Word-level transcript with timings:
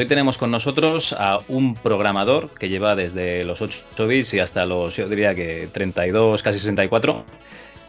Hoy 0.00 0.06
tenemos 0.06 0.38
con 0.38 0.50
nosotros 0.50 1.12
a 1.12 1.40
un 1.48 1.74
programador 1.74 2.48
que 2.54 2.70
lleva 2.70 2.96
desde 2.96 3.44
los 3.44 3.60
8 3.60 4.06
bits 4.06 4.32
y 4.32 4.38
hasta 4.38 4.64
los, 4.64 4.96
yo 4.96 5.06
diría 5.08 5.34
que 5.34 5.68
32, 5.70 6.42
casi 6.42 6.58
64, 6.58 7.22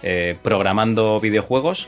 eh, 0.03 0.35
programando 0.43 1.21
videojuegos 1.21 1.87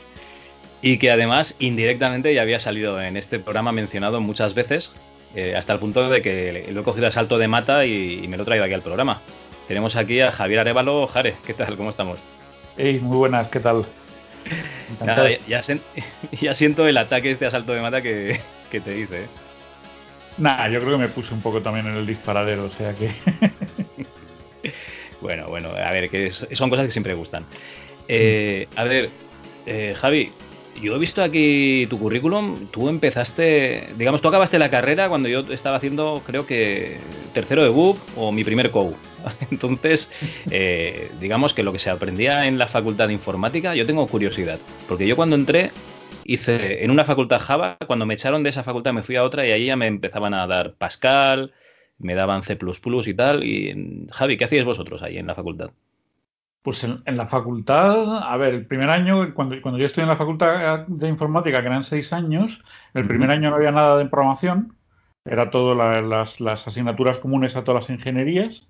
y 0.80 0.96
que 0.96 1.10
además 1.10 1.56
indirectamente 1.58 2.32
ya 2.32 2.40
había 2.40 2.58
salido 2.58 3.02
en 3.02 3.18
este 3.18 3.38
programa 3.38 3.72
mencionado 3.72 4.22
muchas 4.22 4.54
veces, 4.54 4.92
eh, 5.34 5.56
hasta 5.56 5.74
el 5.74 5.78
punto 5.78 6.08
de 6.08 6.22
que 6.22 6.68
lo 6.72 6.80
he 6.80 6.84
cogido 6.84 7.06
a 7.06 7.12
salto 7.12 7.36
de 7.36 7.48
mata 7.48 7.84
y, 7.84 8.26
me 8.26 8.38
lo 8.38 8.44
he 8.44 8.46
traído 8.46 8.64
aquí 8.64 8.74
al 8.74 8.82
programa. 8.82 9.20
Tenemos 9.68 9.94
aquí 9.94 10.22
a 10.22 10.32
Javier 10.32 10.60
Arevalo. 10.60 11.06
Jare, 11.06 11.34
¿qué 11.46 11.52
tal? 11.52 11.76
¿Cómo 11.76 11.90
estamos? 11.90 12.18
Hey, 12.78 12.98
muy 13.02 13.18
buenas, 13.18 13.48
¿qué 13.48 13.60
tal? 13.60 13.84
Nada, 15.04 15.28
ya, 15.46 15.60
ya, 16.32 16.54
siento 16.54 16.88
el 16.88 16.96
ataque 16.96 17.30
este 17.30 17.44
asalto 17.44 17.74
de 17.74 17.82
mata 17.82 18.00
que, 18.00 18.40
que 18.70 18.80
te 18.80 18.92
dice. 18.92 19.24
¿eh? 19.24 19.43
Nah, 20.38 20.68
yo 20.68 20.80
creo 20.80 20.92
que 20.92 21.02
me 21.04 21.08
puse 21.08 21.32
un 21.32 21.40
poco 21.40 21.60
también 21.60 21.86
en 21.86 21.96
el 21.96 22.06
disparadero, 22.06 22.64
o 22.64 22.70
sea 22.70 22.94
que. 22.94 23.10
bueno, 25.20 25.46
bueno, 25.46 25.70
a 25.70 25.90
ver, 25.92 26.10
que 26.10 26.30
son 26.32 26.70
cosas 26.70 26.86
que 26.86 26.92
siempre 26.92 27.14
gustan. 27.14 27.44
Eh, 28.08 28.66
a 28.74 28.84
ver, 28.84 29.10
eh, 29.66 29.94
Javi, 29.96 30.30
yo 30.82 30.96
he 30.96 30.98
visto 30.98 31.22
aquí 31.22 31.86
tu 31.88 31.98
currículum. 31.98 32.66
Tú 32.70 32.88
empezaste, 32.88 33.90
digamos, 33.96 34.22
tú 34.22 34.28
acabaste 34.28 34.58
la 34.58 34.70
carrera 34.70 35.08
cuando 35.08 35.28
yo 35.28 35.40
estaba 35.50 35.76
haciendo, 35.76 36.22
creo 36.26 36.46
que 36.46 36.98
tercero 37.32 37.62
de 37.62 37.68
book 37.68 37.98
o 38.16 38.32
mi 38.32 38.44
primer 38.44 38.70
COU. 38.70 38.94
Entonces, 39.50 40.10
eh, 40.50 41.10
digamos 41.20 41.54
que 41.54 41.62
lo 41.62 41.72
que 41.72 41.78
se 41.78 41.90
aprendía 41.90 42.46
en 42.46 42.58
la 42.58 42.66
facultad 42.66 43.06
de 43.06 43.14
informática, 43.14 43.74
yo 43.74 43.86
tengo 43.86 44.06
curiosidad, 44.06 44.58
porque 44.88 45.06
yo 45.06 45.16
cuando 45.16 45.36
entré 45.36 45.70
hice 46.24 46.84
en 46.84 46.90
una 46.90 47.04
facultad 47.04 47.40
Java, 47.40 47.76
cuando 47.86 48.06
me 48.06 48.14
echaron 48.14 48.42
de 48.42 48.50
esa 48.50 48.62
facultad 48.62 48.92
me 48.92 49.02
fui 49.02 49.16
a 49.16 49.24
otra 49.24 49.46
y 49.46 49.52
ahí 49.52 49.66
ya 49.66 49.76
me 49.76 49.86
empezaban 49.86 50.34
a 50.34 50.46
dar 50.46 50.74
Pascal, 50.74 51.52
me 51.98 52.14
daban 52.14 52.42
C 52.42 52.58
y 53.06 53.14
tal. 53.14 53.44
Y 53.44 54.06
Javi, 54.10 54.36
¿qué 54.36 54.44
hacíais 54.44 54.64
vosotros 54.64 55.02
ahí 55.02 55.18
en 55.18 55.26
la 55.26 55.34
facultad? 55.34 55.70
Pues 56.62 56.82
en, 56.82 57.02
la 57.04 57.26
facultad, 57.26 58.22
a 58.22 58.36
ver, 58.38 58.54
el 58.54 58.66
primer 58.66 58.88
año, 58.88 59.34
cuando, 59.34 59.60
cuando 59.60 59.78
yo 59.78 59.84
estuve 59.84 60.04
en 60.04 60.08
la 60.08 60.16
facultad 60.16 60.86
de 60.86 61.08
informática, 61.08 61.60
que 61.60 61.66
eran 61.66 61.84
seis 61.84 62.12
años, 62.14 62.62
el 62.94 63.06
primer 63.06 63.30
año 63.30 63.50
no 63.50 63.56
había 63.56 63.70
nada 63.70 63.98
de 63.98 64.06
programación, 64.06 64.74
era 65.26 65.50
todo 65.50 65.74
las, 65.74 66.40
las, 66.40 66.66
asignaturas 66.66 67.18
comunes 67.18 67.54
a 67.54 67.64
todas 67.64 67.82
las 67.82 67.90
ingenierías. 67.90 68.66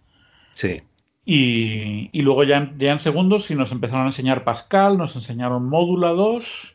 Sí. 0.51 0.83
Y, 1.25 2.11
y 2.13 2.23
luego 2.23 2.43
ya, 2.43 2.73
ya 2.77 2.93
en 2.93 3.01
segundos 3.01 3.45
sí 3.45 3.55
nos 3.55 3.71
empezaron 3.71 4.03
a 4.03 4.09
enseñar 4.09 4.43
Pascal, 4.43 4.99
nos 4.99 5.15
enseñaron 5.15 5.69
Módula 5.69 6.09
2 6.11 6.74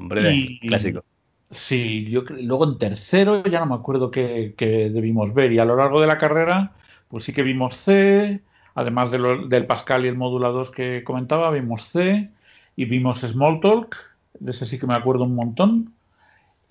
Hombre, 0.00 0.58
clásico. 0.66 1.04
Sí, 1.50 2.08
yo 2.08 2.22
luego 2.22 2.64
en 2.64 2.78
tercero 2.78 3.42
ya 3.42 3.60
no 3.60 3.66
me 3.66 3.74
acuerdo 3.74 4.10
qué, 4.10 4.54
debimos 4.58 5.34
ver. 5.34 5.52
Y 5.52 5.58
a 5.58 5.64
lo 5.64 5.76
largo 5.76 6.00
de 6.00 6.06
la 6.06 6.16
carrera, 6.16 6.72
pues 7.08 7.24
sí 7.24 7.32
que 7.34 7.42
vimos 7.42 7.76
C, 7.76 8.40
además 8.74 9.10
del 9.10 9.66
Pascal 9.66 10.04
y 10.04 10.08
el 10.08 10.16
módulo 10.16 10.52
2 10.52 10.70
que 10.70 11.04
comentaba, 11.04 11.50
vimos 11.50 11.84
C 11.84 12.30
y 12.76 12.84
vimos 12.86 13.20
Smalltalk, 13.20 13.96
de 14.38 14.52
ese 14.52 14.64
sí 14.64 14.78
que 14.78 14.86
me 14.86 14.94
acuerdo 14.94 15.24
un 15.24 15.34
montón. 15.34 15.94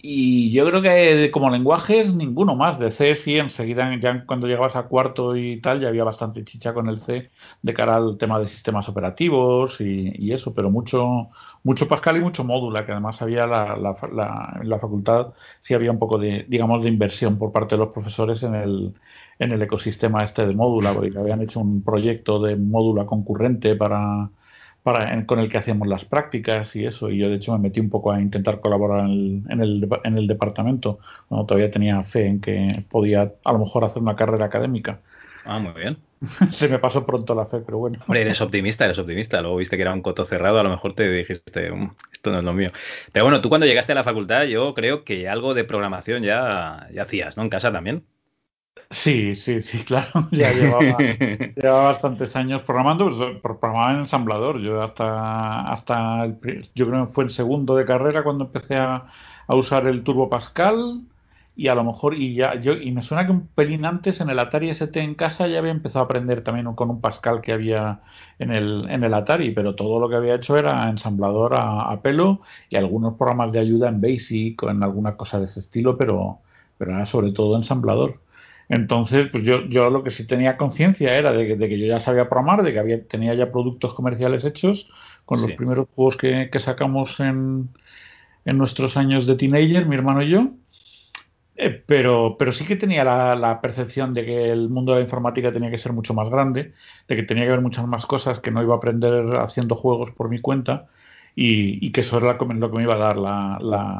Y 0.01 0.51
yo 0.51 0.65
creo 0.65 0.81
que 0.81 1.29
como 1.31 1.49
lenguajes, 1.49 2.13
ninguno 2.13 2.55
más. 2.55 2.79
De 2.79 2.89
C 2.89 3.15
sí, 3.17 3.37
enseguida, 3.37 3.93
ya 3.99 4.25
cuando 4.25 4.47
llegabas 4.47 4.77
a 4.77 4.83
cuarto 4.83 5.35
y 5.35 5.59
tal, 5.59 5.81
ya 5.81 5.89
había 5.89 6.05
bastante 6.05 6.45
chicha 6.45 6.73
con 6.73 6.87
el 6.87 6.99
C 6.99 7.29
de 7.61 7.73
cara 7.73 7.97
al 7.97 8.17
tema 8.17 8.39
de 8.39 8.47
sistemas 8.47 8.87
operativos 8.87 9.81
y, 9.81 10.31
eso, 10.31 10.53
pero 10.53 10.71
mucho, 10.71 11.29
mucho 11.63 11.87
Pascal 11.89 12.15
y 12.17 12.21
mucho 12.21 12.45
módula, 12.45 12.85
que 12.85 12.93
además 12.93 13.21
había 13.21 13.45
la, 13.45 13.75
en 14.61 14.69
la 14.69 14.79
facultad, 14.79 15.33
sí 15.59 15.73
había 15.73 15.91
un 15.91 15.99
poco 15.99 16.17
de, 16.17 16.45
digamos, 16.47 16.81
de 16.83 16.89
inversión 16.89 17.37
por 17.37 17.51
parte 17.51 17.75
de 17.75 17.79
los 17.79 17.89
profesores 17.89 18.41
en 18.43 18.55
el, 18.55 18.93
en 19.37 19.51
el 19.51 19.61
ecosistema 19.61 20.23
este 20.23 20.47
de 20.47 20.55
módula, 20.55 20.93
porque 20.93 21.17
habían 21.17 21.41
hecho 21.41 21.59
un 21.59 21.83
proyecto 21.83 22.39
de 22.41 22.55
módula 22.55 23.05
concurrente 23.05 23.75
para 23.75 24.29
con 24.84 25.40
el 25.40 25.50
que 25.50 25.57
hacíamos 25.57 25.88
las 25.88 26.06
prácticas 26.06 26.75
y 26.75 26.85
eso. 26.85 27.09
Y 27.09 27.17
yo, 27.17 27.29
de 27.29 27.35
hecho, 27.35 27.53
me 27.53 27.59
metí 27.59 27.79
un 27.79 27.90
poco 27.90 28.12
a 28.12 28.22
intentar 28.22 28.59
colaborar 28.59 29.06
en 29.06 29.44
el, 29.62 29.88
en 30.03 30.17
el, 30.17 30.28
departamento, 30.28 31.00
cuando 31.28 31.45
todavía 31.45 31.72
tenía 31.72 32.03
fe 32.03 32.25
en 32.25 32.41
que 32.41 32.84
podía, 32.90 33.31
a 33.44 33.51
lo 33.51 33.59
mejor, 33.59 33.84
hacer 33.84 34.01
una 34.01 34.16
carrera 34.16 34.45
académica. 34.45 35.00
Ah, 35.45 35.59
muy 35.59 35.73
bien. 35.73 35.97
Se 36.51 36.67
me 36.67 36.79
pasó 36.79 37.06
pronto 37.06 37.34
la 37.34 37.45
fe, 37.45 37.59
pero 37.66 37.78
bueno. 37.78 38.00
Hombre, 38.01 38.22
eres 38.22 38.41
optimista, 38.41 38.85
eres 38.85 39.00
optimista. 39.00 39.41
Luego 39.41 39.57
viste 39.57 39.78
que 39.78 39.84
era 39.84 39.94
un 39.94 40.01
coto 40.01 40.25
cerrado, 40.25 40.59
a 40.59 40.63
lo 40.63 40.69
mejor 40.69 40.94
te 40.94 41.09
dijiste, 41.09 41.72
mm, 41.72 41.96
esto 42.11 42.31
no 42.31 42.40
es 42.40 42.44
lo 42.44 42.53
mío. 42.53 42.72
Pero 43.11 43.25
bueno, 43.25 43.41
tú 43.41 43.50
cuando 43.50 43.67
llegaste 43.67 43.94
a 43.94 43.96
la 43.96 44.03
facultad, 44.03 44.44
yo 44.44 44.73
creo 44.73 45.03
que 45.03 45.29
algo 45.29 45.53
de 45.53 45.63
programación 45.63 46.23
ya, 46.23 46.88
ya 46.94 47.03
hacías, 47.03 47.38
¿no? 47.38 47.44
En 47.44 47.50
casa 47.50 47.72
también. 47.72 48.03
Sí, 48.91 49.35
sí, 49.35 49.61
sí, 49.61 49.83
claro. 49.85 50.27
Ya 50.31 50.51
llevaba, 50.53 50.97
bastantes 51.85 52.35
años 52.35 52.63
programando, 52.63 53.11
pero 53.41 53.59
programaba 53.59 53.94
en 53.94 54.00
ensamblador. 54.00 54.59
Yo 54.61 54.81
hasta, 54.81 55.61
hasta 55.72 56.25
yo 56.75 56.88
creo 56.88 57.05
que 57.05 57.11
fue 57.11 57.23
el 57.25 57.29
segundo 57.29 57.75
de 57.75 57.85
carrera 57.85 58.23
cuando 58.23 58.45
empecé 58.45 58.75
a, 58.78 59.05
usar 59.47 59.88
el 59.88 60.03
Turbo 60.03 60.29
Pascal 60.29 61.03
y 61.55 61.67
a 61.67 61.75
lo 61.75 61.83
mejor 61.83 62.13
y 62.16 62.35
ya 62.35 62.55
yo 62.61 62.73
y 62.73 62.91
me 62.91 63.01
suena 63.01 63.25
que 63.25 63.31
un 63.31 63.47
pelín 63.47 63.83
antes 63.85 64.22
en 64.22 64.29
el 64.29 64.39
Atari 64.39 64.69
ST 64.69 64.99
en 65.01 65.16
casa 65.16 65.47
ya 65.47 65.59
había 65.59 65.72
empezado 65.72 66.03
a 66.03 66.05
aprender 66.05 66.44
también 66.44 66.73
con 66.75 66.89
un 66.89 67.01
Pascal 67.01 67.41
que 67.41 67.51
había 67.51 68.01
en 68.39 68.51
el, 68.51 68.88
en 68.89 69.03
el 69.03 69.13
Atari, 69.13 69.51
pero 69.51 69.75
todo 69.75 69.99
lo 69.99 70.09
que 70.09 70.16
había 70.16 70.35
hecho 70.35 70.57
era 70.57 70.89
ensamblador 70.89 71.55
a, 71.55 71.91
a 71.91 72.01
pelo 72.01 72.41
y 72.69 72.75
algunos 72.75 73.16
programas 73.16 73.51
de 73.51 73.59
ayuda 73.59 73.89
en 73.89 74.01
Basic 74.01 74.63
o 74.63 74.69
en 74.69 74.83
alguna 74.83 75.16
cosa 75.17 75.39
de 75.39 75.45
ese 75.45 75.59
estilo, 75.59 75.97
pero, 75.97 76.39
pero 76.78 76.91
era 76.94 77.05
sobre 77.05 77.31
todo 77.31 77.55
ensamblador. 77.57 78.19
Entonces, 78.69 79.28
pues 79.31 79.44
yo, 79.44 79.66
yo 79.66 79.90
lo 79.90 80.03
que 80.03 80.12
sí 80.12 80.28
tenía 80.28 80.56
conciencia 80.56 81.18
era 81.18 81.34
de 81.34 81.57
que, 81.57 81.80
yo 81.80 81.88
ya 81.88 82.00
sabía 82.00 82.30
programar, 82.30 82.62
de 82.63 82.72
que 82.72 82.80
había, 82.80 83.03
tenía 83.03 83.34
ya 83.34 83.52
productos 83.52 83.96
comerciales 83.96 84.46
hechos 84.46 84.88
con 85.25 85.41
los 85.41 85.52
primeros 85.53 85.88
juegos 85.96 86.18
que, 86.18 86.59
sacamos 86.59 87.19
en, 87.19 87.69
en, 88.46 88.58
nuestros 88.59 88.96
años 88.96 89.25
de 89.25 89.35
teenager, 89.35 89.88
mi 89.88 89.96
hermano 89.96 90.22
y 90.22 90.29
yo. 90.29 90.52
Eh, 91.56 91.84
pero, 91.85 92.35
pero 92.38 92.53
sí 92.53 92.66
que 92.66 92.75
tenía 92.75 93.03
la, 93.03 93.35
la, 93.35 93.59
percepción 93.59 94.13
de 94.13 94.24
que 94.24 94.52
el 94.52 94.69
mundo 94.69 94.94
de 94.94 95.00
la 95.00 95.03
informática 95.03 95.52
tenía 95.52 95.72
que 95.72 95.78
ser 95.79 95.91
mucho 95.91 96.13
más 96.13 96.29
grande, 96.29 96.74
de 97.08 97.16
que 97.16 97.24
tenía 97.24 97.44
que 97.44 97.50
haber 97.50 97.62
muchas 97.62 97.88
más 97.88 98.06
cosas 98.06 98.40
que 98.40 98.52
no 98.52 98.62
iba 98.62 98.75
a 98.75 98.78
aprender 98.78 99.35
haciendo 99.38 99.75
juegos 99.75 100.12
por 100.12 100.29
mi 100.29 100.40
cuenta 100.40 100.88
y, 101.35 101.91
que 101.91 102.01
eso 102.01 102.17
era 102.17 102.34
lo 102.34 102.72
que 102.72 102.78
me 102.78 102.84
iba 102.84 102.95
a 102.95 102.97
dar 102.97 103.17
la, 103.17 103.57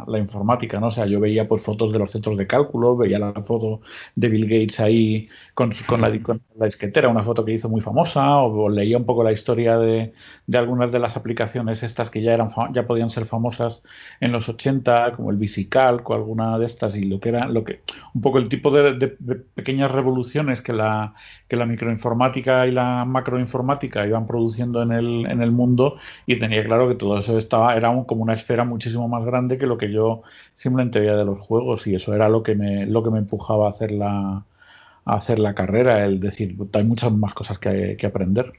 la, 0.08 0.20
informática, 0.20 0.80
¿no? 0.80 0.88
O 0.88 0.92
sea, 0.92 1.06
yo 1.06 1.20
veía 1.20 1.48
pues 1.48 1.64
fotos 1.64 1.92
de 1.92 2.00
los 2.00 2.12
centros 2.12 2.38
de 2.38 2.48
cálculo, 2.48 2.98
veía 2.98 3.20
la 3.20 3.34
foto 3.44 3.82
de 4.16 4.30
Bill 4.30 4.46
Gates 4.46 4.80
ahí 4.80 5.28
con, 5.54 5.72
con, 5.88 6.02
la, 6.02 6.22
con 6.22 6.42
la 6.58 6.66
disquetera, 6.66 7.08
una 7.08 7.24
foto 7.24 7.46
que 7.46 7.54
hizo 7.54 7.70
muy 7.70 7.82
famosa, 7.82 8.38
o, 8.40 8.70
leía 8.70 8.98
un 8.98 9.06
poco 9.06 9.24
la 9.24 9.32
historia 9.32 9.78
de, 9.78 10.14
de, 10.48 10.58
algunas 10.58 10.92
de 10.92 11.00
las 11.00 11.16
aplicaciones 11.18 11.84
estas 11.84 12.10
que 12.10 12.22
ya 12.22 12.34
eran 12.34 12.50
ya 12.74 12.86
podían 12.86 13.10
ser 13.10 13.26
famosas 13.26 13.84
en 14.20 14.32
los 14.32 14.50
80, 14.50 15.14
como 15.14 15.32
el 15.32 15.38
VisiCalc 15.38 16.10
o 16.10 16.14
alguna 16.14 16.58
de 16.60 16.66
estas, 16.66 16.96
y 16.98 17.04
lo 17.04 17.20
que 17.20 17.30
era, 17.30 17.48
lo 17.48 17.64
que, 17.64 17.82
un 18.14 18.22
poco 18.22 18.40
el 18.40 18.50
tipo 18.50 18.72
de 18.72 19.18
pequeñas 19.56 19.92
revoluciones 19.92 20.62
que 20.62 20.74
la, 20.74 21.14
que 21.50 21.56
la 21.58 21.66
microinformática 21.66 22.68
y 22.68 22.72
la 22.72 23.06
macroinformática 23.06 24.06
iban 24.08 24.26
produciendo 24.28 24.82
en 24.84 24.92
el, 24.94 25.26
en 25.30 25.42
el 25.42 25.52
mundo, 25.52 25.98
y 26.26 26.38
tenía 26.38 26.64
claro 26.64 26.88
que 26.88 26.96
todo 26.96 27.18
eso 27.20 27.38
estaba, 27.38 27.76
era 27.76 27.90
como 28.06 28.24
una 28.24 28.34
esfera 28.34 28.64
muchísimo 28.64 29.08
más 29.10 29.26
grande 29.26 29.58
que 29.58 29.68
lo 29.68 29.78
que 29.78 29.92
yo 29.92 30.22
simplemente 30.54 31.00
veía 31.00 31.16
de 31.16 31.26
los 31.26 31.40
juegos 31.40 31.88
y 31.88 31.96
eso 31.96 32.14
era 32.14 32.30
lo 32.30 32.44
que 32.44 32.56
me, 32.56 32.86
lo 32.86 33.04
que 33.04 33.10
me 33.12 33.20
empujaba 33.20 33.66
a 33.68 33.70
hacer 33.70 33.92
la, 33.92 34.46
a 35.06 35.16
hacer 35.16 35.40
la 35.40 35.56
carrera, 35.56 36.06
el 36.06 36.20
decir, 36.20 36.56
hay 36.74 36.84
muchas 36.84 37.12
más 37.12 37.34
cosas 37.34 37.60
que, 37.60 37.98
que 37.98 38.08
aprender. 38.08 38.54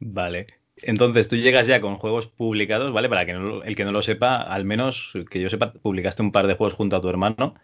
Vale. 0.00 0.46
Entonces 0.82 1.28
tú 1.28 1.36
llegas 1.36 1.66
ya 1.66 1.80
con 1.80 1.96
juegos 1.96 2.26
publicados, 2.26 2.92
¿vale? 2.92 3.08
Para 3.08 3.24
que 3.26 3.32
el 3.32 3.76
que 3.76 3.84
no 3.84 3.92
lo 3.92 4.02
sepa, 4.02 4.36
al 4.42 4.64
menos 4.64 5.12
que 5.30 5.40
yo 5.40 5.48
sepa, 5.48 5.72
publicaste 5.72 6.22
un 6.22 6.32
par 6.32 6.46
de 6.46 6.54
juegos 6.54 6.74
junto 6.74 6.96
a 6.96 7.00
tu 7.00 7.08
hermano. 7.08 7.54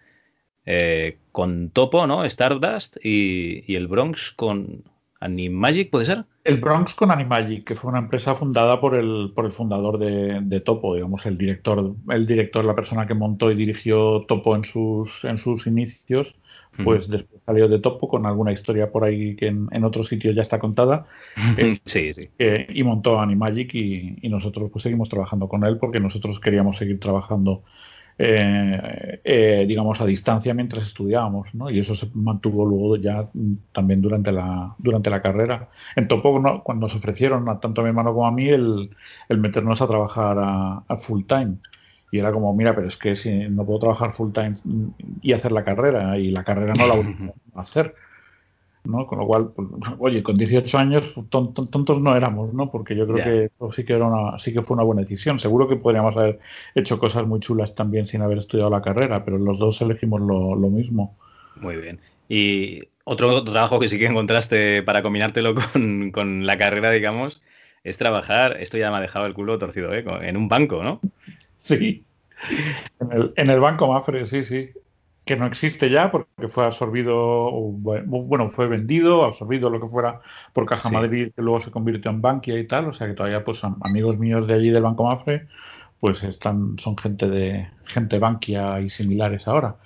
Eh, 0.66 1.18
con 1.32 1.70
Topo, 1.70 2.06
¿no? 2.06 2.24
Stardust 2.24 2.98
y, 3.02 3.64
y 3.66 3.76
el 3.76 3.88
Bronx 3.88 4.30
con 4.30 4.84
Animagic, 5.20 5.90
¿puede 5.90 6.06
ser? 6.06 6.24
El 6.44 6.58
Bronx 6.58 6.94
con 6.94 7.10
Animagic, 7.10 7.64
que 7.64 7.74
fue 7.74 7.90
una 7.90 8.00
empresa 8.00 8.34
fundada 8.34 8.80
por 8.80 8.94
el, 8.94 9.32
por 9.34 9.44
el 9.44 9.52
fundador 9.52 9.98
de, 9.98 10.60
Topo, 10.60 10.94
digamos, 10.94 11.26
el 11.26 11.36
director, 11.36 11.94
el 12.08 12.26
director, 12.26 12.64
la 12.64 12.74
persona 12.74 13.06
que 13.06 13.12
montó 13.12 13.50
y 13.50 13.54
dirigió 13.54 14.24
Topo 14.26 14.56
en 14.56 14.64
sus, 14.64 15.22
en 15.24 15.36
sus 15.36 15.66
inicios, 15.66 16.36
pues 16.82 17.08
después 17.08 17.42
salió 17.44 17.68
de 17.68 17.78
Topo 17.78 18.08
con 18.08 18.24
alguna 18.24 18.52
historia 18.52 18.90
por 18.90 19.04
ahí 19.04 19.36
que 19.36 19.48
en, 19.48 19.68
en 19.70 19.84
otros 19.84 20.08
sitios 20.08 20.34
ya 20.34 20.42
está 20.42 20.58
contada. 20.58 21.06
Eh, 21.58 21.78
sí, 21.84 22.14
sí. 22.14 22.30
y 22.38 22.82
montó 22.84 23.20
Animagic 23.20 23.74
y, 23.74 24.16
y 24.22 24.28
nosotros 24.30 24.70
pues 24.72 24.82
seguimos 24.82 25.10
trabajando 25.10 25.48
con 25.48 25.64
él 25.64 25.76
porque 25.76 26.00
nosotros 26.00 26.40
queríamos 26.40 26.78
seguir 26.78 26.98
trabajando 26.98 27.64
eh, 28.22 29.20
eh, 29.24 29.64
digamos, 29.66 29.98
a 30.02 30.04
distancia 30.04 30.52
mientras 30.52 30.84
estudiábamos, 30.84 31.54
¿no? 31.54 31.70
Y 31.70 31.78
eso 31.78 31.94
se 31.94 32.10
mantuvo 32.12 32.66
luego 32.66 32.96
ya 32.96 33.26
también 33.72 34.02
durante 34.02 34.30
la, 34.30 34.74
durante 34.76 35.08
la 35.08 35.22
carrera. 35.22 35.70
En 35.96 36.06
Topo, 36.06 36.62
cuando 36.62 36.84
nos 36.84 36.94
ofrecieron, 36.94 37.46
tanto 37.60 37.80
a 37.80 37.84
mi 37.84 37.88
hermano 37.88 38.12
como 38.12 38.26
a 38.26 38.30
mí, 38.30 38.46
el, 38.50 38.90
meternos 39.30 39.80
a 39.80 39.86
trabajar 39.86 40.36
a, 40.38 40.96
full 40.98 41.22
time. 41.24 41.54
Y 42.12 42.18
era 42.18 42.30
como, 42.30 42.54
mira, 42.54 42.74
pero 42.74 42.88
es 42.88 42.98
que 42.98 43.16
si 43.16 43.48
no 43.48 43.64
puedo 43.64 43.78
trabajar 43.78 44.12
full 44.12 44.32
time 44.32 44.52
y 45.22 45.32
hacer 45.32 45.52
la 45.52 45.64
carrera, 45.64 46.18
y 46.18 46.30
la 46.30 46.44
carrera 46.44 46.74
no 46.78 46.86
la 46.88 46.94
voy 46.96 47.16
a 47.54 47.60
hacer. 47.62 47.94
¿No? 48.84 49.06
Con 49.06 49.18
lo 49.18 49.26
cual, 49.26 49.52
pues, 49.54 49.68
oye, 49.98 50.22
con 50.22 50.36
18 50.36 50.78
años 50.78 51.14
tontos 51.28 52.00
no 52.00 52.16
éramos, 52.16 52.54
¿no? 52.54 52.70
Porque 52.70 52.96
yo 52.96 53.06
creo 53.06 53.24
que 53.24 53.72
sí 53.74 53.84
que, 53.84 53.92
era 53.94 54.06
una, 54.06 54.38
sí 54.38 54.52
que 54.52 54.62
fue 54.62 54.74
una 54.74 54.84
buena 54.84 55.02
decisión. 55.02 55.38
Seguro 55.38 55.68
que 55.68 55.76
podríamos 55.76 56.16
haber 56.16 56.38
hecho 56.74 56.98
cosas 56.98 57.26
muy 57.26 57.40
chulas 57.40 57.74
también 57.74 58.06
sin 58.06 58.22
haber 58.22 58.38
estudiado 58.38 58.70
la 58.70 58.82
carrera, 58.82 59.24
pero 59.24 59.38
los 59.38 59.58
dos 59.58 59.80
elegimos 59.82 60.20
lo, 60.20 60.56
mismo. 60.70 61.16
Muy 61.56 61.76
bien. 61.76 62.00
Y 62.28 62.82
otro 63.04 63.44
trabajo 63.44 63.78
que 63.78 63.88
sí 63.88 63.98
que 63.98 64.06
encontraste 64.06 64.82
para 64.82 65.02
combinártelo 65.02 65.54
con, 66.12 66.46
la 66.46 66.58
carrera, 66.58 66.90
digamos, 66.90 67.42
es 67.84 67.98
trabajar, 67.98 68.56
esto 68.60 68.78
ya 68.78 68.90
me 68.90 68.96
ha 68.96 69.00
dejado 69.00 69.26
el 69.26 69.34
culo 69.34 69.58
torcido, 69.58 69.92
¿eh? 69.94 70.04
En 70.22 70.36
un 70.36 70.48
banco, 70.48 70.82
¿no? 70.82 71.00
Sí. 71.60 72.04
En 73.00 73.12
el, 73.12 73.32
en 73.36 73.50
el 73.50 73.60
banco 73.60 73.88
Mafre, 73.88 74.26
sí, 74.26 74.44
sí 74.44 74.70
que 75.30 75.36
no 75.36 75.46
existe 75.46 75.88
ya 75.88 76.10
porque 76.10 76.48
fue 76.48 76.64
absorbido, 76.64 77.52
bueno, 77.52 78.50
fue 78.50 78.66
vendido, 78.66 79.22
absorbido 79.22 79.70
lo 79.70 79.78
que 79.78 79.86
fuera 79.86 80.18
por 80.52 80.66
Caja 80.66 80.90
Madrid, 80.90 81.30
que 81.36 81.40
luego 81.40 81.60
se 81.60 81.70
convirtió 81.70 82.10
en 82.10 82.20
Bankia 82.20 82.58
y 82.58 82.66
tal, 82.66 82.88
o 82.88 82.92
sea 82.92 83.06
que 83.06 83.12
todavía 83.12 83.44
pues 83.44 83.62
amigos 83.62 84.18
míos 84.18 84.48
de 84.48 84.54
allí 84.54 84.70
del 84.70 84.82
Banco 84.82 85.04
Mafre 85.04 85.46
pues 86.00 86.24
están, 86.24 86.76
son 86.80 86.98
gente 86.98 87.28
de 87.28 87.68
gente 87.84 88.18
Bankia 88.18 88.80
y 88.80 88.90
similares 88.90 89.46
ahora. 89.46 89.76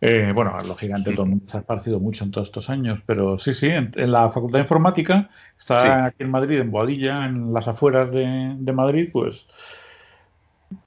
Eh, 0.00 0.30
bueno, 0.32 0.56
lógicamente 0.64 1.10
todo 1.10 1.24
el 1.24 1.30
mundo 1.30 1.46
se 1.50 1.56
ha 1.56 1.60
esparcido 1.60 1.98
mucho 1.98 2.22
en 2.22 2.30
todos 2.30 2.46
estos 2.46 2.70
años, 2.70 3.02
pero 3.04 3.36
sí, 3.36 3.52
sí, 3.52 3.66
en, 3.66 3.90
la 4.12 4.30
Facultad 4.30 4.58
de 4.58 4.62
Informática, 4.62 5.28
está 5.58 6.04
aquí 6.04 6.22
en 6.22 6.30
Madrid, 6.30 6.60
en 6.60 6.70
Boadilla, 6.70 7.26
en 7.26 7.52
las 7.52 7.66
afueras 7.66 8.12
de, 8.12 8.54
de 8.56 8.72
Madrid, 8.72 9.08
pues 9.12 9.48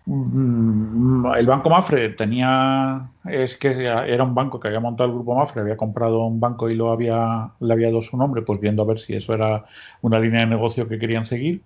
el 0.05 1.45
Banco 1.45 1.69
Mafre 1.69 2.09
tenía, 2.09 3.09
es 3.25 3.57
que 3.57 3.85
era 3.85 4.23
un 4.23 4.33
banco 4.33 4.59
que 4.59 4.67
había 4.67 4.79
montado 4.79 5.09
el 5.09 5.15
Grupo 5.15 5.35
Mafre, 5.35 5.61
había 5.61 5.77
comprado 5.77 6.25
un 6.25 6.39
banco 6.39 6.69
y 6.69 6.75
lo 6.75 6.91
había, 6.91 7.51
le 7.59 7.73
había 7.73 7.87
dado 7.87 8.01
su 8.01 8.17
nombre, 8.17 8.41
pues 8.41 8.59
viendo 8.59 8.83
a 8.83 8.85
ver 8.85 8.99
si 8.99 9.13
eso 9.15 9.33
era 9.33 9.65
una 10.01 10.19
línea 10.19 10.41
de 10.41 10.47
negocio 10.47 10.87
que 10.87 10.97
querían 10.97 11.25
seguir, 11.25 11.61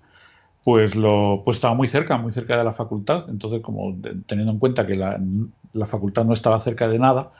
pues 0.63 0.95
lo, 0.95 1.41
pues 1.45 1.57
estaba 1.57 1.75
muy 1.75 1.87
cerca, 1.87 2.17
muy 2.17 2.31
cerca 2.31 2.57
de 2.57 2.63
la 2.63 2.73
facultad. 2.73 3.29
Entonces, 3.29 3.61
como 3.61 3.95
teniendo 4.25 4.53
en 4.53 4.59
cuenta 4.59 4.87
que 4.87 4.95
la, 4.95 5.19
facultad 5.85 6.25
no 6.25 6.33
estaba 6.33 6.59
cerca 6.59 6.87
de 6.87 6.99
nada, 6.99 7.31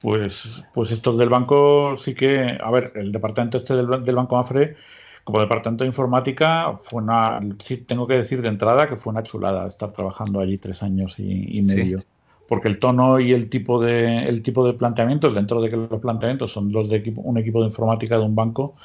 pues, 0.00 0.64
pues 0.74 0.90
estos 0.92 1.18
del 1.18 1.28
banco 1.28 1.96
sí 1.96 2.14
que, 2.14 2.58
a 2.62 2.70
ver, 2.70 2.92
el 2.96 3.12
departamento 3.12 3.58
este 3.58 3.74
del, 3.74 4.04
del 4.04 4.14
Banco 4.16 4.36
Mafre 4.36 4.76
como 5.24 5.40
departamento 5.40 5.84
de 5.84 5.88
informática, 5.88 6.76
fue 6.78 7.02
una, 7.02 7.40
sí 7.58 7.78
tengo 7.78 8.06
que 8.06 8.14
decir 8.14 8.42
de 8.42 8.48
entrada 8.48 8.86
que 8.88 8.96
fue 8.96 9.10
una 9.10 9.22
chulada 9.22 9.66
estar 9.66 9.90
trabajando 9.90 10.38
allí 10.40 10.58
tres 10.58 10.82
años 10.82 11.18
y, 11.18 11.62
medio. 11.62 12.02
Porque 12.46 12.68
el 12.68 12.78
tono 12.78 13.18
y 13.18 13.32
el 13.32 13.48
tipo 13.48 13.82
de 13.82 14.28
el 14.28 14.42
tipo 14.42 14.66
de 14.66 14.74
planteamientos, 14.74 15.34
dentro 15.34 15.62
de 15.62 15.70
que 15.70 15.76
los 15.78 15.98
planteamientos 15.98 16.52
son 16.52 16.70
los 16.70 16.90
de 16.90 16.96
equipo, 16.96 17.22
un 17.22 17.38
equipo 17.38 17.60
de 17.60 17.68
informática 17.68 18.18
de 18.18 18.24
un 18.24 18.34
banco, 18.34 18.76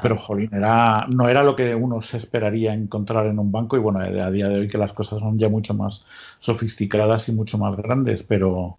pero 0.00 0.16
jolín, 0.16 0.50
era, 0.54 1.06
no 1.08 1.28
era 1.28 1.42
lo 1.42 1.56
que 1.56 1.74
uno 1.74 2.00
se 2.02 2.18
esperaría 2.18 2.72
encontrar 2.72 3.26
en 3.26 3.40
un 3.40 3.50
banco, 3.50 3.76
y 3.76 3.80
bueno, 3.80 3.98
a 3.98 4.30
día 4.30 4.48
de 4.48 4.60
hoy 4.60 4.68
que 4.68 4.78
las 4.78 4.92
cosas 4.92 5.18
son 5.18 5.40
ya 5.40 5.48
mucho 5.48 5.74
más 5.74 6.04
sofisticadas 6.38 7.28
y 7.28 7.32
mucho 7.32 7.58
más 7.58 7.76
grandes, 7.76 8.22
pero 8.22 8.78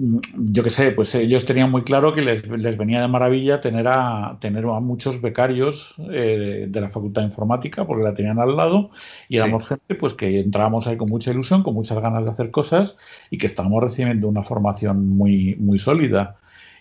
yo 0.00 0.62
qué 0.62 0.70
sé, 0.70 0.92
pues 0.92 1.12
ellos 1.16 1.44
tenían 1.44 1.72
muy 1.72 1.82
claro 1.82 2.14
que 2.14 2.22
les, 2.22 2.42
venía 2.78 3.00
de 3.00 3.08
maravilla 3.08 3.60
tener 3.60 3.88
a, 3.88 4.38
tener 4.40 4.64
a 4.64 4.78
muchos 4.78 5.20
becarios 5.20 5.96
eh, 6.12 6.66
de 6.68 6.80
la 6.80 6.88
Facultad 6.88 7.22
de 7.22 7.28
Informática, 7.28 7.84
porque 7.84 8.04
la 8.04 8.14
tenían 8.14 8.38
al 8.38 8.56
lado, 8.56 8.90
y 9.28 9.38
éramos 9.38 9.66
gente 9.66 9.96
pues 9.96 10.14
que 10.14 10.38
entrábamos 10.38 10.86
ahí 10.86 10.96
con 10.96 11.08
mucha 11.08 11.32
ilusión, 11.32 11.64
con 11.64 11.74
muchas 11.74 12.00
ganas 12.00 12.24
de 12.24 12.30
hacer 12.30 12.52
cosas, 12.52 12.96
y 13.28 13.38
que 13.38 13.46
estábamos 13.46 13.82
recibiendo 13.82 14.28
una 14.28 14.44
formación 14.44 15.08
muy, 15.08 15.56
muy 15.56 15.80
sólida. 15.80 16.36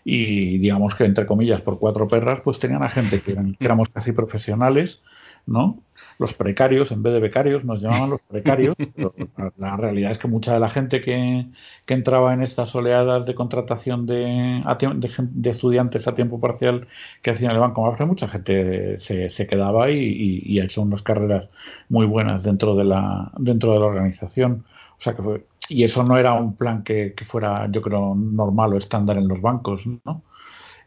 Y 0.06 0.60
digamos 0.60 0.94
que, 0.94 1.04
entre 1.04 1.26
comillas, 1.26 1.62
por 1.62 1.80
cuatro 1.80 2.08
perras, 2.08 2.42
pues 2.42 2.60
tenían 2.60 2.84
a 2.84 2.90
gente 2.90 3.20
que, 3.20 3.34
que 3.34 3.66
éramos 3.66 3.90
casi 3.90 4.12
profesionales, 4.12 5.02
¿no? 5.48 5.80
Los 6.20 6.34
precarios, 6.34 6.92
en 6.92 7.04
vez 7.04 7.14
de 7.14 7.20
becarios, 7.20 7.64
nos 7.64 7.82
llamaban 7.82 8.12
los 8.12 8.22
precarios. 8.22 8.76
la 9.58 9.78
realidad 9.78 10.12
es 10.12 10.18
que 10.18 10.28
mucha 10.28 10.54
de 10.54 10.60
la 10.60 10.70
gente 10.70 11.02
que, 11.02 11.46
entraba 11.88 12.34
en 12.34 12.42
estas 12.42 12.76
oleadas 12.76 13.26
de 13.26 13.36
contratación 13.36 14.06
de, 14.06 14.62
de, 14.96 15.50
estudiantes 15.50 16.08
a 16.08 16.16
tiempo 16.16 16.40
parcial 16.40 16.88
que 17.22 17.32
hacían 17.32 17.52
el 17.52 17.60
Banco 17.60 17.82
Mafre, 17.84 18.06
mucha 18.06 18.28
gente 18.28 19.00
se, 19.00 19.48
quedaba 19.48 19.90
y, 19.90 20.60
ha 20.60 20.66
hecho 20.66 20.82
unas 20.82 21.02
carreras 21.02 21.50
muy 21.90 22.06
buenas 22.06 22.44
dentro 22.44 22.76
de 22.76 22.84
la, 22.84 23.32
dentro 23.38 23.74
de 23.74 23.80
la 23.80 23.86
organización. 23.86 24.66
O 24.98 25.00
sea 25.00 25.16
que 25.16 25.46
y 25.70 25.84
eso 25.84 26.04
no 26.04 26.18
era 26.18 26.34
un 26.34 26.56
plan 26.56 26.84
que, 26.84 27.14
que 27.14 27.26
fuera, 27.26 27.68
yo 27.70 27.82
creo, 27.82 28.16
normal 28.16 28.74
o 28.74 28.78
estándar 28.78 29.18
en 29.18 29.28
los 29.28 29.42
bancos, 29.42 29.86
¿no? 30.06 30.24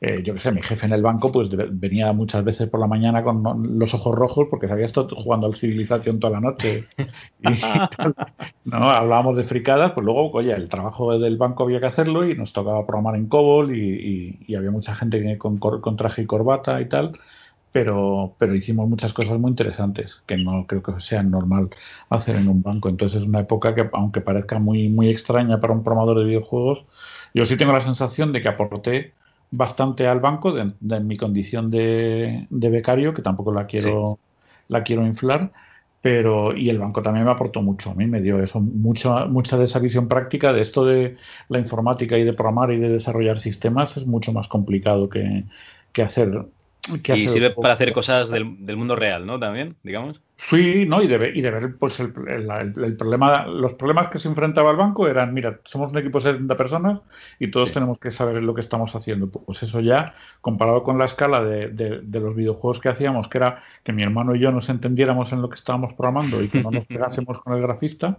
Eh, 0.03 0.23
yo 0.23 0.33
qué 0.33 0.41
sé, 0.41 0.51
mi 0.51 0.63
jefe 0.63 0.87
en 0.87 0.95
el 0.95 1.03
banco 1.03 1.31
pues 1.31 1.51
venía 1.51 2.11
muchas 2.15 2.43
veces 2.43 2.69
por 2.69 2.81
la 2.81 2.87
mañana 2.87 3.23
con 3.23 3.79
los 3.79 3.93
ojos 3.93 4.15
rojos 4.15 4.47
porque 4.49 4.67
se 4.67 4.73
había 4.73 4.87
estado 4.87 5.09
jugando 5.15 5.47
al 5.47 5.55
civilización 5.55 6.19
toda 6.19 6.35
la 6.35 6.41
noche. 6.41 6.87
Y 7.43 8.69
¿no? 8.69 8.91
Hablábamos 8.91 9.37
de 9.37 9.45
fricadas, 9.45 9.93
pues 9.93 10.05
luego, 10.05 10.31
oye, 10.31 10.53
el 10.53 10.69
trabajo 10.69 11.19
del 11.19 11.39
banco 11.39 11.65
había 11.65 11.81
que 11.81 11.87
hacerlo 11.87 12.29
y 12.29 12.37
nos 12.37 12.53
tocaba 12.53 12.87
programar 12.87 13.17
en 13.17 13.27
COBOL 13.29 13.75
y, 13.75 14.55
había 14.55 14.71
mucha 14.71 14.95
gente 14.95 15.39
con, 15.39 15.59
con 15.59 15.97
traje 15.97 16.23
y 16.23 16.27
corbata 16.27 16.81
y 16.81 16.89
tal 16.89 17.19
pero, 17.73 18.35
pero 18.39 18.55
hicimos 18.55 18.89
muchas 18.89 19.13
cosas 19.13 19.39
muy 19.39 19.51
interesantes 19.51 20.23
que 20.27 20.37
no 20.37 20.67
creo 20.67 20.83
que 20.83 20.99
sea 21.01 21.23
normal 21.23 21.71
hacer 22.09 22.37
en 22.37 22.49
un 22.49 22.63
banco. 22.63 22.89
Entonces 22.89 23.23
es 23.23 23.29
una 23.29 23.41
época 23.41 23.75
que, 23.75 23.89
aunque 23.93 24.21
parezca 24.21 24.59
muy, 24.59 24.89
muy 24.89 25.09
extraña 25.09 25.61
para 25.61 25.73
un 25.73 25.83
programador 25.83 26.19
de 26.19 26.25
videojuegos, 26.25 26.85
yo 27.35 27.45
sí 27.45 27.57
tengo 27.57 27.73
la 27.73 27.81
sensación 27.81 28.33
de 28.33 28.43
que 28.43 28.49
aporté 28.49 29.15
bastante 29.51 30.07
al 30.07 30.21
banco 30.21 30.53
de, 30.53 31.01
mi 31.01 31.17
condición 31.17 31.71
de, 31.71 32.47
becario, 32.51 33.15
que 33.15 33.23
tampoco 33.23 33.53
la 33.53 33.67
quiero, 33.67 34.19
la 34.69 34.83
quiero 34.83 35.07
inflar, 35.07 35.53
pero 36.01 36.57
y 36.57 36.71
el 36.71 36.79
banco 36.79 37.03
también 37.03 37.25
me 37.27 37.33
aportó 37.33 37.63
mucho, 37.63 37.91
a 37.91 37.95
mí 37.95 38.07
me 38.07 38.21
dio 38.21 38.43
eso, 38.43 38.61
mucha, 38.61 39.27
mucha 39.27 39.59
de 39.59 39.65
esa 39.65 39.79
visión 39.79 40.09
práctica 40.09 40.53
de 40.53 40.61
esto 40.61 40.85
de 40.85 41.17
la 41.49 41.59
informática 41.59 42.17
y 42.17 42.25
de 42.25 42.33
programar 42.33 42.73
y 42.73 42.79
de 42.79 42.89
desarrollar 42.89 43.41
sistemas 43.41 43.97
es 43.97 44.07
mucho 44.07 44.33
más 44.33 44.49
complicado 44.49 45.09
que, 45.09 45.45
que 45.93 46.03
hacer 46.03 46.47
y 47.15 47.29
sirve 47.29 47.51
para 47.51 47.75
hacer 47.75 47.93
cosas 47.93 48.31
del, 48.31 48.65
del, 48.65 48.77
mundo 48.77 48.97
real, 48.97 49.27
¿no? 49.27 49.39
También, 49.39 49.77
digamos. 49.83 50.21
Sí, 50.43 50.87
¿no? 50.87 51.03
Y 51.03 51.07
de, 51.07 51.33
y 51.35 51.43
de 51.43 51.51
ver 51.51 51.77
pues 51.77 52.01
el, 52.01 52.15
el, 52.17 52.97
problema, 52.97 53.47
los 53.47 53.75
problemas 53.75 54.09
que 54.09 54.19
se 54.19 54.27
enfrentaba 54.27 54.71
el 54.71 54.79
banco 54.79 55.07
eran, 55.07 55.35
mira, 55.35 55.61
somos 55.65 55.93
un 55.93 55.99
equipo 55.99 56.19
de 56.19 56.33
70 56.33 56.57
personas 56.57 57.01
y 57.39 57.51
todos 57.51 57.73
tenemos 57.73 57.99
que 57.99 58.11
saber 58.11 58.43
lo 58.43 58.55
que 58.55 58.63
estamos 58.63 58.95
haciendo. 58.95 59.31
Pues 59.31 59.63
eso 59.63 59.81
ya, 59.81 60.15
comparado 60.41 60.83
con 60.83 60.97
la 60.97 61.05
escala 61.05 61.45
de, 61.45 61.69
de, 61.69 62.21
los 62.21 62.35
videojuegos 62.35 62.81
que 62.81 62.89
hacíamos, 62.89 63.29
que 63.29 63.37
era 63.37 63.61
que 63.85 63.93
mi 63.93 64.03
hermano 64.03 64.35
y 64.35 64.41
yo 64.41 64.51
nos 64.51 64.71
entendiéramos 64.71 65.31
en 65.33 65.43
lo 65.43 65.51
que 65.51 65.57
estábamos 65.57 65.93
programando 65.93 66.43
y 66.43 66.49
que 66.49 66.63
no 66.63 66.71
nos 66.71 66.87
pegásemos 66.87 67.39
con 67.43 67.53
el 67.53 67.61
grafista, 67.61 68.19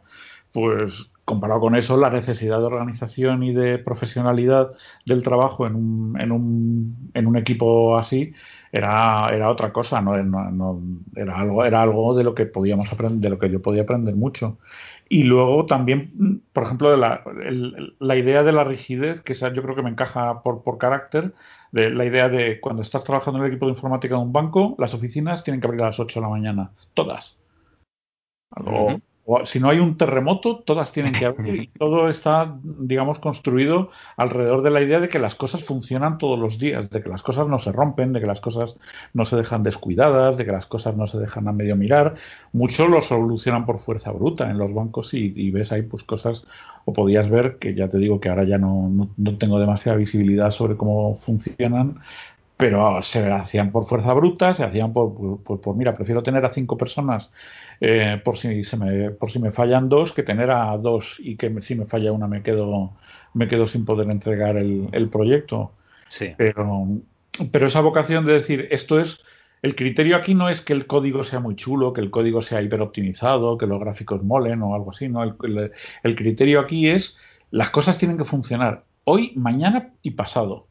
pues 0.54 1.08
comparado 1.25 1.60
con 1.60 1.75
eso, 1.75 1.98
la 1.98 2.12
necesidad 2.12 2.60
de 2.60 2.66
organización 2.66 3.42
y 3.42 3.51
de 3.54 3.80
profesionalidad 3.80 4.72
del 5.08 5.24
trabajo 5.24 5.66
en 5.66 5.75
un, 5.75 6.22
en 6.22 6.32
un, 6.32 7.12
en 7.16 7.25
un 7.25 7.36
equipo 7.36 7.98
así 7.98 8.34
era, 8.72 9.30
era 9.34 9.50
otra 9.50 9.74
cosa, 9.74 10.01
¿no? 10.01 10.16
era, 10.16 11.38
algo, 11.38 11.66
era 11.66 11.82
algo 11.82 12.16
de 12.16 12.24
lo 12.24 12.34
que 12.34 12.46
podíamos 12.46 12.92
aprender, 12.92 13.20
de 13.20 13.30
lo 13.30 13.40
que 13.40 13.50
yo 13.50 13.62
podía 13.62 13.84
aprender 13.84 14.16
mucho. 14.16 14.58
Y 15.10 15.24
luego 15.24 15.66
también, 15.66 16.42
por 16.54 16.63
ejemplo, 16.63 16.96
la, 16.96 17.24
la 18.00 18.16
idea 18.16 18.44
de 18.44 18.51
la 18.54 18.63
rigidez, 18.63 19.22
que 19.22 19.34
esa 19.34 19.51
yo 19.51 19.62
creo 19.62 19.75
que 19.75 19.84
me 19.84 19.90
encaja 19.90 20.42
por, 20.42 20.63
por 20.63 20.78
carácter, 20.78 21.34
de 21.74 21.90
la 21.90 22.06
idea 22.06 22.30
de 22.30 22.62
cuando 22.62 22.82
estás 22.82 23.04
trabajando 23.04 23.40
en 23.40 23.46
el 23.46 23.51
equipo 23.51 23.66
de 23.66 23.74
informática 23.74 24.16
de 24.16 24.22
un 24.22 24.32
banco, 24.32 24.75
las 24.78 24.94
oficinas 24.94 25.44
tienen 25.44 25.60
que 25.60 25.68
abrir 25.68 25.82
a 25.84 25.88
las 25.88 26.00
8 26.00 26.20
de 26.20 26.25
la 26.25 26.30
mañana, 26.30 26.72
todas. 26.94 27.38
Algo, 28.51 29.01
si 29.44 29.60
no 29.60 29.70
hay 29.70 29.80
un 29.80 29.98
terremoto, 29.98 30.58
todas 30.58 30.92
tienen 30.92 31.13
que 31.13 31.25
haber 31.25 31.56
y 31.56 31.68
todo 31.80 32.10
está, 32.10 32.58
digamos, 32.63 33.20
construido 33.20 33.90
alrededor 34.18 34.63
de 34.63 34.72
la 34.72 34.82
idea 34.82 35.00
de 35.00 35.08
que 35.08 35.20
las 35.20 35.36
cosas 35.36 35.63
funcionan 35.63 36.18
todos 36.18 36.40
los 36.40 36.58
días, 36.58 36.90
de 36.90 37.01
que 37.01 37.10
las 37.10 37.22
cosas 37.22 37.48
no 37.48 37.60
se 37.60 37.72
rompen, 37.72 38.13
de 38.13 38.20
que 38.20 38.25
las 38.25 38.42
cosas 38.42 38.75
no 39.13 39.25
se 39.25 39.36
dejan 39.36 39.63
descuidadas, 39.63 40.38
de 40.38 40.46
que 40.46 40.51
las 40.51 40.66
cosas 40.66 40.96
no 40.96 41.08
se 41.08 41.20
dejan 41.20 41.48
a 41.48 41.51
medio 41.51 41.75
mirar. 41.75 42.16
Muchos 42.51 42.90
lo 42.90 43.01
solucionan 43.01 43.66
por 43.66 43.80
fuerza 43.80 44.12
bruta 44.12 44.50
en 44.50 44.58
los 44.58 44.74
bancos 44.74 45.13
y, 45.13 45.51
ves 45.51 45.72
ahí 45.72 45.84
pues 45.84 46.04
cosas, 46.04 46.46
o 46.86 46.94
podías 46.94 47.30
ver, 47.30 47.58
que 47.58 47.75
ya 47.75 47.90
te 47.90 47.98
digo 47.98 48.20
que 48.20 48.30
ahora 48.30 48.44
ya 48.44 48.58
no, 48.58 49.10
no 49.16 49.38
tengo 49.38 49.60
demasiada 49.60 49.98
visibilidad 49.98 50.50
sobre 50.50 50.78
cómo 50.78 51.16
funcionan, 51.16 52.00
pero 52.62 53.01
se 53.01 53.27
hacían 53.32 53.72
por 53.72 53.86
fuerza 53.86 54.13
bruta, 54.13 54.53
se 54.53 54.63
hacían 54.63 54.94
por, 54.94 55.41
por, 55.41 55.75
mira, 55.75 55.96
prefiero 55.96 56.22
tener 56.22 56.46
a 56.46 56.50
cinco 56.51 56.77
personas 56.77 57.32
eh, 57.80 58.22
por, 58.24 58.38
si 58.38 58.63
se 58.63 58.77
me, 58.77 59.10
por 59.10 59.32
si 59.32 59.39
me 59.39 59.51
fallan 59.51 59.89
dos 59.89 60.13
que 60.13 60.22
tener 60.22 60.51
a 60.51 60.77
dos 60.77 61.15
y 61.18 61.38
que 61.38 61.60
si 61.60 61.74
me 61.74 61.88
falla 61.88 62.12
una 62.12 62.27
me 62.27 62.44
quedo, 62.44 62.94
me 63.34 63.48
quedo 63.48 63.65
sin 63.65 63.84
poder 63.84 64.12
entregar 64.12 64.58
el, 64.58 65.10
proyecto. 65.12 65.72
Sí. 66.08 66.36
Pero, 66.38 66.88
pero 67.51 67.65
esa 67.65 67.82
vocación 67.82 68.27
de 68.27 68.34
decir, 68.34 68.68
esto 68.70 69.00
es, 69.00 69.22
el 69.63 69.75
criterio 69.75 70.15
aquí 70.15 70.36
no 70.36 70.48
es 70.48 70.62
que 70.62 70.74
el 70.74 70.86
código 70.86 71.24
sea 71.24 71.39
muy 71.39 71.56
chulo, 71.56 71.94
que 71.94 72.01
el 72.01 72.12
código 72.12 72.44
sea 72.44 72.62
hiperoptimizado, 72.62 73.58
que 73.58 73.65
los 73.65 73.80
gráficos 73.80 74.22
molen 74.22 74.62
o 74.62 74.75
algo 74.75 74.91
así, 74.91 75.10
no, 75.10 75.24
el, 75.24 75.72
el 76.03 76.15
criterio 76.15 76.60
aquí 76.60 76.89
es, 76.89 77.18
las 77.50 77.72
cosas 77.72 77.98
tienen 77.98 78.20
que 78.20 78.24
funcionar 78.24 78.84
hoy, 79.03 79.34
mañana 79.36 79.94
y 80.03 80.12
pasado. 80.12 80.68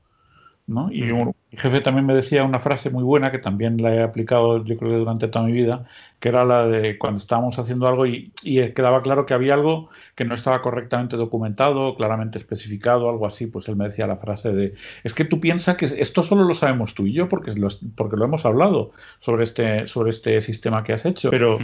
¿No? 0.70 0.90
Y 0.92 1.02
mi 1.02 1.34
jefe 1.58 1.80
también 1.80 2.06
me 2.06 2.14
decía 2.14 2.44
una 2.44 2.60
frase 2.60 2.90
muy 2.90 3.02
buena 3.02 3.30
que 3.30 3.38
también 3.38 3.82
la 3.82 3.94
he 3.94 4.02
aplicado 4.02 4.64
yo 4.64 4.76
creo 4.76 4.90
que 4.92 4.96
durante 4.98 5.28
toda 5.28 5.44
mi 5.44 5.52
vida, 5.52 5.84
que 6.20 6.28
era 6.28 6.44
la 6.44 6.66
de 6.66 6.96
cuando 6.96 7.18
estábamos 7.18 7.58
haciendo 7.58 7.88
algo 7.88 8.06
y, 8.06 8.32
quedaba 8.74 9.02
claro 9.02 9.26
que 9.26 9.34
había 9.34 9.54
algo 9.54 9.90
que 10.14 10.24
no 10.24 10.34
estaba 10.34 10.62
correctamente 10.62 11.16
documentado, 11.16 11.96
claramente 11.96 12.38
especificado, 12.38 13.10
algo 13.10 13.26
así, 13.26 13.46
pues 13.46 13.68
él 13.68 13.76
me 13.76 13.86
decía 13.86 14.06
la 14.06 14.16
frase 14.16 14.52
de, 14.52 14.74
es 15.02 15.12
que 15.12 15.24
tú 15.24 15.40
piensas 15.40 15.76
que 15.76 15.86
esto 15.86 16.22
solo 16.22 16.44
lo 16.44 16.54
sabemos 16.54 16.94
tú 16.94 17.06
y 17.06 17.12
yo 17.12 17.28
porque 17.28 17.52
lo, 17.52 17.68
porque 17.96 18.16
lo 18.16 18.24
hemos 18.24 18.44
hablado 18.46 18.92
sobre 19.18 19.44
este, 19.44 19.86
sobre 19.88 20.10
este 20.10 20.40
sistema 20.40 20.84
que 20.84 20.92
has 20.92 21.04
hecho, 21.04 21.30
pero 21.30 21.58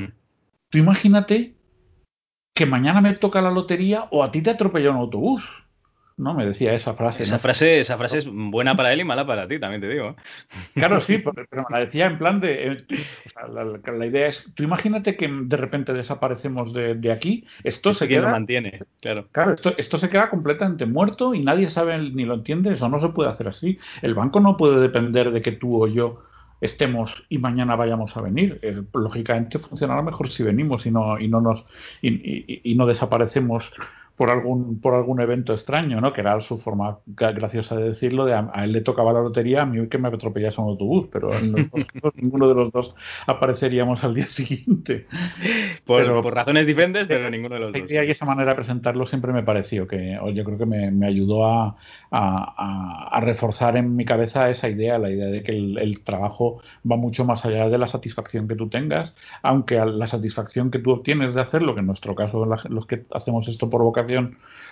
tú 0.68 0.78
imagínate 0.78 1.54
que 2.54 2.66
mañana 2.66 3.00
me 3.00 3.12
toca 3.12 3.42
la 3.42 3.50
lotería 3.50 4.08
o 4.10 4.24
a 4.24 4.30
ti 4.32 4.42
te 4.42 4.50
atropella 4.50 4.90
un 4.90 4.96
autobús. 4.96 5.65
¿No? 6.16 6.34
Me 6.34 6.46
decía 6.46 6.72
esa 6.72 6.94
frase. 6.94 7.22
Esa, 7.22 7.38
frase, 7.38 7.80
esa 7.80 7.98
frase 7.98 8.18
es 8.18 8.28
buena 8.28 8.76
para 8.76 8.92
él 8.92 9.00
y 9.00 9.04
mala 9.04 9.26
para 9.26 9.46
ti, 9.46 9.58
también 9.58 9.80
te 9.80 9.88
digo. 9.88 10.16
Claro, 10.74 11.00
sí, 11.00 11.18
pero 11.50 11.66
me 11.68 11.78
la 11.78 11.84
decía 11.84 12.06
en 12.06 12.18
plan 12.18 12.40
de... 12.40 12.72
Eh, 12.72 12.86
la, 13.52 14.06
idea 14.06 14.26
es, 14.26 14.46
tú 14.54 14.62
imagínate 14.62 15.16
que 15.16 15.28
de 15.28 15.56
repente 15.56 15.92
desaparecemos 15.92 16.72
de, 16.72 17.12
aquí, 17.12 17.46
esto 17.64 17.92
se 17.92 18.08
queda... 18.08 18.30
mantiene, 18.30 18.80
claro. 19.00 19.28
Claro, 19.32 19.52
esto, 19.54 19.74
esto 19.76 19.98
se 19.98 20.08
queda 20.08 20.30
completamente 20.30 20.86
muerto 20.86 21.34
y 21.34 21.42
nadie 21.42 21.68
sabe 21.70 21.98
ni 21.98 22.24
lo 22.24 22.34
entiende, 22.34 22.72
eso 22.72 22.88
no 22.88 23.00
se 23.00 23.08
puede 23.08 23.30
hacer 23.30 23.48
así. 23.48 23.78
El 24.02 24.14
banco 24.14 24.40
no 24.40 24.56
puede 24.56 24.80
depender 24.80 25.30
de 25.30 25.42
que 25.42 25.52
tú 25.52 25.82
o 25.82 25.86
yo 25.86 26.22
estemos 26.60 27.24
y 27.28 27.36
mañana 27.38 27.76
vayamos 27.76 28.16
a 28.16 28.22
venir. 28.22 28.60
lógicamente 28.94 29.58
funcionará 29.58 30.00
mejor 30.02 30.30
si 30.30 30.42
venimos 30.42 30.86
y 30.86 30.90
no, 30.90 31.20
y 31.20 31.28
no 31.28 31.42
nos 31.42 31.64
y 32.00 32.74
no 32.74 32.86
desaparecemos 32.86 33.72
por 34.16 34.30
algún, 34.30 34.80
por 34.80 34.94
algún 34.94 35.20
evento 35.20 35.52
extraño, 35.52 36.00
¿no? 36.00 36.12
Que 36.12 36.22
era 36.22 36.40
su 36.40 36.56
forma 36.56 36.98
graciosa 37.06 37.76
de 37.76 37.84
decirlo, 37.84 38.24
de 38.24 38.32
a, 38.32 38.50
él 38.64 38.72
le 38.72 38.80
tocaba 38.80 39.12
la 39.12 39.20
lotería, 39.20 39.62
a 39.62 39.66
mí 39.66 39.86
que 39.88 39.98
me 39.98 40.08
atropellase 40.08 40.60
un 40.60 40.68
autobús, 40.68 41.08
pero 41.12 41.32
en 41.34 41.52
ninguno 42.16 42.48
de 42.48 42.54
los 42.54 42.72
dos 42.72 42.94
apareceríamos 43.26 44.04
al 44.04 44.14
día 44.14 44.28
siguiente. 44.28 45.06
Por, 45.84 46.22
por 46.22 46.34
razones 46.34 46.66
diferentes, 46.66 47.06
pero 47.06 47.30
ninguno 47.30 47.56
de 47.56 47.60
los 47.60 47.72
dos. 47.72 47.82
Y 47.90 47.96
esa 47.96 48.24
manera 48.24 48.52
de 48.52 48.56
presentarlo 48.56 49.04
siempre 49.04 49.32
me 49.32 49.42
pareció 49.42 49.86
que, 49.86 50.18
yo 50.32 50.44
creo 50.44 50.58
que 50.58 50.66
me, 50.66 50.90
me 50.90 51.06
ayudó 51.06 51.46
a, 51.46 51.76
a, 52.10 53.08
a, 53.10 53.20
reforzar 53.20 53.76
en 53.76 53.96
mi 53.96 54.04
cabeza 54.04 54.48
esa 54.48 54.68
idea, 54.68 54.98
la 54.98 55.10
idea 55.10 55.26
de 55.26 55.42
que 55.42 55.52
el, 55.52 55.78
el, 55.78 56.00
trabajo 56.00 56.62
va 56.90 56.96
mucho 56.96 57.24
más 57.24 57.44
allá 57.44 57.68
de 57.68 57.78
la 57.78 57.88
satisfacción 57.88 58.48
que 58.48 58.54
tú 58.54 58.68
tengas, 58.68 59.14
aunque 59.42 59.76
la 59.76 60.06
satisfacción 60.06 60.70
que 60.70 60.78
tú 60.78 60.92
obtienes 60.92 61.34
de 61.34 61.40
hacerlo, 61.42 61.74
que 61.74 61.80
en 61.80 61.86
nuestro 61.86 62.14
caso 62.14 62.46
los 62.46 62.86
que 62.86 63.04
hacemos 63.12 63.48
esto 63.48 63.68
por 63.68 63.82
vocación, 63.82 64.05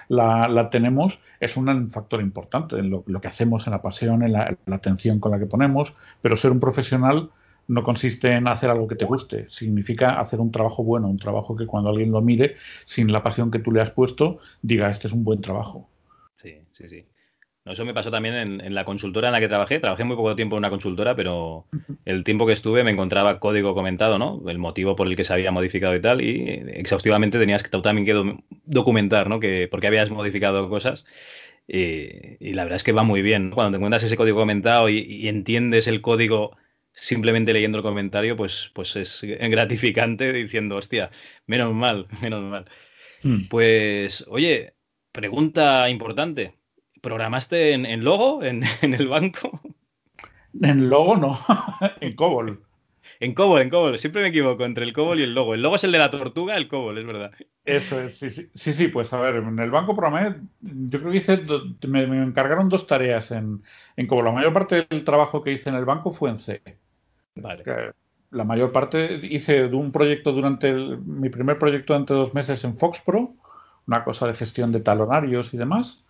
la, 0.09 0.69
tenemos, 0.71 1.21
es 1.41 1.57
un 1.57 1.91
factor 1.91 2.21
importante 2.21 2.77
en 2.79 2.91
lo, 2.91 3.05
que 3.05 3.29
hacemos, 3.29 3.67
en 3.67 3.73
la 3.73 3.83
pasión, 3.83 4.23
en 4.23 4.33
la, 4.33 4.57
atención 4.67 5.21
con 5.21 5.33
la 5.33 5.39
que 5.39 5.47
ponemos, 5.47 5.95
pero 6.21 6.37
ser 6.37 6.51
un 6.51 6.61
profesional 6.61 7.31
no 7.67 7.83
consiste 7.83 8.33
en 8.33 8.47
hacer 8.47 8.71
algo 8.71 8.87
que 8.87 8.97
te 8.97 9.07
guste, 9.07 9.49
significa 9.49 10.21
hacer 10.21 10.41
un 10.41 10.51
trabajo 10.51 10.85
bueno, 10.85 11.09
un 11.09 11.19
trabajo 11.19 11.57
que 11.57 11.67
cuando 11.67 11.89
alguien 11.89 12.13
lo 12.13 12.21
mire, 12.21 12.57
sin 12.85 13.11
la 13.11 13.23
pasión 13.23 13.51
que 13.51 13.59
tú 13.59 13.73
le 13.73 13.81
has 13.81 13.91
puesto, 13.91 14.39
diga, 14.61 14.91
este 14.91 15.09
es 15.09 15.15
un 15.15 15.25
buen 15.25 15.41
trabajo. 15.41 15.89
Sí, 16.35 16.59
sí, 16.73 16.89
sí. 16.89 17.07
No, 17.65 17.73
eso 17.73 17.85
me 17.87 17.95
pasó 17.95 18.11
también 18.11 18.35
en, 18.35 18.75
la 18.75 18.85
consultora 18.85 19.29
en 19.29 19.33
la 19.33 19.41
que 19.41 19.49
trabajé. 19.49 19.81
Trabajé 19.81 20.05
muy 20.05 20.17
poco 20.17 20.37
tiempo 20.37 20.57
en 20.57 20.59
una 20.59 20.71
consultora, 20.71 21.17
pero 21.17 21.67
el 22.05 22.23
tiempo 22.23 22.47
que 22.47 22.53
estuve 22.53 22.85
me 22.85 22.91
encontraba 22.91 23.41
código 23.41 23.75
comentado, 23.75 24.19
¿no? 24.19 24.43
El 24.49 24.59
motivo 24.59 24.97
por 24.97 25.07
el 25.07 25.17
que 25.17 25.25
se 25.25 25.33
había 25.33 25.51
modificado 25.51 25.97
y 25.97 26.01
tal. 26.01 26.21
Y 26.21 26.63
exhaustivamente 26.75 27.39
tenías 27.39 27.63
que 27.63 27.71
también 27.81 28.05
que 28.05 28.37
documentar, 28.67 29.31
¿no? 29.31 29.41
Que 29.41 29.67
por 29.69 29.81
qué 29.81 29.87
habías 29.87 30.11
modificado 30.11 30.69
cosas. 30.69 31.07
Y, 31.67 32.53
la 32.53 32.65
verdad 32.65 32.77
es 32.77 32.85
que 32.85 32.93
va 32.93 33.03
muy 33.03 33.23
bien. 33.23 33.51
Cuando 33.51 33.73
te 33.73 33.77
encuentras 33.77 34.05
ese 34.05 34.17
código 34.17 34.39
comentado 34.39 34.91
y, 34.91 35.29
entiendes 35.29 35.87
el 35.87 36.03
código 36.03 36.57
simplemente 36.93 37.55
leyendo 37.55 37.79
el 37.79 37.85
comentario, 37.85 38.37
pues, 38.37 38.71
pues 38.75 38.95
es 38.97 39.23
gratificante 39.23 40.33
diciendo, 40.33 40.77
hostia, 40.77 41.11
menos 41.47 41.73
mal, 41.75 42.07
menos 42.23 42.43
mal. 42.43 42.67
Hmm. 43.23 43.49
Pues, 43.49 44.27
oye, 44.29 44.75
pregunta 45.13 45.89
importante. 45.89 46.55
¿Programaste 47.05 47.75
en, 47.75 48.03
Logo, 48.03 48.43
en, 48.43 48.65
el 48.83 49.09
banco? 49.09 49.61
En 50.63 50.89
Logo 50.89 51.17
no, 51.19 51.39
en 52.01 52.17
COBOL. 52.17 52.63
En 53.21 53.35
COBOL, 53.35 53.61
en 53.61 53.69
COBOL. 53.71 53.99
Siempre 53.99 54.23
me 54.23 54.29
equivoco 54.29 54.65
entre 54.65 54.85
el 54.85 54.95
COBOL 54.95 55.21
y 55.21 55.25
el 55.25 55.35
Logo. 55.35 55.53
El 55.53 55.63
Logo 55.63 55.77
es 55.77 55.85
el 55.85 55.93
de 55.93 55.99
la 55.99 56.11
tortuga, 56.11 56.57
el 56.57 56.67
COBOL, 56.67 56.97
es 56.97 57.07
verdad. 57.07 57.33
Eso 57.67 58.01
es, 58.01 58.17
sí, 58.17 58.31
sí. 58.31 58.49
Sí, 58.55 58.89
pues 58.89 59.13
a 59.13 59.21
ver, 59.21 59.37
en 59.37 59.59
el 59.59 59.71
banco 59.71 59.95
programé, 59.95 60.37
yo 60.63 60.99
creo 60.99 61.13
que 61.13 61.19
hice, 61.19 61.43
me, 61.87 62.03
encargaron 62.23 62.71
dos 62.71 62.87
tareas 62.87 63.31
en, 63.33 63.63
en 63.97 64.07
COBOL. 64.07 64.25
La 64.25 64.33
mayor 64.33 64.53
parte 64.55 64.87
del 64.89 65.05
trabajo 65.05 65.43
que 65.43 65.53
hice 65.53 65.69
en 65.69 65.77
el 65.77 65.85
banco 65.85 66.11
fue 66.11 66.31
en 66.31 66.39
C. 66.39 66.63
Vale. 67.35 67.93
La 68.31 68.45
mayor 68.45 68.73
parte 68.73 69.21
hice 69.23 69.69
de 69.69 69.77
un 69.77 69.93
proyecto 69.93 70.33
durante 70.33 70.73
mi 70.73 71.29
primer 71.29 71.59
proyecto 71.59 71.93
durante 71.93 72.15
dos 72.15 72.33
meses 72.33 72.65
en 72.65 72.79
FoxPro, 72.79 73.35
una 73.87 74.05
cosa 74.05 74.27
de 74.27 74.35
gestión 74.35 74.73
de 74.73 74.81
talonarios 74.81 75.53
y 75.53 75.59
demás. 75.59 76.04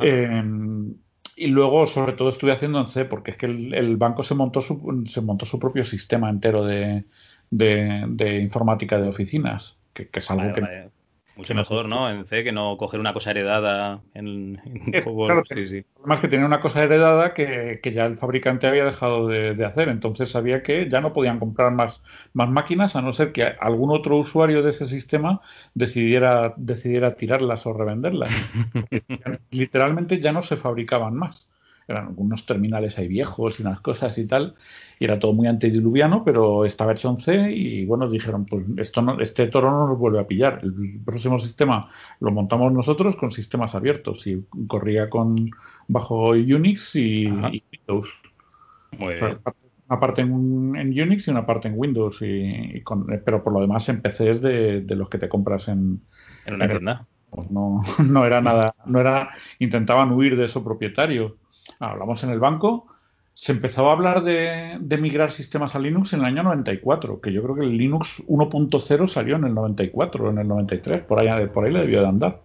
Em, 0.00 0.94
y 1.36 1.46
luego, 1.48 1.86
sobre 1.86 2.12
todo, 2.12 2.30
estuve 2.30 2.52
haciendo 2.52 2.80
en 2.80 2.88
C, 2.88 3.04
porque 3.04 3.32
es 3.32 3.36
que 3.36 3.46
el, 3.46 3.96
banco 3.96 4.22
se 4.22 4.34
montó, 4.34 4.62
su, 4.62 5.04
se 5.08 5.20
montó 5.20 5.46
su 5.46 5.58
propio 5.58 5.84
sistema 5.84 6.30
entero 6.30 6.64
de, 6.64 7.04
de, 7.50 8.40
informática 8.40 8.98
de 8.98 9.08
oficinas, 9.08 9.76
que, 9.92 10.08
es 10.12 10.30
algo 10.30 10.52
que, 10.52 10.90
mucho 11.36 11.54
mejor, 11.54 11.88
¿no? 11.88 12.08
En 12.08 12.24
C 12.24 12.42
que 12.42 12.52
no 12.52 12.76
coger 12.76 12.98
una 12.98 13.12
cosa 13.12 13.30
heredada 13.30 14.00
en, 14.14 14.60
en 14.64 15.02
Claro, 15.02 15.42
sí, 15.46 15.66
sí. 15.66 15.84
Más 16.04 16.20
que 16.20 16.28
tener 16.28 16.46
una 16.46 16.60
cosa 16.60 16.82
heredada 16.82 17.34
que, 17.34 17.80
ya 17.84 18.06
el 18.06 18.16
fabricante 18.16 18.66
había 18.66 18.84
dejado 18.84 19.28
de, 19.28 19.64
hacer. 19.64 19.88
Entonces 19.88 20.30
sabía 20.30 20.62
que 20.62 20.88
ya 20.88 21.00
no 21.00 21.12
podían 21.12 21.38
comprar 21.38 21.72
más, 21.72 22.02
más 22.32 22.48
máquinas 22.48 22.96
a 22.96 23.02
no 23.02 23.12
ser 23.12 23.32
que 23.32 23.44
algún 23.44 23.90
otro 23.90 24.16
usuario 24.16 24.62
de 24.62 24.70
ese 24.70 24.86
sistema 24.86 25.40
decidiera, 25.74 26.54
decidiera 26.56 27.16
tirarlas 27.16 27.66
o 27.66 27.72
revenderlas. 27.72 28.30
Literalmente 29.50 30.20
ya 30.20 30.32
no 30.32 30.42
se 30.42 30.56
fabricaban 30.56 31.14
más 31.14 31.48
eran 31.88 32.08
algunos 32.08 32.46
terminales 32.46 32.98
ahí 32.98 33.06
viejos 33.06 33.58
y 33.58 33.62
unas 33.62 33.80
cosas 33.80 34.18
y 34.18 34.26
tal, 34.26 34.54
y 34.98 35.04
era 35.04 35.18
todo 35.18 35.32
muy 35.32 35.46
antediluviano, 35.46 36.24
pero 36.24 36.64
esta 36.64 36.84
versión 36.84 37.18
C 37.18 37.52
y 37.52 37.84
bueno, 37.86 38.08
dijeron, 38.10 38.44
pues 38.46 38.64
esto 38.76 39.02
no, 39.02 39.20
este 39.20 39.46
toro 39.46 39.70
no 39.70 39.86
nos 39.86 39.98
vuelve 39.98 40.20
a 40.20 40.26
pillar, 40.26 40.60
el 40.62 41.00
próximo 41.04 41.38
sistema 41.38 41.88
lo 42.20 42.32
montamos 42.32 42.72
nosotros 42.72 43.16
con 43.16 43.30
sistemas 43.30 43.74
abiertos 43.74 44.26
y 44.26 44.44
corría 44.66 45.08
con 45.08 45.50
bajo 45.86 46.30
Unix 46.30 46.96
y, 46.96 47.26
Windows. 47.28 48.08
una 48.98 50.00
parte 50.00 50.22
en, 50.22 50.32
Unix 50.32 51.28
y 51.28 51.30
una 51.30 51.46
parte 51.46 51.68
en 51.68 51.74
Windows, 51.76 52.20
y, 52.22 52.82
pero 53.24 53.44
por 53.44 53.52
lo 53.52 53.60
demás 53.60 53.88
en 53.88 54.02
PC 54.02 54.30
es 54.30 54.42
de, 54.42 54.84
los 54.88 55.08
que 55.08 55.18
te 55.18 55.28
compras 55.28 55.68
en, 55.68 56.00
en 56.46 56.54
una 56.54 56.68
tienda. 56.68 57.06
Pues 57.30 57.50
no, 57.50 57.80
no 58.04 58.26
era 58.26 58.40
nada, 58.40 58.74
no 58.86 59.00
era, 59.00 59.30
intentaban 59.60 60.10
huir 60.10 60.36
de 60.36 60.46
eso 60.46 60.64
propietario 60.64 61.36
hablamos 61.78 62.22
en 62.24 62.30
el 62.30 62.40
banco, 62.40 62.86
se 63.34 63.52
empezó 63.52 63.88
a 63.88 63.92
hablar 63.92 64.22
de, 64.22 64.78
migrar 64.98 65.30
sistemas 65.30 65.74
a 65.74 65.78
Linux 65.78 66.14
en 66.14 66.20
el 66.20 66.26
año 66.26 66.42
94, 66.42 67.20
que 67.20 67.32
yo 67.32 67.42
creo 67.42 67.54
que 67.54 67.64
el 67.64 67.76
Linux 67.76 68.22
1.0 68.26 69.06
salió 69.08 69.36
en 69.36 69.44
el 69.44 69.54
94 69.54 70.24
o 70.24 70.30
en 70.30 70.38
el 70.38 70.48
93, 70.48 71.02
por 71.02 71.20
ahí, 71.20 71.46
por 71.48 71.64
ahí 71.64 71.72
le 71.72 71.80
debió 71.80 72.00
de 72.00 72.08
andar. 72.08 72.40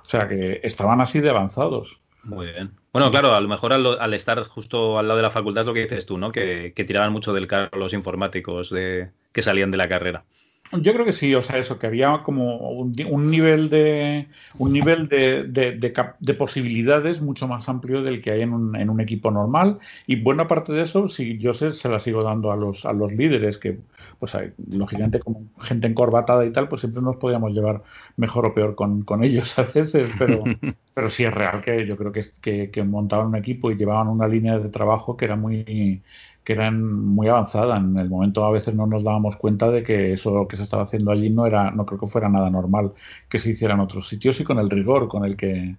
O 0.00 0.04
sea 0.04 0.28
que 0.28 0.60
estaban 0.62 1.00
así 1.00 1.20
de 1.20 1.30
avanzados. 1.30 1.98
Muy 2.22 2.46
bien. 2.46 2.70
Bueno, 2.92 3.10
claro, 3.10 3.34
a 3.34 3.40
lo 3.40 3.48
mejor 3.48 3.72
al, 3.72 4.14
estar 4.14 4.40
justo 4.44 4.98
al 4.98 5.08
lado 5.08 5.18
de 5.18 5.22
la 5.22 5.30
facultad 5.30 5.62
es 5.62 5.66
lo 5.66 5.74
que 5.74 5.82
dices 5.82 6.06
tú, 6.06 6.16
¿no? 6.16 6.32
Que, 6.32 6.72
tiraban 6.86 7.12
mucho 7.12 7.32
del 7.32 7.46
carro 7.46 7.76
los 7.78 7.92
informáticos 7.92 8.70
de, 8.70 9.10
que 9.32 9.42
salían 9.42 9.70
de 9.70 9.76
la 9.76 9.88
carrera. 9.88 10.24
Yo 10.72 10.92
creo 10.92 11.04
que 11.04 11.12
sí, 11.12 11.34
o 11.34 11.42
sea, 11.42 11.58
eso, 11.58 11.78
que 11.78 11.86
había 11.86 12.22
como 12.24 12.70
un, 12.70 12.92
nivel 13.30 13.70
de 13.70 14.26
un 14.58 14.72
nivel 14.72 15.08
de, 15.08 15.44
de, 15.44 16.34
posibilidades 16.34 17.20
mucho 17.20 17.46
más 17.46 17.68
amplio 17.68 18.02
del 18.02 18.20
que 18.20 18.32
hay 18.32 18.42
en 18.42 18.52
un, 18.52 18.76
en 18.76 18.90
un, 18.90 19.00
equipo 19.00 19.30
normal. 19.30 19.78
Y 20.06 20.16
buena 20.16 20.46
parte 20.48 20.72
de 20.72 20.82
eso, 20.82 21.08
sí, 21.08 21.38
yo 21.38 21.54
sé, 21.54 21.70
se 21.70 21.88
la 21.88 22.00
sigo 22.00 22.22
dando 22.22 22.50
a 22.50 22.56
los, 22.56 22.84
a 22.84 22.92
los 22.92 23.14
líderes, 23.14 23.58
que, 23.58 23.78
pues, 24.18 24.34
hay, 24.34 24.52
lógicamente, 24.68 25.20
como 25.20 25.44
gente 25.60 25.86
encorbatada 25.86 26.44
y 26.44 26.52
tal, 26.52 26.68
pues 26.68 26.80
siempre 26.80 27.02
nos 27.02 27.16
podíamos 27.16 27.52
llevar 27.52 27.82
mejor 28.16 28.46
o 28.46 28.54
peor 28.54 28.74
con, 28.74 29.02
con 29.02 29.22
ellos 29.22 29.56
a 29.58 29.62
veces, 29.62 30.12
pero, 30.18 30.42
pero 30.94 31.10
sí 31.10 31.24
es 31.24 31.32
real 31.32 31.60
que 31.60 31.86
yo 31.86 31.96
creo 31.96 32.10
que, 32.10 32.22
que, 32.40 32.70
que 32.70 32.82
montaban 32.82 33.28
un 33.28 33.36
equipo 33.36 33.70
y 33.70 33.76
llevaban 33.76 34.08
una 34.08 34.26
línea 34.26 34.58
de 34.58 34.68
trabajo 34.68 35.16
que 35.16 35.26
era 35.26 35.36
muy 35.36 36.02
que 36.46 36.52
eran 36.52 36.82
muy 36.84 37.28
avanzada. 37.28 37.76
En 37.78 37.98
el 37.98 38.08
momento 38.08 38.44
a 38.44 38.52
veces 38.52 38.74
no 38.74 38.86
nos 38.86 39.02
dábamos 39.04 39.36
cuenta 39.36 39.68
de 39.70 39.82
que 39.82 40.12
eso 40.12 40.46
que 40.48 40.56
se 40.56 40.62
estaba 40.62 40.84
haciendo 40.84 41.10
allí 41.10 41.28
no 41.30 41.46
era, 41.46 41.72
no 41.72 41.84
creo 41.86 41.98
que 42.00 42.06
fuera 42.06 42.28
nada 42.28 42.50
normal 42.50 42.94
que 43.28 43.38
se 43.40 43.50
hiciera 43.50 43.74
en 43.74 43.80
otros 43.80 44.08
sitios 44.08 44.40
y 44.40 44.44
con 44.44 44.58
el 44.60 44.70
rigor 44.70 45.08
con 45.08 45.24
el 45.24 45.36
que, 45.36 45.76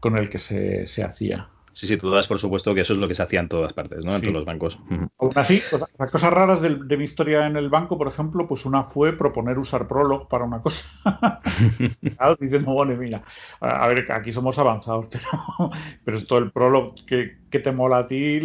con 0.00 0.18
el 0.18 0.28
que 0.30 0.38
se, 0.38 0.86
se 0.86 1.02
hacía. 1.04 1.48
Sí, 1.72 1.86
sí, 1.86 1.96
tú 1.96 2.10
das 2.10 2.26
por 2.26 2.38
supuesto 2.38 2.74
que 2.74 2.80
eso 2.80 2.92
es 2.92 2.98
lo 2.98 3.06
que 3.06 3.14
se 3.14 3.22
hacía 3.22 3.40
en 3.40 3.48
todas 3.48 3.72
partes, 3.72 4.04
¿no? 4.04 4.14
En 4.14 4.20
todos 4.20 4.34
los 4.34 4.44
bancos. 4.44 4.78
Aún 5.18 5.32
así, 5.36 5.62
las 5.98 6.10
cosas 6.10 6.32
raras 6.32 6.62
de, 6.62 6.96
mi 6.96 7.04
historia 7.04 7.46
en 7.46 7.56
el 7.56 7.68
banco, 7.68 7.96
por 7.96 8.08
ejemplo, 8.08 8.46
pues 8.46 8.64
una 8.66 8.84
fue 8.84 9.16
proponer 9.16 9.58
usar 9.58 9.86
Prolog 9.86 10.28
para 10.28 10.44
una 10.44 10.60
cosa. 10.60 10.84
diciendo, 12.40 12.72
bueno, 12.72 12.96
mira, 12.96 13.22
a 13.60 13.86
ver, 13.88 14.10
aquí 14.12 14.32
somos 14.32 14.58
avanzados, 14.58 15.06
pero, 15.10 15.70
pero 16.04 16.16
esto 16.16 16.38
el 16.38 16.50
Prolog 16.50 16.94
que, 17.06 17.38
te 17.50 17.72
mola 17.72 17.98
a 17.98 18.06
ti, 18.06 18.40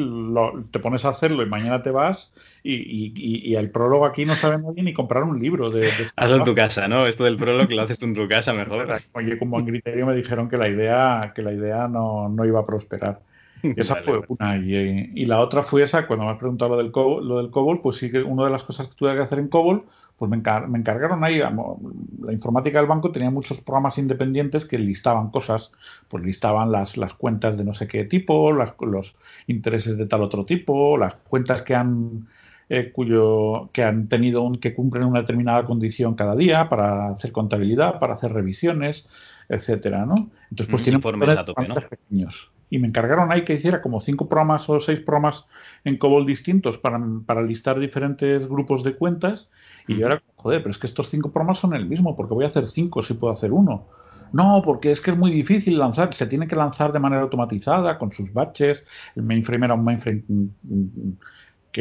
te 0.71 0.79
pones 0.79 1.05
a 1.05 1.09
hacerlo 1.09 1.43
y 1.43 1.47
mañana 1.47 1.81
te 1.81 1.91
vas 1.91 2.31
y, 2.67 3.55
el 3.55 3.69
prólogo 3.69 4.05
aquí 4.05 4.25
no 4.25 4.35
sabe 4.35 4.57
nadie 4.57 4.83
ni 4.83 4.93
comprar 4.93 5.23
un 5.23 5.39
libro. 5.39 5.69
De, 5.69 5.89
Hazlo 6.15 6.37
en 6.37 6.43
tu 6.43 6.55
casa, 6.55 6.87
¿no? 6.87 7.05
Esto 7.05 7.23
del 7.23 7.37
prólogo 7.37 7.71
lo 7.73 7.81
haces 7.83 7.99
tú 7.99 8.05
en 8.05 8.15
tu 8.15 8.27
casa 8.27 8.53
mejor. 8.53 8.87
Oye, 9.13 9.37
como 9.37 9.59
en 9.59 9.65
criterio 9.65 10.05
me 10.05 10.15
dijeron 10.15 10.49
que 10.49 10.57
la 10.57 10.67
idea, 10.67 11.31
que 11.35 11.41
la 11.41 11.53
idea 11.53 11.87
no, 11.87 12.27
no 12.29 12.45
iba 12.45 12.59
a 12.59 12.65
prosperar. 12.65 13.19
Esa 13.75 13.97
fue 13.97 14.21
una. 14.27 14.57
Y, 14.57 15.25
la 15.25 15.39
otra 15.39 15.63
fue 15.63 15.83
esa, 15.83 16.07
cuando 16.07 16.25
me 16.25 16.31
has 16.31 16.37
preguntado 16.37 16.71
lo 16.71 16.77
del, 16.77 16.91
COBOL, 16.91 17.27
lo 17.27 17.37
del 17.37 17.49
COBOL, 17.49 17.81
pues 17.81 17.97
sí 17.97 18.11
que 18.11 18.21
una 18.21 18.45
de 18.45 18.51
las 18.51 18.63
cosas 18.63 18.87
que 18.87 18.95
tuve 18.95 19.13
que 19.13 19.21
hacer 19.21 19.39
en 19.39 19.47
COBOL, 19.47 19.85
pues 20.17 20.29
me, 20.29 20.37
encargaron 20.37 21.23
ahí, 21.23 21.39
la 21.39 22.31
informática 22.31 22.79
del 22.79 22.87
banco 22.87 23.11
tenía 23.11 23.29
muchos 23.29 23.59
programas 23.61 23.97
independientes 23.97 24.65
que 24.65 24.77
listaban 24.77 25.29
cosas, 25.29 25.71
pues 26.07 26.23
listaban 26.23 26.71
las, 26.71 26.97
las 26.97 27.13
cuentas 27.13 27.57
de 27.57 27.63
no 27.63 27.73
sé 27.73 27.87
qué 27.87 28.05
tipo, 28.05 28.53
las, 28.53 28.75
los 28.81 29.15
intereses 29.47 29.97
de 29.97 30.05
tal 30.05 30.21
otro 30.21 30.45
tipo, 30.45 30.97
las 30.97 31.15
cuentas 31.15 31.61
que 31.63 31.75
han 31.75 32.27
eh, 32.69 32.91
cuyo, 32.91 33.69
que 33.71 33.83
han 33.83 34.07
tenido 34.07 34.41
un, 34.41 34.57
que 34.57 34.73
cumplen 34.73 35.05
una 35.05 35.21
determinada 35.21 35.65
condición 35.65 36.15
cada 36.15 36.35
día 36.35 36.67
para 36.69 37.09
hacer 37.09 37.31
contabilidad, 37.31 37.99
para 37.99 38.13
hacer 38.13 38.33
revisiones, 38.33 39.07
etcétera, 39.49 40.05
¿no? 40.05 40.31
Entonces, 40.49 40.67
pues 40.69 40.83
tienen 40.83 40.99
informes 40.99 41.29
a 41.29 41.45
tope, 41.45 41.67
¿no? 41.67 41.75
pequeños. 41.75 42.51
Y 42.69 42.79
me 42.79 42.87
encargaron 42.87 43.31
ahí 43.31 43.43
que 43.43 43.53
hiciera 43.53 43.81
como 43.81 44.01
cinco 44.01 44.27
programas 44.27 44.67
o 44.69 44.79
seis 44.79 44.99
programas 44.99 45.45
en 45.83 45.97
COBOL 45.97 46.25
distintos 46.25 46.79
para, 46.79 46.99
para 47.25 47.43
listar 47.43 47.79
diferentes 47.79 48.47
grupos 48.47 48.83
de 48.83 48.95
cuentas. 48.95 49.49
Y 49.87 49.97
yo 49.97 50.07
era, 50.07 50.21
joder, 50.35 50.61
pero 50.61 50.71
es 50.71 50.79
que 50.79 50.87
estos 50.87 51.09
cinco 51.09 51.31
programas 51.31 51.59
son 51.59 51.75
el 51.75 51.85
mismo, 51.85 52.15
porque 52.15 52.33
voy 52.33 52.43
a 52.43 52.47
hacer 52.47 52.65
cinco 52.65 53.03
si 53.03 53.13
puedo 53.13 53.31
hacer 53.31 53.51
uno. 53.51 53.87
No, 54.33 54.61
porque 54.65 54.91
es 54.91 54.99
que 54.99 55.11
es 55.11 55.17
muy 55.17 55.31
difícil 55.31 55.77
lanzar, 55.77 56.13
se 56.13 56.27
tiene 56.27 56.47
que 56.47 56.55
lanzar 56.55 56.91
de 56.91 56.99
manera 56.99 57.21
automatizada, 57.21 57.97
con 57.97 58.11
sus 58.11 58.33
batches. 58.33 58.83
El 59.15 59.23
mainframe 59.23 59.65
era 59.65 59.75
un 59.75 59.83
mainframe 59.83 60.23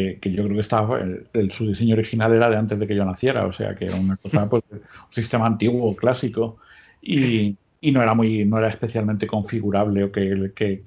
mm, 0.01 0.21
que, 0.21 0.33
yo 0.33 0.45
creo 0.45 0.55
que 0.55 0.61
estaba, 0.61 1.01
el, 1.01 1.53
su 1.53 1.69
diseño 1.69 1.95
original 1.95 2.33
era 2.33 2.51
de 2.51 2.57
antes 2.57 2.79
de 2.79 2.87
que 2.87 2.95
yo 2.95 3.05
naciera, 3.05 3.47
o 3.47 3.53
sea 3.53 3.75
que 3.75 3.87
era 3.87 3.97
una 3.97 4.17
cosa, 4.17 4.49
pues, 4.51 4.63
un 4.71 4.81
sistema 5.11 5.47
antiguo, 5.47 5.95
clásico, 5.97 6.59
y, 7.03 7.57
y, 7.81 7.93
no 7.93 8.03
era 8.03 8.15
muy, 8.15 8.45
no 8.45 8.59
era 8.59 8.69
especialmente 8.69 9.27
configurable 9.27 10.05
o 10.05 10.13
que, 10.13 10.53
que, 10.55 10.83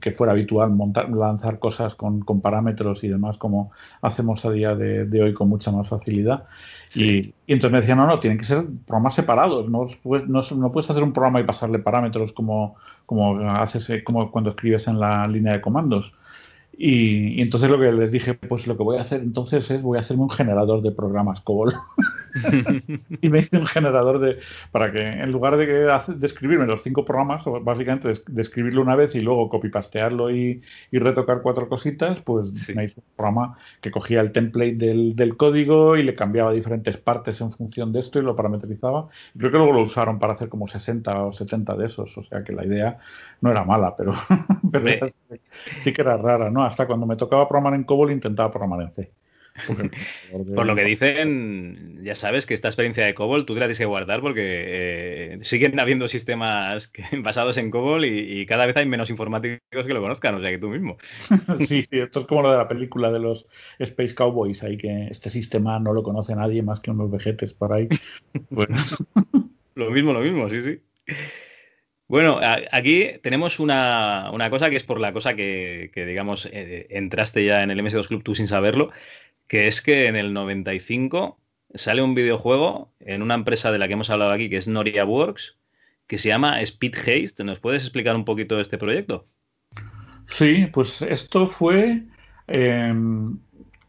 que 0.00 0.12
fuera 0.12 0.32
habitual 0.32 0.70
montar, 0.70 1.08
lanzar 1.10 1.58
cosas 1.58 1.94
con, 1.94 2.20
con, 2.20 2.42
parámetros 2.42 3.02
y 3.04 3.08
demás 3.08 3.38
como 3.38 3.70
hacemos 4.02 4.44
a 4.44 4.50
día 4.50 4.74
de, 4.74 5.06
de 5.06 5.22
hoy 5.22 5.32
con 5.32 5.48
mucha 5.48 5.70
más 5.70 5.88
facilidad. 5.88 6.44
Y, 6.94 7.32
entonces 7.46 7.72
me 7.72 7.80
decían, 7.80 7.98
no, 7.98 8.06
no, 8.06 8.20
tienen 8.20 8.38
que 8.38 8.44
ser 8.44 8.64
programas 8.86 9.14
separados, 9.14 9.68
no, 9.70 9.86
no, 10.04 10.42
no 10.42 10.72
puedes 10.72 10.90
hacer 10.90 11.02
un 11.02 11.12
programa 11.14 11.40
y 11.40 11.44
pasarle 11.44 11.78
parámetros 11.78 12.32
como, 12.32 12.76
como 13.06 13.40
haces 13.50 13.90
como 14.04 14.30
cuando 14.30 14.50
escribes 14.50 14.86
en 14.88 15.00
la 15.00 15.26
línea 15.26 15.54
de 15.54 15.60
comandos 15.62 16.12
y, 16.84 17.40
entonces 17.40 17.70
lo 17.70 17.78
que 17.78 17.92
les 17.92 18.10
dije, 18.10 18.34
pues 18.34 18.66
lo 18.66 18.76
que 18.76 18.82
voy 18.82 18.96
a 18.96 19.02
hacer 19.02 19.20
entonces 19.20 19.70
es 19.70 19.82
voy 19.82 19.98
a 19.98 20.00
hacerme 20.00 20.24
un 20.24 20.30
generador 20.30 20.82
de 20.82 20.90
programas 20.90 21.40
COBOL. 21.40 21.72
y 23.20 23.28
me 23.28 23.40
hice 23.40 23.58
un 23.58 23.66
generador 23.66 24.18
de 24.18 24.38
para 24.70 24.92
que 24.92 25.00
en 25.00 25.30
lugar 25.30 25.56
de, 25.56 25.66
que, 25.66 26.12
de 26.14 26.26
escribirme 26.26 26.66
los 26.66 26.82
cinco 26.82 27.04
programas, 27.04 27.44
básicamente 27.62 28.12
de, 28.26 28.42
escribirlo 28.42 28.82
una 28.82 28.96
vez 28.96 29.14
y 29.14 29.20
luego 29.20 29.48
copipastearlo 29.48 30.30
y, 30.30 30.62
y 30.90 30.98
retocar 30.98 31.42
cuatro 31.42 31.68
cositas, 31.68 32.20
pues 32.22 32.68
me 32.74 32.84
hice 32.84 32.94
un 33.00 33.04
programa 33.16 33.56
que 33.80 33.90
cogía 33.90 34.20
el 34.20 34.32
template 34.32 34.74
del, 34.74 35.16
del, 35.16 35.36
código 35.36 35.96
y 35.96 36.02
le 36.02 36.14
cambiaba 36.14 36.52
diferentes 36.52 36.96
partes 36.96 37.40
en 37.40 37.50
función 37.50 37.92
de 37.92 38.00
esto 38.00 38.18
y 38.18 38.22
lo 38.22 38.36
parametrizaba. 38.36 39.08
Creo 39.36 39.50
que 39.50 39.58
luego 39.58 39.72
lo 39.72 39.82
usaron 39.82 40.18
para 40.18 40.34
hacer 40.34 40.48
como 40.48 40.66
60 40.66 41.24
o 41.24 41.32
70 41.32 41.76
de 41.76 41.86
esos. 41.86 42.16
O 42.18 42.22
sea 42.22 42.44
que 42.44 42.52
la 42.52 42.64
idea 42.64 42.98
no 43.40 43.50
era 43.50 43.64
mala, 43.64 43.94
pero, 43.96 44.14
sí 45.82 45.92
que 45.92 46.02
era 46.02 46.16
rara, 46.16 46.50
¿no? 46.50 46.64
Hasta 46.64 46.86
cuando 46.86 47.06
me 47.06 47.16
tocaba 47.16 47.48
programar 47.48 47.74
en 47.74 47.84
COBOL 47.84 48.12
intentaba 48.12 48.50
programar 48.50 48.82
en 48.82 48.92
C. 48.92 49.12
Por 50.54 50.66
lo 50.66 50.74
que 50.74 50.84
dicen, 50.84 52.00
ya 52.02 52.14
sabes 52.14 52.46
que 52.46 52.54
esta 52.54 52.68
experiencia 52.68 53.04
de 53.04 53.14
COBOL 53.14 53.44
tú 53.44 53.54
te 53.54 53.60
la 53.60 53.66
tienes 53.66 53.78
que 53.78 53.84
guardar 53.84 54.20
porque 54.20 54.42
eh, 54.44 55.38
siguen 55.42 55.78
habiendo 55.78 56.08
sistemas 56.08 56.92
basados 57.22 57.56
en 57.56 57.70
COBOL 57.70 58.04
y, 58.04 58.46
cada 58.46 58.66
vez 58.66 58.76
hay 58.76 58.86
menos 58.86 59.10
informáticos 59.10 59.86
que 59.86 59.94
lo 59.94 60.02
conozcan, 60.02 60.34
o 60.34 60.40
sea 60.40 60.50
que 60.50 60.58
tú 60.58 60.68
mismo. 60.68 60.96
Sí, 61.66 61.86
esto 61.90 62.20
es 62.20 62.26
como 62.26 62.42
lo 62.42 62.50
de 62.50 62.56
la 62.56 62.68
película 62.68 63.10
de 63.10 63.20
los 63.20 63.46
Space 63.78 64.14
Cowboys, 64.14 64.62
ahí 64.62 64.76
que 64.76 65.08
este 65.10 65.30
sistema 65.30 65.78
no 65.78 65.92
lo 65.92 66.02
conoce 66.02 66.34
nadie 66.34 66.62
más 66.62 66.80
que 66.80 66.90
unos 66.90 67.10
vejetes 67.10 67.54
por 67.54 67.72
ahí. 67.72 67.88
Bueno. 68.50 68.76
lo 69.74 69.90
mismo, 69.90 70.12
lo 70.12 70.20
mismo, 70.20 70.48
sí, 70.48 70.62
sí. 70.62 70.80
Bueno, 72.12 72.38
aquí 72.72 73.12
tenemos 73.22 73.58
una, 73.58 74.30
cosa 74.50 74.68
que 74.68 74.76
es 74.76 74.82
por 74.82 75.00
la 75.00 75.14
cosa 75.14 75.34
que, 75.34 75.90
digamos, 75.94 76.44
eh, 76.52 76.86
entraste 76.90 77.42
ya 77.42 77.62
en 77.62 77.70
el 77.70 77.80
MS2 77.80 78.06
Club 78.06 78.22
tú 78.22 78.34
sin 78.34 78.48
saberlo, 78.48 78.90
que 79.48 79.68
es 79.68 79.82
que 79.82 80.06
en 80.06 80.16
el 80.16 80.32
95 80.32 81.38
sale 81.74 82.02
un 82.02 82.14
videojuego 82.14 82.92
en 83.00 83.22
una 83.22 83.34
empresa 83.34 83.72
de 83.72 83.78
la 83.78 83.86
que 83.86 83.94
hemos 83.94 84.10
hablado 84.10 84.32
aquí, 84.32 84.48
que 84.48 84.56
es 84.56 84.68
Noria 84.68 85.04
Works, 85.04 85.56
que 86.06 86.18
se 86.18 86.28
llama 86.28 86.60
Speed 86.60 86.94
Haste. 86.96 87.44
¿Nos 87.44 87.60
puedes 87.60 87.82
explicar 87.82 88.16
un 88.16 88.24
poquito 88.24 88.60
este 88.60 88.78
proyecto? 88.78 89.26
Sí, 90.26 90.68
pues 90.72 91.02
esto 91.02 91.46
fue... 91.46 92.02
Em, 92.46 93.38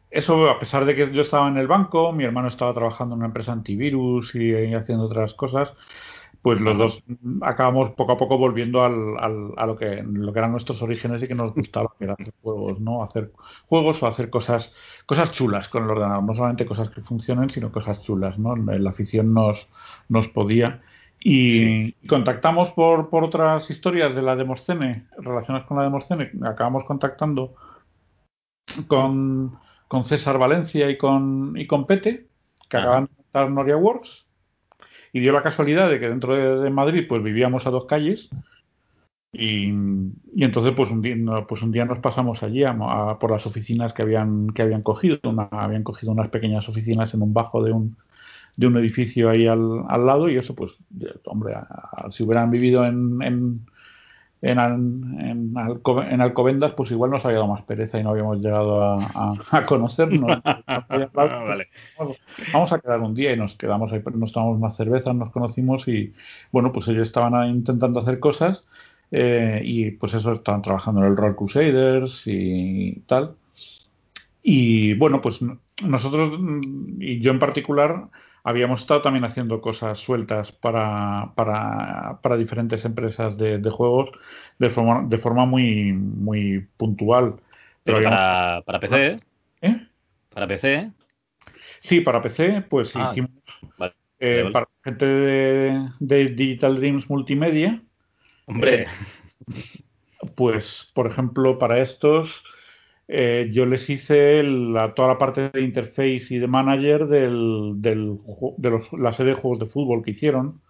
eso, 0.09 0.47
a 0.47 0.59
pesar 0.59 0.85
de 0.85 0.95
que 0.95 1.11
yo 1.11 1.21
estaba 1.21 1.47
en 1.47 1.57
el 1.57 1.67
banco, 1.67 2.13
mi 2.13 2.23
hermano 2.23 2.47
estaba 2.47 2.73
trabajando 2.73 3.15
en 3.15 3.19
una 3.19 3.27
empresa 3.27 3.51
antivirus 3.51 4.35
y 4.35 4.53
haciendo 4.73 5.05
otras 5.05 5.33
cosas, 5.33 5.73
pues 6.43 6.59
los 6.59 6.77
dos 6.77 7.03
acabamos 7.41 7.91
poco 7.91 8.11
a 8.11 8.17
poco 8.17 8.37
volviendo 8.37 8.83
al, 8.83 9.15
a 9.55 9.65
lo 9.65 9.77
que, 9.77 10.03
lo 10.03 10.33
que 10.33 10.39
eran 10.39 10.51
nuestros 10.51 10.81
orígenes 10.81 11.23
y 11.23 11.27
que 11.29 11.35
nos 11.35 11.53
gustaba, 11.53 11.95
que 11.97 12.03
era 12.03 12.15
hacer 12.19 12.33
juegos, 12.41 12.81
¿no? 12.81 13.01
Hacer 13.01 13.31
juegos 13.65 14.03
o 14.03 14.07
hacer 14.07 14.29
cosas, 14.29 14.75
cosas 15.05 15.31
chulas 15.31 15.69
con 15.69 15.85
el 15.85 15.91
ordenador, 15.91 16.21
no 16.21 16.35
solamente 16.35 16.65
cosas 16.65 16.89
que 16.89 16.99
funcionen, 16.99 17.49
sino 17.49 17.71
cosas 17.71 18.03
chulas, 18.03 18.37
¿no? 18.37 18.57
La 18.57 18.89
afición 18.89 19.33
nos, 19.33 19.69
nos 20.09 20.27
podía. 20.27 20.81
Y 21.17 21.93
contactamos 22.07 22.71
por, 22.71 23.09
por 23.09 23.23
otras 23.23 23.69
historias 23.69 24.13
de 24.13 24.21
la 24.21 24.35
Demoscene, 24.35 25.07
relacionadas 25.17 25.65
con 25.65 25.77
la 25.77 25.83
Demoscene, 25.83 26.29
acabamos 26.43 26.83
contactando 26.83 27.55
con, 28.87 29.57
con 29.87 30.03
César 30.03 30.37
Valencia 30.37 30.89
y 30.89 30.97
con, 30.97 31.53
y 31.55 31.67
con 31.67 31.87
Pete, 31.87 32.27
que 32.67 32.75
acaban 32.75 33.05
de 33.05 33.11
montar 33.15 33.49
Noria 33.49 33.77
Works 33.77 34.22
y 35.13 35.19
dio 35.19 35.31
la 35.31 35.43
casualidad 35.43 35.89
de 35.89 35.99
que 35.99 36.09
dentro 36.09 36.61
de, 36.61 36.69
Madrid 36.71 37.05
pues 37.07 37.21
vivíamos 37.21 37.65
a 37.67 37.69
dos 37.69 37.85
calles 37.85 38.29
y, 39.31 39.67
entonces 40.37 40.73
pues 40.75 40.91
un, 40.91 41.01
día, 41.01 41.15
pues 41.47 41.61
un 41.61 41.71
día 41.71 41.85
nos 41.85 41.99
pasamos 41.99 42.43
allí 42.43 42.63
por 43.19 43.31
las 43.31 43.45
oficinas 43.45 43.93
que 43.93 44.01
habían, 44.01 44.47
que 44.47 44.63
habían 44.63 44.81
cogido. 44.81 45.19
habían 45.51 45.83
cogido 45.83 46.11
unas 46.11 46.29
pequeñas 46.29 46.67
oficinas 46.67 47.13
en 47.13 47.21
un 47.21 47.33
bajo 47.33 47.63
de 47.63 47.71
un, 47.71 47.95
de 48.57 48.67
un 48.67 48.77
edificio 48.77 49.29
ahí 49.29 49.47
al, 49.47 49.83
al 49.87 50.05
lado 50.05 50.29
y 50.29 50.37
eso 50.37 50.55
pues, 50.55 50.73
hombre, 51.25 51.55
si 52.11 52.23
hubieran 52.23 52.51
vivido 52.51 52.85
en 52.85 53.21
en, 53.21 53.65
en, 54.43 54.59
en, 55.19 56.21
Alcobendas, 56.21 56.73
pues 56.73 56.91
igual 56.91 57.11
nos 57.11 57.23
había 57.23 57.37
dado 57.37 57.47
más 57.47 57.63
pereza 57.63 57.97
y 57.97 58.03
no 58.03 58.09
habíamos 58.09 58.39
llegado 58.39 58.83
a, 58.83 59.35
a, 59.51 59.65
conocernos. 59.65 60.41
vamos, 62.53 62.73
a 62.73 62.79
quedar 62.79 62.99
un 62.99 63.15
día 63.15 63.31
y 63.31 63.37
nos 63.37 63.55
quedamos 63.55 63.93
ahí, 63.93 64.03
nos 64.13 64.33
tomamos 64.33 64.59
más 64.59 64.75
cervezas, 64.75 65.15
nos 65.15 65.31
conocimos 65.31 65.87
y 65.87 66.13
bueno, 66.51 66.73
pues 66.73 66.89
ellos 66.89 67.03
estaban 67.03 67.49
intentando 67.49 68.01
hacer 68.01 68.19
cosas 68.19 68.67
eh, 69.11 69.61
y 69.63 69.91
pues 69.91 70.13
eso, 70.13 70.33
estaban 70.33 70.61
trabajando 70.61 70.99
en 71.01 71.07
el 71.07 71.15
Roll 71.15 71.37
Crusaders 71.37 72.23
y 72.25 73.01
tal. 73.07 73.35
Y 74.41 74.95
bueno, 74.95 75.21
pues 75.21 75.39
nosotros 75.85 76.33
y 76.99 77.21
yo 77.21 77.31
en 77.31 77.39
particular 77.39 78.09
habíamos 78.43 78.81
estado 78.81 79.01
también 79.01 79.23
haciendo 79.23 79.61
cosas 79.61 79.99
sueltas 79.99 80.51
para, 80.51 81.31
para, 81.35 82.19
para 82.21 82.37
diferentes 82.37 82.83
empresas 82.85 83.37
de, 83.37 83.61
juegos 83.69 84.11
de 84.59 84.69
forma, 84.69 85.05
de 85.07 85.17
forma 85.17 85.45
muy, 85.45 85.93
muy 85.93 86.67
puntual. 86.77 87.35
Pero, 87.83 88.03
para, 88.03 88.61
para, 88.65 88.79
PC, 88.79 89.17
¿eh? 89.61 89.87
Para 90.29 90.47
PC. 90.47 90.91
Sí, 91.79 92.01
para 92.01 92.21
PC, 92.21 92.65
pues 92.69 92.95
ah, 92.95 93.07
hicimos. 93.09 93.31
Eh, 94.19 94.49
para 94.53 94.69
gente 94.83 95.05
de, 95.05 95.89
Digital 96.29 96.77
Dreams 96.77 97.09
Multimedia. 97.09 97.81
Hombre. 98.45 98.83
Eh, 98.83 98.87
pues, 100.35 100.91
por 100.93 101.07
ejemplo, 101.07 101.59
para 101.59 101.79
estos 101.79 102.43
eh, 103.07 103.49
yo 103.51 103.65
les 103.65 103.89
hice 103.89 104.41
toda 104.95 105.09
la 105.09 105.17
parte 105.17 105.49
de 105.49 105.61
interface 105.61 106.27
y 106.29 106.39
de 106.39 106.47
manager 106.47 107.07
del, 107.07 107.73
del, 107.77 108.17
de 108.57 108.69
los, 108.69 108.93
la 108.93 109.11
serie 109.11 109.33
de 109.33 109.39
juegos 109.39 109.59
de 109.59 109.65
fútbol 109.65 110.03
que 110.03 110.11
hicieron. 110.11 110.61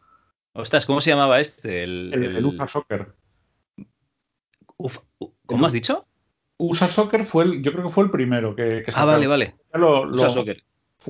Ostras, 0.54 0.86
¿cómo 0.86 1.02
se 1.02 1.12
llamaba 1.12 1.40
este? 1.40 1.84
El, 1.84 2.14
el, 2.14 2.46
USA 2.46 2.68
Soccer. 2.68 3.14
¿Cómo 5.46 5.66
has 5.66 5.74
dicho? 5.74 6.06
USA 6.58 6.88
Soccer 6.88 7.24
fue 7.24 7.44
el, 7.46 7.64
yo 7.64 7.72
creo 7.72 7.86
que 7.86 7.90
fue 7.90 8.04
el 8.06 8.12
primero 8.12 8.56
que, 8.56 8.84
Ah, 8.94 9.06
vale, 9.06 9.28
vale. 9.28 9.56
USA 9.74 10.30
Soccer. 10.30 10.64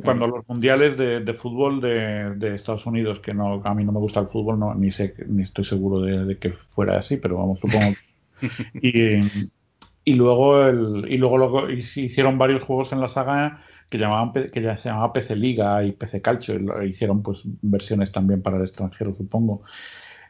Cuando 0.04 0.26
los 0.26 0.48
mundiales 0.48 0.98
de, 0.98 1.34
fútbol 1.36 1.80
de, 1.80 2.56
Estados 2.56 2.86
Unidos, 2.86 3.20
que 3.20 3.34
no, 3.34 3.62
a 3.64 3.74
mí 3.76 3.84
no 3.84 3.92
me 3.92 4.00
gusta 4.00 4.20
el 4.20 4.28
fútbol, 4.28 4.60
no, 4.60 4.74
ni 4.74 4.92
sé, 4.92 5.14
ni 5.28 5.44
estoy 5.44 5.64
seguro 5.64 6.02
de, 6.02 6.26
de 6.26 6.38
que 6.38 6.54
fuera 6.72 6.98
así, 6.98 7.18
pero 7.18 7.38
vamos, 7.38 7.60
supongo. 7.60 7.94
y, 8.82 9.20
y 10.06 10.16
luego, 10.16 10.64
el, 10.64 11.06
y 11.10 11.18
luego, 11.18 11.70
hicieron 11.70 12.38
varios 12.38 12.62
juegos 12.64 12.92
en 12.92 13.00
la 13.00 13.08
saga 13.08 13.60
que, 13.90 13.98
llamaban, 13.98 14.34
que 14.34 14.62
ya 14.62 14.76
se 14.76 14.90
llamaba 14.90 15.14
PC 15.14 15.36
Liga 15.36 15.84
y 15.84 15.94
PC 15.94 16.22
Calcio. 16.22 16.84
Y 16.84 16.90
hicieron 16.90 17.24
pues 17.24 17.42
versiones 17.62 18.12
también 18.12 18.42
para 18.42 18.58
el 18.58 18.64
extranjero, 18.64 19.16
supongo. 19.16 19.64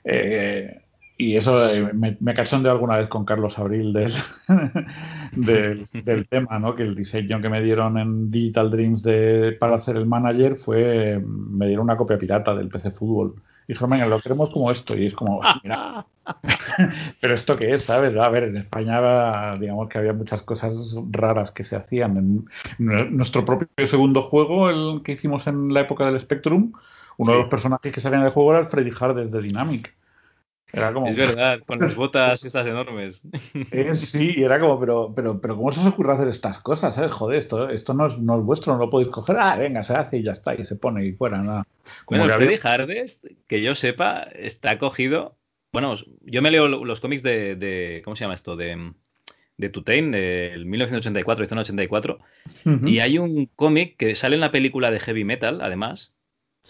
Eh, 0.04 0.82
y 1.18 1.38
eso 1.38 1.68
eh, 1.70 1.94
me, 1.94 2.18
me 2.20 2.34
de 2.34 2.70
alguna 2.70 2.98
vez 2.98 3.08
con 3.08 3.26
Carlos 3.26 3.58
Abril 3.58 3.94
del, 5.32 5.88
del, 5.94 6.28
tema, 6.28 6.60
¿no? 6.60 6.76
Que 6.76 6.84
el 6.84 6.96
diseño 6.96 7.42
que 7.42 7.50
me 7.50 7.62
dieron 7.62 7.98
en 7.98 8.30
Digital 8.30 8.70
Dreams 8.70 9.04
de, 9.04 9.56
para 9.60 9.78
hacer 9.78 9.96
el 9.96 10.06
manager 10.06 10.58
fue, 10.58 11.20
me 11.26 11.68
dieron 11.68 11.86
una 11.86 11.98
copia 11.98 12.18
pirata 12.18 12.54
del 12.56 12.70
PC 12.70 12.92
Fútbol 12.92 13.36
dijo, 13.68 13.88
venga, 13.88 14.06
lo 14.06 14.20
queremos 14.20 14.50
como 14.52 14.72
esto. 14.72 14.98
Y 14.98 15.06
es 15.06 15.14
como, 15.14 15.42
mira. 15.64 16.06
Pero 17.22 17.34
esto 17.34 17.58
qué 17.58 17.74
es, 17.74 17.84
¿sabes? 17.84 18.16
A 18.18 18.30
ver, 18.30 18.44
en 18.44 18.58
España, 18.58 19.56
digamos 19.56 19.90
que 19.90 19.98
había 19.98 20.14
muchas 20.14 20.42
cosas 20.42 20.74
raras 21.12 21.52
que 21.52 21.64
se 21.64 21.76
hacían. 21.76 22.18
En 22.80 23.18
nuestro 23.18 23.44
propio 23.44 23.68
segundo 23.88 24.22
juego, 24.22 24.70
el 24.70 25.04
que 25.04 25.14
hicimos 25.14 25.48
en 25.48 25.74
la 25.74 25.82
época 25.82 26.06
del 26.06 26.20
Spectrum, 26.20 26.74
uno 27.18 27.32
de 27.32 27.40
los 27.40 27.50
personajes 27.50 27.92
que 27.92 28.02
salían 28.02 28.24
del 28.24 28.32
juego 28.32 28.52
era 28.52 28.60
el 28.60 28.68
Freddy 28.68 28.92
Hardes 29.00 29.32
de 29.32 29.42
Dynamic. 29.42 29.94
Es 30.74 31.16
verdad, 31.16 31.60
con 31.68 31.80
las 31.80 31.94
botas 31.96 32.44
estas 32.44 32.66
enormes. 32.66 33.22
Eh, 33.72 33.96
sí, 33.96 34.34
era 34.38 34.60
como, 34.60 34.80
pero, 34.80 35.14
pero, 35.16 35.40
pero 35.40 35.56
¿cómo 35.56 35.72
se 35.72 35.80
os 35.80 35.86
ocurre 35.86 36.14
hacer 36.14 36.28
estas 36.28 36.58
cosas? 36.60 36.98
Eh? 36.98 37.10
Joder, 37.10 37.38
esto, 37.38 37.70
esto 37.70 37.94
no, 37.94 38.08
es, 38.08 38.18
no 38.18 38.40
es 38.40 38.44
vuestro, 38.44 38.74
no 38.74 38.80
lo 38.80 38.90
podéis 38.90 39.12
coger. 39.12 39.38
Ah, 39.40 39.56
venga, 39.56 39.84
se 39.84 39.94
hace 39.94 40.18
y 40.18 40.24
ya 40.24 40.32
está, 40.32 40.56
y 40.56 40.66
se 40.66 40.76
pone 40.76 41.06
y 41.06 41.14
fuera. 41.14 41.38
Nada. 41.38 41.68
Como 42.06 42.22
bueno, 42.22 42.36
Freddy 42.36 42.60
Hardes, 42.64 43.22
que 43.48 43.62
yo 43.62 43.76
sepa, 43.76 44.24
está 44.34 44.80
cogido. 44.80 45.38
Bueno, 45.72 45.94
yo 46.22 46.42
me 46.42 46.50
leo 46.50 46.68
los 46.68 47.00
cómics 47.00 47.22
de, 47.22 48.02
¿cómo 48.04 48.16
se 48.16 48.24
llama 48.24 48.34
esto? 48.34 48.56
De, 48.56 48.94
de 49.58 49.70
Tutain, 49.70 50.12
del 50.12 50.66
1984 50.66 51.46
y 51.46 51.48
Zona 51.48 51.62
84. 51.62 52.20
Y 52.86 53.00
hay 53.00 53.20
un 53.20 53.48
cómic 53.56 53.96
que 53.98 54.16
sale 54.16 54.36
en 54.36 54.42
la 54.42 54.52
película 54.52 54.90
de 54.90 55.00
Heavy 55.00 55.24
Metal, 55.24 55.62
además, 55.62 56.13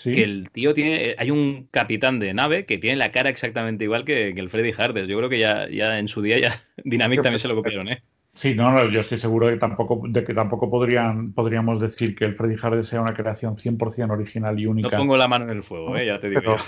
que 0.01 0.23
el 0.23 0.49
tío 0.51 0.73
tiene. 0.73 1.10
Eh, 1.10 1.15
hay 1.17 1.32
un 1.32 1.67
capitán 1.71 2.19
de 2.19 2.34
nave 2.34 2.65
que 2.65 2.77
tiene 2.77 2.97
la 2.97 3.12
cara 3.12 3.29
exactamente 3.29 3.84
igual 3.84 4.06
que, 4.06 4.29
el 4.29 4.49
Freddy 4.49 4.71
Hardes. 4.77 5.08
Yo 5.08 5.17
creo 5.17 5.29
que 5.29 5.39
ya, 5.39 5.69
ya 5.69 5.99
en 5.99 6.08
su 6.08 6.21
día 6.21 6.39
ya 6.39 6.63
Dynamic 6.84 7.21
también 7.21 7.39
se 7.39 7.47
lo 7.47 7.56
copiaron, 7.56 7.89
¿eh? 7.89 8.03
Sí, 8.36 8.56
no, 8.56 8.89
yo 8.89 8.99
estoy 8.99 9.19
seguro 9.19 9.47
de 9.47 9.53
que 9.53 9.60
tampoco, 9.60 10.01
de 10.08 10.23
que 10.23 10.34
tampoco 10.34 10.67
podrían, 10.67 11.34
podríamos 11.34 11.79
decir 11.79 12.15
que 12.15 12.25
el 12.25 12.36
Freddy 12.36 12.56
Hardes 12.60 12.88
sea 12.88 12.99
una 12.99 13.13
creación 13.13 13.58
100% 13.58 14.12
original 14.12 14.60
y 14.60 14.65
única. 14.65 14.89
No 14.89 14.97
pongo 14.97 15.17
la 15.17 15.27
mano 15.27 15.45
en 15.45 15.51
el 15.51 15.63
fuego, 15.63 15.95
¿eh? 15.95 16.08
ya 16.08 16.19
te 16.19 16.29
digo. 16.29 16.56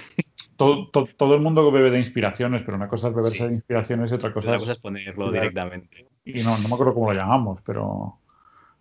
Todo, 0.57 0.87
todo, 0.87 1.35
el 1.35 1.41
mundo 1.41 1.69
bebe 1.69 1.91
de 1.91 1.99
inspiraciones, 1.99 2.61
pero 2.63 2.77
una 2.77 2.87
cosa 2.87 3.09
es 3.09 3.13
beberse 3.13 3.45
de 3.45 3.55
inspiraciones 3.55 4.09
y 4.09 4.15
otra 4.15 4.31
cosa, 4.31 4.51
otra 4.51 4.59
cosa 4.59 4.71
es, 4.71 4.79
ponerlo 4.79 5.29
directamente. 5.29 6.07
Y 6.23 6.43
no, 6.43 6.57
no 6.57 6.69
me 6.69 6.73
acuerdo 6.75 6.93
cómo 6.93 7.11
lo 7.11 7.19
llamamos, 7.19 7.59
pero 7.65 8.19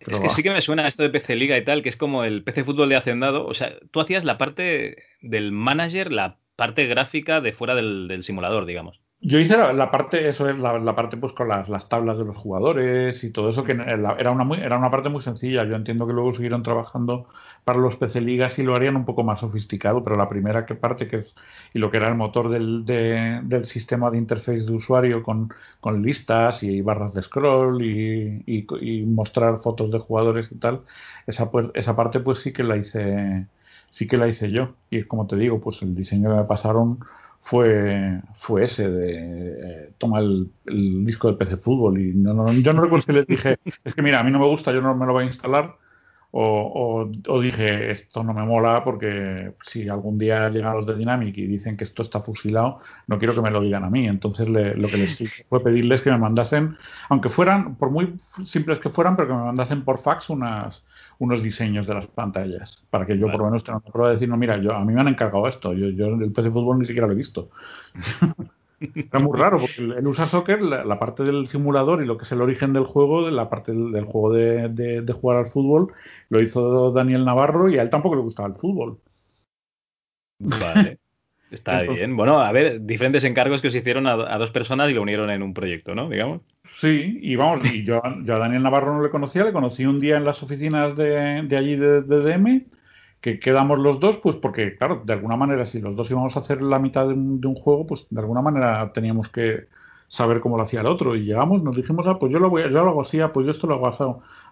es 0.06 0.20
que 0.20 0.30
sí 0.30 0.42
que 0.42 0.50
me 0.50 0.62
suena 0.62 0.88
esto 0.88 1.02
de 1.02 1.10
PC 1.10 1.36
Liga 1.36 1.56
y 1.56 1.64
tal, 1.64 1.82
que 1.82 1.88
es 1.88 1.96
como 1.96 2.24
el 2.24 2.42
PC 2.42 2.64
Fútbol 2.64 2.88
de 2.88 2.96
Hacendado. 2.96 3.46
O 3.46 3.54
sea, 3.54 3.74
tú 3.90 4.00
hacías 4.00 4.24
la 4.24 4.38
parte 4.38 5.04
del 5.20 5.52
manager, 5.52 6.12
la 6.12 6.38
parte 6.56 6.86
gráfica 6.86 7.40
de 7.40 7.52
fuera 7.52 7.74
del 7.74 8.22
simulador, 8.22 8.66
digamos. 8.66 9.03
Yo 9.26 9.38
hice 9.38 9.56
la, 9.56 9.90
parte, 9.90 10.28
eso 10.28 10.50
es 10.50 10.58
la, 10.58 10.94
parte 10.94 11.16
pues 11.16 11.32
con 11.32 11.48
las, 11.48 11.70
las, 11.70 11.88
tablas 11.88 12.18
de 12.18 12.26
los 12.26 12.36
jugadores 12.36 13.24
y 13.24 13.30
todo 13.30 13.48
eso, 13.48 13.64
que 13.64 13.72
era 13.72 14.30
una, 14.30 14.44
muy, 14.44 14.58
era 14.58 14.76
una 14.76 14.90
parte 14.90 15.08
muy 15.08 15.22
sencilla. 15.22 15.64
Yo 15.64 15.76
entiendo 15.76 16.06
que 16.06 16.12
luego 16.12 16.34
siguieron 16.34 16.62
trabajando 16.62 17.26
para 17.64 17.78
los 17.78 17.96
PC 17.96 18.20
Ligas 18.20 18.58
y 18.58 18.62
lo 18.62 18.74
harían 18.76 18.96
un 18.96 19.06
poco 19.06 19.22
más 19.22 19.40
sofisticado, 19.40 20.02
pero 20.02 20.16
la 20.16 20.28
primera 20.28 20.66
que 20.66 20.74
parte, 20.74 21.08
que 21.08 21.16
es, 21.16 21.34
y 21.72 21.78
lo 21.78 21.90
que 21.90 21.96
era 21.96 22.08
el 22.08 22.16
motor 22.16 22.50
del, 22.50 22.84
del 22.84 23.64
sistema 23.64 24.10
de 24.10 24.18
interface 24.18 24.66
de 24.66 24.72
usuario 24.72 25.22
con, 25.22 25.48
con 25.80 26.02
listas 26.02 26.62
y 26.62 26.82
barras 26.82 27.14
de 27.14 27.22
scroll 27.22 27.82
y, 27.82 28.44
y, 28.46 29.02
mostrar 29.06 29.62
fotos 29.62 29.90
de 29.90 30.00
jugadores 30.00 30.50
y 30.52 30.56
tal, 30.56 30.82
esa, 31.26 31.50
pues, 31.50 31.68
esa 31.72 31.96
parte 31.96 32.20
pues 32.20 32.40
sí 32.40 32.52
que 32.52 32.62
la 32.62 32.76
hice, 32.76 33.46
sí 33.88 34.06
que 34.06 34.18
la 34.18 34.28
hice 34.28 34.50
yo. 34.50 34.74
Y 34.90 35.04
como 35.04 35.26
te 35.26 35.36
digo, 35.36 35.60
pues 35.60 35.80
el 35.80 35.94
diseño 35.94 36.28
que 36.30 36.36
me 36.36 36.44
pasaron 36.44 36.98
fue, 37.44 38.22
fue 38.34 38.64
ese 38.64 38.88
de 38.88 39.86
eh, 39.86 39.90
toma 39.98 40.20
el, 40.20 40.50
disco 41.04 41.28
del 41.28 41.36
PC 41.36 41.58
Fútbol 41.58 42.00
y 42.00 42.14
no, 42.14 42.32
no, 42.32 42.50
yo 42.54 42.72
no 42.72 42.80
recuerdo 42.80 43.04
si 43.04 43.12
les 43.12 43.26
dije 43.26 43.58
es 43.84 43.94
que 43.94 44.00
mira, 44.00 44.20
a 44.20 44.24
mí 44.24 44.30
no 44.30 44.38
me 44.38 44.46
gusta, 44.46 44.72
yo 44.72 44.80
no 44.80 44.94
me 44.94 45.04
lo 45.04 45.12
voy 45.12 45.24
a 45.24 45.26
instalar 45.26 45.76
o, 46.36 47.08
o, 47.28 47.40
dije 47.40 47.92
esto 47.92 48.24
no 48.24 48.34
me 48.34 48.42
mola 48.42 48.82
porque 48.82 49.52
si 49.62 49.88
algún 49.88 50.18
día 50.18 50.48
llegan 50.48 50.74
los 50.74 50.84
de 50.84 50.96
Dynamic 50.96 51.38
y 51.38 51.46
dicen 51.46 51.76
que 51.76 51.84
esto 51.84 52.02
está 52.02 52.20
fusilado, 52.20 52.80
no 53.06 53.18
quiero 53.20 53.36
que 53.36 53.40
me 53.40 53.52
lo 53.52 53.60
digan 53.60 53.84
a 53.84 53.90
mí. 53.90 54.08
Entonces 54.08 54.48
lo 54.48 54.88
que 54.88 54.96
les 54.96 55.20
hice 55.20 55.44
fue 55.48 55.62
pedirles 55.62 56.02
que 56.02 56.10
me 56.10 56.18
mandasen, 56.18 56.76
aunque 57.08 57.28
fueran, 57.28 57.76
por 57.76 57.90
muy 57.90 58.18
simples 58.18 58.80
que 58.80 58.90
fueran, 58.90 59.14
pero 59.14 59.28
que 59.28 59.34
me 59.34 59.44
mandasen 59.44 59.84
por 59.84 59.98
fax 59.98 60.28
unas, 60.28 60.82
unos 61.20 61.40
diseños 61.40 61.86
de 61.86 61.94
las 61.94 62.08
pantallas, 62.08 62.82
para 62.90 63.06
que 63.06 63.16
yo 63.16 63.26
por 63.30 63.38
lo 63.38 63.44
menos 63.44 63.62
tenga 63.62 63.78
una 63.78 63.92
prueba 63.92 64.08
de 64.08 64.14
decir, 64.14 64.28
no, 64.28 64.36
mira, 64.36 64.56
yo, 64.56 64.74
a 64.74 64.84
mí 64.84 64.92
me 64.92 65.00
han 65.00 65.08
encargado 65.08 65.46
esto, 65.46 65.72
yo, 65.72 65.88
yo 65.90 66.06
el 66.06 66.32
PC 66.32 66.50
Fútbol 66.50 66.80
ni 66.80 66.84
siquiera 66.84 67.06
lo 67.06 67.12
he 67.12 67.16
visto. 67.16 67.50
Era 68.94 69.18
muy 69.18 69.38
raro, 69.38 69.58
porque 69.58 69.80
el 69.80 70.06
USA 70.06 70.26
Soccer, 70.26 70.62
la, 70.62 70.98
parte 70.98 71.22
del 71.22 71.48
simulador 71.48 72.02
y 72.02 72.06
lo 72.06 72.16
que 72.16 72.24
es 72.24 72.32
el 72.32 72.42
origen 72.42 72.72
del 72.72 72.84
juego, 72.84 73.30
la 73.30 73.48
parte 73.48 73.72
del, 73.72 74.04
juego 74.04 74.32
de, 74.32 75.12
jugar 75.12 75.38
al 75.38 75.46
fútbol, 75.46 75.92
lo 76.28 76.42
hizo 76.42 76.92
Daniel 76.92 77.24
Navarro 77.24 77.68
y 77.68 77.78
a 77.78 77.82
él 77.82 77.90
tampoco 77.90 78.16
le 78.16 78.22
gustaba 78.22 78.48
el 78.48 78.54
fútbol. 78.54 78.98
Vale. 80.38 80.98
Está 81.50 81.82
bien. 81.82 82.16
Bueno, 82.16 82.40
a 82.40 82.50
ver, 82.50 82.84
diferentes 82.84 83.22
encargos 83.22 83.62
que 83.62 83.68
os 83.68 83.74
hicieron 83.74 84.08
a, 84.08 84.16
dos 84.38 84.50
personas 84.50 84.90
y 84.90 84.94
lo 84.94 85.02
unieron 85.02 85.30
en 85.30 85.42
un 85.42 85.54
proyecto, 85.54 85.94
¿no? 85.94 86.08
Digamos. 86.08 86.40
Sí, 86.64 87.18
y 87.22 87.36
vamos, 87.36 87.72
y 87.72 87.84
yo, 87.84 88.04
a 88.04 88.18
Daniel 88.24 88.62
Navarro 88.62 88.94
no 88.96 89.02
le 89.02 89.10
conocía, 89.10 89.44
le 89.44 89.52
conocí 89.52 89.86
un 89.86 90.00
día 90.00 90.16
en 90.16 90.24
las 90.24 90.42
oficinas 90.42 90.96
de, 90.96 91.42
de 91.42 91.56
allí 91.56 91.76
de, 91.76 92.02
de, 92.02 92.20
DM, 92.20 92.64
que 93.24 93.38
quedamos 93.38 93.78
los 93.78 94.00
dos, 94.00 94.18
pues 94.18 94.36
porque, 94.36 94.76
claro, 94.76 95.00
de 95.02 95.14
alguna 95.14 95.34
manera, 95.34 95.64
si 95.64 95.80
los 95.80 95.96
dos 95.96 96.10
íbamos 96.10 96.36
a 96.36 96.40
hacer 96.40 96.60
la 96.60 96.78
mitad 96.78 97.06
de 97.08 97.14
un, 97.14 97.40
de 97.40 97.48
un 97.48 97.54
juego, 97.54 97.86
pues 97.86 98.06
de 98.10 98.20
alguna 98.20 98.42
manera 98.42 98.92
teníamos 98.92 99.30
que 99.30 99.66
saber 100.08 100.40
cómo 100.40 100.58
lo 100.58 100.64
hacía 100.64 100.82
el 100.82 100.86
otro. 100.86 101.16
Y 101.16 101.24
llegamos, 101.24 101.62
nos 101.62 101.74
dijimos, 101.74 102.06
ah, 102.06 102.18
pues 102.18 102.30
yo 102.30 102.38
lo, 102.38 102.50
voy, 102.50 102.64
yo 102.64 102.68
lo 102.68 102.90
hago 102.90 103.00
así, 103.00 103.20
ah, 103.20 103.32
pues 103.32 103.46
yo 103.46 103.52
esto 103.52 103.66
lo 103.66 103.76
hago 103.76 103.86
así. 103.88 104.04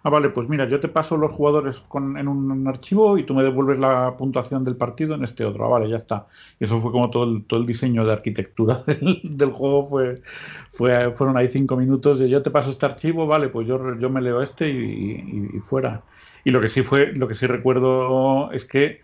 Ah, 0.03 0.09
vale, 0.09 0.31
pues 0.31 0.49
mira, 0.49 0.67
yo 0.67 0.81
te 0.81 0.89
paso 0.89 1.19
los 1.19 1.33
jugadores 1.33 1.81
con, 1.89 2.17
en 2.17 2.29
un 2.29 2.67
archivo 2.67 3.19
y 3.19 3.25
tú 3.25 3.35
me 3.35 3.43
devuelves 3.43 3.79
la 3.79 4.17
puntuación 4.17 4.65
del 4.65 4.77
partido 4.77 5.17
en 5.17 5.25
este 5.25 5.45
otro. 5.45 5.67
Ah, 5.67 5.69
vale, 5.69 5.91
ya 5.91 5.97
está. 5.97 6.27
Y 6.59 6.65
eso 6.65 6.81
fue 6.81 6.93
como 6.93 7.11
todo 7.11 7.25
el, 7.25 7.45
todo 7.45 7.61
el 7.61 7.67
diseño 7.67 8.07
de 8.07 8.13
arquitectura 8.15 8.85
del, 9.23 9.51
juego. 9.51 9.85
Fue, 9.85 10.23
fue, 10.71 11.13
fueron 11.13 11.37
ahí 11.37 11.49
cinco 11.49 11.77
minutos 11.77 12.19
de 12.19 12.31
yo 12.31 12.41
te 12.41 12.51
paso 12.51 12.71
este 12.71 12.87
archivo, 12.87 13.27
vale, 13.27 13.49
pues 13.51 13.69
yo, 13.69 13.99
yo 13.99 14.09
me 14.09 14.23
leo 14.23 14.41
este 14.41 14.71
y, 14.71 15.61
fuera. 15.63 16.03
Y 16.45 16.51
lo 16.51 16.61
que 16.61 16.69
sí 16.69 16.83
fue, 16.83 17.13
lo 17.13 17.29
que 17.29 17.35
sí 17.35 17.47
recuerdo 17.47 18.51
es 18.53 18.65
que 18.65 19.01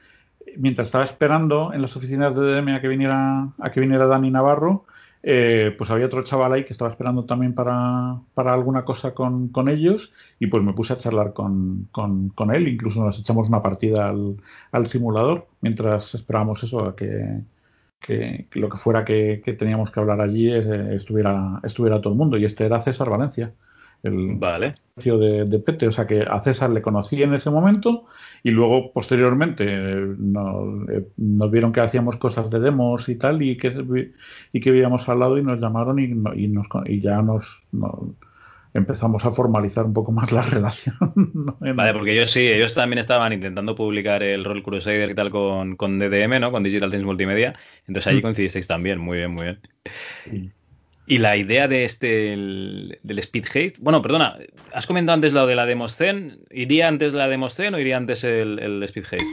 mientras 0.56 0.88
estaba 0.88 1.04
esperando 1.04 1.72
en 1.72 1.82
las 1.82 1.96
oficinas 1.96 2.34
de 2.36 2.42
DM 2.42 2.74
a 2.74 2.80
que 2.80 2.88
viniera, 2.88 3.48
a 3.58 3.70
que 3.70 3.80
viniera 3.80 4.06
Dani 4.06 4.30
Navarro, 4.30 4.84
eh, 5.22 5.74
pues 5.76 5.90
había 5.90 6.06
otro 6.06 6.22
chaval 6.22 6.52
ahí 6.52 6.64
que 6.64 6.72
estaba 6.72 6.90
esperando 6.90 7.24
también 7.24 7.54
para, 7.54 8.20
para 8.34 8.54
alguna 8.54 8.84
cosa 8.84 9.14
con, 9.14 9.48
con, 9.48 9.68
ellos 9.68 10.12
y 10.38 10.46
pues 10.46 10.62
me 10.62 10.72
puse 10.72 10.92
a 10.92 10.96
charlar 10.96 11.32
con, 11.32 11.88
con, 11.90 12.28
con 12.30 12.54
él, 12.54 12.68
incluso 12.68 13.04
nos 13.04 13.18
echamos 13.18 13.48
una 13.48 13.62
partida 13.62 14.08
al, 14.08 14.36
al 14.70 14.86
simulador 14.86 15.48
mientras 15.60 16.14
esperábamos 16.14 16.62
eso, 16.62 16.84
a 16.86 16.96
que, 16.96 17.40
que, 18.00 18.46
lo 18.52 18.68
que 18.68 18.76
fuera 18.76 19.04
que, 19.04 19.42
que, 19.44 19.52
teníamos 19.54 19.90
que 19.90 20.00
hablar 20.00 20.20
allí 20.20 20.50
eh, 20.52 20.94
estuviera, 20.94 21.60
estuviera 21.64 22.00
todo 22.00 22.12
el 22.12 22.18
mundo. 22.18 22.36
Y 22.38 22.44
este 22.44 22.66
era 22.66 22.80
César 22.80 23.10
Valencia, 23.10 23.52
el 24.02 24.38
Vale. 24.38 24.74
de, 24.96 25.44
de 25.44 25.58
Pete. 25.60 25.86
O 25.88 25.92
sea 25.92 26.06
que 26.06 26.20
a 26.22 26.40
César 26.40 26.70
le 26.70 26.82
conocí 26.82 27.22
en 27.22 27.34
ese 27.34 27.50
momento 27.50 28.06
y 28.42 28.50
luego 28.50 28.92
posteriormente 28.92 29.64
eh, 29.68 30.14
nos, 30.18 30.88
eh, 30.90 31.06
nos 31.16 31.50
vieron 31.50 31.72
que 31.72 31.80
hacíamos 31.80 32.16
cosas 32.16 32.50
de 32.50 32.60
demos 32.60 33.08
y 33.08 33.16
tal 33.16 33.42
y 33.42 33.56
que, 33.56 33.70
y 34.52 34.60
que 34.60 34.70
habíamos 34.70 35.08
hablado 35.08 35.38
y 35.38 35.42
nos 35.42 35.60
llamaron 35.60 35.98
y, 35.98 36.08
no- 36.08 36.34
y, 36.34 36.48
nos, 36.48 36.66
y 36.86 37.00
ya 37.00 37.22
nos, 37.22 37.62
nos 37.72 37.92
empezamos 38.74 39.24
a 39.24 39.30
formalizar 39.30 39.84
un 39.86 39.92
poco 39.94 40.12
más 40.12 40.32
la 40.32 40.42
relación. 40.54 40.96
Vale, 41.60 41.92
porque 41.94 42.12
ellos 42.12 42.30
sí, 42.30 42.40
ellos 42.46 42.74
también 42.74 42.98
estaban 42.98 43.32
intentando 43.32 43.74
publicar 43.74 44.22
el 44.22 44.44
Roll 44.44 44.62
Crusader 44.62 45.10
y 45.10 45.14
tal 45.14 45.30
con, 45.30 45.76
con 45.76 45.98
DDM, 45.98 46.40
¿no? 46.40 46.52
Con 46.52 46.62
Digital 46.62 46.90
Things 46.90 47.04
Multimedia. 47.04 47.58
Entonces 47.86 48.06
allí 48.08 48.20
Mm. 48.20 48.22
coincidisteis 48.22 48.66
también. 48.66 48.98
Muy 49.00 49.18
bien, 49.18 49.30
muy 49.32 49.44
bien. 49.44 49.60
Sí. 50.24 50.52
Y 51.08 51.18
la 51.18 51.36
idea 51.36 51.68
de 51.68 51.84
este, 51.84 52.32
el- 52.34 52.98
del 53.02 53.18
Speed 53.20 53.44
Haste. 53.46 53.74
Bueno, 53.78 54.02
perdona, 54.02 54.36
has 54.72 54.86
comentado 54.86 55.14
antes 55.14 55.32
lo 55.32 55.46
de 55.46 55.56
la 55.56 55.64
Demoscene. 55.66 56.36
¿Iría 56.50 56.86
antes 56.88 57.14
la 57.14 57.28
Demoscene 57.28 57.76
o 57.76 57.80
iría 57.80 57.96
antes 57.96 58.24
el, 58.24 58.58
el 58.58 58.82
Speed 58.82 59.04
Haste? 59.04 59.24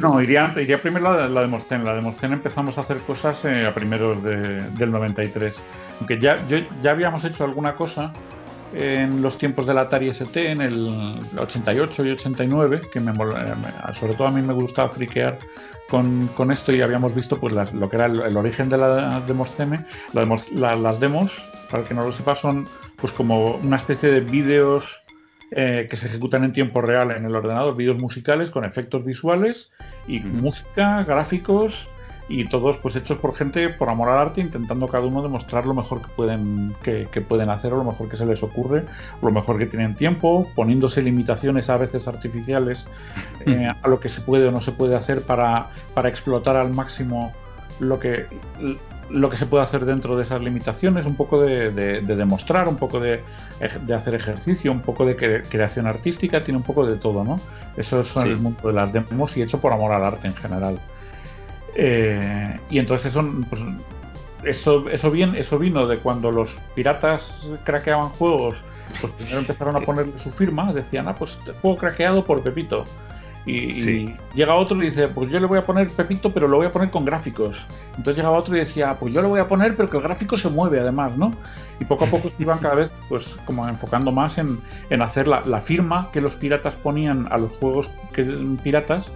No, 0.00 0.20
iría, 0.20 0.52
iría 0.60 0.78
primero 0.78 1.16
la, 1.16 1.28
la 1.28 1.40
de 1.42 1.46
Morcén. 1.46 1.84
La 1.84 1.94
de 1.94 2.00
Morcén 2.02 2.32
empezamos 2.32 2.78
a 2.78 2.82
hacer 2.82 2.98
cosas 2.98 3.44
eh, 3.44 3.66
a 3.66 3.74
primeros 3.74 4.22
de- 4.22 4.60
del 4.70 4.90
93. 4.90 5.56
Aunque 6.00 6.18
ya, 6.18 6.46
yo- 6.46 6.58
ya 6.82 6.90
habíamos 6.92 7.24
hecho 7.24 7.44
alguna 7.44 7.74
cosa 7.74 8.12
en 8.74 9.22
los 9.22 9.38
tiempos 9.38 9.66
del 9.66 9.78
Atari 9.78 10.08
ST, 10.10 10.50
en 10.50 10.60
el 10.60 10.90
88 11.38 12.04
y 12.04 12.10
89, 12.10 12.82
que 12.92 12.98
eh, 12.98 13.02
me- 13.02 13.94
sobre 13.94 14.14
todo 14.14 14.28
a 14.28 14.30
mí 14.30 14.42
me 14.42 14.52
gustaba 14.52 14.90
friquear 14.90 15.38
con, 15.88 16.26
con 16.36 16.50
esto 16.50 16.70
y 16.72 16.82
habíamos 16.82 17.14
visto 17.14 17.38
pues 17.40 17.54
lo 17.72 17.88
que 17.88 17.96
era 17.96 18.06
el, 18.06 18.36
origen 18.36 18.68
de 18.68 18.76
la 18.76 19.20
de 19.20 19.32
Morcene. 19.34 19.84
La 20.12 20.20
de 20.20 20.26
Mor- 20.26 20.52
la- 20.54 20.76
las 20.76 21.00
demos, 21.00 21.42
para 21.70 21.82
el 21.82 21.88
que 21.88 21.94
no 21.94 22.02
lo 22.02 22.12
sepa, 22.12 22.34
son 22.34 22.66
pues 23.00 23.12
como 23.12 23.52
una 23.56 23.76
especie 23.76 24.10
de 24.10 24.20
vídeos 24.20 25.00
eh, 25.50 25.86
que 25.88 25.96
se 25.96 26.06
ejecutan 26.06 26.44
en 26.44 26.52
tiempo 26.52 26.80
real 26.80 27.10
en 27.10 27.24
el 27.24 27.34
ordenador, 27.34 27.74
vídeos 27.76 27.98
musicales 27.98 28.50
con 28.50 28.64
efectos 28.64 29.04
visuales 29.04 29.70
y 30.06 30.20
música, 30.20 31.04
gráficos 31.04 31.88
y 32.28 32.44
todos 32.44 32.76
pues 32.76 32.94
hechos 32.96 33.18
por 33.18 33.34
gente 33.34 33.70
por 33.70 33.88
amor 33.88 34.10
al 34.10 34.18
arte 34.18 34.40
intentando 34.40 34.88
cada 34.88 35.06
uno 35.06 35.22
demostrar 35.22 35.64
lo 35.64 35.72
mejor 35.72 36.02
que 36.02 36.08
pueden 36.08 36.74
que, 36.82 37.08
que 37.10 37.22
pueden 37.22 37.48
hacer 37.48 37.72
o 37.72 37.78
lo 37.78 37.84
mejor 37.84 38.08
que 38.08 38.16
se 38.16 38.26
les 38.26 38.42
ocurre 38.42 38.84
o 39.22 39.26
lo 39.26 39.32
mejor 39.32 39.58
que 39.58 39.66
tienen 39.66 39.94
tiempo 39.94 40.46
poniéndose 40.54 41.00
limitaciones 41.00 41.70
a 41.70 41.78
veces 41.78 42.06
artificiales 42.06 42.86
eh, 43.46 43.68
a 43.82 43.88
lo 43.88 43.98
que 44.00 44.10
se 44.10 44.20
puede 44.20 44.46
o 44.46 44.50
no 44.50 44.60
se 44.60 44.72
puede 44.72 44.94
hacer 44.94 45.22
para, 45.22 45.68
para 45.94 46.10
explotar 46.10 46.56
al 46.56 46.74
máximo 46.74 47.32
lo 47.80 47.98
que 47.98 48.26
lo 49.10 49.30
que 49.30 49.36
se 49.36 49.46
puede 49.46 49.64
hacer 49.64 49.84
dentro 49.86 50.16
de 50.16 50.22
esas 50.24 50.40
limitaciones, 50.42 51.06
un 51.06 51.14
poco 51.16 51.40
de, 51.40 51.70
de- 51.70 52.00
de 52.02 52.16
demostrar, 52.16 52.68
un 52.68 52.76
poco 52.76 53.00
de, 53.00 53.22
de 53.86 53.94
hacer 53.94 54.14
ejercicio, 54.14 54.70
un 54.70 54.80
poco 54.80 55.06
de 55.06 55.16
cre- 55.16 55.42
creación 55.48 55.86
artística, 55.86 56.40
tiene 56.40 56.58
un 56.58 56.62
poco 56.64 56.84
de 56.84 56.96
todo, 56.96 57.24
¿no? 57.24 57.40
Eso 57.76 58.00
es 58.02 58.08
Sí. 58.08 58.20
el 58.28 58.36
mundo 58.38 58.68
de 58.68 58.74
las 58.74 58.92
demos 58.92 59.36
y 59.36 59.42
hecho 59.42 59.60
por 59.60 59.72
amor 59.72 59.92
al 59.92 60.04
arte 60.04 60.26
en 60.26 60.34
general. 60.34 60.78
Eh, 61.74 62.58
y 62.70 62.78
entonces 62.78 63.06
eso, 63.06 63.24
pues, 63.48 63.62
eso, 64.44 64.88
eso, 64.90 65.10
bien, 65.10 65.34
eso 65.36 65.58
vino 65.58 65.86
de 65.86 65.98
cuando 65.98 66.30
los 66.30 66.50
piratas 66.74 67.30
craqueaban 67.64 68.08
juegos, 68.10 68.56
pues 69.00 69.12
primero 69.14 69.38
empezaron 69.38 69.76
a 69.76 69.80
ponerle 69.80 70.12
su 70.18 70.30
firma, 70.30 70.72
decían, 70.72 71.08
ah, 71.08 71.14
pues 71.14 71.38
juego 71.60 71.76
craqueado 71.76 72.24
por 72.24 72.42
Pepito. 72.42 72.84
Y, 73.46 73.74
Sí. 73.76 74.16
y 74.34 74.36
llega 74.36 74.54
otro 74.54 74.76
y 74.76 74.86
dice, 74.86 75.08
pues 75.08 75.30
yo 75.30 75.40
le 75.40 75.46
voy 75.46 75.58
a 75.58 75.64
poner 75.64 75.88
Pepito, 75.88 76.32
pero 76.32 76.46
lo 76.48 76.58
voy 76.58 76.66
a 76.66 76.72
poner 76.72 76.90
con 76.90 77.04
gráficos. 77.04 77.64
Entonces 77.96 78.16
llegaba 78.16 78.36
otro 78.36 78.54
y 78.54 78.58
decía, 78.60 78.96
pues 78.98 79.14
yo 79.14 79.22
le 79.22 79.28
voy 79.28 79.40
a 79.40 79.48
poner, 79.48 79.74
pero 79.76 79.88
que 79.88 79.96
el 79.96 80.02
gráfico 80.02 80.36
se 80.36 80.48
mueve 80.48 80.80
además, 80.80 81.16
¿no? 81.16 81.32
Y 81.80 81.84
poco 81.84 82.04
a 82.04 82.08
poco 82.08 82.28
se 82.28 82.42
iban 82.42 82.58
cada 82.58 82.74
vez, 82.74 82.92
pues 83.08 83.24
como 83.46 83.66
enfocando 83.68 84.12
más 84.12 84.36
en, 84.38 84.58
en 84.90 85.00
hacer 85.02 85.26
la, 85.28 85.42
la 85.46 85.60
firma 85.60 86.10
que 86.12 86.20
los 86.20 86.34
piratas 86.34 86.74
ponían 86.76 87.26
a 87.30 87.38
los 87.38 87.50
juegos 87.52 87.88
que, 88.12 88.24
piratas, 88.62 89.10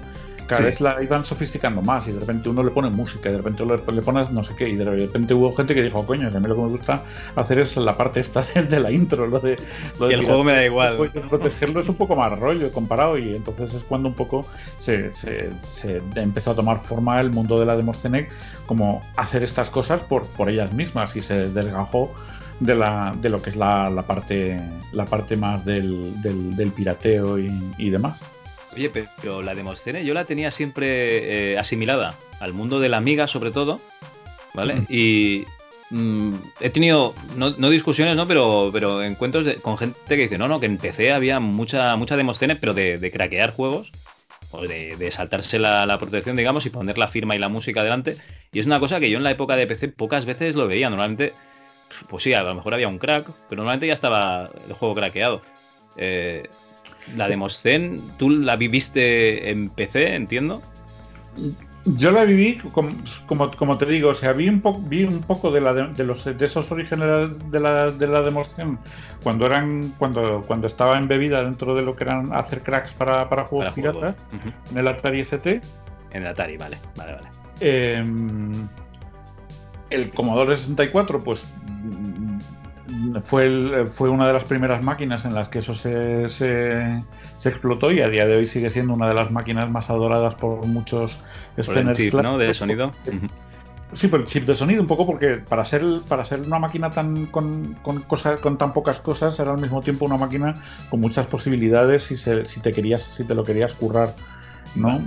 cada 0.52 0.62
Sí. 0.62 0.64
vez 0.66 0.80
la 0.80 1.02
iban 1.02 1.24
sofisticando 1.24 1.82
más 1.82 2.06
y 2.08 2.12
de 2.12 2.20
repente 2.20 2.48
uno 2.48 2.62
le 2.62 2.70
pone 2.70 2.88
música 2.90 3.28
y 3.28 3.32
de 3.32 3.38
repente 3.38 3.64
le, 3.66 3.78
le 3.92 4.02
pones 4.02 4.30
no 4.30 4.44
sé 4.44 4.54
qué 4.56 4.68
y 4.68 4.76
de 4.76 4.84
repente 4.84 5.34
hubo 5.34 5.52
gente 5.54 5.74
que 5.74 5.82
dijo, 5.82 6.06
coño, 6.06 6.28
a 6.28 6.30
mí 6.30 6.48
lo 6.48 6.54
que 6.54 6.60
me 6.62 6.68
gusta 6.68 7.02
hacer 7.36 7.58
es 7.58 7.76
la 7.76 7.96
parte 7.96 8.20
esta 8.20 8.42
de, 8.54 8.80
la 8.80 8.90
intro, 8.90 9.26
lo 9.26 9.40
de... 9.40 9.56
Lo 9.98 10.06
Y 10.06 10.10
de 10.10 10.14
el 10.20 10.24
juego 10.24 10.44
me 10.44 10.52
da 10.52 10.64
igual. 10.64 10.96
protegerlo 11.28 11.80
es 11.80 11.88
un 11.88 11.96
poco 11.96 12.14
más 12.16 12.38
rollo 12.38 12.70
comparado 12.70 13.18
y 13.18 13.34
entonces 13.34 13.74
es 13.74 13.82
cuando 13.84 14.08
un 14.08 14.14
poco 14.14 14.46
se, 14.78 15.12
se- 15.12 15.50
se 15.60 16.00
empezó 16.14 16.52
a 16.52 16.54
tomar 16.54 16.78
forma 16.78 17.20
el 17.20 17.30
mundo 17.30 17.58
de 17.58 17.66
la 17.66 17.76
de 17.76 17.82
Morcenec 17.82 18.30
como 18.66 19.02
hacer 19.16 19.42
estas 19.42 19.70
cosas 19.70 20.00
por, 20.02 20.26
por 20.26 20.48
ellas 20.48 20.72
mismas 20.72 21.16
y 21.16 21.22
se 21.22 21.34
desgajó 21.48 22.12
de, 22.60 22.74
la, 22.76 23.14
de 23.20 23.28
lo 23.28 23.42
que 23.42 23.50
es 23.50 23.56
la, 23.56 23.90
la 23.90 24.02
parte 24.02 24.60
la 24.92 25.04
parte 25.06 25.36
más 25.36 25.64
del, 25.64 26.20
del- 26.22 26.54
del 26.54 26.70
pirateo 26.70 27.38
y, 27.38 27.50
y 27.78 27.90
demás. 27.90 28.20
Oye, 28.74 28.90
pero 29.20 29.42
la 29.42 29.54
Demoscene 29.54 30.04
yo 30.04 30.14
la 30.14 30.24
tenía 30.24 30.50
siempre 30.50 31.52
eh, 31.52 31.58
asimilada 31.58 32.14
al 32.40 32.52
mundo 32.52 32.80
de 32.80 32.88
la 32.88 32.96
amiga, 32.96 33.26
sobre 33.28 33.50
todo, 33.50 33.80
¿vale? 34.54 34.82
Y 34.88 35.44
mm, 35.90 36.34
he 36.60 36.70
tenido, 36.70 37.14
no, 37.36 37.50
no 37.50 37.68
discusiones, 37.70 38.16
¿no? 38.16 38.26
Pero, 38.26 38.70
pero 38.72 39.02
encuentros 39.02 39.44
de- 39.44 39.56
con 39.56 39.76
gente 39.78 39.98
que 40.08 40.16
dice, 40.22 40.38
no, 40.38 40.48
no, 40.48 40.58
que 40.58 40.66
en 40.66 40.78
PC 40.78 41.12
había 41.12 41.38
mucha, 41.40 41.94
mucha 41.96 42.16
Demoscene, 42.16 42.56
pero 42.56 42.72
de, 42.74 42.96
de 42.98 43.10
craquear 43.12 43.52
juegos, 43.54 43.92
o 44.50 44.62
de, 44.66 44.96
de 44.96 45.10
saltarse 45.10 45.58
la, 45.58 45.86
la 45.86 45.98
protección, 45.98 46.36
digamos, 46.36 46.64
y 46.66 46.70
poner 46.70 46.98
la 46.98 47.08
firma 47.08 47.34
y 47.36 47.38
la 47.38 47.48
música 47.48 47.82
delante. 47.82 48.16
Y 48.52 48.58
es 48.60 48.66
una 48.66 48.80
cosa 48.80 49.00
que 49.00 49.08
yo 49.10 49.16
en 49.18 49.24
la 49.24 49.30
época 49.30 49.56
de 49.56 49.66
PC 49.66 49.88
pocas 49.88 50.24
veces 50.26 50.54
lo 50.54 50.66
veía. 50.66 50.90
Normalmente, 50.90 51.32
pues 52.08 52.22
sí, 52.24 52.34
a 52.34 52.42
lo 52.42 52.54
mejor 52.54 52.74
había 52.74 52.88
un 52.88 52.98
crack, 52.98 53.26
pero 53.48 53.62
normalmente 53.62 53.86
ya 53.86 53.94
estaba 53.94 54.50
el 54.66 54.72
juego 54.74 54.94
craqueado. 54.94 55.40
Eh, 55.96 56.48
la 57.16 57.28
Demoscene, 57.28 58.00
tú 58.18 58.30
la 58.30 58.56
viviste 58.56 59.50
en 59.50 59.68
PC, 59.70 60.14
entiendo. 60.14 60.62
Yo 61.84 62.12
la 62.12 62.22
viví 62.24 62.58
como, 62.72 62.92
como, 63.26 63.50
como 63.50 63.76
te 63.76 63.86
digo, 63.86 64.10
o 64.10 64.14
sea, 64.14 64.32
vi 64.34 64.48
un, 64.48 64.60
po- 64.60 64.78
vi 64.78 65.02
un 65.02 65.20
poco 65.20 65.50
de, 65.50 65.60
la 65.60 65.74
de, 65.74 65.88
de 65.88 66.04
los, 66.04 66.24
de 66.24 66.46
esos 66.46 66.70
orígenes 66.70 67.50
de 67.50 67.58
la, 67.58 67.90
de 67.90 68.06
la 68.06 68.22
demostración 68.22 68.78
cuando 69.24 69.46
eran 69.46 69.92
cuando, 69.98 70.42
cuando 70.46 70.68
estaba 70.68 70.96
embebida 70.96 71.42
dentro 71.42 71.74
de 71.74 71.82
lo 71.82 71.96
que 71.96 72.04
eran 72.04 72.32
hacer 72.34 72.62
cracks 72.62 72.92
para, 72.92 73.28
para 73.28 73.44
juegos 73.44 73.74
Para 73.74 73.74
piratas 73.74 74.14
en 74.70 74.78
el 74.78 74.86
Atari 74.86 75.20
ST. 75.22 75.60
En 76.12 76.22
el 76.22 76.28
Atari, 76.28 76.56
vale, 76.56 76.76
vale, 76.96 77.14
vale. 77.14 77.28
Eh, 77.60 78.04
el 79.90 80.10
Commodore 80.10 80.56
64, 80.56 81.18
pues 81.24 81.46
fue, 83.22 83.46
el- 83.46 83.86
fue 83.88 84.08
una 84.10 84.26
de 84.26 84.32
las 84.32 84.44
primeras 84.44 84.82
máquinas 84.82 85.24
en 85.24 85.34
las 85.34 85.48
que 85.48 85.60
eso 85.60 85.74
se, 85.74 86.28
se- 86.28 87.02
se 87.36 87.48
explotó 87.48 87.90
y 87.92 88.00
a 88.00 88.08
día 88.08 88.26
de 88.26 88.36
hoy 88.36 88.46
sigue 88.46 88.70
siendo 88.70 88.94
una 88.94 89.08
de 89.08 89.14
las 89.14 89.30
máquinas 89.30 89.70
más 89.70 89.90
adoradas 89.90 90.34
por 90.36 90.64
muchos 90.66 91.16
Por 91.66 91.74
el 91.78 91.96
chip, 91.96 92.14
¿no? 92.22 92.38
De 92.38 92.54
sonido. 92.54 92.92
Sí, 93.94 94.08
por 94.08 94.20
el 94.20 94.26
chip 94.26 94.46
de 94.46 94.54
sonido, 94.54 94.80
un 94.80 94.86
poco 94.86 95.04
porque 95.04 95.34
para 95.36 95.64
ser, 95.66 95.82
para 96.08 96.24
ser 96.24 96.40
una 96.40 96.58
máquina 96.58 96.88
tan 96.90 97.26
con, 97.26 97.74
con, 97.82 98.00
cosa- 98.04 98.36
con 98.36 98.56
tan 98.56 98.72
pocas 98.72 98.98
cosas, 99.00 99.38
era 99.38 99.50
al 99.52 99.58
mismo 99.58 99.82
tiempo 99.82 100.06
una 100.06 100.16
máquina 100.16 100.54
con 100.88 101.00
muchas 101.00 101.26
posibilidades 101.26 102.02
si, 102.04 102.16
se- 102.16 102.46
si 102.46 102.60
te 102.60 102.72
querías, 102.72 103.02
si 103.02 103.24
te 103.24 103.34
lo 103.34 103.44
querías 103.44 103.74
currar, 103.74 104.14
¿no? 104.74 105.02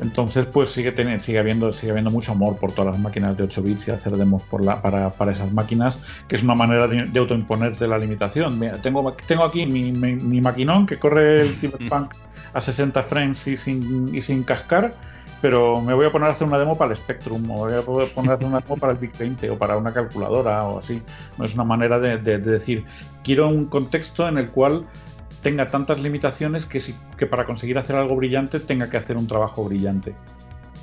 Entonces, 0.00 0.46
pues 0.46 0.70
sigue 0.70 0.92
teniendo, 0.92 1.20
sigue 1.22 1.38
habiendo, 1.40 1.72
sigue 1.72 1.90
habiendo 1.90 2.10
mucho 2.10 2.32
amor 2.32 2.56
por 2.58 2.72
todas 2.72 2.92
las 2.92 3.00
máquinas 3.00 3.36
de 3.36 3.42
8 3.44 3.62
bits 3.62 3.88
y 3.88 3.90
hacer 3.90 4.12
demos 4.16 4.42
por 4.44 4.64
la, 4.64 4.80
para, 4.80 5.10
para 5.10 5.32
esas 5.32 5.52
máquinas, 5.52 5.98
que 6.28 6.36
es 6.36 6.42
una 6.42 6.54
manera 6.54 6.86
de, 6.86 7.04
de 7.04 7.18
autoimponerte 7.18 7.88
la 7.88 7.98
limitación. 7.98 8.58
Mira, 8.58 8.80
tengo, 8.80 9.12
tengo 9.26 9.44
aquí 9.44 9.66
mi, 9.66 9.90
mi, 9.92 10.14
mi 10.14 10.40
maquinón 10.40 10.86
que 10.86 10.98
corre 10.98 11.40
el 11.42 11.48
Cyberpunk 11.56 12.14
a 12.54 12.60
60 12.60 13.02
frames 13.02 13.46
y 13.46 13.56
sin, 13.56 14.14
y 14.14 14.20
sin 14.20 14.42
cascar, 14.44 14.94
pero 15.42 15.80
me 15.80 15.94
voy 15.94 16.06
a 16.06 16.12
poner 16.12 16.28
a 16.28 16.32
hacer 16.32 16.46
una 16.46 16.58
demo 16.58 16.76
para 16.78 16.92
el 16.92 16.96
Spectrum, 16.96 17.48
o 17.50 17.66
me 17.66 17.80
voy 17.80 18.04
a 18.04 18.08
poner 18.14 18.30
a 18.30 18.34
hacer 18.34 18.46
una 18.46 18.60
demo 18.60 18.76
para 18.76 18.92
el 18.92 18.98
Big 18.98 19.16
20 19.16 19.50
o 19.50 19.58
para 19.58 19.76
una 19.76 19.92
calculadora 19.92 20.64
o 20.64 20.78
así. 20.78 21.02
Es 21.42 21.54
una 21.54 21.64
manera 21.64 21.98
de, 21.98 22.18
de- 22.18 22.38
de 22.38 22.50
decir, 22.52 22.84
quiero 23.22 23.48
un 23.48 23.66
contexto 23.66 24.26
en 24.28 24.38
el 24.38 24.50
cual 24.50 24.84
tenga 25.42 25.68
tantas 25.68 26.00
limitaciones 26.00 26.66
que, 26.66 26.80
si- 26.80 26.94
que 27.16 27.26
para 27.26 27.44
conseguir 27.44 27.78
hacer 27.78 27.96
algo 27.96 28.16
brillante 28.16 28.60
tenga 28.60 28.90
que 28.90 28.96
hacer 28.96 29.16
un 29.16 29.26
trabajo 29.26 29.64
brillante. 29.64 30.14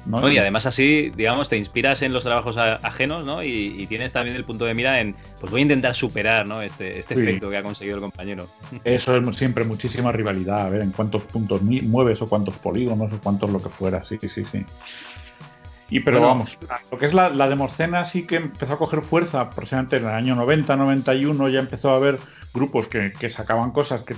¿no? 0.05 0.31
y 0.31 0.37
además 0.37 0.65
así, 0.65 1.11
digamos, 1.15 1.49
te 1.49 1.57
inspiras 1.57 2.01
en 2.01 2.13
los 2.13 2.23
trabajos 2.23 2.57
ajenos, 2.57 3.25
¿no? 3.25 3.43
Y, 3.43 3.85
tienes 3.87 4.13
también 4.13 4.35
el 4.35 4.43
punto 4.43 4.65
de 4.65 4.73
mira 4.73 4.99
en, 4.99 5.15
pues 5.39 5.51
voy 5.51 5.61
a 5.61 5.63
intentar 5.63 5.95
superar, 5.95 6.47
¿no? 6.47 6.61
Este, 6.61 6.99
este 6.99 7.15
efecto 7.15 7.49
que 7.49 7.57
ha 7.57 7.63
conseguido 7.63 7.95
el 7.95 8.01
compañero. 8.01 8.47
Eso 8.83 9.15
es 9.17 9.37
siempre 9.37 9.63
muchísima 9.63 10.11
rivalidad, 10.11 10.61
a 10.67 10.69
ver 10.69 10.81
en 10.81 10.91
cuántos 10.91 11.23
puntos 11.23 11.61
mueves 11.63 12.21
o 12.21 12.27
cuántos 12.27 12.55
polígonos 12.55 13.13
o 13.13 13.19
cuántos 13.19 13.49
lo 13.49 13.61
que 13.61 13.69
fuera, 13.69 14.03
sí, 14.05 14.17
sí, 14.21 14.43
sí. 14.43 14.65
Y 15.89 15.99
pero 15.99 16.19
vamos, 16.19 16.57
lo 16.91 16.97
que 16.97 17.05
es 17.05 17.13
la, 17.13 17.29
la 17.29 17.47
demoscena 17.47 18.05
sí 18.05 18.23
que 18.23 18.37
empezó 18.37 18.73
a 18.73 18.77
coger 18.77 19.03
fuerza, 19.03 19.41
aproximadamente 19.41 19.97
en 19.97 20.03
el 20.03 20.09
año 20.09 20.35
90, 20.35 20.75
91 20.75 21.49
ya 21.49 21.59
empezó 21.59 21.91
a 21.91 21.97
haber 21.97 22.17
grupos 22.53 22.87
que, 22.87 23.13
que 23.13 23.29
sacaban 23.29 23.71
cosas 23.71 24.01
que, 24.01 24.15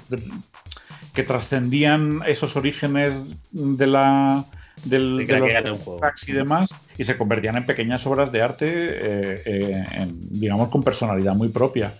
que 1.13 1.23
trascendían 1.23 2.21
esos 2.25 2.55
orígenes 2.55 3.35
de 3.51 3.87
la 3.87 4.45
del, 4.85 5.25
de, 5.25 5.39
los 5.39 6.27
y 6.27 6.31
demás 6.31 6.69
y 6.97 7.03
se 7.03 7.17
convertían 7.17 7.57
en 7.57 7.65
pequeñas 7.65 8.05
obras 8.05 8.31
de 8.31 8.41
arte, 8.41 8.67
eh, 8.69 9.41
eh, 9.45 10.07
digamos, 10.11 10.69
con 10.69 10.83
personalidad 10.83 11.33
muy 11.33 11.49
propia. 11.49 11.93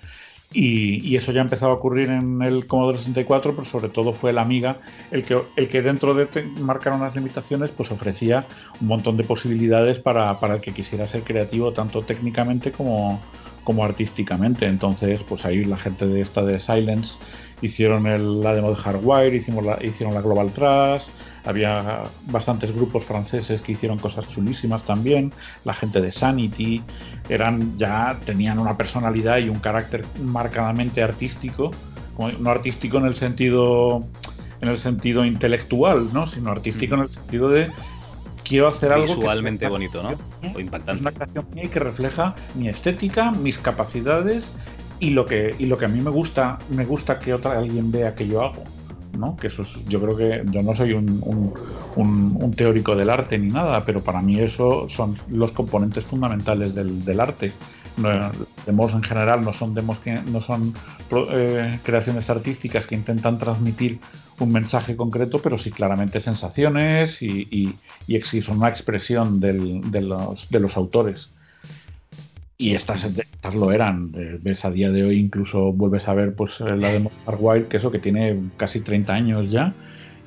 Y, 0.54 1.16
eso 1.18 1.34
ya 1.34 1.42
empezó 1.42 1.68
a 1.68 1.74
ocurrir 1.74 2.10
en 2.10 2.42
el 2.42 2.68
Commodore 2.68 2.98
64, 2.98 3.54
pero 3.54 3.66
sobre 3.66 3.90
todo 3.90 4.14
fue 4.14 4.32
la 4.32 4.42
Amiga 4.42 4.78
el 5.12 5.24
que, 5.24 5.38
el 5.58 5.68
que 5.68 5.82
dentro 5.82 6.14
de 6.14 6.28
marcar 6.62 6.94
unas 6.94 7.16
limitaciones, 7.16 7.70
pues 7.72 7.92
ofrecía 7.92 8.46
un 8.80 8.88
montón 8.88 9.18
de 9.18 9.24
posibilidades 9.26 10.00
para, 10.00 10.40
para 10.40 10.56
el 10.56 10.62
que 10.62 10.72
quisiera 10.72 11.06
ser 11.06 11.24
creativo, 11.24 11.74
tanto 11.74 12.02
técnicamente 12.04 12.72
como, 12.72 13.20
como 13.66 13.84
artísticamente. 13.84 14.66
Entonces, 14.66 15.22
pues 15.24 15.44
ahí 15.44 15.66
la 15.66 15.76
gente 15.76 16.08
de 16.08 16.22
esta 16.22 16.42
de 16.44 16.60
Silence 16.60 17.18
hicieron 17.62 18.04
la 18.42 18.54
demo 18.54 18.70
de 18.70 18.78
Hardwire, 18.78 19.36
hicimos 19.36 19.66
la, 19.66 19.78
hicieron 19.84 20.16
la 20.16 20.22
Global 20.22 20.52
Trash, 20.54 21.08
había 21.48 22.04
bastantes 22.26 22.74
grupos 22.74 23.06
franceses 23.06 23.62
que 23.62 23.72
hicieron 23.72 23.98
cosas 23.98 24.28
chulísimas 24.28 24.84
también, 24.84 25.32
la 25.64 25.74
gente 25.74 26.02
de 26.02 26.12
Sanity, 26.12 26.84
eran 27.30 27.78
ya 27.78 28.18
tenían 28.26 28.60
una 28.60 28.76
personalidad 28.76 29.38
y 29.38 29.50
un 29.50 29.60
carácter 29.60 30.06
marcadamente 30.22 31.02
artístico, 31.02 31.72
no 32.40 32.50
artístico 32.50 32.98
en 32.98 33.06
el 33.06 33.16
sentido 33.16 34.04
en 34.60 34.70
el 34.70 34.80
sentido 34.80 35.24
intelectual, 35.24 36.10
¿no? 36.12 36.26
sino 36.28 36.52
artístico 36.52 36.96
en 36.96 37.02
el 37.02 37.10
sentido 37.10 37.50
de 37.50 37.70
quiero 38.44 38.68
hacer 38.68 38.92
algo 38.92 39.16
visualmente 39.16 39.68
bonito, 39.68 40.02
¿no? 40.04 40.16
O 40.54 40.60
impactante. 40.60 40.94
Es 40.94 41.02
una 41.02 41.12
creación 41.12 41.46
mía 41.54 41.70
que 41.72 41.80
refleja 41.80 42.36
mi 42.56 42.68
estética, 42.68 43.32
mis 43.32 43.58
capacidades 43.58 44.52
y 45.00 45.12
lo 45.12 45.26
que 45.26 45.54
y 45.60 45.66
lo 45.66 45.78
que 45.78 45.86
a 45.86 45.88
mí 45.88 46.02
me 46.02 46.10
gusta, 46.10 46.58
me 46.70 46.86
gusta 46.86 47.20
que 47.20 47.34
otra 47.34 47.58
alguien 47.58 47.92
vea 47.92 48.16
que 48.16 48.28
yo 48.28 48.42
hago. 48.42 48.64
Que 49.39 49.48
eso 49.48 49.63
yo 49.88 50.00
creo 50.02 50.15
que 50.15 50.43
yo 50.52 50.62
no 50.62 50.76
soy 50.76 50.93
un, 50.93 52.54
teórico 52.56 52.96
del 52.96 53.10
arte 53.10 53.38
ni 53.38 53.48
nada, 53.48 53.84
pero 53.86 54.02
para 54.02 54.22
mí 54.22 54.39
eso 54.39 54.88
son 54.89 55.17
los 55.30 55.52
componentes 55.52 56.06
fundamentales 56.06 56.74
del, 56.74 57.20
arte. 57.20 57.52
Demos 58.65 58.93
en 58.93 59.02
general 59.02 59.43
no 59.43 59.54
son 59.54 59.74
demos 59.74 59.98
que 60.00 60.13
no 60.13 60.41
son 60.41 60.74
eh, 61.32 61.80
creaciones 61.84 62.30
artísticas 62.30 62.86
que 62.86 62.96
intentan 62.96 63.39
transmitir 63.39 64.00
un 64.39 64.52
mensaje 64.52 64.96
concreto, 64.96 65.39
pero 65.41 65.58
sí 65.58 65.72
claramente 65.72 66.20
sensaciones 66.20 67.22
y, 67.24 67.76
y, 68.08 68.22
son 68.41 68.58
una 68.58 68.70
expresión 68.70 69.39
de 69.39 70.60
los 70.60 70.78
autores. 70.78 71.32
Y 72.60 72.74
estas, 72.74 73.06
estas 73.06 73.56
lo 73.56 73.72
eran. 73.72 74.12
Eh, 74.15 74.39
ves 74.41 74.65
a 74.65 74.72
día 74.72 74.91
de 74.91 75.04
hoy, 75.04 75.20
incluso 75.20 75.72
vuelves 75.74 76.08
a 76.08 76.13
ver 76.15 76.36
pues 76.36 76.60
eh, 76.60 76.76
la 76.76 76.91
de 76.91 77.08
Wild, 77.28 77.67
que 77.67 77.78
eso 77.78 77.91
que 77.91 78.00
tiene 78.00 78.50
casi 78.58 78.82
30 78.82 79.13
años 79.13 79.52
ya. 79.52 79.74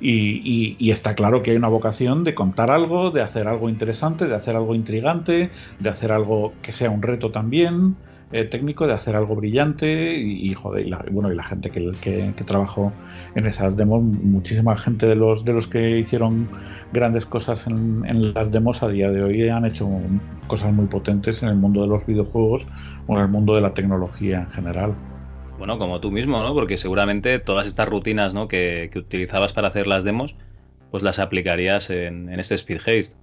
Y, 0.01 0.77
y, 0.79 0.91
está 0.91 1.15
claro 1.15 1.43
que 1.43 1.51
hay 1.51 1.59
una 1.59 1.69
vocación 1.69 2.25
de 2.25 2.35
contar 2.35 2.71
algo, 2.71 3.11
de 3.11 3.21
hacer 3.21 3.47
algo 3.49 3.69
interesante, 3.69 4.27
de 4.27 4.35
hacer 4.35 4.57
algo 4.57 4.75
intrigante, 4.75 5.51
de 5.79 5.89
hacer 5.91 6.11
algo 6.11 6.55
que 6.63 6.73
sea 6.73 6.89
un 6.89 7.03
reto 7.03 7.31
también. 7.31 7.97
Eh, 8.33 8.45
técnico 8.45 8.87
de 8.87 8.93
hacer 8.93 9.17
algo 9.17 9.35
brillante 9.35 10.15
y, 10.15 10.55
joder, 10.55 10.87
y 10.87 10.91
la, 10.91 11.05
bueno, 11.11 11.33
y 11.33 11.35
la 11.35 11.43
gente 11.43 11.69
que, 11.69 12.33
trabajó 12.47 12.93
en 13.35 13.45
esas 13.45 13.77
demos, 13.77 14.01
muchísima 14.03 14.77
gente 14.77 15.09
de 15.09 15.17
los, 15.17 15.45
de 15.45 15.53
los 15.53 15.67
que 15.67 15.99
hicieron 15.99 16.49
grandes 16.93 17.27
cosas 17.27 17.67
en, 17.67 18.33
las 18.33 18.53
demos 18.53 18.85
a 18.85 18.89
día 18.89 19.11
de 19.11 19.25
hoy 19.25 19.49
han 19.49 19.65
hecho 19.65 19.89
cosas 20.47 20.73
muy 20.73 20.87
potentes 20.87 21.43
en 21.43 21.49
el 21.49 21.57
mundo 21.57 21.83
de 21.83 21.89
los 21.89 22.07
videojuegos 22.07 22.67
o 23.09 23.17
en 23.17 23.23
el 23.23 23.29
mundo 23.29 23.57
de 23.57 23.63
la 23.63 23.75
tecnología 23.75 24.43
en 24.43 24.51
general. 24.53 24.95
Bueno, 25.59 25.79
como 25.79 26.01
tú 26.01 26.13
mismo, 26.13 26.41
¿no? 26.41 26.55
Porque 26.55 26.79
seguramente 26.79 27.41
todas 27.41 27.67
estas 27.67 27.89
rutinas 27.89 28.33
¿no? 28.33 28.47
que, 28.47 28.91
que 28.93 29.01
utilizabas 29.01 29.53
para 29.53 29.67
hacer 29.67 29.89
las 29.89 30.05
demos, 30.05 30.37
pues 30.93 31.03
las 31.03 31.19
aplicarías 31.19 31.91
en, 31.91 32.33
en 32.33 32.39
este 32.39 32.55
Speed 32.55 32.79
Haste. 32.79 33.17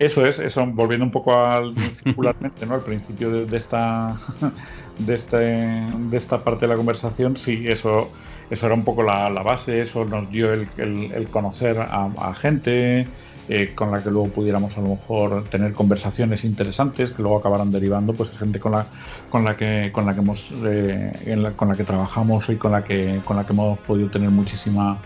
Eso 0.00 0.24
es, 0.24 0.38
eso, 0.38 0.64
volviendo 0.64 1.04
un 1.04 1.12
poco 1.12 1.36
al 1.36 1.76
circularmente, 1.92 2.64
¿no? 2.64 2.74
Al 2.74 2.80
principio 2.80 3.30
de, 3.44 3.56
esta 3.56 4.16
de 4.98 5.14
este, 5.14 5.36
de 5.36 6.16
esta 6.16 6.42
parte 6.42 6.66
de 6.66 6.68
la 6.68 6.76
conversación, 6.76 7.36
sí, 7.36 7.64
eso, 7.68 8.10
eso 8.48 8.66
era 8.66 8.74
un 8.74 8.82
poco 8.82 9.02
la, 9.02 9.28
base, 9.28 9.82
eso 9.82 10.06
nos 10.06 10.30
dio 10.30 10.54
el, 10.54 10.68
el, 10.78 11.28
conocer 11.28 11.78
a, 11.78 12.32
gente 12.34 13.06
eh, 13.50 13.72
con 13.74 13.90
la 13.90 14.02
que 14.02 14.10
luego 14.10 14.28
pudiéramos 14.28 14.74
a 14.78 14.80
lo 14.80 14.88
mejor 14.88 15.44
tener 15.50 15.74
conversaciones 15.74 16.44
interesantes 16.44 17.10
que 17.12 17.20
luego 17.20 17.36
acabaran 17.36 17.70
derivando, 17.70 18.14
pues 18.14 18.30
gente 18.30 18.58
con 18.58 18.72
la 18.72 18.86
con 19.28 19.44
la 19.44 19.58
que 19.58 19.90
con 19.92 20.06
la 20.06 20.14
que 20.14 20.20
hemos 20.20 20.50
eh, 20.64 21.52
con 21.56 21.68
la 21.68 21.76
que 21.76 21.84
trabajamos 21.84 22.48
y 22.48 22.56
con 22.56 22.72
la 22.72 22.84
que 22.84 23.20
con 23.26 23.36
la 23.36 23.44
que 23.44 23.52
hemos 23.52 23.78
podido 23.80 24.08
tener 24.08 24.30
muchísima 24.30 24.96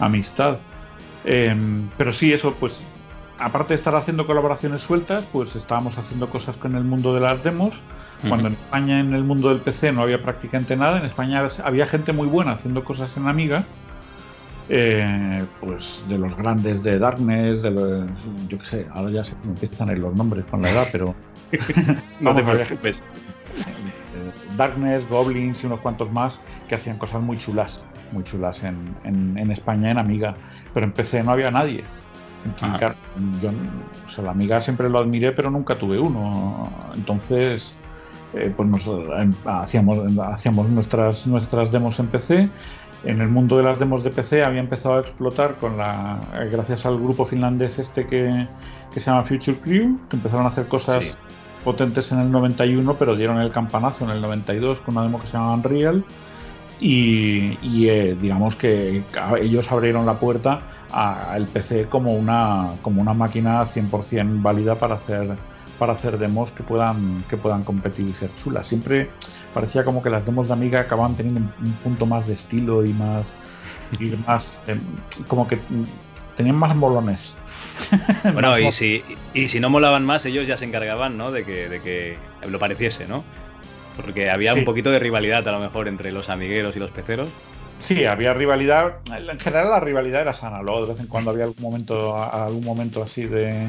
amistad. 0.00 0.56
Em, 1.24 1.88
pero 1.98 2.12
sí, 2.12 2.32
eso 2.32 2.54
pues 2.58 2.82
aparte 3.38 3.70
de 3.70 3.76
estar 3.76 3.94
haciendo 3.94 4.26
colaboraciones 4.26 4.82
sueltas, 4.82 5.24
pues 5.32 5.54
estábamos 5.56 5.96
haciendo 5.98 6.28
cosas 6.28 6.56
con 6.56 6.74
el 6.74 6.84
mundo 6.84 7.14
de 7.14 7.20
las 7.20 7.42
demos. 7.42 7.74
Cuando 8.28 8.48
en 8.48 8.54
España, 8.54 8.98
en 8.98 9.14
el 9.14 9.22
mundo 9.22 9.50
del 9.50 9.58
PC, 9.58 9.92
no 9.92 10.02
había 10.02 10.20
prácticamente 10.20 10.74
nada, 10.74 10.98
en 10.98 11.04
España 11.04 11.46
había 11.62 11.86
gente 11.86 12.12
muy 12.12 12.26
buena 12.26 12.52
haciendo 12.52 12.82
cosas 12.82 13.16
en 13.16 13.28
Amiga. 13.28 13.64
Eh, 14.70 15.44
pues 15.60 16.04
de 16.08 16.18
los 16.18 16.36
grandes 16.36 16.82
de 16.82 16.98
Darkness, 16.98 17.62
de 17.62 17.70
los, 17.70 18.06
yo 18.48 18.58
qué 18.58 18.64
sé, 18.66 18.86
ahora 18.92 19.10
ya 19.10 19.24
se 19.24 19.34
empiezan 19.44 19.88
a 19.88 19.92
ir 19.92 20.00
los 20.00 20.14
nombres 20.14 20.44
con 20.46 20.60
la 20.60 20.70
edad, 20.70 20.88
pero 20.90 21.14
no 22.20 22.34
te 22.34 22.42
preocupes. 22.42 23.02
Darkness, 24.56 25.08
Goblins 25.08 25.62
y 25.62 25.66
unos 25.66 25.80
cuantos 25.80 26.10
más 26.10 26.40
que 26.68 26.74
hacían 26.74 26.98
cosas 26.98 27.22
muy 27.22 27.38
chulas, 27.38 27.80
muy 28.10 28.24
chulas 28.24 28.62
en, 28.64 28.96
en, 29.04 29.38
en 29.38 29.50
España, 29.52 29.92
en 29.92 29.98
Amiga, 29.98 30.34
pero 30.74 30.84
en 30.84 30.92
PC 30.92 31.22
no 31.22 31.30
había 31.30 31.50
nadie. 31.52 31.84
Yo, 33.40 34.22
la 34.22 34.30
amiga 34.30 34.60
siempre 34.60 34.88
lo 34.88 34.98
admiré, 34.98 35.32
pero 35.32 35.50
nunca 35.50 35.74
tuve 35.74 35.98
uno. 35.98 36.70
Entonces, 36.94 37.74
eh, 38.34 38.52
pues 38.56 38.68
nos, 38.68 38.86
em, 38.86 39.32
hacíamos, 39.44 39.98
hacíamos 40.18 40.68
nuestras, 40.68 41.26
nuestras 41.26 41.72
demos 41.72 41.98
en 41.98 42.08
PC. 42.08 42.48
En 43.04 43.20
el 43.20 43.28
mundo 43.28 43.56
de 43.56 43.62
las 43.62 43.78
demos 43.78 44.02
de 44.02 44.10
PC 44.10 44.42
había 44.42 44.60
empezado 44.60 44.96
a 44.96 45.00
explotar 45.00 45.56
con 45.56 45.76
la, 45.76 46.20
eh, 46.34 46.48
gracias 46.50 46.84
al 46.84 46.98
grupo 46.98 47.24
finlandés 47.24 47.78
este 47.78 48.06
que, 48.06 48.48
que 48.92 49.00
se 49.00 49.10
llama 49.10 49.22
Future 49.22 49.58
Crew, 49.58 49.98
que 50.08 50.16
empezaron 50.16 50.46
a 50.46 50.48
hacer 50.48 50.66
cosas 50.66 51.16
potentes 51.64 52.10
en 52.12 52.18
el 52.20 52.30
91, 52.30 52.94
pero 52.98 53.14
dieron 53.14 53.38
el 53.38 53.52
campanazo 53.52 54.04
en 54.04 54.10
el 54.10 54.20
92 54.20 54.80
con 54.80 54.96
una 54.96 55.04
demo 55.04 55.20
que 55.20 55.26
se 55.26 55.34
llama 55.34 55.54
Unreal 55.54 56.04
y, 56.80 57.88
eh, 57.88 58.16
digamos 58.20 58.54
que 58.54 59.02
ellos 59.40 59.72
abrieron 59.72 60.06
la 60.06 60.14
puerta 60.14 60.62
al 60.92 61.46
PC 61.46 61.86
como 61.86 62.14
una, 62.14 62.74
como 62.82 63.02
una 63.02 63.14
máquina 63.14 63.62
100% 63.64 64.42
válida 64.42 64.76
para 64.76 64.94
hacer, 64.94 65.36
para 65.78 65.94
hacer 65.94 66.18
demos 66.18 66.52
que 66.52 66.62
puedan, 66.62 67.24
que 67.28 67.36
puedan 67.36 67.64
competir 67.64 68.06
y 68.06 68.14
ser 68.14 68.30
chulas. 68.36 68.66
Siempre 68.66 69.10
parecía 69.52 69.84
como 69.84 70.02
que 70.02 70.10
las 70.10 70.24
demos 70.24 70.46
de 70.46 70.52
Amiga 70.52 70.80
acababan 70.80 71.16
teniendo 71.16 71.40
un, 71.40 71.72
punto 71.82 72.06
más 72.06 72.26
de 72.26 72.34
estilo 72.34 72.84
y 72.84 72.92
más, 72.92 73.32
y 73.98 74.14
más 74.26 74.62
em, 74.66 74.80
como 75.26 75.48
que 75.48 75.58
tenían 76.36 76.56
más 76.56 76.74
molones. 76.76 77.36
Bueno, 78.32 78.58
y 78.58 78.72
si, 78.72 79.02
y 79.34 79.48
si 79.48 79.60
no 79.60 79.70
molaban 79.70 80.04
más, 80.04 80.24
ellos 80.26 80.46
ya 80.46 80.56
se 80.56 80.64
encargaban 80.64 81.16
¿no? 81.16 81.30
de, 81.30 81.44
que, 81.44 81.68
de 81.68 81.80
que 81.80 82.16
lo 82.48 82.58
pareciese, 82.58 83.06
¿no? 83.06 83.24
Porque 84.00 84.30
había 84.30 84.54
un 84.54 84.64
poquito 84.64 84.90
de 84.90 84.98
rivalidad 84.98 85.46
a 85.48 85.52
lo 85.52 85.60
mejor 85.60 85.88
entre 85.88 86.12
los 86.12 86.28
amigueros 86.30 86.76
y 86.76 86.78
los 86.78 86.90
peceros. 86.90 87.28
Sí, 87.78 88.04
había 88.04 88.34
rivalidad. 88.34 88.96
En 89.06 89.38
general 89.38 89.70
la 89.70 89.80
rivalidad 89.80 90.22
era 90.22 90.32
sana. 90.32 90.62
Luego 90.62 90.82
de 90.82 90.92
vez 90.92 91.00
en 91.00 91.06
cuando 91.06 91.30
había 91.30 91.44
algún 91.44 91.62
momento, 91.62 92.16
algún 92.16 92.64
momento 92.64 93.02
así 93.02 93.24
de, 93.24 93.68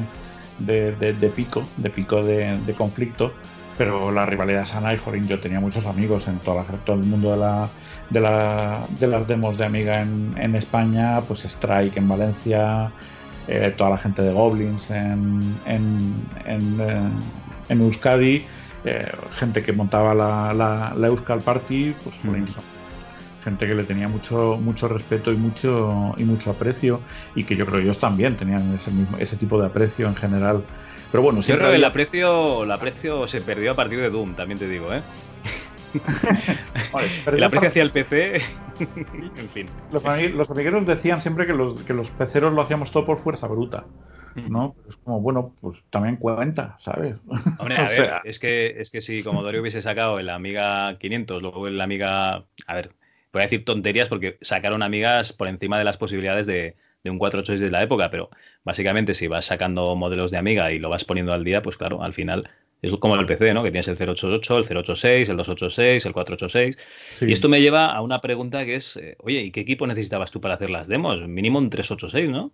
de, 0.58 1.32
pico, 1.34 1.62
de 1.76 1.90
pico 1.90 2.22
de, 2.22 2.74
conflicto. 2.76 3.32
Pero 3.78 4.10
la 4.12 4.26
rivalidad 4.26 4.64
sana 4.64 4.92
y 4.92 4.98
Jorín, 4.98 5.26
yo 5.26 5.40
tenía 5.40 5.58
muchos 5.58 5.86
amigos 5.86 6.28
en 6.28 6.38
toda 6.40 6.64
todo 6.84 6.96
el 6.96 7.02
mundo 7.02 7.32
de, 7.32 7.38
la, 7.38 7.68
de, 8.10 8.20
la, 8.20 8.86
de 8.98 9.06
las 9.06 9.26
demos 9.26 9.56
de 9.56 9.64
Amiga 9.64 10.02
en, 10.02 10.34
en 10.36 10.54
España, 10.54 11.20
pues 11.22 11.44
Strike 11.44 11.96
en 11.96 12.08
Valencia, 12.08 12.90
eh, 13.48 13.72
toda 13.76 13.90
la 13.90 13.98
gente 13.98 14.22
de 14.22 14.32
Goblins 14.32 14.90
en, 14.90 15.56
en, 15.64 16.14
en, 16.44 16.80
eh, 16.80 17.08
en 17.70 17.80
Euskadi 17.80 18.44
eh, 18.84 19.10
gente 19.32 19.62
que 19.62 19.72
montaba 19.72 20.14
la, 20.14 20.94
la, 20.96 21.06
Euskal 21.06 21.40
Party, 21.40 21.94
pues 22.02 22.16
gente 23.44 23.66
que 23.66 23.74
le 23.74 23.84
tenía 23.84 24.08
mucho, 24.08 24.58
mucho 24.60 24.88
respeto 24.88 25.32
y 25.32 25.36
mucho, 25.36 26.14
y 26.16 26.24
mucho 26.24 26.50
aprecio, 26.50 27.00
y 27.34 27.44
que 27.44 27.56
yo 27.56 27.66
creo 27.66 27.78
que 27.78 27.84
ellos 27.84 27.98
también 27.98 28.36
tenían 28.36 28.74
ese, 28.74 28.90
mismo, 28.90 29.16
ese 29.18 29.36
tipo 29.36 29.60
de 29.60 29.66
aprecio 29.66 30.06
en 30.06 30.16
general. 30.16 30.62
Pero 31.10 31.22
bueno, 31.22 31.42
siempre. 31.42 31.74
el 31.74 31.84
aprecio, 31.84 32.64
el 32.64 32.70
aprecio 32.70 33.26
se 33.26 33.40
perdió 33.40 33.72
a 33.72 33.74
partir 33.74 33.98
de 34.00 34.10
Doom, 34.10 34.34
también 34.34 34.58
te 34.58 34.68
digo, 34.68 34.92
¿eh? 34.92 35.02
El 37.32 37.42
aprecio 37.44 37.68
hacia 37.68 37.82
el 37.82 37.90
PC. 37.90 38.36
en 38.80 39.48
fin. 39.50 39.66
Los, 39.92 40.50
amigueros 40.50 40.86
decían 40.86 41.20
siempre 41.20 41.46
que 41.46 41.54
los, 41.54 41.82
que 41.82 41.92
los 41.92 42.10
peceros 42.10 42.52
lo 42.52 42.62
hacíamos 42.62 42.90
todo 42.90 43.04
por 43.04 43.18
fuerza 43.18 43.46
bruta. 43.46 43.84
¿no? 44.48 44.76
es 44.88 44.96
como, 44.96 45.20
bueno, 45.20 45.54
pues 45.60 45.82
también 45.90 46.16
cuenta, 46.16 46.76
¿sabes? 46.78 47.20
Hombre, 47.58 47.76
a 47.76 47.88
ver, 47.88 48.10
es 48.24 48.38
que, 48.38 48.80
es 48.80 48.90
que 48.90 49.00
si 49.00 49.22
Commodore 49.22 49.60
hubiese 49.60 49.82
sacado 49.82 50.18
el 50.18 50.30
Amiga 50.30 50.96
500, 50.98 51.42
luego 51.42 51.66
el 51.66 51.80
Amiga. 51.80 52.44
A 52.66 52.74
ver, 52.74 52.92
voy 53.32 53.40
a 53.40 53.44
decir 53.44 53.64
tonterías 53.64 54.08
porque 54.08 54.38
sacaron 54.40 54.82
amigas 54.82 55.32
por 55.32 55.48
encima 55.48 55.78
de 55.78 55.84
las 55.84 55.96
posibilidades 55.96 56.46
de, 56.46 56.76
de 57.02 57.10
un 57.10 57.18
486 57.18 57.60
de 57.60 57.70
la 57.70 57.82
época, 57.82 58.10
pero 58.10 58.30
básicamente 58.64 59.14
si 59.14 59.26
vas 59.26 59.46
sacando 59.46 59.94
modelos 59.96 60.30
de 60.30 60.38
Amiga 60.38 60.72
y 60.72 60.78
lo 60.78 60.88
vas 60.88 61.04
poniendo 61.04 61.32
al 61.32 61.44
día, 61.44 61.62
pues 61.62 61.76
claro, 61.76 62.02
al 62.02 62.14
final 62.14 62.48
es 62.82 62.92
como 62.96 63.14
el 63.16 63.26
PC, 63.26 63.52
¿no? 63.52 63.62
Que 63.62 63.70
tienes 63.70 63.88
el 63.88 63.96
088, 63.96 64.72
el 64.72 64.78
086, 64.78 65.28
el 65.28 65.36
286, 65.36 66.06
el 66.06 66.12
486. 66.12 66.78
Y 67.28 67.32
esto 67.32 67.48
me 67.48 67.60
lleva 67.60 67.86
a 67.86 68.00
una 68.00 68.20
pregunta 68.20 68.64
que 68.64 68.76
es, 68.76 68.96
eh, 68.96 69.16
oye, 69.20 69.42
¿y 69.42 69.50
qué 69.50 69.60
equipo 69.60 69.86
necesitabas 69.86 70.30
tú 70.30 70.40
para 70.40 70.54
hacer 70.54 70.70
las 70.70 70.88
demos? 70.88 71.20
Mínimo 71.28 71.58
un 71.58 71.68
386, 71.70 72.30
¿no? 72.30 72.52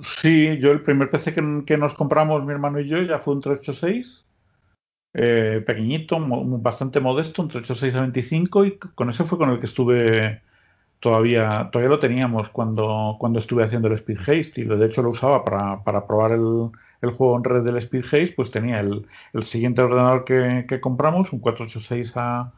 Sí, 0.00 0.58
yo 0.58 0.72
el 0.72 0.82
primer 0.82 1.10
PC 1.10 1.34
que, 1.34 1.76
nos 1.76 1.94
compramos, 1.94 2.44
mi 2.44 2.52
hermano 2.52 2.80
y 2.80 2.88
yo, 2.88 3.02
ya 3.02 3.18
fue 3.18 3.34
un 3.34 3.40
386. 3.40 4.24
Eh, 5.16 5.62
pequeñito, 5.64 6.18
bastante 6.20 7.00
modesto, 7.00 7.42
un 7.42 7.48
386 7.48 7.94
a 7.94 8.00
25 8.00 8.64
y 8.64 8.78
con 8.78 9.10
ese 9.10 9.24
fue 9.24 9.38
con 9.38 9.50
el 9.50 9.60
que 9.60 9.66
estuve 9.66 10.42
todavía, 11.04 11.68
todavía 11.70 11.90
lo 11.90 11.98
teníamos 11.98 12.48
cuando, 12.48 13.16
cuando 13.20 13.38
estuve 13.38 13.62
haciendo 13.62 13.88
el 13.88 13.94
Speed 13.94 14.20
Haste 14.20 14.62
y 14.62 14.64
de 14.64 14.86
hecho 14.86 15.02
lo 15.02 15.10
usaba 15.10 15.44
para, 15.44 15.84
para 15.84 16.06
probar 16.06 16.32
el, 16.32 16.70
el, 17.02 17.10
juego 17.10 17.36
en 17.36 17.44
red 17.44 17.62
del 17.62 17.76
Speed 17.76 18.04
Haste, 18.04 18.32
pues 18.34 18.50
tenía 18.50 18.80
el, 18.80 19.06
el 19.34 19.42
siguiente 19.42 19.82
ordenador 19.82 20.24
que, 20.24 20.64
que, 20.66 20.80
compramos, 20.80 21.30
un 21.34 21.40
486 21.40 22.16
a, 22.16 22.54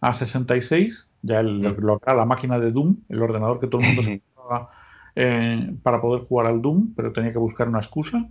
a 0.00 0.14
66, 0.14 1.08
ya 1.20 1.40
el, 1.40 1.60
mm. 1.60 1.98
la 2.06 2.24
máquina 2.24 2.58
de 2.58 2.70
Doom, 2.72 2.96
el 3.10 3.20
ordenador 3.20 3.60
que 3.60 3.66
todo 3.66 3.82
el 3.82 3.88
mundo 3.88 4.02
se 4.02 4.22
compraba 4.34 4.70
eh, 5.14 5.70
para 5.82 6.00
poder 6.00 6.22
jugar 6.22 6.46
al 6.46 6.62
Doom, 6.62 6.94
pero 6.96 7.12
tenía 7.12 7.32
que 7.32 7.38
buscar 7.38 7.68
una 7.68 7.80
excusa. 7.80 8.26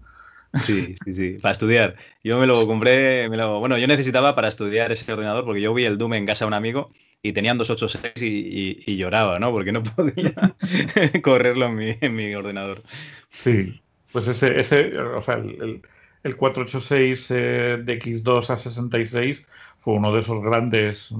Sí, 0.55 0.95
sí, 1.05 1.13
sí, 1.13 1.37
para 1.39 1.51
estudiar. 1.51 1.95
Yo 2.23 2.39
me 2.39 2.47
lo 2.47 2.65
compré, 2.65 3.29
me 3.29 3.37
lo, 3.37 3.59
bueno, 3.59 3.77
yo 3.77 3.85
necesitaba 3.85 4.33
para 4.33 4.47
estudiar 4.47 4.91
ese 4.91 5.13
ordenador 5.13 5.45
porque 5.45 5.61
yo 5.61 5.75
vi 5.75 5.85
el 5.85 5.99
Doom 5.99 6.15
en 6.15 6.25
casa 6.25 6.45
de 6.45 6.47
un 6.47 6.55
amigo 6.55 6.89
y 7.21 7.33
tenían 7.33 7.57
286 7.57 8.13
y, 8.23 8.83
y, 8.85 8.97
lloraba, 8.97 9.39
¿no? 9.39 9.51
Porque 9.51 9.71
no 9.71 9.83
podía 9.95 10.33
correrlo 11.23 11.67
en 11.67 11.75
mi, 11.75 11.97
en 11.99 12.15
mi, 12.15 12.33
ordenador. 12.35 12.83
Sí, 13.29 13.81
pues 14.11 14.27
ese, 14.27 14.59
ese 14.59 14.97
o 14.97 15.21
sea, 15.21 15.35
el, 15.35 15.81
el 16.23 16.35
486 16.35 17.31
eh, 17.31 17.35
de 17.83 17.99
X2 17.99 18.49
a 18.49 18.57
66 18.57 19.45
fue 19.77 19.93
uno 19.93 20.13
de 20.13 20.19
esos 20.19 20.41
grandes 20.41 21.13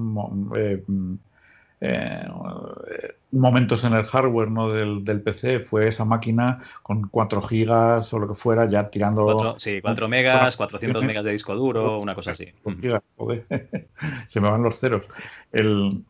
eh, 0.56 0.84
eh, 1.82 2.28
momentos 3.32 3.84
en 3.84 3.94
el 3.94 4.04
hardware 4.04 4.52
¿no? 4.52 4.72
del, 4.72 5.06
del, 5.06 5.22
PC. 5.22 5.62
Fue 5.62 5.88
esa 5.88 6.06
máquina 6.06 6.60
con 6.84 7.08
4 7.08 7.42
gigas 7.42 8.14
o 8.14 8.20
lo 8.20 8.28
que 8.28 8.36
fuera, 8.36 8.70
ya 8.70 8.90
tirando. 8.90 9.24
4, 9.24 9.56
sí, 9.60 9.82
4 9.82 10.08
megas, 10.08 10.58
400 10.58 11.04
megas 11.06 11.24
de 11.26 11.32
disco 11.32 11.56
duro, 11.56 12.00
una 12.00 12.16
cosa 12.16 12.32
así. 12.32 12.48
Se 14.28 14.42
me 14.42 14.50
van 14.50 14.64
los 14.64 14.80
ceros. 14.80 15.08
El, 15.52 16.04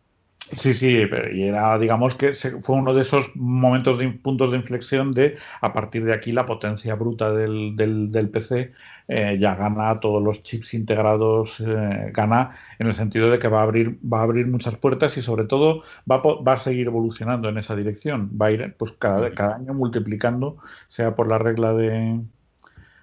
Sí, 0.51 0.73
sí, 0.73 1.03
y 1.33 1.43
era, 1.43 1.77
digamos 1.77 2.15
que 2.15 2.33
fue 2.33 2.75
uno 2.75 2.95
de 2.95 3.01
esos 3.01 3.35
momentos 3.35 3.99
de 3.99 4.09
puntos 4.09 4.49
de 4.49 4.57
inflexión 4.57 5.11
de 5.11 5.37
a 5.61 5.73
partir 5.73 6.03
de 6.05 6.13
aquí 6.13 6.31
la 6.31 6.47
potencia 6.47 6.95
bruta 6.95 7.31
del, 7.31 7.75
del, 7.75 8.29
PC 8.31 8.71
eh, 9.07 9.37
ya 9.39 9.53
gana 9.55 9.99
todos 9.99 10.23
los 10.23 10.41
chips 10.41 10.73
integrados, 10.73 11.59
eh, 11.59 12.11
gana 12.13 12.49
en 12.79 12.87
el 12.87 12.95
sentido 12.95 13.29
de 13.29 13.37
que 13.37 13.47
va 13.47 13.59
a 13.59 13.63
abrir, 13.63 13.99
va 14.03 14.21
a 14.21 14.23
abrir 14.23 14.47
muchas 14.47 14.75
puertas 14.75 15.15
y 15.17 15.21
sobre 15.21 15.45
todo 15.45 15.83
va 16.09 16.15
a, 16.15 16.21
va 16.41 16.53
a 16.53 16.57
seguir 16.57 16.87
evolucionando 16.87 17.47
en 17.49 17.59
esa 17.59 17.75
dirección. 17.75 18.31
Va 18.39 18.47
a 18.47 18.51
ir 18.51 18.75
pues 18.75 18.91
cada, 18.93 19.31
cada 19.35 19.55
año 19.55 19.75
multiplicando, 19.75 20.57
sea 20.87 21.15
por 21.15 21.27
la 21.27 21.37
regla 21.37 21.73
de, 21.73 22.21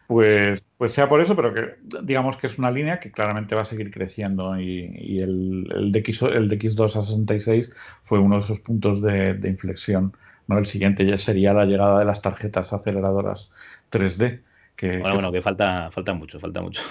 pues, 0.07 0.66
pues 0.79 0.93
sea 0.93 1.09
por 1.09 1.21
eso, 1.21 1.35
pero 1.35 1.55
que 1.55 1.77
digamos 2.03 2.37
que 2.37 2.47
es 2.47 2.59
una 2.59 2.71
línea 2.71 3.01
que 3.01 3.11
claramente 3.11 3.55
va 3.55 3.63
a 3.63 3.65
seguir 3.65 3.91
creciendo 3.91 4.61
y, 4.61 5.19
el, 5.21 5.73
el, 5.75 5.93
DX, 5.93 6.23
el 6.23 6.51
DX2 6.51 6.97
a 6.97 7.03
66 7.03 7.73
fue 8.03 8.19
uno 8.19 8.37
de 8.37 8.41
esos 8.41 8.61
puntos 8.61 9.01
de, 9.01 9.39
inflexión. 9.45 10.13
¿no? 10.47 10.59
El 10.59 10.67
siguiente 10.67 11.07
ya 11.07 11.17
sería 11.17 11.55
la 11.55 11.65
llegada 11.65 11.99
de 11.99 12.05
las 12.05 12.21
tarjetas 12.21 12.73
aceleradoras 12.73 13.51
3D. 13.91 14.41
Que, 14.77 14.99
bueno, 14.99 15.15
bueno, 15.15 15.33
que 15.33 15.41
falta, 15.41 15.91
falta 15.91 16.13
mucho, 16.13 16.39
falta 16.39 16.61
mucho. 16.61 16.83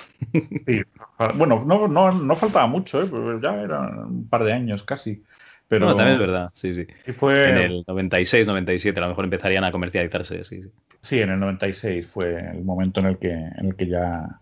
bueno, 1.36 1.64
no, 1.68 1.88
no, 1.88 2.12
no 2.12 2.36
faltaba 2.36 2.66
mucho, 2.66 3.04
¿eh? 3.04 3.40
ya 3.40 3.62
eran 3.62 4.00
un 4.00 4.28
par 4.28 4.44
de 4.44 4.54
años 4.54 4.82
casi. 4.82 5.22
Pero... 5.68 5.88
No, 5.88 5.96
también 5.96 6.14
es 6.16 6.20
verdad, 6.20 6.50
sí, 6.54 6.74
sí. 6.74 6.86
Fue... 7.14 7.50
En 7.50 7.58
el 7.58 7.84
96, 7.88 8.48
97 8.48 9.00
a 9.00 9.04
lo 9.04 9.10
mejor 9.10 9.26
empezarían 9.26 9.64
a 9.64 9.72
comercializarse, 9.72 10.44
sí, 10.44 10.62
sí. 10.62 10.70
Sí, 11.02 11.22
en 11.22 11.30
el 11.32 11.40
96 11.40 12.08
fue 12.08 12.40
el 12.40 12.64
momento 12.64 13.00
en 13.00 13.06
el 13.08 13.18
que, 13.18 13.32
en 13.32 13.66
el 13.66 13.76
que 13.76 13.88
ya, 13.88 14.42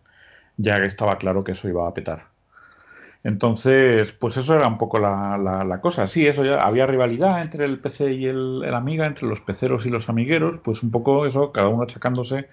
ya 0.57 0.78
estaba 0.78 1.17
claro 1.17 1.43
que 1.43 1.53
eso 1.53 1.67
iba 1.67 1.88
a 1.88 1.93
petar. 1.93 2.34
Entonces, 3.24 4.11
pues 4.13 4.36
eso 4.36 4.53
era 4.55 4.67
un 4.67 4.78
poco 4.78 4.99
la, 4.99 5.38
la, 5.38 5.82
cosa. 5.82 6.07
Sí, 6.07 6.28
eso 6.28 6.43
ya 6.43 6.65
había 6.65 6.86
rivalidad 6.86 7.41
entre 7.41 7.63
el 7.65 7.80
PC 7.80 8.13
y 8.13 8.26
el, 8.26 8.63
Amiga, 8.74 9.05
entre 9.05 9.28
los 9.28 9.39
peceros 9.39 9.86
y 9.86 9.89
los 9.89 10.09
amigueros, 10.09 10.59
pues 10.63 10.84
un 10.84 10.91
poco 10.91 11.26
eso, 11.26 11.53
cada 11.53 11.69
uno 11.69 11.84
achacándose 11.84 12.49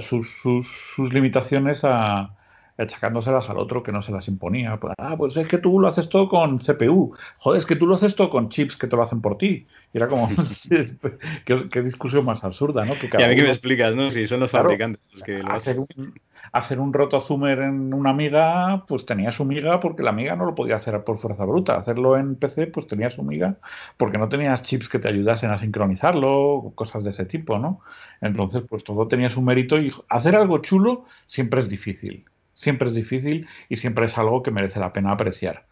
sus, 0.00 0.28
sus, 0.28 0.66
sus 0.96 1.14
limitaciones 1.14 1.82
a, 1.84 2.36
achacándoselas 2.78 3.50
al 3.50 3.58
otro 3.58 3.82
que 3.82 3.92
no 3.92 4.02
se 4.02 4.12
las 4.12 4.28
imponía. 4.28 4.78
Pues, 4.78 4.94
ah, 4.98 5.16
pues 5.16 5.36
es 5.36 5.48
que 5.48 5.58
tú 5.58 5.78
lo 5.78 5.88
haces 5.88 6.08
todo 6.08 6.28
con 6.28 6.58
CPU. 6.58 7.14
Joder, 7.36 7.58
es 7.58 7.66
que 7.66 7.76
tú 7.76 7.86
lo 7.86 7.94
haces 7.94 8.16
todo 8.16 8.30
con 8.30 8.48
chips 8.48 8.76
que 8.76 8.86
te 8.86 8.96
lo 8.96 9.02
hacen 9.02 9.20
por 9.20 9.38
ti. 9.38 9.66
Y 9.92 9.98
era 9.98 10.08
como, 10.08 10.28
qué, 11.44 11.82
discusión 11.82 12.24
más 12.24 12.44
absurda, 12.44 12.84
¿no? 12.84 12.94
Que 12.94 13.10
y 13.18 13.22
a 13.22 13.28
mí 13.28 13.36
que 13.36 13.42
me 13.42 13.48
explicas, 13.48 13.94
¿no? 13.94 14.10
Si 14.10 14.26
son 14.26 14.40
los 14.40 14.50
fabricantes 14.50 15.02
los 15.12 15.22
que 15.22 15.38
lo 15.38 15.52
hacer 15.52 15.78
un, 15.78 16.14
hacer 16.52 16.80
un 16.80 16.92
roto 16.92 17.20
zoomer 17.20 17.60
en 17.60 17.92
una 17.94 18.10
amiga, 18.10 18.84
pues 18.86 19.06
tenía 19.06 19.32
su 19.32 19.44
miga 19.44 19.80
porque 19.80 20.02
la 20.02 20.10
amiga 20.10 20.36
no 20.36 20.44
lo 20.44 20.54
podía 20.54 20.76
hacer 20.76 21.02
por 21.04 21.18
fuerza 21.18 21.44
bruta. 21.44 21.76
Hacerlo 21.76 22.16
en 22.16 22.36
PC, 22.36 22.68
pues 22.68 22.86
tenía 22.86 23.10
su 23.10 23.22
miga 23.22 23.56
porque 23.96 24.18
no 24.18 24.28
tenías 24.28 24.62
chips 24.62 24.88
que 24.88 24.98
te 24.98 25.08
ayudasen 25.08 25.50
a 25.50 25.58
sincronizarlo, 25.58 26.72
cosas 26.74 27.04
de 27.04 27.10
ese 27.10 27.26
tipo, 27.26 27.58
¿no? 27.58 27.80
Entonces, 28.20 28.62
pues 28.68 28.82
todo 28.84 29.08
tenía 29.08 29.30
su 29.30 29.42
mérito 29.42 29.78
y 29.78 29.92
hacer 30.08 30.36
algo 30.36 30.58
chulo 30.58 31.04
siempre 31.26 31.60
es 31.60 31.68
difícil 31.68 32.24
siempre 32.54 32.88
es 32.88 32.94
difícil 32.94 33.46
y 33.68 33.76
siempre 33.76 34.06
es 34.06 34.18
algo 34.18 34.42
que 34.42 34.50
merece 34.50 34.80
la 34.80 34.92
pena 34.92 35.12
apreciar. 35.12 35.66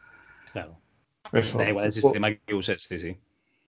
Claro. 0.52 0.78
da 1.32 1.68
igual 1.68 1.86
el 1.86 1.92
sistema 1.92 2.34
que 2.34 2.54
uses, 2.54 2.82
sí, 2.82 2.98
sí. 2.98 3.16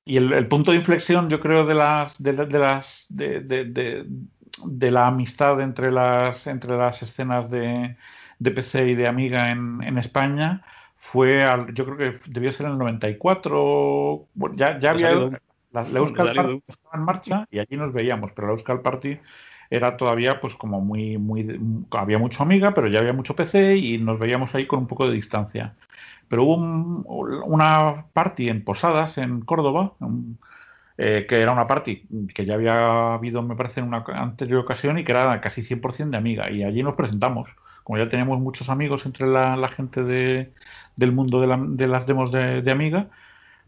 Y 0.05 0.17
el, 0.17 0.49
punto 0.49 0.73
de 0.73 0.79
inflexión, 0.79 1.31
yo 1.31 1.39
creo, 1.41 1.65
de 1.65 1.75
las 1.75 2.21
de, 2.21 2.33
las 2.33 3.07
de, 3.09 3.41
de, 3.41 4.05
de, 4.65 4.91
la 4.91 5.07
amistad 5.07 5.61
entre 5.61 5.93
las 5.93 6.49
entre 6.49 6.77
las 6.77 7.03
escenas 7.03 7.51
de, 7.51 7.95
PC 8.43 8.89
y 8.89 8.95
de 8.97 9.07
Amiga 9.07 9.53
en, 9.53 9.81
en 9.83 9.99
España 9.99 10.65
fue, 10.97 11.43
al, 11.43 11.75
yo 11.75 11.85
creo 11.85 11.97
que 11.97 12.19
debió 12.29 12.53
ser 12.53 12.67
en 12.67 12.73
el 12.73 12.79
94. 12.79 14.29
Bueno, 14.35 14.57
ya, 14.57 14.79
ya 14.79 14.93
había 14.93 15.13
la, 15.13 15.83
la 15.83 15.83
Euskal 15.99 16.35
Party 16.35 16.63
estaba 16.69 16.95
en 16.95 17.03
marcha 17.03 17.49
y 17.51 17.59
allí 17.59 17.77
nos 17.77 17.93
veíamos, 17.93 18.31
pero 18.33 18.47
la 18.47 18.53
Euskal 18.55 18.83
Party 18.83 19.19
era 19.73 19.97
todavía 19.97 20.39
pues 20.39 20.55
como 20.55 20.83
muy, 20.83 21.17
muy, 21.17 21.59
había 21.93 22.19
mucho 22.19 22.43
amiga, 22.43 22.75
pero 22.75 22.89
ya 22.89 22.99
había 23.01 23.15
mucho 23.15 23.35
PC 23.35 23.79
y 23.79 23.97
nos 23.97 24.19
veíamos 24.19 24.55
ahí 24.55 24.67
con 24.67 24.81
un 24.81 24.87
poco 24.87 25.07
de 25.07 25.15
distancia. 25.15 25.75
Pero 26.29 26.45
hubo 26.45 26.57
una 27.47 28.07
party 28.13 28.49
en 28.51 28.65
Posadas, 28.65 29.17
en 29.17 29.41
Córdoba, 29.41 29.95
eh, 30.99 31.25
que 31.27 31.41
era 31.41 31.53
una 31.53 31.67
party 31.67 32.07
que 32.35 32.45
ya 32.45 32.55
había 32.55 33.15
habido, 33.15 33.43
me 33.43 33.57
parece, 33.57 33.81
en 33.81 33.87
una 33.89 34.05
anterior 34.09 34.61
ocasión 34.61 34.99
y 34.99 35.05
que 35.05 35.13
era 35.13 35.41
casi 35.41 35.63
100% 35.63 36.11
de 36.11 36.17
amiga. 36.19 36.51
Y 36.51 36.65
allí 36.65 36.83
nos 36.83 36.95
presentamos. 36.95 37.49
Como 37.83 37.99
ya 37.99 38.09
teníamos 38.09 38.41
muchos 38.41 38.69
amigos 38.69 39.07
entre 39.07 39.27
la, 39.27 39.69
gente 39.69 40.03
de, 40.05 40.53
del 40.97 41.13
mundo 41.13 41.41
de, 41.41 41.87
las 41.89 42.07
demos 42.07 42.31
de, 42.31 42.61
de 42.63 42.71
amiga, 42.71 43.09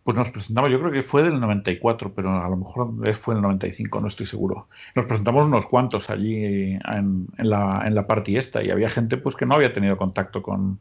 pues 0.05 0.17
nos 0.19 0.31
presentamos, 0.31 0.71
yo 0.71 0.79
creo 0.79 0.93
que 0.93 1.03
fue 1.03 1.23
del 1.23 1.41
94, 1.41 2.13
pero 2.15 2.31
a 2.31 2.49
lo 2.49 2.57
mejor 2.57 3.17
fue 3.17 3.35
en 3.35 3.39
el 3.39 3.43
95, 3.43 4.01
no 4.03 4.09
estoy 4.09 4.27
seguro. 4.27 4.69
Nos 4.95 5.07
presentamos 5.07 5.47
unos 5.47 5.65
cuantos 5.67 6.11
allí 6.11 6.45
en, 6.45 7.27
la, 7.39 7.83
en 7.87 7.95
la 7.95 8.07
party 8.07 8.37
esta 8.37 8.63
y 8.63 8.71
había 8.71 8.91
gente 8.91 9.17
pues 9.17 9.35
que 9.35 9.47
no 9.47 9.55
había 9.55 9.73
tenido 9.73 9.97
contacto 9.97 10.43
con, 10.43 10.79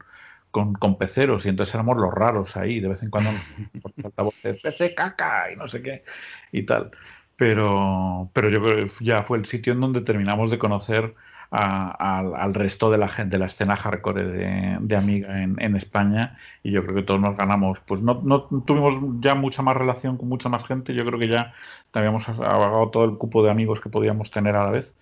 con, 0.50 0.74
con 0.74 0.98
peceros 0.98 1.46
y 1.46 1.48
entonces 1.48 1.74
éramos 1.74 1.96
los 1.96 2.12
raros 2.12 2.54
ahí, 2.58 2.80
de 2.80 2.88
vez 2.88 3.02
en 3.02 3.08
cuando 3.08 3.30
nos 3.32 3.94
faltaba 4.02 4.28
PC 4.42 4.94
caca 4.94 5.50
y 5.50 5.56
no 5.56 5.68
sé 5.68 5.82
qué 5.82 6.04
y 6.52 6.64
tal. 6.64 6.90
Pero, 7.36 8.30
pero 8.34 8.50
yo 8.50 8.62
creo 8.62 8.84
que 8.84 9.04
ya 9.04 9.22
fue 9.22 9.38
el 9.38 9.46
sitio 9.46 9.72
en 9.72 9.80
donde 9.80 10.02
terminamos 10.02 10.50
de 10.50 10.58
conocer 10.58 11.14
al 11.54 12.54
resto 12.54 12.90
de 12.90 12.98
la 12.98 13.08
gente 13.08 13.36
de 13.36 13.38
la 13.38 13.46
escena 13.46 13.76
hardcore 13.76 14.24
de, 14.24 14.76
de 14.80 14.96
Amiga 14.96 15.42
en, 15.42 15.76
España 15.76 16.36
y 16.62 16.72
yo 16.72 16.82
creo 16.82 16.96
que 16.96 17.02
todos 17.02 17.20
nos 17.20 17.36
ganamos. 17.36 17.78
Pues 17.86 18.00
no, 18.00 18.20
no, 18.24 18.42
tuvimos 18.66 18.94
ya 19.20 19.34
mucha 19.34 19.62
más 19.62 19.76
relación 19.76 20.16
con 20.16 20.28
mucha 20.28 20.48
más 20.48 20.66
gente 20.66 20.94
yo 20.94 21.04
creo 21.04 21.18
que 21.18 21.28
ya 21.28 21.54
habíamos 21.92 22.28
abogado 22.28 22.90
todo 22.90 23.04
el 23.04 23.16
cupo 23.18 23.44
de 23.44 23.50
amigos 23.50 23.80
que 23.80 23.88
podíamos 23.88 24.30
tener 24.30 24.56
a 24.56 24.64
la 24.64 24.70
vez 24.70 24.94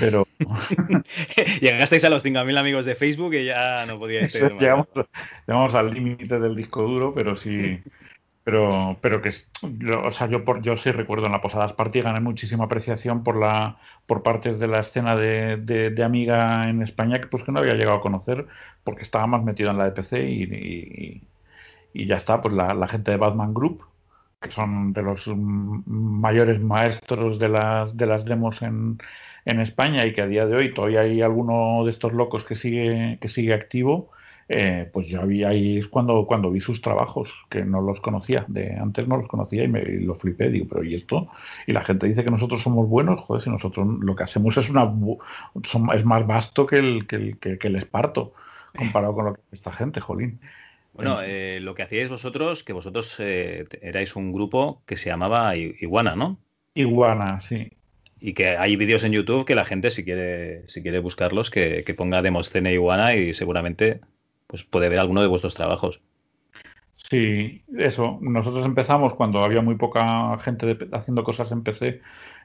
pero 0.00 0.26
llegasteis 1.60 2.04
a 2.04 2.10
los 2.10 2.24
5.000 2.24 2.58
amigos 2.58 2.86
de 2.86 2.94
Facebook 2.94 3.34
y 3.34 3.44
ya 3.44 3.86
no 3.86 3.98
podíais 3.98 4.42
llegamos, 4.58 4.88
llegamos 5.46 5.74
al 5.74 5.92
límite 5.92 6.40
del 6.40 6.56
disco 6.56 6.82
duro 6.82 7.14
pero 7.14 7.36
sí 7.36 7.80
pero, 8.44 8.98
pero 9.00 9.22
que, 9.22 9.30
o 9.30 10.10
sea, 10.10 10.26
yo, 10.28 10.44
por, 10.44 10.62
yo 10.62 10.76
sí 10.76 10.90
recuerdo 10.90 11.26
en 11.26 11.32
la 11.32 11.40
Posadas 11.40 11.72
Party 11.74 12.00
gané 12.00 12.20
muchísima 12.20 12.64
apreciación 12.64 13.22
por 13.22 13.36
la 13.36 13.78
por 14.06 14.22
partes 14.22 14.58
de 14.58 14.66
la 14.66 14.80
escena 14.80 15.14
de, 15.16 15.58
de, 15.58 16.04
Amiga 16.04 16.68
en 16.68 16.82
España 16.82 17.20
que 17.20 17.28
pues 17.28 17.44
que 17.44 17.52
no 17.52 17.60
había 17.60 17.74
llegado 17.74 17.98
a 17.98 18.02
conocer 18.02 18.46
porque 18.82 19.02
estaba 19.02 19.26
más 19.28 19.44
metido 19.44 19.70
en 19.70 19.78
la 19.78 19.88
EPC 19.88 20.12
y, 20.14 21.22
y, 21.94 22.06
ya 22.06 22.16
está, 22.16 22.40
pues 22.42 22.54
la, 22.54 22.74
la, 22.74 22.88
gente 22.88 23.12
de 23.12 23.16
Batman 23.18 23.54
Group, 23.54 23.84
que 24.40 24.50
son 24.50 24.92
de 24.92 25.02
los 25.02 25.28
mayores 25.36 26.60
maestros 26.60 27.38
de 27.38 27.48
las, 27.48 27.96
de 27.96 28.06
las 28.06 28.24
demos 28.24 28.62
en, 28.62 28.98
en 29.44 29.60
España 29.60 30.06
y 30.06 30.14
que 30.14 30.22
a 30.22 30.26
día 30.26 30.46
de 30.46 30.56
hoy 30.56 30.74
todavía 30.74 31.02
hay 31.02 31.22
alguno 31.22 31.84
de 31.84 31.90
estos 31.90 32.12
locos 32.14 32.44
que 32.44 32.56
sigue, 32.56 33.18
que 33.20 33.28
sigue 33.28 33.54
activo 33.54 34.10
eh, 34.48 34.88
pues 34.92 35.08
yo 35.08 35.20
había 35.20 35.48
ahí 35.48 35.78
es 35.78 35.88
cuando, 35.88 36.26
cuando 36.26 36.50
vi 36.50 36.60
sus 36.60 36.80
trabajos, 36.80 37.32
que 37.48 37.64
no 37.64 37.80
los 37.80 38.00
conocía, 38.00 38.44
de 38.48 38.76
antes 38.76 39.06
no 39.06 39.16
los 39.16 39.28
conocía 39.28 39.64
y 39.64 39.68
me 39.68 39.82
lo 39.82 40.14
flipé, 40.14 40.50
digo, 40.50 40.66
pero 40.68 40.84
¿y 40.84 40.94
esto? 40.94 41.28
Y 41.66 41.72
la 41.72 41.84
gente 41.84 42.06
dice 42.06 42.24
que 42.24 42.30
nosotros 42.30 42.62
somos 42.62 42.88
buenos, 42.88 43.24
joder, 43.24 43.42
si 43.42 43.50
nosotros 43.50 43.86
lo 44.00 44.14
que 44.14 44.24
hacemos 44.24 44.56
es 44.56 44.68
una 44.70 44.92
es 45.94 46.04
más 46.04 46.26
vasto 46.26 46.66
que 46.66 46.76
el, 46.76 47.06
que 47.06 47.16
el, 47.16 47.38
que, 47.38 47.68
el 47.68 47.76
esparto, 47.76 48.34
comparado 48.76 49.14
con 49.14 49.24
lo 49.26 49.34
que 49.34 49.40
esta 49.52 49.72
gente, 49.72 50.00
jolín. 50.00 50.40
Bueno, 50.94 51.22
eh, 51.22 51.58
lo 51.60 51.74
que 51.74 51.82
hacíais 51.82 52.10
vosotros, 52.10 52.64
que 52.64 52.74
vosotros 52.74 53.16
eh, 53.18 53.64
erais 53.80 54.14
un 54.14 54.32
grupo 54.32 54.82
que 54.84 54.98
se 54.98 55.08
llamaba 55.08 55.56
Iguana, 55.56 56.16
¿no? 56.16 56.38
Iguana, 56.74 57.40
sí. 57.40 57.72
Y 58.20 58.34
que 58.34 58.56
hay 58.56 58.76
vídeos 58.76 59.02
en 59.04 59.12
YouTube 59.12 59.46
que 59.46 59.54
la 59.54 59.64
gente, 59.64 59.90
si 59.90 60.04
quiere, 60.04 60.68
si 60.68 60.82
quiere 60.82 60.98
buscarlos, 60.98 61.50
que, 61.50 61.82
que 61.84 61.94
ponga 61.94 62.20
Demoscene 62.20 62.72
Iguana 62.72 63.16
y 63.16 63.32
seguramente 63.32 64.00
pues 64.52 64.64
puede 64.64 64.90
ver 64.90 64.98
alguno 64.98 65.22
de 65.22 65.28
vuestros 65.28 65.54
trabajos. 65.54 66.02
Sí, 66.92 67.64
eso. 67.78 68.18
Nosotros 68.20 68.66
empezamos 68.66 69.14
cuando 69.14 69.44
había 69.44 69.62
muy 69.62 69.76
poca 69.76 70.38
gente 70.38 70.78
haciendo 70.92 71.24
cosas 71.24 71.50
en 71.52 71.62
PC 71.62 72.00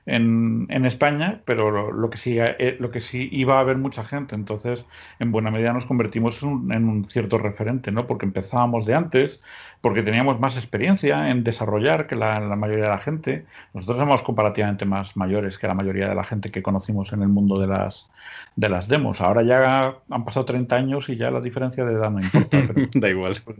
en, 0.08 0.68
en 0.70 0.86
España, 0.86 1.42
pero 1.46 1.92
lo, 1.92 2.10
que 2.10 2.18
sí, 2.18 2.38
eh, 2.40 2.78
lo 2.80 2.92
que 2.92 3.02
sí 3.02 3.28
iba 3.32 3.58
a 3.58 3.60
haber 3.60 3.78
mucha 3.78 4.06
gente. 4.06 4.36
Entonces, 4.36 4.86
en 5.20 5.32
buena 5.34 5.52
medida 5.52 5.74
nos 5.74 5.86
convertimos 5.86 6.42
en 6.44 6.88
un, 6.88 7.08
cierto 7.10 7.38
referente, 7.38 7.92
¿no? 7.92 8.08
Porque 8.08 8.26
empezábamos 8.26 8.86
de 8.86 8.96
antes, 8.96 9.42
porque 9.82 10.04
teníamos 10.04 10.40
más 10.40 10.56
experiencia 10.56 11.30
en 11.30 11.44
desarrollar 11.44 12.08
que 12.08 12.16
la, 12.16 12.40
mayoría 12.56 12.86
de 12.86 12.90
la 12.90 13.00
gente. 13.00 13.46
Nosotros 13.74 13.98
somos 13.98 14.22
comparativamente 14.22 14.86
más 14.86 15.18
mayores 15.18 15.58
que 15.58 15.68
la 15.68 15.74
mayoría 15.74 16.08
de 16.08 16.16
la 16.16 16.24
gente 16.24 16.52
que 16.52 16.64
conocimos 16.64 17.12
en 17.12 17.22
el 17.22 17.28
mundo 17.28 17.60
de 17.60 17.68
las, 17.68 18.08
de 18.56 18.70
las 18.70 18.88
demos. 18.88 19.20
Ahora 19.20 19.44
ya 19.44 19.98
han 20.10 20.24
pasado 20.24 20.46
30 20.46 20.74
años 20.74 21.10
y 21.10 21.18
ya 21.18 21.32
la 21.32 21.42
diferencia 21.42 21.84
de 21.84 21.94
edad 21.94 22.12
no 22.12 22.22
importa. 22.22 22.60
da 22.96 23.10
igual. 23.10 23.36
Pues, 23.44 23.58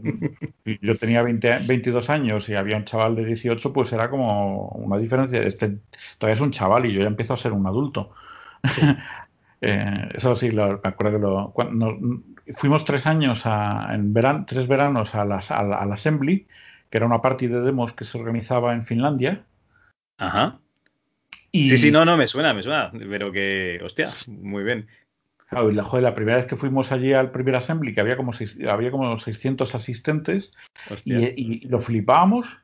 yo 0.88 0.96
tenía 0.96 1.22
20, 1.22 1.58
22 1.66 2.08
años 2.08 2.48
y 2.48 2.54
había 2.54 2.78
un 2.78 2.84
chaval 2.84 3.14
de 3.14 3.26
18, 3.26 3.72
pues 3.74 3.92
era 3.92 4.08
como 4.08 4.68
una 4.68 4.96
diferencia. 4.96 5.40
Este 5.42 5.78
todavía 6.16 6.34
es 6.34 6.40
un 6.40 6.50
chaval 6.50 6.86
y 6.86 6.92
yo 6.92 7.02
ya 7.02 7.08
empiezo 7.08 7.34
a 7.34 7.36
ser 7.36 7.52
un 7.52 7.66
adulto. 7.66 8.12
Eh, 9.60 10.10
eso 10.14 10.36
sí, 10.36 10.52
me 10.52 10.62
acuerdo 10.62 11.10
que 11.10 11.18
lo, 11.18 11.50
cuando, 11.52 11.98
fuimos 12.52 12.84
tres 12.84 13.06
años 13.06 13.42
en 13.44 14.14
verano, 14.14 14.44
tres 14.46 14.68
veranos 14.68 15.16
a, 15.16 15.24
las, 15.24 15.50
a, 15.50 15.64
la, 15.64 15.78
Assembly, 15.78 16.46
que 16.88 16.96
era 16.96 17.06
una 17.06 17.20
party 17.20 17.48
de 17.48 17.62
demos 17.62 17.92
que 17.92 18.04
se 18.04 18.16
organizaba 18.16 18.72
en 18.72 18.84
Finlandia. 18.84 19.42
Ajá. 20.16 20.60
Y... 21.50 21.70
Sí, 21.70 21.78
sí, 21.78 21.90
no, 21.90 22.04
no, 22.04 22.16
me 22.16 22.28
suena, 22.28 22.54
me 22.54 22.62
suena, 22.62 22.92
pero 22.92 23.32
que, 23.32 23.80
hostia, 23.82 24.06
muy 24.28 24.62
bien. 24.62 24.86
La, 25.50 25.84
joder, 25.84 26.02
la 26.02 26.14
primera 26.14 26.36
vez 26.36 26.46
que 26.46 26.56
fuimos 26.56 26.92
allí 26.92 27.12
al 27.12 27.30
primer 27.30 27.56
assembly, 27.56 27.94
que 27.94 28.00
había 28.00 28.16
como, 28.16 28.32
había 28.68 28.90
como 28.90 29.18
600 29.18 29.74
asistentes, 29.74 30.52
y, 31.04 31.14
y, 31.14 31.60
lo 31.68 31.80
flipábamos 31.80 32.58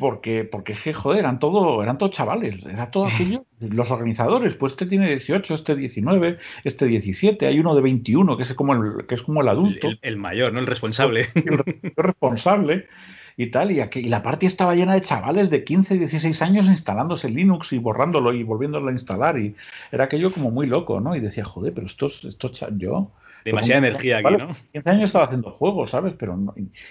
porque, 0.00 0.44
porque 0.44 0.72
es 0.72 0.80
que, 0.80 0.92
joder, 0.92 1.20
eran 1.20 1.38
todo, 1.38 1.82
eran 1.82 1.98
todos 1.98 2.12
chavales, 2.12 2.64
era 2.64 2.90
todo 2.90 3.04
aquello. 3.14 3.44
Los 3.60 3.90
organizadores, 3.90 4.56
pues 4.56 4.72
este 4.72 4.86
tiene 4.86 5.08
18, 5.08 5.54
este 5.54 5.76
19, 5.76 6.38
este 6.64 6.86
17, 6.86 7.46
hay 7.46 7.60
uno 7.60 7.74
de 7.74 7.82
21 7.82 8.36
que 8.36 8.42
es 8.42 8.54
como 8.54 8.72
el, 8.72 9.06
que 9.06 9.14
es 9.14 9.22
como 9.22 9.42
el 9.42 9.48
adulto. 9.48 9.88
El, 10.00 10.16
mayor, 10.16 10.52
¿no? 10.52 10.58
El 10.58 10.66
responsable. 10.66 11.28
El, 11.34 11.94
responsable 11.96 12.86
y 13.42 13.50
tal. 13.50 13.70
Y, 13.70 13.80
aquí, 13.80 14.00
y 14.00 14.08
la 14.08 14.22
parte 14.22 14.44
estaba 14.44 14.74
llena 14.74 14.92
de 14.92 15.00
chavales 15.00 15.48
de 15.48 15.64
15, 15.64 15.98
16 15.98 16.42
años 16.42 16.66
instalándose 16.66 17.30
Linux 17.30 17.72
y 17.72 17.78
borrándolo 17.78 18.34
y 18.34 18.42
volviéndolo 18.42 18.88
a 18.88 18.92
instalar. 18.92 19.38
Y 19.38 19.56
era 19.90 20.04
aquello 20.04 20.30
como 20.30 20.50
muy 20.50 20.66
loco, 20.66 21.00
¿no? 21.00 21.16
Y 21.16 21.20
decía, 21.20 21.44
joder, 21.44 21.72
pero 21.72 21.86
estos, 21.86 22.24
estos 22.24 22.64
yo 22.76 23.10
Demasiada 23.42 23.86
energía 23.86 24.18
aquí, 24.18 24.36
¿no? 24.36 24.54
15 24.72 24.90
años 24.90 25.04
estaba 25.04 25.24
haciendo 25.24 25.50
juegos, 25.52 25.90
¿sabes? 25.90 26.12
Pero 26.18 26.38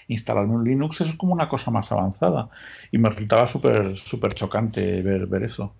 instalarme 0.07 0.55
un 0.55 0.63
Linux 0.63 1.01
eso 1.01 1.11
es 1.11 1.15
como 1.15 1.33
una 1.33 1.47
cosa 1.47 1.69
más 1.69 1.91
avanzada. 1.91 2.49
Y 2.91 2.97
me 2.97 3.09
resultaba 3.09 3.47
súper 3.47 3.95
súper 3.95 4.33
chocante 4.33 5.03
ver, 5.03 5.27
ver 5.27 5.43
eso. 5.43 5.75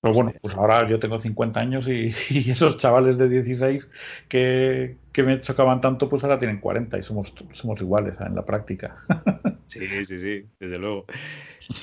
Pero 0.00 0.14
bueno, 0.14 0.32
pues 0.40 0.54
ahora 0.54 0.88
yo 0.88 0.98
tengo 0.98 1.18
50 1.18 1.60
años 1.60 1.88
y, 1.88 2.14
esos 2.50 2.76
chavales 2.76 3.18
de 3.18 3.28
16 3.28 3.88
que, 4.28 4.96
que, 5.12 5.22
me 5.22 5.40
chocaban 5.40 5.80
tanto, 5.80 6.08
pues 6.08 6.24
ahora 6.24 6.38
tienen 6.38 6.60
40 6.60 6.98
y 6.98 7.02
somos, 7.02 7.32
somos 7.52 7.80
iguales 7.80 8.14
en 8.20 8.34
la 8.34 8.44
práctica. 8.44 8.96
Sí, 9.70 9.86
sí, 10.04 10.18
sí, 10.18 10.46
desde 10.58 10.78
luego. 10.78 11.04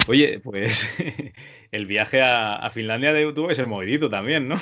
Oye, 0.10 0.42
pues 0.44 0.94
el 1.72 1.86
viaje 1.86 2.22
a, 2.22 2.56
a 2.56 2.70
Finlandia 2.70 3.14
de 3.14 3.32
tuvo 3.32 3.48
que 3.48 3.56
ser 3.56 3.68
movidito 3.68 4.10
también, 4.10 4.50
¿no? 4.50 4.58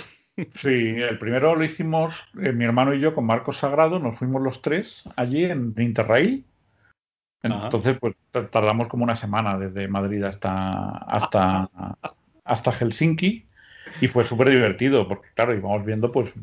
Sí, 0.53 0.69
el 0.69 1.17
primero 1.17 1.55
lo 1.55 1.63
hicimos 1.63 2.23
eh, 2.41 2.51
mi 2.51 2.65
hermano 2.65 2.93
y 2.93 2.99
yo 2.99 3.15
con 3.15 3.25
Marcos 3.25 3.57
Sagrado, 3.57 3.99
nos 3.99 4.17
fuimos 4.17 4.41
los 4.41 4.61
tres 4.61 5.05
allí 5.15 5.45
en 5.45 5.73
Interrail. 5.77 6.45
Entonces, 7.41 7.97
pues 7.99 8.15
tardamos 8.51 8.87
como 8.87 9.03
una 9.03 9.15
semana 9.15 9.57
desde 9.57 9.87
Madrid 9.87 10.23
hasta, 10.23 10.97
hasta, 10.97 11.69
hasta 12.45 12.71
Helsinki 12.71 13.45
y 14.01 14.07
fue 14.07 14.25
súper 14.25 14.49
divertido 14.49 15.07
porque, 15.07 15.27
claro, 15.33 15.53
íbamos 15.53 15.85
viendo 15.85 16.11
pues 16.11 16.33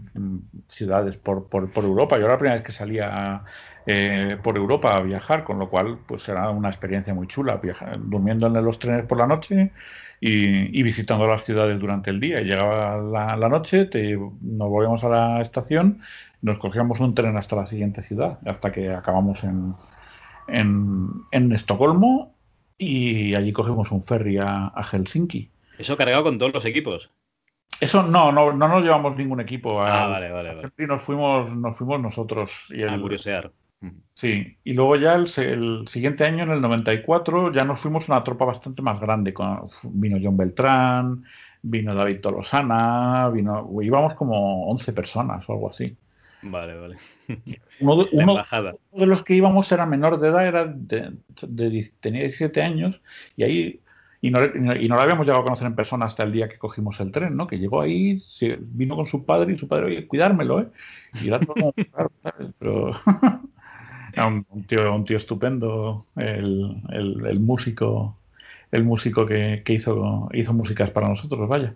ciudades 0.68 1.16
por, 1.16 1.48
por, 1.48 1.84
Europa. 1.84 2.16
Yo 2.16 2.24
era 2.24 2.34
la 2.34 2.38
primera 2.38 2.56
vez 2.56 2.64
que 2.64 2.72
salía 2.72 3.42
eh, 3.86 4.36
por 4.42 4.56
Europa 4.56 4.96
a 4.96 5.00
viajar, 5.00 5.44
con 5.44 5.58
lo 5.58 5.68
cual 5.68 5.98
pues 6.06 6.28
era 6.28 6.50
una 6.50 6.68
experiencia 6.68 7.14
muy 7.14 7.26
chula, 7.26 7.56
viajar, 7.56 7.98
durmiendo 8.00 8.46
en 8.46 8.64
los 8.64 8.78
trenes 8.78 9.06
por 9.06 9.18
la 9.18 9.26
noche 9.26 9.72
y, 10.20 10.82
visitando 10.82 11.26
las 11.26 11.44
ciudades 11.44 11.78
durante 11.80 12.10
el 12.10 12.20
día. 12.20 12.40
Y 12.40 12.44
llegaba 12.44 12.96
la, 13.36 13.48
noche, 13.48 13.88
nos 14.40 14.68
volvíamos 14.68 15.02
a 15.04 15.08
la 15.08 15.40
estación, 15.40 16.00
nos 16.42 16.58
cogíamos 16.58 17.00
un 17.00 17.14
tren 17.14 17.36
hasta 17.36 17.56
la 17.56 17.66
siguiente 17.66 18.02
ciudad, 18.02 18.38
hasta 18.46 18.70
que 18.70 18.92
acabamos 18.92 19.42
en, 19.42 19.74
en, 20.48 21.52
Estocolmo 21.52 22.34
y 22.78 23.34
allí 23.34 23.52
cogemos 23.52 23.90
un 23.90 24.02
ferry 24.02 24.38
a, 24.38 24.72
Helsinki. 24.90 25.50
¿Eso 25.82 25.96
cargado 25.96 26.22
con 26.22 26.38
todos 26.38 26.54
los 26.54 26.64
equipos? 26.64 27.10
Eso 27.80 28.04
no, 28.04 28.30
no, 28.30 28.52
no 28.52 28.68
nos 28.68 28.84
llevamos 28.84 29.16
ningún 29.16 29.40
equipo. 29.40 29.82
Ah, 29.82 30.06
vale, 30.06 30.30
vale, 30.30 30.54
vale. 30.54 30.86
Nos 30.86 31.02
fuimos, 31.02 31.52
nos 31.56 31.76
fuimos 31.76 32.00
nosotros. 32.00 32.66
Y 32.70 32.84
a 32.84 33.00
curiosear. 33.00 33.50
Sí, 34.14 34.56
y 34.62 34.74
luego 34.74 34.94
ya 34.94 35.14
el, 35.14 35.26
siguiente 35.26 36.24
año, 36.24 36.44
en 36.44 36.50
el 36.50 36.60
94, 36.60 37.52
ya 37.52 37.64
nos 37.64 37.80
fuimos 37.80 38.08
una 38.08 38.22
tropa 38.22 38.44
bastante 38.44 38.80
más 38.80 39.00
grande. 39.00 39.34
Con, 39.34 39.62
vino 39.86 40.18
John 40.22 40.36
Beltrán, 40.36 41.24
vino 41.62 41.92
David 41.92 42.20
Tolosana, 42.20 43.28
vino, 43.30 43.68
íbamos 43.82 44.14
como 44.14 44.68
11 44.68 44.92
personas 44.92 45.48
o 45.48 45.52
algo 45.54 45.70
así. 45.70 45.96
Vale, 46.42 46.78
vale. 46.78 46.96
Uno 47.80 48.04
de, 48.04 49.06
los 49.06 49.24
que 49.24 49.34
íbamos 49.34 49.72
era 49.72 49.86
menor 49.86 50.20
de 50.20 50.28
edad, 50.28 50.46
era 50.46 50.66
de, 50.66 51.16
tenía 51.98 52.20
17 52.20 52.62
años, 52.62 53.00
y 53.36 53.42
ahí 53.42 53.80
y 54.24 54.30
no, 54.30 54.44
y 54.44 54.88
no, 54.88 54.94
lo 54.94 55.02
habíamos 55.02 55.26
llegado 55.26 55.40
a 55.40 55.44
conocer 55.44 55.66
en 55.66 55.74
persona 55.74 56.06
hasta 56.06 56.22
el 56.22 56.30
día 56.30 56.48
que 56.48 56.56
cogimos 56.56 57.00
el 57.00 57.10
tren, 57.10 57.36
¿no? 57.36 57.48
Que 57.48 57.58
llegó 57.58 57.80
ahí, 57.80 58.22
vino 58.60 58.94
con 58.94 59.08
su 59.08 59.26
padre 59.26 59.52
y 59.52 59.58
su 59.58 59.66
padre, 59.66 59.86
oye, 59.86 60.06
cuidármelo, 60.06 60.60
¿eh? 60.60 60.68
Y 61.20 61.26
era 61.26 61.40
todo 61.40 61.54
como, 61.54 61.72
claro, 61.92 62.12
Pero 62.60 62.92
un, 64.48 64.64
tío, 64.64 64.94
un 64.94 65.04
tío 65.04 65.16
estupendo, 65.16 66.06
el, 66.14 66.80
el, 66.90 67.40
músico 67.40 68.16
el 68.70 68.84
músico 68.84 69.26
que, 69.26 69.62
que, 69.64 69.72
hizo, 69.74 70.28
hizo 70.32 70.54
músicas 70.54 70.92
para 70.92 71.08
nosotros, 71.08 71.48
vaya. 71.48 71.74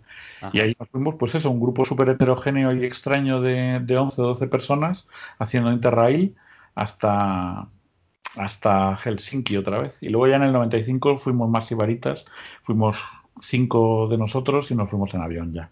Y 0.53 0.61
ahí 0.61 0.77
nos 0.79 0.89
fuimos, 0.89 1.17
pues 1.17 1.35
eso, 1.35 1.51
un 1.51 1.61
grupo 1.61 1.85
súper 1.85 2.11
heterogéneo 2.11 2.73
y 2.73 2.85
extraño 2.85 3.41
de, 3.41 3.81
de 3.81 3.99
11 3.99 4.23
o 4.23 4.25
12 4.29 4.47
personas 4.47 5.09
haciendo 5.41 5.73
Interrail 5.73 6.37
hasta, 6.77 7.69
hasta 8.37 8.97
Helsinki 8.97 9.57
otra 9.57 9.79
vez. 9.79 9.99
Y 10.03 10.09
luego 10.09 10.29
ya 10.29 10.37
en 10.37 10.45
el 10.45 10.53
95 10.53 11.19
fuimos 11.19 11.49
más 11.49 11.71
ibaritas, 11.71 12.25
fuimos 12.63 12.97
cinco 13.41 14.09
de 14.09 14.19
nosotros 14.19 14.71
y 14.71 14.75
nos 14.75 14.91
fuimos 14.91 15.15
en 15.15 15.23
avión 15.23 15.53
ya. 15.53 15.71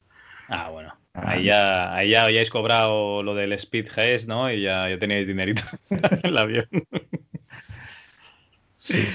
Ah, 0.49 0.71
bueno. 0.71 0.95
Ahí 1.15 1.45
ya, 1.45 1.95
ahí 1.95 2.11
ya 2.11 2.25
habíais 2.25 2.51
cobrado 2.51 3.23
lo 3.23 3.35
del 3.35 3.53
Speed 3.53 3.89
GS, 3.89 4.27
¿no? 4.27 4.51
Y 4.51 4.63
ya, 4.63 4.89
ya 4.89 4.99
teníais 4.99 5.29
dinerito 5.29 5.63
en 5.91 6.21
el 6.25 6.37
avión. 6.37 6.69
Sí. 8.79 9.09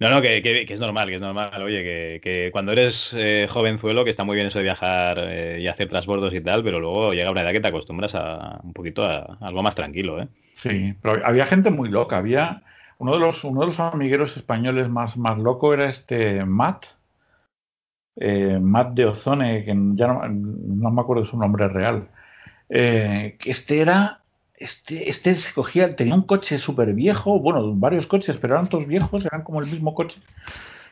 No, 0.00 0.10
no, 0.10 0.20
que, 0.20 0.42
que- 0.42 0.66
es 0.72 0.80
normal, 0.80 1.08
que 1.08 1.14
es 1.16 1.20
normal. 1.22 1.62
Oye, 1.62 2.20
que, 2.20 2.50
cuando 2.52 2.72
eres 2.72 3.14
eh, 3.16 3.46
jovenzuelo, 3.48 4.04
que 4.04 4.10
está 4.10 4.24
muy 4.24 4.34
bien 4.34 4.46
eso 4.48 4.58
de 4.58 4.64
viajar 4.64 5.18
eh, 5.20 5.60
y 5.60 5.66
hacer 5.66 5.88
transbordos 5.88 6.34
y 6.34 6.40
tal, 6.42 6.62
pero 6.62 6.78
luego 6.80 7.12
llega 7.14 7.30
una 7.30 7.40
edad 7.42 7.52
que 7.52 7.60
te 7.60 7.68
acostumbras 7.68 8.14
a 8.14 8.60
un 8.62 8.72
poquito 8.74 9.04
a, 9.04 9.38
algo 9.40 9.62
más 9.62 9.74
tranquilo, 9.74 10.20
¿eh? 10.20 10.28
Sí, 10.54 10.94
pero 11.02 11.26
había 11.26 11.46
gente 11.46 11.70
muy 11.70 11.88
loca. 11.88 12.18
Había 12.18 12.62
uno 12.98 13.14
de 13.14 13.20
los, 13.20 13.44
uno 13.44 13.60
de 13.60 13.66
los 13.66 13.80
amigueros 13.80 14.36
españoles 14.36 14.88
más, 14.88 15.16
más 15.16 15.38
loco 15.38 15.72
era 15.74 15.88
este 15.88 16.44
Matt, 16.44 16.86
eh, 18.16 18.58
Matt 18.60 18.94
de 18.94 19.06
Ozone, 19.06 19.64
que 19.64 19.74
ya 19.94 20.06
no, 20.08 20.28
no 20.28 20.90
me 20.90 21.00
acuerdo 21.00 21.24
su 21.24 21.36
nombre 21.38 21.68
real. 21.68 22.08
Que 22.68 23.36
este 23.44 23.80
era, 23.80 24.21
este, 24.62 25.08
este 25.08 25.34
se 25.34 25.52
cogía, 25.52 25.94
tenía 25.96 26.14
un 26.14 26.22
coche 26.22 26.58
súper 26.58 26.92
viejo, 26.94 27.38
bueno, 27.40 27.74
varios 27.74 28.06
coches, 28.06 28.36
pero 28.36 28.54
eran 28.54 28.68
todos 28.68 28.86
viejos, 28.86 29.24
eran 29.26 29.42
como 29.42 29.60
el 29.60 29.66
mismo 29.70 29.94
coche, 29.94 30.20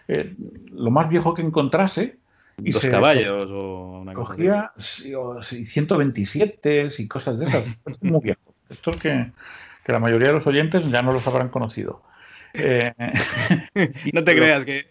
eh, 0.08 0.34
lo 0.72 0.90
más 0.90 1.08
viejo 1.08 1.34
que 1.34 1.42
encontrase. 1.42 2.18
Y 2.62 2.72
Dos 2.72 2.82
se- 2.82 2.90
caballos 2.90 3.48
o 3.50 4.00
una 4.02 4.12
cosa. 4.12 4.30
Cogía 4.36 4.72
o 5.16 5.42
sí, 5.42 5.64
127 5.64 6.88
y 6.98 7.08
cosas 7.08 7.38
de 7.38 7.46
esas. 7.46 7.78
Es 7.86 8.02
muy 8.02 8.20
viejo. 8.20 8.54
Esto 8.68 8.90
es 8.90 8.96
que, 8.98 9.30
que 9.84 9.92
la 9.92 9.98
mayoría 9.98 10.28
de 10.28 10.34
los 10.34 10.46
oyentes 10.46 10.88
ya 10.90 11.00
no 11.02 11.12
los 11.12 11.26
habrán 11.26 11.48
conocido. 11.48 12.02
Eh, 12.52 12.92
No 14.12 14.24
te 14.24 14.32
pero- 14.32 14.42
creas 14.42 14.64
que, 14.64 14.86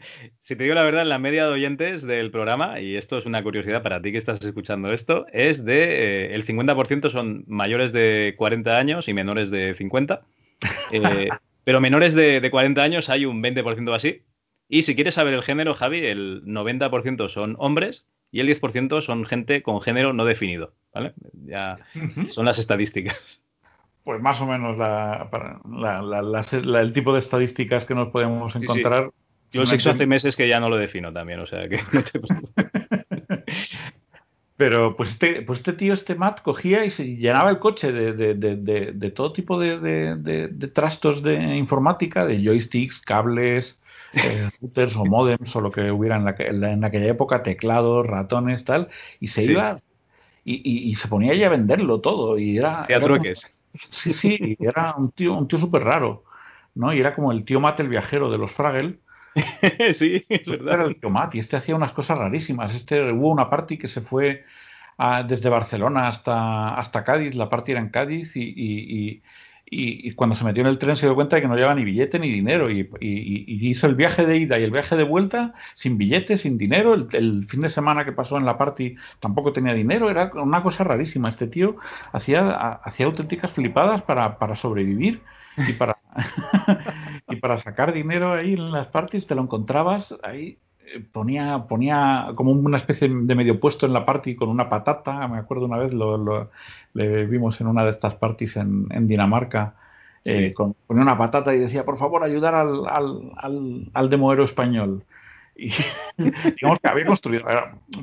si 0.50 0.56
te 0.56 0.64
digo 0.64 0.74
la 0.74 0.82
verdad, 0.82 1.06
la 1.06 1.20
media 1.20 1.46
de 1.46 1.52
oyentes 1.52 2.02
del 2.08 2.32
programa, 2.32 2.80
y 2.80 2.96
esto 2.96 3.20
es 3.20 3.28
una 3.28 3.44
curiosidad 3.44 3.84
para 3.84 4.02
ti 4.02 4.12
que 4.12 4.18
estás 4.18 4.44
escuchando 4.44 4.92
esto, 4.92 5.28
es 5.32 5.64
de 5.64 6.26
eh, 6.26 6.34
el 6.34 6.44
50% 6.44 7.12
son 7.12 7.44
mayores 7.46 7.94
de 7.94 8.34
40 8.36 8.76
años 8.76 9.08
y 9.08 9.14
menores 9.14 9.52
de 9.52 9.76
50. 9.76 10.22
Eh, 10.92 11.30
pero 11.64 11.80
menores 11.82 12.16
de, 12.16 12.42
de 12.42 12.52
40 12.52 12.82
años 12.82 13.10
hay 13.10 13.26
un 13.26 13.44
20% 13.44 13.94
así. 13.94 14.24
Y 14.68 14.82
si 14.82 14.96
quieres 14.96 15.14
saber 15.14 15.36
el 15.36 15.44
género, 15.44 15.76
Javi, 15.76 16.04
el 16.04 16.44
90% 16.46 17.30
son 17.30 17.56
hombres 17.60 18.10
y 18.32 18.40
el 18.40 18.48
10% 18.48 19.02
son 19.02 19.26
gente 19.26 19.62
con 19.62 19.82
género 19.82 20.14
no 20.14 20.26
definido. 20.26 20.74
¿Vale? 20.96 21.14
Ya 21.46 21.78
son 22.28 22.46
las 22.46 22.58
estadísticas. 22.58 23.40
Pues 24.04 24.20
más 24.20 24.42
o 24.42 24.48
menos 24.48 24.80
la- 24.80 25.30
el 26.82 26.92
tipo 26.92 27.14
de 27.14 27.20
estadísticas 27.20 27.86
que 27.86 27.94
nos 27.94 28.08
podemos 28.10 28.54
sí. 28.54 28.60
encontrar. 28.64 29.12
Yo 29.52 29.62
el 29.62 29.68
sexo 29.68 29.92
hace 29.92 30.06
meses 30.06 30.36
que 30.36 30.48
ya 30.48 30.60
no 30.60 30.70
lo 30.70 30.78
defino 30.78 31.12
también, 31.12 31.40
o 31.40 31.46
sea 31.46 31.68
que 31.68 31.78
no 31.92 32.02
te. 32.04 33.44
Pero 34.58 34.96
pues 34.98 35.12
este, 35.12 35.42
pues 35.44 35.60
este 35.60 35.72
tío, 35.74 35.94
este 35.94 36.16
Matt, 36.16 36.42
cogía 36.42 36.84
y 36.84 36.90
se 36.90 37.16
llenaba 37.16 37.50
el 37.50 37.60
coche 37.60 37.94
de, 37.94 38.12
de- 38.12 38.34
de- 38.34 38.58
de- 38.58 38.92
de 38.94 39.12
todo 39.12 39.32
tipo 39.32 39.58
de, 39.58 40.50
trastos 40.74 41.24
de 41.24 41.56
informática, 41.56 42.26
de 42.26 42.44
joysticks, 42.44 43.00
cables, 43.00 43.80
eh, 44.14 44.50
routers 44.62 44.98
o 44.98 45.06
modems 45.06 45.56
o 45.56 45.62
lo 45.62 45.72
que 45.72 45.90
hubiera 45.92 46.18
en, 46.18 46.26
la, 46.26 46.36
en, 46.40 46.60
la- 46.60 46.72
en 46.74 46.84
aquella 46.84 47.08
época, 47.08 47.42
teclados, 47.42 48.06
ratones, 48.06 48.66
tal, 48.66 48.90
y 49.22 49.28
se 49.28 49.42
Sí. 49.44 49.52
iba 49.54 49.80
y, 50.44 50.56
y- 50.56 50.90
y 50.90 50.96
se 50.96 51.08
ponía 51.08 51.32
ahí 51.32 51.44
a 51.44 51.50
venderlo 51.50 52.02
todo. 52.02 52.38
Y 52.38 52.58
era, 52.58 52.86
era 52.90 53.00
como- 53.00 53.16
trueques. 53.16 53.48
sí, 53.92 54.12
sí, 54.12 54.58
y 54.60 54.66
era 54.66 54.94
un 54.98 55.12
tío, 55.12 55.36
un 55.36 55.48
tío 55.48 55.58
súper 55.58 55.84
raro, 55.86 56.26
¿no? 56.76 56.92
Y 56.94 57.00
era 57.00 57.16
como 57.16 57.32
el 57.32 57.46
tío 57.46 57.62
Matt 57.62 57.80
el 57.80 57.88
viajero 57.88 58.30
de 58.30 58.38
los 58.38 58.52
Fraggle. 58.52 59.00
sí, 59.94 60.26
es 60.30 60.48
Era 60.68 60.84
verdad. 60.84 60.86
el 60.86 61.00
tío 61.00 61.10
Matt 61.10 61.36
y 61.36 61.40
este 61.40 61.56
hacía 61.58 61.76
unas 61.76 61.94
cosas 61.94 62.18
rarísimas. 62.18 62.74
Este 62.76 63.12
hubo 63.12 63.30
una 63.32 63.50
party 63.50 63.78
que 63.78 63.88
se 63.88 64.02
fue 64.02 64.44
a- 64.98 65.24
desde 65.24 65.50
Barcelona 65.50 66.08
hasta, 66.08 66.76
hasta 66.76 67.04
Cádiz. 67.04 67.36
La 67.36 67.50
party 67.50 67.72
era 67.74 67.82
en 67.82 67.90
Cádiz 67.90 68.36
y, 68.36 68.42
y- 68.44 69.22
y- 69.22 69.24
y- 69.72 70.08
y 70.10 70.12
cuando 70.16 70.36
se 70.36 70.44
metió 70.44 70.62
en 70.62 70.68
el 70.70 70.78
tren 70.80 70.96
se 70.96 71.06
dio 71.06 71.16
cuenta 71.16 71.36
de 71.36 71.42
que 71.44 71.48
no 71.48 71.56
llevaba 71.56 71.76
ni 71.76 71.84
billete 71.86 72.20
ni 72.20 72.30
dinero 72.30 72.70
y, 72.72 72.82
y- 73.00 73.46
y 73.48 73.70
hizo 73.70 73.88
el 73.88 73.96
viaje 73.96 74.26
de 74.26 74.38
ida 74.38 74.60
y 74.60 74.64
el 74.64 74.72
viaje 74.72 74.96
de 74.98 75.04
vuelta 75.04 75.54
sin 75.76 75.98
billete, 75.98 76.38
sin 76.38 76.58
dinero. 76.58 76.94
El, 76.96 77.08
el 77.14 77.46
fin 77.46 77.62
de 77.62 77.70
semana 77.70 78.06
que 78.06 78.12
pasó 78.14 78.38
en 78.38 78.46
la 78.46 78.58
party 78.58 78.96
tampoco 79.20 79.54
tenía 79.54 79.74
dinero. 79.74 80.10
Era 80.10 80.32
una 80.36 80.64
cosa 80.64 80.84
rarísima. 80.84 81.30
Este 81.30 81.48
tío 81.48 81.78
hacía, 82.12 82.50
hacía 82.84 83.06
auténticas 83.08 83.52
flipadas 83.54 84.04
para, 84.04 84.38
para 84.40 84.56
sobrevivir 84.56 85.24
y 85.66 85.74
para, 85.74 85.96
para 87.40 87.58
sacar 87.58 87.94
dinero 87.94 88.34
ahí 88.34 88.54
en 88.54 88.72
las 88.72 88.88
parties 88.88 89.26
te 89.26 89.36
lo 89.36 89.42
encontrabas 89.44 90.16
ahí 90.24 90.60
eh, 90.86 91.00
ponía 91.12 91.66
ponía 91.68 92.32
como 92.36 92.52
una 92.52 92.78
especie 92.78 93.10
de 93.10 93.36
medio 93.36 93.60
puesto 93.60 93.86
en 93.86 93.94
la 93.94 94.06
party 94.06 94.36
con 94.36 94.50
una 94.50 94.70
patata. 94.70 95.28
Me 95.28 95.38
acuerdo 95.38 95.66
una 95.66 95.78
vez 95.78 95.94
lo, 95.94 96.18
lo- 96.18 96.52
le 96.94 97.26
vimos 97.26 97.60
en 97.62 97.68
una 97.68 97.84
de 97.84 97.92
estas 97.92 98.16
parties 98.16 98.58
en, 98.58 98.88
en 98.92 99.08
Dinamarca 99.08 99.76
eh, 100.26 100.54
con, 100.54 100.74
ponía 100.88 101.04
una 101.04 101.18
patata 101.18 101.54
y 101.56 101.60
decía 101.60 101.86
por 101.86 101.98
favor 101.98 102.24
ayudar 102.24 102.56
al, 102.56 102.88
al, 102.88 103.32
al, 103.38 103.90
al 103.94 104.10
demoero 104.10 104.44
español 104.44 105.06
y 105.60 105.72
digamos 106.56 106.80
que 106.80 106.88
había 106.88 107.06
construido 107.06 107.46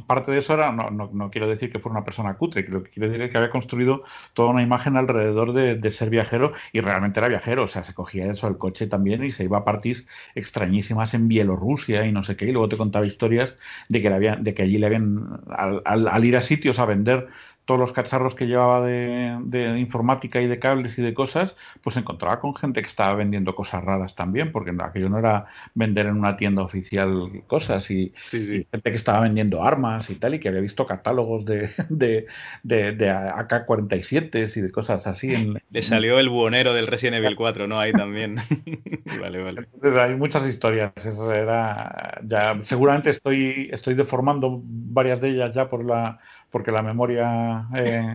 parte 0.07 0.31
de 0.31 0.39
eso 0.39 0.55
era 0.55 0.73
no, 0.73 0.91
no, 0.91 1.11
no 1.13 1.31
quiero 1.31 1.49
decir 1.49 1.71
que 1.71 1.79
fuera 1.79 1.99
una 1.99 2.05
persona 2.05 2.35
cutre 2.35 2.67
lo 2.69 2.83
que 2.83 2.91
quiero 2.91 3.09
decir 3.09 3.23
es 3.23 3.31
que 3.31 3.39
había 3.39 3.51
construido 3.51 4.03
toda 4.35 4.51
una 4.51 4.63
imagen 4.63 4.97
alrededor 4.97 5.53
de, 5.53 5.91
ser 5.91 6.11
viajero 6.11 6.53
y 6.73 6.81
realmente 6.81 7.21
era 7.21 7.29
viajero, 7.29 7.65
o 7.65 7.69
sea, 7.69 7.85
se 7.85 7.95
cogía 7.95 8.31
eso 8.31 8.49
el 8.49 8.59
coche 8.59 8.87
también 8.87 9.25
y 9.25 9.31
se 9.31 9.45
iba 9.45 9.59
a 9.59 9.65
parties 9.65 10.05
extrañísimas 10.35 11.15
en 11.15 11.29
Bielorrusia 11.29 12.05
y 12.05 12.13
no 12.13 12.23
sé 12.23 12.37
qué, 12.37 12.47
y 12.47 12.53
luego 12.53 12.69
te 12.69 12.77
contaba 12.77 13.07
historias 13.07 13.57
de 13.89 14.03
que, 14.03 14.11
le 14.11 14.37
de 14.37 14.55
que 14.55 14.63
allí 14.63 14.79
le 14.79 14.87
habían, 14.87 15.41
al 15.49 16.25
ir 16.25 16.37
a 16.37 16.43
sitios 16.43 16.79
a 16.79 16.87
vender 16.87 17.29
todos 17.67 17.79
los 17.81 17.93
cacharros 17.93 18.35
que 18.35 18.47
llevaba 18.47 18.81
de, 18.87 19.37
de 19.43 19.79
informática 19.79 20.41
y 20.41 20.47
de 20.47 20.59
cables 20.59 20.97
y 20.99 21.03
de 21.03 21.13
cosas, 21.15 21.57
pues 21.83 21.95
se 21.95 22.01
encontraba 22.01 22.41
con 22.41 22.55
gente 22.55 22.81
que 22.81 22.87
estaba 22.87 23.15
vendiendo 23.15 23.55
cosas 23.55 23.85
raras 23.85 24.15
también, 24.15 24.53
porque 24.53 24.73
aquello 24.79 25.09
no 25.09 25.19
era 25.19 25.47
vender 25.75 26.07
en 26.07 26.17
una 26.17 26.37
tienda 26.37 26.63
oficial 26.63 27.31
cosas 27.47 27.91
y, 27.91 28.15
Sí, 28.23 28.39
y 28.39 28.43
sí. 28.45 28.67
gente 28.71 28.91
que 28.91 28.97
estaba 28.97 29.21
vendiendo 29.21 29.63
armas 29.65 30.09
y 30.11 30.15
tal, 30.15 30.35
y 30.35 30.39
que 30.41 30.49
había 30.49 30.61
visto 30.61 30.87
catálogos 30.87 31.45
de, 31.45 31.71
de, 31.89 32.27
de, 32.63 32.93
de 32.93 33.11
AK-47 33.11 34.57
y 34.57 34.61
de 34.61 34.71
cosas 34.71 35.07
así. 35.07 35.35
En, 35.35 35.59
Le 35.71 35.83
salió 35.83 36.19
el 36.19 36.29
buhonero 36.29 36.73
del 36.73 36.87
Resident 36.87 37.17
Evil 37.17 37.37
4, 37.37 37.67
¿no? 37.67 37.79
Ahí 37.79 37.93
también. 37.93 38.37
vale, 39.21 39.43
vale. 39.43 39.67
Entonces, 39.75 39.99
hay 39.99 40.15
muchas 40.15 40.47
historias. 40.47 40.93
Eso 41.05 41.33
era 41.33 42.21
ya 42.25 42.59
seguramente 42.63 43.11
estoy 43.11 43.69
estoy 43.73 43.95
deformando 43.95 44.61
varias 44.65 45.21
de 45.21 45.31
ellas 45.31 45.53
ya 45.55 45.69
por 45.69 45.85
la 45.85 46.19
porque 46.51 46.73
la 46.73 46.83
memoria 46.83 47.69
eh, 47.77 48.15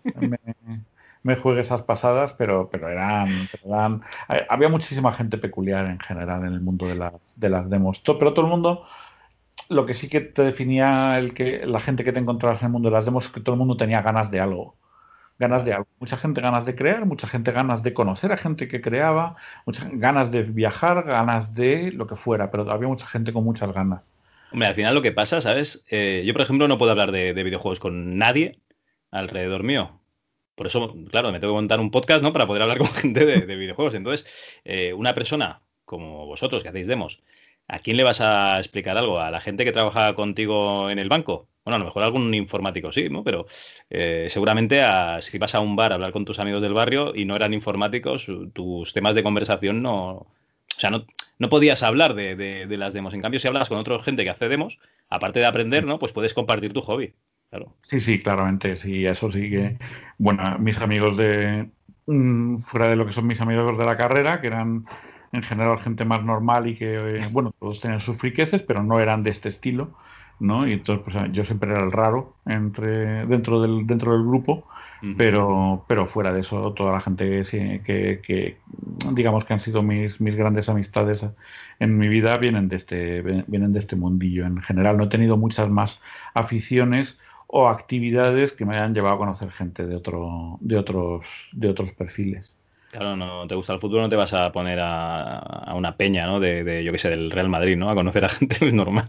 me, 1.23 1.35
juegue 1.35 1.61
esas 1.61 1.83
pasadas, 1.83 2.33
pero 2.33 2.69
pero 2.69 2.89
eran, 2.89 3.49
eran- 3.63 4.01
eh, 4.29 4.45
había 4.49 4.69
muchísima 4.69 5.13
gente 5.13 5.37
peculiar 5.37 5.85
en 5.87 5.99
general 5.99 6.41
en 6.45 6.53
el 6.53 6.61
mundo 6.61 6.87
de 6.89 6.95
las 6.95 7.13
de 7.35 7.49
las 7.49 7.69
demos. 7.69 8.01
Pero 8.01 8.33
todo 8.33 8.45
el 8.45 8.51
mundo 8.51 8.85
lo 9.69 9.85
que 9.85 9.93
sí 9.93 10.09
que 10.09 10.21
te 10.21 10.43
definía 10.43 11.17
el 11.19 11.33
que 11.33 11.65
la 11.65 11.79
gente 11.79 12.03
que 12.03 12.13
te 12.13 12.19
encontrabas 12.19 12.61
en 12.61 12.67
el 12.67 12.71
mundo 12.73 12.89
de 12.89 12.95
las 12.95 13.05
demos 13.05 13.25
es 13.25 13.31
que 13.31 13.41
todo 13.41 13.53
el 13.55 13.59
mundo 13.59 13.77
tenía 13.77 14.01
ganas 14.01 14.31
de 14.31 14.39
algo. 14.39 14.77
Ganas 15.39 15.65
de 15.65 15.73
algo. 15.73 15.87
Mucha 15.99 16.17
gente 16.17 16.41
ganas 16.41 16.65
de 16.67 16.75
crear, 16.75 17.05
mucha 17.07 17.27
gente 17.27 17.51
ganas 17.51 17.83
de 17.83 17.93
conocer 17.95 18.31
a 18.33 18.37
gente 18.37 18.67
que 18.69 18.81
creaba, 18.81 19.35
ganas 19.93 20.31
de 20.31 20.43
viajar, 20.43 21.03
ganas 21.05 21.53
de 21.55 21.91
lo 21.93 22.07
que 22.07 22.17
fuera, 22.17 22.51
pero 22.51 22.71
había 22.71 22.87
mucha 22.89 23.07
gente 23.07 23.33
con 23.33 23.43
muchas 23.45 23.73
ganas. 23.73 24.10
Hombre, 24.51 24.67
al 24.67 24.75
final 24.75 24.93
lo 24.93 25.01
que 25.01 25.11
pasa, 25.11 25.41
¿sabes? 25.41 25.85
Eh, 25.89 26.23
yo, 26.25 26.33
por 26.33 26.41
ejemplo, 26.41 26.67
no 26.67 26.77
puedo 26.77 26.91
hablar 26.91 27.11
de, 27.11 27.33
de 27.33 27.43
videojuegos 27.43 27.79
con 27.79 28.17
nadie 28.17 28.59
alrededor 29.09 29.63
mío. 29.63 30.01
Por 30.55 30.67
eso, 30.67 30.93
claro, 31.09 31.31
me 31.31 31.39
tengo 31.39 31.53
que 31.53 31.57
montar 31.57 31.79
un 31.79 31.91
podcast, 31.91 32.21
¿no? 32.23 32.33
Para 32.33 32.47
poder 32.47 32.61
hablar 32.61 32.77
con 32.77 32.87
gente 32.93 33.25
de, 33.25 33.41
de 33.41 33.55
videojuegos. 33.55 33.95
Entonces, 33.95 34.27
eh, 34.65 34.93
una 34.93 35.13
persona 35.13 35.61
como 35.85 36.25
vosotros 36.25 36.63
que 36.63 36.69
hacéis 36.69 36.87
demos, 36.87 37.21
¿a 37.67 37.79
quién 37.79 37.97
le 37.97 38.03
vas 38.03 38.21
a 38.21 38.57
explicar 38.59 38.97
algo? 38.97 39.19
¿A 39.19 39.31
la 39.31 39.41
gente 39.41 39.65
que 39.65 39.71
trabaja 39.71 40.13
contigo 40.15 40.89
en 40.89 40.99
el 40.99 41.09
banco? 41.09 41.49
Bueno, 41.63 41.75
a 41.75 41.79
lo 41.79 41.85
mejor 41.85 42.03
algún 42.03 42.33
informático 42.33 42.91
sí, 42.91 43.09
¿no? 43.09 43.23
Pero 43.23 43.45
eh, 43.89 44.27
seguramente 44.29 44.81
si 45.21 45.37
vas 45.37 45.55
a 45.55 45.59
un 45.59 45.75
bar 45.75 45.91
a 45.91 45.95
hablar 45.95 46.11
con 46.11 46.25
tus 46.25 46.39
amigos 46.39 46.61
del 46.61 46.73
barrio 46.73 47.13
y 47.15 47.25
no 47.25 47.35
eran 47.35 47.53
informáticos, 47.53 48.27
tus 48.53 48.93
temas 48.93 49.15
de 49.15 49.23
conversación 49.23 49.81
no... 49.81 50.11
O 50.11 50.79
sea, 50.79 50.89
no, 50.89 51.05
no 51.41 51.49
podías 51.49 51.83
hablar 51.83 52.13
de, 52.15 52.35
de- 52.35 52.67
de 52.67 52.77
las 52.77 52.93
demos. 52.93 53.13
En 53.13 53.21
cambio, 53.21 53.39
si 53.39 53.47
hablas 53.47 53.69
con 53.69 53.77
otra 53.77 54.01
gente 54.01 54.23
que 54.23 54.29
hace 54.29 54.47
demos, 54.49 54.79
aparte 55.09 55.39
de 55.39 55.45
aprender, 55.45 55.85
¿no? 55.85 55.99
Pues 55.99 56.13
puedes 56.13 56.33
compartir 56.33 56.73
tu 56.73 56.81
hobby. 56.81 57.13
Claro. 57.49 57.75
Sí, 57.81 57.99
sí, 57.99 58.19
claramente, 58.19 58.77
sí, 58.77 59.05
eso 59.05 59.29
sí 59.31 59.49
que, 59.49 59.77
bueno, 60.17 60.57
mis 60.59 60.77
amigos 60.77 61.17
de, 61.17 61.69
mm, 62.05 62.57
fuera 62.59 62.87
de 62.87 62.95
lo 62.95 63.05
que 63.05 63.11
son 63.13 63.27
mis 63.27 63.41
amigos 63.41 63.77
de 63.77 63.85
la 63.85 63.97
carrera, 63.97 64.39
que 64.39 64.47
eran 64.47 64.85
en 65.33 65.43
general 65.43 65.79
gente 65.79 66.05
más 66.05 66.23
normal 66.23 66.67
y 66.67 66.75
que, 66.75 67.17
eh, 67.17 67.27
bueno, 67.31 67.53
todos 67.59 67.81
tenían 67.81 67.99
sus 68.01 68.17
friqueces, 68.17 68.61
pero 68.61 68.83
no 68.83 68.99
eran 68.99 69.23
de 69.23 69.31
este 69.31 69.49
estilo, 69.49 69.97
¿no? 70.39 70.67
Y 70.67 70.73
entonces, 70.73 71.03
pues 71.13 71.31
yo 71.33 71.43
siempre 71.45 71.71
era 71.71 71.83
el 71.83 71.91
raro 71.91 72.35
entre, 72.45 73.25
dentro 73.25 73.61
del, 73.61 73.85
dentro 73.87 74.13
del 74.13 74.23
grupo, 74.25 74.67
Pero, 75.17 75.83
pero 75.87 76.05
fuera 76.05 76.31
de 76.31 76.41
eso, 76.41 76.73
toda 76.73 76.91
la 76.91 76.99
gente 76.99 77.43
sí, 77.43 77.81
que, 77.83 78.21
que, 78.21 78.57
digamos 79.11 79.45
que 79.45 79.53
han 79.53 79.59
sido 79.59 79.81
mis, 79.81 80.21
mis 80.21 80.35
grandes 80.35 80.69
amistades 80.69 81.25
en 81.79 81.97
mi 81.97 82.07
vida 82.07 82.37
vienen 82.37 82.69
de 82.69 82.75
este, 82.75 83.21
vienen 83.21 83.73
de 83.73 83.79
este 83.79 83.95
mundillo 83.95 84.45
en 84.45 84.61
general. 84.61 84.97
No 84.97 85.05
he 85.05 85.09
tenido 85.09 85.37
muchas 85.37 85.69
más 85.69 85.99
aficiones 86.35 87.17
o 87.47 87.67
actividades 87.67 88.53
que 88.53 88.65
me 88.65 88.75
hayan 88.75 88.93
llevado 88.93 89.15
a 89.15 89.17
conocer 89.17 89.51
gente 89.51 89.85
de, 89.85 89.95
otro, 89.95 90.57
de, 90.61 90.77
otros, 90.77 91.49
de 91.51 91.69
otros 91.69 91.91
perfiles. 91.93 92.55
Claro, 92.91 93.15
no 93.15 93.47
te 93.47 93.55
gusta 93.55 93.71
el 93.71 93.79
fútbol, 93.79 94.01
no 94.01 94.09
te 94.09 94.17
vas 94.17 94.33
a 94.33 94.51
poner 94.51 94.77
a, 94.81 95.73
una 95.75 95.95
peña, 95.95 96.27
¿no? 96.27 96.41
De, 96.41 96.83
yo 96.83 96.91
qué 96.91 96.97
sé, 96.97 97.09
del 97.09 97.31
Real 97.31 97.47
Madrid, 97.47 97.77
¿no? 97.77 97.89
A 97.89 97.95
conocer 97.95 98.25
a 98.25 98.29
gente 98.29 98.69
normal. 98.73 99.05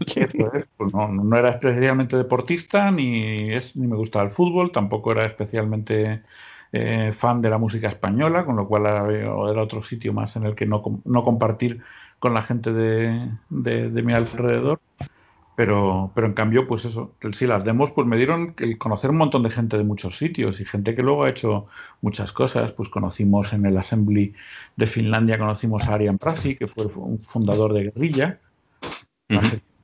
Pues 0.77 0.93
no, 0.93 1.09
no, 1.09 1.37
era 1.37 1.49
especialmente 1.49 2.15
deportista, 2.15 2.91
ni, 2.91 3.51
es, 3.51 3.75
ni 3.75 3.87
me 3.87 3.97
gustaba 3.97 4.23
el 4.23 4.31
fútbol, 4.31 4.71
tampoco 4.71 5.11
era 5.11 5.25
especialmente 5.25 6.23
eh, 6.71 7.11
fan 7.11 7.41
de 7.41 7.49
la 7.49 7.57
música 7.57 7.89
española, 7.89 8.45
con 8.45 8.55
lo 8.55 8.69
cual 8.69 8.85
era, 8.85 9.35
otro 9.35 9.81
sitio 9.81 10.13
más 10.13 10.37
en 10.37 10.45
el 10.45 10.55
que 10.55 10.65
no, 10.65 10.81
no 11.03 11.23
compartir 11.23 11.81
con 12.19 12.33
la 12.33 12.41
gente 12.41 12.71
de, 12.71 13.29
de 13.49 14.01
mi 14.01 14.13
alrededor. 14.13 14.79
Pero, 15.55 16.11
pero 16.15 16.25
en 16.25 16.33
cambio, 16.33 16.65
pues 16.65 16.85
eso, 16.85 17.13
sí, 17.33 17.45
las 17.45 17.63
demos 17.63 17.91
pues 17.91 18.07
me 18.07 18.17
dieron 18.17 18.55
el 18.57 18.77
conocer 18.77 19.11
un 19.11 19.17
montón 19.17 19.43
de 19.43 19.51
gente 19.51 19.77
de 19.77 19.83
muchos 19.83 20.17
sitios 20.17 20.59
y 20.59 20.65
gente 20.65 20.95
que 20.95 21.03
luego 21.03 21.23
ha 21.23 21.29
hecho 21.29 21.67
muchas 22.01 22.31
cosas. 22.31 22.71
Pues 22.71 22.89
conocimos 22.89 23.53
en 23.53 23.65
el 23.65 23.77
Assembly 23.77 24.33
de 24.75 24.87
Finlandia, 24.87 25.37
conocimos 25.37 25.87
a 25.87 25.93
Arian 25.93 26.17
Prasi, 26.17 26.55
que 26.55 26.67
fue 26.67 26.85
un 26.85 27.19
fundador 27.19 27.73
de 27.73 27.83
Guerrilla. 27.83 28.39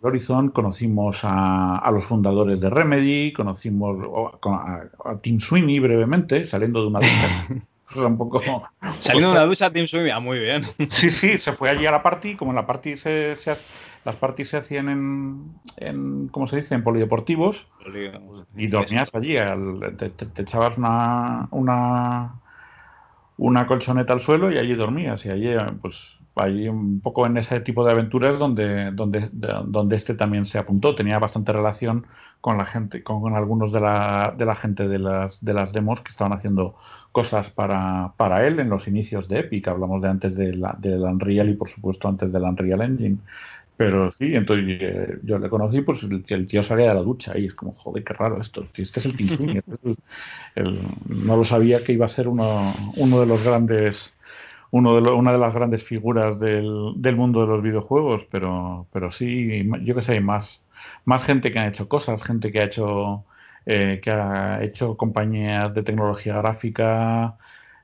Horizon, 0.02 0.50
conocimos 0.50 1.20
a, 1.24 1.90
los 1.92 2.06
fundadores 2.06 2.62
de 2.62 2.70
Remedy, 2.70 3.34
conocimos 3.34 3.98
a, 4.44 5.10
a, 5.10 5.18
Tim 5.18 5.40
Sweeney 5.40 5.80
brevemente, 5.80 6.46
saliendo 6.46 6.82
de 6.82 6.88
una 6.88 7.00
un 7.96 8.18
poco... 8.18 8.42
Saliendo 9.00 9.30
de 9.30 9.36
una 9.36 9.46
ducha, 9.46 9.72
Tim 9.72 9.88
Sweeney, 9.88 10.12
ah, 10.12 10.20
muy 10.20 10.40
bien. 10.40 10.64
Sí, 10.90 11.12
sí, 11.12 11.38
se 11.38 11.52
fue 11.52 11.70
allí 11.70 11.86
a 11.86 11.92
la 11.92 12.02
party, 12.02 12.36
como 12.36 12.52
en 12.52 12.56
la 12.56 12.66
party 12.66 12.96
se, 12.96 13.36
se 13.36 13.52
las 14.10 14.16
parties 14.16 14.50
se 14.50 14.58
hacían 14.58 14.90
en, 14.90 15.54
en 15.78 16.30
¿cómo 16.30 16.48
se 16.48 16.58
dice?, 16.58 16.74
en 16.74 16.84
polideportivos 16.84 17.68
y 18.56 18.68
dormías 18.68 19.14
allí, 19.14 19.36
te, 19.98 20.42
echabas 20.42 20.80
una, 20.80 21.48
una, 21.52 22.42
una 23.38 23.68
colchoneta 23.68 24.14
al 24.14 24.20
suelo 24.20 24.52
y 24.52 24.58
allí 24.58 24.74
dormías 24.74 25.24
y 25.28 25.30
allí, 25.30 25.50
pues, 25.80 26.18
allí 26.36 26.68
un 26.68 27.02
poco 27.02 27.28
en 27.28 27.38
ese 27.38 27.60
tipo 27.60 27.86
de 27.86 27.92
aventuras 27.92 28.40
donde, 28.40 28.90
donde, 28.92 29.30
donde 29.32 29.96
este 29.96 30.16
también 30.16 30.46
se 30.46 30.58
apuntó. 30.58 30.96
Tenía 30.96 31.20
bastante 31.20 31.52
relación 31.54 32.08
con 32.42 32.58
la 32.58 32.66
gente, 32.66 33.04
con, 33.04 33.36
algunos 33.36 33.72
de 33.72 33.82
la, 33.82 34.34
de 34.36 34.46
la 34.46 34.56
gente 34.56 34.88
de 34.88 34.98
las, 34.98 35.44
de 35.46 35.54
las 35.54 35.72
demos 35.72 36.02
que 36.02 36.10
estaban 36.10 36.34
haciendo 36.34 36.76
cosas 37.12 37.52
para, 37.52 38.14
para 38.18 38.48
él 38.48 38.60
en 38.60 38.70
los 38.70 38.88
inicios 38.88 39.28
de 39.28 39.42
Epic. 39.42 39.68
Hablamos 39.68 40.02
de 40.02 40.10
antes 40.10 40.36
de 40.36 40.56
la, 40.56 40.76
del 40.80 41.02
Unreal 41.02 41.50
y 41.50 41.56
por 41.56 41.70
supuesto 41.70 42.08
antes 42.08 42.32
del 42.32 42.44
Unreal 42.44 42.82
Engine. 42.82 43.18
Pero 43.80 44.12
sí, 44.12 44.36
entonces 44.36 44.66
eh, 44.68 45.20
yo 45.24 45.40
le 45.40 45.48
conocí, 45.48 45.80
pues 45.80 46.00
que 46.28 46.34
el 46.34 46.48
tío 46.48 46.62
salía 46.62 46.90
de 46.90 46.96
la 46.96 47.02
ducha 47.02 47.38
y 47.38 47.46
es 47.46 47.54
como, 47.54 47.74
joder, 47.74 48.04
qué 48.04 48.12
raro 48.12 48.42
esto. 48.42 48.66
Este 48.74 49.00
es 49.00 49.06
el 49.06 49.16
Tim 49.16 49.30
no 51.08 51.38
lo 51.38 51.46
sabía 51.46 51.82
que 51.82 51.94
iba 51.94 52.06
a 52.06 52.10
ser 52.10 52.28
uno, 52.28 52.74
uno 52.98 53.22
de 53.22 53.26
los 53.26 53.42
grandes, 53.42 54.14
uno 54.72 55.00
de 55.00 55.10
una 55.10 55.32
de 55.32 55.38
las 55.38 55.54
grandes 55.54 55.86
figuras 55.86 56.38
del, 56.42 56.92
del, 56.98 57.16
mundo 57.16 57.40
de 57.40 57.48
los 57.48 57.64
videojuegos, 57.64 58.28
pero, 58.30 58.86
pero 58.92 59.12
sí, 59.12 59.66
yo 59.86 59.96
que 59.96 60.02
sé, 60.02 60.12
hay 60.12 60.20
más, 60.20 60.62
más 61.06 61.24
gente 61.24 61.50
que 61.50 61.60
ha 61.60 61.68
hecho 61.70 61.88
cosas, 61.88 62.22
gente 62.22 62.52
que 62.52 62.60
ha 62.60 62.66
hecho, 62.66 63.24
eh, 63.66 64.02
que 64.04 64.12
ha 64.12 64.62
hecho 64.62 64.98
compañías 64.98 65.74
de 65.74 65.84
tecnología 65.84 66.36
gráfica, 66.40 67.38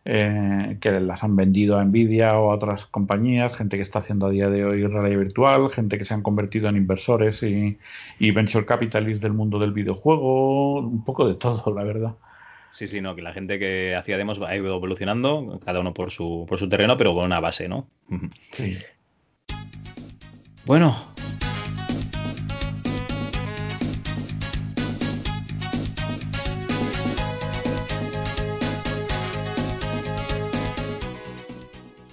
eh, 0.08 0.78
que 0.82 0.92
las 0.92 1.24
han 1.24 1.36
vendido 1.36 1.80
a 1.80 1.84
Nvidia 1.84 2.38
o 2.38 2.52
a 2.52 2.56
otras 2.56 2.86
compañías, 2.86 3.58
gente 3.58 3.76
que 3.76 3.82
está 3.82 4.00
haciendo 4.00 4.28
a 4.28 4.30
día 4.30 4.50
de 4.50 4.64
hoy 4.64 4.86
realidad 4.86 5.18
virtual, 5.18 5.70
gente 5.72 5.98
que 5.98 6.06
se 6.06 6.14
han 6.14 6.22
convertido 6.22 6.70
en 6.70 6.78
inversores 6.78 7.42
y, 7.42 7.80
venture 8.32 8.68
capitalists 8.68 9.22
del 9.22 9.34
mundo 9.34 9.58
del 9.58 9.74
videojuego, 9.74 10.80
un 10.80 11.04
poco 11.04 11.28
de 11.28 11.34
todo, 11.34 11.74
la 11.74 11.84
verdad. 11.84 12.16
Sí, 12.70 12.88
sí, 12.88 13.02
no, 13.02 13.16
que 13.16 13.24
la 13.24 13.34
gente 13.34 13.58
que 13.58 13.96
hacía 13.96 14.18
demos 14.18 14.40
va 14.40 14.54
evolucionando, 14.54 15.60
cada 15.66 15.80
uno 15.80 15.94
por 15.94 16.12
su, 16.12 16.46
por 16.48 16.60
su 16.60 16.70
terreno, 16.70 16.98
pero 16.98 17.16
con 17.16 17.26
una 17.26 17.40
base, 17.40 17.68
¿no? 17.68 17.88
Sí. 18.52 18.78
Bueno, 20.66 20.96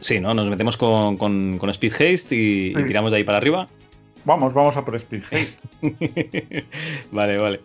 Sí, 0.02 0.20
¿no? 0.20 0.34
Nos 0.34 0.48
metemos 0.48 0.76
con, 0.76 1.16
con, 1.16 1.70
Speed 1.70 1.92
Haste 1.92 2.34
y, 2.34 2.74
tiramos 2.86 3.12
de 3.12 3.18
ahí 3.18 3.24
para 3.24 3.38
arriba. 3.38 3.68
Vamos, 4.24 4.52
vamos 4.52 4.76
a 4.76 4.84
por 4.84 4.96
Speed 4.96 5.22
Haste. 5.30 6.66
vale, 7.12 7.38
vale. 7.38 7.60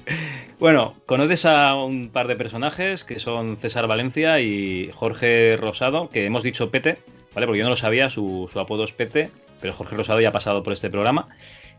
Bueno, 0.59 0.93
conoces 1.07 1.45
a 1.45 1.75
un 1.75 2.09
par 2.09 2.27
de 2.27 2.35
personajes 2.35 3.03
que 3.03 3.19
son 3.19 3.57
César 3.57 3.87
Valencia 3.87 4.39
y 4.39 4.91
Jorge 4.93 5.57
Rosado, 5.57 6.09
que 6.09 6.25
hemos 6.25 6.43
dicho 6.43 6.69
Pete, 6.69 6.99
¿vale? 7.33 7.47
Porque 7.47 7.59
yo 7.59 7.63
no 7.63 7.71
lo 7.71 7.75
sabía, 7.75 8.11
su, 8.11 8.49
apodo 8.55 8.83
es 8.83 8.91
Pete, 8.91 9.31
pero 9.59 9.73
Jorge 9.73 9.95
Rosado 9.95 10.21
ya 10.21 10.29
ha 10.29 10.33
pasado 10.33 10.61
por 10.61 10.73
este 10.73 10.91
programa 10.91 11.27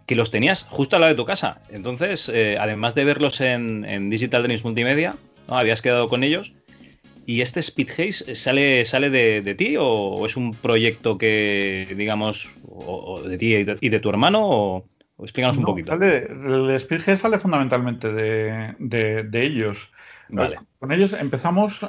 que 0.07 0.17
los 0.17 0.33
tenías 0.33 0.67
justo 0.71 0.97
al 0.97 1.03
lado 1.03 1.13
de 1.13 1.17
tu 1.17 1.25
casa. 1.25 1.61
Entonces, 1.71 2.29
eh, 2.35 2.57
además 2.59 2.97
de 2.97 3.05
verlos 3.05 3.41
en, 3.41 4.11
Digital 4.11 4.43
Dreams 4.43 4.65
Multimedia, 4.65 5.15
¿no? 5.47 5.57
habías 5.57 5.83
quedado 5.83 6.09
con 6.09 6.25
ellos 6.25 6.55
¿Y 7.29 7.43
este 7.43 7.61
Speed 7.61 7.91
Haze 7.91 8.35
sale, 8.35 8.87
sale 8.87 9.11
de, 9.11 9.55
ti 9.55 9.77
o, 9.79 10.25
es 10.25 10.35
un 10.35 10.55
proyecto 10.55 11.19
que, 11.19 11.87
digamos, 11.95 12.55
de 13.23 13.37
ti 13.37 13.55
y 13.55 13.89
de, 13.91 14.01
tu 14.01 14.09
hermano? 14.09 14.41
O, 14.49 14.89
explícanos 15.21 15.59
un 15.59 15.65
poquito. 15.65 15.93
el 15.93 16.71
Speed 16.71 17.03
Haze 17.03 17.19
sale 17.19 17.39
fundamentalmente 17.39 18.11
de, 18.11 19.29
ellos. 19.31 19.91
Vale. 20.31 20.57
Con 20.79 20.91
ellos 20.91 21.13
empezamos 21.13 21.83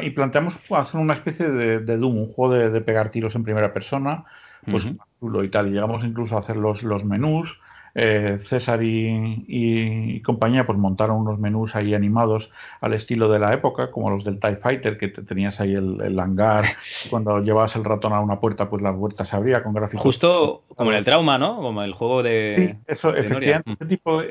y 0.00 0.10
planteamos 0.10 0.56
hacer 0.70 1.00
una 1.00 1.14
especie 1.14 1.48
de, 1.50 1.80
Doom, 1.80 2.16
un 2.16 2.28
juego 2.28 2.54
de, 2.54 2.80
pegar 2.80 3.10
tiros 3.10 3.34
en 3.34 3.42
primera 3.42 3.72
persona, 3.72 4.26
pues 4.70 4.86
y 4.86 5.48
tal. 5.48 5.68
Y 5.68 5.72
llegamos 5.72 6.04
incluso 6.04 6.36
a 6.36 6.40
hacer 6.40 6.56
los, 6.56 6.82
los 6.82 7.04
menús. 7.04 7.58
Eh, 7.94 8.36
César 8.38 8.80
y, 8.82 10.20
compañía 10.20 10.66
pues 10.66 10.78
montaron 10.78 11.16
unos 11.16 11.40
menús 11.40 11.74
ahí 11.74 11.94
animados 11.94 12.50
al 12.80 12.92
estilo 12.92 13.28
de 13.28 13.38
la 13.38 13.52
época, 13.52 13.90
como 13.90 14.10
los 14.10 14.24
del 14.24 14.38
TIE 14.38 14.56
Fighter, 14.56 14.98
que 14.98 15.08
te 15.08 15.22
tenías 15.22 15.60
ahí 15.60 15.74
el, 15.74 16.20
hangar, 16.20 16.64
cuando 17.10 17.40
llevabas 17.40 17.74
el 17.76 17.84
ratón 17.84 18.12
a 18.12 18.20
una 18.20 18.38
puerta, 18.38 18.68
pues 18.68 18.82
la 18.82 18.94
puerta 18.94 19.24
se 19.24 19.34
abría 19.34 19.62
con 19.64 19.72
gráficos. 19.72 20.02
Justo 20.02 20.62
como 20.76 20.92
en 20.92 20.98
el 20.98 21.04
trauma, 21.04 21.38
¿no? 21.38 21.56
Como 21.56 21.82
el 21.82 21.92
juego 21.94 22.22
de... 22.22 22.76
Sí, 22.76 22.84
eso, 22.86 23.16
efectivamente. 23.16 23.72
Ese 23.72 23.86
tipo, 23.86 24.22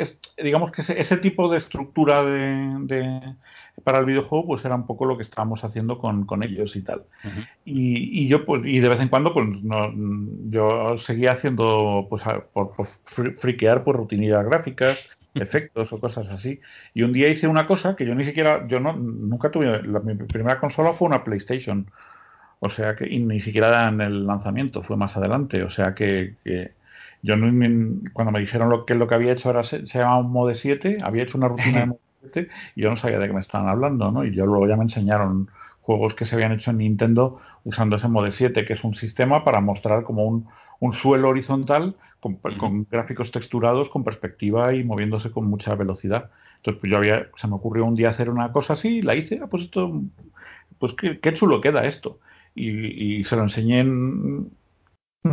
digamos 0.41 0.71
que 0.71 0.81
ese, 0.81 1.17
tipo 1.17 1.49
de 1.49 1.57
estructura 1.57 2.23
de 2.23 3.35
para 3.83 3.99
el 3.99 4.05
videojuego, 4.05 4.47
pues 4.47 4.65
era 4.65 4.75
un 4.75 4.85
poco 4.85 5.05
lo 5.05 5.17
que 5.17 5.23
estábamos 5.23 5.63
haciendo 5.63 5.97
con, 5.97 6.43
ellos 6.43 6.75
y 6.75 6.81
tal. 6.81 7.03
y, 7.63 8.27
yo, 8.27 8.45
pues, 8.45 8.65
y 8.65 8.79
de 8.79 8.89
vez 8.89 8.99
en 9.01 9.09
cuando, 9.09 9.33
pues 9.33 9.47
no, 9.61 9.93
yo 10.49 10.97
seguía 10.97 11.31
haciendo, 11.31 12.07
pues, 12.09 12.23
por, 12.53 12.73
friquear 13.37 13.83
por 13.83 13.97
rutinillas 13.97 14.45
gráficas, 14.45 15.17
efectos 15.35 15.93
o 15.93 15.99
cosas 15.99 16.29
así. 16.29 16.59
Y 16.93 17.03
un 17.03 17.13
día 17.13 17.29
hice 17.29 17.47
una 17.47 17.67
cosa 17.67 17.95
que 17.95 18.05
yo 18.05 18.15
ni 18.15 18.25
siquiera, 18.25 18.67
yo 18.67 18.79
no, 18.79 18.93
nunca 18.93 19.51
tuve, 19.51 19.83
la, 19.83 19.99
mi 19.99 20.15
primera 20.15 20.59
consola 20.59 20.93
fue 20.93 21.07
una 21.07 21.23
PlayStation. 21.23 21.89
O 22.59 22.69
sea 22.69 22.95
que, 22.95 23.07
y 23.07 23.19
ni 23.19 23.39
siquiera 23.41 23.87
en 23.87 24.01
el 24.01 24.25
lanzamiento, 24.25 24.81
fue 24.81 24.97
más 24.97 25.15
adelante. 25.15 25.61
O 25.63 25.69
sea 25.69 25.93
que, 25.93 26.35
yo 27.21 27.35
no, 27.35 28.01
cuando 28.13 28.31
me 28.31 28.39
dijeron 28.39 28.69
lo 28.69 28.85
que 28.85 28.95
lo 28.95 29.07
que 29.07 29.15
había 29.15 29.33
hecho 29.33 29.49
ahora 29.49 29.63
se, 29.63 29.85
se 29.85 29.99
llama 29.99 30.19
un 30.19 30.31
Mode 30.31 30.55
7, 30.55 30.97
había 31.03 31.23
hecho 31.23 31.37
una 31.37 31.47
rutina 31.49 31.85
de 31.85 31.93
y 32.75 32.81
yo 32.81 32.89
no 32.89 32.97
sabía 32.97 33.19
de 33.19 33.27
qué 33.27 33.33
me 33.33 33.39
estaban 33.39 33.67
hablando, 33.67 34.11
¿no? 34.11 34.25
Y 34.25 34.33
yo 34.33 34.45
luego 34.45 34.67
ya 34.67 34.75
me 34.75 34.83
enseñaron 34.83 35.49
juegos 35.87 36.15
que 36.15 36.25
se 36.25 36.35
habían 36.35 36.51
hecho 36.51 36.71
en 36.71 36.79
Nintendo 36.79 37.39
usando 37.63 37.95
ese 37.95 38.09
Mode 38.09 38.33
7, 38.33 38.65
que 38.65 38.73
es 38.73 38.83
un 38.83 38.93
sistema 38.93 39.45
para 39.45 39.61
mostrar 39.61 40.03
como 40.03 40.25
un, 40.25 40.93
suelo 40.93 41.29
horizontal 41.29 41.95
con, 42.19 42.85
gráficos 42.91 43.31
texturados, 43.31 43.87
con 43.87 44.03
perspectiva 44.03 44.73
y 44.73 44.83
moviéndose 44.83 45.31
con 45.31 45.47
mucha 45.47 45.75
velocidad. 45.75 46.29
Entonces, 46.57 46.81
pues 46.81 46.91
yo 46.91 46.97
había, 46.97 47.29
se 47.35 47.47
me 47.47 47.55
ocurrió 47.55 47.85
un 47.85 47.95
día 47.95 48.09
hacer 48.09 48.29
una 48.29 48.51
cosa 48.51 48.73
así, 48.73 49.01
la 49.01 49.15
hice, 49.15 49.39
ah, 49.41 49.47
pues 49.47 49.63
esto, 49.63 50.01
pues 50.77 50.93
qué, 50.93 51.33
chulo 51.33 51.61
queda 51.61 51.85
esto. 51.85 52.19
Y, 52.53 53.23
se 53.23 53.35
lo 53.37 53.43
enseñé 53.43 53.81
un 53.83 54.51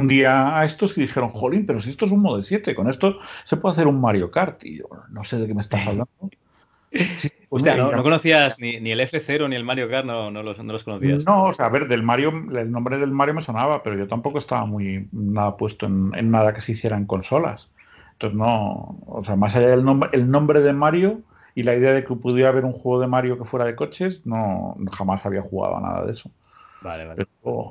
día 0.09 0.57
a 0.57 0.64
estos 0.64 0.97
y 0.97 1.03
dijeron, 1.03 1.30
jolín, 1.30 1.66
pero 1.66 1.80
si 1.80 1.91
esto 1.91 2.07
es 2.07 2.12
un 2.12 2.20
Mode 2.20 2.43
7, 2.43 2.76
con 2.76 2.89
esto 2.89 3.18
se 3.45 3.57
puede 3.57 3.72
hacer 3.72 3.89
un 3.89 4.01
Mario 4.01 4.30
Kart. 4.30 4.64
Y 4.64 4.78
yo, 4.78 4.89
no 5.11 5.24
sé 5.24 5.39
de 5.39 5.49
qué 5.49 5.55
me 5.55 5.62
estás 5.62 5.85
hablando. 5.89 6.09
¿no, 7.51 8.03
conocías 8.03 8.61
ni, 8.61 8.74
el 8.76 9.01
F0 9.01 9.49
ni 9.49 9.57
el 9.57 9.64
Mario 9.64 9.88
Kart, 9.88 10.07
no, 10.07 10.30
los, 10.30 10.59
no, 10.59 10.72
los, 10.72 10.84
conocías. 10.84 11.24
No, 11.24 11.45
o 11.45 11.53
sea, 11.53 11.66
a 11.66 11.68
ver, 11.68 11.88
del 11.88 12.03
Mario, 12.03 12.30
el 12.30 12.70
nombre 12.70 12.99
del 12.99 13.11
Mario 13.11 13.34
me 13.34 13.42
sonaba, 13.42 13.82
pero 13.82 13.97
yo 13.97 14.07
tampoco 14.07 14.38
estaba 14.38 14.64
muy 14.64 15.09
nada 15.12 15.57
puesto 15.57 15.86
en, 15.86 16.30
nada 16.30 16.55
que 16.55 16.61
se 16.61 16.72
hiciera 16.72 16.97
en 16.97 17.07
consolas. 17.07 17.70
Entonces 18.12 18.38
no, 18.38 18.99
o 19.07 19.22
sea, 19.24 19.36
más 19.36 19.57
allá 19.57 19.68
del 19.68 19.84
nombre, 19.84 20.11
el 20.12 20.30
nombre 20.30 20.61
de 20.61 20.72
Mario 20.72 21.22
y 21.55 21.64
la 21.64 21.74
idea 21.74 21.92
de 21.92 22.05
que 22.05 22.14
pudiera 22.14 22.49
haber 22.49 22.64
un 22.64 22.72
juego 22.72 23.01
de 23.01 23.07
Mario 23.07 23.38
que 23.38 23.45
fuera 23.45 23.66
de 23.66 23.74
coches, 23.74 24.24
no, 24.24 24.76
jamás 24.92 25.24
había 25.26 25.42
jugado 25.42 25.76
a 25.76 25.80
nada 25.80 26.05
de 26.05 26.12
eso. 26.12 26.30
Vale, 26.80 27.07
vale. 27.07 27.26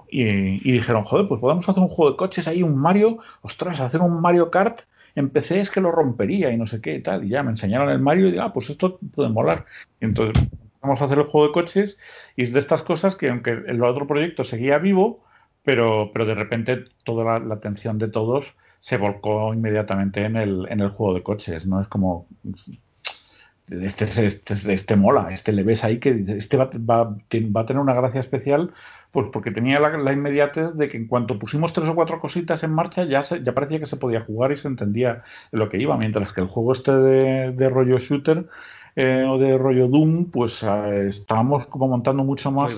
y, 0.09 0.23
y, 0.67 0.71
dijeron, 0.71 1.03
joder, 1.03 1.27
pues 1.27 1.39
podemos 1.39 1.69
hacer 1.69 1.83
un 1.83 1.89
juego 1.89 2.11
de 2.11 2.17
coches 2.17 2.47
ahí, 2.47 2.63
un 2.63 2.75
Mario, 2.75 3.19
ostras, 3.41 3.79
hacer 3.79 4.01
un 4.01 4.19
Mario 4.21 4.49
Kart 4.49 4.81
empecé 5.15 5.59
es 5.59 5.69
que 5.69 5.81
lo 5.81 5.91
rompería 5.91 6.51
y 6.51 6.57
no 6.57 6.67
sé 6.67 6.81
qué 6.81 6.95
y 6.95 7.01
tal. 7.01 7.25
Y 7.25 7.29
ya 7.29 7.43
me 7.43 7.51
enseñaron 7.51 7.89
el 7.89 7.99
Mario 7.99 8.27
y 8.27 8.31
digo, 8.31 8.43
ah, 8.43 8.53
pues 8.53 8.69
esto 8.69 8.99
puede 9.13 9.29
molar. 9.29 9.65
Y 9.99 10.05
entonces 10.05 10.47
vamos 10.81 11.01
a 11.01 11.05
hacer 11.05 11.19
el 11.19 11.25
juego 11.25 11.47
de 11.47 11.53
coches 11.53 11.97
y 12.35 12.43
es 12.43 12.53
de 12.53 12.59
estas 12.59 12.81
cosas 12.83 13.15
que 13.15 13.29
aunque 13.29 13.51
el 13.51 13.83
otro 13.83 14.07
proyecto 14.07 14.43
seguía 14.43 14.77
vivo, 14.77 15.23
pero, 15.63 16.11
pero 16.13 16.25
de 16.25 16.35
repente 16.35 16.85
toda 17.03 17.39
la, 17.39 17.53
atención 17.53 17.97
de 17.97 18.09
todos 18.09 18.53
se 18.81 18.97
volcó 18.97 19.53
inmediatamente 19.53 20.25
en 20.25 20.35
el, 20.35 20.67
en 20.69 20.81
el 20.81 20.89
juego 20.89 21.13
de 21.13 21.23
coches, 21.23 21.65
¿no? 21.65 21.81
Es 21.81 21.87
como 21.87 22.27
este, 23.69 24.03
este, 24.25 24.73
este, 24.73 24.95
mola, 24.97 25.29
este 25.31 25.53
le 25.53 25.63
ves 25.63 25.85
ahí 25.85 25.99
que 25.99 26.25
este 26.27 26.57
va, 26.57 26.69
va, 26.89 27.03
va 27.05 27.61
a 27.61 27.65
tener 27.65 27.81
una 27.81 27.93
gracia 27.93 28.19
especial 28.19 28.73
pues 29.13 29.27
porque 29.31 29.51
tenía 29.51 29.79
la, 29.79 30.11
inmediatez 30.11 30.73
de 30.73 30.89
que 30.89 30.97
en 30.97 31.05
cuanto 31.05 31.37
pusimos 31.37 31.71
tres 31.71 31.87
o 31.87 31.93
cuatro 31.93 32.19
cositas 32.19 32.63
en 32.63 32.71
marcha 32.71 33.03
ya, 33.03 33.21
ya 33.21 33.53
parecía 33.53 33.79
que 33.79 33.85
se 33.85 33.97
podía 33.97 34.21
jugar 34.21 34.51
y 34.51 34.57
se 34.57 34.67
entendía 34.67 35.21
lo 35.51 35.69
que 35.69 35.77
iba, 35.77 35.95
mientras 35.97 36.33
que 36.33 36.41
el 36.41 36.47
juego 36.47 36.71
este 36.71 36.91
de, 36.91 37.69
rollo 37.69 37.99
shooter 37.99 38.47
eh, 38.95 39.23
o 39.29 39.37
de 39.37 39.55
rollo 39.59 39.87
Doom, 39.87 40.31
pues 40.31 40.63
eh, 40.63 41.09
estábamos 41.09 41.67
como 41.67 41.87
montando 41.87 42.23
mucho 42.23 42.49
más 42.49 42.75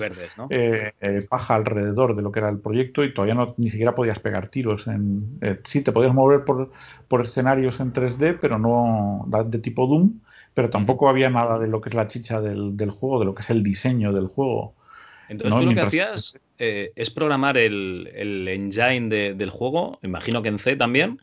eh, 0.50 0.92
paja 1.26 1.54
alrededor 1.54 2.14
de 2.14 2.20
lo 2.20 2.30
que 2.30 2.40
era 2.40 2.50
el 2.50 2.58
proyecto 2.58 3.02
y 3.02 3.14
todavía 3.14 3.34
no 3.34 3.54
ni 3.56 3.70
siquiera 3.70 3.94
podías 3.94 4.18
pegar 4.18 4.48
tiros. 4.48 4.86
En, 4.88 5.40
sí, 5.64 5.80
te 5.80 5.90
podías 5.90 6.12
mover 6.12 6.44
por, 6.44 6.70
por 7.08 7.22
escenarios 7.22 7.80
en 7.80 7.94
3D, 7.94 8.36
pero 8.38 8.58
no 8.58 9.24
de 9.46 9.58
tipo 9.58 9.86
Doom, 9.86 10.20
pero 10.52 10.68
tampoco 10.68 11.08
había 11.08 11.30
nada 11.30 11.58
de 11.58 11.66
lo 11.66 11.80
que 11.80 11.88
es 11.88 11.94
la 11.94 12.08
chicha 12.08 12.42
del, 12.42 12.76
del 12.76 12.90
juego, 12.90 13.20
de 13.20 13.24
lo 13.24 13.34
que 13.34 13.40
es 13.40 13.48
el 13.48 13.62
diseño 13.62 14.12
del 14.12 14.26
juego. 14.26 14.74
Entonces, 15.28 15.60
tú 15.60 15.66
lo 15.66 15.74
que 15.74 15.80
hacías 15.80 16.38
eh, 16.58 16.92
es 16.96 17.10
programar 17.10 17.58
el, 17.58 18.46
engine 18.48 19.34
del 19.34 19.50
juego, 19.50 19.98
imagino 20.02 20.42
que 20.42 20.48
en 20.48 20.58
C 20.58 20.76
también. 20.76 21.20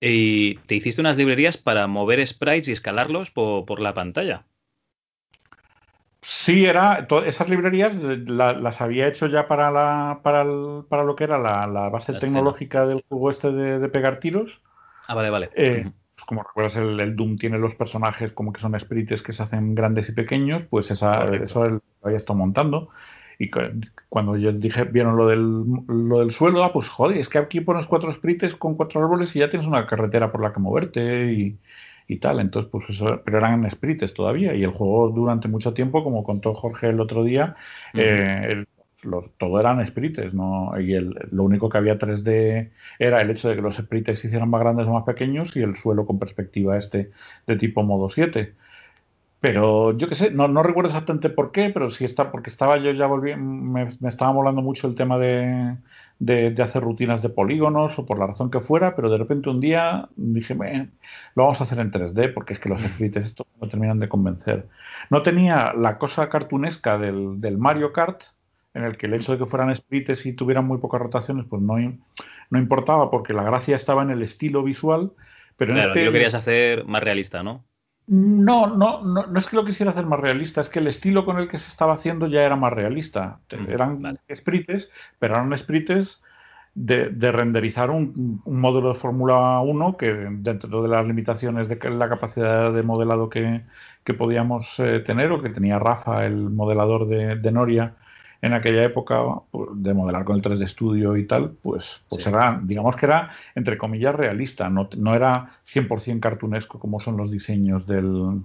Y 0.00 0.56
te 0.66 0.74
hiciste 0.74 1.00
unas 1.00 1.16
librerías 1.16 1.56
para 1.56 1.86
mover 1.86 2.26
sprites 2.26 2.68
y 2.68 2.72
escalarlos 2.72 3.30
por, 3.30 3.80
la 3.80 3.94
pantalla. 3.94 4.44
Sí, 6.22 6.66
era 6.66 7.06
esas 7.26 7.48
librerías 7.48 7.94
las 7.94 8.80
había 8.80 9.08
hecho 9.08 9.26
ya 9.26 9.48
para 9.48 9.72
la 9.72 10.20
para, 10.22 10.44
para 10.88 11.02
lo 11.02 11.16
que 11.16 11.24
era 11.24 11.38
la, 11.38 11.88
base 11.88 12.12
tecnológica 12.14 12.86
del 12.86 13.04
juego 13.08 13.30
este 13.30 13.52
de, 13.52 13.88
pegar 13.88 14.18
tiros. 14.18 14.60
Ah, 15.08 15.14
vale, 15.14 15.30
vale. 15.30 15.50
Eh, 15.54 15.90
pues 16.22 16.28
como 16.28 16.42
recuerdas, 16.42 16.76
el, 16.76 17.16
Doom 17.16 17.36
tiene 17.36 17.58
los 17.58 17.74
personajes 17.74 18.32
como 18.32 18.52
que 18.52 18.60
son 18.60 18.78
sprites 18.78 19.22
que 19.22 19.32
se 19.32 19.42
hacen 19.42 19.74
grandes 19.74 20.08
y 20.08 20.12
pequeños, 20.12 20.62
pues 20.70 20.90
esa, 20.90 21.24
eso 21.34 21.68
lo 21.68 21.82
había 22.02 22.16
estado 22.16 22.38
montando. 22.38 22.90
Y 23.38 23.50
cuando 24.08 24.36
yo 24.36 24.52
dije, 24.52 24.84
vieron 24.84 25.16
lo 25.16 25.26
del, 25.26 25.64
lo 25.88 26.20
del 26.20 26.30
suelo, 26.30 26.62
ah, 26.62 26.72
pues 26.72 26.88
joder, 26.88 27.16
es 27.16 27.28
que 27.28 27.38
aquí 27.38 27.60
pones 27.60 27.86
cuatro 27.86 28.12
sprites 28.12 28.54
con 28.54 28.76
cuatro 28.76 29.02
árboles 29.02 29.34
y 29.34 29.40
ya 29.40 29.50
tienes 29.50 29.66
una 29.66 29.86
carretera 29.86 30.30
por 30.30 30.42
la 30.42 30.52
que 30.52 30.60
moverte 30.60 31.32
y, 31.32 31.58
y 32.06 32.18
tal. 32.18 32.38
Entonces, 32.38 32.70
pues 32.70 32.88
eso, 32.90 33.20
pero 33.24 33.38
eran 33.38 33.68
sprites 33.68 34.14
todavía. 34.14 34.54
Y 34.54 34.62
el 34.62 34.70
juego 34.70 35.08
durante 35.08 35.48
mucho 35.48 35.74
tiempo, 35.74 36.04
como 36.04 36.22
contó 36.22 36.54
Jorge 36.54 36.90
el 36.90 37.00
otro 37.00 37.24
día, 37.24 37.56
eh, 37.94 38.64
todo 39.38 39.60
eran 39.60 39.84
sprites, 39.86 40.34
¿no? 40.34 40.78
Y 40.80 40.94
el, 40.94 41.14
lo 41.30 41.44
único 41.44 41.68
que 41.68 41.78
había 41.78 41.98
3D 41.98 42.70
era 42.98 43.20
el 43.20 43.30
hecho 43.30 43.48
de 43.48 43.56
que 43.56 43.62
los 43.62 43.76
sprites 43.76 44.18
se 44.20 44.28
hicieran 44.28 44.50
más 44.50 44.60
grandes 44.60 44.86
o 44.86 44.92
más 44.92 45.04
pequeños 45.04 45.56
y 45.56 45.62
el 45.62 45.76
suelo 45.76 46.06
con 46.06 46.18
perspectiva 46.18 46.78
este 46.78 47.10
de 47.46 47.56
tipo 47.56 47.82
modo 47.82 48.08
7. 48.10 48.54
Pero 49.40 49.96
yo 49.98 50.08
qué 50.08 50.14
sé, 50.14 50.30
no, 50.30 50.46
no, 50.48 50.62
recuerdo 50.62 50.88
exactamente 50.90 51.28
por 51.28 51.50
qué, 51.52 51.70
pero 51.70 51.90
sí 51.90 52.04
está, 52.04 52.30
porque 52.30 52.50
estaba 52.50 52.78
yo 52.78 52.92
ya 52.92 53.06
volví, 53.06 53.34
me, 53.36 53.88
me 54.00 54.08
estaba 54.08 54.32
molando 54.32 54.62
mucho 54.62 54.86
el 54.86 54.94
tema 54.94 55.18
de, 55.18 55.76
de, 56.22 56.62
hacer 56.62 56.82
rutinas 56.84 57.22
de 57.22 57.28
polígonos 57.28 57.98
o 57.98 58.06
por 58.06 58.18
la 58.18 58.28
razón 58.28 58.50
que 58.50 58.60
fuera, 58.60 58.94
pero 58.94 59.10
de 59.10 59.18
repente 59.18 59.50
un 59.50 59.60
día 59.60 60.08
dije, 60.14 60.54
lo 60.54 61.42
vamos 61.42 61.60
a 61.60 61.64
hacer 61.64 61.80
en 61.80 61.90
3D 61.90 62.32
porque 62.32 62.52
es 62.52 62.60
que 62.60 62.68
los 62.68 62.80
sprites 62.80 63.26
esto 63.26 63.46
me 63.60 63.68
terminan 63.68 63.98
de 63.98 64.08
convencer. 64.08 64.68
No 65.10 65.22
tenía 65.22 65.72
la 65.72 65.98
cosa 65.98 66.28
cartunesca 66.28 66.96
del, 66.96 67.40
del 67.40 67.58
Mario 67.58 67.92
Kart, 67.92 68.22
en 68.74 68.84
el 68.84 68.96
que 68.96 69.06
el 69.06 69.14
hecho 69.14 69.32
de 69.32 69.38
que 69.38 69.46
fueran 69.46 69.74
sprites 69.74 70.24
y 70.26 70.32
tuvieran 70.32 70.66
muy 70.66 70.78
pocas 70.78 71.00
rotaciones, 71.00 71.46
pues 71.48 71.62
no, 71.62 71.76
no 72.50 72.58
importaba 72.58 73.10
porque 73.10 73.32
la 73.32 73.42
gracia 73.42 73.76
estaba 73.76 74.02
en 74.02 74.10
el 74.10 74.22
estilo 74.22 74.62
visual. 74.62 75.12
Pero 75.56 75.72
en 75.72 75.78
este... 75.78 76.04
lo 76.06 76.12
querías 76.12 76.34
hacer 76.34 76.84
más 76.86 77.02
realista, 77.02 77.42
¿no? 77.42 77.64
No, 78.06 78.66
no, 78.66 79.02
no, 79.04 79.26
no 79.26 79.38
es 79.38 79.46
que 79.46 79.56
lo 79.56 79.64
quisiera 79.64 79.92
hacer 79.92 80.06
más 80.06 80.18
realista, 80.18 80.60
es 80.60 80.68
que 80.68 80.80
el 80.80 80.88
estilo 80.88 81.24
con 81.24 81.38
el 81.38 81.48
que 81.48 81.58
se 81.58 81.68
estaba 81.68 81.94
haciendo 81.94 82.26
ya 82.26 82.42
era 82.42 82.56
más 82.56 82.72
realista. 82.72 83.40
Mm, 83.52 83.70
eran 83.70 84.18
sprites, 84.34 84.90
pero 85.18 85.34
eran 85.34 85.56
sprites 85.56 86.20
de, 86.74 87.32
renderizar 87.32 87.90
un, 87.90 88.42
modelo 88.46 88.88
de 88.88 88.94
Fórmula 88.94 89.60
1 89.60 89.96
que 89.96 90.12
dentro 90.12 90.82
de 90.82 90.88
las 90.88 91.06
limitaciones 91.06 91.68
de 91.68 91.78
la 91.90 92.08
capacidad 92.08 92.72
de 92.72 92.82
modelado 92.82 93.28
que, 93.28 93.62
podíamos 94.18 94.80
eh, 94.80 95.00
tener 95.00 95.30
o 95.30 95.42
que 95.42 95.50
tenía 95.50 95.78
Rafa, 95.78 96.26
el 96.26 96.50
modelador 96.50 97.06
de, 97.06 97.36
de 97.36 97.52
Noria, 97.52 97.94
en 98.42 98.52
aquella 98.52 98.82
época 98.82 99.22
pues, 99.50 99.70
de 99.74 99.94
modelar 99.94 100.24
con 100.24 100.36
el 100.36 100.42
3D 100.42 100.66
Studio 100.66 101.16
y 101.16 101.26
tal, 101.26 101.52
pues, 101.62 102.02
pues 102.08 102.26
era, 102.26 102.60
digamos 102.62 102.96
que 102.96 103.06
era, 103.06 103.30
entre 103.54 103.78
comillas, 103.78 104.14
realista, 104.14 104.68
no, 104.68 104.88
no 104.98 105.14
era 105.14 105.46
100% 105.64 106.20
cartunesco 106.20 106.78
como 106.78 107.00
son 107.00 107.16
los 107.16 107.30
diseños 107.30 107.86
del, 107.86 108.42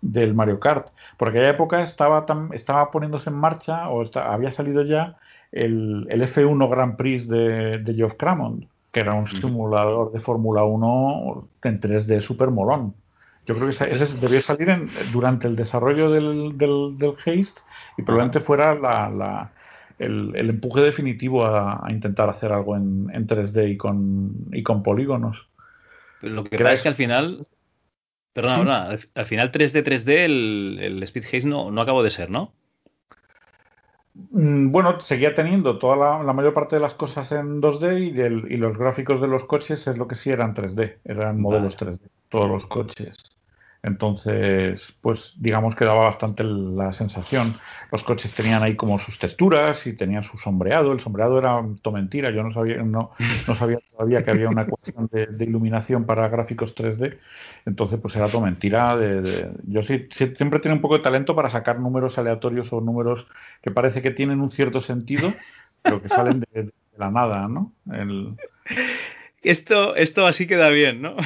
del 0.00 0.34
Mario 0.34 0.60
Kart. 0.60 0.88
Por 1.18 1.28
aquella 1.28 1.50
época 1.50 1.82
estaba, 1.82 2.24
estaba 2.52 2.90
poniéndose 2.92 3.30
en 3.30 3.36
marcha, 3.36 3.90
o 3.90 4.04
había 4.20 4.52
salido 4.52 4.82
ya, 4.82 5.18
el, 5.50 6.06
el, 6.08 6.22
F1 6.22 6.70
Grand 6.70 6.96
Prix 6.96 7.28
de, 7.28 7.78
de 7.78 7.94
Geoff 7.94 8.14
Cramond, 8.14 8.66
que 8.92 9.00
era 9.00 9.12
un 9.14 9.26
simulador 9.26 10.12
de 10.12 10.20
Fórmula 10.20 10.62
1 10.64 11.48
en 11.64 11.80
3D 11.80 12.20
super 12.20 12.50
molón. 12.50 12.94
Yo 13.46 13.56
creo 13.56 13.68
que 13.68 13.72
ese, 13.72 14.18
debió 14.18 14.40
salir 14.40 14.68
durante 15.12 15.48
el 15.48 15.56
desarrollo 15.56 16.10
del, 16.10 16.56
del, 16.56 16.96
del 16.96 17.14
Haste 17.18 17.60
y 17.98 18.02
probablemente 18.02 18.38
fuera 18.38 18.74
la, 18.74 19.52
el, 19.98 20.34
empuje 20.36 20.80
definitivo 20.80 21.44
a, 21.44 21.84
intentar 21.90 22.28
hacer 22.30 22.52
algo 22.52 22.76
en, 22.76 23.10
en 23.12 23.26
3D 23.26 23.70
y 23.70 23.76
con, 23.76 24.46
y 24.52 24.62
con 24.62 24.82
polígonos. 24.82 25.48
lo 26.20 26.44
que 26.44 26.58
pasa 26.58 26.72
es 26.72 26.82
que 26.82 26.88
al 26.88 26.94
final. 26.94 27.46
Perdona, 28.32 28.88
al, 29.14 29.26
final 29.26 29.52
3D, 29.52 29.84
3D, 29.84 30.08
el, 30.24 30.78
el 30.80 31.02
Speed 31.02 31.24
Haze 31.24 31.48
no, 31.48 31.70
no 31.70 31.82
acabó 31.82 32.02
de 32.02 32.08
ser, 32.08 32.30
¿no? 32.30 32.54
Mm, 34.14 34.70
bueno, 34.70 35.00
seguía 35.00 35.34
teniendo 35.34 35.78
toda 35.78 36.22
la, 36.22 36.32
mayor 36.32 36.52
parte 36.52 36.76
de 36.76 36.82
las 36.82 36.94
cosas 36.94 37.32
en 37.32 37.62
2D 37.62 37.98
y, 37.98 38.54
y, 38.54 38.56
los 38.58 38.76
gráficos 38.76 39.20
de 39.20 39.26
los 39.26 39.44
coches 39.44 39.86
es 39.86 39.96
lo 39.96 40.06
que 40.06 40.16
sí 40.16 40.30
eran 40.30 40.54
3D, 40.54 40.98
eran 41.04 41.40
modelos 41.40 41.78
3D, 41.78 41.98
todos 42.28 42.48
los 42.48 42.66
coches. 42.66 43.16
Entonces, 43.84 44.94
pues 45.00 45.34
digamos 45.38 45.74
que 45.74 45.84
daba 45.84 46.04
bastante 46.04 46.44
la 46.44 46.92
sensación. 46.92 47.56
Los 47.90 48.04
coches 48.04 48.32
tenían 48.32 48.62
ahí 48.62 48.76
como 48.76 48.96
sus 48.98 49.18
texturas 49.18 49.88
y 49.88 49.92
tenían 49.94 50.22
su 50.22 50.38
sombreado. 50.38 50.92
El 50.92 51.00
sombreado 51.00 51.36
era 51.36 51.60
todo 51.82 51.94
mentira. 51.94 52.30
Yo 52.30 52.44
no 52.44 52.52
sabía, 52.52 52.76
no, 52.76 53.10
no 53.48 53.54
sabía 53.56 53.78
todavía 53.90 54.24
que 54.24 54.30
había 54.30 54.48
una 54.48 54.62
ecuación 54.62 55.08
de, 55.10 55.44
iluminación 55.44 56.04
para 56.04 56.28
gráficos 56.28 56.76
3D. 56.76 57.18
Entonces, 57.66 57.98
pues 58.00 58.14
era 58.14 58.28
todo 58.28 58.42
mentira. 58.42 58.96
Yo 59.64 59.82
sí, 59.82 60.06
siempre 60.10 60.60
tengo 60.60 60.76
un 60.76 60.82
poco 60.82 60.98
de 60.98 61.02
talento 61.02 61.34
para 61.34 61.50
sacar 61.50 61.80
números 61.80 62.18
aleatorios 62.18 62.72
o 62.72 62.80
números 62.80 63.26
que 63.62 63.72
parece 63.72 64.00
que 64.00 64.12
tienen 64.12 64.40
un 64.40 64.50
cierto 64.52 64.80
sentido, 64.80 65.32
pero 65.82 66.00
que 66.00 66.08
salen 66.08 66.44
de, 66.52 66.70
la 66.96 67.10
nada, 67.10 67.48
¿no? 67.48 67.72
Esto, 69.42 69.96
esto 69.96 70.24
así 70.28 70.46
queda 70.46 70.70
bien, 70.70 71.02
¿no? 71.02 71.16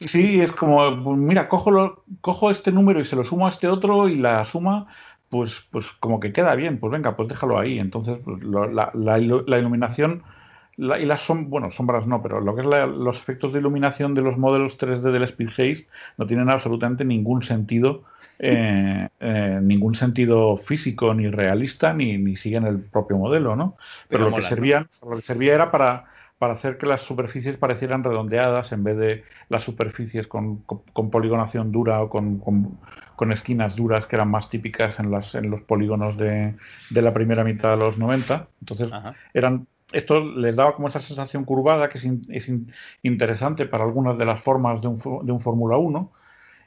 Sí, 0.00 0.40
es 0.40 0.52
como, 0.52 0.90
mira, 1.16 1.48
cojo, 1.48 2.02
cojo 2.20 2.50
este 2.50 2.72
número 2.72 3.00
y 3.00 3.04
se 3.04 3.16
lo 3.16 3.24
sumo 3.24 3.46
a 3.46 3.50
este 3.50 3.68
otro 3.68 4.08
y 4.08 4.16
la 4.16 4.44
suma, 4.44 4.86
pues, 5.28 5.64
pues 5.70 5.86
como 6.00 6.18
que 6.18 6.32
queda 6.32 6.54
bien, 6.54 6.78
pues 6.78 6.92
venga, 6.92 7.16
pues 7.16 7.28
déjalo 7.28 7.58
ahí. 7.58 7.78
Entonces, 7.78 8.18
pues, 8.24 8.42
la, 8.42 8.90
la, 8.94 9.58
iluminación 9.58 10.22
y 10.76 11.04
las 11.04 11.20
son, 11.20 11.50
bueno, 11.50 11.70
sombras 11.70 12.06
no, 12.06 12.22
pero 12.22 12.40
lo 12.40 12.54
que 12.54 12.62
es 12.62 12.66
los 12.66 13.18
efectos 13.18 13.52
de 13.52 13.58
iluminación 13.58 14.14
de 14.14 14.22
los 14.22 14.38
modelos 14.38 14.78
3D 14.78 15.12
del 15.12 15.24
Speed 15.24 15.48
Haste 15.50 15.86
no 16.16 16.26
tienen 16.26 16.48
absolutamente 16.48 17.04
ningún 17.04 17.42
sentido, 17.42 18.04
eh, 18.38 19.08
eh, 19.20 19.58
ningún 19.62 19.94
sentido 19.94 20.56
físico 20.56 21.12
ni 21.12 21.28
realista 21.28 21.92
ni, 21.92 22.16
ni 22.16 22.34
siguen 22.36 22.64
el 22.64 22.80
propio 22.80 23.18
modelo, 23.18 23.56
¿no? 23.56 23.76
Pero, 24.08 24.30
lo, 24.30 24.36
que 24.36 24.42
servía, 24.42 24.86
lo 25.02 25.16
que 25.16 25.22
servía 25.22 25.54
era 25.54 25.70
para 25.70 26.06
para 26.40 26.54
hacer 26.54 26.78
que 26.78 26.86
las 26.86 27.02
superficies 27.02 27.58
parecieran 27.58 28.02
redondeadas 28.02 28.72
en 28.72 28.82
vez 28.82 28.96
de 28.96 29.24
las 29.50 29.62
superficies 29.62 30.26
con, 30.26 30.64
poligonación 31.12 31.70
dura 31.70 32.00
o 32.00 32.08
con, 32.08 32.78
esquinas 33.30 33.76
duras 33.76 34.06
que 34.06 34.16
eran 34.16 34.30
más 34.30 34.48
típicas 34.48 34.98
en, 35.00 35.10
las, 35.10 35.34
en 35.34 35.50
los 35.50 35.60
polígonos 35.60 36.16
de, 36.16 36.54
la 36.92 37.12
primera 37.12 37.44
mitad 37.44 37.72
de 37.72 37.76
los 37.76 37.98
90. 37.98 38.48
Entonces, 38.58 38.88
eran 39.34 39.66
esto 39.92 40.24
les 40.24 40.56
daba 40.56 40.74
como 40.74 40.88
esa 40.88 41.00
sensación 41.00 41.44
curvada 41.44 41.90
que 41.90 41.98
es, 41.98 42.50
interesante 43.02 43.66
para 43.66 43.84
algunas 43.84 44.16
de 44.16 44.24
las 44.24 44.42
formas 44.42 44.80
de 44.80 44.88
un, 44.88 44.96
de 44.96 45.32
un 45.32 45.40
Fórmula 45.42 45.76
1 45.76 46.10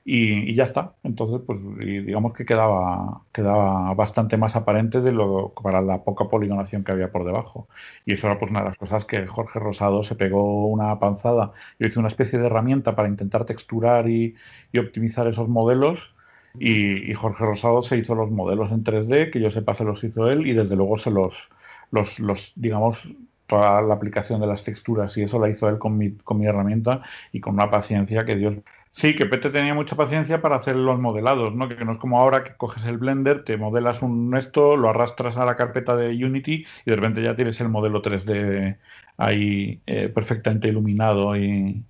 y, 0.06 0.54
ya 0.54 0.64
está. 0.66 0.96
Entonces, 1.04 1.42
pues 1.46 1.60
digamos 1.80 2.34
que 2.34 2.46
quedaba, 2.46 3.22
quedaba 3.32 3.94
bastante 3.94 4.38
más 4.38 4.56
aparente 4.56 5.02
de 5.02 5.12
lo 5.14 5.54
para 5.54 5.82
la 5.82 6.04
poca 6.04 6.26
poligonación 6.26 6.84
que 6.84 6.92
había 6.92 7.12
por 7.12 7.26
debajo. 7.26 7.68
Y 8.06 8.14
eso 8.14 8.28
era 8.28 8.40
pues 8.40 8.52
una 8.52 8.62
de 8.62 8.70
las 8.70 8.78
cosas 8.78 9.06
que 9.06 9.26
Jorge 9.28 9.60
Rosado 9.60 10.04
se 10.04 10.16
pegó 10.16 10.68
una 10.68 11.00
panzada 11.00 11.54
y 11.80 11.86
hizo 11.86 12.00
una 12.00 12.10
especie 12.10 12.40
de 12.40 12.48
herramienta 12.48 12.96
para 12.96 13.08
intentar 13.08 13.46
texturar 13.46 14.10
y, 14.10 14.36
optimizar 14.78 15.28
esos 15.28 15.48
modelos. 15.48 16.14
Y, 16.60 17.14
Jorge 17.14 17.46
Rosado 17.46 17.82
se 17.82 17.98
hizo 17.98 18.16
los 18.16 18.30
modelos 18.32 18.72
en 18.72 18.84
3D, 18.84 19.32
que 19.32 19.40
yo 19.40 19.52
sepa 19.52 19.74
se 19.74 19.84
los 19.86 20.04
hizo 20.04 20.30
él, 20.30 20.46
y 20.48 20.54
desde 20.54 20.76
luego 20.76 20.98
se 20.98 21.12
los, 21.12 21.50
los, 21.92 22.20
los 22.20 22.54
digamos, 22.56 23.00
toda 23.48 23.82
la 23.82 23.94
aplicación 23.96 24.42
de 24.42 24.48
las 24.48 24.64
texturas, 24.64 25.18
y 25.18 25.24
eso 25.24 25.40
la 25.40 25.50
hizo 25.50 25.70
él 25.70 25.78
con 25.80 25.98
mi, 25.98 26.12
con 26.12 26.40
mi 26.40 26.46
herramienta 26.46 27.02
y 27.32 27.40
con 27.40 27.56
una 27.56 27.70
paciencia 27.72 28.26
que 28.26 28.36
Dios 28.36 28.56
Sí, 28.96 29.16
que 29.16 29.26
Pete 29.26 29.50
tenía 29.50 29.74
mucha 29.74 29.96
paciencia 29.96 30.40
para 30.40 30.56
hacer 30.56 30.76
los 30.76 31.00
modelados, 31.00 31.56
¿no? 31.56 31.68
Que 31.68 31.84
no 31.84 31.94
es 31.94 31.98
como 31.98 32.20
ahora 32.20 32.44
que 32.44 32.54
coges 32.54 32.86
el 32.86 33.00
Blender, 33.00 33.44
te 33.44 33.58
modelas 33.58 34.04
un 34.04 34.38
esto, 34.38 34.78
lo 34.78 34.88
arrastras 34.88 35.36
a 35.36 35.46
la 35.46 35.56
carpeta 35.56 35.96
de 35.96 36.10
Unity 36.10 36.64
y 36.86 36.90
de 36.92 36.96
repente 36.96 37.24
ya 37.24 37.36
tienes 37.36 37.60
el 37.60 37.70
modelo 37.70 38.04
3D 38.04 38.78
ahí 39.18 39.82
eh, 39.88 40.10
perfectamente 40.14 40.68
iluminado 40.68 41.36
y, 41.36 41.84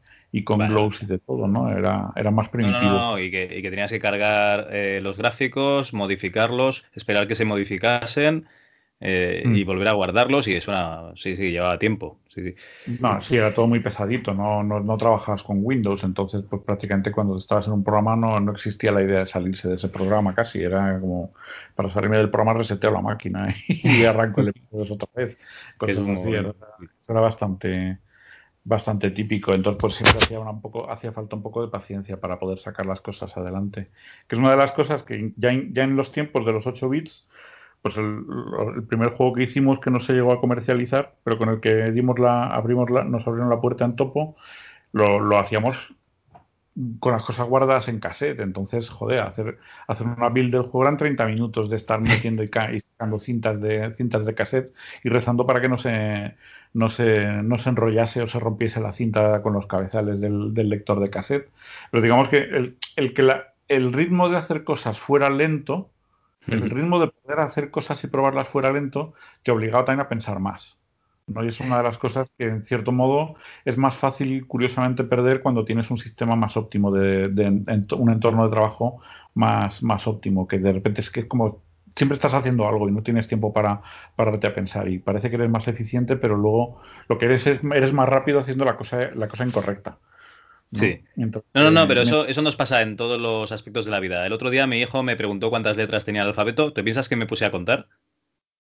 con 0.45 0.59
glows 0.59 1.03
y 1.03 1.05
de 1.05 1.19
todo, 1.19 1.45
¿no? 1.45 1.69
Era, 1.77 2.13
era 2.15 2.31
más 2.31 2.47
primitivo. 2.47 2.81
No, 2.81 3.11
no, 3.11 3.19
y, 3.19 3.29
que, 3.29 3.47
tenías 3.61 3.91
que 3.91 3.99
cargar 3.99 4.69
eh, 4.71 5.01
los 5.03 5.17
gráficos, 5.17 5.93
modificarlos, 5.93 6.85
esperar 6.93 7.27
que 7.27 7.35
se 7.35 7.43
modificasen 7.43 8.47
eh, 9.05 9.43
y 9.43 9.65
mm. 9.65 9.67
volver 9.67 9.89
a 9.89 9.91
guardarlos 9.91 10.47
y 10.47 10.55
eso 10.55 10.71
era, 10.71 11.11
sí, 11.17 11.35
sí, 11.35 11.51
llevaba 11.51 11.77
tiempo. 11.77 12.19
Sí, 12.29 12.55
No, 13.01 13.21
sí, 13.21 13.35
era 13.35 13.53
todo 13.53 13.67
muy 13.67 13.81
pesadito, 13.81 14.33
no, 14.33 14.63
no, 14.63 14.79
no 14.79 14.97
trabajabas 14.97 15.43
con 15.43 15.57
Windows, 15.61 16.05
entonces 16.05 16.45
pues 16.49 16.61
prácticamente 16.61 17.11
cuando 17.11 17.37
estabas 17.37 17.67
en 17.67 17.73
un 17.73 17.83
programa 17.83 18.15
no, 18.15 18.39
no 18.39 18.53
existía 18.53 18.93
la 18.93 19.03
idea 19.03 19.19
de 19.19 19.25
salirse 19.25 19.67
de 19.67 19.75
ese 19.75 19.89
programa 19.89 20.33
casi, 20.33 20.61
era 20.61 20.97
como 21.01 21.33
para 21.75 21.89
salirme 21.89 22.17
del 22.17 22.29
programa 22.29 22.57
reseteo 22.57 22.91
la 22.91 23.01
máquina 23.01 23.53
y 23.67 24.05
arranco 24.05 24.39
el 24.39 24.47
episodio 24.47 24.93
otra 24.93 25.09
vez. 25.13 25.37
Cosas 25.77 25.97
así, 25.97 26.29
era, 26.29 26.53
era, 27.09 27.19
bastante 27.19 27.97
bastante 28.63 29.11
típico, 29.11 29.53
entonces 29.53 29.81
pues 29.81 29.95
siempre 29.95 30.17
hacía, 30.17 30.39
un 30.39 30.61
poco, 30.61 30.89
hacía 30.89 31.11
falta 31.11 31.35
un 31.35 31.43
poco 31.43 31.61
de 31.61 31.67
paciencia 31.67 32.21
para 32.21 32.39
poder 32.39 32.59
sacar 32.59 32.85
las 32.85 33.01
cosas 33.01 33.35
adelante, 33.35 33.89
que 34.29 34.35
es 34.35 34.39
una 34.39 34.51
de 34.51 34.57
las 34.57 34.71
cosas 34.71 35.03
que 35.03 35.33
ya, 35.35 35.51
ya 35.71 35.83
en 35.83 35.97
los 35.97 36.13
tiempos 36.13 36.45
de 36.45 36.53
los 36.53 36.65
8 36.65 36.87
bits 36.87 37.27
pues 37.83 37.97
el, 37.97 38.25
primer 38.87 39.09
juego 39.09 39.33
que 39.33 39.43
hicimos 39.43 39.79
que 39.79 39.91
no 39.91 39.99
se 39.99 40.13
llegó 40.13 40.31
a 40.31 40.39
comercializar, 40.39 41.15
pero 41.23 41.37
con 41.37 41.49
el 41.49 41.59
que 41.59 41.91
dimos 41.91 42.17
la, 42.17 42.47
abrimos 42.47 42.89
la, 42.89 43.03
nos 43.03 43.27
abrieron 43.27 43.49
la 43.49 43.59
puerta 43.61 43.85
en 43.85 43.97
topo, 43.97 44.35
lo, 44.93 45.19
lo 45.19 45.37
hacíamos 45.37 45.93
con 46.99 47.11
las 47.11 47.25
cosas 47.25 47.47
guardadas 47.47 47.87
en 47.89 47.99
cassette. 47.99 48.39
Entonces, 48.39 48.89
joder, 48.89 49.19
hacer, 49.19 49.59
hacer 49.87 50.07
una 50.07 50.29
build 50.29 50.51
del 50.53 50.63
juego 50.63 50.83
eran 50.83 50.97
30 50.97 51.25
minutos 51.25 51.69
de 51.69 51.75
estar 51.75 51.99
metiendo 52.01 52.41
y, 52.43 52.47
sacando 52.47 53.19
cintas 53.19 53.61
de, 53.61 53.91
cintas 53.93 54.25
de 54.25 54.33
cassette 54.33 54.73
y 55.03 55.09
rezando 55.09 55.45
para 55.45 55.61
que 55.61 55.69
no 55.69 55.77
se, 55.77 56.35
no 56.73 56.87
se, 56.89 57.25
no 57.43 57.57
se 57.57 57.69
enrollase 57.69 58.21
o 58.21 58.27
se 58.27 58.39
rompiese 58.39 58.79
la 58.79 58.93
cinta 58.93 59.41
con 59.41 59.53
los 59.53 59.67
cabezales 59.67 60.19
del, 60.19 60.53
del 60.53 60.69
lector 60.69 60.99
de 61.01 61.09
cassette. 61.09 61.51
Pero 61.91 62.01
digamos 62.01 62.29
que 62.29 62.37
el, 62.37 62.77
el 62.95 63.13
que 63.13 63.23
la, 63.23 63.53
el 63.67 63.93
ritmo 63.93 64.29
de 64.29 64.37
hacer 64.37 64.63
cosas 64.63 64.99
fuera 64.99 65.29
lento 65.29 65.92
el 66.47 66.69
ritmo 66.69 66.99
de 66.99 67.07
poder 67.07 67.39
hacer 67.39 67.71
cosas 67.71 68.03
y 68.03 68.07
probarlas 68.07 68.47
fuera 68.47 68.71
lento 68.71 69.13
te 69.43 69.51
obligaba 69.51 69.85
también 69.85 70.05
a 70.05 70.09
pensar 70.09 70.39
más. 70.39 70.77
¿no? 71.27 71.43
Y 71.43 71.49
es 71.49 71.59
una 71.59 71.77
de 71.77 71.83
las 71.83 71.97
cosas 71.97 72.29
que, 72.37 72.45
en 72.45 72.63
cierto 72.63 72.91
modo, 72.91 73.35
es 73.65 73.77
más 73.77 73.95
fácil, 73.95 74.45
curiosamente, 74.47 75.03
perder 75.03 75.41
cuando 75.41 75.65
tienes 75.65 75.89
un 75.89 75.97
sistema 75.97 76.35
más 76.35 76.57
óptimo, 76.57 76.91
de, 76.91 77.27
un 77.97 78.09
entorno 78.09 78.43
de 78.43 78.51
trabajo 78.51 79.01
más, 79.33 79.83
más 79.83 80.07
óptimo, 80.07 80.47
que 80.47 80.59
de 80.59 80.73
repente 80.73 81.01
es 81.01 81.09
que 81.09 81.21
es 81.21 81.25
como 81.27 81.63
siempre 81.95 82.15
estás 82.15 82.33
haciendo 82.33 82.67
algo 82.67 82.89
y 82.89 82.91
no 82.91 83.03
tienes 83.03 83.27
tiempo 83.27 83.53
para 83.53 83.81
pararte 84.15 84.47
a 84.47 84.55
pensar 84.55 84.89
y 84.89 84.99
parece 84.99 85.29
que 85.29 85.35
eres 85.35 85.49
más 85.49 85.67
eficiente, 85.67 86.17
pero 86.17 86.35
luego 86.35 86.81
lo 87.07 87.17
que 87.17 87.25
eres 87.25 87.45
es 87.45 87.59
eres 87.63 87.93
más 87.93 88.09
rápido 88.09 88.39
haciendo 88.39 88.65
la 88.65 88.75
cosa, 88.75 89.11
la 89.13 89.27
cosa 89.27 89.45
incorrecta. 89.45 89.99
Sí. 90.73 91.01
no, 91.15 91.43
no, 91.53 91.71
no, 91.71 91.87
pero 91.87 92.01
eso, 92.01 92.25
eso 92.25 92.41
nos 92.41 92.55
pasa 92.55 92.81
en 92.81 92.95
todos 92.95 93.19
los 93.19 93.51
aspectos 93.51 93.85
de 93.85 93.91
la 93.91 93.99
vida. 93.99 94.25
El 94.25 94.33
otro 94.33 94.49
día 94.49 94.67
mi 94.67 94.79
hijo 94.79 95.03
me 95.03 95.15
preguntó 95.15 95.49
cuántas 95.49 95.77
letras 95.77 96.05
tenía 96.05 96.21
el 96.21 96.29
alfabeto. 96.29 96.73
¿Te 96.73 96.83
piensas 96.83 97.09
que 97.09 97.15
me 97.15 97.27
puse 97.27 97.45
a 97.45 97.51
contar? 97.51 97.87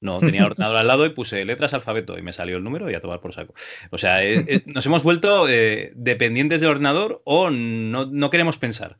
No, 0.03 0.19
tenía 0.19 0.41
el 0.41 0.47
ordenador 0.47 0.75
al 0.75 0.87
lado 0.87 1.05
y 1.05 1.11
puse 1.11 1.45
letras 1.45 1.73
alfabeto 1.73 2.19
y 2.19 2.21
me 2.21 2.33
salió 2.33 2.57
el 2.57 2.63
número 2.63 2.91
y 2.91 2.93
a 2.93 2.99
tomar 2.99 3.21
por 3.21 3.33
saco. 3.33 3.53
O 3.89 3.97
sea, 3.97 4.21
eh, 4.21 4.43
eh, 4.47 4.63
nos 4.65 4.85
hemos 4.85 5.01
vuelto 5.01 5.47
eh, 5.47 5.93
dependientes 5.95 6.59
del 6.59 6.71
ordenador 6.71 7.21
o 7.23 7.49
no, 7.49 8.05
no, 8.05 8.29
queremos 8.29 8.57
pensar. 8.57 8.97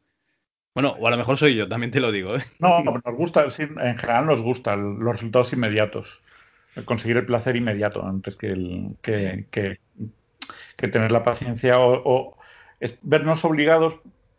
Bueno, 0.74 0.96
o 0.98 1.06
a 1.06 1.12
lo 1.12 1.18
mejor 1.18 1.38
soy 1.38 1.56
yo, 1.56 1.68
también 1.68 1.92
te 1.92 2.00
lo 2.00 2.12
digo. 2.12 2.36
No, 2.60 2.82
nos 2.84 3.16
gusta, 3.16 3.44
en 3.44 3.98
general 3.98 4.26
nos 4.26 4.42
gustan 4.42 5.00
los 5.00 5.12
resultados 5.12 5.52
inmediatos. 5.52 6.22
Conseguir 6.86 7.18
el 7.18 7.26
placer 7.26 7.58
inmediato 7.58 8.04
antes 8.04 8.38
que, 8.38 8.48
el, 8.48 8.96
que, 9.02 9.46
que, 9.52 9.80
que 10.78 10.88
tener 10.88 11.12
la 11.12 11.22
paciencia 11.22 11.80
o 11.80 12.38
es 12.80 13.00
vernos 13.04 13.46
obligados 13.46 13.96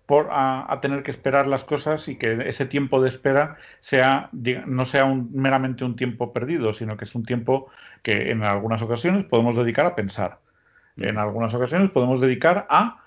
por, 0.07 0.29
a, 0.31 0.79
tener 0.83 1.03
que 1.03 1.11
esperar 1.11 1.47
las 1.47 1.65
cosas 1.65 2.09
y 2.09 2.17
que 2.17 2.49
ese 2.49 2.67
tiempo 2.67 3.01
de 3.01 3.09
espera 3.09 3.57
sea 3.79 4.29
no 4.33 4.85
sea 4.85 5.07
un, 5.07 5.31
meramente 5.33 5.85
un 5.85 5.97
tiempo 5.97 6.33
perdido, 6.33 6.75
sino 6.75 6.97
que 6.97 7.05
es 7.05 7.15
un 7.15 7.25
tiempo 7.25 7.71
que 8.03 8.31
en 8.31 8.43
algunas 8.43 8.83
ocasiones 8.83 9.25
podemos 9.25 9.57
dedicar 9.57 9.87
a 9.87 9.95
pensar. 9.95 10.41
En 10.97 11.19
algunas 11.19 11.55
ocasiones 11.55 11.91
podemos 11.91 12.21
dedicar 12.21 12.67
a 12.69 13.04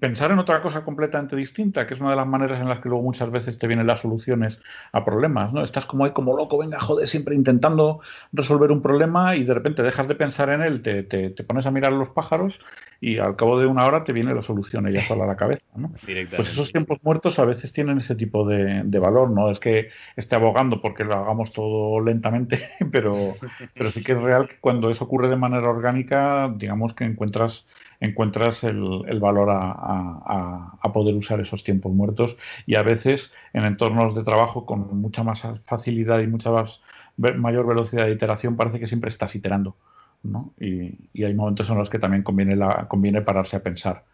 pensar 0.00 0.30
en 0.32 0.38
otra 0.38 0.60
cosa 0.60 0.84
completamente 0.84 1.34
distinta, 1.34 1.86
que 1.86 1.94
es 1.94 2.00
una 2.00 2.10
de 2.10 2.16
las 2.16 2.26
maneras 2.26 2.60
en 2.60 2.68
las 2.68 2.80
que 2.80 2.90
luego 2.90 3.02
muchas 3.02 3.30
veces 3.30 3.58
te 3.58 3.66
vienen 3.66 3.86
las 3.86 4.00
soluciones 4.00 4.58
a 4.92 5.02
problemas, 5.02 5.50
¿no? 5.52 5.62
Estás 5.62 5.86
como 5.86 6.04
ahí 6.04 6.12
como 6.12 6.36
loco, 6.36 6.58
venga, 6.58 6.78
joder, 6.78 7.08
siempre 7.08 7.34
intentando 7.34 8.00
resolver 8.32 8.70
un 8.70 8.82
problema 8.82 9.34
y 9.34 9.44
de 9.44 9.54
repente 9.54 9.82
dejas 9.82 10.08
de 10.08 10.14
pensar 10.14 10.50
en 10.50 10.60
él, 10.60 10.82
te, 10.82 11.02
te, 11.04 11.30
pones 11.44 11.64
a 11.64 11.70
mirar 11.70 11.92
los 11.92 12.10
pájaros 12.10 12.60
y 13.00 13.16
al 13.16 13.36
cabo 13.36 13.58
de 13.58 13.66
una 13.66 13.86
hora 13.86 14.04
te 14.04 14.12
viene 14.12 14.34
la 14.34 14.42
solución 14.42 14.88
ella 14.88 15.02
sola 15.02 15.24
a 15.24 15.28
la 15.28 15.36
cabeza, 15.36 15.64
¿no? 15.74 15.92
Pues 16.36 16.50
esos 16.50 16.72
tiempos 16.72 16.98
muertos 17.02 17.38
a 17.38 17.44
veces 17.44 17.72
tienen 17.72 17.98
ese 17.98 18.14
tipo 18.14 18.46
de, 18.46 18.82
de, 18.84 18.98
valor, 18.98 19.30
¿no? 19.30 19.50
Es 19.50 19.58
que 19.58 19.88
esté 20.16 20.36
abogando 20.36 20.82
porque 20.82 21.04
lo 21.04 21.14
hagamos 21.14 21.52
todo 21.52 22.00
lentamente, 22.00 22.70
pero, 22.92 23.36
pero 23.74 23.90
sí 23.90 24.02
que 24.02 24.12
es 24.12 24.20
real 24.20 24.48
que 24.48 24.58
cuando 24.60 24.90
eso 24.90 25.04
ocurre 25.04 25.28
de 25.28 25.36
manera 25.36 25.68
orgánica, 25.68 26.52
digamos 26.56 26.92
que 26.92 27.04
encuentras 27.04 27.66
encuentras 28.00 28.64
el, 28.64 29.02
el 29.06 29.20
valor 29.20 29.50
a, 29.50 30.78
a, 30.82 30.92
poder 30.92 31.14
usar 31.14 31.40
esos 31.40 31.62
tiempos 31.64 31.92
muertos 31.92 32.36
y 32.64 32.76
a 32.76 32.82
veces 32.82 33.30
en 33.52 33.64
entornos 33.64 34.14
de 34.14 34.22
trabajo 34.22 34.64
con 34.64 35.00
mucha 35.00 35.22
más 35.22 35.42
facilidad 35.64 36.20
y 36.20 36.26
mucha 36.26 36.50
más, 36.50 36.80
mayor 37.16 37.66
velocidad 37.66 38.06
de 38.06 38.12
iteración 38.12 38.56
parece 38.56 38.80
que 38.80 38.86
siempre 38.86 39.10
estás 39.10 39.34
iterando. 39.34 39.76
¿no? 40.22 40.54
Y, 40.58 41.10
y, 41.12 41.24
hay 41.24 41.34
momentos 41.34 41.68
en 41.70 41.78
los 41.78 41.90
que 41.90 41.98
también 41.98 42.22
conviene, 42.22 42.56
la, 42.56 42.88
conviene 42.88 43.22
pararse 43.22 43.56
a 43.56 43.62
pensar 43.62 44.04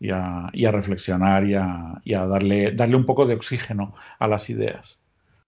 y 0.00 0.10
a, 0.10 0.50
y 0.52 0.64
a 0.64 0.72
reflexionar 0.72 1.46
y, 1.46 1.54
a, 1.54 2.00
y 2.04 2.14
a, 2.14 2.26
darle, 2.26 2.72
darle 2.72 2.96
un 2.96 3.06
poco 3.06 3.26
de 3.26 3.34
oxígeno 3.34 3.94
a 4.18 4.26
las 4.26 4.50
ideas. 4.50 4.98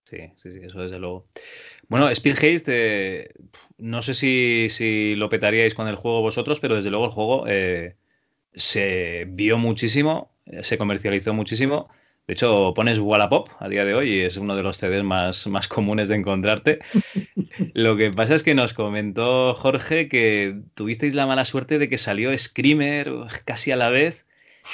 Sí, 0.04 0.18
sí, 0.36 0.50
sí, 0.52 0.60
eso 0.62 0.80
desde 0.80 0.98
luego. 0.98 1.24
Bueno, 1.88 2.08
Speed 2.08 2.36
Haste, 2.42 3.34
no 3.78 4.02
sé 4.02 4.14
si, 4.14 5.14
lo 5.16 5.28
petaríais 5.28 5.74
con 5.74 5.88
el 5.88 5.96
juego 5.96 6.22
vosotros, 6.22 6.60
pero 6.60 6.76
desde 6.76 6.90
luego 6.90 7.06
el 7.06 7.10
juego 7.10 7.44
eh, 7.48 7.96
se 8.54 9.26
vio 9.28 9.58
muchísimo, 9.58 10.32
eh, 10.46 10.64
se 10.64 10.78
comercializó 10.78 11.34
muchísimo. 11.34 11.88
De 12.26 12.32
hecho, 12.32 12.72
pones 12.74 12.98
Wallapop 12.98 13.50
a 13.58 13.68
día 13.68 13.84
de 13.84 13.94
hoy 13.94 14.14
y 14.14 14.20
es 14.20 14.38
uno 14.38 14.56
de 14.56 14.62
los 14.62 14.78
CDs 14.78 15.04
más, 15.04 15.46
más 15.46 15.68
comunes 15.68 16.08
de 16.08 16.16
encontrarte. 16.16 16.78
Lo 17.74 17.96
que 17.96 18.10
pasa 18.10 18.34
es 18.34 18.42
que 18.42 18.54
nos 18.54 18.72
comentó 18.72 19.54
Jorge 19.54 20.08
que 20.08 20.62
tuvisteis 20.74 21.14
la 21.14 21.26
mala 21.26 21.44
suerte 21.44 21.78
de 21.78 21.90
que 21.90 21.98
salió 21.98 22.36
Screamer 22.36 23.12
casi 23.44 23.72
a 23.72 23.76
la 23.76 23.90
vez 23.90 24.26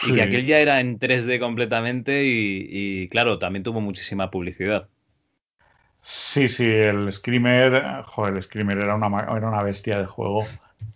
y 0.06 0.12
que 0.14 0.22
aquel 0.22 0.46
ya 0.46 0.60
era 0.60 0.78
en 0.78 1.00
3D 1.00 1.40
completamente 1.40 2.22
y 2.24 3.08
claro, 3.08 3.40
también 3.40 3.64
tuvo 3.64 3.80
muchísima 3.80 4.30
publicidad. 4.30 4.88
Sí, 6.02 6.48
sí, 6.48 6.64
el 6.66 7.12
Screamer, 7.12 8.02
joder, 8.04 8.36
el 8.36 8.42
Screamer 8.42 8.78
era 8.78 8.94
una, 8.94 9.20
era 9.36 9.48
una 9.48 9.62
bestia 9.62 9.98
de 9.98 10.06
juego 10.06 10.46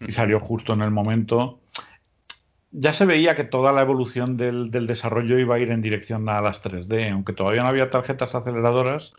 y 0.07 0.13
salió 0.13 0.41
justo 0.41 0.73
en 0.73 0.83
el 0.83 0.91
momento. 0.91 1.61
Ya 2.71 2.93
se 2.93 3.05
veía 3.05 3.35
que 3.35 3.45
toda 3.45 3.73
la 3.73 3.83
evolución 3.83 4.37
del, 4.37 4.71
del 4.71 4.87
desarrollo 4.87 5.39
iba 5.39 5.57
a 5.57 5.59
ir 5.59 5.71
en 5.71 5.83
dirección 5.83 6.29
a 6.29 6.41
las 6.41 6.63
3D, 6.63 7.13
aunque 7.13 7.33
todavía 7.33 7.63
no 7.63 7.69
había 7.69 7.91
tarjetas 7.91 8.35
aceleradoras 8.35 9.13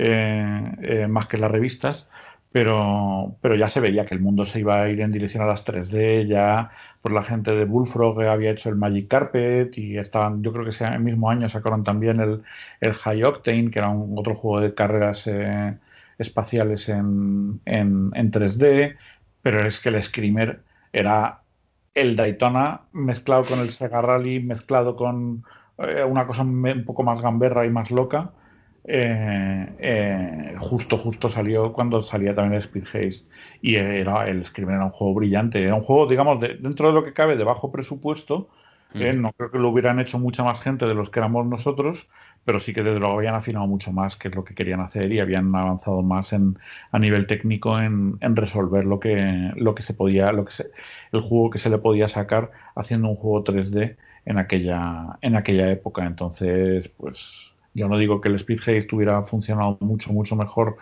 eh, 0.00 0.72
eh, 0.82 1.06
más 1.08 1.26
que 1.26 1.38
las 1.38 1.50
revistas, 1.50 2.06
pero, 2.52 3.36
pero 3.40 3.54
ya 3.56 3.68
se 3.68 3.80
veía 3.80 4.06
que 4.06 4.14
el 4.14 4.20
mundo 4.20 4.44
se 4.46 4.60
iba 4.60 4.82
a 4.82 4.88
ir 4.88 5.00
en 5.00 5.10
dirección 5.10 5.42
a 5.42 5.46
las 5.46 5.64
3D, 5.64 6.26
ya 6.26 6.70
por 7.02 7.12
la 7.12 7.22
gente 7.24 7.52
de 7.52 7.64
Bullfrog 7.64 8.22
había 8.22 8.50
hecho 8.52 8.68
el 8.70 8.76
Magic 8.76 9.08
Carpet 9.08 9.76
y 9.78 9.98
estaban, 9.98 10.42
yo 10.42 10.52
creo 10.52 10.64
que 10.64 10.70
ese 10.70 10.88
mismo 10.98 11.30
año 11.30 11.48
sacaron 11.48 11.84
también 11.84 12.20
el, 12.20 12.42
el 12.80 12.94
High 12.94 13.24
Octane, 13.24 13.70
que 13.70 13.78
era 13.78 13.88
un, 13.90 14.18
otro 14.18 14.34
juego 14.34 14.60
de 14.60 14.74
carreras 14.74 15.24
eh, 15.26 15.76
espaciales 16.18 16.88
en, 16.88 17.60
en, 17.64 18.10
en 18.14 18.30
3D, 18.30 18.96
pero 19.42 19.66
es 19.66 19.80
que 19.80 19.90
el 19.90 20.02
Screamer 20.02 20.62
era 20.92 21.42
el 21.94 22.16
Daytona 22.16 22.82
mezclado 22.92 23.44
con 23.44 23.60
el 23.60 23.70
Sega 23.70 24.00
Rally, 24.02 24.40
mezclado 24.40 24.96
con, 24.96 25.44
eh, 25.78 26.04
una 26.04 26.26
cosa 26.26 26.42
un 26.42 26.84
poco 26.84 27.02
más 27.02 27.20
gamberra 27.20 27.66
y 27.66 27.70
más 27.70 27.90
loca, 27.90 28.32
eh, 28.84 29.66
eh, 29.78 30.56
justo, 30.58 30.96
justo 30.98 31.28
salió 31.28 31.72
cuando 31.72 32.02
salía 32.02 32.34
también 32.34 32.54
el 32.54 32.62
Speed 32.62 32.84
Haze. 32.86 33.24
Y 33.60 33.76
era, 33.76 34.26
el 34.28 34.44
Screamer 34.44 34.76
era 34.76 34.84
un 34.84 34.90
juego 34.90 35.14
brillante, 35.14 35.62
era 35.62 35.74
un 35.74 35.82
juego, 35.82 36.06
digamos, 36.06 36.40
dentro 36.40 36.88
de 36.88 36.94
lo 36.94 37.04
que 37.04 37.12
cabe, 37.12 37.36
de 37.36 37.44
bajo 37.44 37.70
presupuesto, 37.70 38.48
no 38.94 39.32
creo 39.32 39.50
que 39.50 39.58
lo 39.58 39.68
hubieran 39.68 40.00
hecho 40.00 40.18
mucha 40.18 40.42
más 40.42 40.60
gente 40.62 40.86
de 40.86 40.94
los 40.94 41.10
que 41.10 41.20
éramos 41.20 41.46
nosotros, 41.46 42.08
pero 42.44 42.58
sí 42.58 42.72
que 42.72 42.82
desde 42.82 42.98
luego 42.98 43.16
habían 43.16 43.34
afinado 43.34 43.66
mucho 43.66 43.92
más 43.92 44.16
qué 44.16 44.28
es 44.28 44.34
lo 44.34 44.44
que 44.44 44.54
querían 44.54 44.80
hacer 44.80 45.12
y 45.12 45.20
habían 45.20 45.54
avanzado 45.54 46.02
más 46.02 46.32
en, 46.32 46.58
a 46.90 46.98
nivel 46.98 47.26
técnico 47.26 47.78
en, 47.78 48.16
en, 48.20 48.36
resolver 48.36 48.86
lo 48.86 48.98
que, 49.00 49.52
lo 49.56 49.74
que 49.74 49.82
se 49.82 49.94
podía, 49.94 50.32
lo 50.32 50.44
que 50.46 50.52
se, 50.52 50.70
el 51.12 51.20
juego 51.20 51.50
que 51.50 51.58
se 51.58 51.70
le 51.70 51.78
podía 51.78 52.08
sacar 52.08 52.50
haciendo 52.74 53.08
un 53.10 53.16
juego 53.16 53.44
3D 53.44 53.96
en 54.24 54.38
aquella, 54.38 55.18
en 55.20 55.36
aquella 55.36 55.70
época. 55.70 56.06
Entonces, 56.06 56.88
pues 56.88 57.52
yo 57.74 57.88
no 57.88 57.98
digo 57.98 58.20
que 58.20 58.28
el 58.28 58.36
Speed 58.36 58.60
Haze 58.60 58.88
hubiera 58.92 59.22
funcionado 59.22 59.78
mucho, 59.80 60.12
mucho 60.12 60.36
mejor 60.36 60.76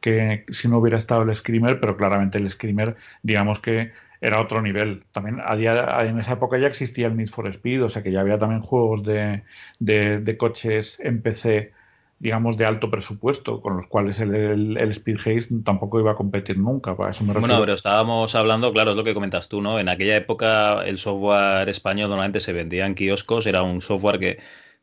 que 0.00 0.44
si 0.50 0.68
no 0.68 0.78
hubiera 0.78 0.96
estado 0.96 1.22
el 1.22 1.34
Screamer, 1.34 1.80
pero 1.80 1.96
claramente 1.96 2.38
el 2.38 2.48
Screamer, 2.50 2.96
digamos 3.22 3.60
que 3.60 3.92
era 4.20 4.40
otro 4.40 4.62
nivel. 4.62 5.04
También 5.12 5.40
a 5.44 5.54
día, 5.56 6.04
en 6.04 6.18
esa 6.18 6.34
época 6.34 6.58
ya 6.58 6.66
existía 6.66 7.06
el 7.06 7.16
Need 7.16 7.28
for 7.28 7.46
Speed, 7.48 7.84
o 7.84 7.88
sea 7.88 8.02
que 8.02 8.12
ya 8.12 8.20
había 8.20 8.38
también 8.38 8.62
juegos 8.62 9.02
de, 9.04 9.42
de, 9.78 10.36
coches 10.36 10.98
en 11.00 11.22
PC, 11.22 11.72
digamos, 12.18 12.56
de 12.56 12.66
alto 12.66 12.90
presupuesto, 12.90 13.60
con 13.60 13.76
los 13.76 13.86
cuales 13.86 14.18
el, 14.18 14.76
el, 14.76 14.90
Speed 14.90 15.18
Haze 15.20 15.48
tampoco 15.64 16.00
iba 16.00 16.12
a 16.12 16.16
competir 16.16 16.58
nunca. 16.58 16.96
Para 16.96 17.10
eso 17.10 17.24
bueno, 17.24 17.60
pero 17.60 17.74
estábamos 17.74 18.34
hablando, 18.34 18.72
claro, 18.72 18.90
es 18.90 18.96
lo 18.96 19.04
que 19.04 19.14
comentas 19.14 19.48
tú, 19.48 19.60
¿no? 19.60 19.78
En 19.78 19.88
aquella 19.88 20.16
época 20.16 20.82
el 20.84 20.98
software 20.98 21.68
español 21.68 22.08
normalmente 22.08 22.40
se 22.40 22.52
vendía 22.52 22.86
en 22.86 22.94
kioscos, 22.94 23.46
era 23.46 23.62
un 23.62 23.80
software 23.80 24.18
que 24.18 24.38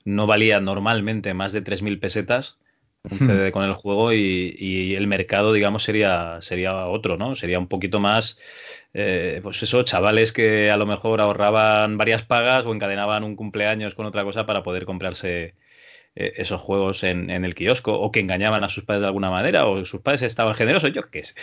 no 0.05 0.27
valía 0.27 0.61
normalmente 0.61 1.33
más 1.33 1.51
de 1.51 1.63
3.000 1.63 1.99
pesetas 1.99 2.57
un 3.11 3.17
hmm. 3.19 3.27
CD 3.27 3.51
con 3.51 3.63
el 3.63 3.73
juego 3.73 4.13
y, 4.13 4.95
el 4.95 5.07
mercado, 5.07 5.53
digamos, 5.53 5.83
sería, 5.83 6.39
sería 6.41 6.87
otro, 6.87 7.17
¿no? 7.17 7.35
Sería 7.35 7.59
un 7.59 7.67
poquito 7.67 7.99
más, 7.99 8.39
eh, 8.93 9.39
pues 9.43 9.61
eso, 9.63 9.83
chavales 9.83 10.33
que 10.33 10.71
a 10.71 10.77
lo 10.77 10.85
mejor 10.85 11.21
ahorraban 11.21 11.97
varias 11.97 12.23
pagas 12.23 12.65
o 12.65 12.73
encadenaban 12.73 13.23
un 13.23 13.35
cumpleaños 13.35 13.95
con 13.95 14.05
otra 14.05 14.23
cosa 14.23 14.45
para 14.45 14.63
poder 14.63 14.85
comprarse 14.85 15.55
eh, 16.15 16.33
esos 16.37 16.61
juegos 16.61 17.03
en, 17.03 17.29
el 17.29 17.55
kiosco 17.55 17.93
o 17.99 18.11
que 18.11 18.21
engañaban 18.21 18.63
a 18.63 18.69
sus 18.69 18.85
padres 18.85 19.01
de 19.01 19.07
alguna 19.07 19.29
manera 19.29 19.67
o 19.67 19.83
sus 19.85 20.01
padres 20.01 20.23
estaban 20.23 20.55
generosos, 20.55 20.93
yo 20.93 21.03
qué 21.09 21.23
sé. 21.23 21.35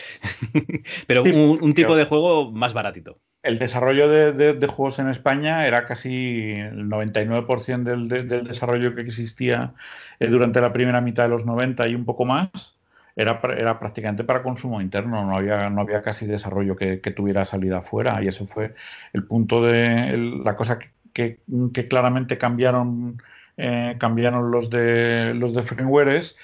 Pero 1.07 1.23
un, 1.23 1.75
tipo 1.75 1.97
de 1.97 2.05
juego 2.05 2.51
más 2.51 2.73
baratito. 2.73 3.19
El 3.43 3.59
desarrollo 3.59 4.09
de, 4.09 4.67
juegos 4.69 5.01
en 5.01 5.09
España 5.09 5.67
era 5.67 5.87
casi 5.87 6.53
el 6.53 6.89
99% 6.89 7.83
del, 7.83 8.29
del, 8.29 8.45
desarrollo 8.45 8.95
que 8.95 9.01
existía 9.01 9.75
eh, 10.21 10.29
durante 10.29 10.61
la 10.61 10.73
primera 10.73 11.01
mitad 11.01 11.25
de 11.25 11.31
los 11.31 11.45
90 11.45 11.89
y 11.89 11.95
un 11.97 12.05
poco 12.05 12.25
más. 12.25 12.77
Era, 13.17 13.41
era 13.59 13.79
prácticamente 13.79 14.25
para 14.25 14.43
consumo 14.43 14.81
interno, 14.81 15.27
no 15.27 15.37
había, 15.37 15.69
no 15.69 15.83
había 15.83 16.01
casi 16.03 16.27
desarrollo 16.27 16.77
que, 16.77 16.97
tuviera 17.15 17.45
salida 17.45 17.79
afuera 17.79 18.23
y 18.23 18.29
ese 18.29 18.47
fue 18.47 18.75
el 19.13 19.25
punto 19.25 19.63
de 19.63 20.17
la 20.43 20.57
cosa 20.57 20.79
que, 21.13 21.41
claramente 21.91 22.39
cambiaron 22.39 23.21
eh, 23.59 23.97
cambiaron 23.99 24.51
los 24.51 24.71
de 24.71 25.35
los 25.35 25.53
de 25.53 25.63
firmwares 25.63 26.37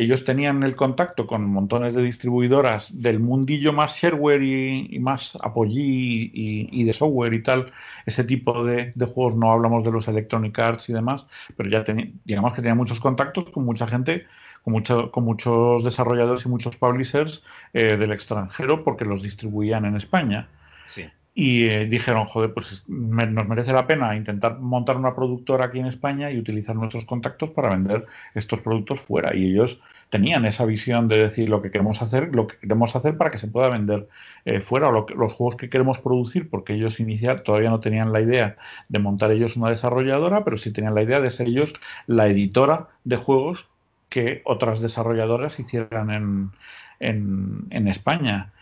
ellos 0.00 0.24
tenían 0.24 0.62
el 0.62 0.74
contacto 0.76 1.26
con 1.26 1.44
montones 1.44 1.94
de 1.94 2.02
distribuidoras 2.02 3.02
del 3.02 3.20
mundillo 3.20 3.72
más 3.72 3.96
shareware 3.96 4.42
y, 4.42 4.98
más 4.98 5.36
apoyí 5.42 6.30
y, 6.32 6.84
de 6.84 6.92
software 6.92 7.34
y 7.34 7.42
tal, 7.42 7.72
ese 8.06 8.24
tipo 8.24 8.64
de, 8.64 8.92
juegos, 8.96 9.36
no 9.36 9.52
hablamos 9.52 9.84
de 9.84 9.90
los 9.92 10.08
Electronic 10.08 10.58
Arts 10.58 10.88
y 10.88 10.92
demás, 10.92 11.26
pero 11.56 11.68
ya 11.68 11.84
digamos 12.24 12.52
que 12.54 12.62
tenían 12.62 12.78
muchos 12.78 12.98
contactos 12.98 13.50
con 13.50 13.64
mucha 13.64 13.86
gente, 13.86 14.26
con, 14.62 14.72
mucho, 14.72 15.10
con 15.10 15.24
muchos 15.24 15.84
desarrolladores 15.84 16.46
y 16.46 16.48
muchos 16.48 16.76
publishers 16.76 17.42
eh, 17.74 17.96
del 17.96 18.12
extranjero 18.12 18.82
porque 18.82 19.04
los 19.04 19.22
distribuían 19.22 19.84
en 19.84 19.96
España. 19.96 20.48
Sí 20.86 21.04
y 21.40 21.68
eh, 21.70 21.86
dijeron, 21.86 22.26
joder, 22.26 22.52
pues 22.52 22.84
nos 22.86 23.48
merece 23.48 23.72
la 23.72 23.86
pena 23.86 24.14
intentar 24.14 24.58
montar 24.58 24.98
una 24.98 25.14
productora 25.14 25.64
aquí 25.64 25.78
en 25.78 25.86
España 25.86 26.30
y 26.30 26.38
utilizar 26.38 26.76
nuestros 26.76 27.06
contactos 27.06 27.48
para 27.48 27.70
vender 27.70 28.04
estos 28.34 28.60
productos 28.60 29.00
fuera. 29.00 29.34
Y 29.34 29.46
ellos 29.46 29.80
tenían 30.10 30.44
esa 30.44 30.66
visión 30.66 31.08
de 31.08 31.16
decir 31.16 31.48
lo 31.48 31.62
que 31.62 31.70
queremos 31.70 32.02
hacer, 32.02 32.34
lo 32.34 32.46
que 32.46 32.58
queremos 32.58 32.94
hacer 32.94 33.16
para 33.16 33.30
que 33.30 33.38
se 33.38 33.48
pueda 33.48 33.70
vender 33.70 34.06
eh, 34.44 34.60
fuera, 34.60 34.88
o 34.88 34.92
los 34.92 35.32
juegos 35.32 35.56
que 35.56 35.70
queremos 35.70 35.98
producir, 35.98 36.50
porque 36.50 36.74
ellos 36.74 37.00
iniciar 37.00 37.40
todavía 37.40 37.70
no 37.70 37.80
tenían 37.80 38.12
la 38.12 38.20
idea 38.20 38.56
de 38.90 38.98
montar 38.98 39.30
ellos 39.30 39.56
una 39.56 39.70
desarrolladora, 39.70 40.44
pero 40.44 40.58
sí 40.58 40.74
tenían 40.74 40.94
la 40.94 41.04
idea 41.04 41.22
de 41.22 41.30
ser 41.30 41.48
ellos 41.48 41.72
la 42.06 42.26
editora 42.26 42.88
de 43.04 43.16
juegos 43.16 43.66
que 44.10 44.42
otras 44.44 44.82
desarrolladoras 44.82 45.58
hicieran 45.58 46.10
en, 46.10 46.50
en, 46.98 47.64
en 47.70 47.88
España. 47.88 48.52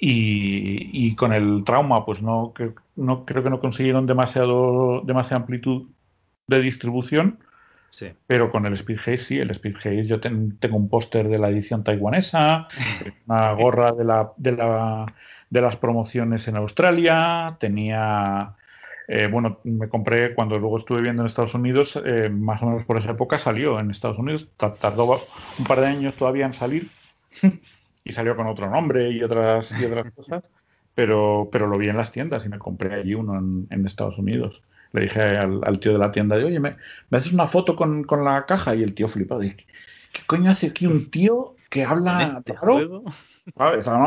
Y, 0.00 1.14
con 1.16 1.32
el 1.32 1.64
trauma, 1.64 2.04
pues 2.04 2.22
no, 2.22 2.54
no 2.94 3.24
creo 3.24 3.42
que 3.42 3.50
no 3.50 3.58
consiguieron 3.58 4.06
demasiado, 4.06 5.02
demasiada 5.04 5.42
amplitud 5.42 5.88
de 6.46 6.62
distribución. 6.62 7.40
Sí. 7.90 8.12
Pero 8.26 8.50
con 8.52 8.66
el 8.66 8.74
Speed 8.74 8.98
Haze 8.98 9.16
sí, 9.16 9.38
el 9.38 9.50
Speed 9.50 9.76
Haze 9.76 10.06
yo 10.06 10.20
tengo 10.20 10.76
un 10.76 10.88
póster 10.88 11.28
de 11.28 11.38
la 11.38 11.48
edición 11.48 11.82
taiwanesa, 11.82 12.68
una 13.26 13.52
gorra 13.52 13.92
de, 13.92 14.04
la, 14.04 14.32
de, 14.36 14.52
la, 14.52 15.06
de 15.50 15.60
las 15.60 15.76
promociones 15.76 16.46
en 16.46 16.56
Australia, 16.56 17.56
tenía, 17.58 18.54
eh, 19.08 19.26
bueno, 19.26 19.58
me 19.64 19.88
compré 19.88 20.34
cuando 20.34 20.58
luego 20.58 20.76
estuve 20.78 21.00
viendo 21.00 21.22
en 21.22 21.26
Estados 21.26 21.54
Unidos, 21.54 21.98
eh, 22.04 22.28
más 22.28 22.62
o 22.62 22.66
menos 22.66 22.84
por 22.84 22.98
esa 22.98 23.12
época 23.12 23.38
salió 23.38 23.80
en 23.80 23.90
Estados 23.90 24.18
Unidos, 24.18 24.48
tardó 24.56 25.20
un 25.58 25.64
par 25.64 25.80
de 25.80 25.86
años 25.86 26.14
todavía 26.14 26.46
en 26.46 26.54
salir 26.54 26.88
y 28.08 28.12
salió 28.12 28.34
con 28.34 28.46
otro 28.46 28.68
nombre 28.70 29.10
y 29.10 29.22
otras, 29.22 29.70
y 29.78 29.84
otras 29.84 30.12
cosas, 30.16 30.44
pero, 30.94 31.48
pero 31.52 31.68
lo 31.68 31.78
vi 31.78 31.88
en 31.88 31.96
las 31.96 32.10
tiendas 32.10 32.44
y 32.46 32.48
me 32.48 32.58
compré 32.58 32.94
allí 32.94 33.14
uno 33.14 33.38
en, 33.38 33.86
Estados 33.86 34.18
Unidos. 34.18 34.62
Le 34.92 35.02
dije 35.02 35.20
al, 35.20 35.78
tío 35.78 35.92
de 35.92 35.98
la 35.98 36.10
tienda, 36.10 36.36
de, 36.36 36.44
oye, 36.44 36.58
¿me, 36.58 36.74
haces 37.12 37.32
una 37.32 37.46
foto 37.46 37.76
con, 37.76 38.04
la 38.24 38.46
caja? 38.46 38.74
Y 38.74 38.82
el 38.82 38.94
tío 38.94 39.06
flipado, 39.06 39.42
¿qué, 39.42 40.22
coño 40.26 40.50
hace 40.50 40.68
aquí 40.68 40.86
un 40.86 41.10
tío 41.10 41.54
que 41.68 41.84
habla 41.84 42.38
este 42.38 42.54
claro? 42.54 43.04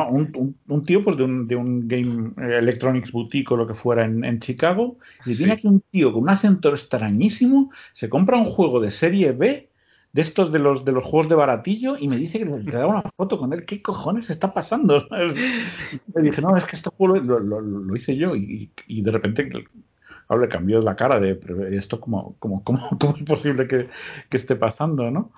Un, 0.09 0.55
un, 0.67 0.85
tío 0.85 1.03
pues, 1.03 1.17
de, 1.17 1.23
un, 1.23 1.47
de 1.47 1.55
un 1.55 1.87
Game 1.87 2.33
Electronics 2.37 3.11
Boutique 3.11 3.51
o 3.51 3.57
lo 3.57 3.67
que 3.67 3.73
fuera 3.73 4.03
en, 4.03 4.39
Chicago, 4.39 4.97
y 5.25 5.35
tiene 5.35 5.53
aquí 5.53 5.67
un 5.67 5.81
tío 5.91 6.11
con 6.11 6.23
un 6.23 6.29
acento 6.29 6.69
extrañísimo, 6.69 7.71
se 7.93 8.09
compra 8.09 8.37
un 8.37 8.45
juego 8.45 8.79
de 8.79 8.91
serie 8.91 9.31
B 9.31 9.70
de 10.13 10.21
estos 10.21 10.51
de 10.51 10.59
los 10.59 10.83
de 10.83 10.91
los 10.91 11.05
juegos 11.05 11.29
de 11.29 11.35
baratillo 11.35 11.97
y 11.97 12.07
me 12.07 12.17
dice 12.17 12.39
que 12.39 12.45
le 12.45 12.71
da 12.71 12.87
una 12.87 13.03
foto 13.15 13.37
con 13.37 13.53
él. 13.53 13.65
¿Qué 13.65 13.81
cojones 13.81 14.29
está 14.29 14.53
pasando? 14.53 14.97
Le 15.09 16.21
dije, 16.21 16.41
no, 16.41 16.55
es 16.57 16.65
que 16.65 16.75
este 16.75 16.89
juego 16.89 17.19
lo, 17.19 17.39
lo, 17.39 17.95
hice 17.95 18.15
yo 18.15 18.35
y, 18.35 18.71
y, 18.87 19.01
de 19.01 19.11
repente 19.11 19.49
le 19.49 20.47
cambió 20.47 20.81
la 20.81 20.95
cara 20.95 21.19
de 21.19 21.39
esto 21.77 21.99
como, 21.99 22.35
como, 22.39 22.63
cómo, 22.63 22.89
es 23.17 23.23
posible 23.23 23.67
que, 23.67 23.89
que, 24.29 24.37
esté 24.37 24.55
pasando, 24.55 25.09
¿no? 25.11 25.31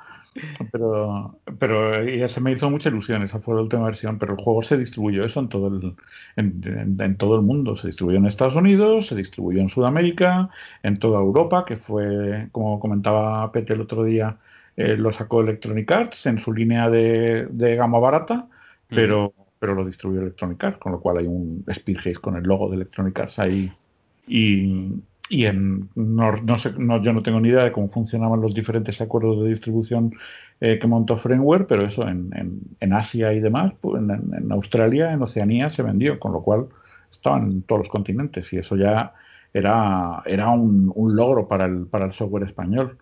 Pero, 0.72 1.40
pero 1.60 2.04
ya 2.04 2.28
se 2.28 2.42
me 2.42 2.52
hizo 2.52 2.70
mucha 2.70 2.90
ilusión, 2.90 3.22
esa 3.22 3.40
fue 3.40 3.56
la 3.56 3.62
última 3.62 3.86
versión, 3.86 4.18
pero 4.18 4.34
el 4.34 4.44
juego 4.44 4.64
se 4.64 4.78
distribuyó 4.78 5.24
eso 5.24 5.40
en 5.40 5.50
todo 5.50 5.68
el, 5.68 5.96
en, 6.36 7.18
todo 7.18 7.36
el 7.36 7.44
mundo, 7.44 7.76
se 7.76 7.88
distribuyó 7.88 8.18
en 8.18 8.26
Estados 8.26 8.56
Unidos, 8.56 9.08
se 9.08 9.16
distribuyó 9.16 9.62
en 9.62 9.70
Sudamérica, 9.70 10.50
en 10.82 10.98
toda 10.98 11.20
Europa, 11.20 11.66
que 11.66 11.78
fue, 11.78 12.50
como 12.52 12.80
comentaba 12.80 13.52
Pete 13.52 13.74
el 13.74 13.82
otro 13.82 14.04
día, 14.04 14.40
eh, 14.76 14.98
lo 14.98 15.12
sacó 15.12 15.42
Electronic 15.42 15.92
Arts 15.92 16.26
en 16.26 16.40
su 16.40 16.52
línea 16.52 16.90
de, 16.90 17.76
gama 17.76 18.00
barata, 18.00 18.48
pero, 18.88 19.34
pero 19.60 19.76
lo 19.76 19.86
distribuyó 19.86 20.22
Electronic 20.22 20.64
Arts, 20.64 20.78
con 20.80 20.94
lo 20.94 21.00
cual 21.00 21.18
hay 21.18 21.28
un 21.28 21.64
Speedhaze 21.72 22.20
con 22.20 22.36
el 22.36 22.44
logo 22.44 22.70
de 22.70 22.78
Electronic 22.78 23.20
Arts 23.20 23.40
ahí. 23.40 23.72
Y, 24.28 24.94
y 25.30 25.46
en, 25.46 25.90
no, 25.96 26.58
sé, 26.58 26.74
yo 26.74 27.14
no 27.14 27.22
tengo 27.22 27.40
ni 27.40 27.50
idea 27.50 27.66
de 27.66 27.72
cómo 27.72 27.88
funcionaban 27.88 28.42
los 28.42 28.56
diferentes 28.56 29.00
acuerdos 29.00 29.44
de 29.44 29.50
distribución 29.50 30.14
eh, 30.60 30.80
que 30.80 30.88
montó 30.88 31.18
Framework, 31.18 31.68
pero 31.68 31.86
eso 31.86 32.08
en, 32.08 32.32
en, 32.80 32.94
Asia 32.94 33.32
y 33.34 33.40
demás, 33.40 33.74
pues 33.80 34.02
en, 34.02 34.52
Australia, 34.52 35.12
en 35.12 35.22
Oceanía 35.22 35.70
se 35.70 35.84
vendió, 35.84 36.20
con 36.20 36.34
lo 36.34 36.42
cual 36.42 36.68
estaban 37.12 37.44
en 37.52 37.62
todos 37.62 37.82
los 37.82 37.90
continentes 37.90 38.52
y 38.54 38.58
eso 38.58 38.76
ya 38.76 39.14
era, 39.54 40.24
era 40.26 40.50
un, 40.50 40.92
un 40.96 41.16
logro 41.16 41.48
para 41.48 41.66
el, 41.66 41.86
para 41.86 42.06
el 42.06 42.12
software 42.12 42.44
español. 42.44 42.98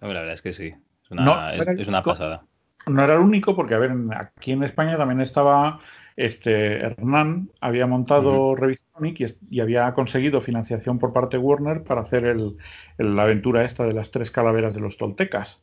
La 0.00 0.08
verdad 0.08 0.32
es 0.32 0.42
que 0.42 0.52
sí 0.52 0.72
no, 1.10 1.50
es, 1.50 1.88
una 1.88 2.02
pasada. 2.02 2.44
No 2.86 3.02
era 3.04 3.14
el 3.14 3.20
único, 3.20 3.54
porque, 3.54 3.74
a 3.74 3.78
ver, 3.78 3.92
aquí 4.16 4.52
en 4.52 4.62
España 4.62 4.96
también 4.96 5.20
estaba 5.20 5.80
este 6.16 6.78
Hernán, 6.78 7.50
había 7.60 7.86
montado 7.86 8.50
uh 8.50 8.56
y, 9.50 9.60
había 9.60 9.90
conseguido 9.94 10.42
financiación 10.42 10.98
por 10.98 11.14
parte 11.14 11.38
de 11.38 11.42
Warner 11.42 11.84
para 11.84 12.02
hacer 12.02 12.26
el, 12.26 12.56
la 12.98 13.22
aventura 13.22 13.64
esta 13.64 13.84
de 13.84 13.94
las 13.94 14.10
tres 14.10 14.30
calaveras 14.30 14.74
de 14.74 14.80
los 14.80 14.98
toltecas. 14.98 15.62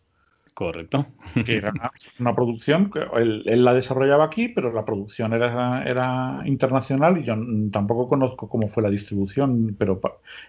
Correcto. 0.55 1.05
Que 1.45 1.57
era 1.57 1.71
una, 2.17 2.33
producción 2.33 2.89
que 2.89 3.05
él, 3.15 3.63
la 3.63 3.75
desarrollaba 3.75 4.25
aquí, 4.25 4.47
pero 4.47 4.73
la 4.73 4.85
producción 4.85 5.33
era, 5.33 5.83
era 5.83 6.41
internacional 6.45 7.19
y 7.19 7.23
yo 7.23 7.35
tampoco 7.71 8.07
conozco 8.07 8.49
cómo 8.49 8.67
fue 8.67 8.81
la 8.81 8.89
distribución, 8.89 9.75
pero 9.77 10.01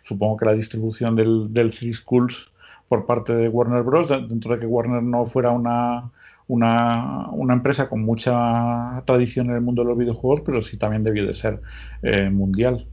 supongo 0.02 0.38
que 0.38 0.46
la 0.46 0.54
distribución 0.54 1.14
del, 1.14 1.52
del 1.52 1.70
Three 1.72 1.92
Schools 1.92 2.50
por 2.89 3.06
parte 3.06 3.35
de 3.35 3.48
Warner 3.48 3.82
Bros. 3.82 4.09
Dentro 4.09 4.55
de 4.55 4.60
que 4.60 4.66
Warner 4.66 5.02
no 5.02 5.27
fuera 5.27 5.51
una, 5.51 6.10
una, 6.47 7.28
una, 7.31 7.55
empresa 7.55 7.89
con 7.89 8.02
mucha 8.02 9.02
tradición 9.05 9.51
en 9.51 9.56
el 9.56 9.60
mundo 9.60 9.82
de 9.82 9.89
los 9.89 9.98
videojuegos, 9.98 10.43
pero 10.44 10.62
sí 10.62 10.77
también 10.77 11.05
debió 11.05 11.27
de 11.27 11.35
ser 11.35 11.60
eh, 12.02 12.31
mundial. 12.31 12.86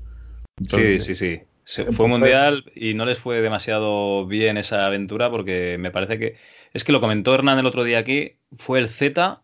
sí, 0.68 1.00
sí, 1.00 1.16
sí. 1.16 1.42
fue 1.92 2.08
mundial 2.08 2.66
y 2.76 2.94
no 2.94 3.06
les 3.06 3.18
fue 3.18 3.42
demasiado 3.42 4.28
bien 4.28 4.58
esa 4.58 4.86
aventura 4.86 5.30
porque 5.30 5.78
me 5.80 5.92
parece 5.92 6.20
que. 6.20 6.36
Es 6.74 6.84
que 6.84 6.92
lo 6.92 7.00
comentó 7.00 7.34
Hernán 7.34 7.58
el 7.58 7.66
otro 7.66 7.86
día 7.86 8.00
aquí. 8.00 8.34
Fue 8.58 8.80
el 8.80 8.90
Z, 8.90 9.42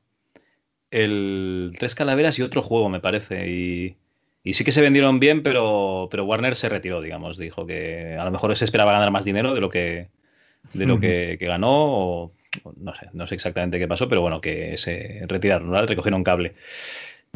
el 0.92 1.72
Tres 1.80 1.96
Calaveras 1.96 2.38
y 2.38 2.42
otro 2.42 2.62
juego, 2.62 2.90
me 2.90 3.00
parece. 3.00 3.50
Y, 3.50 3.96
y 4.44 4.54
sí 4.54 4.66
que 4.66 4.74
se 4.74 4.82
vendieron 4.82 5.22
bien, 5.22 5.42
pero, 5.42 6.10
pero 6.12 6.26
Warner 6.26 6.58
se 6.58 6.68
retiró, 6.68 7.00
digamos. 7.00 7.38
Dijo 7.38 7.66
que 7.66 8.18
a 8.20 8.26
lo 8.26 8.32
mejor 8.32 8.54
se 8.58 8.66
esperaba 8.66 8.92
ganar 8.92 9.12
más 9.12 9.24
dinero 9.24 9.54
de 9.54 9.62
lo 9.62 9.70
que, 9.70 10.10
de 10.74 10.86
lo 10.86 11.00
que, 11.00 11.38
ganó. 11.40 11.74
O, 11.74 12.34
no 12.78 12.94
sé, 12.94 13.08
no 13.14 13.28
sé 13.28 13.36
exactamente 13.36 13.80
qué 13.80 13.88
pasó, 13.88 14.10
pero 14.10 14.22
bueno, 14.22 14.42
que 14.42 14.78
se 14.78 15.24
retiraron, 15.28 15.72
¿verdad? 15.72 15.88
recogieron 15.88 16.24
cable. 16.24 16.54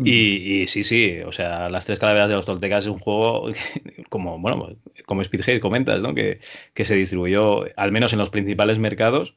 Y, 0.03 0.68
sí, 0.68 0.84
sí, 0.84 1.19
o 1.26 1.31
sea, 1.31 1.69
las 1.69 1.85
tres 1.85 1.99
calaveras 1.99 2.27
de 2.27 2.35
los 2.35 2.45
Toltecas 2.45 2.84
es 2.84 2.91
un 2.91 2.99
juego 2.99 3.49
como, 4.10 4.38
bueno, 4.39 4.76
como 5.06 5.23
Speedhead 5.23 5.61
comentas, 5.61 6.02
¿no? 6.02 6.14
Que, 6.14 6.39
que 6.73 6.84
se 6.84 6.95
distribuyó 6.95 7.65
al 7.77 7.93
menos 7.93 8.11
en 8.11 8.19
los 8.19 8.30
principales 8.30 8.77
mercados 8.77 9.35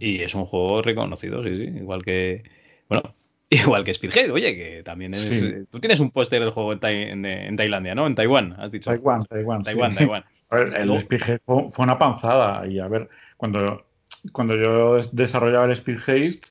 y 0.00 0.22
es 0.22 0.34
un 0.34 0.46
juego 0.46 0.82
reconocido, 0.82 1.44
sí, 1.44 1.50
sí, 1.56 1.78
igual 1.78 2.02
que, 2.02 2.42
bueno, 2.88 3.14
Igual 3.50 3.84
que 3.84 3.94
Speedhead, 3.94 4.32
oye, 4.32 4.56
que 4.56 4.82
también 4.82 5.14
es. 5.14 5.30
Eh, 5.30 5.64
tú 5.70 5.78
tienes 5.78 6.00
un 6.00 6.10
póster 6.10 6.40
del 6.40 6.50
juego 6.50 6.72
en, 6.72 7.56
Tailandia, 7.56 7.94
¿no? 7.94 8.06
En 8.06 8.14
Taiwán, 8.14 8.54
has 8.58 8.72
dicho. 8.72 8.90
Taiwán, 8.90 9.24
Taiwán. 9.24 9.62
Taiwán, 9.62 9.94
Taiwán. 9.94 10.24
el 10.56 11.00
Speedhead 11.00 11.40
fue, 11.44 11.66
una 11.78 11.98
panzada. 11.98 12.66
Y 12.66 12.78
a 12.78 12.88
ver, 12.88 13.08
cuando, 13.36 13.84
cuando 14.32 14.56
yo 14.56 15.00
desarrollaba 15.12 15.66
el 15.66 15.72
Speed 15.72 15.98
Haste, 15.98 16.48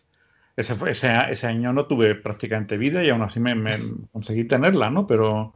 ese, 0.55 0.73
ese, 0.87 1.11
ese, 1.29 1.47
año 1.47 1.73
no 1.73 1.87
tuve 1.87 2.15
prácticamente 2.15 2.77
vida 2.77 3.03
y 3.03 3.09
aún 3.09 3.23
así 3.23 3.39
me, 3.39 3.55
me 3.55 3.77
conseguí 4.11 4.43
tenerla, 4.43 4.89
¿no? 4.89 5.07
Pero 5.07 5.53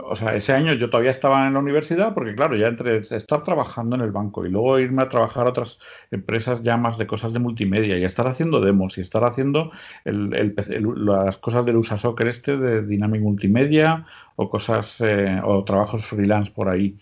o 0.00 0.14
sea, 0.14 0.34
ese 0.36 0.52
año 0.52 0.74
yo 0.74 0.90
todavía 0.90 1.10
estaba 1.10 1.46
en 1.46 1.54
la 1.54 1.58
universidad 1.58 2.14
porque, 2.14 2.34
claro, 2.34 2.56
ya 2.56 2.68
entre 2.68 2.98
estar 2.98 3.42
trabajando 3.42 3.96
en 3.96 4.02
el 4.02 4.12
banco 4.12 4.46
y 4.46 4.50
luego 4.50 4.78
irme 4.78 5.02
a 5.02 5.08
trabajar 5.08 5.46
a 5.46 5.50
otras 5.50 5.80
empresas 6.12 6.62
ya 6.62 6.76
más 6.76 6.98
de 6.98 7.06
cosas 7.08 7.32
de 7.32 7.40
multimedia 7.40 7.98
y 7.98 8.04
estar 8.04 8.28
haciendo 8.28 8.60
demos 8.60 8.96
y 8.96 9.00
estar 9.00 9.24
haciendo 9.24 9.72
las 10.04 11.38
cosas 11.38 11.66
del 11.66 11.76
USA 11.78 11.98
Soccer 11.98 12.28
este 12.28 12.56
de 12.56 12.82
Dynamic 12.86 13.22
Multimedia 13.22 14.06
o 14.36 14.48
cosas 14.48 15.00
eh, 15.00 15.40
o 15.42 15.64
trabajos 15.64 16.06
freelance 16.06 16.52
por 16.52 16.68
ahí. 16.68 16.96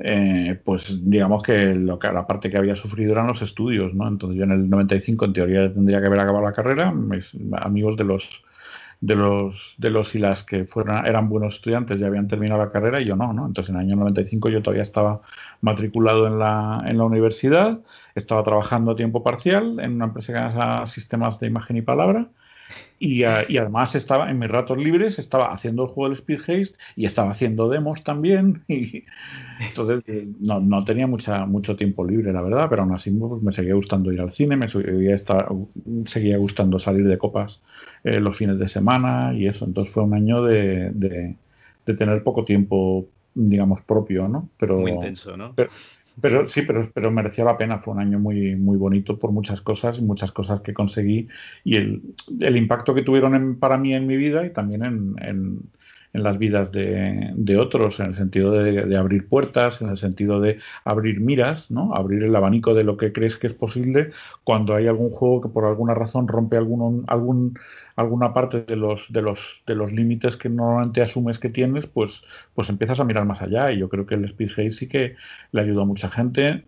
Eh, 0.00 0.60
pues 0.64 0.96
digamos 1.02 1.42
que, 1.42 1.74
lo 1.74 1.98
que 1.98 2.12
la 2.12 2.26
parte 2.26 2.50
que 2.50 2.56
había 2.56 2.76
sufrido 2.76 3.12
eran 3.12 3.26
los 3.26 3.42
estudios, 3.42 3.94
¿no? 3.94 4.06
Entonces 4.06 4.38
yo 4.38 4.44
en 4.44 4.52
el 4.52 4.70
95 4.70 5.24
en 5.24 5.32
teoría 5.32 5.72
tendría 5.72 6.00
que 6.00 6.06
haber 6.06 6.20
acabado 6.20 6.44
la 6.44 6.52
carrera, 6.52 6.92
mis 6.92 7.32
amigos 7.52 7.96
de 7.96 8.04
los 8.04 8.44
de 9.00 9.14
los, 9.14 9.74
de 9.78 9.90
los 9.90 10.14
y 10.14 10.18
las 10.18 10.42
que 10.42 10.64
fueron, 10.64 11.06
eran 11.06 11.28
buenos 11.28 11.54
estudiantes 11.54 12.00
ya 12.00 12.08
habían 12.08 12.26
terminado 12.26 12.60
la 12.64 12.72
carrera 12.72 13.00
y 13.00 13.04
yo 13.04 13.16
no, 13.16 13.32
¿no? 13.32 13.46
Entonces 13.46 13.70
en 13.70 13.76
el 13.76 13.86
año 13.86 13.96
95 13.96 14.48
yo 14.48 14.62
todavía 14.62 14.82
estaba 14.82 15.20
matriculado 15.60 16.26
en 16.26 16.38
la, 16.38 16.82
en 16.86 16.98
la 16.98 17.04
universidad, 17.04 17.80
estaba 18.14 18.42
trabajando 18.42 18.92
a 18.92 18.96
tiempo 18.96 19.22
parcial 19.22 19.78
en 19.80 19.94
una 19.94 20.06
empresa 20.06 20.32
que 20.32 20.38
llama 20.38 20.86
Sistemas 20.86 21.38
de 21.40 21.46
Imagen 21.46 21.76
y 21.76 21.82
Palabra 21.82 22.28
y, 22.98 23.20
y, 23.20 23.24
además 23.24 23.94
estaba 23.94 24.30
en 24.30 24.38
mis 24.38 24.48
ratos 24.48 24.78
libres, 24.78 25.18
estaba 25.18 25.52
haciendo 25.52 25.84
el 25.84 25.88
juego 25.88 26.08
del 26.08 26.18
Speed 26.18 26.40
Haste 26.40 26.78
y 26.96 27.06
estaba 27.06 27.30
haciendo 27.30 27.68
demos 27.68 28.02
también. 28.04 28.62
Y, 28.68 29.04
entonces 29.60 30.02
no, 30.38 30.60
no, 30.60 30.84
tenía 30.84 31.08
mucha, 31.08 31.44
mucho 31.44 31.74
tiempo 31.74 32.04
libre, 32.04 32.32
la 32.32 32.42
verdad, 32.42 32.68
pero 32.70 32.82
aún 32.82 32.94
así 32.94 33.10
pues, 33.10 33.42
me 33.42 33.52
seguía 33.52 33.74
gustando 33.74 34.12
ir 34.12 34.20
al 34.20 34.30
cine, 34.30 34.56
me 34.56 34.68
seguía, 34.68 35.16
estar, 35.16 35.48
seguía 36.06 36.38
gustando 36.38 36.78
salir 36.78 37.04
de 37.08 37.18
copas 37.18 37.60
eh, 38.04 38.20
los 38.20 38.36
fines 38.36 38.58
de 38.58 38.68
semana 38.68 39.34
y 39.34 39.48
eso. 39.48 39.64
Entonces 39.64 39.92
fue 39.92 40.04
un 40.04 40.14
año 40.14 40.44
de, 40.44 40.90
de, 40.92 41.36
tener 41.96 42.22
poco 42.22 42.44
tiempo, 42.44 43.08
digamos, 43.34 43.80
propio, 43.80 44.28
¿no? 44.28 44.48
Pero, 44.58 44.78
Muy 44.78 44.92
intenso, 44.92 45.36
¿no? 45.36 45.54
Pero, 45.56 45.70
sí, 46.48 46.62
pero, 46.62 46.90
pero 46.92 47.10
merecía 47.10 47.44
la 47.44 47.56
pena. 47.56 47.78
Fue 47.78 47.94
un 47.94 48.00
año 48.00 48.18
muy, 48.18 48.56
muy 48.56 48.76
bonito 48.76 49.18
por 49.18 49.32
muchas 49.32 49.60
cosas 49.60 49.98
y 49.98 50.02
muchas 50.02 50.32
cosas 50.32 50.60
que 50.62 50.74
conseguí 50.74 51.28
y 51.64 51.76
el, 51.76 52.02
el 52.40 52.56
impacto 52.56 52.94
que 52.94 53.02
tuvieron 53.02 53.58
para 53.58 53.78
mí 53.78 53.94
en 53.94 54.06
mi 54.06 54.16
vida 54.16 54.44
y 54.46 54.52
también 54.52 54.84
en 54.84 55.14
en 55.20 55.60
las 56.22 56.38
vidas 56.38 56.72
de, 56.72 57.30
de 57.34 57.56
otros, 57.56 58.00
en 58.00 58.06
el 58.06 58.14
sentido 58.14 58.52
de, 58.52 58.96
abrir 58.96 59.28
puertas, 59.28 59.80
en 59.80 59.88
el 59.88 59.98
sentido 59.98 60.40
de 60.40 60.58
abrir 60.84 61.20
miras, 61.20 61.70
¿no? 61.70 61.94
abrir 61.94 62.22
el 62.22 62.34
abanico 62.34 62.74
de 62.74 62.84
lo 62.84 62.96
que 62.96 63.12
crees 63.12 63.36
que 63.36 63.46
es 63.46 63.54
posible 63.54 64.10
cuando 64.44 64.74
hay 64.74 64.86
algún 64.86 65.10
juego 65.10 65.40
que 65.40 65.48
por 65.48 65.64
alguna 65.64 65.94
razón 65.94 66.28
rompe 66.28 66.56
algún, 66.56 67.04
algún, 67.06 67.58
alguna 67.96 68.32
parte 68.32 68.62
de 68.62 68.76
los, 68.76 69.06
de 69.10 69.22
los, 69.22 69.62
de 69.66 69.74
los 69.74 69.92
límites 69.92 70.36
que 70.36 70.48
normalmente 70.48 71.02
asumes 71.02 71.38
que 71.38 71.50
tienes, 71.50 71.86
pues, 71.86 72.22
pues 72.54 72.68
empiezas 72.68 73.00
a 73.00 73.04
mirar 73.04 73.24
más 73.24 73.42
allá. 73.42 73.72
Y 73.72 73.78
yo 73.78 73.88
creo 73.88 74.06
que 74.06 74.14
el 74.14 74.24
Speed 74.24 74.50
Haze 74.50 74.70
sí 74.70 74.88
que 74.88 75.16
le 75.52 75.60
ayudó 75.60 75.82
a 75.82 75.86
mucha 75.86 76.10
gente 76.10 76.64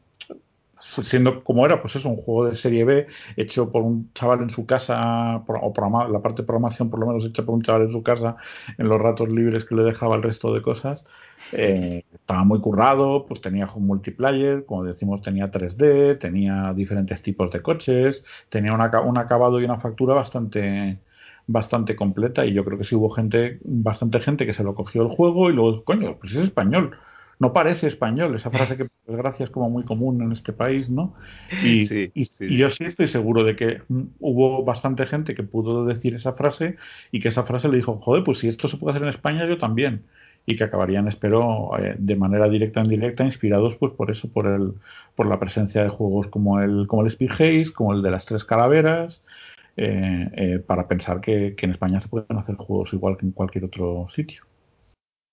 siendo 0.90 1.42
como 1.44 1.64
era, 1.64 1.80
pues 1.80 1.96
es 1.96 2.04
un 2.04 2.16
juego 2.16 2.46
de 2.46 2.54
serie 2.54 2.84
B 2.84 3.06
hecho 3.36 3.70
por 3.70 3.82
un 3.82 4.12
chaval 4.12 4.42
en 4.42 4.50
su 4.50 4.66
casa, 4.66 5.36
o 5.46 5.74
la 6.08 6.20
parte 6.20 6.42
de 6.42 6.46
programación 6.46 6.90
por 6.90 7.00
lo 7.00 7.06
menos 7.06 7.24
hecha 7.24 7.44
por 7.44 7.54
un 7.54 7.62
chaval 7.62 7.82
en 7.82 7.90
su 7.90 8.02
casa, 8.02 8.36
en 8.78 8.88
los 8.88 9.00
ratos 9.00 9.32
libres 9.32 9.64
que 9.64 9.74
le 9.74 9.82
dejaba 9.82 10.16
el 10.16 10.22
resto 10.22 10.52
de 10.52 10.62
cosas. 10.62 11.04
Eh, 11.52 12.04
estaba 12.12 12.44
muy 12.44 12.60
currado, 12.60 13.26
pues 13.26 13.40
tenía 13.40 13.66
un 13.74 13.86
multiplayer, 13.86 14.66
como 14.66 14.84
decimos, 14.84 15.22
tenía 15.22 15.50
3D, 15.50 16.18
tenía 16.18 16.72
diferentes 16.74 17.22
tipos 17.22 17.50
de 17.50 17.60
coches, 17.60 18.24
tenía 18.48 18.72
un 18.74 19.18
acabado 19.18 19.60
y 19.60 19.64
una 19.64 19.80
factura 19.80 20.14
bastante 20.14 20.98
bastante 21.46 21.96
completa 21.96 22.46
y 22.46 22.52
yo 22.52 22.64
creo 22.64 22.78
que 22.78 22.84
sí 22.84 22.94
hubo 22.94 23.10
gente, 23.10 23.58
bastante 23.64 24.20
gente 24.20 24.46
que 24.46 24.52
se 24.52 24.62
lo 24.62 24.74
cogió 24.74 25.02
el 25.02 25.08
juego 25.08 25.50
y 25.50 25.52
luego, 25.52 25.84
coño, 25.84 26.16
pues 26.18 26.32
es 26.34 26.44
español, 26.44 26.96
no 27.40 27.54
parece 27.54 27.88
español, 27.88 28.36
esa 28.36 28.50
frase 28.50 28.76
que 28.76 28.84
por 28.84 29.14
desgracia 29.14 29.44
es 29.44 29.50
como 29.50 29.70
muy 29.70 29.82
común 29.82 30.22
en 30.22 30.30
este 30.30 30.52
país, 30.52 30.90
¿no? 30.90 31.14
Y, 31.64 31.84
yo 32.56 32.68
sí 32.68 32.84
estoy 32.84 33.08
seguro 33.08 33.44
de 33.44 33.56
que 33.56 33.80
hubo 34.20 34.62
bastante 34.62 35.06
gente 35.06 35.34
que 35.34 35.42
pudo 35.42 35.86
decir 35.86 36.14
esa 36.14 36.34
frase 36.34 36.76
y 37.10 37.18
que 37.18 37.28
esa 37.28 37.44
frase 37.44 37.68
le 37.68 37.78
dijo, 37.78 37.96
joder, 37.96 38.24
pues 38.24 38.38
si 38.38 38.48
esto 38.48 38.68
se 38.68 38.76
puede 38.76 38.92
hacer 38.92 39.04
en 39.04 39.14
España, 39.14 39.46
yo 39.48 39.56
también. 39.56 40.04
Y 40.44 40.56
que 40.56 40.64
acabarían, 40.64 41.08
espero, 41.08 41.70
eh, 41.78 41.96
de 41.98 42.16
manera 42.16 42.46
directa 42.46 42.80
o 42.82 42.84
indirecta, 42.84 43.24
inspirados 43.24 43.74
pues 43.76 43.92
por 43.94 44.10
eso, 44.10 44.28
por 44.28 44.46
el, 44.46 44.74
por 45.14 45.26
la 45.26 45.40
presencia 45.40 45.82
de 45.82 45.88
juegos 45.88 46.26
como 46.28 46.60
el, 46.60 46.86
como 46.88 47.02
el 47.02 47.08
Speed 47.08 47.30
Haze, 47.30 47.72
como 47.72 47.94
el 47.94 48.02
de 48.02 48.10
las 48.10 48.26
tres 48.26 48.44
calaveras, 48.44 49.22
eh, 49.78 50.28
eh, 50.34 50.58
para 50.58 50.86
pensar 50.86 51.22
que 51.22 51.56
en 51.58 51.70
España 51.70 52.02
se 52.02 52.08
pueden 52.08 52.36
hacer 52.36 52.56
juegos 52.56 52.92
igual 52.92 53.16
que 53.16 53.24
en 53.24 53.32
cualquier 53.32 53.64
otro 53.64 54.06
sitio. 54.10 54.42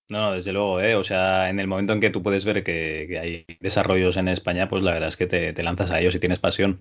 No, 0.09 0.31
desde 0.31 0.53
luego, 0.53 0.79
¿eh? 0.79 0.95
O 0.95 1.03
sea, 1.03 1.49
en 1.49 1.59
el 1.59 1.67
momento 1.67 1.91
en 1.91 1.99
que 1.99 2.09
tú 2.09 2.23
puedes 2.23 2.45
ver 2.45 2.63
que, 2.63 3.19
hay 3.21 3.57
desarrollos 3.59 4.15
en 4.15 4.29
España, 4.29 4.69
pues 4.69 4.81
la 4.81 4.91
verdad 4.91 5.09
es 5.09 5.17
que 5.17 5.27
te, 5.27 5.51
te 5.51 5.63
lanzas 5.63 5.91
a 5.91 5.99
ellos 5.99 6.15
y 6.15 6.19
tienes 6.19 6.39
pasión. 6.39 6.79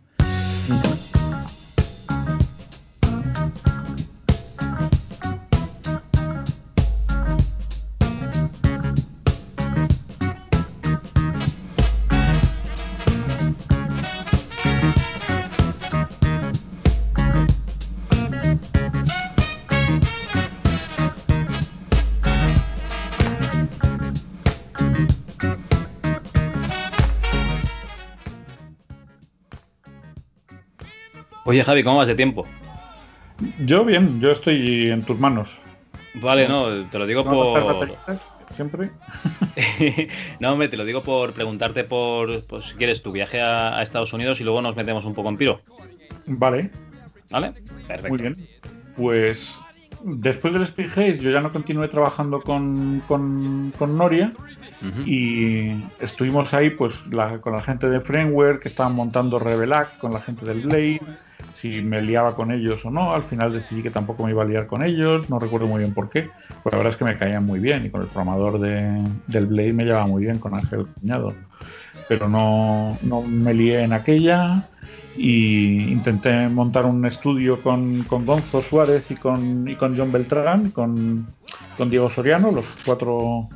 Oye, 31.47 31.63
Javi, 31.63 31.85
¿cómo 31.85 31.99
vas 31.99 32.09
de 32.09 32.17
tiempo? 32.17 32.45
Yo 33.65 33.85
bien, 33.85 34.21
yo 34.21 34.33
estoy 34.33 34.91
en 34.91 35.05
tus 35.05 35.17
manos. 35.17 35.49
Vale, 36.15 36.49
no, 36.49 36.85
te 36.91 36.99
lo 36.99 37.07
digo 37.07 37.25
por. 37.25 37.97
Siempre. 38.57 38.91
no, 40.41 40.57
me 40.57 40.67
te 40.67 40.77
lo 40.77 40.85
digo 40.85 41.03
por 41.03 41.35
preguntarte 41.35 41.85
por, 41.85 42.43
pues, 42.47 42.65
si 42.65 42.75
quieres, 42.75 43.01
tu 43.01 43.13
viaje 43.13 43.41
a, 43.41 43.81
Estados 43.81 44.13
Unidos 44.13 44.41
y 44.41 44.45
luego 44.45 44.61
nos 44.61 44.75
metemos 44.75 45.05
un 45.05 45.15
poco 45.15 45.29
en 45.29 45.37
piro. 45.37 45.61
Vale. 46.27 46.71
¿Vale? 47.31 47.53
Perfecto. 47.87 48.09
Muy 48.09 48.19
bien. 48.19 48.49
Pues 48.97 49.57
después 50.03 50.53
del 50.53 50.65
Speed 50.65 50.91
Haze 50.91 51.19
yo 51.19 51.31
ya 51.31 51.41
no 51.41 51.53
continué 51.53 51.87
trabajando 51.87 52.41
con, 52.41 53.03
con, 53.07 53.73
Noria 53.97 54.33
y 55.05 55.71
estuvimos 56.01 56.53
ahí 56.55 56.71
pues 56.71 56.95
con 57.41 57.53
la 57.53 57.63
gente 57.63 57.89
de 57.89 58.01
Framework 58.01 58.63
que 58.63 58.69
estaban 58.69 58.95
montando 58.95 59.39
Revelac, 59.39 59.99
con 59.99 60.13
la 60.13 60.21
gente 60.21 60.45
del 60.45 60.63
Blade 60.63 61.01
si 61.53 61.83
me 61.83 62.03
liaba 62.03 62.35
con 62.35 62.51
ellos 62.51 62.85
o 62.85 62.91
no. 62.91 63.15
Al 63.15 63.25
final 63.25 63.53
decidí 63.53 63.83
que 63.83 63.91
tampoco 63.91 64.25
me 64.25 64.31
iba 64.31 64.43
a 64.43 64.47
liar 64.47 64.67
con 64.67 64.83
ellos, 64.83 65.29
no 65.31 65.39
recuerdo 65.39 65.67
muy 65.67 65.81
bien 65.81 65.95
por 65.95 66.11
qué. 66.11 66.31
Pero 66.63 66.77
la 66.77 66.79
verdad 66.79 66.93
es 66.93 66.97
que 66.97 67.05
me 67.05 67.19
caían 67.19 67.45
muy 67.45 67.61
bien 67.61 67.87
y 67.87 67.91
con 67.91 68.03
el 68.03 68.09
programador 68.09 68.59
de, 68.59 69.03
del 69.27 69.47
Blade 69.47 69.73
me 69.73 69.85
llevaba 69.85 70.07
muy 70.07 70.25
bien, 70.25 70.39
con 70.39 70.55
Ángel 70.55 70.87
Cuñado. 70.87 71.35
Pero 72.09 72.29
no, 72.29 72.99
no 73.03 73.23
me 73.23 73.55
lié 73.55 73.83
en 73.83 73.93
aquella 73.93 74.69
y 75.17 75.91
intenté 75.91 76.49
montar 76.49 76.85
un 76.85 77.05
estudio 77.07 77.63
con, 77.63 78.03
con 78.05 78.27
Gonzo 78.27 78.63
Suárez 78.63 79.11
y 79.11 79.17
con, 79.17 79.67
y 79.69 79.75
con 79.75 79.97
John 79.97 80.13
Beltrán, 80.13 80.71
con, 80.71 81.27
con 81.77 81.91
Diego 81.91 82.11
Soriano, 82.11 82.53
los 82.53 82.67
cuatro 82.85 83.49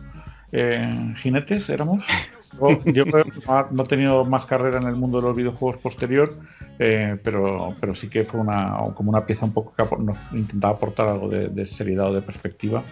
eh, 0.53 1.15
jinetes 1.19 1.69
éramos. 1.69 2.05
Yo 2.87 3.05
no 3.05 3.83
he 3.83 3.87
tenido 3.87 4.25
más 4.25 4.45
carrera 4.45 4.79
en 4.79 4.89
el 4.89 4.97
mundo 4.97 5.21
de 5.21 5.29
los 5.29 5.37
videojuegos 5.37 5.79
posterior, 5.79 6.35
eh, 6.79 7.17
pero, 7.23 7.75
pero 7.81 7.95
sí 7.95 8.09
que 8.09 8.25
fue 8.25 8.41
una, 8.41 8.77
como 8.95 9.11
una 9.11 9.25
pieza 9.25 9.45
un 9.45 9.53
poco 9.53 9.73
que 9.75 10.37
intentaba 10.37 10.75
aportar 10.75 11.09
algo 11.09 11.29
de, 11.29 11.67
seriedad 11.67 12.11
o 12.11 12.15
de 12.15 12.23
perspectiva 12.23 12.83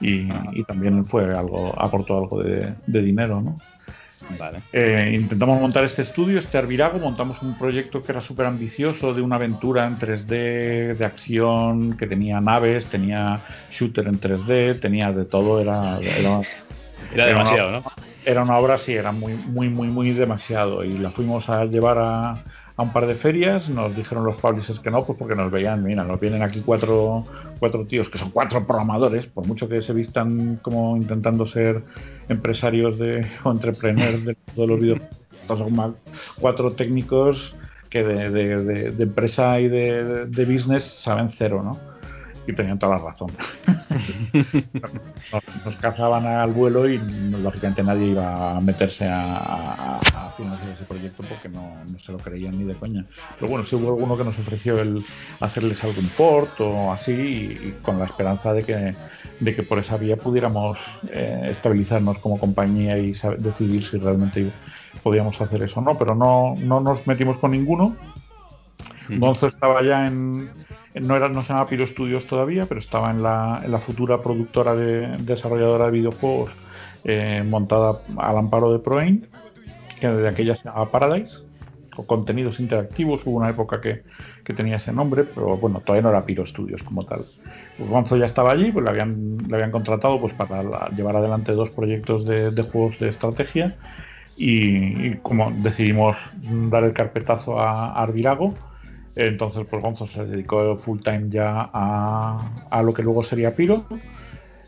y, 0.00 0.28
también 0.64 1.04
fue 1.06 1.34
algo 1.34 1.74
aportó 1.80 2.18
algo 2.18 2.42
de, 2.42 2.74
dinero, 2.86 3.40
¿no? 3.40 3.58
Eh, 4.72 5.12
intentamos 5.14 5.60
montar 5.60 5.84
este 5.84 6.00
estudio, 6.00 6.38
este 6.38 6.56
Arvirago, 6.56 6.98
montamos 6.98 7.42
un 7.42 7.58
proyecto 7.58 8.02
que 8.02 8.12
era 8.12 8.22
súper 8.22 8.46
ambicioso, 8.46 9.12
de 9.12 9.20
una 9.20 9.36
aventura 9.36 9.86
en 9.86 9.98
3D, 9.98 10.96
de 10.96 11.04
acción, 11.04 11.94
que 11.98 12.06
tenía 12.06 12.40
naves, 12.40 12.86
tenía 12.86 13.40
shooter 13.70 14.06
en 14.06 14.18
3D, 14.18 14.80
tenía 14.80 15.12
de 15.12 15.26
todo, 15.26 15.60
era... 15.60 15.98
Era, 16.00 16.40
era 17.12 17.26
demasiado, 17.26 17.70
¿no? 17.70 17.82
Era 18.26 18.42
una 18.42 18.56
obra, 18.58 18.78
sí, 18.78 18.94
era 18.94 19.12
muy, 19.12 19.34
muy, 19.34 19.68
muy, 19.68 19.88
muy 19.88 20.12
demasiado. 20.12 20.82
Y 20.84 20.98
la 20.98 21.10
fuimos 21.10 21.48
a 21.48 21.64
llevar 21.66 21.98
a, 21.98 22.44
un 22.76 22.92
par 22.92 23.06
de 23.06 23.14
ferias, 23.14 23.68
nos 23.68 23.94
dijeron 23.94 24.24
los 24.24 24.36
publishers 24.36 24.80
que 24.80 24.90
no, 24.90 25.04
pues 25.04 25.18
porque 25.18 25.34
nos 25.34 25.50
veían, 25.50 25.84
mira, 25.84 26.02
nos 26.04 26.18
vienen 26.18 26.42
aquí 26.42 26.60
cuatro, 26.64 27.24
cuatro 27.60 27.84
tíos 27.86 28.08
que 28.08 28.18
son 28.18 28.30
cuatro 28.30 28.66
programadores, 28.66 29.26
por 29.26 29.46
mucho 29.46 29.68
que 29.68 29.80
se 29.80 29.92
vistan 29.92 30.58
como 30.62 30.96
intentando 30.96 31.46
ser 31.46 31.84
empresarios 32.28 32.98
de, 32.98 33.26
o 33.44 33.52
entrepreneurs 33.52 34.24
de 34.24 34.34
todos 34.54 34.68
los 34.68 34.80
videojuegos, 34.80 35.18
son 35.46 35.96
cuatro 36.40 36.72
técnicos 36.72 37.54
que 37.90 38.02
de 38.02 38.94
empresa 38.98 39.60
y 39.60 39.68
de, 39.68 40.44
business 40.44 40.82
saben 40.82 41.28
cero, 41.28 41.62
¿no? 41.62 41.93
Y 42.46 42.52
tenían 42.52 42.78
toda 42.78 42.96
la 42.96 43.04
razón. 43.04 43.30
nos, 45.64 45.74
cazaban 45.76 46.26
al 46.26 46.52
vuelo 46.52 46.88
y 46.88 46.98
lógicamente 46.98 47.82
nadie 47.82 48.08
iba 48.08 48.56
a 48.56 48.60
meterse 48.60 49.06
a, 49.08 50.00
financiar 50.36 50.72
ese 50.72 50.84
proyecto 50.84 51.22
porque 51.28 51.48
no, 51.48 51.76
se 51.98 52.10
lo 52.10 52.18
creían 52.18 52.58
ni 52.58 52.64
de 52.64 52.74
coña. 52.74 53.06
Pero 53.38 53.48
bueno, 53.48 53.64
sí 53.64 53.76
hubo 53.76 53.88
alguno 53.88 54.16
que 54.16 54.24
nos 54.24 54.38
ofreció 54.38 54.80
el 54.80 55.04
hacerles 55.40 55.84
algún 55.84 56.08
port 56.16 56.60
o 56.60 56.92
así 56.92 57.12
y, 57.12 57.74
con 57.82 57.98
la 57.98 58.06
esperanza 58.06 58.52
de 58.52 58.64
que, 58.64 58.94
de 59.40 59.54
que 59.54 59.62
por 59.62 59.78
esa 59.78 59.96
vía 59.96 60.16
pudiéramos 60.16 60.78
eh, 61.10 61.46
estabilizarnos 61.50 62.18
como 62.18 62.38
compañía 62.38 62.98
y 62.98 63.12
decidir 63.38 63.84
si 63.84 63.98
realmente 63.98 64.50
podíamos 65.02 65.40
hacer 65.40 65.62
eso 65.62 65.80
o 65.80 65.82
no. 65.82 65.96
Pero 65.96 66.14
no, 66.14 66.56
no 66.58 66.80
nos 66.80 67.06
metimos 67.06 67.36
con 67.38 67.52
ninguno. 67.52 67.96
Gonzo 69.08 69.48
estaba 69.48 69.82
ya 69.82 70.06
en, 70.06 70.50
no, 71.00 71.16
era, 71.16 71.28
no 71.28 71.42
se 71.42 71.48
llamaba 71.48 71.68
Piro 71.68 71.86
Studios 71.86 72.26
todavía, 72.26 72.66
pero 72.66 72.78
estaba 72.78 73.10
en 73.10 73.22
la, 73.22 73.80
futura 73.80 74.22
productora 74.22 74.76
de, 74.76 75.08
desarrolladora 75.18 75.86
de 75.86 75.90
videojuegos 75.90 76.52
eh, 77.04 77.42
montada 77.44 78.00
al 78.16 78.38
amparo 78.38 78.72
de 78.72 78.78
Proain, 78.78 79.26
que 80.00 80.08
de 80.08 80.28
aquella 80.28 80.54
se 80.54 80.64
llamaba 80.64 80.90
Paradise, 80.90 81.38
o 81.96 82.06
contenidos 82.06 82.60
interactivos. 82.60 83.26
Hubo 83.26 83.36
una 83.36 83.50
época 83.50 83.80
que, 83.80 84.02
tenía 84.54 84.76
ese 84.76 84.92
nombre, 84.92 85.24
pero 85.24 85.56
bueno, 85.56 85.80
todavía 85.80 86.02
no 86.02 86.10
era 86.10 86.24
Piro 86.24 86.46
Studios 86.46 86.82
como 86.82 87.04
tal. 87.04 87.24
Pues 87.76 87.90
Gonzo 87.90 88.16
ya 88.16 88.24
estaba 88.24 88.52
allí, 88.52 88.70
pues 88.70 88.84
le 88.84 88.90
habían, 88.90 89.38
le 89.48 89.54
habían 89.54 89.70
contratado 89.70 90.20
pues, 90.20 90.32
para 90.34 90.88
llevar 90.90 91.16
adelante 91.16 91.52
dos 91.52 91.70
proyectos 91.70 92.24
de, 92.24 92.50
de 92.50 92.62
juegos 92.62 92.98
de 92.98 93.08
estrategia. 93.08 93.76
Y, 94.36 95.14
como 95.18 95.52
decidimos 95.52 96.16
dar 96.42 96.84
el 96.84 96.92
carpetazo 96.92 97.58
a, 97.60 97.92
a 97.92 98.02
Arvirago, 98.02 98.54
entonces, 99.16 99.66
pues 99.68 99.82
Gonzo 99.82 100.06
se 100.06 100.24
dedicó 100.24 100.76
full 100.76 101.00
time 101.00 101.26
ya 101.28 101.70
a, 101.72 102.82
lo 102.82 102.92
que 102.92 103.02
luego 103.02 103.22
sería 103.22 103.54
Piro. 103.54 103.84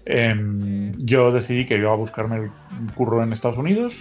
Em, 0.05 0.93
yo 1.05 1.33
decidí 1.33 1.67
que 1.67 1.77
iba 1.77 1.93
a 1.93 1.97
buscarme 1.97 2.37
el 2.37 2.51
curro 2.95 3.23
en 3.23 3.33
Estados 3.33 3.59
Unidos 3.59 3.93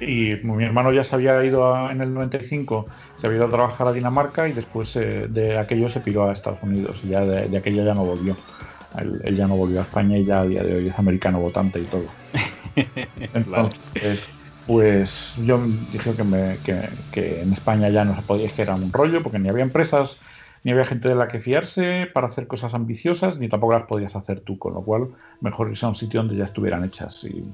y 0.00 0.34
mi 0.42 0.64
hermano 0.64 0.92
ya 0.92 1.04
se 1.04 1.14
había 1.14 1.42
ido 1.42 1.90
en 1.90 2.00
el 2.02 2.12
95, 2.12 2.86
se 3.16 3.26
había 3.26 3.38
ido 3.38 3.46
a 3.46 3.50
trabajar 3.50 3.88
a 3.88 3.92
Dinamarca 3.92 4.46
y 4.46 4.52
después 4.52 4.94
eh, 4.96 5.26
de 5.28 5.58
aquello 5.58 5.88
se 5.88 6.00
piró 6.00 6.28
a 6.28 6.32
Estados 6.32 6.62
Unidos 6.62 7.00
y 7.02 7.08
ya 7.08 7.20
de, 7.22 7.56
aquello 7.56 7.84
ya 7.84 7.94
no 7.94 8.04
volvió. 8.04 8.36
Él, 8.98 9.36
ya 9.36 9.46
no 9.46 9.56
volvió 9.56 9.80
a 9.80 9.82
España 9.82 10.18
y 10.18 10.24
ya 10.24 10.40
a 10.40 10.46
día 10.46 10.62
de 10.62 10.74
hoy 10.74 10.88
es 10.88 10.98
americano 10.98 11.40
votante 11.40 11.80
y 11.80 11.84
todo. 11.84 12.04
Entonces, 13.34 14.30
pues 14.68 15.32
yo 15.46 15.58
dije 15.92 16.12
que, 16.14 16.24
me, 16.24 16.58
que, 16.58 17.40
en 17.40 17.54
España 17.54 17.88
ya 17.88 18.04
no 18.04 18.14
se 18.14 18.20
podía, 18.20 18.50
que 18.50 18.60
era 18.60 18.74
un 18.74 18.92
rollo, 18.92 19.22
porque 19.22 19.38
ni 19.38 19.48
había 19.48 19.64
empresas, 19.64 20.18
ni 20.62 20.72
había 20.72 20.84
gente 20.84 21.08
de 21.08 21.14
la 21.14 21.28
que 21.28 21.40
fiarse 21.40 22.06
para 22.12 22.26
hacer 22.26 22.46
cosas 22.46 22.74
ambiciosas, 22.74 23.38
ni 23.38 23.48
tampoco 23.48 23.72
las 23.72 23.86
podías 23.86 24.14
hacer 24.14 24.40
tú, 24.40 24.58
con 24.58 24.74
lo 24.74 24.82
cual 24.82 25.08
mejor 25.40 25.70
irse 25.70 25.86
a 25.86 25.88
un 25.88 25.94
sitio 25.94 26.20
donde 26.20 26.36
ya 26.36 26.44
estuvieran 26.44 26.84
hechas. 26.84 27.24
Y, 27.24 27.46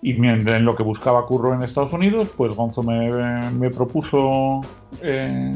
y 0.00 0.12
en 0.12 0.64
lo 0.64 0.76
que 0.76 0.84
buscaba 0.84 1.26
curro 1.26 1.54
en 1.54 1.64
Estados 1.64 1.92
Unidos, 1.92 2.28
pues 2.36 2.54
Gonzo 2.54 2.84
me, 2.84 3.10
me 3.50 3.70
propuso, 3.70 4.60
eh, 5.02 5.52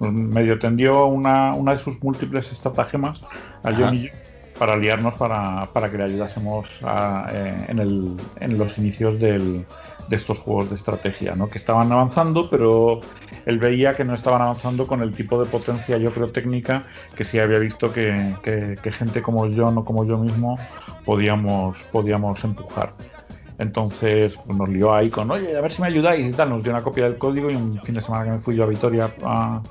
medio 0.00 0.58
tendió 0.58 1.06
una, 1.06 1.54
una, 1.54 1.74
de 1.74 1.78
sus 1.78 2.02
múltiples 2.02 2.50
estratagemas 2.50 3.22
a 3.62 3.72
John 3.72 3.94
y 3.94 4.02
yo 4.06 4.10
para 4.58 4.76
liarnos 4.76 5.14
para, 5.14 5.70
para 5.72 5.90
que 5.90 5.96
le 5.96 6.04
ayudásemos 6.04 6.68
eh, 7.32 7.64
en, 7.68 7.78
el, 7.78 8.16
en 8.40 8.58
los 8.58 8.76
inicios 8.76 9.18
del, 9.18 9.64
de 10.10 10.16
estos 10.16 10.40
juegos 10.40 10.68
de 10.68 10.74
estrategia, 10.74 11.36
¿no? 11.36 11.48
que 11.48 11.56
estaban 11.56 11.90
avanzando, 11.92 12.50
pero 12.50 13.00
él 13.46 13.58
veía 13.58 13.94
que 13.94 14.04
no 14.04 14.12
estaban 14.12 14.42
avanzando 14.42 14.86
con 14.88 15.02
el 15.02 15.12
tipo 15.12 15.42
de 15.42 15.48
potencia, 15.48 15.96
yo 15.98 16.10
creo, 16.10 16.30
técnica 16.32 16.84
que 17.14 17.22
sí 17.22 17.38
había 17.38 17.60
visto 17.60 17.92
que, 17.92 18.76
gente 18.92 19.22
como 19.22 19.46
yo, 19.46 19.70
no 19.70 19.84
como 19.84 20.04
yo 20.04 20.18
mismo, 20.18 20.58
podíamos, 21.04 21.78
podíamos 21.92 22.42
empujar. 22.42 22.92
Entonces 23.58 24.36
pues 24.44 24.58
nos 24.58 24.68
lió 24.68 24.92
ahí 24.92 25.10
con, 25.10 25.30
oye, 25.30 25.56
a 25.56 25.60
ver 25.60 25.70
si 25.70 25.80
me 25.80 25.88
ayudáis 25.88 26.26
y 26.26 26.32
tal. 26.32 26.48
Nos 26.48 26.62
dio 26.62 26.72
una 26.72 26.82
copia 26.82 27.04
del 27.04 27.18
código 27.18 27.50
y 27.50 27.54
un 27.54 27.74
fin 27.82 27.94
de 27.94 28.00
semana 28.00 28.24
que 28.24 28.30
me 28.30 28.40
fui 28.40 28.56
yo 28.56 28.64
a 28.64 28.66
Vitoria 28.66 29.10
a, 29.22 29.62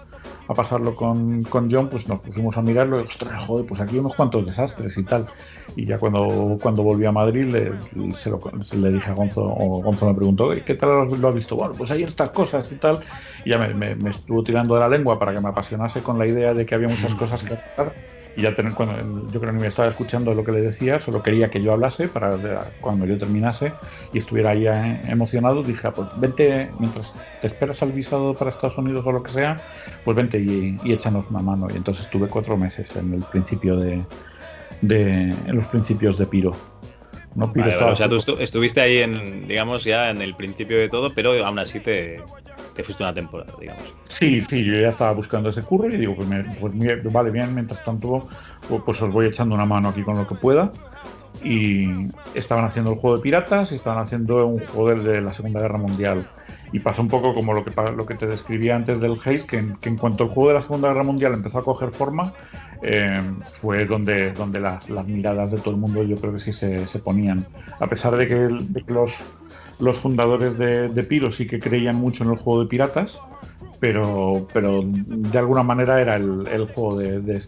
a 0.49 0.53
pasarlo 0.55 0.95
con, 0.95 1.43
con, 1.43 1.71
John, 1.71 1.89
pues 1.89 2.07
nos 2.07 2.21
pusimos 2.21 2.57
a 2.57 2.63
mirarlo 2.63 2.99
y, 2.99 3.03
ostras, 3.03 3.45
joder, 3.45 3.67
pues 3.67 3.79
aquí 3.81 3.99
unos 3.99 4.15
cuantos 4.15 4.47
desastres 4.47 4.97
y 4.97 5.03
tal. 5.03 5.27
Y 5.75 5.85
ya 5.85 5.99
cuando, 5.99 6.57
cuando 6.59 6.81
volví 6.81 7.05
a 7.05 7.11
Madrid 7.11 7.45
le, 7.45 7.71
se 8.17 8.31
lo, 8.31 8.39
le 8.73 8.91
dije 8.91 9.11
a 9.11 9.13
Gonzo, 9.13 9.43
o 9.43 9.83
Gonzo 9.83 10.07
me 10.07 10.15
preguntó, 10.15 10.49
¿qué 10.65 10.73
tal 10.73 11.07
lo 11.07 11.27
has 11.29 11.35
visto? 11.35 11.55
Bueno, 11.55 11.75
pues 11.77 11.91
hay 11.91 12.01
estas 12.01 12.31
cosas 12.31 12.71
y 12.71 12.75
tal. 12.75 12.99
Y 13.45 13.51
ya 13.51 13.59
me, 13.59 13.95
me, 13.95 14.09
estuvo 14.09 14.41
tirando 14.41 14.73
de 14.73 14.79
la 14.79 14.89
lengua 14.89 15.19
para 15.19 15.33
que 15.33 15.39
me 15.39 15.49
apasionase 15.49 16.01
con 16.01 16.17
la 16.17 16.25
idea 16.25 16.55
de 16.55 16.65
que 16.65 16.73
había 16.73 16.87
muchas 16.87 17.13
cosas 17.13 17.43
que 17.43 17.53
hacer 17.53 17.93
y 18.35 18.41
ya 18.43 18.55
tener, 18.55 18.73
cuando 18.73 18.95
yo 19.31 19.39
creo 19.39 19.53
que 19.53 19.59
me 19.59 19.67
estaba 19.67 19.87
escuchando 19.87 20.33
lo 20.33 20.43
que 20.43 20.51
le 20.51 20.61
decía, 20.61 20.99
solo 20.99 21.21
quería 21.21 21.49
que 21.49 21.61
yo 21.61 21.73
hablase 21.73 22.07
para 22.07 22.37
cuando 22.79 23.05
yo 23.05 23.17
terminase 23.17 23.73
y 24.13 24.19
estuviera 24.19 24.51
ahí 24.51 24.67
eh, 24.67 25.01
emocionado, 25.07 25.63
dije, 25.63 25.87
ah, 25.87 25.93
pues 25.93 26.07
vente, 26.17 26.69
mientras 26.79 27.13
te 27.41 27.47
esperas 27.47 27.81
al 27.83 27.91
visado 27.91 28.33
para 28.35 28.49
Estados 28.51 28.77
Unidos 28.77 29.05
o 29.05 29.11
lo 29.11 29.23
que 29.23 29.31
sea, 29.31 29.57
pues 30.03 30.15
vente 30.15 30.39
y, 30.39 30.77
échanos 30.85 31.29
una 31.29 31.39
mano. 31.39 31.67
Y 31.73 31.77
entonces 31.77 32.05
estuve 32.05 32.27
cuatro 32.27 32.57
meses 32.57 32.95
en 32.95 33.13
el 33.13 33.23
principio 33.23 33.75
de, 33.77 34.03
de 34.81 35.35
en 35.45 35.55
los 35.55 35.65
principios 35.67 36.17
de 36.17 36.25
Piro. 36.25 36.78
No, 37.35 37.53
Piro 37.53 37.69
o 37.69 37.95
sea, 37.95 38.09
tú 38.09 38.17
estuviste 38.39 38.81
ahí 38.81 38.97
en, 38.97 39.47
digamos, 39.47 39.83
ya 39.83 40.09
en 40.09 40.21
el 40.21 40.35
principio 40.35 40.77
de 40.77 40.89
todo, 40.89 41.13
pero 41.13 41.45
aún 41.45 41.59
así 41.59 41.79
te, 41.79 42.21
te 42.75 42.83
fuiste 42.83 43.03
una 43.03 43.13
temporada, 43.13 43.53
digamos. 43.59 43.83
Sí, 44.05 44.41
sí, 44.41 44.65
yo 44.65 44.79
ya 44.79 44.89
estaba 44.89 45.11
buscando 45.11 45.49
ese 45.49 45.61
curro 45.61 45.89
y 45.93 45.97
digo, 45.97 46.15
pues, 46.15 46.27
pues 46.59 47.13
vale 47.13 47.29
bien, 47.31 47.53
mientras 47.53 47.83
tanto, 47.83 48.27
pues 48.67 49.01
os 49.01 49.13
voy 49.13 49.27
echando 49.27 49.55
una 49.55 49.65
mano 49.65 49.89
aquí 49.89 50.01
con 50.01 50.17
lo 50.17 50.27
que 50.27 50.35
pueda. 50.35 50.71
Y 51.43 51.87
estaban 52.33 52.65
haciendo 52.65 52.91
el 52.91 52.97
juego 52.97 53.17
de 53.17 53.21
piratas 53.21 53.71
y 53.71 53.75
estaban 53.75 54.03
haciendo 54.03 54.45
un 54.45 54.59
juego 54.59 55.01
de 55.01 55.21
la 55.21 55.31
Segunda 55.31 55.61
Guerra 55.61 55.77
Mundial. 55.77 56.25
Y 56.71 56.79
pasó 56.79 57.01
un 57.01 57.07
poco 57.07 57.33
como 57.33 57.53
lo 57.53 57.63
que, 57.63 57.71
lo 57.95 58.05
que 58.05 58.15
te 58.15 58.27
describía 58.27 58.75
antes 58.75 58.99
del 58.99 59.13
Haze, 59.13 59.45
que, 59.45 59.57
en 59.57 59.97
cuanto 59.97 60.25
el 60.25 60.29
juego 60.29 60.49
de 60.49 60.55
la 60.55 60.61
Segunda 60.61 60.89
Guerra 60.89 61.03
Mundial 61.03 61.33
empezó 61.33 61.59
a 61.59 61.63
coger 61.63 61.91
forma, 61.91 62.33
eh, 62.81 63.21
fue 63.45 63.85
donde, 63.85 64.31
donde 64.33 64.59
las, 64.59 64.87
miradas 65.05 65.51
de 65.51 65.57
todo 65.57 65.71
el 65.71 65.79
mundo 65.79 66.03
yo 66.03 66.15
creo 66.17 66.33
que 66.33 66.39
sí 66.39 66.53
se, 66.53 66.85
ponían. 67.03 67.45
A 67.79 67.87
pesar 67.87 68.15
de 68.15 68.27
que, 68.27 68.35
de 68.35 68.83
los 68.87 69.17
los 69.79 69.97
fundadores 69.97 70.57
de, 70.57 71.03
Piro 71.03 71.31
sí 71.31 71.47
que 71.47 71.59
creían 71.59 71.95
mucho 71.95 72.23
en 72.23 72.31
el 72.31 72.37
juego 72.37 72.61
de 72.61 72.67
piratas, 72.67 73.19
pero, 73.79 74.45
pero 74.53 74.81
de 74.83 75.37
alguna 75.39 75.63
manera 75.63 76.01
era 76.01 76.17
el, 76.17 76.65
juego 76.73 76.97
de, 76.97 77.41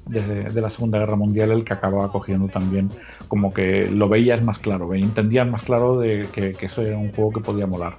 la 0.53 0.69
Segunda 0.69 0.99
Guerra 0.99 1.17
Mundial 1.17 1.51
el 1.51 1.63
que 1.63 1.73
acababa 1.73 2.09
cogiendo 2.11 2.47
también, 2.47 2.89
como 3.27 3.53
que 3.53 3.89
lo 3.91 4.07
veías 4.07 4.41
más 4.41 4.59
claro, 4.59 4.93
entendías 4.93 5.47
más 5.47 5.61
claro 5.63 5.97
de 5.97 6.27
que, 6.31 6.55
eso 6.61 6.81
era 6.81 6.97
un 6.97 7.11
juego 7.11 7.33
que 7.33 7.41
podía 7.41 7.67
molar. 7.67 7.97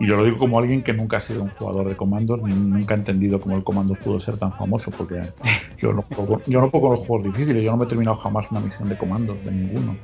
Y 0.00 0.06
yo 0.08 0.16
lo 0.16 0.24
digo 0.24 0.38
como 0.38 0.58
alguien 0.58 0.82
que 0.82 0.92
nunca 0.92 1.18
ha 1.18 1.20
sido 1.20 1.42
un 1.42 1.50
jugador 1.50 1.88
de 1.88 1.96
comandos, 1.96 2.42
ni 2.42 2.52
nunca 2.52 2.94
ha 2.94 2.96
entendido 2.96 3.40
cómo 3.40 3.56
el 3.56 3.64
comando 3.64 3.94
pudo 3.94 4.18
ser 4.20 4.36
tan 4.36 4.52
famoso, 4.52 4.90
porque 4.90 5.20
yo 5.78 5.92
no 5.92 6.02
puedo, 6.02 6.40
yo 6.46 6.60
no 6.60 6.70
puedo 6.70 6.82
con 6.82 6.92
los 6.92 7.06
juegos 7.06 7.26
difíciles, 7.26 7.62
yo 7.62 7.70
no 7.70 7.76
me 7.76 7.84
he 7.84 7.88
terminado 7.88 8.16
jamás 8.16 8.50
una 8.50 8.60
misión 8.60 8.88
de 8.88 8.96
comandos, 8.96 9.42
de 9.44 9.52
ninguno. 9.52 9.96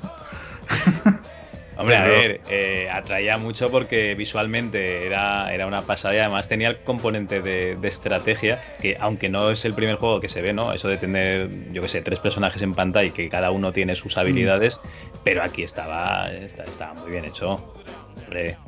Hombre, 1.80 1.96
a 1.96 2.06
ver, 2.06 2.42
eh, 2.50 2.90
atraía 2.92 3.38
mucho 3.38 3.70
porque 3.70 4.14
visualmente 4.14 5.06
era, 5.06 5.50
era 5.50 5.66
una 5.66 5.80
pasada 5.80 6.14
y 6.14 6.18
además 6.18 6.46
tenía 6.46 6.68
el 6.68 6.80
componente 6.80 7.40
de, 7.40 7.78
estrategia, 7.88 8.60
que 8.82 8.98
aunque 9.00 9.30
no 9.30 9.50
es 9.50 9.64
el 9.64 9.72
primer 9.72 9.96
juego 9.96 10.20
que 10.20 10.28
se 10.28 10.42
ve, 10.42 10.52
¿no? 10.52 10.74
Eso 10.74 10.88
de 10.88 10.98
tener, 10.98 11.48
yo 11.72 11.80
qué 11.80 11.88
sé, 11.88 12.02
tres 12.02 12.18
personajes 12.20 12.60
en 12.60 12.74
pantalla 12.74 13.08
y 13.08 13.12
que 13.12 13.30
cada 13.30 13.50
uno 13.50 13.72
tiene 13.72 13.94
sus 13.94 14.18
habilidades, 14.18 14.78
pero 15.24 15.42
aquí 15.42 15.62
estaba, 15.62 16.30
estaba 16.30 16.92
muy 16.92 17.12
bien 17.12 17.24
hecho. 17.24 17.72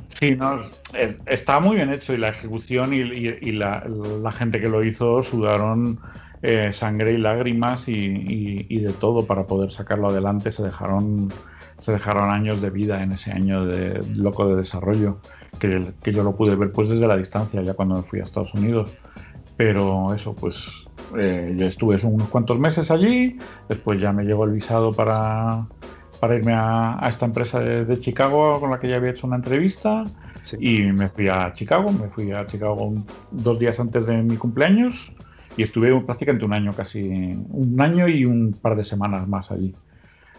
Sí, 0.07 0.35
no, 0.35 0.61
estaba 1.25 1.59
muy 1.59 1.77
bien 1.77 1.91
hecho 1.91 2.13
y 2.13 2.17
la 2.17 2.29
ejecución 2.29 2.93
y, 2.93 3.51
la, 3.51 4.31
gente 4.31 4.59
que 4.59 4.69
lo 4.69 4.83
hizo 4.83 5.23
sudaron 5.23 5.99
eh, 6.41 6.71
sangre 6.71 7.13
y 7.13 7.17
lágrimas 7.17 7.87
y, 7.87 8.79
de 8.79 8.93
todo 8.93 9.25
para 9.25 9.45
poder 9.45 9.71
sacarlo 9.71 10.09
adelante. 10.09 10.51
Se 10.51 10.63
dejaron 10.63 11.31
se 11.79 11.91
dejaron 11.91 12.29
años 12.29 12.61
de 12.61 12.69
vida 12.69 13.03
en 13.03 13.11
ese 13.11 13.31
año 13.31 13.65
de 13.65 14.01
loco 14.15 14.47
de 14.47 14.55
desarrollo, 14.55 15.19
que, 15.59 15.91
que 16.01 16.13
yo 16.13 16.23
lo 16.23 16.35
pude 16.35 16.55
ver 16.55 16.71
pues 16.71 16.87
desde 16.87 17.07
la 17.07 17.17
distancia, 17.17 17.61
ya 17.61 17.73
cuando 17.73 17.95
me 17.95 18.03
fui 18.03 18.19
a 18.19 18.23
Estados 18.23 18.53
Unidos. 18.53 18.91
Pero 19.57 20.13
eso, 20.13 20.33
pues 20.33 20.69
eh, 21.17 21.55
yo 21.57 21.67
estuve 21.67 21.97
unos 22.03 22.29
cuantos 22.29 22.59
meses 22.59 22.89
allí, 22.89 23.37
después 23.69 24.01
ya 24.01 24.11
me 24.11 24.23
llegó 24.23 24.45
el 24.45 24.51
visado 24.51 24.93
para, 24.93 25.67
para 26.23 26.37
irme 26.37 26.53
a, 26.55 27.05
esta 27.09 27.25
empresa 27.25 27.59
de, 27.59 27.99
Chicago 27.99 28.57
con 28.61 28.71
la 28.71 28.79
que 28.79 28.87
ya 28.87 28.95
había 28.95 29.11
hecho 29.11 29.27
una 29.27 29.35
entrevista 29.35 30.05
y 30.57 30.83
me 30.83 31.09
fui 31.09 31.27
a 31.27 31.51
Chicago, 31.51 31.91
me 31.91 32.07
fui 32.07 32.31
a 32.31 32.45
Chicago 32.45 32.93
dos 33.31 33.59
días 33.59 33.77
antes 33.81 34.07
de 34.07 34.23
mi 34.23 34.37
cumpleaños 34.37 35.11
y 35.57 35.63
estuve 35.63 35.99
prácticamente 35.99 36.45
un 36.45 36.53
año 36.53 36.73
casi, 36.73 37.01
un 37.49 37.75
año 37.81 38.07
y 38.07 38.23
un 38.23 38.53
par 38.53 38.77
de 38.77 38.85
semanas 38.85 39.27
más 39.27 39.51
allí 39.51 39.75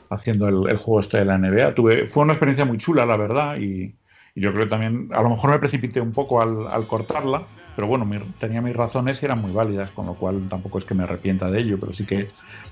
haciendo 0.09 0.49
el, 0.49 0.79
juego 0.79 1.01
este 1.01 1.19
de 1.19 1.27
la 1.27 1.37
NBA. 1.37 1.75
Tuve, 1.75 2.07
fue 2.07 2.23
una 2.23 2.33
experiencia 2.33 2.65
muy 2.65 2.79
chula, 2.79 3.05
la 3.05 3.19
verdad, 3.19 3.59
y, 3.59 3.95
yo 4.35 4.53
creo 4.53 4.65
que 4.65 4.71
también, 4.71 5.11
a 5.13 5.21
lo 5.21 5.29
mejor 5.29 5.51
me 5.51 5.59
precipité 5.59 6.01
un 6.01 6.13
poco 6.13 6.41
al, 6.41 6.87
cortarla, 6.87 7.43
pero 7.75 7.89
bueno, 7.89 8.07
tenía 8.39 8.61
mis 8.61 8.75
razones 8.75 9.23
y 9.23 9.25
eran 9.25 9.41
muy 9.41 9.53
válidas, 9.53 9.91
con 9.91 10.07
lo 10.07 10.15
cual 10.15 10.47
tampoco 10.49 10.79
es 10.79 10.85
que 10.85 10.95
me 10.95 11.05
arrepienta 11.05 11.51
de 11.51 11.61
ello, 11.61 11.79
pero 11.79 11.93
sí 11.93 12.07
que 12.07 12.31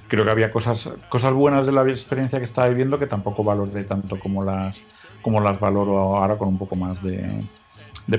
creo 0.09 0.24
que 0.24 0.31
había 0.31 0.53
cosas, 0.53 0.91
cosas 1.09 1.33
buenas 1.33 1.66
de 1.66 1.73
la 1.73 1.83
experiencia 1.89 2.39
que 2.39 2.45
estaba 2.45 2.69
viviendo 2.69 2.99
que 2.99 3.07
tampoco 3.07 3.43
valoré 3.43 3.85
tanto 3.85 4.19
como 4.19 4.45
las, 4.45 4.81
como 5.20 5.41
las 5.41 5.59
valoro 5.59 5.99
ahora 5.99 6.37
con 6.37 6.49
un 6.49 6.59
poco 6.59 6.77
más 6.77 7.03
de, 7.03 7.43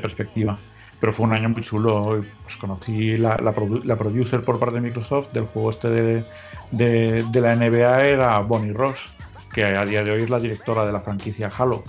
perspectiva. 0.01 0.57
Pero 0.99 1.11
fue 1.11 1.25
un 1.25 1.33
año 1.33 1.49
muy 1.49 1.61
chulo. 1.61 2.23
Pues 2.43 2.55
conocí 2.55 3.17
la, 3.17 3.35
la, 3.37 3.53
la, 3.83 3.95
producer 3.97 4.41
por 4.41 4.57
parte 4.57 4.75
de 4.75 4.81
Microsoft 4.81 5.33
del 5.33 5.45
juego 5.45 5.69
este 5.69 5.89
de, 5.89 6.23
de, 6.71 7.25
de 7.29 7.41
la 7.41 7.55
NBA 7.55 8.05
era 8.05 8.39
Bonnie 8.39 8.71
Ross 8.71 9.09
que 9.53 9.63
a 9.63 9.85
día 9.85 10.03
de 10.03 10.11
hoy 10.11 10.23
es 10.23 10.29
la 10.29 10.39
directora 10.39 10.85
de 10.85 10.91
la 10.91 10.99
franquicia 10.99 11.49
Halo. 11.55 11.83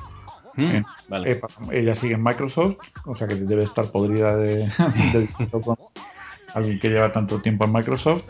Hmm, 0.57 0.63
eh, 0.63 0.85
eh, 1.25 1.41
ella 1.73 1.95
sigue 1.95 2.15
en 2.15 2.23
Microsoft, 2.23 2.77
o 3.07 3.15
sea 3.15 3.27
que 3.27 3.35
debe 3.35 3.65
estar 3.65 3.91
podrida 3.91 4.37
de, 4.37 4.69
alguien 6.55 6.79
que 6.79 6.89
lleva 6.89 7.13
tanto 7.13 7.41
tiempo 7.41 7.65
en 7.65 7.73
Microsoft. 7.73 8.29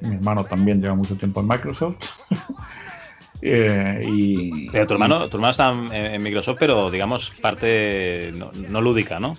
Mi 0.00 0.16
hermano 0.16 0.44
también 0.44 0.80
lleva 0.80 0.94
mucho 0.94 1.16
tiempo 1.16 1.40
en 1.40 1.48
Microsoft. 1.48 2.08
Eh, 3.44 4.00
y, 4.04 4.70
pero 4.70 4.86
tu 4.86 4.92
hermano, 4.94 5.28
tu 5.28 5.36
hermano 5.36 5.50
está 5.50 5.72
en, 5.72 6.22
Microsoft, 6.22 6.58
pero 6.60 6.92
digamos 6.92 7.32
parte 7.40 8.32
no, 8.36 8.80
lúdica, 8.80 9.18
¿no? 9.18 9.32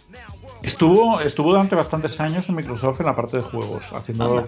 Estuvo, 0.61 1.21
estuvo 1.21 1.51
durante 1.51 1.75
bastantes 1.75 2.19
años 2.19 2.47
en 2.49 2.55
Microsoft 2.55 2.99
en 2.99 3.05
la 3.05 3.15
parte 3.15 3.37
de 3.37 3.43
juegos, 3.43 3.83
haciendo 3.93 4.45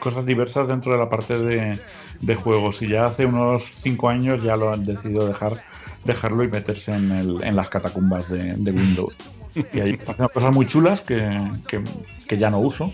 cosas, 0.00 0.24
diversas 0.24 0.68
dentro 0.68 0.92
de 0.92 0.98
la 0.98 1.10
parte 1.10 1.38
de, 1.38 2.34
juegos. 2.36 2.80
Y 2.80 2.88
ya 2.88 3.04
hace 3.04 3.26
unos 3.26 3.64
cinco 3.74 4.08
años 4.08 4.42
ya 4.42 4.56
lo 4.56 4.72
han 4.72 4.84
decidido 4.84 5.26
dejar, 5.26 5.62
dejarlo 6.06 6.44
y 6.44 6.48
meterse 6.48 6.94
en, 6.94 7.10
el, 7.12 7.42
en 7.42 7.56
las 7.56 7.68
catacumbas 7.68 8.28
de, 8.30 8.70
Windows. 8.70 9.14
Y 9.54 9.80
ahí 9.80 9.90
está 9.90 10.12
haciendo 10.12 10.32
cosas 10.32 10.54
muy 10.54 10.66
chulas 10.66 11.00
que, 11.00 11.50
que 12.28 12.38
ya 12.38 12.50
no 12.50 12.58
uso. 12.58 12.92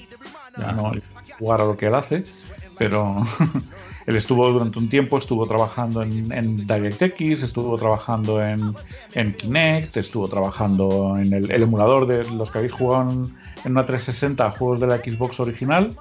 Ya 0.57 0.73
no 0.73 0.93
jugar 1.39 1.61
a 1.61 1.65
lo 1.65 1.77
que 1.77 1.87
él 1.87 1.95
hace. 1.95 2.25
Pero 2.79 3.17
Él 4.07 4.17
estuvo 4.17 4.51
durante 4.51 4.79
un 4.79 4.89
tiempo, 4.89 5.19
estuvo 5.19 5.47
trabajando 5.47 6.03
en, 6.03 6.57
DirectX, 6.67 7.43
estuvo 7.43 7.77
trabajando 7.79 8.43
en, 8.45 8.75
Kinect, 9.35 9.97
estuvo 9.97 10.29
trabajando 10.29 11.17
en 11.19 11.33
el, 11.33 11.51
emulador 11.51 12.07
de 12.07 12.25
los 12.33 12.51
que 12.51 12.59
habéis 12.59 12.73
jugado 12.73 13.11
en, 13.11 13.33
una 13.65 13.85
360 13.85 14.51
juegos 14.53 14.81
de 14.81 14.87
la 14.89 14.99
Xbox 14.99 15.39
original, 15.39 15.97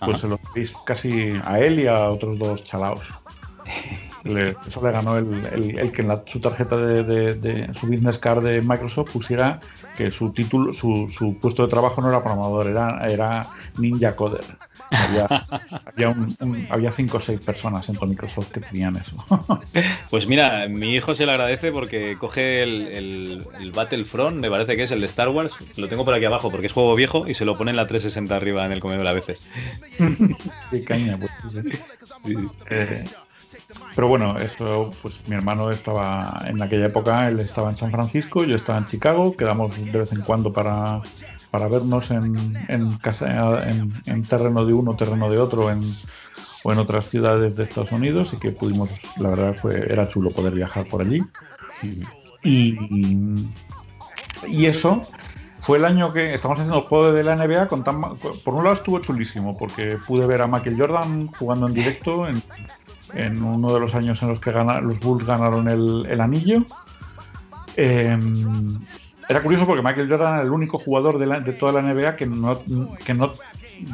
pues 0.00 0.18
se 0.20 0.28
lo 0.28 0.38
veis 0.54 0.74
casi 0.84 1.32
a 1.44 1.58
él 1.60 1.80
y 1.80 1.86
a 1.86 2.08
otros 2.10 2.38
dos 2.38 2.62
chalaos. 2.64 3.00
eso 4.26 4.84
le 4.84 4.92
ganó 4.92 5.16
el, 5.16 5.92
que 5.92 6.02
en 6.02 6.12
su 6.26 6.40
tarjeta 6.40 6.76
de, 6.76 7.70
su 7.74 7.86
business 7.86 8.18
card 8.18 8.44
de 8.44 8.60
Microsoft 8.60 9.12
pusiera 9.12 9.60
que 9.96 10.10
su 10.10 10.32
título, 10.32 10.72
su, 10.72 11.08
su 11.10 11.38
puesto 11.38 11.62
de 11.62 11.68
trabajo 11.68 12.00
no 12.00 12.08
era 12.08 12.22
programador, 12.22 12.66
era, 12.66 13.06
era 13.06 13.48
ninja 13.78 14.14
coder. 14.14 14.44
Había, 14.90 16.92
cinco 16.96 17.16
o 17.16 17.20
seis 17.20 17.40
personas 17.40 17.88
en 17.88 17.96
Microsoft 18.00 18.52
que 18.52 18.60
tenían 18.60 18.96
eso. 18.96 19.16
Pues 20.10 20.26
mira, 20.26 20.68
mi 20.68 20.94
hijo 20.94 21.14
se 21.14 21.26
le 21.26 21.32
agradece 21.32 21.72
porque 21.72 22.16
coge 22.18 22.62
el, 22.62 23.72
Battlefront, 23.74 24.38
me 24.38 24.50
parece 24.50 24.76
que 24.76 24.84
es 24.84 24.90
el 24.90 25.00
de 25.00 25.06
Star 25.06 25.28
Wars, 25.28 25.52
lo 25.76 25.88
tengo 25.88 26.04
por 26.04 26.14
aquí 26.14 26.24
abajo 26.24 26.50
porque 26.50 26.68
es 26.68 26.72
juego 26.72 26.94
viejo 26.94 27.26
y 27.26 27.34
se 27.34 27.44
lo 27.44 27.56
pone 27.56 27.70
en 27.70 27.76
la 27.76 27.86
360 27.86 28.34
arriba 28.34 28.64
en 28.64 28.72
el 28.72 28.80
comedor 28.80 29.06
a 29.06 29.12
veces. 29.12 29.38
Qué 30.70 30.84
caña, 30.84 31.18
pues. 31.18 31.30
Eh, 32.70 33.04
pero 33.94 34.08
bueno, 34.08 34.38
eso, 34.38 34.92
pues 35.02 35.26
mi 35.28 35.34
hermano 35.34 35.70
estaba 35.70 36.38
en 36.46 36.62
aquella 36.62 36.86
época, 36.86 37.28
él 37.28 37.40
estaba 37.40 37.70
en 37.70 37.76
San 37.76 37.90
Francisco, 37.90 38.44
yo 38.44 38.54
estaba 38.56 38.78
en 38.78 38.84
Chicago, 38.84 39.36
quedamos 39.36 39.76
de 39.76 39.98
vez 39.98 40.12
en 40.12 40.22
cuando 40.22 40.52
para 40.52 41.02
para 41.56 41.68
vernos 41.68 42.10
en, 42.10 42.98
casa, 42.98 43.66
en, 43.66 44.22
terreno 44.24 44.66
de 44.66 44.74
uno, 44.74 44.94
terreno 44.94 45.30
de 45.30 45.38
otro, 45.38 45.70
en, 45.70 45.84
o 46.64 46.72
en 46.72 46.78
otras 46.78 47.08
ciudades 47.08 47.56
de 47.56 47.64
Estados 47.64 47.92
Unidos 47.92 48.34
y 48.34 48.36
que 48.36 48.50
pudimos, 48.50 48.90
la 49.16 49.30
verdad 49.30 49.54
fue, 49.56 49.78
era 49.90 50.06
chulo 50.06 50.30
poder 50.30 50.52
viajar 50.52 50.86
por 50.86 51.00
allí. 51.00 51.22
Y, 52.42 52.76
y 54.46 54.66
eso 54.66 55.00
fue 55.60 55.78
el 55.78 55.84
año 55.86 56.12
que 56.12 56.34
estamos 56.34 56.58
haciendo 56.58 56.78
el 56.78 56.84
juego 56.84 57.12
de 57.12 57.24
la 57.24 57.36
NBA 57.36 57.68
con 57.68 57.82
tan, 57.82 58.00
por 58.00 58.54
un 58.54 58.62
lado 58.62 58.74
estuvo 58.74 58.98
chulísimo 58.98 59.56
porque 59.56 59.98
pude 60.06 60.26
ver 60.26 60.42
a 60.42 60.46
Michael 60.46 60.76
Jordan 60.78 61.28
jugando 61.28 61.66
en 61.66 61.74
directo 61.74 62.28
en, 62.28 62.42
en 63.14 63.42
uno 63.42 63.72
de 63.72 63.80
los 63.80 63.94
años 63.94 64.22
en 64.22 64.28
los 64.28 64.40
que 64.40 64.52
los 64.52 65.00
Bulls 65.00 65.26
ganaron 65.26 65.68
el, 65.68 66.06
el 66.08 66.20
anillo. 66.20 66.64
Eh, 67.76 68.18
era 69.28 69.42
curioso 69.42 69.66
porque 69.66 69.82
Michael 69.82 70.08
Jordan 70.08 70.34
era 70.34 70.42
el 70.42 70.50
único 70.50 70.78
jugador 70.78 71.18
de, 71.18 71.52
toda 71.54 71.72
la 71.72 71.82
NBA 71.82 72.16
que 72.16 72.26
no, 72.26 72.60
que 73.04 73.12
no, 73.12 73.32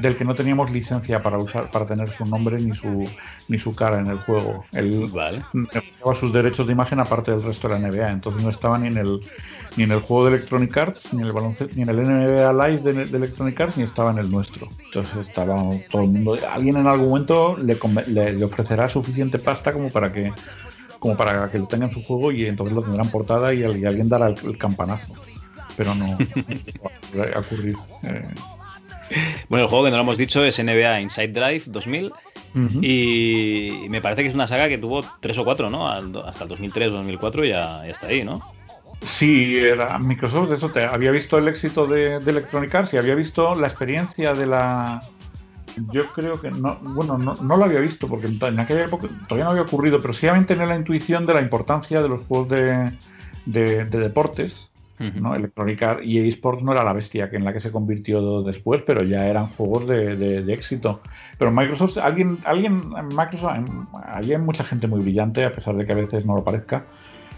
del 0.01 0.14
que 0.14 0.24
no 0.24 0.34
teníamos 0.34 0.70
licencia 0.70 1.22
para 1.22 1.39
usar, 1.39 1.70
para 1.70 1.86
tener 1.86 2.10
su 2.10 2.26
nombre 2.26 2.60
ni 2.60 2.74
su 2.74 3.09
ni 3.48 3.59
su 3.59 3.74
cara 3.74 3.98
en 3.98 4.09
el 4.09 4.18
juego. 4.18 4.64
Él 4.72 5.09
vale. 5.12 5.43
sus 6.14 6.32
derechos 6.32 6.66
de 6.66 6.72
imagen 6.72 7.01
aparte 7.01 7.30
del 7.30 7.43
resto 7.43 7.68
de 7.68 7.80
la 7.80 7.89
NBA, 7.89 8.10
entonces 8.10 8.43
no 8.43 8.51
estaba 8.51 8.76
ni 8.78 8.89
en 8.89 8.98
el 8.98 9.20
ni 9.77 9.85
en 9.85 9.93
el 9.93 10.01
juego 10.01 10.27
de 10.27 10.36
Electronic 10.36 10.77
Arts, 10.77 11.12
ni 11.12 11.20
en 11.20 11.27
el 11.27 11.32
baloncesto, 11.32 11.74
ni 11.74 11.82
en 11.82 11.89
el 11.89 12.03
NBA 12.03 12.53
Live 12.53 12.93
de, 12.93 13.16
Electronic 13.16 13.61
Arts, 13.61 13.77
ni 13.77 13.85
estaba 13.85 14.11
en 14.11 14.19
el 14.19 14.31
nuestro. 14.31 14.69
Entonces 14.85 15.28
estaba 15.28 15.62
todo 15.90 16.03
el 16.03 16.09
mundo. 16.09 16.36
Alguien 16.51 16.77
en 16.77 16.86
algún 16.86 17.09
momento 17.09 17.57
le, 17.57 17.77
le 18.32 18.44
ofrecerá 18.44 18.89
suficiente 18.89 19.39
pasta 19.39 19.73
como 19.73 19.90
para 19.90 20.12
que 20.12 20.32
como 21.03 21.16
para 21.16 21.51
que 21.51 21.59
lo 21.59 21.66
tenga 21.66 21.86
en 21.86 21.90
su 21.90 22.01
juego 22.05 22.31
y 22.31 22.47
entonces 22.47 22.77
lo 22.77 22.82
tendrán 22.82 23.11
portada 23.11 23.53
y, 23.53 23.65
alguien 23.65 24.09
dará 24.09 24.28
el, 24.28 24.57
campanazo. 24.57 25.12
Pero 25.77 25.97
no, 25.97 26.16
va 27.19 27.24
a 27.35 27.40
ocurrir. 27.40 27.77
Eh. 28.05 28.28
Bueno, 29.49 29.65
el 29.65 29.69
juego 29.69 29.85
que 29.85 29.90
no 29.90 29.97
lo 29.97 30.05
hemos 30.05 30.16
dicho 30.16 30.44
es 30.44 30.62
NBA 30.62 31.01
Inside 31.01 31.32
Drive 31.32 31.62
2000 31.66 32.12
y 32.82 33.86
me 33.89 34.01
parece 34.01 34.23
que 34.23 34.28
es 34.28 34.35
una 34.35 34.47
saga 34.47 34.69
que 34.69 34.78
tuvo 34.78 35.05
tres 35.20 35.36
o 35.39 35.44
cuatro, 35.44 35.70
¿no? 35.70 35.89
Hasta 35.89 36.44
el 36.44 36.49
2003 36.49 36.93
2004 36.93 37.44
ya, 37.47 37.82
ya 37.85 37.90
está 37.90 38.07
ahí, 38.07 38.23
¿no? 38.23 38.40
Sí, 39.03 39.57
era 39.57 39.99
Microsoft, 39.99 40.51
de 40.51 40.57
eso 40.57 40.69
te 40.69 40.85
había 40.85 41.11
visto 41.11 41.37
el 41.37 41.49
éxito 41.49 41.87
de, 41.87 42.20
de 42.20 42.31
Electronic 42.31 42.74
Arts 42.74 42.95
y 42.95 42.99
había 42.99 43.16
visto 43.16 43.55
la 43.57 43.66
experiencia 43.66 44.33
de 44.33 44.47
la, 44.47 45.01
yo 45.91 46.07
creo 46.12 46.41
que 46.41 46.51
no, 46.51 46.77
bueno, 46.83 47.19
no, 47.19 47.35
no, 47.35 47.57
lo 47.57 47.65
había 47.65 47.81
visto 47.81 48.07
porque 48.07 48.27
en 48.27 48.61
aquella 48.61 48.85
época 48.85 49.09
todavía 49.29 49.45
no 49.45 49.51
había 49.51 49.62
ocurrido, 49.62 50.01
pero 50.01 50.12
sí 50.12 50.27
había 50.27 50.45
tenido 50.47 50.66
la 50.66 50.77
intuición 50.77 51.27
de 51.27 51.35
la 51.35 51.41
importancia 51.41 52.03
de 52.03 52.09
los 52.09 52.27
juegos 52.27 52.49
de, 52.49 52.93
de, 53.47 53.85
deportes. 53.85 54.69
¿no? 55.16 55.35
Electronic 55.35 55.83
Arts 55.83 56.03
y 56.05 56.20
eSports 56.29 56.62
no 56.62 56.70
era 56.70 56.85
la 56.85 56.93
bestia 56.93 57.29
que 57.29 57.35
en 57.35 57.45
la 57.45 57.53
que 57.53 57.59
se 57.59 57.73
convirtió 57.73 58.43
después, 58.43 58.83
pero 58.83 59.03
ya 59.03 59.27
eran 59.27 59.47
juegos 59.49 59.89
de, 59.89 60.15
de 60.15 60.53
éxito. 60.53 61.01
Pero 61.39 61.51
Microsoft, 61.51 61.99
alguien, 61.99 62.39
alguien, 62.45 62.81
Microsoft, 63.09 63.51
hay 64.05 64.39
mucha 64.39 64.62
gente 64.62 64.87
muy 64.87 65.01
brillante, 65.01 65.45
a 65.45 65.53
pesar 65.53 65.74
de 65.74 65.87
que 65.87 65.93
a 65.93 65.97
veces 65.97 66.24
no 66.24 66.37
lo 66.37 66.45
parezca, 66.45 66.85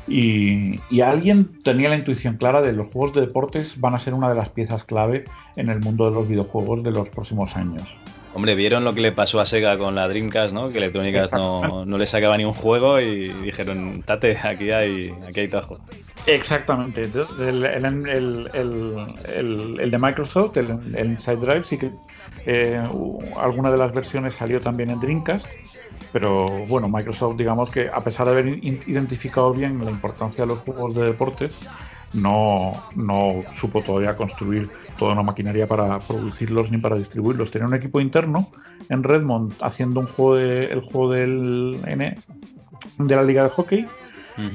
Y, 0.06 0.78
y, 0.90 1.00
alguien 1.00 1.58
tenía 1.62 1.88
la 1.88 1.96
intuición 1.96 2.36
clara 2.36 2.60
de 2.60 2.74
los 2.74 2.90
juegos 2.90 3.14
de 3.14 3.22
deportes 3.22 3.80
van 3.80 3.94
a 3.94 3.98
ser 3.98 4.12
una 4.12 4.28
de 4.28 4.34
las 4.34 4.50
piezas 4.50 4.84
clave 4.84 5.24
en 5.56 5.70
el 5.70 5.80
mundo 5.80 6.04
de 6.04 6.14
los 6.14 6.28
videojuegos 6.28 6.82
de 6.82 6.90
los 6.90 7.08
próximos 7.08 7.56
años. 7.56 7.96
Hombre, 8.34 8.56
vieron 8.56 8.82
lo 8.82 8.92
que 8.92 9.00
le 9.00 9.12
pasó 9.12 9.40
a 9.40 9.46
Sega 9.46 9.78
con 9.78 9.94
la 9.94 10.08
Dreamcast, 10.08 10.52
¿no? 10.52 10.70
Que 10.70 10.78
Electronic 10.78 11.30
no, 11.32 11.86
no 11.86 11.98
le 11.98 12.06
sacaba 12.06 12.36
ni 12.36 12.44
un 12.44 12.52
juego 12.52 13.00
y 13.00 13.28
dijeron, 13.28 14.02
tate, 14.02 14.36
aquí 14.42 14.72
hay, 14.72 15.14
aquí 15.26 15.40
hay 15.40 15.48
tajo. 15.48 15.78
Exactamente. 16.26 17.02
El, 17.38 17.64
el, 17.64 18.50
el, 18.52 19.80
el 19.80 19.90
de 19.90 19.98
Microsoft, 19.98 20.56
el, 20.56 20.70
Inside 20.98 21.36
Drive, 21.36 21.62
sí 21.62 21.78
que 21.78 21.90
eh, 22.46 22.82
alguna 23.36 23.70
de 23.70 23.78
las 23.78 23.94
versiones 23.94 24.34
salió 24.34 24.60
también 24.60 24.90
en 24.90 24.98
Dreamcast 24.98 25.46
pero 26.12 26.48
bueno, 26.66 26.88
Microsoft, 26.88 27.36
digamos 27.36 27.70
que 27.70 27.88
a 27.88 28.02
pesar 28.04 28.26
de 28.26 28.32
haber 28.32 28.48
identificado 28.64 29.52
bien 29.52 29.84
la 29.84 29.90
importancia 29.90 30.44
de 30.44 30.54
los 30.54 30.60
juegos 30.60 30.94
de 30.94 31.04
deportes, 31.04 31.54
no, 32.12 32.72
no 32.94 33.42
supo 33.52 33.82
todavía 33.82 34.16
construir 34.16 34.70
toda 34.96 35.12
una 35.12 35.22
maquinaria 35.22 35.66
para 35.66 35.98
producirlos 35.98 36.70
ni 36.70 36.78
para 36.78 36.96
distribuirlos. 36.96 37.50
Tenía 37.50 37.66
un 37.66 37.74
equipo 37.74 38.00
interno 38.00 38.48
en 38.88 39.02
Redmond 39.02 39.54
haciendo 39.60 40.00
un 40.00 40.06
juego 40.06 40.36
de, 40.36 40.66
el 40.66 40.80
juego 40.80 41.10
del 41.10 41.80
N, 41.86 42.14
de 42.98 43.16
la 43.16 43.24
liga 43.24 43.42
de 43.42 43.50
hockey, 43.50 43.86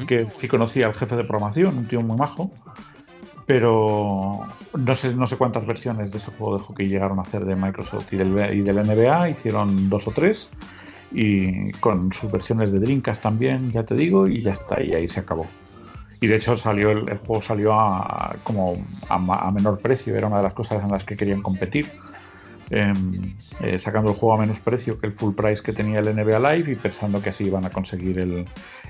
que 0.07 0.27
sí 0.31 0.47
conocía 0.47 0.87
al 0.87 0.93
jefe 0.93 1.15
de 1.15 1.23
programación, 1.23 1.77
un 1.77 1.87
tío 1.87 2.01
muy 2.01 2.17
majo, 2.17 2.51
pero 3.45 4.39
no 4.77 4.95
sé, 4.95 5.15
no 5.15 5.27
sé 5.27 5.35
cuántas 5.35 5.65
versiones 5.65 6.11
de 6.11 6.17
ese 6.17 6.31
juego 6.31 6.57
de 6.57 6.63
hockey 6.63 6.87
llegaron 6.87 7.19
a 7.19 7.23
hacer 7.23 7.45
de 7.45 7.55
Microsoft 7.55 8.13
y 8.13 8.17
del, 8.17 8.55
y 8.55 8.61
del 8.61 8.77
NBA, 8.77 9.29
hicieron 9.29 9.89
dos 9.89 10.07
o 10.07 10.11
tres 10.11 10.49
y 11.11 11.71
con 11.73 12.13
sus 12.13 12.31
versiones 12.31 12.71
de 12.71 12.79
Dreamcast 12.79 13.23
también, 13.23 13.71
ya 13.71 13.83
te 13.83 13.95
digo, 13.95 14.27
y 14.27 14.41
ya 14.41 14.53
está, 14.53 14.81
y 14.81 14.93
ahí 14.93 15.07
se 15.07 15.21
acabó. 15.21 15.47
Y 16.21 16.27
de 16.27 16.35
hecho 16.35 16.57
salió 16.57 16.91
el, 16.91 17.17
juego 17.19 17.41
salió 17.41 17.73
a, 17.73 18.35
como 18.43 18.73
a, 19.07 19.51
menor 19.51 19.79
precio, 19.79 20.15
era 20.15 20.27
una 20.27 20.37
de 20.37 20.43
las 20.43 20.53
cosas 20.53 20.83
en 20.83 20.91
las 20.91 21.03
que 21.03 21.15
querían 21.15 21.41
competir. 21.41 21.87
Em, 22.71 23.33
eh, 23.61 23.79
sacando 23.79 24.11
el 24.11 24.17
juego 24.17 24.35
a 24.35 24.41
menos 24.41 24.59
precio 24.59 24.99
que 24.99 25.07
el 25.07 25.13
full 25.13 25.33
price 25.33 25.63
que 25.63 25.73
tenía 25.73 26.01
el 26.01 26.15
NBA 26.15 26.37
Live 26.53 26.71
y 26.71 26.75
pensando 26.75 27.19
que 27.19 27.29
así 27.29 27.45
iban 27.45 27.65
a 27.65 27.71
conseguir 27.71 28.19
el, 28.19 28.45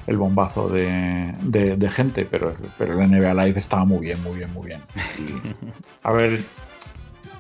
el 0.06 0.18
bombazo 0.18 0.68
de, 0.68 1.32
de, 1.42 1.92
gente, 1.92 2.28
pero, 2.30 2.54
pero 2.78 3.00
el 3.00 3.10
NBA 3.10 3.34
Live 3.46 3.60
estaba 3.60 3.86
muy 3.86 4.00
bien, 4.00 4.22
muy 4.22 4.40
bien, 4.40 4.52
muy 4.54 4.68
bien. 4.68 4.82
a 6.04 6.12
ver, 6.12 6.44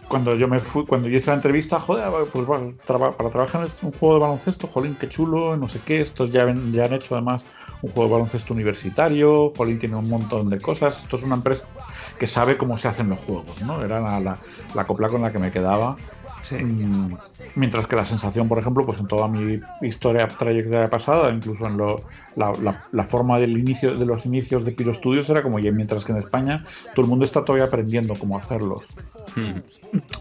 cuando 0.09 0.35
yo 0.35 0.47
me 0.47 0.59
fui, 0.59 0.85
cuando 0.85 1.07
yo 1.07 1.17
hice 1.17 1.27
la 1.29 1.35
entrevista, 1.35 1.79
joder, 1.79 2.09
pues 2.33 2.45
bueno, 2.45 2.73
para 2.85 3.29
trabajar 3.29 3.65
en 3.65 3.87
un 3.87 3.91
juego 3.93 4.15
de 4.15 4.21
baloncesto, 4.21 4.67
jolín, 4.67 4.95
qué 4.99 5.07
chulo, 5.07 5.55
no 5.55 5.69
sé 5.69 5.79
qué, 5.85 6.01
estos 6.01 6.31
ya, 6.31 6.51
ya 6.71 6.85
han 6.85 6.93
hecho 6.93 7.15
además 7.15 7.45
un 7.81 7.91
juego 7.91 8.09
de 8.09 8.13
baloncesto 8.13 8.53
universitario, 8.53 9.53
jolín 9.55 9.79
tiene 9.79 9.95
un 9.95 10.09
montón 10.09 10.49
de 10.49 10.59
cosas, 10.59 11.01
esto 11.01 11.15
es 11.15 11.23
una 11.23 11.35
empresa 11.35 11.63
que 12.17 12.27
sabe 12.27 12.57
cómo 12.57 12.77
se 12.77 12.87
hacen 12.87 13.07
los 13.09 13.19
juegos, 13.19 13.61
¿no? 13.61 13.83
Era 13.83 14.01
la, 14.01 14.37
la, 14.75 14.87
copla 14.87 15.07
con 15.07 15.21
la 15.21 15.31
que 15.31 15.39
me 15.39 15.51
quedaba. 15.51 15.95
Mm, 16.51 17.13
mientras 17.55 17.87
que 17.87 17.95
la 17.95 18.05
sensación, 18.05 18.47
por 18.47 18.59
ejemplo, 18.59 18.85
pues 18.85 18.99
en 18.99 19.07
toda 19.07 19.27
mi 19.27 19.59
historia, 19.81 20.27
trayectoria 20.27 20.87
pasada, 20.87 21.31
incluso 21.31 21.67
en 21.67 21.77
lo, 21.77 22.03
la, 22.35 22.81
la, 22.91 23.03
forma 23.03 23.39
del 23.39 23.57
inicio, 23.57 23.95
de 23.95 24.05
los 24.05 24.25
inicios 24.25 24.65
de 24.65 24.71
Piro 24.71 24.93
Studios 24.93 25.29
era 25.29 25.41
como, 25.41 25.57
mientras 25.57 26.05
que 26.05 26.11
en 26.11 26.19
España 26.19 26.65
todo 26.95 27.03
el 27.03 27.09
mundo 27.09 27.25
está 27.25 27.43
todavía 27.43 27.65
aprendiendo 27.65 28.15
cómo 28.15 28.37
hacerlo. 28.37 28.81
Hmm. 29.35 29.59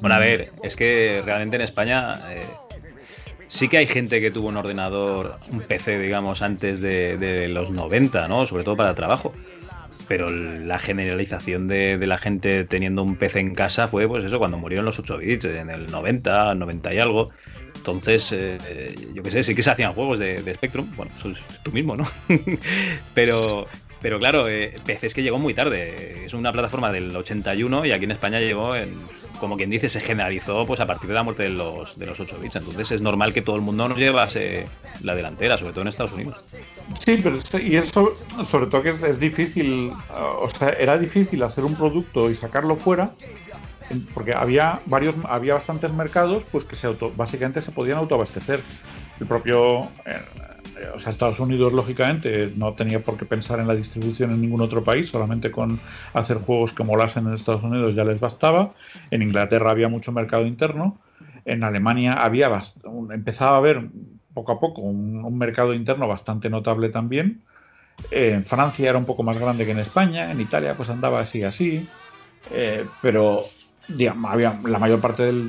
Bueno, 0.01 0.17
a 0.17 0.19
ver, 0.19 0.51
es 0.63 0.77
que 0.77 1.23
realmente 1.25 1.57
en 1.57 1.63
España 1.63 2.21
eh, 2.31 2.45
sí 3.49 3.69
que 3.69 3.79
hay 3.79 3.87
gente 3.87 4.21
que 4.21 4.31
tuvo 4.31 4.49
un 4.49 4.57
ordenador, 4.57 5.39
un 5.51 5.61
PC, 5.61 5.99
digamos, 5.99 6.43
antes 6.43 6.81
de, 6.81 7.49
los 7.49 7.71
90, 7.71 8.29
¿no? 8.29 8.47
Sobre 8.47 8.65
todo 8.65 8.77
para 8.77 8.95
trabajo. 8.95 9.33
Pero 10.09 10.31
la 10.31 10.79
generalización 10.79 11.69
de, 11.69 11.99
la 12.07 12.19
gente 12.19 12.65
teniendo 12.65 13.03
un 13.03 13.17
PC 13.17 13.41
en 13.41 13.55
casa 13.55 13.89
fue, 13.89 14.09
pues 14.09 14.25
eso, 14.25 14.39
cuando 14.39 14.57
murieron 14.57 14.87
los 14.87 14.99
8 14.99 15.19
bits, 15.19 15.45
en 15.45 15.71
el 15.71 15.87
90, 15.91 16.55
90 16.55 16.95
y 16.95 16.99
algo. 16.99 17.29
Entonces, 17.77 18.33
eh, 18.33 18.95
yo 19.15 19.23
qué 19.23 19.31
sé, 19.31 19.43
sí 19.43 19.55
que 19.55 19.63
se 19.63 19.71
hacían 19.71 19.93
juegos 19.93 20.19
de, 20.19 20.55
Spectrum. 20.55 20.91
Bueno, 20.97 21.13
tú 21.63 21.73
mismo, 21.73 21.97
¿no? 21.97 22.05
pero, 23.15 23.67
pero 24.01 24.19
claro, 24.19 24.49
eh, 24.49 24.75
PC 24.85 25.09
es 25.09 25.15
que 25.15 25.23
llegó 25.23 25.39
muy 25.39 25.55
tarde. 25.55 26.25
Es 26.25 26.35
una 26.35 26.53
plataforma 26.53 26.93
del 26.93 27.15
81 27.15 27.85
y 27.87 27.93
aquí 27.93 28.05
en 28.05 28.13
España 28.13 28.39
llegó, 28.39 28.77
en, 28.77 28.95
como 29.41 29.57
quien 29.57 29.71
dice, 29.71 29.89
se 29.89 30.01
generalizó 30.01 30.67
pues 30.67 30.81
a 30.81 30.87
partir 30.87 31.09
de 31.09 31.15
la 31.15 31.23
muerte 31.23 31.45
de 31.45 31.51
los, 31.51 31.99
de 31.99 32.07
los 32.07 32.21
8 32.21 32.39
bits. 32.41 32.57
Entonces 32.57 32.93
es 32.93 33.03
normal 33.03 33.33
que 33.33 33.43
todo 33.43 33.57
el 33.57 33.63
mundo 33.63 33.89
nos 33.89 33.99
llevase 33.99 34.67
la 35.03 35.15
delantera, 35.15 35.59
sobre 35.59 35.73
todo 35.73 35.83
en 35.83 35.89
Estados 35.89 36.13
Unidos. 36.13 36.41
Sí, 37.05 37.19
pero 37.23 37.37
y 37.61 37.77
eso, 37.77 38.15
sobre 38.45 38.67
todo 38.67 38.83
que 38.83 38.91
es, 38.91 39.21
difícil, 39.21 39.93
o 40.11 40.49
sea, 40.49 40.71
era 40.71 40.97
difícil 40.97 41.43
hacer 41.43 41.65
un 41.65 41.75
producto 41.75 42.31
y 42.31 42.37
sacarlo 42.37 42.77
fuera 42.77 43.11
porque 44.13 44.35
había 44.35 44.81
varios 44.87 45.15
había 45.25 45.55
bastantes 45.55 45.93
mercados 45.93 46.45
pues 46.53 46.65
que 46.65 46.77
se 46.77 46.87
auto, 46.87 47.11
básicamente 47.17 47.63
se 47.63 47.73
podían 47.73 47.99
autoabastecer 47.99 48.61
el 49.19 49.27
propio 49.27 49.85
eh, 50.05 50.21
o 50.95 50.99
sea, 50.99 51.11
Estados 51.11 51.41
Unidos, 51.41 51.73
lógicamente, 51.73 52.53
no 52.57 52.75
tenía 52.75 53.01
por 53.01 53.17
qué 53.17 53.25
pensar 53.25 53.61
en 53.61 53.67
la 53.67 53.75
distribución 53.75 54.31
en 54.31 54.41
ningún 54.41 54.61
otro 54.61 54.85
país, 54.85 55.09
solamente 55.09 55.51
con 55.51 55.81
hacer 56.15 56.39
juegos 56.39 56.73
que 56.73 56.85
molasen 56.85 57.27
en 57.27 57.35
Estados 57.35 57.63
Unidos 57.63 57.95
ya 57.95 58.05
les 58.05 58.21
bastaba. 58.21 58.75
En 59.11 59.23
Inglaterra 59.23 59.71
había 59.71 59.89
mucho 59.89 60.13
mercado 60.13 60.47
interno. 60.47 60.99
En 61.45 61.65
Alemania 61.65 62.15
había 62.15 62.51
empezaba 63.11 63.53
a 63.53 63.59
haber 63.59 63.89
poco 64.35 64.53
a 64.53 64.61
poco 64.61 64.83
un, 64.83 65.39
mercado 65.39 65.75
interno 65.75 66.07
bastante 66.07 66.51
notable 66.51 66.91
también. 66.91 67.43
en 68.11 68.45
Francia 68.45 68.91
era 68.91 68.99
un 68.99 69.07
poco 69.07 69.23
más 69.23 69.39
grande 69.39 69.65
que 69.65 69.73
en 69.73 69.79
España. 69.79 70.31
En 70.31 70.41
Italia, 70.41 70.75
pues 70.77 70.91
andaba 70.91 71.21
así, 71.21 71.43
así. 71.43 71.89
Eh, 72.53 72.85
pero 73.03 73.45
digamos, 73.89 74.31
había, 74.31 74.61
la 74.65 74.79
mayor 74.79 75.01
parte 75.01 75.25
del, 75.25 75.49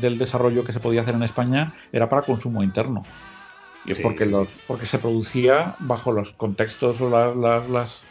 del 0.00 0.18
desarrollo 0.18 0.64
que 0.64 0.72
se 0.72 0.80
podía 0.80 1.02
hacer 1.02 1.14
en 1.14 1.24
España 1.24 1.74
era 1.92 2.08
para 2.08 2.22
consumo 2.22 2.62
interno. 2.62 3.02
Y 3.84 3.92
es 3.92 3.98
porque, 3.98 4.30
porque 4.66 4.86
se 4.86 4.98
producía 4.98 5.76
bajo 5.80 6.12
los 6.12 6.32
contextos 6.32 7.00
o 7.00 7.10
las, 7.10 7.68
las, 7.68 8.02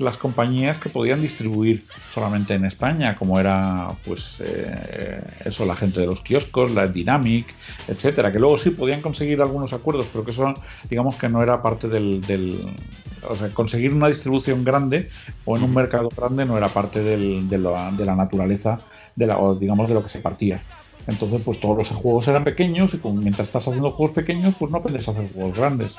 las, 0.00 0.16
compañías 0.16 0.78
que 0.78 0.88
podían 0.88 1.22
distribuir 1.22 1.86
solamente 2.12 2.54
en 2.54 2.64
España, 2.64 3.16
como 3.16 3.40
era 3.40 3.88
pues 4.04 4.36
eh, 4.40 5.20
eso, 5.44 5.64
la 5.64 5.76
gente 5.76 6.00
de 6.00 6.06
los 6.06 6.20
kioscos, 6.20 6.70
la 6.72 6.86
Dynamic, 6.86 7.46
etcétera, 7.88 8.30
que 8.30 8.38
luego 8.38 8.58
sí 8.58 8.70
podían 8.70 9.00
conseguir 9.00 9.40
algunos 9.40 9.72
acuerdos, 9.72 10.06
pero 10.12 10.24
que 10.24 10.30
eso 10.30 10.54
digamos 10.88 11.16
que 11.16 11.28
no 11.28 11.42
era 11.42 11.62
parte 11.62 11.88
del, 11.88 12.20
del 12.22 12.60
o 13.28 13.36
sea, 13.36 13.50
conseguir 13.50 13.92
una 13.92 14.08
distribución 14.08 14.64
grande 14.64 15.10
o 15.44 15.56
en 15.56 15.62
un 15.62 15.74
mercado 15.74 16.08
grande 16.16 16.44
no 16.44 16.56
era 16.56 16.68
parte 16.68 17.02
del, 17.02 17.48
de, 17.48 17.58
la, 17.58 17.90
de 17.92 18.04
la 18.04 18.16
naturaleza 18.16 18.78
de 19.16 19.26
la, 19.26 19.38
o 19.38 19.54
digamos 19.54 19.88
de 19.88 19.94
lo 19.94 20.02
que 20.02 20.08
se 20.08 20.20
partía. 20.20 20.62
Entonces, 21.10 21.42
pues 21.42 21.60
todos 21.60 21.76
los 21.76 21.88
juegos 21.88 22.28
eran 22.28 22.44
pequeños 22.44 22.94
y 22.94 23.08
mientras 23.08 23.48
estás 23.48 23.66
haciendo 23.66 23.90
juegos 23.90 24.14
pequeños, 24.14 24.54
pues 24.58 24.70
no 24.70 24.78
aprendes 24.78 25.08
a 25.08 25.10
hacer 25.10 25.30
juegos 25.32 25.56
grandes. 25.56 25.92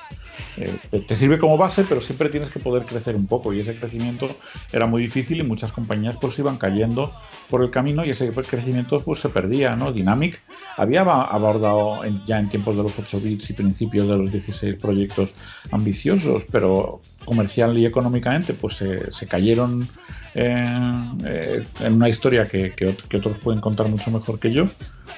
Eh, 0.57 1.01
te 1.07 1.15
sirve 1.15 1.37
como 1.37 1.57
base, 1.57 1.83
pero 1.87 2.01
siempre 2.01 2.29
tienes 2.29 2.49
que 2.49 2.59
poder 2.59 2.85
crecer 2.85 3.15
un 3.15 3.27
poco 3.27 3.53
y 3.53 3.59
ese 3.59 3.75
crecimiento 3.75 4.27
era 4.71 4.85
muy 4.87 5.03
difícil 5.03 5.39
y 5.39 5.43
muchas 5.43 5.71
compañías 5.71 6.15
pues 6.19 6.39
iban 6.39 6.57
cayendo 6.57 7.11
por 7.49 7.61
el 7.61 7.69
camino 7.69 8.05
y 8.05 8.11
ese 8.11 8.29
crecimiento 8.29 8.99
pues 8.99 9.19
se 9.19 9.29
perdía, 9.29 9.75
¿no? 9.75 9.91
Dynamic 9.91 10.39
había 10.77 11.01
abordado 11.01 12.01
ya 12.25 12.39
en 12.39 12.49
tiempos 12.49 12.77
de 12.77 12.83
los 12.83 12.97
8 12.97 13.19
bits 13.19 13.49
y 13.49 13.53
principios 13.53 14.07
de 14.07 14.17
los 14.17 14.31
16 14.31 14.75
proyectos 14.75 15.31
ambiciosos, 15.71 16.45
pero 16.49 17.01
comercial 17.25 17.77
y 17.77 17.85
económicamente 17.85 18.53
pues 18.53 18.75
se, 18.75 19.11
se 19.11 19.27
cayeron 19.27 19.87
eh, 20.33 21.65
en 21.79 21.93
una 21.93 22.09
historia 22.09 22.45
que, 22.45 22.71
que, 22.71 23.17
otros 23.17 23.37
pueden 23.39 23.59
contar 23.61 23.87
mucho 23.87 24.11
mejor 24.11 24.39
que 24.39 24.51
yo, 24.51 24.65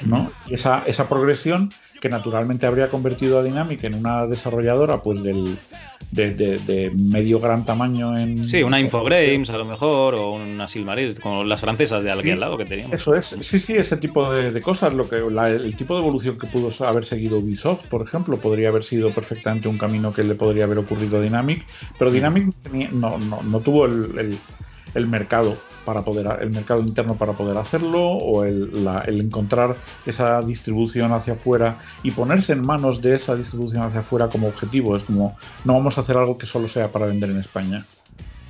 ¿no? 0.05 0.31
Y 0.47 0.55
esa, 0.55 0.83
esa 0.87 1.07
progresión 1.07 1.71
que 2.03 2.09
naturalmente 2.09 2.65
habría 2.65 2.89
convertido 2.89 3.39
a 3.39 3.43
Dynamic 3.43 3.81
en 3.85 3.93
una 3.93 4.27
desarrolladora 4.27 4.97
pues 5.01 5.23
del, 5.23 5.57
de, 6.11 6.91
medio 6.93 7.39
gran 7.39 7.63
tamaño 7.63 8.17
en... 8.17 8.43
Sí, 8.43 8.61
una 8.61 8.81
Infogrames 8.81 9.49
a 9.49 9.57
lo 9.57 9.63
mejor, 9.63 10.15
o 10.15 10.33
una 10.33 10.67
Silmarils, 10.67 11.21
como 11.21 11.45
las 11.45 11.61
francesas 11.61 12.03
de 12.03 12.11
aquí 12.11 12.31
al 12.31 12.41
lado 12.41 12.57
que 12.57 12.65
teníamos. 12.65 12.99
Eso 12.99 13.15
es, 13.15 13.33
sí, 13.39 13.57
sí, 13.57 13.75
ese 13.75 13.95
tipo 13.95 14.29
de, 14.33 14.59
cosas, 14.59 14.93
lo 14.93 15.07
que 15.07 15.15
el 15.15 15.75
tipo 15.77 15.93
de 15.93 16.01
evolución 16.01 16.37
que 16.37 16.45
pudo 16.47 16.73
haber 16.85 17.05
seguido 17.05 17.37
Ubisoft, 17.37 17.87
por 17.87 18.01
ejemplo, 18.01 18.37
podría 18.37 18.67
haber 18.67 18.83
sido 18.83 19.09
perfectamente 19.11 19.69
un 19.69 19.77
camino 19.77 20.11
que 20.11 20.25
le 20.25 20.35
podría 20.35 20.65
haber 20.65 20.79
ocurrido 20.79 21.19
a 21.19 21.21
Dynamic, 21.21 21.65
pero 21.97 22.11
Dynamic 22.11 22.53
no, 22.91 23.17
no, 23.17 23.41
no 23.43 23.59
tuvo 23.61 23.85
el 23.85 24.37
el 24.93 25.07
mercado 25.07 25.57
para 25.85 26.01
poder 26.01 26.39
el 26.41 26.51
mercado 26.51 26.81
interno 26.81 27.15
para 27.15 27.33
poder 27.33 27.57
hacerlo 27.57 28.01
o 28.01 28.43
el, 28.43 28.87
encontrar 29.07 29.75
esa 30.05 30.41
distribución 30.41 31.11
hacia 31.13 31.33
afuera 31.33 31.79
y 32.03 32.11
ponerse 32.11 32.53
en 32.53 32.65
manos 32.65 33.01
de 33.01 33.15
esa 33.15 33.35
distribución 33.35 33.83
hacia 33.83 34.01
afuera 34.01 34.29
como 34.29 34.47
objetivo. 34.47 34.95
Es 34.95 35.03
como 35.03 35.37
no 35.65 35.73
vamos 35.73 35.97
a 35.97 36.01
hacer 36.01 36.17
algo 36.17 36.37
que 36.37 36.45
solo 36.45 36.67
sea 36.67 36.89
para 36.89 37.05
vender 37.05 37.29
en 37.29 37.37
España. 37.37 37.85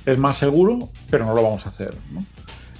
Es 0.06 0.18
más 0.18 0.36
seguro 0.38 0.90
pero 1.10 1.24
no 1.24 1.34
lo 1.34 1.42
vamos 1.42 1.66
a 1.66 1.70
hacer 1.70 1.94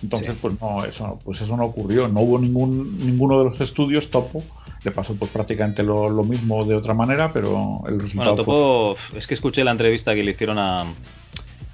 entonces 0.05 0.37
pues 0.41 0.61
no 0.61 0.85
eso 0.85 1.19
pues 1.25 1.41
eso 1.41 1.57
no 1.57 1.65
ocurrió. 1.65 2.09
No 2.09 2.21
hubo 2.21 2.39
ningún 2.39 2.99
ninguno 2.99 3.39
de 3.39 3.45
los 3.45 3.61
estudios 3.61 4.11
topo. 4.11 4.43
Le 4.85 4.91
pasó 4.91 5.15
pues 5.15 5.31
prácticamente 5.31 5.83
lo, 5.83 6.11
mismo 6.25 6.63
de 6.65 6.75
otra 6.75 6.93
manera, 6.93 7.33
pero 7.33 7.83
el 7.89 7.99
resultado 8.01 8.45
bueno, 8.45 8.45
Topo, 8.45 8.97
es 9.17 9.27
que 9.27 9.33
escuché 9.33 9.65
la 9.65 9.71
entrevista 9.71 10.15
que 10.15 10.23
le 10.23 10.33
hicieron 10.33 10.59
a 10.59 10.85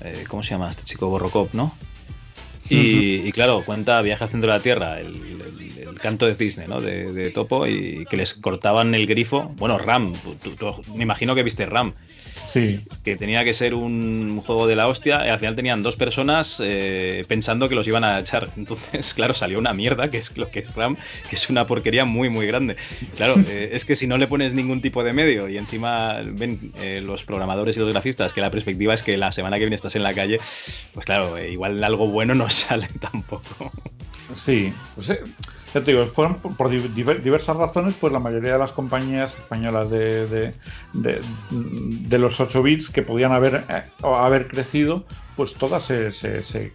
eh, 0.01 0.25
¿cómo 0.29 0.45
se 0.45 0.51
llama 0.51 0.71
este 0.71 0.85
chico? 0.85 1.09
Borrocop, 1.09 1.53
¿no? 1.53 1.73
Y, 2.71 3.33
claro, 3.33 3.65
cuenta 3.65 4.01
Viaje 4.01 4.25
al 4.25 4.31
centro 4.31 4.51
de 4.51 4.57
la 4.57 4.63
Tierra, 4.63 5.01
el, 5.01 5.15
canto 6.01 6.25
de 6.25 6.35
cisne, 6.35 6.67
¿no? 6.67 6.81
De, 6.81 7.31
Topo 7.31 7.67
y 7.67 8.07
que 8.09 8.17
les 8.17 8.35
cortaban 8.35 8.95
el 8.95 9.07
grifo. 9.07 9.53
Bueno, 9.57 9.77
Ram, 9.77 10.15
me 10.95 11.03
imagino 11.03 11.35
que 11.35 11.43
viste 11.43 11.67
Ram. 11.67 11.93
Sí. 12.47 12.81
Que 13.05 13.17
tenía 13.17 13.45
que 13.45 13.55
ser 13.55 13.75
un 13.75 14.41
juego 14.45 14.67
de 14.67 14.77
la 14.77 14.89
hostia. 14.89 15.27
Y 15.27 15.29
al 15.29 15.39
final 15.39 15.57
tenían 15.57 15.83
dos 15.83 15.97
personas 15.97 16.57
eh, 16.61 17.25
pensando 17.29 17.69
que 17.69 17.75
los 17.75 17.87
iban 17.87 18.05
a 18.05 18.21
echar. 18.21 18.51
Entonces, 18.57 19.15
claro, 19.15 19.35
salió 19.35 19.59
una 19.59 19.73
mierda, 19.73 20.11
que 20.11 20.19
es 20.19 20.37
lo 20.37 20.51
que 20.51 20.61
es 20.61 20.75
RAM, 20.75 20.97
que 21.29 21.37
es 21.37 21.51
una 21.51 21.67
porquería 21.67 22.05
muy, 22.05 22.29
muy 22.29 22.47
grande. 22.47 22.77
Claro, 23.17 23.37
eh, 23.49 23.71
es 23.73 23.85
que 23.85 23.97
si 23.97 24.07
no 24.07 24.19
le 24.19 24.27
pones 24.27 24.55
ningún 24.55 24.81
tipo 24.81 25.05
de 25.05 25.13
medio 25.13 25.49
y 25.49 25.59
encima 25.59 26.21
ven 26.25 26.73
eh, 26.81 27.03
los 27.05 27.25
programadores 27.25 27.77
y 27.77 27.81
los 27.81 27.91
grafistas 27.91 28.33
que 28.33 28.41
la 28.41 28.51
perspectiva 28.51 28.95
es 28.95 29.03
que 29.03 29.17
la 29.17 29.33
semana 29.33 29.57
que 29.57 29.65
viene 29.65 29.77
estás 29.77 29.97
en 29.97 30.03
la 30.03 30.15
calle, 30.15 30.41
pues 30.95 31.07
claro, 31.07 31.43
igual 31.43 31.83
algo 31.83 32.07
bueno 32.09 32.35
no 32.35 32.51
sale 32.51 32.89
tampoco. 33.01 33.71
Sí, 34.33 34.73
pues 34.95 35.13
ya 35.73 35.85
te 35.85 35.93
digo, 35.93 36.07
fueron 36.07 36.37
por, 36.37 36.69
diversas 36.71 37.57
razones, 37.57 37.95
pues 38.01 38.13
la 38.13 38.19
mayoría 38.19 38.55
de 38.55 38.59
las 38.59 38.73
compañías 38.73 39.35
españolas 39.35 39.91
de, 39.91 40.53
de, 40.93 42.19
los 42.19 42.41
8 42.41 42.63
bits 42.63 42.91
que 42.91 43.03
podían 43.03 43.33
haber, 43.33 43.65
eh, 43.69 43.83
haber 44.03 44.49
crecido, 44.49 45.05
pues 45.37 45.55
todas 45.55 45.85
se, 45.85 46.13
se, 46.13 46.73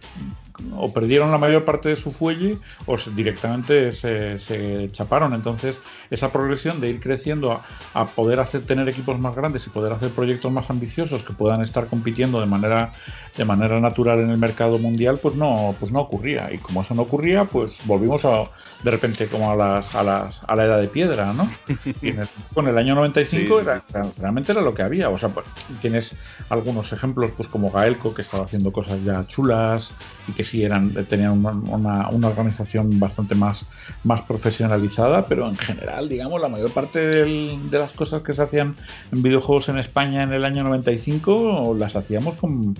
o 0.76 0.92
perdieron 0.92 1.30
la 1.30 1.38
mayor 1.38 1.64
parte 1.64 1.88
de 1.88 1.96
su 1.96 2.12
fuelle 2.12 2.58
o 2.86 2.96
directamente 3.14 3.92
se, 3.92 4.88
chaparon. 4.92 5.34
Entonces, 5.34 5.78
esa 6.10 6.30
progresión 6.30 6.80
de 6.80 6.88
ir 6.88 7.00
creciendo 7.00 7.60
a, 7.94 8.06
poder 8.06 8.40
hacer 8.40 8.62
tener 8.62 8.88
equipos 8.88 9.18
más 9.18 9.34
grandes 9.34 9.66
y 9.66 9.70
poder 9.70 9.92
hacer 9.92 10.10
proyectos 10.10 10.52
más 10.52 10.70
ambiciosos 10.70 11.22
que 11.22 11.32
puedan 11.32 11.62
estar 11.62 11.86
compitiendo 11.86 12.40
de 12.40 12.46
manera 12.46 12.92
de 13.36 13.44
manera 13.44 13.78
natural 13.80 14.20
en 14.20 14.30
el 14.30 14.38
mercado 14.38 14.78
mundial, 14.78 15.18
pues 15.20 15.34
no, 15.34 15.74
pues 15.78 15.92
no 15.92 16.00
ocurría. 16.00 16.52
Y 16.52 16.58
como 16.58 16.82
eso 16.82 16.94
no 16.94 17.02
ocurría, 17.02 17.44
pues 17.44 17.74
volvimos 17.84 18.24
a, 18.24 18.44
de 18.82 18.90
repente 18.90 19.26
como 19.26 19.50
a, 19.50 19.56
las, 19.56 19.94
a, 19.94 20.02
las, 20.02 20.40
a 20.46 20.56
la 20.56 20.64
edad 20.64 20.80
de 20.80 20.88
piedra, 20.88 21.32
¿no? 21.32 21.48
Y 22.02 22.10
en 22.10 22.20
el, 22.20 22.28
con 22.54 22.66
el 22.66 22.76
año 22.78 22.94
95 22.94 23.60
era, 23.60 23.82
realmente 24.18 24.52
era 24.52 24.60
lo 24.60 24.72
que 24.72 24.82
había. 24.82 25.10
O 25.10 25.18
sea, 25.18 25.28
pues, 25.28 25.46
tienes 25.80 26.14
algunos 26.48 26.92
ejemplos, 26.92 27.30
pues 27.36 27.48
como 27.48 27.70
Gaelco, 27.70 28.14
que 28.14 28.22
estaba 28.22 28.44
haciendo 28.44 28.72
cosas 28.72 29.02
ya 29.04 29.26
chulas 29.26 29.92
y 30.28 30.32
que 30.32 30.44
sí 30.46 30.64
eran, 30.64 30.92
tenían 31.06 31.32
una, 31.32 32.08
una, 32.08 32.28
organización 32.28 32.98
bastante 32.98 33.34
más, 33.34 33.66
más 34.04 34.22
profesionalizada, 34.22 35.26
pero 35.26 35.48
en 35.48 35.56
general, 35.56 36.08
digamos, 36.08 36.40
la 36.40 36.48
mayor 36.48 36.70
parte 36.70 36.98
de 36.98 37.78
las 37.78 37.92
cosas 37.92 38.22
que 38.22 38.32
se 38.32 38.42
hacían 38.42 38.74
en 39.12 39.22
videojuegos 39.22 39.68
en 39.68 39.78
España 39.78 40.22
en 40.22 40.32
el 40.32 40.44
año 40.44 40.62
95 40.64 41.76
las 41.78 41.96
hacíamos 41.96 42.36
con 42.36 42.74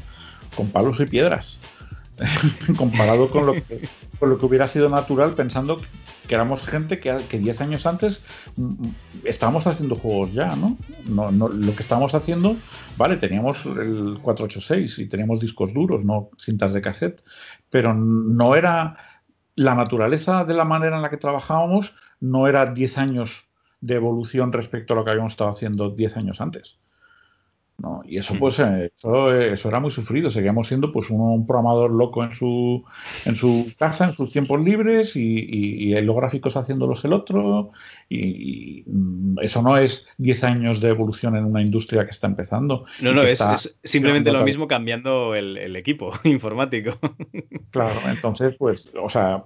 con 0.57 0.69
palos 0.69 0.99
y 1.01 1.07
piedras. 1.07 1.56
comparado 2.79 3.29
con 3.29 3.47
lo, 3.47 3.53
que, 3.55 3.89
con 4.19 4.31
lo 4.31 4.39
que 4.39 4.47
hubiera 4.47 4.69
sido 4.69 4.89
natural 4.89 5.33
pensando 5.33 5.81
que 6.27 6.35
éramos 6.35 6.63
gente 6.63 6.99
que, 6.99 7.17
que 7.29 7.39
10 7.39 7.61
años 7.61 7.87
antes 7.87 8.23
mm, 8.57 8.89
estábamos 9.25 9.67
haciendo 9.67 9.95
juegos 9.97 10.33
ya, 10.33 10.57
¿no? 10.57 10.77
No, 11.09 11.31
¿no? 11.31 11.49
Lo 11.49 11.75
que 11.75 11.83
estábamos 11.83 12.15
haciendo, 12.15 12.57
vale, 12.97 13.17
teníamos 13.17 13.65
el 13.67 14.19
486 14.23 14.99
y 14.99 15.07
teníamos 15.07 15.41
discos 15.41 15.75
duros, 15.75 16.05
no 16.05 16.31
cintas 16.39 16.73
de 16.73 16.81
cassette, 16.81 17.23
pero 17.71 17.95
no 17.95 18.57
era 18.57 18.97
la 19.55 19.75
naturaleza 19.75 20.45
de 20.45 20.55
la 20.55 20.65
manera 20.65 20.97
en 20.97 21.03
la 21.03 21.11
que 21.11 21.17
trabajábamos, 21.17 21.95
no 22.21 22.49
era 22.49 22.67
10 22.73 22.99
años 22.99 23.45
de 23.81 23.95
evolución 23.95 24.53
respecto 24.53 24.95
a 24.95 24.97
lo 24.97 25.05
que 25.05 25.11
habíamos 25.11 25.33
estado 25.33 25.51
haciendo 25.51 25.91
10 25.91 26.17
años 26.17 26.41
antes. 26.41 26.79
¿No? 27.79 28.03
Y 28.07 28.19
eso, 28.19 28.35
pues, 28.39 28.59
eh, 28.59 28.93
eh, 29.05 29.51
eso, 29.53 29.69
era 29.69 29.81
muy 29.81 29.91
sufrido. 29.91 30.31
Seguíamos 30.31 30.69
siendo, 30.69 30.93
pues, 30.93 31.11
un, 31.11 31.47
programador 31.47 31.91
loco 31.91 32.25
en 32.25 32.35
su, 32.35 32.85
en 33.25 33.35
su 33.35 33.73
casa, 33.79 34.07
en 34.07 34.13
sus 34.13 34.31
tiempos 34.31 34.61
libres, 34.63 35.17
y, 35.17 35.95
los 36.03 36.17
gráficos 36.17 36.57
haciéndolos 36.57 37.05
el 37.05 37.13
otro. 37.13 37.71
Y, 38.09 38.85
mm, 38.87 39.39
eso 39.43 39.61
no 39.63 39.77
es 39.77 40.07
10 40.19 40.45
años 40.45 40.81
de 40.81 40.89
evolución 40.89 41.37
en 41.37 41.45
una 41.45 41.61
industria 41.61 42.05
que 42.05 42.11
está 42.11 42.27
empezando. 42.27 42.87
No, 43.01 43.13
no, 43.13 43.23
es, 43.23 43.79
simplemente 43.85 44.33
lo 44.33 44.45
mismo 44.45 44.67
cambiando 44.69 45.35
el, 45.35 45.77
equipo 45.77 46.13
informático. 46.25 46.99
Claro, 47.71 48.01
entonces, 48.09 48.55
pues, 48.59 48.89
o 49.01 49.11
sea, 49.11 49.45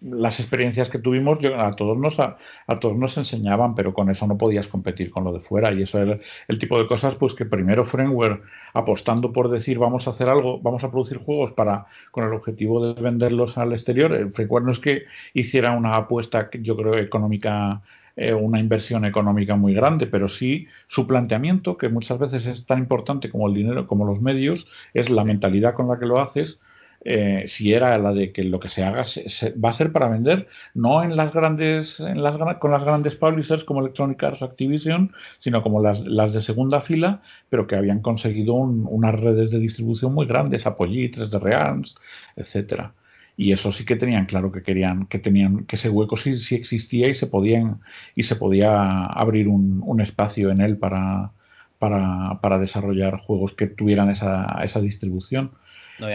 las 0.00 0.38
experiencias 0.38 0.88
que 0.88 0.98
tuvimos 0.98 1.38
a 1.44 1.72
todos 1.72 1.98
nos 1.98 2.20
a, 2.20 2.36
todos 2.80 2.96
nos 2.96 3.16
enseñaban, 3.16 3.74
pero 3.74 3.92
con 3.92 4.10
eso 4.10 4.26
no 4.26 4.38
podías 4.38 4.68
competir 4.68 5.10
con 5.10 5.24
lo 5.24 5.32
de 5.32 5.40
fuera. 5.40 5.72
Y 5.72 5.82
eso 5.82 6.00
era 6.00 6.18
el 6.46 6.58
tipo 6.58 6.78
de 6.78 6.86
cosas, 6.86 7.16
pues, 7.16 7.34
que 7.34 7.44
primero 7.44 7.62
primero 7.62 7.84
Framework 7.84 8.42
apostando 8.74 9.32
por 9.32 9.48
decir 9.48 9.78
vamos 9.78 10.06
a 10.06 10.10
hacer 10.10 10.28
algo, 10.28 10.60
vamos 10.60 10.82
a 10.82 10.90
producir 10.90 11.18
juegos 11.18 11.52
para 11.52 11.86
con 12.10 12.24
el 12.24 12.32
objetivo 12.32 12.84
de 12.84 13.00
venderlos 13.00 13.56
al 13.56 13.72
exterior. 13.72 14.12
El 14.12 14.32
Framework 14.32 14.64
no 14.64 14.72
es 14.72 14.78
que 14.78 15.04
hiciera 15.32 15.72
una 15.72 15.96
apuesta, 15.96 16.50
yo 16.52 16.76
creo, 16.76 16.96
económica 16.98 17.82
eh, 18.16 18.34
una 18.34 18.60
inversión 18.60 19.04
económica 19.04 19.56
muy 19.56 19.74
grande, 19.74 20.06
pero 20.06 20.28
sí 20.28 20.66
su 20.88 21.06
planteamiento, 21.06 21.76
que 21.76 21.88
muchas 21.88 22.18
veces 22.18 22.46
es 22.46 22.66
tan 22.66 22.78
importante 22.78 23.30
como 23.30 23.48
el 23.48 23.54
dinero, 23.54 23.86
como 23.86 24.04
los 24.04 24.20
medios, 24.20 24.66
es 24.94 25.10
la 25.10 25.24
mentalidad 25.24 25.74
con 25.74 25.88
la 25.88 25.98
que 25.98 26.06
lo 26.06 26.20
haces 26.20 26.58
eh, 27.04 27.44
si 27.48 27.72
era 27.72 27.98
la 27.98 28.12
de 28.12 28.32
que 28.32 28.44
lo 28.44 28.60
que 28.60 28.68
se 28.68 28.84
haga 28.84 29.02
va 29.62 29.70
a 29.70 29.72
ser 29.72 29.90
para 29.92 30.08
vender, 30.08 30.46
no 30.74 31.02
en 31.02 31.16
las 31.16 31.32
grandes, 31.32 31.98
en 31.98 32.22
las, 32.22 32.36
con 32.58 32.70
las 32.70 32.84
grandes 32.84 33.16
publishers 33.16 33.64
como 33.64 33.80
Electronic 33.80 34.22
Arts 34.22 34.42
Activision, 34.42 35.12
sino 35.38 35.62
como 35.62 35.82
las, 35.82 36.06
las 36.06 36.32
de 36.32 36.40
segunda 36.40 36.80
fila, 36.80 37.20
pero 37.48 37.66
que 37.66 37.74
habían 37.74 38.00
conseguido 38.00 38.54
unas 38.54 39.18
redes 39.18 39.50
de 39.50 39.58
distribución 39.58 40.14
muy 40.14 40.26
grandes, 40.26 40.66
Apogee, 40.66 41.10
3D 41.10 41.40
Realms, 41.40 41.96
etcétera. 42.36 42.94
Y 43.36 43.52
eso 43.52 43.72
sí 43.72 43.84
que 43.84 43.96
tenían 43.96 44.26
claro 44.26 44.52
que 44.52 44.62
querían, 44.62 45.06
que 45.06 45.18
tenían, 45.18 45.64
que 45.64 45.76
ese 45.76 45.88
hueco 45.88 46.16
sí, 46.16 46.38
sí 46.38 46.54
existía 46.54 47.08
y 47.08 47.14
se 47.14 47.26
podían, 47.26 47.80
y 48.14 48.24
se 48.24 48.36
podía 48.36 49.04
abrir 49.06 49.48
un, 49.48 49.82
un 49.84 50.00
espacio 50.00 50.50
en 50.50 50.60
él 50.60 50.76
para, 50.76 51.32
para, 51.78 52.40
para, 52.40 52.58
desarrollar 52.58 53.18
juegos 53.18 53.54
que 53.54 53.66
tuvieran 53.66 54.10
esa, 54.10 54.60
esa 54.62 54.80
distribución 54.80 55.52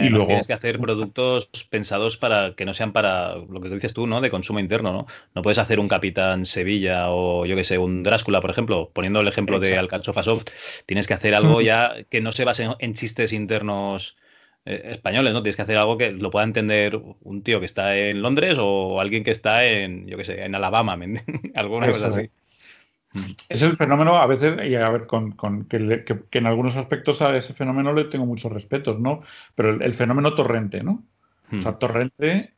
y, 0.00 0.08
luego 0.08 0.26
tienes 0.26 0.46
que 0.46 0.52
hacer 0.52 0.78
productos 0.78 1.48
pensados 1.70 2.16
para 2.16 2.54
que 2.54 2.64
no 2.64 2.74
sean 2.74 2.92
para 2.92 3.36
lo 3.36 3.60
que 3.60 3.68
dices 3.68 3.94
tú, 3.94 4.06
¿no? 4.06 4.20
De 4.20 4.30
consumo 4.30 4.58
interno, 4.58 4.92
¿no? 4.92 5.06
No 5.34 5.42
puedes 5.42 5.58
hacer 5.58 5.80
un 5.80 5.88
Capitán 5.88 6.46
Sevilla 6.46 7.10
o 7.10 7.46
yo 7.46 7.56
que 7.56 7.64
sé, 7.64 7.78
un 7.78 8.02
Drácula, 8.02 8.40
por 8.40 8.50
ejemplo, 8.50 8.90
poniendo 8.92 9.20
el 9.20 9.28
ejemplo 9.28 9.60
de 9.60 9.76
Alcachofa 9.76 10.22
Soft, 10.22 10.46
tienes 10.86 11.06
que 11.06 11.14
hacer 11.14 11.34
algo 11.34 11.60
ya 11.62 11.94
que 12.10 12.20
no 12.20 12.32
se 12.32 12.44
base 12.44 12.68
en, 12.78 12.94
chistes 12.94 13.32
internos 13.32 14.16
españoles, 14.68 15.32
¿no? 15.32 15.42
Tienes 15.42 15.56
que 15.56 15.62
hacer 15.62 15.76
algo 15.76 15.96
que 15.96 16.12
lo 16.12 16.30
pueda 16.30 16.44
entender 16.44 17.00
un 17.22 17.42
tío 17.42 17.60
que 17.60 17.66
está 17.66 17.96
en 17.96 18.22
Londres 18.22 18.56
o 18.60 19.00
alguien 19.00 19.24
que 19.24 19.30
está 19.30 19.64
en, 19.64 20.06
yo 20.06 20.16
que 20.16 20.24
sé, 20.24 20.44
en 20.44 20.54
Alabama, 20.54 20.98
alguna 21.54 21.90
cosa 21.90 22.08
así. 22.08 22.30
Es 23.48 23.62
el 23.62 23.76
fenómeno, 23.76 24.16
a 24.16 24.26
veces, 24.26 24.54
y 24.68 24.74
a 24.74 24.90
ver, 24.90 25.06
con, 25.06 25.34
que, 25.64 26.04
en 26.32 26.46
algunos 26.46 26.76
aspectos 26.76 27.22
a 27.22 27.36
ese 27.36 27.54
fenómeno 27.54 27.92
le 27.92 28.04
tengo 28.04 28.26
muchos 28.26 28.52
respetos, 28.52 29.00
¿no? 29.00 29.20
Pero 29.54 29.82
el, 29.82 29.94
fenómeno 29.94 30.34
torrente, 30.34 30.82
¿no? 30.82 31.04
O 31.50 31.62
sea, 31.62 31.72
hmm. 31.72 31.78
torrente, 31.78 32.54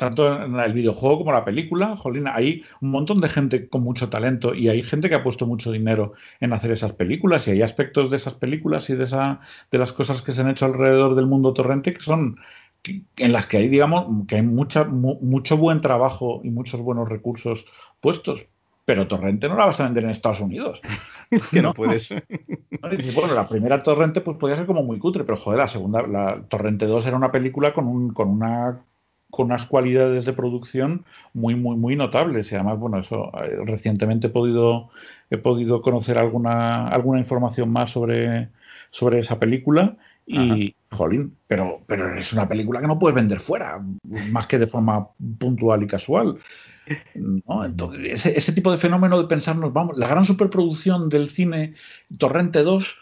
tanto 0.00 0.44
en 0.44 0.58
el 0.58 0.72
videojuego 0.72 1.18
como 1.18 1.30
en 1.30 1.36
la 1.36 1.44
película, 1.44 1.94
jolina, 1.94 2.34
hay 2.34 2.62
un 2.80 2.90
montón 2.90 3.20
de 3.20 3.28
gente 3.28 3.68
con 3.68 3.82
mucho 3.82 4.08
talento 4.08 4.54
y 4.54 4.68
hay 4.68 4.82
gente 4.82 5.10
que 5.10 5.14
ha 5.14 5.22
puesto 5.22 5.46
mucho 5.46 5.70
dinero 5.70 6.14
en 6.40 6.54
hacer 6.54 6.72
esas 6.72 6.94
películas 6.94 7.46
y 7.46 7.50
hay 7.50 7.60
aspectos 7.60 8.10
de 8.10 8.16
esas 8.16 8.34
películas 8.34 8.88
y 8.88 8.94
de, 8.94 9.04
esa, 9.04 9.40
de 9.70 9.76
las 9.78 9.92
cosas 9.92 10.22
que 10.22 10.32
se 10.32 10.40
han 10.40 10.48
hecho 10.48 10.64
alrededor 10.64 11.14
del 11.14 11.26
mundo 11.26 11.52
torrente 11.52 11.92
que 11.92 12.00
son 12.00 12.38
en 12.82 13.32
las 13.32 13.44
que 13.44 13.58
hay, 13.58 13.68
digamos, 13.68 14.26
que 14.26 14.36
hay 14.36 14.42
mucha, 14.42 14.84
mucho 14.84 15.58
buen 15.58 15.82
trabajo 15.82 16.40
y 16.42 16.48
muchos 16.48 16.80
buenos 16.80 17.06
recursos 17.06 17.66
puestos, 18.00 18.46
pero 18.86 19.06
Torrente 19.06 19.50
no 19.50 19.56
la 19.56 19.66
vas 19.66 19.80
a 19.80 19.84
vender 19.84 20.04
en 20.04 20.10
Estados 20.10 20.40
Unidos. 20.40 20.80
Es 21.30 21.48
que 21.48 21.62
no, 21.62 21.74
puedes. 21.74 22.12
bueno, 23.14 23.34
la 23.34 23.48
primera 23.48 23.80
Torrente 23.84 24.20
pues 24.20 24.36
podía 24.36 24.56
ser 24.56 24.66
como 24.66 24.82
muy 24.82 24.98
cutre, 24.98 25.22
pero 25.22 25.36
joder, 25.36 25.60
la 25.60 25.68
segunda, 25.68 26.04
la 26.04 26.42
Torrente 26.48 26.86
2 26.86 27.06
era 27.06 27.16
una 27.16 27.30
película 27.30 27.72
con, 27.72 27.86
un, 27.86 28.12
con 28.12 28.28
una 28.28 28.80
con 29.30 29.46
unas 29.46 29.66
cualidades 29.66 30.24
de 30.24 30.32
producción 30.32 31.04
muy, 31.32 31.54
muy, 31.54 31.76
muy 31.76 31.96
notables. 31.96 32.50
Y 32.50 32.54
además, 32.54 32.78
bueno, 32.78 32.98
eso 32.98 33.30
eh, 33.42 33.58
recientemente 33.64 34.28
he 34.28 34.30
podido, 34.30 34.90
he 35.30 35.38
podido 35.38 35.82
conocer 35.82 36.18
alguna, 36.18 36.88
alguna 36.88 37.18
información 37.18 37.70
más 37.70 37.90
sobre, 37.90 38.48
sobre 38.90 39.20
esa 39.20 39.38
película. 39.38 39.96
Y, 40.26 40.76
jolín, 40.92 41.36
pero, 41.48 41.80
pero 41.86 42.16
es 42.16 42.32
una 42.32 42.48
película 42.48 42.80
que 42.80 42.86
no 42.86 43.00
puedes 43.00 43.16
vender 43.16 43.40
fuera, 43.40 43.82
más 44.30 44.46
que 44.46 44.58
de 44.58 44.68
forma 44.68 45.08
puntual 45.38 45.82
y 45.82 45.86
casual. 45.88 46.38
¿no? 47.14 47.64
Entonces, 47.64 48.26
ese, 48.26 48.52
tipo 48.52 48.70
de 48.70 48.78
fenómeno 48.78 49.20
de 49.20 49.28
pensarnos, 49.28 49.72
vamos, 49.72 49.96
la 49.96 50.08
gran 50.08 50.24
superproducción 50.24 51.08
del 51.08 51.28
cine 51.28 51.74
Torrente 52.18 52.62
2 52.62 52.96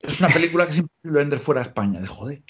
es 0.00 0.20
una 0.20 0.28
película 0.30 0.64
que 0.64 0.72
es 0.72 0.78
imposible 0.78 1.18
vender 1.18 1.38
fuera 1.40 1.60
de 1.60 1.68
España. 1.68 2.00
De 2.00 2.06
joder, 2.06 2.42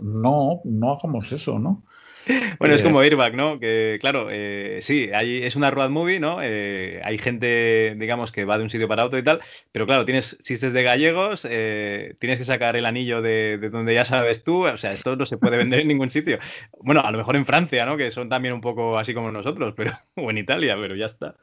no, 0.00 0.60
no 0.64 0.92
hagamos 0.92 1.32
eso, 1.32 1.58
¿no? 1.58 1.82
Bueno, 2.58 2.74
es 2.74 2.82
como 2.82 3.00
Airbag, 3.00 3.34
¿no? 3.34 3.58
Que 3.58 3.98
claro, 4.00 4.28
eh, 4.30 4.78
sí, 4.80 5.10
hay, 5.12 5.42
es 5.42 5.56
una 5.56 5.70
road 5.70 5.90
movie, 5.90 6.20
¿no? 6.20 6.38
Eh, 6.42 7.00
hay 7.04 7.18
gente, 7.18 7.94
digamos, 7.98 8.32
que 8.32 8.44
va 8.44 8.58
de 8.58 8.64
un 8.64 8.70
sitio 8.70 8.88
para 8.88 9.04
otro 9.04 9.18
y 9.18 9.22
tal, 9.22 9.40
pero 9.72 9.86
claro, 9.86 10.04
tienes 10.04 10.38
chistes 10.42 10.72
de 10.72 10.82
gallegos, 10.82 11.46
eh, 11.50 12.14
tienes 12.18 12.38
que 12.38 12.44
sacar 12.44 12.76
el 12.76 12.86
anillo 12.86 13.22
de, 13.22 13.58
donde 13.70 13.94
ya 13.94 14.04
sabes 14.04 14.44
tú, 14.44 14.66
o 14.66 14.76
sea, 14.76 14.92
esto 14.92 15.16
no 15.16 15.26
se 15.26 15.38
puede 15.38 15.56
vender 15.56 15.80
en 15.80 15.88
ningún 15.88 16.10
sitio. 16.10 16.38
Bueno, 16.80 17.00
a 17.00 17.10
lo 17.10 17.18
mejor 17.18 17.36
en 17.36 17.46
Francia, 17.46 17.84
¿no? 17.86 17.96
Que 17.96 18.10
son 18.10 18.28
también 18.28 18.54
un 18.54 18.60
poco 18.60 18.98
así 18.98 19.14
como 19.14 19.30
nosotros, 19.30 19.74
pero 19.76 19.92
o 20.16 20.30
en 20.30 20.38
Italia, 20.38 20.76
pero 20.80 20.96
ya 20.96 21.06
está. 21.06 21.34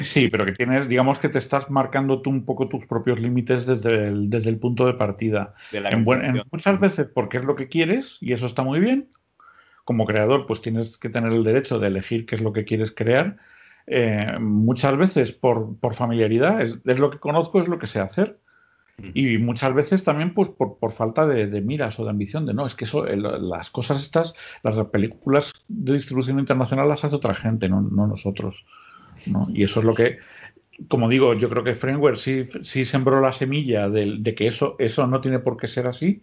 Sí, 0.00 0.28
pero 0.30 0.46
que 0.46 0.52
tienes, 0.52 0.88
digamos 0.88 1.18
que 1.18 1.28
te 1.28 1.38
estás 1.38 1.68
marcando 1.68 2.22
tú 2.22 2.30
un 2.30 2.44
poco 2.44 2.68
tus 2.68 2.86
propios 2.86 3.20
límites 3.20 3.66
desde 3.66 4.06
el, 4.06 4.30
desde 4.30 4.50
el 4.50 4.58
punto 4.58 4.86
de 4.86 4.94
partida. 4.94 5.54
en, 5.72 6.04
muchas 6.52 6.78
veces 6.78 7.08
porque 7.12 7.38
es 7.38 7.44
lo 7.44 7.56
que 7.56 7.66
quieres 7.66 8.16
y 8.20 8.32
eso 8.32 8.46
está 8.46 8.62
muy 8.62 8.78
bien. 8.78 9.08
Como 9.90 10.06
creador, 10.06 10.46
pues 10.46 10.62
tienes 10.62 10.98
que 10.98 11.08
tener 11.08 11.32
el 11.32 11.42
derecho 11.42 11.80
de 11.80 11.88
elegir 11.88 12.24
qué 12.24 12.36
es 12.36 12.42
lo 12.42 12.52
que 12.52 12.64
quieres 12.64 12.92
crear. 12.92 13.38
Eh, 13.88 14.38
muchas 14.38 14.96
veces 14.96 15.32
por, 15.32 15.78
familiaridad, 15.94 16.62
es, 16.62 16.78
lo 16.84 17.10
que 17.10 17.18
conozco, 17.18 17.60
es 17.60 17.66
lo 17.66 17.80
que 17.80 17.88
sé 17.88 17.98
hacer. 17.98 18.38
Y 19.14 19.38
muchas 19.38 19.74
veces 19.74 20.04
también 20.04 20.32
pues 20.32 20.48
por, 20.48 20.92
falta 20.92 21.26
de, 21.26 21.60
miras 21.60 21.98
o 21.98 22.04
de 22.04 22.10
ambición, 22.10 22.46
de 22.46 22.54
no, 22.54 22.66
es 22.66 22.76
que 22.76 22.84
eso, 22.84 23.04
las 23.04 23.68
cosas 23.70 24.00
estas, 24.00 24.36
las 24.62 24.78
películas 24.92 25.52
de 25.66 25.94
distribución 25.94 26.38
internacional 26.38 26.88
las 26.88 27.02
hace 27.02 27.16
otra 27.16 27.34
gente, 27.34 27.68
no, 27.68 27.80
no 27.80 28.06
nosotros. 28.06 28.64
Y 29.48 29.64
eso 29.64 29.80
es 29.80 29.86
lo 29.86 29.94
que, 29.96 30.18
como 30.86 31.08
digo, 31.08 31.34
yo 31.34 31.50
creo 31.50 31.64
que 31.64 31.74
Framework 31.74 32.18
sí, 32.18 32.46
sí 32.62 32.84
sembró 32.84 33.20
la 33.20 33.32
semilla 33.32 33.88
de, 33.88 34.22
que 34.36 34.46
eso, 34.46 34.76
eso 34.78 35.08
no 35.08 35.20
tiene 35.20 35.40
por 35.40 35.56
qué 35.56 35.66
ser 35.66 35.88
así. 35.88 36.22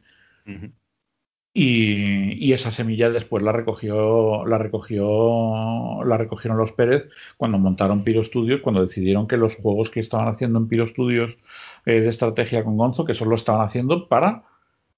Y, 1.60 2.54
esa 2.54 2.70
semilla 2.70 3.10
después 3.10 3.42
la 3.42 3.52
recogió, 3.52 4.46
la 4.46 4.60
recogió, 4.60 6.04
la 6.06 6.16
recogieron 6.16 6.56
los 6.56 6.72
Pérez 6.72 7.10
cuando 7.36 7.58
montaron 7.58 8.04
Piro 8.04 8.24
Studios, 8.24 8.62
cuando 8.62 8.84
decidieron 8.84 9.28
que 9.28 9.38
los 9.38 9.56
juegos 9.56 9.90
que 9.90 10.00
estaban 10.00 10.28
haciendo 10.28 10.60
en 10.60 10.68
Piro 10.68 10.86
Studios 10.86 11.36
eh, 11.88 12.00
de 12.00 12.10
estrategia 12.10 12.64
con 12.64 12.78
Gonzo, 12.78 13.06
que 13.06 13.16
solo 13.16 13.36
estaban 13.36 13.62
haciendo 13.62 14.08
para, 14.08 14.44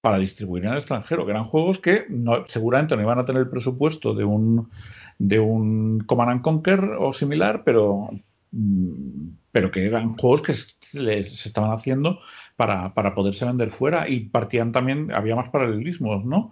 para 0.02 0.18
distribuir 0.18 0.66
en 0.66 0.72
el 0.72 0.80
extranjero, 0.80 1.26
que 1.26 1.32
eran 1.32 1.46
juegos 1.46 1.80
que 1.80 2.06
no, 2.10 2.44
seguramente 2.50 2.98
no 2.98 3.04
iban 3.04 3.20
a 3.20 3.26
tener 3.26 3.44
el 3.44 3.50
presupuesto 3.50 4.14
de 4.14 4.26
un 4.26 4.70
de 5.18 5.40
un 5.40 6.02
Command 6.02 6.32
and 6.32 6.42
Conquer 6.42 6.84
o 7.00 7.14
similar, 7.14 7.64
pero, 7.64 8.10
mm, 8.52 9.30
pero 9.54 9.72
que 9.72 9.86
eran 9.86 10.18
juegos 10.18 10.42
que 10.42 10.54
se, 10.54 11.20
estaban 11.20 11.72
haciendo 11.72 12.20
para, 12.60 12.94
para, 12.94 13.16
poderse 13.16 13.46
vender 13.46 13.72
fuera 13.72 14.10
y 14.10 14.20
partían 14.20 14.74
también, 14.74 15.14
había 15.14 15.34
más 15.34 15.48
paralelismos, 15.48 16.26
¿no? 16.26 16.52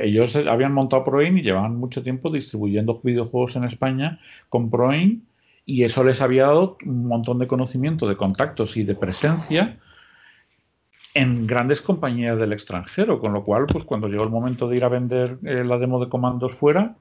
Ellos 0.00 0.36
habían 0.36 0.72
montado 0.72 1.04
Proin 1.04 1.36
y 1.36 1.42
llevaban 1.42 1.74
mucho 1.76 2.04
tiempo 2.04 2.30
distribuyendo 2.30 3.00
videojuegos 3.02 3.56
en 3.56 3.64
España 3.64 4.20
con 4.48 4.70
Proin 4.70 5.26
y 5.66 5.82
eso 5.82 6.04
les 6.04 6.20
había 6.20 6.46
dado 6.46 6.78
un 6.86 7.08
montón 7.08 7.40
de 7.40 7.48
conocimiento, 7.48 8.06
de 8.06 8.14
contactos 8.14 8.76
y 8.76 8.84
de 8.84 8.94
presencia 8.94 9.80
en 11.14 11.48
grandes 11.48 11.82
compañías 11.82 12.38
del 12.38 12.52
extranjero, 12.52 13.18
con 13.18 13.32
lo 13.32 13.42
cual, 13.42 13.66
pues 13.66 13.84
cuando 13.84 14.06
llegó 14.06 14.22
el 14.22 14.30
momento 14.30 14.68
de 14.68 14.76
ir 14.76 14.84
a 14.84 14.88
vender 14.88 15.38
eh, 15.42 15.64
la 15.64 15.78
demo 15.78 15.98
de 15.98 16.08
comandos 16.08 16.54
fuera, 16.54 16.94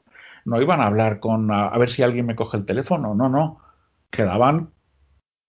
no 0.46 0.60
iban 0.60 0.82
a 0.82 0.88
hablar 0.88 1.20
con 1.20 1.52
a, 1.52 1.78
ver 1.78 1.90
si 1.92 2.02
alguien 2.02 2.26
me 2.26 2.36
coge 2.36 2.58
el 2.58 2.66
teléfono, 2.66 3.14
no, 3.14 3.30
no. 3.30 3.60
Quedaban 4.10 4.70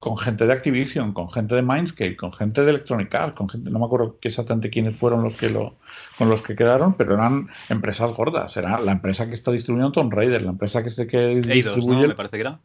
con 0.04 0.18
gente 0.18 0.46
de 0.46 0.52
Activision, 0.52 1.14
con 1.14 1.30
gente 1.30 1.54
de 1.54 1.62
Mindscape, 1.62 2.14
con 2.14 2.30
gente 2.30 2.60
de 2.60 2.68
Electronic 2.72 3.14
Arts, 3.14 3.34
con 3.34 3.48
gente, 3.48 3.70
no 3.70 3.78
me 3.78 3.86
acuerdo 3.86 4.18
exactamente 4.20 4.68
quiénes 4.68 4.98
fueron 4.98 5.22
los 5.22 5.34
que 5.34 5.48
lo, 5.48 5.78
con 6.18 6.28
los 6.28 6.42
que 6.42 6.54
quedaron, 6.54 6.92
pero 6.92 7.14
eran 7.14 7.48
empresas 7.70 8.12
gordas. 8.12 8.54
Era 8.58 8.78
la 8.80 8.92
empresa 8.92 9.26
que 9.26 9.32
está 9.32 9.50
distribuyendo 9.50 9.92
Tomb 9.92 10.12
Raider, 10.12 10.42
la 10.42 10.50
empresa 10.50 10.82
que, 10.82 10.90
se, 10.90 11.06
que 11.06 11.36
distribuye. 11.36 12.08
Me 12.08 12.14
parece 12.14 12.36
que 12.36 12.42
era. 12.42 12.60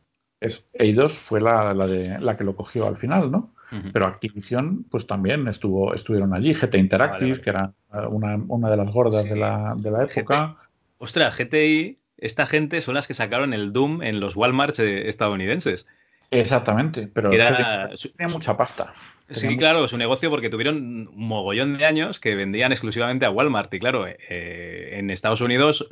Eidos 0.74 1.18
fue 1.18 1.40
la, 1.40 1.74
de, 1.74 2.20
la 2.20 2.36
que 2.36 2.44
lo 2.44 2.58
cogió 2.58 2.86
al 2.88 2.98
final, 2.98 3.32
¿no? 3.32 3.54
Pero 3.94 4.08
Activision, 4.08 4.84
pues 4.92 5.08
también 5.08 5.48
estuvo, 5.48 5.94
estuvieron 5.94 6.34
allí. 6.34 6.54
GT 6.54 6.76
Interactive, 6.76 7.40
que 7.40 7.52
era 7.52 7.72
una, 8.10 8.36
una, 8.36 8.70
de 8.70 8.76
las 8.76 8.92
gordas 8.92 9.30
de, 9.30 9.38
la, 9.38 9.76
de 9.78 9.92
la 9.92 10.04
época. 10.04 10.58
Ostras, 10.98 11.38
GTI 11.38 12.00
esta 12.18 12.48
gente 12.48 12.82
son 12.82 12.96
las 12.96 13.08
que 13.08 13.14
sacaron 13.14 13.54
el 13.54 13.72
Doom 13.72 14.04
en 14.04 14.20
los 14.20 14.36
Walmart 14.36 14.78
estadounidenses. 14.80 15.88
Exactamente, 16.32 17.08
pero 17.08 17.32
era, 17.32 17.90
tenía 18.16 18.32
mucha 18.32 18.56
pasta. 18.56 18.94
Sí, 19.32 19.58
claro, 19.58 19.88
su 19.88 19.98
negocio 19.98 20.30
porque 20.30 20.50
tuvieron 20.50 21.08
un 21.08 21.28
mogollón 21.28 21.78
de 21.78 21.86
años 21.86 22.20
que 22.20 22.36
vendían 22.36 22.72
exclusivamente 22.72 23.26
a 23.26 23.32
Walmart. 23.32 23.72
Y 23.74 23.80
claro, 23.80 24.08
eh, 24.08 24.90
en 24.94 25.10
Estados 25.12 25.42
Unidos 25.42 25.88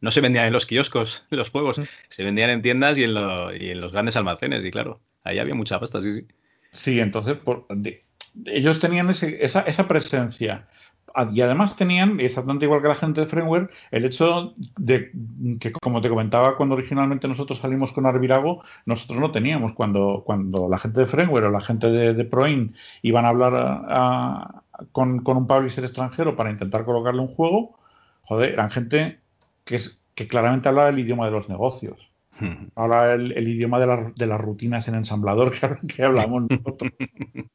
no 0.00 0.10
se 0.10 0.20
vendían 0.20 0.46
en 0.46 0.52
los 0.52 0.66
kioscos 0.66 1.26
los 1.30 1.50
juegos, 1.50 1.78
mm. 1.78 1.84
se 2.08 2.24
vendían 2.24 2.50
en 2.50 2.62
tiendas 2.62 2.98
y 2.98 3.04
en, 3.04 3.14
los 3.14 3.92
grandes 3.92 4.16
almacenes. 4.16 4.64
Y 4.64 4.70
claro, 4.70 5.00
ahí 5.22 5.38
había 5.38 5.54
mucha 5.54 5.78
pasta, 5.78 6.02
sí, 6.02 6.12
sí. 6.12 6.26
Sí, 6.72 7.00
entonces 7.00 7.36
ellos 8.46 8.78
tenían 8.78 9.10
esa, 9.10 9.60
esa 9.62 9.88
presencia 9.88 10.68
y 11.32 11.40
además 11.40 11.76
tenían, 11.76 12.20
exactamente 12.20 12.64
igual 12.64 12.82
que 12.82 12.88
la 12.88 12.94
gente 12.94 13.20
de 13.20 13.26
Framework, 13.26 13.72
el 13.90 14.04
hecho 14.04 14.54
de 14.76 15.10
que, 15.58 15.72
como 15.72 16.00
te 16.00 16.08
comentaba, 16.08 16.56
cuando 16.56 16.74
originalmente 16.74 17.28
nosotros 17.28 17.58
salimos 17.58 17.92
con 17.92 18.06
Arvirago, 18.06 18.62
nosotros 18.86 19.18
no 19.20 19.30
teníamos. 19.30 19.72
Cuando, 19.72 20.22
cuando 20.24 20.68
la 20.68 20.78
gente 20.78 21.00
de 21.00 21.06
Framework 21.06 21.46
o 21.46 21.50
la 21.50 21.60
gente 21.60 21.88
de, 21.88 22.24
Proin 22.24 22.74
iban 23.02 23.24
a 23.24 23.28
hablar 23.28 24.62
con, 24.92 25.22
un 25.26 25.46
publisher 25.46 25.84
extranjero 25.84 26.36
para 26.36 26.50
intentar 26.50 26.84
colocarle 26.84 27.20
un 27.20 27.28
juego, 27.28 27.78
joder, 28.22 28.50
eran 28.50 28.70
gente 28.70 29.20
que, 29.64 29.76
es, 29.76 30.00
que 30.14 30.28
claramente 30.28 30.68
hablaba 30.68 30.90
el 30.90 30.98
idioma 30.98 31.26
de 31.26 31.32
los 31.32 31.48
negocios. 31.48 32.08
Habla 32.74 33.12
el, 33.12 33.48
idioma 33.48 33.78
de, 33.78 34.12
de, 34.16 34.26
las 34.26 34.40
rutinas 34.40 34.88
en 34.88 34.94
ensamblador 34.94 35.52
que, 35.52 35.86
que 35.94 36.02
hablamos 36.02 36.44
nosotros. 36.48 36.92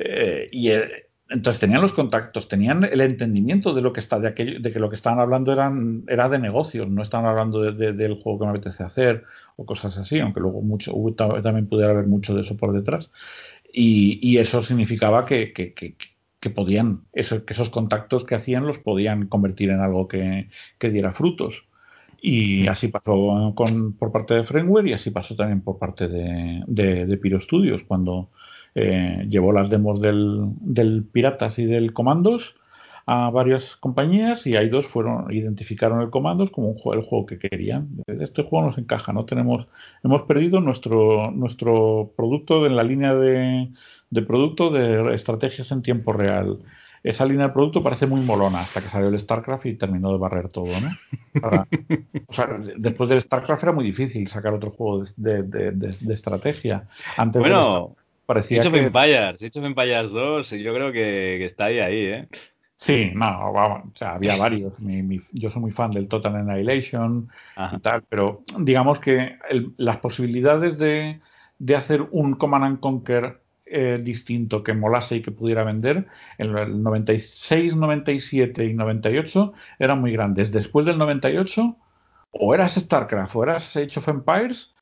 Eh, 0.00 0.46
y 0.52 0.68
el, 0.68 1.07
entonces 1.30 1.60
tenían 1.60 1.82
los 1.82 1.92
contactos, 1.92 2.48
tenían 2.48 2.84
el 2.84 3.00
entendimiento 3.02 3.74
de 3.74 3.82
lo 3.82 3.92
que 3.92 4.00
está, 4.00 4.18
de 4.18 4.28
aquello, 4.28 4.60
de 4.60 4.72
que 4.72 4.78
lo 4.78 4.88
que 4.88 4.94
estaban 4.94 5.20
hablando 5.20 5.52
eran, 5.52 6.04
era 6.08 6.28
de 6.28 6.38
negocios, 6.38 6.88
no 6.88 7.02
estaban 7.02 7.26
hablando 7.26 7.60
del 7.60 8.14
juego 8.22 8.38
que 8.38 8.44
me 8.46 8.50
apetece 8.52 8.82
hacer 8.82 9.24
o 9.56 9.66
cosas 9.66 9.98
así, 9.98 10.20
aunque 10.20 10.40
luego 10.40 10.62
mucho, 10.62 10.94
también 11.16 11.66
pudiera 11.66 11.92
haber 11.92 12.06
mucho 12.06 12.34
de 12.34 12.40
eso 12.40 12.56
por 12.56 12.72
detrás. 12.72 13.10
Y, 13.72 14.38
eso 14.38 14.62
significaba 14.62 15.26
que, 15.26 15.52
podían, 16.54 17.02
eso, 17.12 17.44
que 17.44 17.52
esos 17.52 17.68
contactos 17.68 18.24
que 18.24 18.34
hacían 18.34 18.66
los 18.66 18.78
podían 18.78 19.26
convertir 19.28 19.70
en 19.70 19.80
algo 19.80 20.08
que, 20.08 20.48
diera 20.80 21.12
frutos. 21.12 21.64
Y 22.20 22.66
así 22.68 22.88
pasó 22.88 23.52
con, 23.54 23.92
por 23.92 24.12
parte 24.12 24.34
de 24.34 24.44
Frameware 24.44 24.88
y 24.88 24.92
así 24.94 25.10
pasó 25.10 25.36
también 25.36 25.60
por 25.60 25.78
parte 25.78 26.08
de, 26.08 26.62
de, 26.66 27.06
de 27.06 27.16
Piro 27.18 27.38
Studios, 27.38 27.82
cuando 27.86 28.30
eh, 28.74 29.26
llevó 29.28 29.52
las 29.52 29.70
demos 29.70 30.00
del, 30.00 31.04
Piratas 31.12 31.58
y 31.58 31.64
del 31.64 31.92
Comandos 31.92 32.54
a 33.06 33.30
varias 33.30 33.76
compañías 33.76 34.46
y 34.46 34.54
hay 34.54 34.68
dos 34.68 34.86
fueron 34.86 35.32
identificaron 35.32 36.02
el 36.02 36.10
Comandos 36.10 36.50
como 36.50 36.68
un 36.68 36.74
juego, 36.74 37.00
el 37.00 37.06
juego 37.06 37.26
que 37.26 37.38
querían. 37.38 37.88
Este 38.06 38.42
juego 38.42 38.66
nos 38.66 38.78
encaja, 38.78 39.12
no 39.14 39.24
tenemos 39.24 39.66
hemos 40.04 40.22
perdido 40.22 40.60
nuestro 40.60 41.30
nuestro 41.30 42.12
producto 42.16 42.66
en 42.66 42.76
la 42.76 42.82
línea 42.82 43.14
de, 43.14 43.70
producto 44.26 44.70
de 44.70 45.14
estrategias 45.14 45.72
en 45.72 45.82
tiempo 45.82 46.12
real. 46.12 46.58
Esa 47.02 47.24
línea 47.24 47.46
de 47.46 47.52
producto 47.52 47.82
parece 47.82 48.06
muy 48.06 48.20
molona 48.20 48.60
hasta 48.60 48.82
que 48.82 48.90
salió 48.90 49.08
el 49.08 49.18
StarCraft 49.18 49.66
y 49.66 49.74
terminó 49.76 50.12
de 50.12 50.18
barrer 50.18 50.48
todo, 50.48 50.66
¿no? 50.80 51.64
o 52.26 52.32
sea, 52.32 52.58
después 52.76 53.08
del 53.08 53.20
StarCraft 53.20 53.62
era 53.62 53.72
muy 53.72 53.84
difícil 53.84 54.26
sacar 54.28 54.52
otro 54.52 54.70
juego 54.70 55.04
de, 55.16 55.94
estrategia. 56.10 56.84
Antes 57.16 57.40
bueno, 57.40 57.96
Parecía 58.28 58.60
Age 58.60 58.68
of 58.68 58.74
Empires, 58.74 59.42
Age 59.42 59.58
of 59.58 59.64
Empires 59.64 60.10
2, 60.10 60.50
yo 60.50 60.74
creo 60.74 60.92
que, 60.92 61.42
está 61.42 61.64
ahí, 61.64 61.78
ahí, 61.78 62.04
¿eh? 62.04 62.28
Sí, 62.76 63.10
no, 63.14 63.54
vamos, 63.54 63.84
o 63.94 63.96
sea, 63.96 64.16
había 64.16 64.36
varios. 64.36 64.74
yo 65.32 65.50
soy 65.50 65.62
muy 65.62 65.70
fan 65.70 65.92
del 65.92 66.08
Total 66.08 66.36
Annihilation 66.36 67.30
y 67.72 67.78
tal, 67.78 68.02
pero 68.02 68.44
digamos 68.58 68.98
que 68.98 69.38
las 69.78 69.96
posibilidades 69.96 70.76
de, 70.76 71.22
hacer 71.74 72.02
un 72.10 72.34
Command 72.34 72.64
and 72.66 72.80
Conquer 72.80 73.40
eh, 73.64 73.98
distinto 74.02 74.62
que 74.62 74.74
molase 74.74 75.16
y 75.16 75.22
que 75.22 75.30
pudiera 75.30 75.64
vender 75.64 76.06
en 76.36 76.54
el 76.54 76.82
96, 76.82 77.76
97 77.76 78.62
y 78.62 78.74
98 78.74 79.54
eran 79.78 80.02
muy 80.02 80.12
grandes. 80.12 80.52
Después 80.52 80.84
del 80.84 80.98
98, 80.98 81.76
o 82.32 82.54
eras 82.54 82.74
StarCraft 82.74 83.36
o 83.36 83.42
eras 83.42 83.74
Age 83.74 83.98
of 83.98 84.08
Empires, 84.08 84.74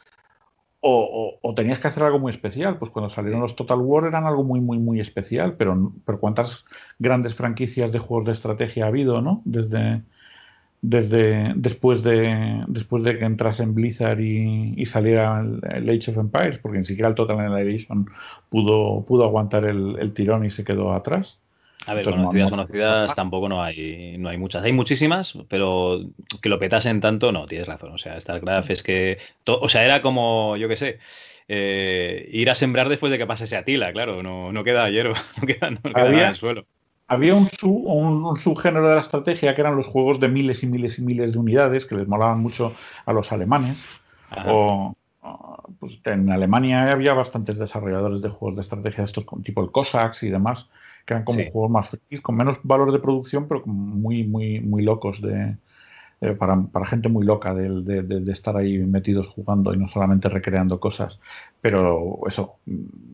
o, 0.86 1.54
tenías 1.54 1.80
que 1.80 1.88
hacer 1.88 2.02
algo 2.02 2.18
muy 2.18 2.30
especial. 2.30 2.78
Pues 2.78 2.90
cuando 2.90 3.08
salieron 3.08 3.40
los 3.40 3.56
Total 3.56 3.78
War 3.78 4.04
eran 4.04 4.26
algo 4.26 4.44
muy, 4.44 4.60
muy, 4.60 4.78
muy 4.78 5.00
especial. 5.00 5.54
Pero, 5.56 5.92
pero 6.04 6.20
cuántas 6.20 6.64
grandes 6.98 7.34
franquicias 7.34 7.92
de 7.92 7.98
juegos 7.98 8.26
de 8.26 8.32
estrategia 8.32 8.84
ha 8.84 8.88
habido, 8.88 9.20
¿no? 9.20 9.42
Desde, 9.44 10.02
desde 10.82 11.52
después 11.56 12.02
de 12.02 12.64
después 12.68 13.02
de 13.02 13.18
que 13.18 13.24
entrase 13.24 13.62
en 13.62 13.74
Blizzard 13.74 14.20
y, 14.20 14.84
saliera 14.86 15.40
el, 15.40 15.90
Age 15.90 16.12
of 16.12 16.18
Empires, 16.18 16.58
porque 16.58 16.78
ni 16.78 16.84
siquiera 16.84 17.08
el 17.08 17.14
Total 17.14 17.40
Annihilation 17.40 18.08
pudo, 18.48 19.04
pudo 19.04 19.24
aguantar 19.24 19.64
el, 19.64 20.12
tirón 20.12 20.44
y 20.44 20.50
se 20.50 20.64
quedó 20.64 20.92
atrás. 20.92 21.40
A 21.86 21.94
ver, 21.94 22.04
conocidas, 22.04 22.50
conocidas 22.50 23.14
tampoco 23.14 23.48
no 23.48 23.62
hay, 23.62 24.16
no 24.18 24.28
hay 24.28 24.38
muchas. 24.38 24.64
Hay 24.64 24.72
muchísimas, 24.72 25.38
pero 25.48 26.00
que 26.40 26.48
lo 26.48 26.58
petasen 26.58 27.00
tanto, 27.00 27.30
no, 27.32 27.46
tienes 27.46 27.68
razón. 27.68 27.92
O 27.92 27.98
sea, 27.98 28.20
StarCraft 28.20 28.70
es 28.70 28.82
que. 28.82 29.18
O 29.44 29.68
sea, 29.68 29.84
era 29.84 30.02
como, 30.02 30.56
yo 30.56 30.68
qué 30.68 30.76
sé. 30.76 30.98
Eh, 31.48 32.28
ir 32.32 32.50
a 32.50 32.56
sembrar 32.56 32.88
después 32.88 33.12
de 33.12 33.18
que 33.18 33.26
pase 33.26 33.44
ese 33.44 33.56
Atila, 33.56 33.92
claro, 33.92 34.20
no, 34.20 34.52
no 34.52 34.64
queda 34.64 34.90
hierba, 34.90 35.14
no 35.40 35.46
queda, 35.46 35.70
no 35.70 35.80
queda 35.80 36.04
nada 36.04 36.22
en 36.22 36.28
el 36.30 36.34
suelo. 36.34 36.66
Había 37.08 37.36
un, 37.36 37.48
un, 37.62 38.36
subgénero 38.36 38.88
de 38.88 38.96
la 38.96 39.00
estrategia 39.00 39.54
que 39.54 39.60
eran 39.60 39.76
los 39.76 39.86
juegos 39.86 40.18
de 40.18 40.28
miles 40.28 40.64
y 40.64 40.66
miles 40.66 40.98
y 40.98 41.02
miles 41.02 41.34
de 41.34 41.38
unidades 41.38 41.86
que 41.86 41.94
les 41.94 42.08
molaban 42.08 42.40
mucho 42.40 42.74
a 43.04 43.12
los 43.12 43.30
alemanes. 43.30 43.86
O, 44.44 44.96
pues 45.78 46.00
en 46.04 46.30
Alemania 46.30 46.90
había 46.90 47.14
bastantes 47.14 47.58
desarrolladores 47.58 48.22
de 48.22 48.28
juegos 48.28 48.56
de 48.56 48.62
estrategia, 48.62 49.04
estos 49.04 49.24
tipo 49.44 49.62
el 49.62 49.70
Cossacks 49.70 50.24
y 50.24 50.30
demás, 50.30 50.68
que 51.06 51.14
eran 51.14 51.24
como 51.24 51.38
juegos 51.50 51.70
más 51.70 51.88
frikis, 51.88 52.20
con 52.20 52.36
menos 52.36 52.58
valor 52.62 52.92
de 52.92 52.98
producción, 52.98 53.48
pero 53.48 53.64
muy, 53.64 54.24
muy, 54.24 54.60
muy 54.60 54.82
locos 54.82 55.22
de, 55.22 55.56
eh, 56.20 56.32
para, 56.32 56.60
para, 56.62 56.86
gente 56.86 57.08
muy 57.08 57.24
loca 57.26 57.54
de, 57.54 57.82
de, 57.82 58.02
de, 58.02 58.32
estar 58.32 58.56
ahí 58.56 58.78
metidos 58.78 59.28
jugando 59.28 59.74
y 59.74 59.76
no 59.76 59.86
solamente 59.86 60.28
recreando 60.28 60.80
cosas. 60.80 61.20
Pero 61.60 62.20
eso, 62.26 62.56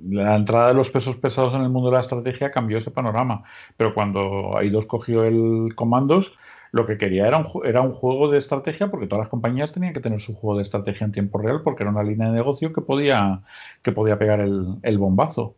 la 0.08 0.36
entrada 0.36 0.68
de 0.68 0.74
los 0.74 0.90
pesos 0.90 1.16
pesados 1.16 1.54
en 1.54 1.62
el 1.62 1.68
mundo 1.68 1.90
de 1.90 1.94
la 1.94 2.00
estrategia 2.00 2.50
cambió 2.50 2.78
ese 2.78 2.90
panorama. 2.92 3.42
Pero 3.76 3.92
cuando 3.92 4.56
Aidos 4.56 4.86
cogió 4.86 5.24
el 5.24 5.74
Comandos, 5.74 6.32
lo 6.70 6.86
que 6.86 6.96
quería 6.96 7.26
era 7.26 7.38
un, 7.38 7.46
era 7.66 7.82
un 7.82 7.92
juego 7.92 8.30
de 8.30 8.38
estrategia 8.38 8.90
porque 8.90 9.06
todas 9.06 9.24
las 9.24 9.30
compañías 9.30 9.72
tenían 9.72 9.94
que 9.94 10.00
tener 10.00 10.20
su 10.20 10.34
juego 10.34 10.56
de 10.56 10.62
estrategia 10.62 11.04
en 11.04 11.12
tiempo 11.12 11.38
real 11.38 11.62
porque 11.62 11.82
era 11.82 11.90
una 11.90 12.04
línea 12.04 12.28
de 12.28 12.34
negocio 12.34 12.72
que 12.72 12.80
podía, 12.82 13.42
que 13.82 13.92
podía 13.92 14.18
pegar 14.18 14.40
el, 14.40 14.78
el 14.82 14.98
bombazo. 14.98 15.56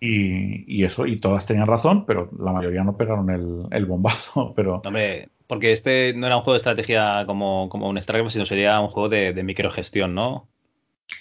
Y, 0.00 0.80
y, 0.80 0.84
eso, 0.84 1.06
y 1.06 1.18
todas 1.18 1.46
tenían 1.46 1.66
razón, 1.66 2.06
pero 2.06 2.30
la 2.38 2.52
mayoría 2.52 2.84
no 2.84 2.96
pegaron 2.96 3.30
el, 3.30 3.66
el 3.70 3.86
bombazo. 3.86 4.52
Pero... 4.56 4.82
porque 5.46 5.72
este 5.72 6.14
no 6.14 6.26
era 6.26 6.36
un 6.36 6.42
juego 6.42 6.54
de 6.54 6.58
estrategia 6.58 7.24
como, 7.26 7.68
como 7.68 7.88
un 7.88 8.00
StarCraft, 8.00 8.32
sino 8.32 8.46
sería 8.46 8.80
un 8.80 8.88
juego 8.88 9.08
de, 9.08 9.32
de 9.32 9.42
microgestión, 9.42 10.14
¿no? 10.14 10.48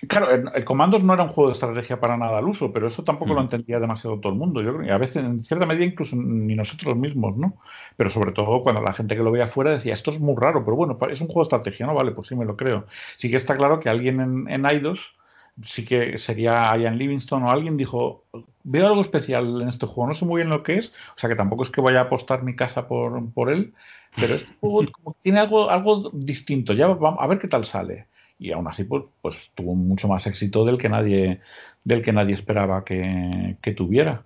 Claro, 0.08 0.32
el, 0.32 0.64
Comandos 0.64 1.04
no 1.04 1.14
era 1.14 1.24
un 1.24 1.30
juego 1.30 1.50
de 1.50 1.54
estrategia 1.54 2.00
para 2.00 2.18
nada 2.18 2.38
al 2.38 2.48
uso, 2.48 2.72
pero 2.72 2.88
eso 2.88 3.04
tampoco 3.04 3.34
lo 3.34 3.42
entendía 3.42 3.80
demasiado 3.80 4.20
todo 4.20 4.32
el 4.32 4.40
mundo. 4.40 4.62
Yo 4.62 4.74
creo 4.74 4.86
que 4.86 4.92
a 4.92 4.98
veces, 4.98 5.24
en 5.24 5.42
cierta 5.42 5.66
medida, 5.66 5.86
incluso 5.86 6.16
ni 6.16 6.56
nosotros 6.56 6.96
mismos, 6.96 7.36
¿no? 7.38 7.58
Pero 7.98 8.10
sobre 8.10 8.32
todo 8.32 8.64
cuando 8.64 8.82
la 8.82 8.94
gente 8.94 9.16
que 9.16 9.24
lo 9.24 9.32
veía 9.32 9.46
afuera 9.46 9.72
decía, 9.72 9.94
esto 9.94 10.12
es 10.12 10.20
muy 10.20 10.36
raro, 10.38 10.64
pero 10.64 10.78
bueno, 10.78 10.98
es 11.10 11.22
un 11.22 11.28
juego 11.28 11.42
de 11.42 11.44
estrategia, 11.44 11.86
¿no? 11.86 11.94
Vale, 11.94 12.12
pues 12.12 12.28
sí 12.28 12.36
me 12.36 12.46
lo 12.46 12.56
creo. 12.56 12.86
Sí 13.18 13.30
que 13.30 13.36
está 13.36 13.58
claro 13.58 13.80
que 13.80 13.90
alguien 13.90 14.20
en, 14.22 14.50
en 14.50 14.66
Aidos, 14.66 15.16
sí 15.64 15.86
que 15.86 16.18
sería 16.18 16.76
Ian 16.78 16.98
Livingston 16.98 17.44
o 17.44 17.52
alguien 17.52 17.78
dijo, 17.78 18.26
veo 18.64 18.88
algo 18.88 19.02
especial 19.02 19.62
en 19.62 19.68
este 19.68 19.86
juego, 19.86 20.08
no 20.08 20.16
sé 20.16 20.26
muy 20.26 20.40
bien 20.40 20.50
lo 20.50 20.64
que 20.64 20.78
es, 20.78 20.90
o 21.16 21.18
sea 21.18 21.30
que 21.30 21.36
tampoco 21.36 21.64
es 21.64 21.70
que 21.70 21.82
vaya 21.82 22.00
a 22.00 22.04
apostar 22.04 22.44
mi 22.44 22.56
casa 22.56 22.88
por, 22.88 23.32
por 23.34 23.52
él, 23.52 23.74
pero 24.16 24.36
este 24.36 24.52
juego 24.60 24.86
tiene 25.22 25.40
algo, 25.40 25.70
algo 25.70 26.10
distinto, 26.14 26.74
ya 26.74 26.88
vamos 26.88 27.20
a 27.22 27.28
ver 27.28 27.40
qué 27.40 27.48
tal 27.48 27.66
sale 27.66 28.08
y 28.44 28.52
aún 28.52 28.68
así 28.68 28.84
pues, 28.84 29.04
pues 29.22 29.52
tuvo 29.56 29.76
mucho 29.76 30.08
más 30.08 30.28
éxito 30.28 30.66
del 30.66 30.78
que 30.78 30.90
nadie, 30.90 31.40
del 31.84 32.02
que 32.02 32.14
nadie 32.14 32.34
esperaba 32.34 32.84
que, 32.84 33.58
tuviera. 33.76 34.26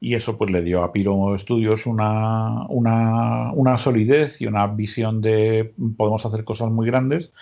Y 0.00 0.14
eso 0.14 0.38
pues 0.38 0.50
le 0.50 0.62
dio 0.62 0.82
a 0.82 0.92
Piro 0.92 1.36
Studios 1.36 1.84
una, 1.84 2.64
una, 2.68 3.52
una, 3.52 3.76
solidez 3.76 4.40
y 4.40 4.46
una 4.46 4.66
visión 4.66 5.20
de 5.20 5.74
podemos 5.98 6.24
hacer 6.24 6.44
cosas 6.44 6.70
muy 6.70 6.86
grandes 6.86 7.32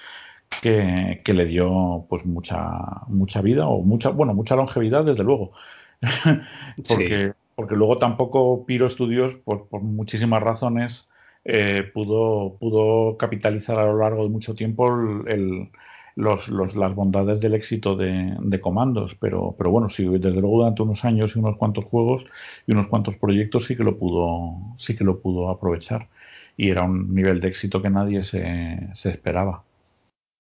que, 0.61 1.23
le 1.27 1.47
dio 1.47 2.07
pues 2.09 2.25
mucha, 2.27 3.07
mucha 3.09 3.41
vida 3.43 3.69
o 3.69 3.83
mucha, 3.83 4.11
bueno, 4.11 4.35
mucha 4.35 4.57
longevidad 4.57 5.05
desde 5.05 5.25
luego. 5.25 5.53
porque, 6.89 7.33
porque 7.55 7.77
luego 7.77 7.99
tampoco 7.99 8.65
Piro 8.67 8.89
Studios, 8.89 9.35
por, 9.35 9.69
por 9.69 9.83
muchísimas 9.83 10.43
razones, 10.43 11.09
eh, 11.45 11.91
pudo, 11.95 12.57
pudo 12.59 13.17
capitalizar 13.17 13.79
a 13.79 13.87
lo 13.87 13.99
largo 13.99 14.23
de 14.25 14.31
mucho 14.31 14.55
tiempo 14.55 14.89
el, 15.27 15.71
los, 16.17 16.49
los, 16.49 16.75
las 16.77 16.95
bondades 16.95 17.41
del 17.41 17.55
éxito 17.55 17.97
de, 17.97 18.37
de, 18.41 18.61
comandos, 18.61 19.15
pero, 19.15 19.55
pero 19.57 19.71
bueno, 19.71 19.89
sí, 19.89 20.05
desde 20.05 20.41
luego 20.41 20.59
durante 20.59 20.83
unos 20.83 21.05
años 21.05 21.37
y 21.37 21.39
unos 21.39 21.57
cuantos 21.57 21.85
juegos 21.85 22.27
y 22.67 22.73
unos 22.73 22.89
cuantos 22.89 23.17
proyectos 23.17 23.67
sí 23.67 23.77
que 23.77 23.85
lo 23.85 23.99
pudo, 23.99 24.57
sí 24.79 24.97
que 24.97 25.05
lo 25.05 25.21
pudo 25.21 25.49
aprovechar. 25.49 26.09
Y 26.57 26.71
era 26.71 26.83
un 26.83 27.15
nivel 27.15 27.41
de 27.41 27.49
éxito 27.49 27.81
que 27.81 27.91
nadie 27.91 28.25
se, 28.25 28.89
se 28.95 29.11
esperaba. 29.11 29.63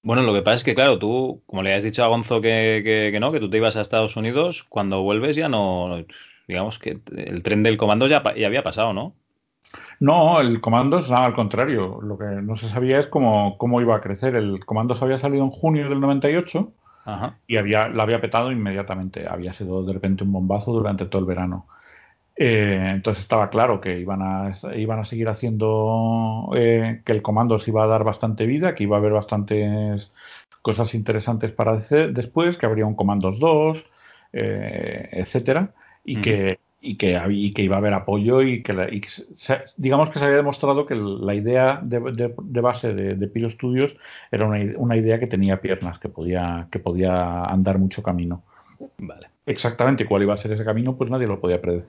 Bueno, 0.09 0.23
lo 0.23 0.33
que 0.33 0.41
pasa 0.41 0.57
es 0.57 0.65
que, 0.65 0.75
claro, 0.75 0.99
tú, 0.99 1.43
como 1.45 1.63
le 1.63 1.75
has 1.75 1.85
dicho 1.85 2.03
a 2.03 2.07
Gonzo 2.07 2.41
que, 2.41 2.81
que, 2.83 3.11
que, 3.13 3.21
no, 3.21 3.31
que 3.31 3.41
tú 3.41 3.51
te 3.51 3.59
ibas 3.59 3.77
a 3.77 3.83
Estados 3.83 4.17
Unidos, 4.17 4.65
cuando 4.67 5.03
vuelves 5.03 5.37
ya 5.37 5.51
no, 5.51 6.03
digamos 6.47 6.79
que 6.79 6.99
el 7.15 7.43
tren 7.43 7.63
del 7.63 7.77
comando 7.77 8.07
ya, 8.07 8.23
ya 8.35 8.47
había 8.47 8.63
pasado, 8.63 8.95
¿no? 8.95 9.13
No, 10.01 10.41
el 10.41 10.63
Comandos, 10.63 11.11
nada, 11.11 11.27
al 11.27 11.35
contrario. 11.35 12.01
Lo 12.03 12.17
que 12.17 12.25
no 12.25 12.57
se 12.57 12.71
sabía 12.71 12.99
es 12.99 13.07
cómo, 13.07 13.59
cómo 13.59 13.83
iba 13.83 13.97
a 13.97 14.01
crecer. 14.01 14.35
El 14.35 14.65
Comandos 14.65 15.03
había 15.03 15.19
salido 15.19 15.45
en 15.45 15.51
junio 15.51 15.91
del 15.91 16.01
98 16.01 16.73
Ajá. 17.05 17.37
y 17.47 17.59
había, 17.59 17.89
la 17.89 18.05
había 18.05 18.23
petado 18.23 18.51
inmediatamente. 18.51 19.29
Había 19.29 19.53
sido 19.53 19.85
de 19.85 19.93
repente 19.93 20.25
un 20.25 20.33
bombazo 20.33 20.73
durante 20.73 21.05
todo 21.05 21.21
el 21.21 21.27
verano. 21.27 21.67
Eh, 22.41 22.91
entonces 22.91 23.23
estaba 23.23 23.51
claro 23.51 23.81
que 23.81 23.99
iban 23.99 24.23
a, 24.23 24.53
iban 24.77 25.01
a 25.01 25.05
seguir 25.05 25.29
haciendo 25.29 26.51
eh, 26.55 27.03
que 27.05 27.11
el 27.11 27.21
Comandos 27.21 27.67
iba 27.67 27.83
a 27.83 27.89
dar 27.89 28.05
bastante 28.05 28.47
vida, 28.47 28.77
que 28.77 28.85
iba 28.85 28.97
a 28.97 29.01
haber 29.01 29.13
bastantes 29.13 30.13
cosas 30.63 30.95
interesantes 30.95 31.51
para 31.51 31.73
hacer 31.73 32.13
después, 32.13 32.57
que 32.57 32.67
habría 32.67 32.87
un 32.87 32.95
Comandos 32.95 33.41
2, 33.41 33.85
eh, 34.33 35.09
etcétera, 35.13 35.75
y 36.05 36.21
que 36.21 36.61
y 36.81 36.97
que, 36.97 37.21
y 37.29 37.53
que 37.53 37.63
iba 37.63 37.75
a 37.75 37.79
haber 37.81 37.93
apoyo 37.93 38.41
y 38.41 38.63
que, 38.63 38.73
y 38.93 39.01
que 39.01 39.09
se, 39.09 39.65
digamos 39.77 40.11
que 40.11 40.21
se 40.21 40.25
había 40.25 40.37
demostrado 40.37 40.87
que 40.87 40.95
la 40.95 41.35
idea 41.35 41.81
de, 41.83 41.99
de, 42.13 42.35
de 42.41 42.61
base 42.61 42.95
de, 42.95 43.15
de 43.15 43.27
Piro 43.27 43.49
Studios 43.51 43.97
era 44.31 44.47
una, 44.47 44.61
una, 44.77 44.97
idea 44.97 45.19
que 45.19 45.27
tenía 45.27 45.61
piernas, 45.61 45.99
que 45.99 46.09
podía, 46.09 46.69
que 46.71 46.79
podía 46.79 47.43
andar 47.43 47.79
mucho 47.79 48.01
camino. 48.01 48.45
Vale. 48.99 49.29
Exactamente 49.49 50.05
cuál 50.05 50.23
iba 50.23 50.35
a 50.35 50.37
ser 50.37 50.53
ese 50.53 50.65
camino, 50.65 50.95
pues 50.97 51.11
nadie 51.11 51.27
lo 51.27 51.41
podía 51.41 51.61
predecir. 51.61 51.89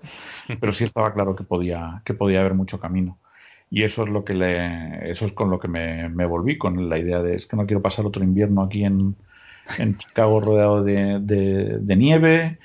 Pero 0.59 0.73
sí 0.73 0.85
estaba 0.85 1.13
claro 1.13 1.35
que 1.35 1.43
podía, 1.43 2.01
que 2.05 2.13
podía 2.13 2.39
haber 2.39 2.53
mucho 2.53 2.79
camino. 2.79 3.19
Y 3.69 3.83
eso 3.83 4.03
es 4.03 4.09
lo 4.09 4.23
que 4.23 4.33
le, 4.33 5.11
eso 5.11 5.25
es 5.25 5.33
con 5.33 5.49
lo 5.49 5.59
que 5.59 5.67
me, 5.67 6.07
me 6.09 6.25
volví, 6.25 6.57
con 6.57 6.89
la 6.89 6.97
idea 6.97 7.21
de 7.21 7.35
es 7.35 7.45
que 7.45 7.57
no 7.57 7.67
quiero 7.67 7.81
pasar 7.81 8.05
otro 8.05 8.23
invierno 8.23 8.63
aquí 8.63 8.85
en, 8.85 9.15
en 9.77 9.97
Chicago 9.97 10.39
rodeado 10.39 10.83
de, 10.83 11.19
de, 11.19 11.77
de, 11.79 11.95
nieve. 11.97 12.59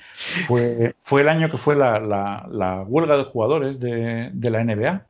Fue, 0.47 0.95
fue 1.01 1.21
el 1.21 1.29
año 1.29 1.51
que 1.51 1.57
fue 1.57 1.75
la, 1.75 1.99
la, 1.99 2.47
la 2.49 2.83
huelga 2.83 3.17
de 3.17 3.25
jugadores 3.25 3.79
de, 3.81 4.29
de 4.33 4.49
la 4.49 4.63
NBA. 4.63 5.05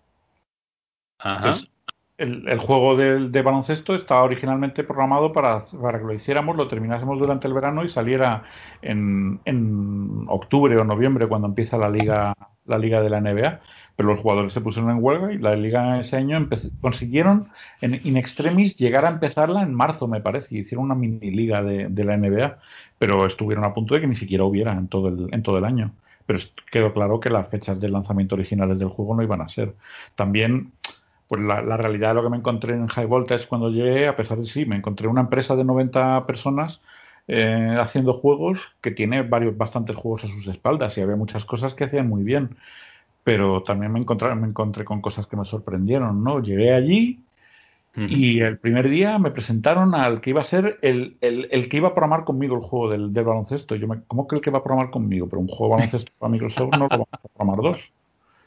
Ajá. 1.19 1.35
Entonces, 1.37 1.69
el, 2.17 2.47
el, 2.47 2.59
juego 2.59 2.95
de, 2.95 3.29
de, 3.29 3.41
baloncesto 3.41 3.95
estaba 3.95 4.23
originalmente 4.23 4.83
programado 4.83 5.33
para, 5.33 5.61
para, 5.81 5.99
que 5.99 6.05
lo 6.05 6.13
hiciéramos, 6.13 6.55
lo 6.55 6.67
terminásemos 6.67 7.19
durante 7.19 7.47
el 7.47 7.53
verano 7.53 7.83
y 7.83 7.89
saliera 7.89 8.43
en, 8.81 9.39
en 9.45 10.25
octubre 10.27 10.77
o 10.77 10.83
noviembre 10.83 11.27
cuando 11.27 11.47
empieza 11.47 11.77
la 11.77 11.89
liga, 11.89 12.33
la 12.65 12.77
liga 12.77 13.01
de 13.01 13.09
la 13.09 13.21
NBA 13.21 13.59
pero 13.95 14.09
los 14.09 14.21
jugadores 14.21 14.53
se 14.53 14.61
pusieron 14.61 14.91
en 14.91 15.03
huelga 15.03 15.33
y 15.33 15.37
la 15.37 15.55
liga 15.55 15.99
ese 15.99 16.17
año 16.17 16.47
consiguieron 16.81 17.49
en 17.81 18.01
in 18.03 18.17
extremis 18.17 18.75
llegar 18.75 19.05
a 19.05 19.09
empezarla 19.09 19.61
en 19.63 19.73
marzo, 19.73 20.07
me 20.07 20.21
parece, 20.21 20.55
y 20.55 20.59
hicieron 20.59 20.85
una 20.85 20.95
mini 20.95 21.31
liga 21.31 21.63
de, 21.63 21.87
de, 21.87 22.03
la 22.03 22.17
NBA, 22.17 22.59
pero 22.99 23.25
estuvieron 23.25 23.63
a 23.63 23.73
punto 23.73 23.95
de 23.95 24.01
que 24.01 24.07
ni 24.07 24.15
siquiera 24.15 24.43
hubiera 24.43 24.73
en 24.73 24.87
todo 24.87 25.07
el, 25.07 25.29
en 25.33 25.43
todo 25.43 25.57
el 25.57 25.65
año. 25.65 25.93
Pero 26.25 26.39
quedó 26.71 26.91
claro 26.91 27.19
que 27.19 27.29
las 27.29 27.47
fechas 27.49 27.79
de 27.79 27.87
lanzamiento 27.87 28.35
originales 28.35 28.79
del 28.79 28.89
juego 28.89 29.15
no 29.15 29.21
iban 29.21 29.41
a 29.41 29.49
ser. 29.49 29.75
También, 30.15 30.71
pues 31.27 31.41
la, 31.41 31.61
la 31.61 31.77
realidad 31.77 32.09
de 32.09 32.15
lo 32.15 32.23
que 32.23 32.29
me 32.29 32.37
encontré 32.37 32.73
en 32.73 32.87
High 32.87 33.05
Voltage 33.07 33.47
cuando 33.47 33.69
llegué, 33.69 34.07
a 34.07 34.15
pesar 34.15 34.37
de 34.37 34.45
sí, 34.45 34.65
me 34.65 34.75
encontré 34.75 35.07
una 35.07 35.21
empresa 35.21 35.55
de 35.55 35.63
90 35.63 36.25
personas 36.27 36.81
eh, 37.27 37.75
haciendo 37.79 38.13
juegos 38.13 38.75
que 38.81 38.91
tiene 38.91 39.23
varios, 39.23 39.57
bastantes 39.57 39.95
juegos 39.95 40.23
a 40.25 40.27
sus 40.27 40.47
espaldas 40.47 40.97
y 40.97 41.01
había 41.01 41.15
muchas 41.15 41.45
cosas 41.45 41.73
que 41.73 41.85
hacían 41.85 42.07
muy 42.07 42.23
bien 42.23 42.55
pero 43.25 43.63
también 43.63 43.91
me 43.91 43.99
encontré, 43.99 44.33
me 44.35 44.47
encontré 44.47 44.85
con 44.85 45.01
cosas 45.01 45.25
que 45.25 45.35
me 45.35 45.45
sorprendieron, 45.45 46.23
¿no? 46.23 46.41
Llegué 46.41 46.73
allí 46.73 47.25
uh 47.97 48.01
-huh. 48.01 48.07
y 48.09 48.41
el 48.41 48.59
primer 48.59 48.87
día 48.89 49.17
me 49.19 49.31
presentaron 49.31 49.95
al 49.95 50.21
que 50.21 50.29
iba 50.31 50.41
a 50.41 50.43
ser 50.43 50.77
el, 50.83 51.17
el, 51.21 51.47
el 51.51 51.67
que 51.67 51.77
iba 51.77 51.89
a 51.89 51.95
programar 51.95 52.23
conmigo 52.23 52.55
el 52.55 52.61
juego 52.61 52.91
del, 52.91 53.13
del 53.13 53.25
baloncesto. 53.25 53.75
Yo 53.75 53.87
me, 53.87 54.03
¿Cómo 54.07 54.27
que 54.27 54.35
el 54.35 54.41
que 54.41 54.51
va 54.51 54.59
a 54.59 54.63
programar 54.63 54.91
conmigo? 54.91 55.27
Pero 55.27 55.39
un 55.41 55.47
juego 55.47 55.73
de 55.73 55.77
baloncesto 55.77 56.11
para 56.19 56.31
Microsoft 56.31 56.73
no 56.73 56.77
lo 56.85 56.89
vamos 56.89 57.07
a 57.11 57.17
programar 57.17 57.61
dos. 57.63 57.91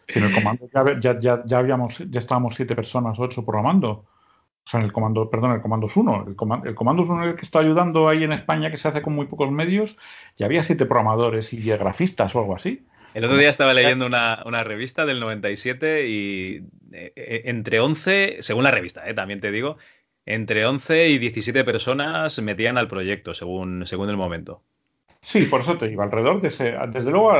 Si 0.08 0.18
en 0.18 0.24
el 0.24 0.32
comando 0.32 0.68
ya, 1.00 1.20
ya, 1.20 1.42
ya, 1.44 1.58
habíamos, 1.58 1.98
ya 1.98 2.18
estábamos 2.18 2.54
siete 2.54 2.74
personas, 2.74 3.18
ocho 3.18 3.44
programando. 3.44 3.90
O 3.90 4.70
sea, 4.70 4.80
en 4.80 4.86
el 4.86 4.92
comando, 4.92 5.30
perdón, 5.30 5.52
el 5.52 5.62
comando 5.62 5.88
1. 5.94 6.24
El, 6.28 6.36
comando, 6.36 6.68
el 6.68 6.74
comando 6.74 7.02
1 7.02 7.24
el 7.24 7.36
que 7.36 7.42
está 7.42 7.58
ayudando 7.60 8.08
ahí 8.08 8.24
en 8.24 8.32
España, 8.32 8.70
que 8.70 8.78
se 8.78 8.88
hace 8.88 9.02
con 9.02 9.14
muy 9.14 9.26
pocos 9.26 9.50
medios, 9.50 9.96
ya 10.36 10.46
había 10.46 10.62
siete 10.62 10.86
programadores 10.86 11.52
y 11.52 11.62
grafistas 11.62 12.34
o 12.34 12.40
algo 12.40 12.56
así. 12.56 12.86
El 13.14 13.24
otro 13.24 13.38
día 13.38 13.48
estaba 13.48 13.72
leyendo 13.74 14.06
una, 14.06 14.42
una 14.44 14.64
revista 14.64 15.06
del 15.06 15.20
97 15.20 16.06
y 16.08 16.66
eh, 16.92 17.42
entre 17.46 17.80
11, 17.80 18.38
según 18.40 18.64
la 18.64 18.70
revista, 18.70 19.08
eh, 19.08 19.14
también 19.14 19.40
te 19.40 19.50
digo, 19.50 19.78
entre 20.26 20.66
11 20.66 21.08
y 21.08 21.18
17 21.18 21.64
personas 21.64 22.38
metían 22.42 22.76
al 22.76 22.88
proyecto 22.88 23.32
según, 23.32 23.86
según 23.86 24.10
el 24.10 24.16
momento. 24.18 24.62
Sí, 25.20 25.46
por 25.46 25.60
eso 25.60 25.76
te 25.76 25.88
digo, 25.88 26.02
alrededor 26.02 26.40
de 26.40 26.48
ese. 26.48 26.74
Desde 26.92 27.10
luego, 27.10 27.32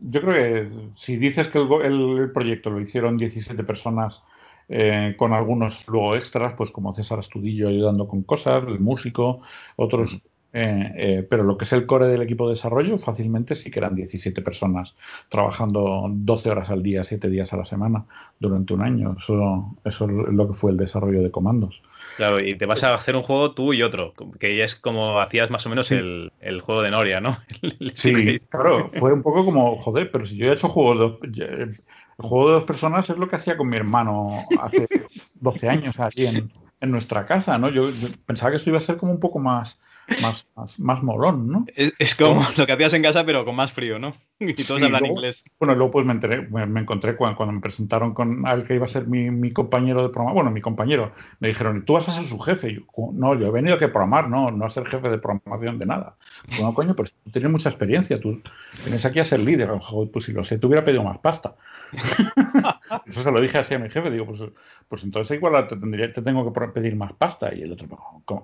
yo 0.00 0.20
creo 0.22 0.34
que 0.34 0.90
si 0.96 1.16
dices 1.16 1.48
que 1.48 1.58
el, 1.58 2.30
proyecto 2.32 2.70
lo 2.70 2.80
hicieron 2.80 3.16
17 3.16 3.62
personas 3.64 4.22
eh, 4.68 5.14
con 5.16 5.32
algunos 5.32 5.86
luego 5.88 6.16
extras, 6.16 6.54
pues 6.54 6.70
como 6.70 6.92
César 6.92 7.18
Astudillo 7.18 7.68
ayudando 7.68 8.08
con 8.08 8.22
cosas, 8.22 8.64
el 8.66 8.80
músico, 8.80 9.40
otros. 9.76 10.18
Eh, 10.52 10.92
eh, 10.96 11.26
pero 11.28 11.44
lo 11.44 11.58
que 11.58 11.64
es 11.66 11.72
el 11.74 11.84
core 11.86 12.08
del 12.08 12.22
equipo 12.22 12.48
de 12.48 12.54
desarrollo, 12.54 12.96
fácilmente 12.98 13.54
sí 13.54 13.70
que 13.70 13.80
eran 13.80 13.94
17 13.94 14.40
personas 14.40 14.94
trabajando 15.28 16.06
12 16.10 16.50
horas 16.50 16.70
al 16.70 16.82
día, 16.82 17.04
7 17.04 17.28
días 17.28 17.52
a 17.52 17.58
la 17.58 17.66
semana 17.66 18.06
durante 18.40 18.72
un 18.74 18.82
año. 18.82 19.14
Eso, 19.18 19.76
eso 19.84 20.04
es 20.06 20.10
lo 20.10 20.48
que 20.48 20.54
fue 20.54 20.70
el 20.72 20.78
desarrollo 20.78 21.22
de 21.22 21.30
comandos. 21.30 21.82
Claro, 22.18 22.40
y 22.40 22.58
te 22.58 22.66
vas 22.66 22.82
a 22.82 22.94
hacer 22.94 23.14
un 23.14 23.22
juego 23.22 23.52
tú 23.52 23.72
y 23.72 23.84
otro, 23.84 24.12
que 24.40 24.56
ya 24.56 24.64
es 24.64 24.74
como 24.74 25.20
hacías 25.20 25.52
más 25.52 25.64
o 25.66 25.68
menos 25.68 25.92
el, 25.92 26.32
juego 26.64 26.82
de 26.82 26.90
Noria, 26.90 27.20
¿no? 27.20 27.38
sí, 27.94 28.40
claro, 28.48 28.90
fue 28.98 29.12
un 29.12 29.22
poco 29.22 29.44
como, 29.44 29.78
joder, 29.78 30.10
pero 30.10 30.26
si 30.26 30.36
yo 30.36 30.50
he 30.50 30.54
hecho 30.54 30.68
juego 30.68 31.16
de 31.22 31.62
el 31.62 31.80
juego 32.18 32.48
de 32.48 32.54
dos 32.54 32.64
personas 32.64 33.08
es 33.08 33.16
lo 33.16 33.28
que 33.28 33.36
hacía 33.36 33.56
con 33.56 33.68
mi 33.68 33.76
hermano 33.76 34.42
hace 34.60 34.88
12 35.34 35.68
años 35.68 36.00
allí 36.00 36.26
en, 36.26 36.50
en 36.80 36.90
nuestra 36.90 37.24
casa, 37.24 37.56
¿no? 37.56 37.70
yo, 37.70 37.88
pensaba 38.26 38.50
que 38.50 38.56
esto 38.56 38.70
iba 38.70 38.78
a 38.78 38.80
ser 38.80 38.96
como 38.96 39.12
un 39.12 39.20
poco 39.20 39.38
más 39.38 39.78
más, 40.20 40.46
más, 40.78 41.02
molón, 41.04 41.48
¿no? 41.48 41.66
Es, 41.76 42.16
como 42.16 42.42
lo 42.56 42.66
que 42.66 42.72
hacías 42.72 42.94
en 42.94 43.02
casa, 43.02 43.24
pero 43.24 43.44
con 43.44 43.54
más 43.54 43.72
frío, 43.72 44.00
¿no? 44.00 44.16
Y 44.58 44.64
todos 44.64 44.82
hablan 44.82 45.06
inglés. 45.06 45.44
Bueno, 45.58 45.74
luego 45.74 45.90
pues 45.90 46.06
me 46.06 46.12
enteré, 46.12 46.42
me, 46.42 46.80
encontré 46.80 47.16
cuando, 47.16 47.52
me 47.52 47.60
presentaron 47.60 48.14
con 48.14 48.46
al 48.46 48.64
que 48.64 48.74
iba 48.74 48.84
a 48.84 48.88
ser 48.88 49.06
mi, 49.06 49.52
compañero 49.52 50.02
de 50.02 50.10
programa, 50.10 50.32
bueno, 50.32 50.50
mi 50.50 50.60
compañero, 50.60 51.12
me 51.40 51.48
dijeron, 51.48 51.84
¿tú 51.84 51.94
vas 51.94 52.08
a 52.08 52.12
ser 52.12 52.24
su 52.24 52.38
jefe? 52.38 52.70
Y 52.70 52.74
yo, 52.76 52.82
no, 53.12 53.34
yo 53.34 53.48
he 53.48 53.50
venido 53.50 53.74
a 53.74 53.78
que 53.78 53.88
programar, 53.88 54.28
no, 54.28 54.50
no 54.50 54.64
a 54.64 54.70
ser 54.70 54.86
jefe 54.86 55.08
de 55.08 55.18
programación 55.18 55.78
de 55.78 55.86
nada. 55.86 56.16
No, 56.60 56.72
coño, 56.72 56.94
pues 56.94 57.12
tú 57.24 57.30
tienes 57.30 57.50
mucha 57.50 57.68
experiencia, 57.68 58.20
tú 58.20 58.40
vienes 58.84 59.04
aquí 59.04 59.18
a 59.18 59.24
ser 59.24 59.40
líder. 59.40 59.70
pues 60.12 60.24
si 60.24 60.32
lo 60.32 60.44
sé, 60.44 60.58
te 60.58 60.66
hubiera 60.66 60.84
pedido 60.84 61.02
más 61.02 61.18
pasta. 61.18 61.56
Eso 63.06 63.22
se 63.22 63.32
lo 63.32 63.40
dije 63.40 63.58
así 63.58 63.74
a 63.74 63.78
mi 63.78 63.90
jefe, 63.90 64.10
digo, 64.10 64.26
pues, 64.26 64.40
pues 64.88 65.02
entonces 65.02 65.36
igual 65.36 65.66
te, 65.66 65.76
tendría, 65.76 66.12
te 66.12 66.22
tengo 66.22 66.52
que 66.52 66.68
pedir 66.68 66.94
más 66.96 67.12
pasta. 67.12 67.54
Y 67.54 67.62
el 67.62 67.72
otro, 67.72 67.88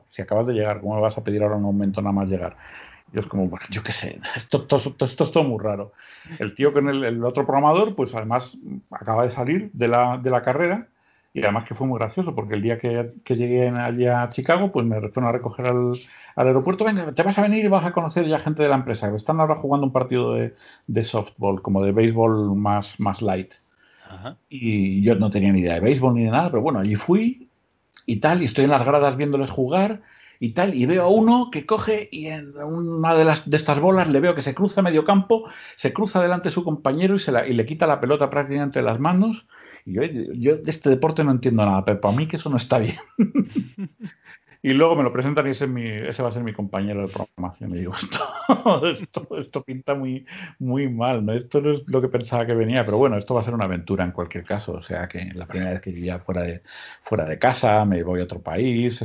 si 0.09 0.23
acabas 0.23 0.47
de 0.47 0.55
llegar, 0.55 0.81
¿cómo 0.81 0.97
me 0.97 1.01
vas 1.01 1.17
a 1.19 1.25
pedir 1.25 1.43
ahora 1.43 1.57
un 1.57 1.65
aumento 1.65 2.03
nada 2.03 2.13
más 2.13 2.29
llegar? 2.29 2.57
Y 3.13 3.19
es 3.19 3.27
como, 3.27 3.49
bueno, 3.49 3.67
yo 3.71 3.83
qué 3.83 3.93
sé, 3.93 4.21
esto, 4.37 4.67
esto, 4.69 5.05
es 5.05 5.33
todo 5.33 5.45
muy 5.45 5.63
raro. 5.63 5.93
El 6.39 6.55
tío 6.55 6.73
con 6.73 6.89
el, 6.89 7.05
el, 7.05 7.25
otro 7.25 7.47
programador, 7.47 7.95
pues 7.95 8.15
además 8.15 8.57
acaba 8.91 9.25
de 9.25 9.31
salir 9.31 9.71
de 9.73 9.89
la, 9.89 10.19
de 10.19 10.31
la 10.31 10.43
carrera 10.43 10.89
y 11.35 11.43
además 11.43 11.65
que 11.65 11.75
fue 11.75 11.89
muy 11.89 11.99
gracioso, 11.99 12.33
porque 12.33 12.55
el 12.55 12.63
día 12.63 12.79
que, 12.79 13.13
llegué 13.35 13.69
allá 13.69 14.23
a 14.23 14.31
Chicago, 14.31 14.71
pues 14.71 14.87
me 14.87 15.01
fueron 15.09 15.29
a 15.29 15.33
recoger 15.33 15.67
al, 15.67 15.93
aeropuerto. 16.37 16.85
Venga, 16.85 17.11
te 17.11 17.25
vas 17.25 17.37
a 17.37 17.43
venir 17.43 17.65
y 17.65 17.69
vas 17.69 17.85
a 17.85 17.91
conocer 17.91 18.29
ya 18.29 18.39
gente 18.39 18.63
de 18.63 18.69
la 18.69 18.77
empresa. 18.77 19.11
Que 19.11 19.17
están 19.17 19.41
ahora 19.41 19.57
jugando 19.57 19.85
un 19.85 19.93
partido 19.93 20.35
de, 20.35 21.05
softball, 21.05 21.61
como 21.61 21.83
de 21.83 21.91
béisbol 21.91 22.55
más, 22.55 23.01
más 23.01 23.21
light. 23.21 23.53
Y 24.49 25.03
yo 25.03 25.17
no 25.17 25.29
tenía 25.29 25.53
ni 25.53 25.59
idea 25.59 25.75
de 25.75 25.81
béisbol 25.81 26.15
ni 26.15 26.23
de 26.23 26.31
nada, 26.31 26.51
pero 26.51 26.63
bueno, 26.63 26.79
allí 26.79 26.95
fui 26.95 27.49
y 28.07 28.17
tal, 28.21 28.41
y 28.41 28.45
estoy 28.45 28.65
en 28.65 28.71
las 28.71 28.85
gradas 28.85 29.17
viéndoles 29.17 29.51
jugar 29.51 30.03
y 30.41 30.51
tal, 30.51 30.75
y 30.75 30.87
veo 30.87 31.05
a 31.05 31.09
uno 31.09 31.49
que 31.51 31.67
coge 31.67 32.09
y 32.11 32.27
en 32.27 32.57
una 32.57 33.15
de, 33.15 33.25
las, 33.25 33.49
de 33.49 33.57
estas 33.57 33.81
bolas 33.81 34.09
le 34.09 34.21
veo 34.21 34.35
que 34.35 34.43
se 34.43 34.55
cruza 34.55 34.83
medio 34.83 35.05
campo, 35.05 35.49
se 35.77 35.93
cruza 35.93 36.21
delante 36.23 36.49
de 36.49 36.53
su 36.53 36.65
compañero 36.65 37.15
y, 37.15 37.19
se 37.19 37.33
y 37.49 37.53
le 37.55 37.67
quita 37.67 37.87
la 37.87 38.01
pelota 38.01 38.31
prácticamente 38.31 38.81
de 38.81 38.85
las 38.85 39.01
manos 39.01 39.47
y 39.85 39.95
yo, 39.95 40.03
yo 40.03 40.57
de 40.57 40.71
este 40.71 40.91
deporte 40.91 41.25
no 41.25 41.31
entiendo 41.31 41.65
nada, 41.65 41.85
pero 41.85 42.01
para 42.01 42.17
mí 42.17 42.27
que 42.27 42.37
eso 42.37 42.51
no 42.51 42.57
está 42.57 42.79
bien. 42.79 42.97
Y 44.65 44.73
luego 44.73 44.97
me 44.97 45.03
lo 45.03 45.13
presentan 45.13 45.47
y 45.47 45.51
ese, 45.51 45.67
mi, 45.67 45.87
ese, 45.87 46.23
va 46.23 46.31
a 46.31 46.33
ser 46.33 46.43
mi 46.43 46.55
compañero 46.55 47.03
de 47.03 47.13
programación. 47.13 47.73
Y 47.73 47.81
digo, 47.81 47.93
esto, 48.87 49.29
esto, 49.37 49.63
pinta 49.63 49.95
muy, 49.95 50.25
muy 50.59 50.89
mal, 50.89 51.27
¿no? 51.27 51.35
Esto 51.35 51.61
no 51.61 51.71
es 51.71 51.85
lo 51.87 52.01
que 52.01 52.09
pensaba 52.09 52.47
que 52.47 52.55
venía, 52.55 52.83
pero 52.83 52.97
bueno, 52.97 53.19
esto 53.19 53.35
va 53.35 53.43
a 53.43 53.45
ser 53.45 53.53
una 53.53 53.67
aventura 53.67 54.05
en 54.05 54.13
cualquier 54.13 54.43
caso. 54.45 54.73
O 54.73 54.81
sea 54.81 55.07
que 55.07 55.29
la 55.35 55.45
primera 55.45 55.73
vez 55.73 55.83
que 55.83 55.91
vivía 55.91 56.19
fuera 56.19 56.41
de, 56.45 56.63
fuera 57.03 57.27
de 57.27 57.39
casa, 57.39 57.85
me 57.85 58.03
voy 58.03 58.21
a 58.21 58.25
otro 58.25 58.41
país. 58.41 59.05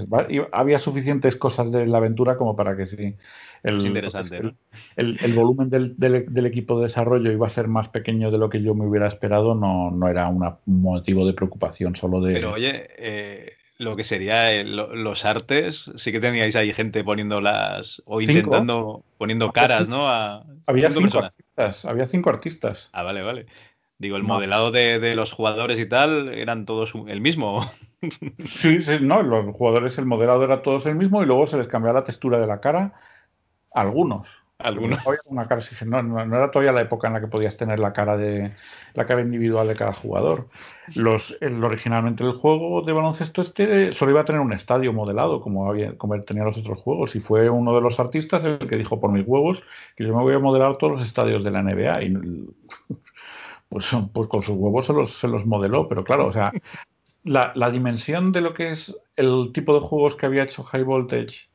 había 0.54 0.80
suficientes 0.80 1.36
cosas 1.36 1.74
de 1.74 1.86
la 1.88 1.98
aventura 1.98 2.38
como 2.38 2.56
para 2.56 2.78
que 2.78 2.88
sí. 2.88 3.16
El, 3.62 3.86
interesante, 3.86 4.38
el, 4.96 5.18
el, 5.22 5.34
volumen 5.34 5.70
del, 5.70 5.94
del, 5.98 6.46
equipo 6.46 6.78
de 6.78 6.84
desarrollo 6.84 7.34
iba 7.34 7.48
a 7.48 7.50
ser 7.50 7.68
más 7.68 7.90
pequeño 7.90 8.32
de 8.32 8.38
lo 8.38 8.50
que 8.50 8.62
yo 8.62 8.74
me 8.76 8.88
hubiera 8.88 9.08
esperado, 9.10 9.56
no, 9.56 9.92
no 9.92 10.08
era 10.08 10.30
un 10.30 10.42
motivo 10.66 11.28
de 11.28 11.34
preocupación 11.34 11.94
solo 11.94 12.22
de... 12.22 12.36
Pero 12.36 12.54
oye, 12.54 12.88
eh, 12.98 13.59
lo 13.80 13.96
que 13.96 14.04
sería 14.04 14.64
los 14.64 15.26
artes, 15.26 15.90
sí 15.96 16.12
que 16.12 16.20
teníais 16.20 16.56
ahí 16.56 16.74
gente 16.74 17.04
poniendo 17.04 17.40
las 17.40 18.04
o 18.06 18.22
intentando 18.22 19.04
poniendo 19.18 19.52
caras, 19.54 19.88
¿no? 19.88 20.08
había 20.68 20.92
cinco 20.92 21.20
artistas, 21.20 21.86
había 21.86 22.06
cinco 22.06 22.30
artistas. 22.30 22.90
Ah, 22.92 23.04
vale, 23.04 23.22
vale. 23.22 23.46
Digo, 23.98 24.18
el 24.18 24.24
modelado 24.24 24.72
de, 24.72 25.16
los 25.16 25.32
jugadores 25.32 25.80
y 25.80 25.86
tal 25.86 26.34
eran 26.34 26.66
todos 26.66 26.94
el 27.08 27.22
mismo. 27.22 27.70
Sí, 28.48 28.82
sí, 28.82 28.98
no, 29.02 29.22
los 29.22 29.54
jugadores, 29.54 29.98
el 29.98 30.06
modelado 30.06 30.46
era 30.46 30.62
todos 30.62 30.86
el 30.86 30.96
mismo 30.96 31.22
y 31.22 31.26
luego 31.26 31.48
se 31.48 31.58
les 31.58 31.68
cambiaba 31.68 32.00
la 32.00 32.06
textura 32.06 32.40
de 32.40 32.48
la 32.48 32.62
cara, 32.62 32.94
algunos. 33.74 34.30
Algunos. 34.62 35.00
Una 35.24 35.48
cara, 35.48 35.62
no, 35.86 36.04
no, 36.04 36.36
era 36.36 36.52
todavía 36.52 36.74
la 36.74 36.82
época 36.82 37.08
en 37.08 37.14
la 37.14 37.22
que 37.22 37.28
podías 37.28 37.56
tener 37.56 37.80
la 37.80 37.94
cara 37.94 38.18
de 38.18 38.52
la 38.94 39.08
cara 39.08 39.22
individual 39.22 39.66
de 39.70 39.76
cada 39.76 39.94
jugador. 39.94 40.50
Los, 40.96 41.38
el, 41.40 41.64
originalmente 41.64 42.26
el 42.26 42.34
juego 42.34 42.82
de 42.82 42.92
baloncesto 42.92 43.42
este 43.42 43.94
solo 43.94 44.12
iba 44.12 44.20
a 44.20 44.26
tener 44.26 44.42
un 44.42 44.52
estadio 44.52 44.92
modelado, 44.92 45.40
como, 45.40 45.70
había, 45.70 45.98
como 45.98 46.22
tenía 46.24 46.44
los 46.44 46.58
otros 46.58 46.78
juegos. 46.78 47.16
Y 47.16 47.22
fue 47.22 47.50
uno 47.50 47.74
de 47.74 47.80
los 47.80 48.02
artistas 48.02 48.44
el 48.44 48.60
que 48.68 48.76
dijo 48.76 49.00
por 49.00 49.14
mis 49.14 49.26
huevos 49.26 49.64
que 49.96 50.04
yo 50.04 50.14
me 50.14 50.24
voy 50.24 50.34
a 50.34 50.40
modelar 50.40 50.76
todos 50.76 50.92
los 50.92 51.04
estadios 51.04 51.42
de 51.46 51.52
la 51.52 51.64
NBA. 51.64 52.04
Y 52.04 52.10
pues, 53.70 53.90
pues 54.14 54.28
con 54.28 54.44
sus 54.44 54.58
huevos 54.58 54.88
se 54.88 54.92
los, 54.92 55.14
se 55.14 55.30
los 55.30 55.46
modeló. 55.46 55.88
Pero 55.88 56.04
claro, 56.04 56.28
o 56.28 56.34
sea, 56.34 56.52
la, 57.24 57.54
la 57.56 57.72
dimensión 57.72 58.34
de 58.34 58.42
lo 58.42 58.54
que 58.54 58.72
es 58.72 58.94
el 59.16 59.52
tipo 59.54 59.74
de 59.74 59.80
juegos 59.80 60.18
que 60.18 60.26
había 60.26 60.44
hecho 60.44 60.64
High 60.64 60.84
Voltage 60.84 61.49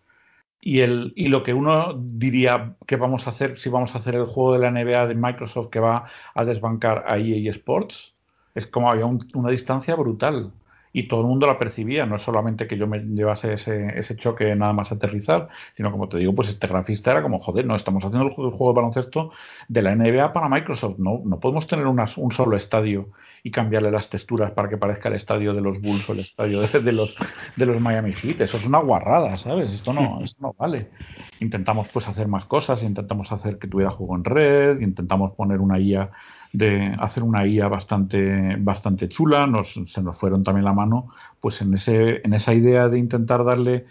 y, 0.65 0.81
el, 0.81 1.13
y 1.15 1.29
lo 1.29 1.43
que 1.43 1.53
uno 1.53 1.95
diría 1.95 2.75
que 2.87 2.97
vamos 2.97 3.27
a 3.27 3.31
hacer 3.31 3.59
si 3.59 3.69
vamos 3.69 3.95
a 3.95 3.99
hacer 3.99 4.15
el 4.15 4.25
juego 4.25 4.55
de 4.55 4.61
la 4.61 4.71
NBA 4.71 5.09
de 5.09 5.15
Microsoft 5.15 5.69
que 5.69 5.79
va 5.79 6.05
a 6.35 6.45
desbancar 6.47 7.05
a 7.07 7.19
EA 7.19 7.51
Sports, 7.51 8.15
es 8.55 8.67
como 8.67 8.91
había 8.91 9.05
una 9.05 9.51
distancia 9.51 9.95
brutal 9.95 10.53
y 10.95 11.09
todo 11.09 11.23
el 11.23 11.27
mundo 11.27 11.49
la 11.49 11.59
percibía, 11.59 12.07
no 12.07 12.15
es 12.15 12.23
solamente 12.23 12.69
que 12.69 12.79
yo 12.79 12.87
me 12.87 13.01
llevase 13.01 13.53
ese, 13.53 13.99
ese 13.99 14.15
choque 14.15 14.55
nada 14.55 14.73
más 14.73 14.93
aterrizar, 14.93 15.49
sino 15.73 15.91
como 15.91 16.09
te 16.09 16.19
digo, 16.19 16.33
pues 16.37 16.49
este 16.49 16.69
grafista 16.69 17.11
era 17.11 17.21
como, 17.21 17.41
joder, 17.41 17.67
no, 17.67 17.75
estamos 17.75 18.05
haciendo 18.05 18.29
el 18.29 18.33
juego, 18.33 18.73
de 18.73 18.77
baloncesto 18.77 19.33
de 19.67 19.83
la 19.83 19.93
NBA 19.97 20.33
para 20.33 20.49
Microsoft, 20.49 20.99
no, 20.99 21.21
no 21.25 21.41
podemos 21.41 21.67
tener 21.67 21.85
un 21.89 22.33
solo 22.33 22.57
estadio 22.57 23.11
y 23.43 23.51
cambiarle 23.51 23.91
las 23.91 24.09
texturas 24.09 24.53
para 24.53 24.69
que 24.69 24.77
parezca 24.77 25.09
el 25.09 25.17
estadio 25.17 25.53
de 25.53 25.61
los 25.61 25.81
Bulls 25.81 26.09
o 26.09 26.13
el 26.13 26.21
estadio 26.21 26.63
de, 26.63 26.93
los, 26.93 27.17
de 27.57 27.67
los 27.67 27.81
Miami 27.81 28.13
Heat, 28.13 28.43
eso 28.43 28.57
es 28.57 28.65
una 28.65 28.79
guarrada, 28.79 29.37
¿sabes? 29.37 29.73
Esto 29.73 29.93
no, 29.93 30.21
esto 30.25 30.39
no 30.41 30.55
vale. 30.57 30.91
Intentamos 31.41 31.89
pues 31.89 32.07
hacer 32.07 32.29
más 32.29 32.45
cosas, 32.45 32.85
intentamos 32.85 33.33
hacer 33.33 33.59
que 33.59 33.67
tuviera 33.67 33.91
juego 33.91 34.15
en 34.15 34.23
red, 34.23 34.81
intentamos 34.81 35.33
poner 35.33 35.61
una 35.61 35.81
IA 35.81 36.13
de 36.55 36.95
hacer 37.01 37.25
una 37.25 37.45
IA 37.45 37.67
bastante, 37.67 38.55
bastante 38.57 39.09
chula, 39.09 39.45
nos, 39.49 39.75
se 39.87 40.01
nos 40.01 40.17
fueron 40.17 40.45
también 40.45 40.65
la 40.65 40.73
mano 40.73 41.11
pues 41.41 41.61
en, 41.61 41.75
ese, 41.75 42.21
en 42.25 42.33
esa 42.33 42.55
idea 42.55 42.89
de 42.89 42.97
intentar 42.97 43.45
darle 43.45 43.87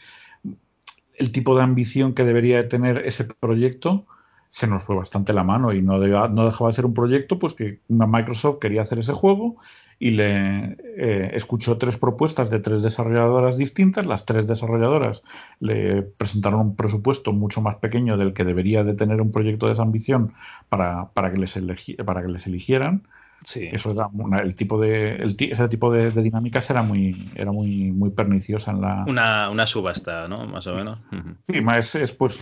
el 1.15 1.31
tipo 1.33 1.57
de 1.57 1.63
ambición 1.63 2.13
que 2.13 2.23
debería 2.23 2.69
tener 2.69 2.99
ese 3.05 3.25
proyecto, 3.25 4.05
se 4.49 4.67
nos 4.67 4.81
fue 4.83 4.95
bastante 4.95 5.33
la 5.33 5.43
mano 5.43 5.73
y 5.73 5.81
no, 5.81 5.99
dejaba 5.99 6.29
de 6.29 6.73
ser 6.73 6.85
un 6.85 6.93
proyecto 6.93 7.37
pues 7.37 7.53
que 7.53 7.81
Microsoft 7.89 8.59
quería 8.59 8.83
hacer 8.83 8.99
ese 8.99 9.11
juego 9.11 9.57
y 9.99 10.11
le 10.11 10.77
eh, 10.97 11.31
escuchó 11.33 11.77
tres 11.77 11.97
propuestas 11.97 12.49
de 12.49 12.59
tres 12.59 12.83
desarrolladoras 12.83 13.57
distintas. 13.57 14.05
Las 14.05 14.25
tres 14.25 14.47
desarrolladoras 14.47 15.23
le 15.59 16.01
presentaron 16.01 16.59
un 16.61 16.75
presupuesto 16.75 17.31
mucho 17.33 17.61
más 17.61 17.77
pequeño 17.77 18.17
del 18.17 18.33
que 18.33 18.43
debería 18.43 18.83
de 18.83 18.93
tener 18.93 19.21
un 19.21 19.31
proyecto 19.31 19.67
de 19.67 19.73
esa 19.73 19.83
ambición 19.83 20.33
para, 20.69 21.09
para, 21.13 21.31
que, 21.31 21.37
les 21.37 21.59
para 22.05 22.21
que 22.21 22.29
les 22.29 22.47
eligieran. 22.47 23.03
Sí. 23.45 23.67
Eso 23.71 23.91
era 23.91 24.09
el 24.41 24.55
tipo 24.55 24.79
de 24.79 25.15
el, 25.15 25.35
ese 25.37 25.67
tipo 25.67 25.91
de, 25.91 26.11
dinámicas 26.11 26.69
era 26.69 26.81
muy 26.81 27.29
era 27.35 27.51
muy 27.51 27.91
muy 27.91 28.09
perniciosa 28.09 28.71
en 28.71 28.79
la 28.79 29.03
una, 29.05 29.49
una 29.49 29.67
subasta, 29.67 30.29
¿no? 30.29 30.47
Más 30.47 30.65
o 30.67 30.75
menos. 30.75 30.99
Sí, 31.47 31.59
más 31.59 31.93
es 31.95 32.13
pues 32.13 32.39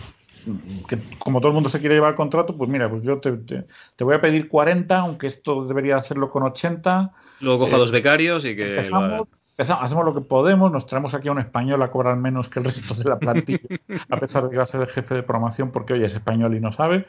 que 0.88 0.98
como 1.18 1.40
todo 1.40 1.48
el 1.48 1.54
mundo 1.54 1.68
se 1.68 1.80
quiere 1.80 1.94
llevar 1.94 2.10
el 2.10 2.16
contrato, 2.16 2.56
pues 2.56 2.68
mira, 2.68 2.88
pues 2.90 3.02
yo 3.02 3.18
te, 3.18 3.32
te, 3.32 4.04
voy 4.04 4.14
a 4.14 4.20
pedir 4.20 4.48
40, 4.48 4.96
aunque 4.96 5.26
esto 5.26 5.66
debería 5.66 5.96
hacerlo 5.96 6.30
con 6.30 6.42
80. 6.42 7.12
Luego 7.40 7.64
cojo 7.64 7.76
a 7.76 7.78
dos 7.78 7.90
becarios 7.90 8.44
y 8.44 8.56
que... 8.56 8.78
hacemos 8.78 10.04
lo 10.04 10.14
que 10.14 10.20
podemos, 10.20 10.72
nos 10.72 10.86
traemos 10.86 11.14
aquí 11.14 11.28
a 11.28 11.32
un 11.32 11.38
español 11.38 11.82
a 11.82 11.90
cobrar 11.90 12.16
menos 12.16 12.48
que 12.48 12.58
el 12.60 12.66
resto 12.66 12.94
de 12.94 13.08
la 13.08 13.18
plantilla, 13.18 13.60
a 14.08 14.16
pesar 14.18 14.44
de 14.44 14.50
que 14.50 14.56
va 14.56 14.64
a 14.64 14.66
ser 14.66 14.80
el 14.80 14.88
jefe 14.88 15.14
de 15.14 15.22
promoción 15.22 15.70
porque 15.70 15.94
hoy 15.94 16.04
es 16.04 16.14
español 16.14 16.56
y 16.56 16.60
no 16.60 16.72
sabe. 16.72 17.06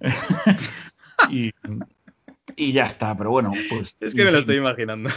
y, 1.30 1.52
y, 2.56 2.72
ya 2.72 2.84
está, 2.84 3.16
pero 3.16 3.30
bueno, 3.30 3.52
pues... 3.68 3.96
Es 4.00 4.14
que 4.14 4.24
me 4.24 4.32
lo 4.32 4.38
estoy 4.38 4.56
imaginando. 4.56 5.10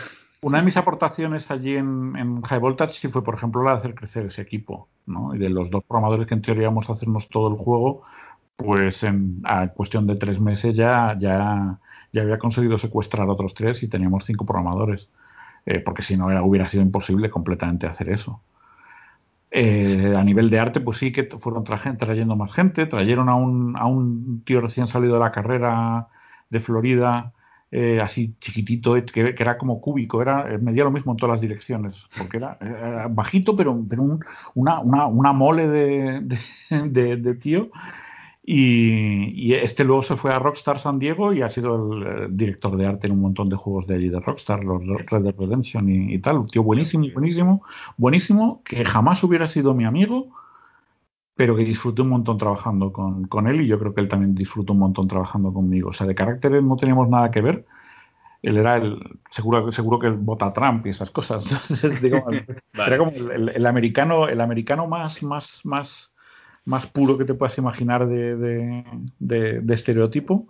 Una 0.45 0.59
de 0.59 0.63
mis 0.65 0.77
aportaciones 0.77 1.49
allí 1.49 1.75
en, 1.75 2.43
High 2.43 2.59
Voltage 2.59 2.93
sí 2.93 3.07
fue, 3.07 3.23
por 3.23 3.33
ejemplo, 3.33 3.63
la 3.63 3.71
de 3.71 3.77
hacer 3.77 3.95
crecer 3.95 4.27
ese 4.27 4.43
equipo. 4.43 4.89
Y 5.33 5.39
de 5.39 5.49
los 5.49 5.71
dos 5.71 5.83
programadores 5.85 6.27
que 6.27 6.35
en 6.35 6.43
teoría 6.43 6.65
íbamos 6.65 6.87
a 6.87 6.93
hacernos 6.93 7.29
todo 7.29 7.47
el 7.49 7.55
juego, 7.55 8.03
pues 8.55 9.01
en 9.01 9.41
a 9.43 9.69
cuestión 9.69 10.05
de 10.05 10.17
tres 10.17 10.39
meses 10.39 10.77
ya, 10.77 11.17
ya, 11.17 11.79
ya 12.13 12.21
había 12.21 12.37
conseguido 12.37 12.77
secuestrar 12.77 13.27
otros 13.27 13.55
tres 13.55 13.81
y 13.81 13.87
teníamos 13.87 14.25
cinco 14.25 14.45
programadores, 14.45 15.09
eh, 15.65 15.79
porque 15.79 16.03
si 16.03 16.15
no 16.15 16.29
era, 16.29 16.43
hubiera 16.43 16.67
sido 16.67 16.83
imposible 16.83 17.31
completamente 17.31 17.87
hacer 17.87 18.09
eso. 18.09 18.39
Eh, 19.49 20.13
a 20.15 20.23
nivel 20.23 20.51
de 20.51 20.59
arte, 20.59 20.79
pues 20.79 20.97
sí 20.99 21.11
que 21.11 21.23
fueron 21.39 21.63
trayendo 21.63 22.35
más 22.35 22.53
gente, 22.53 22.85
trajeron 22.85 23.29
a 23.29 23.35
un, 23.35 23.75
a 23.77 23.87
un 23.87 24.43
tío 24.45 24.61
recién 24.61 24.85
salido 24.85 25.15
de 25.15 25.21
la 25.21 25.31
carrera 25.31 26.07
de 26.51 26.59
Florida, 26.59 27.33
eh, 27.77 27.99
así 28.01 28.33
chiquitito, 28.39 28.93
que, 29.05 29.35
era 29.37 29.57
como 29.57 29.81
cúbico, 29.81 30.21
era, 30.21 30.45
medía 30.59 30.83
lo 30.83 30.91
mismo 30.91 31.11
en 31.13 31.17
todas 31.17 31.33
las 31.33 31.41
direcciones, 31.41 32.07
porque 32.17 32.37
era, 32.37 32.57
bajito, 33.09 33.55
pero, 33.55 33.83
pero 33.89 34.19
una, 34.53 34.79
una, 34.79 35.07
una, 35.07 35.33
mole 35.33 35.67
de, 35.67 37.17
de 37.17 37.35
tío 37.35 37.69
y, 38.47 39.53
este 39.53 39.83
luego 39.83 40.03
se 40.03 40.15
fue 40.15 40.31
a 40.31 40.37
Rockstar 40.37 40.79
San 40.79 40.99
Diego 40.99 41.33
y 41.33 41.41
ha 41.41 41.49
sido 41.49 41.93
el, 41.93 42.03
eh, 42.03 42.27
director 42.29 42.77
de 42.77 42.85
arte 42.85 43.07
en 43.07 43.13
un 43.13 43.21
montón 43.21 43.49
de 43.49 43.55
juegos 43.55 43.87
de 43.87 43.95
allí 43.95 44.09
de 44.09 44.19
Rockstar, 44.19 44.63
los 44.63 44.85
Red 44.85 45.23
Dead 45.23 45.35
Redemption 45.35 45.89
y, 45.89 46.19
tal. 46.19 46.37
Un 46.37 46.47
tío 46.47 46.61
buenísimo, 46.61 47.07
buenísimo, 47.11 47.63
buenísimo, 47.97 48.61
que 48.63 48.85
jamás 48.85 49.23
hubiera 49.23 49.47
sido 49.47 49.73
mi 49.73 49.85
amigo, 49.85 50.27
pero 51.35 51.55
que 51.55 51.63
disfruté 51.63 52.01
un 52.01 52.09
montón 52.09 52.37
trabajando 52.37 52.91
con, 52.91 53.25
con 53.27 53.47
él 53.47 53.61
y 53.61 53.67
yo 53.67 53.77
creo 53.79 53.93
que 53.93 54.01
él 54.01 54.07
también 54.07 54.33
disfrutó 54.33 54.73
un 54.73 54.79
montón 54.79 55.07
trabajando 55.07 55.53
conmigo. 55.53 55.89
O 55.89 55.93
sea, 55.93 56.07
de 56.07 56.15
carácter 56.15 56.63
no 56.63 56.75
teníamos 56.75 57.09
nada 57.09 57.31
que 57.31 57.41
ver. 57.41 57.65
Él 58.41 58.57
era 58.57 58.77
el, 58.77 58.99
seguro, 59.29 59.71
seguro 59.71 59.99
que 59.99 60.07
el 60.07 60.13
vota 60.13 60.53
Trump 60.53 60.85
y 60.85 60.89
esas 60.89 61.11
cosas. 61.11 61.43
Era 62.73 62.97
como 62.97 63.11
el, 63.11 63.49
el, 63.49 63.65
americano, 63.65 64.27
el 64.27 64.39
americano 64.39 64.87
más, 64.87 65.23
más, 65.23 65.61
más 65.63 66.15
más 66.65 66.87
puro 66.87 67.17
que 67.17 67.25
te 67.25 67.35
puedas 67.35 67.57
imaginar 67.57 68.07
de, 68.07 68.35
de, 69.19 69.73
estereotipo. 69.73 70.47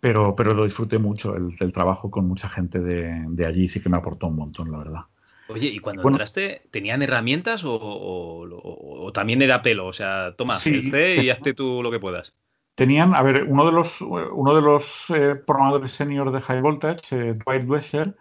Pero, 0.00 0.36
pero 0.36 0.54
lo 0.54 0.62
disfruté 0.62 0.98
mucho, 0.98 1.34
el, 1.34 1.72
trabajo 1.72 2.10
con 2.10 2.26
mucha 2.26 2.48
gente 2.48 2.78
de, 2.78 3.46
allí 3.46 3.68
sí 3.68 3.80
que 3.80 3.88
me 3.88 3.96
aportó 3.96 4.28
un 4.28 4.36
montón, 4.36 4.70
la 4.70 4.78
verdad. 4.78 5.00
Oye, 5.48 5.68
¿y 5.68 5.78
cuando 5.78 6.06
entraste, 6.06 6.62
tenían 6.70 7.02
herramientas 7.02 7.62
o, 7.64 9.10
también 9.14 9.42
era 9.42 9.62
pelo? 9.62 9.86
O 9.86 9.92
sea, 9.92 10.34
toma 10.36 10.54
el 10.66 10.90
C 10.90 11.22
y 11.22 11.30
hazte 11.30 11.54
tú 11.54 11.82
lo 11.82 11.90
que 11.90 11.98
puedas. 11.98 12.34
Tenían, 12.74 13.14
a 13.14 13.22
ver, 13.22 13.44
uno 13.44 13.66
de 13.66 13.72
los, 13.72 14.00
uno 14.00 14.54
de 14.54 14.62
los 14.62 15.06
eh, 15.08 15.34
programadores 15.34 15.90
senior 15.90 16.30
de 16.30 16.40
High 16.40 16.60
Voltage, 16.60 17.00
eh, 17.30 17.34
Dwight 17.34 17.68
Wesher, 17.68 18.14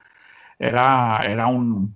era, 0.60 1.20
era 1.24 1.48
un, 1.48 1.94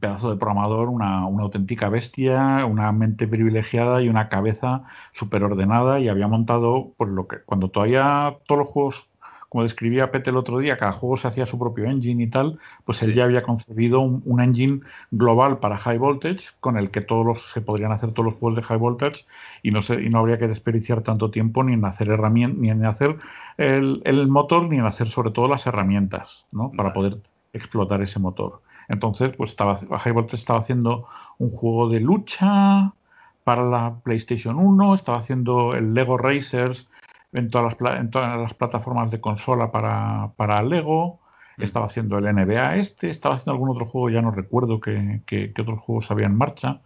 pedazo 0.00 0.30
de 0.30 0.36
programador, 0.36 0.88
una, 0.88 1.26
una, 1.26 1.44
auténtica 1.44 1.88
bestia, 1.88 2.64
una 2.66 2.90
mente 2.90 3.28
privilegiada 3.28 4.02
y 4.02 4.08
una 4.08 4.28
cabeza 4.28 4.82
súper 5.12 5.44
ordenada 5.44 6.00
y 6.00 6.08
había 6.08 6.26
montado, 6.26 6.92
pues 6.96 7.10
lo 7.10 7.28
que 7.28 7.42
cuando 7.42 7.68
todavía 7.68 8.38
todos 8.46 8.60
los 8.60 8.68
juegos, 8.68 9.09
como 9.50 9.64
describía 9.64 10.12
Pete 10.12 10.30
el 10.30 10.36
otro 10.36 10.58
día, 10.58 10.78
cada 10.78 10.92
juego 10.92 11.16
se 11.16 11.26
hacía 11.26 11.44
su 11.44 11.58
propio 11.58 11.84
engine 11.84 12.22
y 12.22 12.28
tal, 12.28 12.60
pues 12.84 13.02
él 13.02 13.14
ya 13.14 13.24
había 13.24 13.42
concebido 13.42 14.00
un, 14.00 14.40
engine 14.40 14.80
global 15.10 15.58
para 15.58 15.76
High 15.76 15.98
Voltage 15.98 16.50
con 16.60 16.78
el 16.78 16.92
que 16.92 17.00
todos 17.00 17.26
los, 17.26 17.50
se 17.52 17.60
podrían 17.60 17.90
hacer 17.90 18.12
todos 18.12 18.26
los 18.26 18.34
juegos 18.36 18.56
de 18.56 18.62
High 18.62 18.78
Voltage 18.78 19.24
y 19.64 19.72
no, 19.72 19.82
se, 19.82 20.00
y 20.00 20.08
no 20.08 20.20
habría 20.20 20.38
que 20.38 20.46
desperdiciar 20.46 21.02
tanto 21.02 21.32
tiempo 21.32 21.64
ni 21.64 21.72
en 21.72 21.84
hacer 21.84 22.10
herramientas, 22.10 22.60
ni 22.60 22.70
en 22.70 22.86
hacer 22.86 23.16
el, 23.58 24.00
el, 24.04 24.28
motor, 24.28 24.68
ni 24.68 24.78
en 24.78 24.86
hacer 24.86 25.08
sobre 25.08 25.32
todo 25.32 25.48
las 25.48 25.66
herramientas, 25.66 26.46
¿no? 26.52 26.70
Para 26.70 26.92
poder 26.92 27.18
explotar 27.52 28.02
ese 28.02 28.20
motor. 28.20 28.62
Entonces, 28.88 29.32
pues 29.36 29.50
estaba, 29.50 29.80
Voltage 30.12 30.36
estaba 30.36 30.60
haciendo 30.60 31.08
un 31.38 31.50
juego 31.50 31.88
de 31.88 31.98
lucha 31.98 32.94
para 33.42 33.64
la 33.64 33.96
PlayStation 34.04 34.56
1, 34.56 34.94
estaba 34.94 35.18
haciendo 35.18 35.74
el 35.74 35.92
Lego 35.92 36.16
Racers 36.16 36.86
en 37.32 37.48
todas 37.48 37.76
las, 37.80 37.98
en 37.98 38.10
todas 38.10 38.38
las 38.38 38.54
plataformas 38.54 39.10
de 39.10 39.20
consola 39.20 39.70
para, 39.70 40.32
para 40.36 40.62
Lego, 40.62 41.20
mm. 41.56 41.62
estaba 41.62 41.86
haciendo 41.86 42.18
el 42.18 42.24
NBA 42.24 42.76
este, 42.76 43.10
estaba 43.10 43.34
haciendo 43.36 43.52
algún 43.52 43.70
otro 43.70 43.86
juego, 43.86 44.10
ya 44.10 44.22
no 44.22 44.30
recuerdo 44.30 44.80
qué, 44.80 45.22
qué, 45.26 45.52
otros 45.60 45.80
juegos 45.80 46.10
había 46.10 46.26
en 46.26 46.36
marcha, 46.36 46.80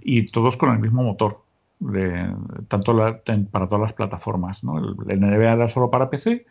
y 0.00 0.30
todos 0.30 0.56
con 0.56 0.72
el 0.72 0.78
mismo 0.78 1.02
motor, 1.02 1.42
de, 1.78 2.34
tanto 2.68 2.96
para 3.50 3.68
todas 3.68 3.82
las 3.82 3.92
plataformas. 3.92 4.64
¿no? 4.64 4.78
El, 4.78 4.96
el 5.08 5.20
NBA 5.20 5.52
era 5.52 5.68
solo 5.68 5.90
para 5.90 6.10
PC 6.10 6.46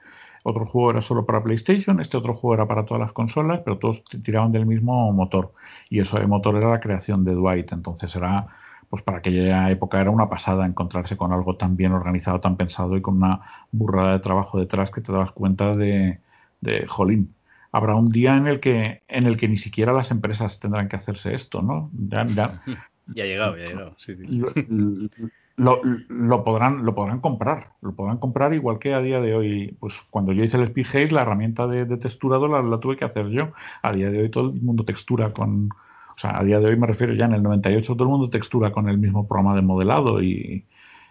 otro 0.48 0.68
juego 0.68 0.92
era 0.92 1.02
solo 1.02 1.26
para 1.26 1.42
PlayStation, 1.42 2.00
este 2.00 2.18
otro 2.18 2.36
juego 2.36 2.54
era 2.54 2.68
para 2.68 2.86
todas 2.86 3.02
las 3.02 3.14
consolas, 3.14 3.62
pero 3.66 3.80
todos 3.80 4.04
tiraban 4.04 4.52
del 4.52 4.68
mismo 4.68 5.12
motor. 5.12 5.54
Y 5.90 6.02
eso 6.02 6.20
de 6.20 6.28
motor 6.28 6.56
era 6.56 6.70
la 6.70 6.80
creación 6.80 7.26
de 7.26 7.34
Dwight. 7.34 7.72
Entonces 7.72 8.16
era, 8.16 8.46
pues 8.90 9.04
para 9.04 9.20
aquella 9.20 9.70
época 9.70 10.00
era 10.00 10.12
una 10.12 10.30
pasada 10.30 10.66
encontrarse 10.66 11.18
con 11.18 11.32
algo 11.34 11.56
tan 11.58 11.76
bien 11.76 11.92
organizado, 11.92 12.40
tan 12.40 12.58
pensado 12.58 12.96
y 12.98 13.02
con 13.02 13.18
una 13.18 13.42
burrada 13.72 14.14
de 14.14 14.20
trabajo 14.20 14.60
detrás 14.60 14.92
que 14.92 15.02
te 15.02 15.12
dabas 15.12 15.32
cuenta 15.32 15.74
de, 15.74 16.20
de 16.62 16.88
jolín. 16.88 17.34
Habrá 17.72 17.96
un 17.96 18.10
día 18.10 18.38
en 18.38 18.48
el 18.48 18.60
que 18.60 19.04
en 19.08 19.26
el 19.26 19.38
que 19.38 19.48
ni 19.48 19.58
siquiera 19.58 19.92
las 19.92 20.12
empresas 20.12 20.60
tendrán 20.60 20.88
que 20.88 20.96
hacerse 20.96 21.34
esto, 21.34 21.62
¿no? 21.62 21.90
Ya, 21.94 22.26
ya, 22.28 22.62
ya 23.08 23.24
ha 23.24 23.28
llegado, 23.28 23.58
ya 23.58 23.64
ha 23.64 23.68
llegado. 23.68 23.96
Sí, 23.98 24.16
sí 24.16 25.10
lo, 25.58 25.82
lo, 25.84 26.44
podrán, 26.44 26.86
lo 26.86 26.94
podrán 26.94 27.22
comprar, 27.22 27.72
lo 27.82 27.94
podrán 27.94 28.18
comprar 28.18 28.54
igual 28.54 28.80
que 28.80 28.94
a 28.94 29.00
día 29.00 29.22
de 29.22 29.36
hoy, 29.36 29.78
pues 29.80 30.02
cuando 30.10 30.34
yo 30.34 30.44
hice 30.44 30.58
el 30.58 30.64
Speed 30.64 30.86
Haze, 30.88 31.12
la 31.12 31.22
herramienta 31.22 31.66
de, 31.68 31.86
de 31.86 31.98
texturado 31.98 32.48
la, 32.48 32.80
tuve 32.80 32.98
que 32.98 33.06
hacer 33.06 33.30
yo. 33.30 33.52
A 33.82 33.94
día 33.94 34.10
de 34.10 34.22
hoy 34.22 34.30
todo 34.30 34.52
el 34.52 34.62
mundo 34.62 34.84
textura 34.84 35.32
con, 35.32 35.70
o 36.16 36.18
sea, 36.18 36.38
a 36.40 36.44
día 36.44 36.60
de 36.60 36.68
hoy 36.68 36.78
me 36.78 36.88
refiero 36.88 37.14
ya 37.14 37.26
en 37.26 37.34
el 37.34 37.44
98 37.44 37.94
todo 37.94 38.04
el 38.04 38.10
mundo 38.10 38.30
textura 38.30 38.72
con 38.72 38.88
el 38.88 38.98
mismo 38.98 39.28
programa 39.28 39.56
de 39.56 39.62
modelado 39.62 40.22
y 40.24 40.66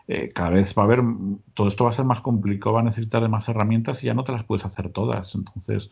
eh, 0.09 0.29
cada 0.35 0.51
vez 0.51 0.75
va 0.77 0.83
a 0.83 0.85
haber, 0.87 1.03
todo 1.55 1.69
esto 1.69 1.85
va 1.85 1.91
a 1.91 1.95
ser 1.95 2.05
más 2.05 2.21
complicado, 2.21 2.75
va 2.75 2.81
a 2.81 2.85
necesitar 2.85 3.23
de 3.23 3.29
más 3.29 3.49
herramientas 3.49 4.03
y 4.03 4.07
ya 4.07 4.15
no 4.15 4.25
te 4.25 4.33
las 4.33 4.45
puedes 4.45 4.65
hacer 4.65 4.91
todas. 4.91 5.35
Entonces, 5.35 5.91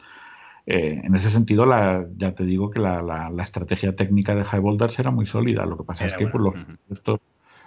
eh, 0.66 1.00
en 1.02 1.14
ese 1.14 1.30
sentido, 1.30 1.66
la, 1.66 2.06
ya 2.16 2.34
te 2.34 2.44
digo 2.44 2.70
que 2.70 2.78
la, 2.78 3.02
la, 3.02 3.42
estrategia 3.42 3.96
técnica 3.96 4.34
de 4.34 4.44
High 4.44 4.60
Voltage 4.60 5.02
era 5.02 5.10
muy 5.10 5.26
sólida. 5.26 5.66
Lo 5.66 5.76
que 5.76 5.84
pasa 5.84 6.06
es 6.06 6.14
que 6.14 6.26
por 6.26 6.54
pues, 6.54 7.02
los, 7.06 7.20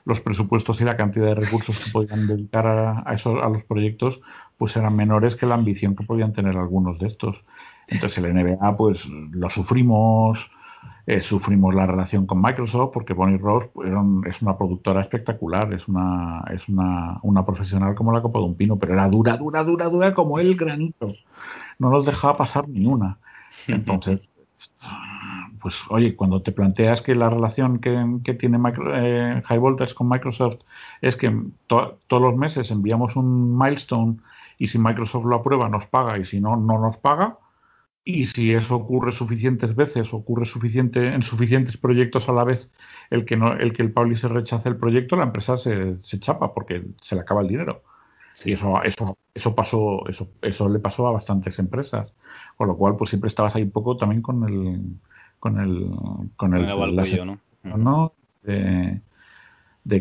los 0.05 0.21
presupuestos 0.21 0.79
y 0.81 0.85
la 0.85 0.95
cantidad 0.95 1.25
de 1.25 1.35
recursos 1.35 1.77
que 1.79 1.91
podían 1.91 2.27
dedicar 2.27 2.67
a, 2.67 2.99
a, 2.99 3.13
a 3.13 3.49
los 3.49 3.63
proyectos 3.63 4.21
pues 4.57 4.77
eran 4.77 4.95
menores 4.95 5.35
que 5.35 5.47
la 5.47 5.55
ambición 5.55 5.95
que 5.95 6.05
podían 6.05 6.31
tener 6.31 6.57
algunos 6.57 6.99
de 6.99 7.07
estos. 7.07 7.43
Entonces 7.87 8.23
el 8.23 8.33
NBA 8.33 8.77
pues 8.77 9.07
lo 9.07 9.49
sufrimos, 9.49 10.51
eh, 11.07 11.21
sufrimos 11.21 11.73
la 11.75 11.85
relación 11.85 12.25
con 12.25 12.41
Microsoft 12.41 12.91
porque 12.93 13.13
Bonnie 13.13 13.37
Ross 13.37 13.65
es 14.25 14.41
una 14.41 14.57
productora 14.57 15.01
espectacular, 15.01 15.71
es 15.73 15.87
una, 15.87 16.43
es 16.51 16.67
una, 16.67 17.19
una 17.21 17.45
profesional 17.45 17.93
como 17.93 18.11
la 18.11 18.21
copa 18.21 18.39
de 18.39 18.45
un 18.45 18.55
pino, 18.55 18.77
pero 18.77 18.93
era 18.93 19.07
dura, 19.07 19.37
dura, 19.37 19.63
dura, 19.63 19.87
dura 19.87 20.13
como 20.13 20.39
el 20.39 20.55
granito. 20.55 21.11
No 21.77 21.89
nos 21.89 22.05
dejaba 22.05 22.35
pasar 22.35 22.67
ni 22.67 22.85
una. 22.85 23.19
Entonces, 23.67 24.21
pues 25.61 25.83
oye, 25.89 26.15
cuando 26.15 26.41
te 26.41 26.51
planteas 26.51 27.01
que 27.01 27.15
la 27.15 27.29
relación 27.29 27.79
que, 27.79 28.33
tiene 28.33 28.59
eh, 28.93 29.41
High 29.45 29.59
Voltage 29.59 29.93
con 29.93 30.09
Microsoft 30.09 30.61
es 31.01 31.15
que 31.15 31.35
todos 31.67 31.97
los 32.09 32.35
meses 32.35 32.71
enviamos 32.71 33.15
un 33.15 33.57
milestone 33.57 34.17
y 34.57 34.67
si 34.67 34.79
Microsoft 34.79 35.25
lo 35.25 35.35
aprueba 35.35 35.69
nos 35.69 35.85
paga 35.85 36.17
y 36.17 36.25
si 36.25 36.39
no, 36.39 36.55
no 36.55 36.79
nos 36.79 36.97
paga. 36.97 37.37
Y 38.07 38.27
si 38.27 38.53
eso 38.53 38.75
ocurre 38.75 39.11
suficientes 39.11 39.75
veces, 39.75 40.13
ocurre 40.13 40.45
suficiente, 40.45 41.07
en 41.07 41.23
suficientes 41.23 41.75
proyectos 41.75 42.29
a 42.29 42.33
la 42.33 42.43
vez, 42.43 42.71
el 43.09 43.25
que, 43.25 43.35
no, 43.35 43.53
el, 43.53 43.73
que 43.73 43.81
el 43.81 43.91
publisher 43.91 44.31
rechace 44.31 44.69
el 44.69 44.77
proyecto, 44.77 45.15
la 45.17 45.23
empresa 45.23 45.57
se, 45.57 45.97
se 45.97 46.19
chapa 46.19 46.53
porque 46.53 46.85
se 47.01 47.15
le 47.15 47.21
acaba 47.21 47.41
el 47.41 47.47
dinero. 47.47 47.81
Y 48.43 48.51
eso, 48.51 48.83
eso, 48.83 49.17
eso 49.33 49.55
pasó, 49.55 50.07
eso, 50.07 50.29
eso 50.43 50.69
le 50.69 50.77
pasó 50.77 51.07
a 51.07 51.13
bastantes 51.13 51.57
empresas. 51.57 52.13
Con 52.55 52.67
lo 52.67 52.77
cual, 52.77 52.95
pues 52.95 53.09
siempre 53.09 53.27
estabas 53.27 53.55
ahí 53.55 53.63
un 53.63 53.71
poco 53.71 53.97
también 53.97 54.21
con 54.21 54.43
el, 54.43 54.81
con 55.39 55.59
el 55.59 55.89
con 56.35 56.53
el, 56.53 56.67
¿no? 57.63 58.13
De, 58.43 59.01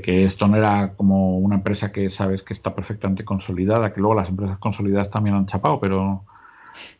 que 0.03 0.25
esto 0.25 0.47
no 0.49 0.57
era 0.57 0.95
como 0.95 1.39
una 1.39 1.57
empresa 1.57 1.93
que 1.93 2.11
sabes 2.11 2.43
que 2.43 2.53
está 2.53 2.75
perfectamente 2.75 3.25
consolidada, 3.25 3.93
que 3.95 4.01
luego 4.01 4.15
las 4.15 4.29
empresas 4.29 4.59
consolidadas 4.59 5.11
también 5.11 5.37
han 5.37 5.47
chapado, 5.47 5.79
pero 5.81 6.25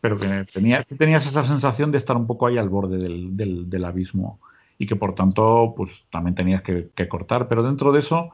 pero 0.01 0.17
que 0.17 0.45
tenías, 0.51 0.85
tenías 0.87 1.25
esa 1.25 1.43
sensación 1.43 1.91
de 1.91 1.97
estar 1.97 2.15
un 2.15 2.27
poco 2.27 2.47
ahí 2.47 2.57
al 2.57 2.69
borde 2.69 2.97
del, 2.97 3.35
del, 3.35 3.85
abismo 3.85 4.39
y 4.77 4.85
que 4.85 4.95
por 4.95 5.15
tanto 5.15 5.73
pues 5.75 5.91
también 6.11 6.35
tenías 6.35 6.61
que, 6.61 7.07
cortar, 7.07 7.47
pero 7.47 7.63
dentro 7.63 7.91
de 7.91 7.99
eso 7.99 8.31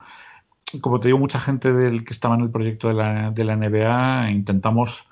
como 0.80 1.00
te 1.00 1.10
digo, 1.10 1.18
mucha 1.18 1.40
gente 1.40 1.74
del 1.74 2.06
que 2.06 2.14
estaba 2.14 2.36
en 2.36 2.42
el 2.42 2.50
proyecto 2.50 2.88
de 2.88 2.94
la, 2.94 3.32
de 3.32 3.44
la 3.44 3.58
NBA 3.58 4.32
intentamos 4.32 5.06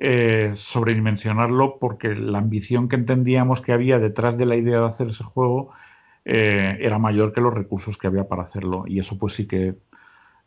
eh, 0.00 0.52
sobredimensionarlo 0.54 1.78
porque 1.80 2.14
la 2.14 2.38
ambición 2.38 2.88
que 2.88 2.94
entendíamos 2.94 3.62
que 3.62 3.72
había 3.72 3.98
detrás 3.98 4.38
de 4.38 4.46
la 4.46 4.54
idea 4.54 4.78
de 4.80 4.86
hacer 4.86 5.08
ese 5.08 5.24
juego 5.24 5.72
eh, 6.24 6.76
era 6.80 6.98
mayor 6.98 7.32
que 7.32 7.40
los 7.40 7.52
recursos 7.52 7.98
que 7.98 8.06
había 8.06 8.28
para 8.28 8.44
hacerlo. 8.44 8.84
Y 8.86 9.00
eso 9.00 9.18
pues 9.18 9.34
sí 9.34 9.48
que, 9.48 9.74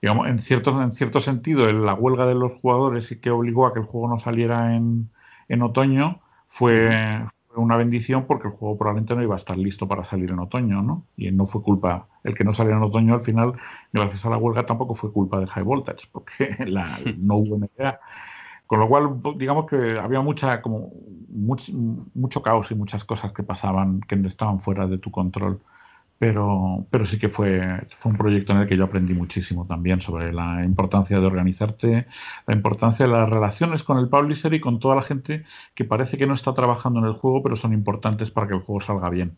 digamos, 0.01 0.27
en 0.27 0.39
cierto, 0.41 0.81
en 0.81 0.91
cierto 0.93 1.19
sentido, 1.19 1.69
la 1.73 1.93
huelga 1.95 2.27
de 2.27 2.35
los 2.35 2.53
jugadores 2.61 3.11
y 3.11 3.19
que 3.19 3.29
obligó 3.29 3.67
a 3.67 3.73
que 3.73 3.79
el 3.79 3.85
juego 3.85 4.07
no 4.07 4.19
saliera 4.19 4.75
en, 4.75 5.09
en 5.47 5.61
otoño 5.61 6.21
fue, 6.47 6.89
una 7.55 7.77
bendición 7.77 8.25
porque 8.27 8.47
el 8.47 8.53
juego 8.53 8.77
probablemente 8.77 9.15
no 9.15 9.23
iba 9.23 9.35
a 9.35 9.37
estar 9.37 9.57
listo 9.57 9.87
para 9.87 10.05
salir 10.05 10.29
en 10.29 10.39
otoño, 10.39 10.81
¿no? 10.81 11.05
Y 11.17 11.31
no 11.31 11.45
fue 11.45 11.61
culpa, 11.61 12.07
el 12.23 12.33
que 12.35 12.43
no 12.43 12.53
saliera 12.53 12.77
en 12.77 12.83
otoño 12.83 13.13
al 13.13 13.21
final, 13.21 13.53
gracias 13.91 14.25
a 14.25 14.29
la 14.29 14.37
huelga, 14.37 14.65
tampoco 14.65 14.95
fue 14.95 15.11
culpa 15.11 15.39
de 15.39 15.47
High 15.47 15.63
Voltage, 15.63 16.07
porque 16.11 16.55
la, 16.65 16.87
no 17.17 17.35
hubo 17.37 17.57
idea. 17.57 17.99
Con 18.67 18.79
lo 18.79 18.87
cual, 18.87 19.21
digamos 19.35 19.65
que 19.65 19.99
había 19.99 20.21
mucha, 20.21 20.61
como, 20.61 20.91
mucho, 21.27 21.73
mucho 22.13 22.41
caos 22.41 22.71
y 22.71 22.75
muchas 22.75 23.03
cosas 23.03 23.33
que 23.33 23.43
pasaban 23.43 23.99
que 24.01 24.15
estaban 24.25 24.61
fuera 24.61 24.87
de 24.87 24.97
tu 24.97 25.11
control 25.11 25.59
pero, 26.21 26.85
pero 26.91 27.03
sí 27.07 27.17
que 27.17 27.29
fue, 27.29 27.63
fue 27.89 28.11
un 28.11 28.17
proyecto 28.19 28.53
en 28.53 28.59
el 28.59 28.67
que 28.67 28.77
yo 28.77 28.83
aprendí 28.83 29.11
muchísimo 29.11 29.65
también 29.65 30.01
sobre 30.01 30.31
la 30.31 30.63
importancia 30.63 31.19
de 31.19 31.25
organizarte, 31.25 32.05
la 32.45 32.53
importancia 32.53 33.07
de 33.07 33.11
las 33.11 33.27
relaciones 33.27 33.83
con 33.83 33.97
el 33.97 34.07
publisher 34.07 34.53
y 34.53 34.59
con 34.59 34.77
toda 34.79 34.95
la 34.95 35.01
gente 35.01 35.45
que 35.73 35.83
parece 35.83 36.19
que 36.19 36.27
no 36.27 36.35
está 36.35 36.53
trabajando 36.53 36.99
en 36.99 37.07
el 37.07 37.13
juego, 37.13 37.41
pero 37.41 37.55
son 37.55 37.73
importantes 37.73 38.29
para 38.29 38.47
que 38.47 38.53
el 38.53 38.59
juego 38.59 38.81
salga 38.81 39.09
bien. 39.09 39.35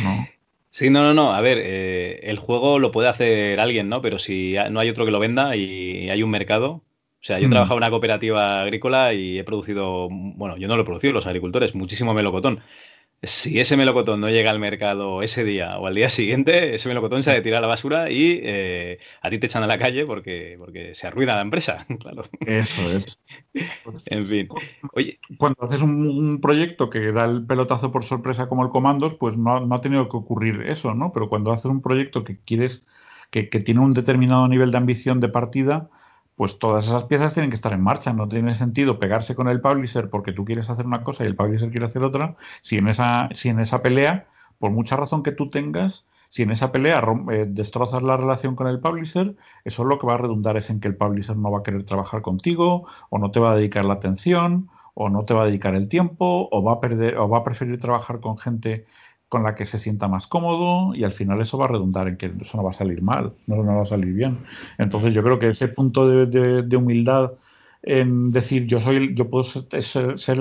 ¿no? 0.00 0.28
Sí, 0.70 0.90
no, 0.90 1.02
no, 1.02 1.12
no. 1.12 1.34
A 1.34 1.40
ver, 1.40 1.58
eh, 1.60 2.20
el 2.22 2.38
juego 2.38 2.78
lo 2.78 2.92
puede 2.92 3.08
hacer 3.08 3.58
alguien, 3.58 3.88
¿no? 3.88 4.00
Pero 4.00 4.20
si 4.20 4.54
no 4.70 4.78
hay 4.78 4.90
otro 4.90 5.04
que 5.04 5.10
lo 5.10 5.18
venda 5.18 5.56
y 5.56 6.08
hay 6.08 6.22
un 6.22 6.30
mercado. 6.30 6.70
O 6.70 7.24
sea, 7.24 7.40
yo 7.40 7.46
he 7.46 7.48
hmm. 7.48 7.50
trabajado 7.50 7.78
en 7.78 7.82
una 7.82 7.90
cooperativa 7.90 8.62
agrícola 8.62 9.12
y 9.12 9.40
he 9.40 9.44
producido, 9.44 10.08
bueno, 10.08 10.56
yo 10.56 10.68
no 10.68 10.76
lo 10.76 10.82
he 10.82 10.86
producido, 10.86 11.14
los 11.14 11.26
agricultores, 11.26 11.74
muchísimo 11.74 12.14
melocotón 12.14 12.60
si 13.24 13.60
ese 13.60 13.76
melocotón 13.76 14.20
no 14.20 14.28
llega 14.30 14.50
al 14.50 14.58
mercado 14.58 15.22
ese 15.22 15.44
día 15.44 15.78
o 15.78 15.86
al 15.86 15.94
día 15.94 16.10
siguiente, 16.10 16.74
ese 16.74 16.88
melocotón 16.88 17.22
se 17.22 17.30
ha 17.30 17.34
de 17.34 17.42
tirar 17.42 17.58
a 17.58 17.60
la 17.62 17.68
basura 17.68 18.10
y 18.10 18.40
eh, 18.42 18.98
a 19.20 19.30
ti 19.30 19.38
te 19.38 19.46
echan 19.46 19.62
a 19.62 19.68
la 19.68 19.78
calle 19.78 20.04
porque, 20.06 20.56
porque 20.58 20.96
se 20.96 21.06
arruina 21.06 21.36
la 21.36 21.42
empresa, 21.42 21.86
claro. 22.00 22.24
Eso 22.40 22.90
es. 22.90 23.20
en 24.10 24.26
fin. 24.26 24.48
Oye. 24.94 25.20
Cuando 25.38 25.62
haces 25.62 25.82
un, 25.82 26.40
proyecto 26.40 26.90
que 26.90 27.12
da 27.12 27.24
el 27.26 27.46
pelotazo 27.46 27.92
por 27.92 28.02
sorpresa 28.04 28.48
como 28.48 28.64
el 28.64 28.70
Comandos, 28.70 29.14
pues 29.14 29.36
no, 29.36 29.60
no, 29.60 29.74
ha 29.76 29.80
tenido 29.80 30.08
que 30.08 30.16
ocurrir 30.16 30.62
eso, 30.62 30.94
¿no? 30.94 31.12
Pero 31.12 31.28
cuando 31.28 31.52
haces 31.52 31.70
un 31.70 31.80
proyecto 31.80 32.24
que 32.24 32.40
quieres, 32.40 32.84
que, 33.30 33.48
que 33.48 33.60
tiene 33.60 33.80
un 33.80 33.92
determinado 33.92 34.48
nivel 34.48 34.72
de 34.72 34.78
ambición 34.78 35.20
de 35.20 35.28
partida, 35.28 35.90
pues 36.36 36.58
todas 36.58 36.86
esas 36.86 37.04
piezas 37.04 37.34
tienen 37.34 37.50
que 37.50 37.56
estar 37.56 37.72
en 37.72 37.82
marcha. 37.82 38.12
No 38.12 38.28
tiene 38.28 38.54
sentido 38.54 38.98
pegarse 38.98 39.34
con 39.34 39.48
el 39.48 39.60
publisher 39.60 40.10
porque 40.10 40.32
tú 40.32 40.44
quieres 40.44 40.70
hacer 40.70 40.86
una 40.86 41.02
cosa 41.04 41.24
y 41.24 41.26
el 41.28 41.36
publisher 41.36 41.70
quiere 41.70 41.86
hacer 41.86 42.02
otra. 42.02 42.36
Si 42.62 42.78
en 42.78 42.88
esa, 42.88 43.28
si 43.32 43.48
en 43.48 43.60
esa 43.60 43.82
pelea, 43.82 44.26
por 44.58 44.70
mucha 44.70 44.96
razón 44.96 45.22
que 45.22 45.32
tú 45.32 45.50
tengas, 45.50 46.04
si 46.28 46.42
en 46.44 46.50
esa 46.50 46.72
pelea 46.72 47.04
eh, 47.30 47.44
destrozas 47.46 48.02
la 48.02 48.16
relación 48.16 48.56
con 48.56 48.66
el 48.66 48.80
publisher, 48.80 49.36
eso 49.64 49.84
lo 49.84 49.98
que 49.98 50.06
va 50.06 50.14
a 50.14 50.16
redundar 50.16 50.56
es 50.56 50.70
en 50.70 50.80
que 50.80 50.88
el 50.88 50.96
publisher 50.96 51.36
no 51.36 51.50
va 51.50 51.58
a 51.58 51.62
querer 51.62 51.84
trabajar 51.84 52.22
contigo, 52.22 52.86
o 53.10 53.18
no 53.18 53.30
te 53.30 53.38
va 53.38 53.52
a 53.52 53.54
dedicar 53.54 53.84
la 53.84 53.94
atención, 53.94 54.70
o 54.94 55.10
no 55.10 55.24
te 55.26 55.34
va 55.34 55.42
a 55.42 55.46
dedicar 55.46 55.74
el 55.74 55.88
tiempo, 55.88 56.48
o 56.50 56.62
va 56.62 56.72
a 56.72 56.80
perder, 56.80 57.18
o 57.18 57.28
va 57.28 57.38
a 57.38 57.44
preferir 57.44 57.78
trabajar 57.78 58.20
con 58.20 58.38
gente 58.38 58.86
con 59.32 59.44
la 59.44 59.54
que 59.54 59.64
se 59.64 59.78
sienta 59.78 60.08
más 60.08 60.26
cómodo 60.26 60.94
y 60.94 61.04
al 61.04 61.12
final 61.12 61.40
eso 61.40 61.56
va 61.56 61.64
a 61.64 61.68
redundar 61.68 62.06
en 62.06 62.18
que 62.18 62.30
eso 62.38 62.58
no 62.58 62.64
va 62.64 62.72
a 62.72 62.74
salir 62.74 63.00
mal, 63.00 63.32
no, 63.46 63.62
no 63.62 63.76
va 63.76 63.82
a 63.84 63.86
salir 63.86 64.12
bien. 64.12 64.40
Entonces 64.76 65.14
yo 65.14 65.22
creo 65.22 65.38
que 65.38 65.48
ese 65.48 65.68
punto 65.68 66.06
de, 66.06 66.76
humildad 66.76 67.32
en 67.82 68.30
decir 68.30 68.66
yo 68.66 68.78
soy 68.78 69.14
yo 69.14 69.30
puedo 69.30 69.42
ser, 69.42 70.38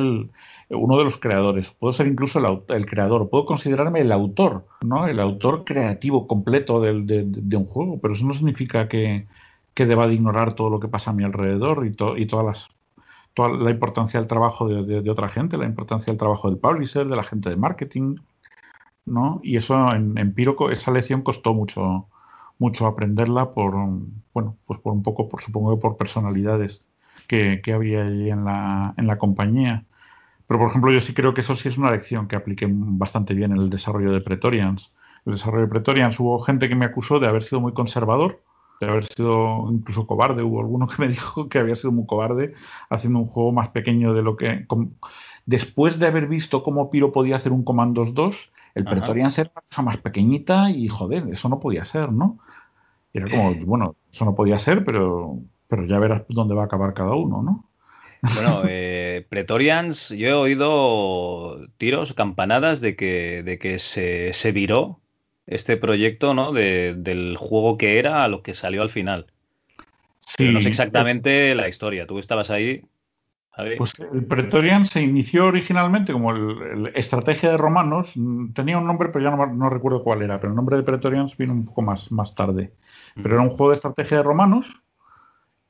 uno 0.70 0.98
de 0.98 1.04
los 1.06 1.18
creadores, 1.18 1.72
puedo 1.72 1.94
ser 1.94 2.08
incluso 2.08 2.66
el, 2.68 2.86
creador, 2.86 3.30
puedo 3.30 3.46
considerarme 3.46 4.02
el 4.02 4.12
autor, 4.12 4.66
¿no? 4.82 5.08
El 5.08 5.22
autor 5.22 5.64
creativo 5.64 6.28
completo 6.28 6.82
de, 6.82 7.24
de 7.26 7.56
un 7.56 7.66
juego, 7.66 7.98
pero 8.02 8.14
eso 8.14 8.26
no 8.26 8.34
significa 8.34 8.90
que, 8.90 9.26
que, 9.74 9.86
deba 9.86 10.06
de 10.06 10.16
ignorar 10.16 10.54
todo 10.54 10.70
lo 10.70 10.82
que 10.82 10.90
pasa 10.90 11.12
a 11.12 11.14
mi 11.14 11.24
alrededor 11.24 11.88
y, 11.88 11.96
y 12.22 12.26
todas 12.26 12.46
las 12.46 12.70
toda 13.34 13.50
la 13.50 13.72
importancia 13.72 14.20
del 14.20 14.28
trabajo 14.28 14.68
de, 14.68 15.10
otra 15.10 15.30
gente, 15.30 15.58
la 15.58 15.66
importancia 15.66 16.12
del 16.12 16.18
trabajo 16.18 16.50
del 16.50 16.58
publisher, 16.58 17.08
de 17.08 17.16
la 17.16 17.24
gente 17.24 17.50
de 17.50 17.56
marketing, 17.56 18.16
¿no? 19.06 19.40
Y 19.44 19.58
eso 19.58 19.94
en, 19.94 20.18
en 20.18 20.34
esa 20.72 20.92
lección 20.92 21.22
costó 21.22 21.54
mucho, 21.54 22.08
mucho 22.60 22.88
aprenderla 22.88 23.54
por, 23.54 23.74
bueno, 24.34 24.58
pues 24.66 24.80
por 24.80 24.94
un 24.94 25.04
poco, 25.04 25.28
por 25.30 25.42
supongo 25.42 25.76
que 25.76 25.82
por 25.82 25.98
personalidades 25.98 26.84
que, 27.28 27.62
que 27.64 27.74
había 27.74 28.04
allí 28.06 28.30
en 28.30 28.46
la, 28.46 28.94
en 28.98 29.08
la 29.08 29.18
compañía. 29.18 29.86
Pero, 30.48 30.60
por 30.60 30.70
ejemplo, 30.70 30.92
yo 30.92 31.00
sí 31.00 31.14
creo 31.14 31.34
que 31.34 31.42
eso 31.42 31.56
sí 31.56 31.70
es 31.70 31.78
una 31.78 31.92
lección 31.92 32.28
que 32.28 32.36
apliqué 32.36 32.68
bastante 32.70 33.34
bien 33.34 33.54
en 33.54 33.60
el 33.60 33.70
desarrollo 33.70 34.12
de 34.12 34.22
Pretorians. 34.22 34.94
El 35.26 35.34
desarrollo 35.34 35.64
de 35.64 35.70
Pretorians 35.70 36.20
hubo 36.20 36.40
gente 36.42 36.68
que 36.68 36.76
me 36.76 36.86
acusó 36.86 37.20
de 37.20 37.28
haber 37.28 37.44
sido 37.44 37.62
muy 37.62 37.74
conservador, 37.74 38.42
de 38.82 38.88
haber 38.88 39.06
sido 39.06 39.72
incluso 39.72 40.06
cobarde. 40.06 40.44
Hubo 40.44 40.60
alguno 40.60 40.88
que 40.88 40.96
me 41.00 41.08
dijo 41.10 41.48
que 41.48 41.60
había 41.60 41.76
sido 41.76 41.92
muy 41.94 42.06
cobarde 42.06 42.54
haciendo 42.90 43.20
un 43.20 43.28
juego 43.28 43.54
más 43.54 43.70
pequeño 43.70 44.14
de 44.14 44.24
lo 44.24 44.36
que... 44.36 44.66
Después 45.52 46.00
de 46.00 46.08
haber 46.08 46.28
visto 46.28 46.64
cómo 46.64 46.90
Piro 46.90 47.12
podía 47.12 47.36
hacer 47.36 47.52
un 47.52 47.64
Commandos 47.64 48.14
2, 48.14 48.52
el 48.76 48.86
Pretorian 48.86 49.32
ser 49.32 49.52
una 49.54 49.62
cosa 49.68 49.82
más 49.82 49.98
pequeñita 49.98 50.72
y 50.72 50.88
joder, 50.88 51.28
eso 51.30 51.50
no 51.50 51.60
podía 51.60 51.84
ser, 51.84 52.12
¿no? 52.12 52.40
era 53.14 53.30
como, 53.30 53.54
bueno, 53.66 53.96
eso 54.12 54.24
no 54.24 54.34
podía 54.34 54.58
ser, 54.58 54.86
pero, 54.86 55.40
pero 55.68 55.86
ya 55.86 56.00
verás 56.00 56.24
dónde 56.30 56.56
va 56.56 56.64
a 56.64 56.66
acabar 56.66 56.94
cada 56.94 57.14
uno, 57.16 57.44
¿no? 57.44 57.70
Bueno, 58.34 58.62
eh, 58.68 59.26
Pretorians, 59.30 60.10
yo 60.10 60.28
he 60.28 60.34
oído 60.34 61.68
tiros, 61.78 62.14
campanadas 62.14 62.80
de 62.80 62.96
que, 62.96 63.44
de 63.44 63.60
que 63.60 63.80
se, 63.80 64.34
se 64.34 64.52
viró 64.54 65.02
este 65.48 65.76
proyecto, 65.76 66.34
¿no? 66.34 66.54
De, 66.54 66.96
del 66.96 67.36
juego 67.38 67.78
que 67.78 68.00
era 68.00 68.24
a 68.24 68.30
lo 68.30 68.42
que 68.42 68.54
salió 68.54 68.82
al 68.82 68.90
final. 68.90 69.28
Sí. 70.20 70.54
no 70.54 70.62
sé 70.62 70.70
exactamente 70.70 71.54
la 71.56 71.68
historia. 71.68 72.08
Tú 72.08 72.20
estabas 72.20 72.52
ahí. 72.52 72.86
Pues 73.78 73.94
el 74.14 74.26
Pretorian 74.26 74.86
se 74.86 75.02
inició 75.02 75.46
originalmente 75.48 76.14
como 76.14 76.32
el, 76.32 76.92
estrategia 76.96 77.52
de 77.52 77.58
romanos. 77.58 78.14
Tenía 78.54 78.78
un 78.78 78.88
nombre, 78.88 79.10
pero 79.10 79.26
ya 79.26 79.36
no, 79.36 79.70
recuerdo 79.70 80.04
cuál 80.04 80.22
era. 80.22 80.40
Pero 80.40 80.52
el 80.52 80.56
nombre 80.56 80.78
de 80.78 80.84
Pretorians 80.84 81.36
vino 81.36 81.54
un 81.54 81.66
poco 81.66 81.82
más, 81.82 82.12
más 82.12 82.34
tarde. 82.34 82.74
Pero 83.16 83.36
era 83.36 83.44
un 83.44 83.50
juego 83.50 83.70
de 83.70 83.76
estrategia 83.76 84.18
de 84.18 84.24
romanos. 84.24 84.72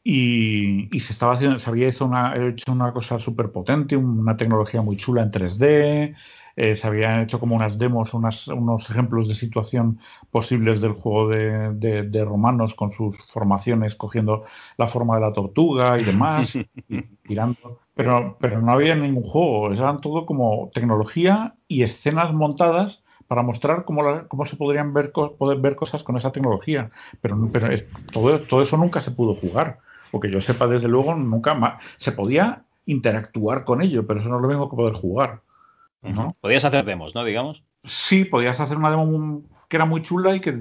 Y, 0.04 0.90
se 1.00 1.14
estaba 1.14 1.34
haciendo, 1.34 1.60
se 1.60 1.70
había 1.70 1.90
hecho 1.90 2.06
una, 2.06 2.36
hecho 2.36 2.72
una 2.72 2.92
cosa 2.92 3.20
súper 3.20 3.52
potente, 3.52 3.96
una 3.96 4.36
tecnología 4.36 4.82
muy 4.82 4.98
chula 4.98 5.24
en 5.24 5.32
3D. 5.32 6.16
Eh, 6.56 6.76
se 6.76 6.88
habían 6.88 7.22
hecho 7.22 7.40
como 7.40 7.56
unas 7.56 7.78
demos, 7.78 8.14
unos 8.14 8.90
ejemplos 8.90 9.28
de 9.28 9.36
situación 9.36 10.00
posibles 10.32 10.82
del 10.82 10.94
juego 10.94 11.30
de, 11.30 12.26
romanos 12.26 12.74
con 12.74 12.92
sus 12.92 13.18
formaciones, 13.28 13.96
cogiendo 13.96 14.44
la 14.78 14.88
forma 14.88 15.16
de 15.16 15.22
la 15.22 15.34
tortuga 15.34 16.00
y 16.00 16.04
demás, 16.04 16.56
y 16.90 17.02
tirando. 17.24 17.80
Pero, 17.94 18.38
pero 18.40 18.62
no 18.62 18.72
había 18.72 18.96
ningún 18.96 19.24
juego, 19.24 19.74
eran 19.74 20.00
todo 20.00 20.26
como 20.26 20.72
tecnología 20.74 21.56
y 21.68 21.84
escenas 21.84 22.34
montadas 22.34 23.04
para 23.28 23.44
mostrar 23.44 23.86
cómo, 23.86 24.28
cómo 24.28 24.46
se 24.46 24.58
podrían 24.58 24.94
ver, 24.94 25.12
poder 25.14 25.60
ver 25.60 25.76
cosas 25.76 26.04
con 26.04 26.18
esa 26.18 26.34
tecnología. 26.34 26.92
Pero, 27.22 27.50
pero 27.52 27.70
todo, 28.12 28.40
todo 28.40 28.62
eso 28.62 28.76
nunca 28.76 29.00
se 29.00 29.12
pudo 29.12 29.36
jugar. 29.36 29.80
Porque 30.12 30.30
yo 30.30 30.42
sepa, 30.42 30.68
desde 30.68 30.90
luego, 30.90 31.16
nunca 31.16 31.54
más. 31.54 31.82
Se 31.96 32.12
podía 32.12 32.66
interactuar 32.86 33.64
con 33.64 33.82
ello, 33.82 34.06
pero 34.06 34.20
eso 34.20 34.30
no 34.30 34.36
es 34.36 34.42
lo 34.42 34.48
mismo 34.50 34.70
que 34.70 34.76
poder 34.76 34.94
jugar. 34.94 35.42
Podías 36.42 36.66
hacer 36.66 36.86
demos, 36.86 37.16
¿no? 37.16 37.24
Digamos. 37.24 37.64
Sí, 37.84 38.26
podías 38.26 38.60
hacer 38.60 38.78
una 38.78 38.92
demo 38.92 39.44
que 39.72 39.78
era 39.78 39.86
muy 39.86 40.02
chula 40.02 40.36
y 40.36 40.42
que 40.42 40.54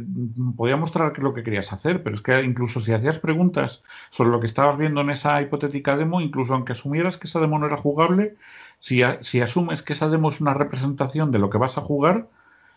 podía 0.56 0.76
mostrar 0.76 1.18
lo 1.18 1.34
que 1.34 1.42
querías 1.42 1.72
hacer, 1.72 2.04
pero 2.04 2.14
es 2.14 2.22
que 2.22 2.40
incluso 2.42 2.78
si 2.78 2.92
hacías 2.92 3.18
preguntas 3.18 3.82
sobre 4.10 4.30
lo 4.30 4.38
que 4.38 4.46
estabas 4.46 4.78
viendo 4.78 5.00
en 5.00 5.10
esa 5.10 5.42
hipotética 5.42 5.96
demo, 5.96 6.20
incluso 6.20 6.54
aunque 6.54 6.72
asumieras 6.72 7.18
que 7.18 7.26
esa 7.26 7.40
demo 7.40 7.58
no 7.58 7.66
era 7.66 7.76
jugable, 7.76 8.36
si, 8.78 9.02
si 9.20 9.40
asumes 9.40 9.82
que 9.82 9.94
esa 9.94 10.08
demo 10.08 10.28
es 10.28 10.40
una 10.40 10.54
representación 10.54 11.32
de 11.32 11.40
lo 11.40 11.50
que 11.50 11.58
vas 11.58 11.76
a 11.76 11.80
jugar, 11.80 12.28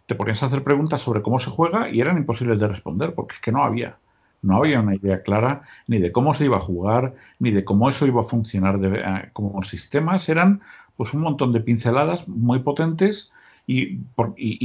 te 0.07 0.15
ponías 0.15 0.41
a 0.41 0.47
hacer 0.47 0.63
preguntas 0.63 1.01
sobre 1.01 1.21
cómo 1.21 1.37
se 1.37 1.51
juega 1.51 1.89
y 1.89 2.01
eran 2.01 2.17
imposibles 2.17 2.59
de 2.59 2.67
responder, 2.67 3.13
porque 3.13 3.35
es 3.35 3.41
que 3.41 3.51
no 3.51 3.63
había. 3.63 3.97
No 4.41 4.57
había 4.57 4.81
una 4.81 4.95
idea 4.95 5.21
clara 5.23 5.61
ni 5.87 5.99
de 5.99 6.11
cómo 6.11 6.33
se 6.33 6.45
iba 6.45 6.57
a 6.57 6.61
jugar, 6.61 7.13
ni 7.39 7.51
de 7.51 7.63
cómo 7.63 7.87
eso 7.87 8.05
iba 8.05 8.19
a 8.21 8.25
funcionar 8.25 8.79
de, 8.79 8.99
eh, 8.99 9.29
como 9.31 9.61
sistemas. 9.61 10.27
Eran 10.27 10.61
pues 10.97 11.13
un 11.13 11.21
montón 11.21 11.51
de 11.51 11.59
pinceladas 11.61 12.27
muy 12.27 12.59
potentes 12.59 13.31
y, 13.65 13.99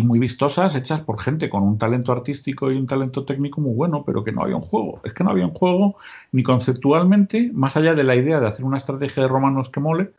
muy 0.03 0.19
vistosas, 0.19 0.75
hechas 0.75 1.01
por 1.03 1.21
gente 1.21 1.49
con 1.49 1.63
un 1.63 1.79
talento 1.79 2.13
artístico 2.13 2.71
y 2.71 2.77
un 2.77 2.87
talento 2.87 3.25
técnico 3.25 3.61
muy 3.61 3.75
bueno, 3.75 4.03
pero 4.05 4.25
que 4.25 4.33
no 4.33 4.43
había 4.43 4.57
un 4.57 4.63
juego. 4.63 5.01
Es 5.05 5.15
que 5.15 5.25
no 5.25 5.31
había 5.31 5.47
un 5.47 5.55
juego 5.55 5.97
ni 6.33 6.43
conceptualmente, 6.43 7.51
más 7.53 7.77
allá 7.77 7.95
de 7.95 8.05
la 8.05 8.17
idea 8.17 8.41
de 8.41 8.49
hacer 8.49 8.65
una 8.65 8.77
estrategia 8.79 9.23
de 9.23 9.29
romanos 9.29 9.71
que 9.71 9.81
mole, 9.81 10.13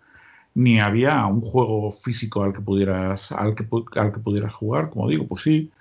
ni 0.55 0.79
había 0.79 1.25
un 1.25 1.41
juego 1.41 1.91
físico 1.91 2.43
al 2.43 2.53
que 2.53 2.61
pudieras, 2.61 3.31
al 3.31 3.55
que, 3.55 3.67
al 3.95 4.11
que 4.13 4.19
pudieras 4.19 4.53
jugar. 4.53 4.89
Como 4.89 5.09
digo, 5.09 5.27
pues 5.27 5.43
sí, 5.43 5.71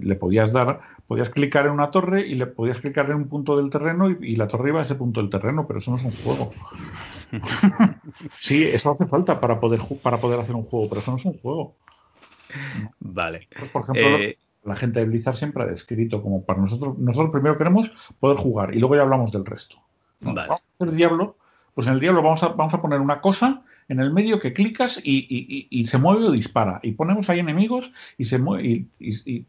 le 0.00 0.14
podías 0.16 0.52
dar, 0.52 0.80
podías 1.08 1.30
clicar 1.30 1.66
en 1.66 1.72
una 1.72 1.90
torre 1.90 2.20
y 2.20 2.34
le 2.34 2.46
podías 2.46 2.80
clicar 2.80 3.10
en 3.10 3.16
un 3.16 3.28
punto 3.28 3.56
del 3.56 3.70
terreno 3.70 4.10
y, 4.10 4.36
la 4.36 4.46
torre 4.46 4.68
iba 4.68 4.78
a 4.78 4.82
ese 4.82 4.94
punto 4.94 5.20
del 5.20 5.30
terreno, 5.30 5.66
pero 5.66 5.80
eso 5.80 5.90
no 5.90 5.96
es 5.96 6.04
un 6.04 6.12
juego. 6.12 6.52
sí, 8.38 8.62
eso 8.62 8.92
hace 8.92 9.06
falta 9.06 9.40
para 9.40 9.58
poder, 9.58 9.80
para 10.02 10.18
poder 10.18 10.38
hacer 10.38 10.54
un 10.54 10.64
juego, 10.64 10.88
pero 10.88 11.00
eso 11.00 11.10
no 11.10 11.16
es 11.16 11.24
un 11.24 11.38
juego. 11.38 11.74
Vale. 13.00 13.48
Por 13.72 13.82
ejemplo, 13.82 14.06
eh, 14.18 14.38
la 14.64 14.76
gente 14.76 15.00
de 15.00 15.06
Blizzard 15.06 15.36
siempre 15.36 15.62
ha 15.62 15.66
descrito 15.66 16.22
como 16.22 16.44
para 16.44 16.60
nosotros, 16.60 16.98
nosotros 16.98 17.32
primero 17.32 17.58
queremos 17.58 17.90
poder 18.20 18.36
jugar 18.36 18.74
y 18.74 18.78
luego 18.78 18.94
ya 18.94 19.02
hablamos 19.02 19.32
del 19.32 19.46
resto. 19.46 19.76
Vale. 20.20 20.48
Vamos 20.48 20.60
a 20.60 20.84
hacer 20.84 20.94
Diablo 20.94 21.36
pues 21.78 21.86
en 21.86 21.94
el 21.94 22.00
diablo 22.00 22.22
vamos 22.22 22.42
a, 22.42 22.48
vamos 22.48 22.74
a 22.74 22.82
poner 22.82 22.98
una 22.98 23.20
cosa 23.20 23.62
en 23.88 24.00
el 24.00 24.12
medio 24.12 24.38
que 24.38 24.52
clicas 24.52 25.00
y, 25.02 25.84
se 25.86 25.98
mueve 25.98 26.26
o 26.26 26.30
dispara. 26.30 26.80
Y 26.82 26.92
ponemos 26.92 27.28
ahí 27.30 27.38
enemigos 27.40 27.90
y 28.16 28.24
se, 28.24 28.38
mueve, 28.38 28.86
y, 28.98 29.44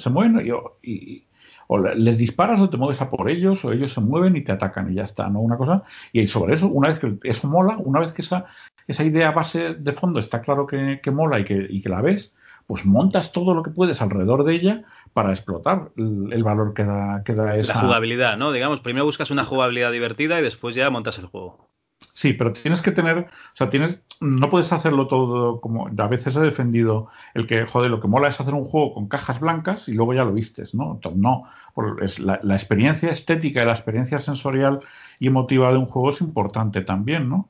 se 0.00 0.10
mueven 0.10 0.46
y, 0.82 1.24
o 1.68 1.78
les 1.78 2.18
disparas 2.18 2.60
o 2.60 2.70
te 2.70 2.76
mueves 2.76 3.00
a 3.02 3.10
por 3.10 3.30
ellos 3.30 3.64
o 3.64 3.72
ellos 3.72 3.92
se 3.92 4.00
mueven 4.00 4.36
y 4.36 4.42
te 4.42 4.52
atacan 4.52 4.90
y 4.90 4.94
ya 4.94 5.04
está, 5.04 5.28
¿no? 5.28 5.40
Una 5.40 5.56
cosa. 5.56 5.82
Y 6.12 6.26
sobre 6.26 6.54
eso, 6.54 6.68
una 6.68 6.88
vez 6.88 6.98
que 6.98 7.18
eso 7.22 7.48
mola, 7.48 7.76
una 7.78 8.00
vez 8.00 8.12
que 8.12 8.22
esa, 8.22 8.46
esa 8.86 9.04
idea 9.04 9.32
base 9.32 9.74
de 9.74 9.92
fondo 9.92 10.20
está 10.20 10.40
claro 10.40 10.66
que, 10.66 11.00
mola 11.10 11.40
y 11.40 11.44
que, 11.44 11.66
y 11.68 11.80
que 11.80 11.88
la 11.88 12.00
ves, 12.00 12.34
pues 12.66 12.84
montas 12.84 13.32
todo 13.32 13.54
lo 13.54 13.62
que 13.62 13.70
puedes 13.70 14.00
alrededor 14.00 14.44
de 14.44 14.54
ella 14.54 14.82
para 15.12 15.30
explotar 15.30 15.90
el, 15.96 16.42
valor 16.42 16.74
que 16.74 16.84
da, 16.84 17.22
que 17.24 17.34
da 17.34 17.56
esa. 17.56 17.74
La 17.74 17.80
jugabilidad, 17.80 18.36
¿no? 18.38 18.52
Digamos, 18.52 18.80
primero 18.80 19.04
buscas 19.04 19.30
una 19.30 19.44
jugabilidad 19.44 19.92
divertida 19.92 20.38
y 20.38 20.42
después 20.42 20.74
ya 20.74 20.88
montas 20.90 21.18
el 21.18 21.26
juego. 21.26 21.71
Sí, 22.14 22.34
pero 22.34 22.52
tienes 22.52 22.82
que 22.82 22.92
tener, 22.92 23.18
o 23.18 23.54
sea, 23.54 23.70
tienes, 23.70 24.02
no 24.20 24.50
puedes 24.50 24.70
hacerlo 24.72 25.06
todo 25.06 25.62
como, 25.62 25.88
a 25.88 26.06
veces 26.08 26.36
he 26.36 26.40
defendido 26.40 27.08
el 27.32 27.46
que, 27.46 27.64
joder, 27.64 27.90
lo 27.90 28.00
que 28.00 28.08
mola 28.08 28.28
es 28.28 28.38
hacer 28.38 28.52
un 28.52 28.66
juego 28.66 28.92
con 28.92 29.08
cajas 29.08 29.40
blancas 29.40 29.88
y 29.88 29.94
luego 29.94 30.12
ya 30.12 30.24
lo 30.24 30.34
vistes, 30.34 30.74
¿no? 30.74 30.92
Entonces, 30.92 31.18
no, 31.18 31.44
es 32.02 32.18
la, 32.18 32.36
experiencia 32.52 33.10
estética 33.10 33.62
y 33.62 33.66
la 33.66 33.72
experiencia 33.72 34.18
sensorial 34.18 34.80
y 35.18 35.28
emotiva 35.28 35.70
de 35.70 35.78
un 35.78 35.86
juego 35.86 36.10
es 36.10 36.20
importante 36.20 36.82
también, 36.82 37.30
¿no? 37.30 37.48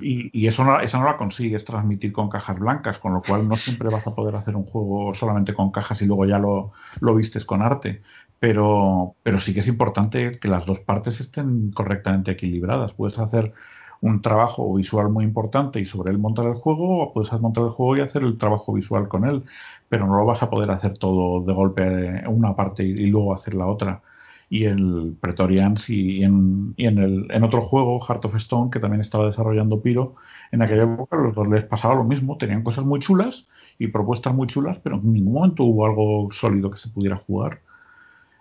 Y, 0.00 0.46
eso 0.46 0.64
no, 0.64 0.78
esa 0.78 0.98
no 0.98 1.04
la 1.04 1.16
consigues 1.16 1.64
transmitir 1.64 2.12
con 2.12 2.28
cajas 2.28 2.58
blancas, 2.58 2.98
con 2.98 3.14
lo 3.14 3.22
cual 3.22 3.48
no 3.48 3.56
siempre 3.56 3.88
vas 3.88 4.06
a 4.06 4.14
poder 4.14 4.36
hacer 4.36 4.54
un 4.54 4.64
juego 4.64 5.12
solamente 5.12 5.54
con 5.54 5.72
cajas 5.72 6.00
y 6.02 6.06
luego 6.06 6.24
ya 6.24 6.38
lo, 6.38 6.70
lo 7.00 7.14
vistes 7.16 7.44
con 7.44 7.62
arte. 7.62 8.00
Pero, 8.38 9.16
pero 9.24 9.40
sí 9.40 9.52
que 9.52 9.60
es 9.60 9.66
importante 9.66 10.32
que 10.32 10.48
las 10.48 10.66
dos 10.66 10.78
partes 10.78 11.18
estén 11.20 11.72
correctamente 11.72 12.30
equilibradas. 12.32 12.92
Puedes 12.92 13.18
hacer 13.18 13.54
un 14.02 14.20
trabajo 14.20 14.74
visual 14.74 15.08
muy 15.10 15.24
importante 15.24 15.80
y 15.80 15.84
sobre 15.86 16.10
él 16.10 16.18
montar 16.18 16.46
el 16.46 16.54
juego, 16.54 17.12
puedes 17.14 17.32
montar 17.40 17.64
el 17.64 17.70
juego 17.70 17.96
y 17.96 18.00
hacer 18.00 18.24
el 18.24 18.36
trabajo 18.36 18.72
visual 18.72 19.08
con 19.08 19.24
él, 19.24 19.44
pero 19.88 20.06
no 20.06 20.16
lo 20.16 20.26
vas 20.26 20.42
a 20.42 20.50
poder 20.50 20.70
hacer 20.72 20.98
todo 20.98 21.44
de 21.44 21.52
golpe 21.52 21.82
en 21.84 22.26
una 22.26 22.54
parte 22.56 22.82
y, 22.84 23.06
luego 23.06 23.32
hacer 23.32 23.54
la 23.54 23.66
otra. 23.66 24.02
Y 24.50 24.64
el 24.64 25.16
Pretorians 25.20 25.88
y 25.88 26.24
en, 26.24 26.74
en, 26.76 26.98
el, 26.98 27.26
en 27.30 27.44
otro 27.44 27.62
juego, 27.62 28.00
Heart 28.00 28.24
of 28.26 28.34
Stone, 28.36 28.70
que 28.70 28.80
también 28.80 29.00
estaba 29.00 29.26
desarrollando 29.26 29.80
Piro, 29.80 30.16
en 30.50 30.62
aquella 30.62 30.82
época 30.82 31.16
los 31.16 31.34
dos 31.34 31.48
les 31.48 31.64
pasaba 31.64 31.94
lo 31.94 32.04
mismo, 32.04 32.36
tenían 32.36 32.62
cosas 32.62 32.84
muy 32.84 33.00
chulas 33.00 33.46
y 33.78 33.86
propuestas 33.88 34.34
muy 34.34 34.48
chulas, 34.48 34.78
pero 34.80 34.96
en 34.96 35.12
ningún 35.12 35.34
momento 35.34 35.64
hubo 35.64 35.86
algo 35.86 36.28
sólido 36.32 36.70
que 36.70 36.78
se 36.78 36.90
pudiera 36.90 37.16
jugar. 37.16 37.60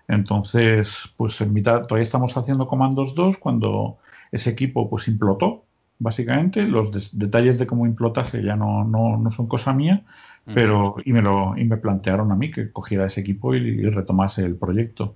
Entonces, 0.07 1.13
pues 1.17 1.39
en 1.39 1.53
mitad, 1.53 1.83
todavía 1.83 2.03
estamos 2.03 2.35
haciendo 2.35 2.67
Comandos 2.67 3.15
2 3.15 3.37
cuando 3.37 3.99
ese 4.31 4.49
equipo 4.49 4.89
pues 4.89 5.07
implotó, 5.07 5.65
básicamente. 5.99 6.63
Los 6.63 7.17
detalles 7.17 7.59
de 7.59 7.67
cómo 7.67 7.85
implotase 7.85 8.43
ya 8.43 8.55
no, 8.55 8.83
no, 8.83 9.31
son 9.31 9.47
cosa 9.47 9.73
mía, 9.73 10.03
pero 10.45 10.95
y 11.05 11.13
me, 11.13 11.21
lo, 11.21 11.57
y 11.57 11.65
me 11.65 11.77
plantearon 11.77 12.31
a 12.31 12.35
mí 12.35 12.51
que 12.51 12.71
cogiera 12.71 13.05
ese 13.05 13.21
equipo 13.21 13.53
y, 13.55 13.89
retomase 13.89 14.43
el 14.43 14.55
proyecto. 14.55 15.15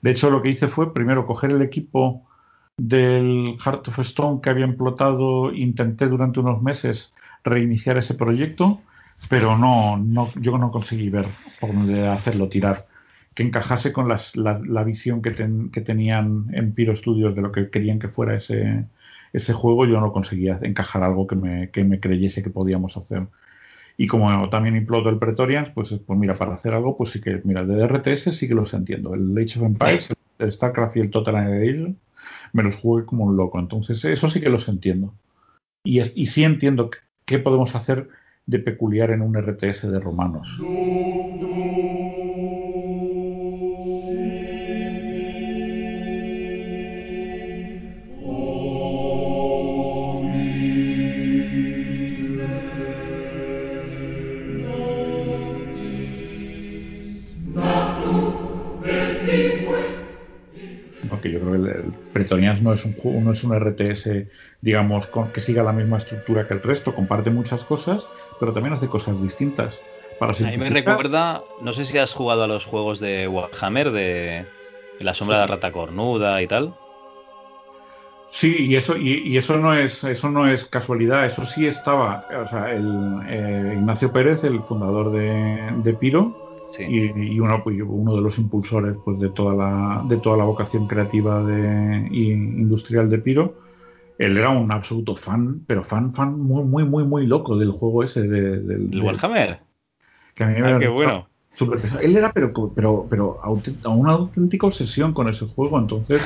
De 0.00 0.10
hecho, 0.10 0.30
lo 0.30 0.42
que 0.42 0.50
hice 0.50 0.68
fue 0.68 0.92
primero 0.92 1.26
coger 1.26 1.50
el 1.50 1.62
equipo 1.62 2.26
del 2.76 3.56
Heart 3.62 3.88
of 3.88 3.98
Stone 4.00 4.40
que 4.42 4.50
había 4.50 4.66
implotado, 4.66 5.52
intenté 5.52 6.08
durante 6.08 6.40
unos 6.40 6.62
meses 6.62 7.12
reiniciar 7.44 7.98
ese 7.98 8.14
proyecto, 8.14 8.80
pero 9.28 9.58
no, 9.58 9.96
no 9.98 10.30
yo 10.40 10.58
no 10.58 10.72
conseguí 10.72 11.10
ver 11.10 11.26
por 11.60 11.72
dónde 11.72 12.08
hacerlo 12.08 12.48
tirar 12.48 12.86
que 13.34 13.42
encajase 13.42 13.92
con 13.92 14.08
las, 14.08 14.36
la, 14.36 14.84
visión 14.84 15.22
que, 15.22 15.34
que, 15.72 15.80
tenían 15.80 16.48
en 16.52 16.74
Piro 16.74 16.94
Studios 16.94 17.34
de 17.34 17.42
lo 17.42 17.52
que 17.52 17.70
querían 17.70 17.98
que 17.98 18.08
fuera 18.08 18.36
ese, 18.36 18.86
ese 19.32 19.52
juego, 19.54 19.86
yo 19.86 20.00
no 20.00 20.12
conseguía 20.12 20.58
encajar 20.62 21.02
algo 21.02 21.26
que 21.26 21.36
me, 21.36 21.70
que 21.70 21.84
me 21.84 22.00
creyese 22.00 22.42
que 22.42 22.50
podíamos 22.50 22.96
hacer. 22.96 23.26
Y 23.96 24.06
como 24.06 24.48
también 24.48 24.76
imploto 24.76 25.08
el 25.08 25.18
Pretorians, 25.18 25.70
pues, 25.70 25.94
pues 26.06 26.18
mira, 26.18 26.36
para 26.36 26.54
hacer 26.54 26.74
algo, 26.74 26.96
pues 26.96 27.10
sí 27.10 27.20
que, 27.20 27.40
mira, 27.44 27.64
de 27.64 27.86
RTS 27.86 28.32
sí 28.32 28.48
que 28.48 28.54
los 28.54 28.74
entiendo. 28.74 29.14
El 29.14 29.36
Age 29.36 29.58
of 29.58 29.66
Empires, 29.66 30.08
el 30.38 30.52
StarCraft 30.52 30.96
y 30.96 31.00
el 31.00 31.10
Total 31.10 31.36
Annihilation, 31.36 31.98
me 32.52 32.62
los 32.62 32.76
jugué 32.76 33.04
como 33.04 33.24
un 33.24 33.36
loco. 33.36 33.58
Entonces, 33.58 34.04
eso 34.04 34.28
sí 34.28 34.40
que 34.40 34.50
los 34.50 34.68
entiendo. 34.68 35.14
Y, 35.84 36.00
es, 36.00 36.12
y 36.16 36.26
sí 36.26 36.44
entiendo 36.44 36.90
qué 37.24 37.38
podemos 37.38 37.74
hacer 37.74 38.08
de 38.46 38.58
peculiar 38.58 39.10
en 39.10 39.22
un 39.22 39.36
RTS 39.36 39.90
de 39.90 40.00
romanos. 40.00 40.48
Pretorians 62.12 62.62
no 62.62 62.72
es 62.72 62.84
un 62.84 62.94
juego, 62.94 63.20
no 63.20 63.32
es 63.32 63.42
un 63.44 63.58
RTS, 63.58 64.26
digamos, 64.60 65.06
con, 65.06 65.32
que 65.32 65.40
siga 65.40 65.62
la 65.62 65.72
misma 65.72 65.98
estructura 65.98 66.46
que 66.46 66.54
el 66.54 66.62
resto, 66.62 66.94
comparte 66.94 67.30
muchas 67.30 67.64
cosas, 67.64 68.06
pero 68.38 68.52
también 68.52 68.74
hace 68.74 68.88
cosas 68.88 69.22
distintas. 69.22 69.80
Para 70.18 70.32
a 70.32 70.50
mí 70.50 70.56
me 70.56 70.70
recuerda, 70.70 71.42
no 71.60 71.72
sé 71.72 71.84
si 71.84 71.98
has 71.98 72.12
jugado 72.12 72.44
a 72.44 72.46
los 72.46 72.64
juegos 72.66 73.00
de 73.00 73.26
Warhammer, 73.26 73.90
de, 73.90 74.44
la 75.00 75.14
sombra 75.14 75.36
de 75.36 75.42
la 75.42 75.54
rata 75.54 75.72
cornuda 75.72 76.40
y 76.42 76.46
tal. 76.46 76.74
Sí, 78.28 78.66
y 78.66 78.76
eso, 78.76 78.96
y, 78.96 79.36
eso 79.36 79.58
no 79.58 79.74
es, 79.74 80.04
eso 80.04 80.30
no 80.30 80.46
es 80.46 80.64
casualidad, 80.64 81.26
eso 81.26 81.44
sí 81.44 81.66
estaba, 81.66 82.26
o 82.44 82.48
sea, 82.48 82.72
el, 82.72 83.20
eh, 83.28 83.74
Ignacio 83.76 84.10
Pérez, 84.10 84.42
el 84.44 84.62
fundador 84.62 85.12
de 85.12 85.92
Piro, 85.94 86.41
y, 86.78 87.38
uno, 87.40 87.62
pues, 87.62 87.76
uno, 87.84 88.16
de 88.16 88.22
los 88.22 88.38
impulsores 88.38 88.96
pues, 89.04 89.18
de, 89.18 89.28
toda 89.30 89.54
la, 89.54 90.04
de 90.08 90.18
toda 90.18 90.36
la 90.36 90.44
vocación 90.44 90.86
creativa 90.86 91.42
de, 91.42 92.08
industrial 92.10 93.10
de 93.10 93.18
Piro. 93.18 93.54
Él 94.18 94.36
era 94.36 94.50
un 94.50 94.70
absoluto 94.70 95.16
fan, 95.16 95.64
pero 95.66 95.82
fan, 95.82 96.14
fan 96.14 96.38
muy, 96.38 96.64
muy, 96.64 96.84
muy, 96.84 97.04
muy 97.04 97.26
loco 97.26 97.56
del 97.56 97.72
juego 97.72 98.04
ese 98.04 98.22
de, 98.22 98.60
del, 98.60 99.02
Warhammer. 99.02 99.60
Que 100.34 100.44
a 100.44 100.46
mí 100.46 100.60
me 100.60 100.72
ah, 100.72 100.78
qué 100.78 100.88
bueno. 100.88 101.26
Él 102.00 102.16
era, 102.16 102.32
pero, 102.32 102.52
pero, 102.74 103.06
pero 103.10 103.40
una 103.84 104.12
auténtica 104.12 104.66
obsesión 104.66 105.12
con 105.12 105.28
ese 105.28 105.46
juego. 105.46 105.78
Entonces, 105.78 106.22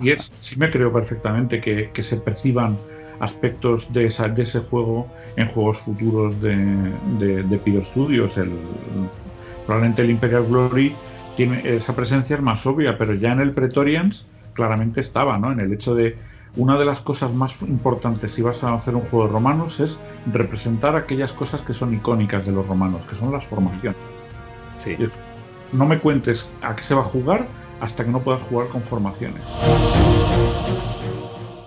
y 0.00 0.10
es, 0.10 0.32
sí 0.40 0.58
me 0.58 0.70
creo 0.70 0.92
perfectamente 0.92 1.60
que, 1.60 1.90
que 1.92 2.02
se 2.02 2.16
perciban 2.16 2.76
aspectos 3.20 3.92
de, 3.92 4.06
esa, 4.06 4.28
de 4.28 4.42
ese 4.42 4.60
juego 4.60 5.06
en 5.36 5.48
juegos 5.48 5.78
futuros 5.78 6.40
de, 6.40 6.56
de, 7.18 7.42
de 7.44 7.58
Piro 7.58 7.82
Studios. 7.82 8.36
El, 8.36 8.50
Probablemente 9.66 10.02
el 10.02 10.10
Imperial 10.10 10.44
Glory 10.46 10.94
tiene 11.36 11.62
esa 11.64 11.94
presencia 11.94 12.36
es 12.36 12.42
más 12.42 12.64
obvia, 12.66 12.96
pero 12.98 13.14
ya 13.14 13.32
en 13.32 13.40
el 13.40 13.52
Pretorians 13.52 14.26
claramente 14.52 15.00
estaba, 15.00 15.38
¿no? 15.38 15.52
En 15.52 15.60
el 15.60 15.72
hecho 15.72 15.94
de 15.94 16.16
una 16.56 16.78
de 16.78 16.84
las 16.84 17.00
cosas 17.00 17.32
más 17.32 17.54
importantes 17.62 18.32
si 18.32 18.42
vas 18.42 18.62
a 18.62 18.74
hacer 18.74 18.94
un 18.94 19.02
juego 19.02 19.26
de 19.26 19.32
romanos 19.32 19.80
es 19.80 19.98
representar 20.32 20.94
aquellas 20.94 21.32
cosas 21.32 21.60
que 21.62 21.74
son 21.74 21.94
icónicas 21.94 22.46
de 22.46 22.52
los 22.52 22.66
romanos, 22.66 23.04
que 23.06 23.16
son 23.16 23.32
las 23.32 23.44
formaciones. 23.44 23.98
Sí. 24.76 24.96
No 25.72 25.86
me 25.86 25.98
cuentes 25.98 26.48
a 26.62 26.76
qué 26.76 26.84
se 26.84 26.94
va 26.94 27.00
a 27.00 27.04
jugar 27.04 27.46
hasta 27.80 28.04
que 28.04 28.10
no 28.10 28.20
puedas 28.20 28.46
jugar 28.46 28.68
con 28.68 28.82
formaciones 28.82 29.42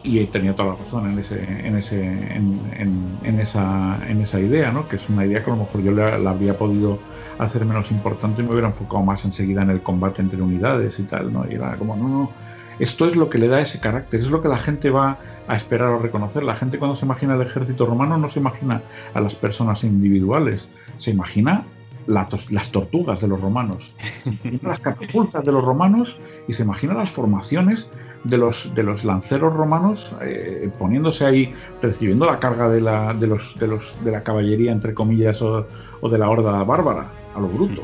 y 0.08 0.26
tenía 0.28 0.56
toda 0.56 0.70
la 0.70 0.76
razón 0.76 1.10
en 1.12 1.20
ese 1.20 1.44
en 1.68 1.76
ese 1.76 2.02
en, 2.02 3.40
esa 3.40 4.00
en 4.08 4.22
esa 4.22 4.40
idea 4.40 4.72
no 4.72 4.88
que 4.88 4.96
es 4.96 5.10
una 5.10 5.26
idea 5.26 5.44
que 5.44 5.52
a 5.52 5.54
lo 5.56 5.64
mejor 5.64 5.82
yo 5.82 5.92
la, 5.92 6.16
habría 6.30 6.58
podido 6.58 7.00
hacer 7.38 7.66
menos 7.66 7.92
importante 7.92 8.42
y 8.42 8.46
me 8.46 8.52
hubiera 8.52 8.68
enfocado 8.68 9.04
más 9.04 9.26
enseguida 9.26 9.62
en 9.62 9.70
el 9.70 9.82
combate 9.82 10.22
entre 10.22 10.42
unidades 10.42 10.98
y 11.00 11.04
tal 11.04 11.34
no 11.34 11.46
y 11.50 11.56
era 11.56 11.76
como 11.76 11.96
no 11.96 12.08
no 12.08 12.32
esto 12.80 13.08
es 13.08 13.16
lo 13.16 13.30
que 13.30 13.38
le 13.38 13.48
da 13.48 13.60
ese 13.60 13.80
carácter 13.80 14.20
es 14.20 14.30
lo 14.30 14.42
que 14.42 14.48
la 14.48 14.58
gente 14.58 14.90
va 14.90 15.18
a 15.48 15.56
esperar 15.56 15.90
o 15.90 16.00
reconocer. 16.00 16.44
La 16.44 16.56
gente 16.56 16.78
cuando 16.78 16.96
se 16.96 17.06
imagina 17.06 17.34
el 17.34 17.42
ejército 17.42 17.88
romano 17.88 18.18
no 18.20 18.30
se 18.30 18.40
imagina 18.40 18.84
a 19.16 19.22
las 19.22 19.36
personas 19.36 19.84
individuales 19.84 20.70
se 20.98 21.12
imagina 21.12 21.66
las 22.08 22.72
tortugas 22.72 23.20
de 23.20 23.28
los 23.28 23.42
romanos, 23.42 23.94
se 24.22 24.30
imagina 24.30 24.70
las 24.70 24.80
catapultas 24.80 25.44
de 25.44 25.52
los 25.52 25.64
romanos 25.64 26.18
y 26.48 26.54
se 26.54 26.64
imagina 26.64 26.94
las 26.94 27.12
formaciones 27.12 27.88
de 28.24 28.38
los, 28.38 28.74
de 28.76 28.84
los 28.84 29.04
lanceros 29.04 29.54
romanos 29.54 30.12
eh, 30.22 30.70
poniéndose 30.78 31.26
ahí, 31.26 31.54
recibiendo 31.82 32.26
la 32.26 32.40
carga 32.40 32.70
de 32.70 32.82
la, 32.82 33.14
de 33.14 33.28
los, 33.28 33.56
de 33.60 33.68
los, 33.68 33.94
de 34.04 34.12
la 34.12 34.24
caballería, 34.24 34.72
entre 34.72 34.94
comillas, 34.94 35.42
o, 35.42 35.66
de 36.02 36.18
la 36.18 36.30
horda 36.30 36.64
bárbara, 36.64 37.06
a 37.36 37.40
lo 37.40 37.48
bruto. 37.48 37.82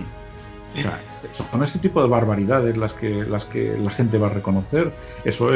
son 1.31 1.63
ese 1.63 1.79
tipo 1.79 2.01
de 2.01 2.07
barbaridades 2.09 2.77
las 2.77 2.93
que, 2.93 3.25
las 3.25 3.45
que 3.45 3.77
la 3.77 3.91
gente 3.91 4.17
va 4.17 4.27
a 4.27 4.31
reconocer. 4.31 4.91
Eso 5.23 5.49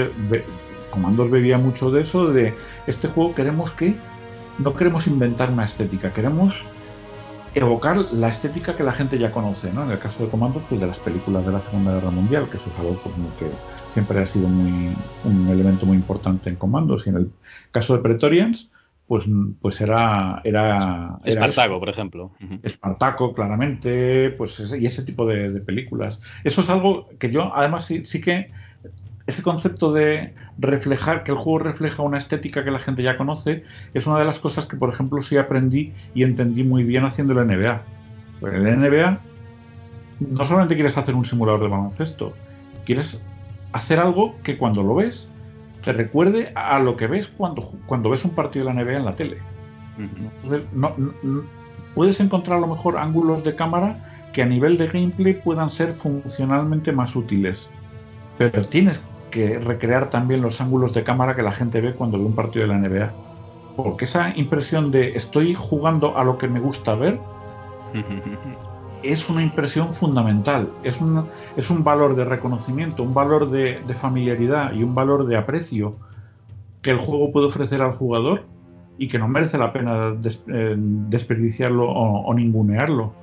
Comandos 0.90 1.30
bebía 1.30 1.58
mucho 1.58 1.91
de 1.91 2.02
eso, 2.02 2.28
de 2.28 2.54
este 2.88 3.08
juego 3.08 3.36
queremos 3.36 3.72
que 3.72 3.95
no 4.58 4.74
queremos 4.74 5.06
inventar 5.06 5.52
una 5.52 5.66
estética, 5.66 6.12
queremos 6.12 6.64
evocar 7.57 7.97
la 8.11 8.29
estética 8.29 8.75
que 8.75 8.84
la 8.84 8.93
gente 8.93 9.17
ya 9.17 9.31
conoce, 9.31 9.71
¿no? 9.71 9.84
En 9.84 9.91
el 9.91 9.99
caso 9.99 10.23
de 10.23 10.29
Comando, 10.29 10.61
pues 10.67 10.79
de 10.79 10.88
las 10.88 10.99
películas 10.99 11.45
de 11.45 11.51
la 11.51 11.61
Segunda 11.61 11.93
Guerra 11.93 12.11
Mundial, 12.11 12.49
que 12.49 12.57
eso 12.57 12.69
es 12.69 12.79
algo 12.79 13.01
que 13.39 13.47
siempre 13.93 14.19
ha 14.19 14.25
sido 14.25 14.47
muy, 14.47 14.93
un 15.23 15.47
elemento 15.49 15.85
muy 15.85 15.97
importante 15.97 16.49
en 16.49 16.55
Comandos. 16.55 17.07
Y 17.07 17.09
en 17.09 17.15
el 17.17 17.31
caso 17.71 17.95
de 17.95 18.03
Pretorians, 18.03 18.69
pues, 19.07 19.23
pues 19.61 19.79
era, 19.81 20.41
era, 20.43 21.19
Espartaco, 21.23 21.79
por 21.79 21.89
ejemplo. 21.89 22.31
Espartaco, 22.61 23.34
claramente, 23.34 24.31
pues 24.31 24.59
y 24.77 24.85
ese 24.85 25.03
tipo 25.03 25.25
de, 25.25 25.49
películas. 25.61 26.19
Eso 26.43 26.61
es 26.61 26.69
algo 26.69 27.09
que 27.17 27.31
yo, 27.31 27.51
además, 27.55 27.85
sí, 27.85 28.03
sí, 28.03 28.21
que 28.21 28.51
ese 29.28 29.44
concepto 29.44 29.91
de 29.91 30.34
reflejar, 30.58 31.24
que 31.24 31.32
el 31.32 31.38
juego 31.38 31.60
refleja 31.60 32.02
una 32.02 32.18
estética 32.18 32.64
que 32.64 32.72
la 32.72 32.80
gente 32.80 33.04
ya 33.04 33.18
conoce, 33.18 33.64
es 33.94 34.08
una 34.08 34.20
de 34.20 34.26
las 34.26 34.40
cosas 34.40 34.66
que, 34.66 34.78
por 34.78 34.90
ejemplo, 34.90 35.22
sí 35.22 35.38
aprendí 35.38 35.94
y 36.16 36.24
entendí 36.24 36.64
muy 36.64 36.84
bien 36.84 37.06
haciendo 37.06 37.40
el 37.40 37.48
NBA. 37.48 37.82
Pues 38.40 38.54
en 38.54 38.68
el 38.68 38.80
NBA 38.80 39.20
no 40.20 40.48
solamente 40.48 40.76
quieres 40.76 40.98
hacer 40.98 41.14
un 41.14 41.26
simulador 41.26 41.62
de 41.62 41.68
baloncesto, 41.68 42.34
quieres 42.86 43.22
hacer 43.74 43.99
algo 43.99 44.36
que 44.44 44.58
cuando 44.58 44.82
lo 44.82 44.95
ves 44.95 45.28
te 45.82 45.94
recuerde 45.94 46.52
a 46.56 46.80
lo 46.80 46.98
que 46.98 47.08
ves 47.08 47.28
cuando, 47.28 47.62
cuando 47.86 48.10
ves 48.10 48.26
un 48.26 48.32
partido 48.32 48.66
de 48.66 48.74
la 48.74 48.84
NBA 48.84 48.98
en 48.98 49.06
la 49.06 49.16
tele. 49.16 49.38
no, 50.74 50.95
puedes 51.94 52.20
encontrar 52.20 52.58
a 52.58 52.62
lo 52.62 52.68
mejor 52.68 52.98
ángulos 52.98 53.44
de 53.44 53.56
cámara 53.56 54.30
que 54.34 54.41
a 54.41 54.45
nivel 54.45 54.78
de 54.78 54.88
gameplay 54.88 55.34
puedan 55.34 55.70
ser 55.70 55.94
funcionalmente 55.94 56.91
más 56.91 57.16
útiles. 57.16 57.70
Pero 58.38 58.68
tienes 58.68 59.02
que 59.32 59.60
recrear 59.60 60.10
también 60.10 60.41
los 60.41 60.62
ángulos 60.62 60.94
de 60.94 61.04
cámara 61.04 61.36
que 61.36 61.41
la 61.41 61.52
gente 61.52 61.82
ve 61.82 61.94
cuando 61.94 62.18
ve 62.18 62.26
un 62.26 62.36
partido 62.36 62.68
de 62.68 62.74
la 62.74 62.80
NBA. 62.80 63.14
Porque 63.76 64.06
esa 64.06 64.36
impresión 64.36 64.91
de 64.91 65.16
estoy 65.16 65.54
jugando 65.54 66.18
a 66.18 66.24
lo 66.24 66.38
que 66.38 66.48
me 66.48 66.60
gusta 66.60 66.95
ver 66.95 67.20
es 69.04 69.30
una 69.30 69.44
impresión 69.44 69.94
fundamental, 69.94 70.72
es 70.84 70.99
un, 70.99 71.26
es 71.56 71.70
un 71.70 71.84
valor 71.84 72.16
de 72.16 72.26
reconocimiento, 72.26 73.04
un 73.04 73.14
valor 73.14 73.49
de, 73.49 73.82
familiaridad 73.94 74.74
y 74.74 74.84
un 74.84 74.95
valor 74.95 75.28
de 75.28 75.38
aprecio 75.38 75.95
que 76.82 76.91
el 76.91 76.98
juego 76.98 77.32
puede 77.32 77.48
ofrecer 77.48 77.82
al 77.82 77.94
jugador 77.94 78.45
y 78.98 79.08
que 79.08 79.20
no 79.20 79.28
merece 79.28 79.58
la 79.58 79.72
pena 79.72 80.16
eh, 80.48 80.76
desperdiciarlo 80.78 81.88
o, 81.90 82.34
ningunearlo. 82.34 83.14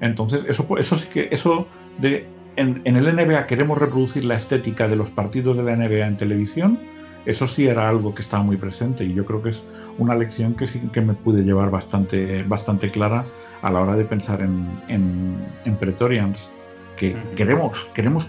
Entonces, 0.00 0.44
eso, 0.48 0.66
eso 0.76 0.96
sí 0.96 1.08
que, 1.08 1.28
eso 1.30 1.66
de 1.98 2.26
en, 2.56 2.82
en, 2.84 2.96
el 2.96 3.14
NBA 3.14 3.46
queremos 3.46 3.78
reproducir 3.78 4.24
la 4.24 4.36
estética 4.36 4.88
de 4.88 4.96
los 4.96 5.10
partidos 5.10 5.56
de 5.56 5.62
la 5.62 5.76
NBA 5.76 6.06
en 6.06 6.16
televisión, 6.16 6.78
eso 7.24 7.46
sí 7.46 7.66
era 7.66 7.88
algo 7.88 8.14
que 8.14 8.22
estaba 8.22 8.42
muy 8.42 8.56
presente 8.56 9.04
y 9.04 9.14
yo 9.14 9.24
creo 9.24 9.42
que 9.42 9.50
es 9.50 9.62
una 9.98 10.14
lección 10.14 10.54
que 10.54 10.66
sí 10.66 10.80
que 10.92 11.00
me 11.00 11.14
pude 11.14 11.42
llevar 11.42 11.70
bastante, 11.70 12.42
bastante 12.42 12.90
clara 12.90 13.24
a 13.62 13.70
la 13.70 13.80
hora 13.80 13.94
de 13.94 14.04
pensar 14.04 14.42
en, 14.42 14.66
en, 14.88 15.76
Pretorians, 15.76 16.50
que 16.96 17.16
queremos, 17.36 17.88
queremos 17.94 18.26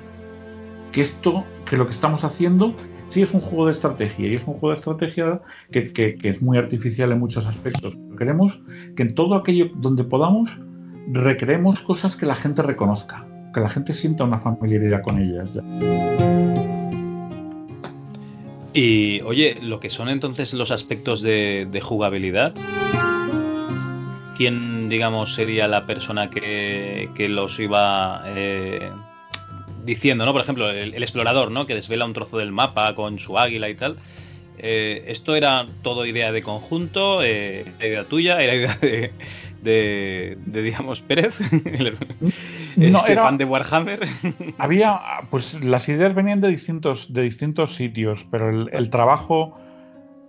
que 0.92 1.02
esto, 1.02 1.44
que 1.66 1.76
lo 1.76 1.86
que 1.88 1.92
estamos 1.92 2.24
haciendo, 2.24 2.76
sí 3.10 3.24
es 3.24 3.34
un 3.34 3.42
juego 3.42 3.66
de 3.66 3.72
estrategia 3.72 4.28
y 4.28 4.36
es 4.36 4.46
un 4.46 4.54
juego 4.54 4.70
de 4.70 4.76
estrategia 4.76 5.42
que, 5.72 5.92
que, 5.92 6.18
es 6.22 6.42
muy 6.42 6.58
artificial 6.58 7.12
en 7.12 7.20
muchos 7.20 7.48
aspectos. 7.48 7.96
Queremos 8.18 8.60
que 8.96 9.04
en 9.04 9.16
todo 9.16 9.36
aquello 9.36 9.70
donde 9.76 10.04
podamos 10.04 10.60
recreemos 11.12 11.82
cosas 11.82 12.16
que 12.16 12.26
la 12.26 12.36
gente 12.36 12.62
reconozca, 12.62 13.26
que 13.54 13.60
la 13.60 13.70
gente 13.70 13.94
sienta 13.94 14.24
una 14.24 14.40
familiaridad 14.40 15.02
con 15.02 15.22
ellas. 15.22 15.50
Y 18.74 19.22
oye, 19.22 19.58
lo 19.62 19.80
que 19.80 19.90
son 19.90 20.10
entonces 20.10 20.54
los 20.54 20.72
aspectos 20.72 21.22
de, 21.22 21.80
jugabilidad, 21.82 22.54
¿quién, 24.36 24.90
digamos, 24.90 25.36
sería 25.36 25.68
la 25.68 25.86
persona 25.86 26.32
que, 26.32 27.10
los 27.30 27.60
iba 27.60 28.24
eh, 28.36 28.90
diciendo, 29.86 30.26
¿no? 30.26 30.34
Por 30.34 30.42
ejemplo, 30.42 30.72
el, 30.72 31.02
explorador, 31.02 31.52
¿no? 31.52 31.68
Que 31.68 31.76
desvela 31.76 32.06
un 32.06 32.14
trozo 32.14 32.40
del 32.40 32.52
mapa 32.52 32.96
con 32.96 33.20
su 33.20 33.38
águila 33.38 33.70
y 33.70 33.76
tal. 33.76 33.98
Eh, 34.58 35.04
¿Esto 35.08 35.36
era 35.36 35.68
todo 35.84 36.06
idea 36.06 36.32
de 36.32 36.42
conjunto? 36.42 37.24
Eh, 37.24 37.66
¿Idea 37.80 38.06
tuya? 38.06 38.42
¿Era 38.42 38.56
idea 38.56 38.78
de, 38.82 39.12
digamos, 39.64 41.02
Pérez? 41.02 41.40
no, 42.76 43.00
este 43.00 43.12
era, 43.12 43.24
fan 43.24 43.38
de 43.38 43.46
Warhammer. 43.46 44.08
había, 44.58 45.00
pues 45.30 45.64
las 45.64 45.88
ideas 45.90 46.14
venían 46.14 46.42
de 46.42 46.50
distintos, 46.50 47.14
de 47.14 47.24
distintos 47.24 47.76
sitios, 47.76 48.26
pero 48.30 48.50
el 48.50 48.90
trabajo 48.90 49.58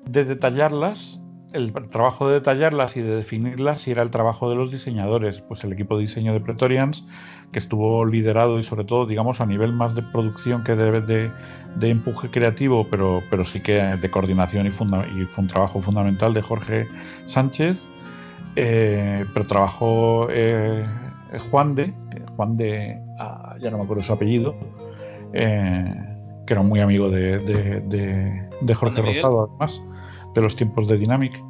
de 0.07 0.25
detallarlas 0.25 1.19
el 1.55 1.73
trabajo 1.89 2.29
de 2.29 2.35
detallarlas 2.35 2.97
y 2.97 3.01
de 3.01 3.15
definirlas 3.15 3.87
era 3.87 4.03
el 4.03 4.11
trabajo 4.11 4.51
de 4.51 4.57
los 4.57 4.73
diseñadores, 4.73 5.41
pues 5.41 5.63
el 5.63 5.73
equipo 5.73 5.97
de 5.97 6.03
diseño 6.03 6.33
de 6.33 6.41
Pretorians, 6.41 7.05
que 7.53 7.61
estuvo 7.61 8.05
liderado 8.05 8.59
y 8.59 8.65
sobre 8.65 8.85
todo, 8.85 9.07
digamos, 9.07 9.41
a 9.41 9.47
nivel 9.47 9.73
más 9.73 9.95
de 9.95 10.03
producción 10.03 10.65
que 10.65 10.75
de, 10.75 11.31
de, 11.77 11.89
empuje 11.89 12.29
creativo, 12.29 12.89
pero, 12.91 13.23
pero 13.31 13.45
sí 13.45 13.61
que 13.61 13.75
de 13.75 14.11
coordinación 14.11 14.67
y, 14.67 14.71
y 14.71 15.25
fue 15.27 15.43
un 15.43 15.49
trabajo 15.49 15.81
fundamental 15.81 16.35
de 16.35 16.43
Jorge 16.43 16.89
Sánchez, 17.27 17.89
eh, 18.57 19.25
pero 19.33 19.47
trabajó 19.47 20.29
eh, 20.31 20.87
Juan 21.51 21.75
de, 21.75 21.93
Juan 22.37 22.57
de, 22.57 22.99
ah, 23.19 23.57
ya 23.61 23.71
no 23.71 23.79
me 23.79 23.85
acuerdo 23.85 24.03
su 24.03 24.13
apellido, 24.13 24.55
eh, 25.33 25.95
que 26.47 26.53
era 26.53 26.63
muy 26.63 26.81
amigo 26.81 27.11
de, 27.11 27.39
de 28.61 28.75
Jorge 28.75 29.03
Rosado, 29.03 29.49
además 29.49 29.83
de 30.35 30.41
los 30.43 30.57
tiempos 30.57 30.89
de 30.89 30.99
Dynamic. 30.99 31.43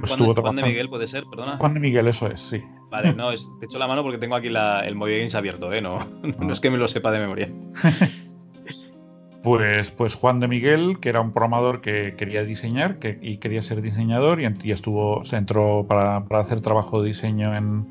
Pues 0.00 0.16
Juan, 0.16 0.34
Juan 0.34 0.56
de 0.56 0.62
Miguel 0.64 0.90
puede 0.90 1.08
ser, 1.08 1.24
perdona. 1.30 1.56
Juan 1.56 1.72
de 1.72 1.80
Miguel, 1.80 2.08
eso 2.08 2.26
es, 2.26 2.40
sí. 2.40 2.62
Vale, 2.90 3.14
no, 3.14 3.32
es, 3.32 3.46
te 3.58 3.66
echo 3.66 3.78
la 3.78 3.86
mano 3.86 4.02
porque 4.02 4.18
tengo 4.18 4.34
aquí 4.34 4.48
el 4.48 4.94
Movie 4.96 5.18
Games 5.18 5.34
abierto, 5.34 5.72
¿eh? 5.72 5.80
No, 5.80 5.98
no 6.38 6.52
es 6.52 6.60
que 6.60 6.70
me 6.70 6.76
lo 6.76 6.88
sepa 6.88 7.10
de 7.10 7.20
memoria. 7.20 7.50
Pues, 9.42 9.90
pues 9.92 10.14
Juan 10.14 10.40
de 10.40 10.48
Miguel, 10.48 10.98
que 11.00 11.08
era 11.08 11.20
un 11.20 11.32
programador 11.32 11.80
que 11.80 12.14
quería 12.16 12.42
diseñar 12.44 12.98
que, 12.98 13.18
y 13.22 13.38
quería 13.38 13.62
ser 13.62 13.82
diseñador 13.82 14.40
y, 14.40 14.72
estuvo, 14.72 15.24
se 15.24 15.36
entró 15.36 15.86
para, 15.88 16.24
para, 16.24 16.40
hacer 16.40 16.60
trabajo 16.60 17.02
de 17.02 17.08
diseño 17.08 17.54
en, 17.54 17.86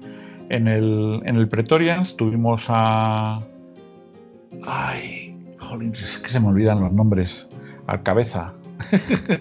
en, 0.50 0.68
el, 0.68 1.22
en 1.24 1.36
el 1.38 1.48
Pretorians. 1.48 2.18
Tuvimos 2.18 2.66
a... 2.68 3.40
Ay, 4.66 5.36
jolín, 5.58 5.94
es 5.94 6.18
que 6.18 6.30
se 6.30 6.40
me 6.40 6.48
olvidan 6.48 6.82
los 6.82 6.92
nombres. 6.92 7.48
Al 7.88 8.04
cabeza. 8.04 8.54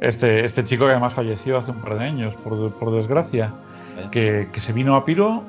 Este, 0.00 0.44
este 0.44 0.62
chico 0.62 0.84
que 0.84 0.92
además 0.92 1.14
falleció 1.14 1.58
hace 1.58 1.72
un 1.72 1.80
par 1.80 1.98
de 1.98 2.04
años, 2.04 2.34
por, 2.36 2.92
desgracia, 2.94 3.52
que, 4.12 4.48
se 4.56 4.72
vino 4.72 4.94
a 4.94 5.04
Piro 5.04 5.42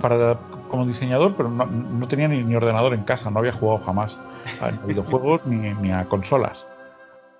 para, 0.00 0.38
como 0.68 0.86
diseñador, 0.86 1.34
pero 1.36 1.48
no, 1.48 2.08
tenía 2.08 2.28
ni, 2.28 2.54
ordenador 2.54 2.94
en 2.94 3.04
casa, 3.04 3.30
no 3.30 3.38
había 3.38 3.52
jugado 3.52 3.78
jamás 3.78 4.18
a 4.60 4.70
videojuegos 4.86 5.46
ni, 5.46 5.90
a 5.90 6.04
consolas. 6.06 6.66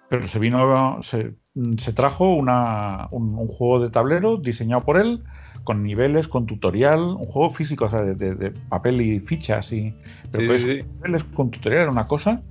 Pero 0.09 0.29
se 0.29 0.39
vino, 0.39 1.01
se, 1.03 1.93
trajo 1.93 2.35
una, 2.35 3.09
un, 3.11 3.47
juego 3.49 3.81
de 3.81 3.91
tablero 3.91 4.37
diseñado 4.37 4.85
por 4.85 4.99
él, 5.01 5.25
con 5.65 5.83
niveles, 5.83 6.29
con 6.29 6.47
tutorial, 6.47 7.01
un 7.01 7.27
juego 7.27 7.51
físico, 7.51 7.87
o 7.87 7.91
sea, 7.91 8.03
de, 8.03 8.53
papel 8.69 9.01
y 9.01 9.21
fichas, 9.21 9.73
y, 9.73 9.95
pero 10.31 10.55
niveles 10.55 11.25
con 11.35 11.51
tutorial 11.51 11.83
era 11.83 11.91
una 11.91 12.07
cosa 12.07 12.43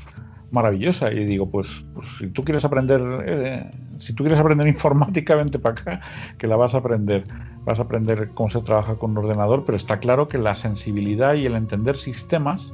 maravillosa. 0.55 1.11
Y 1.11 1.25
digo, 1.25 1.49
pues, 1.49 1.85
pues 1.93 2.07
si 2.17 2.27
tú 2.27 2.43
quieres 2.43 2.65
aprender, 2.65 3.01
eh, 3.27 3.71
si 3.99 4.13
tú 4.13 4.23
quieres 4.23 4.39
aprender 4.39 4.67
informáticamente 4.77 5.59
para 5.59 5.73
acá, 5.73 6.01
que 6.39 6.47
la 6.47 6.55
vas 6.55 6.73
a 6.73 6.79
aprender. 6.79 7.23
Vas 7.65 7.79
a 7.79 7.83
aprender 7.83 8.29
cómo 8.33 8.49
se 8.49 8.61
trabaja 8.61 8.95
con 8.95 9.11
un 9.11 9.19
ordenador, 9.19 9.63
pero 9.65 9.75
está 9.75 9.99
claro 9.99 10.27
que 10.27 10.37
la 10.37 10.55
sensibilidad 10.55 11.35
y 11.35 11.45
el 11.45 11.55
entender 11.55 11.97
sistemas, 11.97 12.71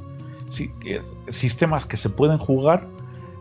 sistemas 1.30 1.86
que 1.86 1.98
se 1.98 2.10
pueden 2.10 2.38
jugar, 2.38 2.88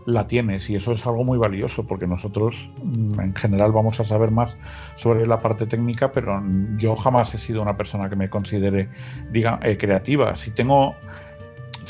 la 0.07 0.27
tienes 0.27 0.69
y 0.71 0.77
eso 0.77 0.93
es 0.93 1.07
algo 1.07 1.25
muy 1.25 1.39
valioso 1.39 1.87
porque 1.87 2.07
nosotros 2.07 2.71
mm, 2.83 3.21
en 3.21 3.35
general 3.35 3.73
vamos 3.73 4.01
a 4.01 4.05
saber 4.05 4.31
más 4.31 4.57
sobre 4.97 5.27
la 5.27 5.41
parte 5.41 5.67
técnica 5.67 6.11
pero 6.13 6.43
yo 6.77 6.97
jamás 6.97 7.35
he 7.35 7.39
sido 7.39 7.63
una 7.63 7.77
persona 7.77 8.09
que 8.09 8.17
me 8.17 8.31
considere 8.31 8.89
diga, 9.31 9.61
eh, 9.63 9.77
creativa 9.77 10.35
si 10.37 10.51
tengo 10.51 10.95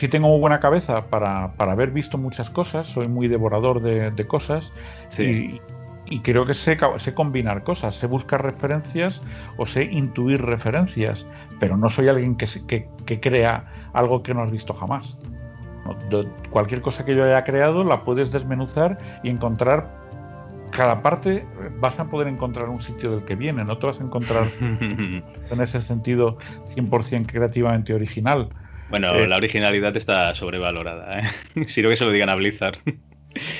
sí 0.00 0.08
tengo 0.08 0.28
muy 0.28 0.40
buena 0.40 0.60
cabeza 0.60 1.08
para, 1.10 1.52
haber 1.58 1.90
visto 1.90 2.16
muchas 2.16 2.48
cosas, 2.48 2.86
soy 2.86 3.06
muy 3.06 3.28
devorador 3.28 3.82
de, 3.82 4.26
cosas 4.26 4.72
y, 5.18 6.20
creo 6.20 6.46
que 6.46 6.54
sé, 6.54 6.78
sé, 6.96 7.12
combinar 7.12 7.64
cosas, 7.64 7.96
sé 7.96 8.06
buscar 8.06 8.42
referencias 8.42 9.20
o 9.58 9.66
sé 9.66 9.90
intuir 9.92 10.40
referencias, 10.40 11.26
pero 11.58 11.76
no 11.76 11.90
soy 11.90 12.08
alguien 12.08 12.34
que, 12.36 12.46
que, 13.04 13.20
crea 13.20 13.66
algo 13.92 14.22
que 14.22 14.32
no 14.32 14.40
has 14.40 14.50
visto 14.50 14.72
jamás. 14.72 15.18
cualquier 16.48 16.80
cosa 16.80 17.04
que 17.04 17.14
yo 17.14 17.22
haya 17.22 17.44
creado 17.44 17.84
la 17.84 18.02
puedes 18.02 18.32
desmenuzar 18.32 18.96
y 19.22 19.28
encontrar 19.28 20.00
cada 20.70 21.02
parte 21.02 21.46
vas 21.78 22.00
a 22.00 22.06
poder 22.06 22.28
encontrar 22.28 22.70
un 22.70 22.80
sitio 22.80 23.10
del 23.10 23.24
que 23.26 23.36
viene, 23.36 23.64
no 23.64 23.76
te 23.76 23.86
vas 23.86 24.00
a 24.00 24.04
encontrar 24.04 24.46
en 24.60 25.60
ese 25.60 25.82
sentido 25.82 26.38
100% 26.64 27.26
creativamente 27.26 27.92
original. 27.92 28.48
Bueno, 28.90 29.14
eh, 29.14 29.28
la 29.28 29.36
originalidad 29.36 29.96
está 29.96 30.34
sobrevalorada. 30.34 31.20
¿eh? 31.20 31.22
Si 31.68 31.82
no 31.82 31.88
que 31.88 31.96
se 31.96 32.04
lo 32.04 32.10
digan 32.10 32.28
a 32.28 32.34
Blizzard. 32.34 32.76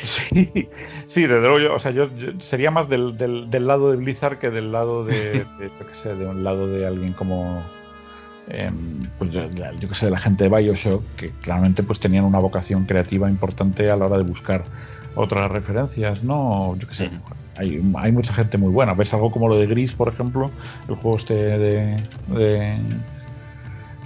Sí, 0.03 0.69
sí, 1.07 1.23
desde 1.23 1.41
luego 1.41 1.61
yo, 1.61 1.75
o 1.75 1.79
sea, 1.79 1.93
yo, 1.93 2.09
sería 2.41 2.73
más 2.73 2.89
del, 2.89 3.17
del, 3.17 3.67
lado 3.67 3.93
de 3.93 3.99
Blizzard 3.99 4.39
que 4.39 4.51
del 4.51 4.73
lado 4.73 5.05
de, 5.05 5.47
yo 5.61 5.87
qué 5.87 5.95
sé, 5.95 6.15
de 6.17 6.27
un 6.27 6.43
lado 6.43 6.67
de 6.67 6.85
alguien 6.87 7.13
como, 7.13 7.63
em, 8.49 8.99
pues 9.19 9.31
yo, 9.31 9.49
qué 9.49 9.95
sé, 9.95 10.11
la 10.11 10.19
gente 10.19 10.49
de 10.49 10.51
Bioshock, 10.51 11.05
que 11.17 11.31
claramente 11.43 11.85
pues 11.85 12.01
tenían 12.01 12.25
una 12.25 12.41
vocación 12.41 12.85
creativa 12.85 13.31
importante 13.31 13.89
a 13.89 13.97
la 13.97 14.07
hora 14.07 14.19
de 14.19 14.25
buscar 14.25 14.65
otras 15.15 15.49
referencias, 15.53 16.25
¿no? 16.25 16.77
Yo 16.77 16.89
qué 16.89 16.95
sé, 16.95 17.11
hay, 17.57 17.81
hay, 17.95 18.11
mucha 18.11 18.33
gente 18.33 18.59
muy 18.59 18.73
buena. 18.73 18.95
Ves 18.95 19.15
algo 19.15 19.31
como 19.31 19.49
lo 19.49 19.57
de 19.57 19.67
Gris, 19.67 19.93
por 19.93 20.09
ejemplo, 20.09 20.51
el 20.89 20.97
juego 20.97 21.17
este 21.17 21.35
de, 21.35 21.97
de 22.29 22.79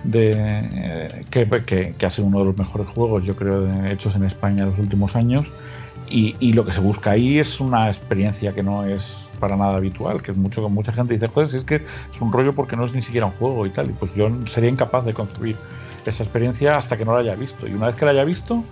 de 0.04 1.24
que, 1.30 1.48
que, 1.64 1.94
que, 1.96 2.06
ha 2.06 2.10
sido 2.10 2.28
uno 2.28 2.40
de 2.40 2.44
los 2.46 2.58
mejores 2.58 2.86
juegos, 2.88 3.24
yo 3.24 3.34
creo, 3.34 3.86
hechos 3.86 4.14
en 4.16 4.24
España 4.24 4.62
en 4.64 4.70
los 4.70 4.78
últimos 4.78 5.16
años. 5.16 5.50
Y, 6.08 6.36
y, 6.38 6.52
lo 6.52 6.66
que 6.66 6.72
se 6.72 6.80
busca 6.80 7.12
ahí 7.12 7.38
es 7.38 7.60
una 7.60 7.88
experiencia 7.88 8.52
que 8.54 8.62
no 8.62 8.84
es 8.84 9.30
para 9.40 9.56
nada 9.56 9.76
habitual, 9.76 10.20
que 10.22 10.32
es 10.32 10.36
mucho 10.36 10.62
que 10.62 10.68
mucha 10.68 10.92
gente 10.92 11.14
dice, 11.14 11.28
joder, 11.28 11.48
si 11.48 11.56
es 11.56 11.64
que 11.64 11.76
es 11.76 12.20
un 12.20 12.30
rollo 12.30 12.54
porque 12.54 12.76
no 12.76 12.84
es 12.84 12.94
ni 12.94 13.00
siquiera 13.00 13.26
un 13.26 13.32
juego 13.32 13.64
y 13.64 13.70
tal. 13.70 13.90
Y 13.90 13.94
pues 13.94 14.14
yo 14.14 14.28
sería 14.46 14.68
incapaz 14.68 15.04
de 15.06 15.14
concebir 15.14 15.56
esa 16.04 16.22
experiencia 16.22 16.76
hasta 16.76 16.96
que 16.98 17.04
no 17.04 17.14
la 17.14 17.20
haya 17.20 17.34
visto. 17.34 17.66
Y 17.66 17.72
una 17.72 17.86
vez 17.86 17.96
que 17.96 18.04
la 18.04 18.10
haya 18.10 18.24
visto, 18.24 18.62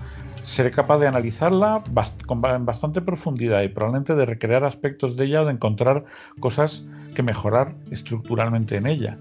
seré 0.42 0.70
capaz 0.70 0.98
de 0.98 1.06
analizarla 1.06 1.82
con 2.26 2.40
bastante 2.40 3.00
profundidad 3.00 3.62
y 3.62 3.68
probablemente 3.68 4.14
de 4.14 4.26
recrear 4.26 4.64
aspectos 4.64 5.16
de 5.16 5.24
ella 5.24 5.42
o 5.42 5.44
de 5.46 5.52
encontrar 5.52 6.04
cosas 6.40 6.84
que 7.14 7.22
mejorar 7.22 7.74
estructuralmente 7.90 8.76
en 8.76 8.86
ella. 8.86 9.18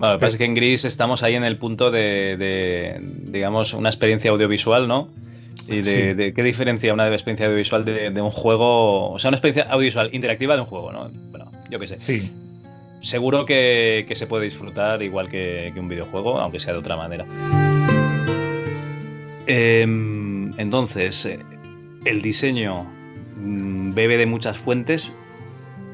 Bueno, 0.00 0.14
lo 0.14 0.18
que 0.18 0.22
pasa 0.22 0.32
es 0.32 0.38
que 0.38 0.46
en 0.46 0.54
Gris 0.54 0.86
estamos 0.86 1.22
ahí 1.22 1.34
en 1.34 1.44
el 1.44 1.58
punto 1.58 1.90
de, 1.90 2.98
digamos, 3.24 3.74
una 3.74 3.90
experiencia 3.90 4.30
audiovisual, 4.30 4.88
¿no? 4.88 5.10
Y 5.68 5.82
de, 5.82 6.32
qué 6.34 6.42
diferencia 6.42 6.94
una 6.94 7.12
experiencia 7.12 7.44
audiovisual 7.44 7.84
de, 7.84 8.22
un 8.22 8.30
juego, 8.30 9.10
o 9.10 9.18
sea, 9.18 9.28
una 9.28 9.36
experiencia 9.36 9.70
audiovisual 9.70 10.08
interactiva 10.14 10.54
de 10.54 10.62
un 10.62 10.66
juego, 10.68 10.90
¿no? 10.90 11.10
Bueno, 11.30 11.52
yo 11.68 11.78
qué 11.78 11.86
sé. 11.86 12.00
Sí. 12.00 12.30
Seguro 13.02 13.44
que, 13.44 14.10
se 14.16 14.26
puede 14.26 14.46
disfrutar 14.46 15.02
igual 15.02 15.28
que, 15.28 15.70
un 15.76 15.90
videojuego, 15.90 16.40
aunque 16.40 16.60
sea 16.60 16.72
de 16.72 16.78
otra 16.78 16.96
manera. 16.96 17.26
Em, 19.46 20.58
entonces, 20.58 21.26
eh, 21.26 21.40
el 22.06 22.22
diseño 22.22 22.84
mm, 23.36 23.92
bebe 23.92 24.16
de 24.16 24.24
muchas 24.24 24.56
fuentes, 24.56 25.12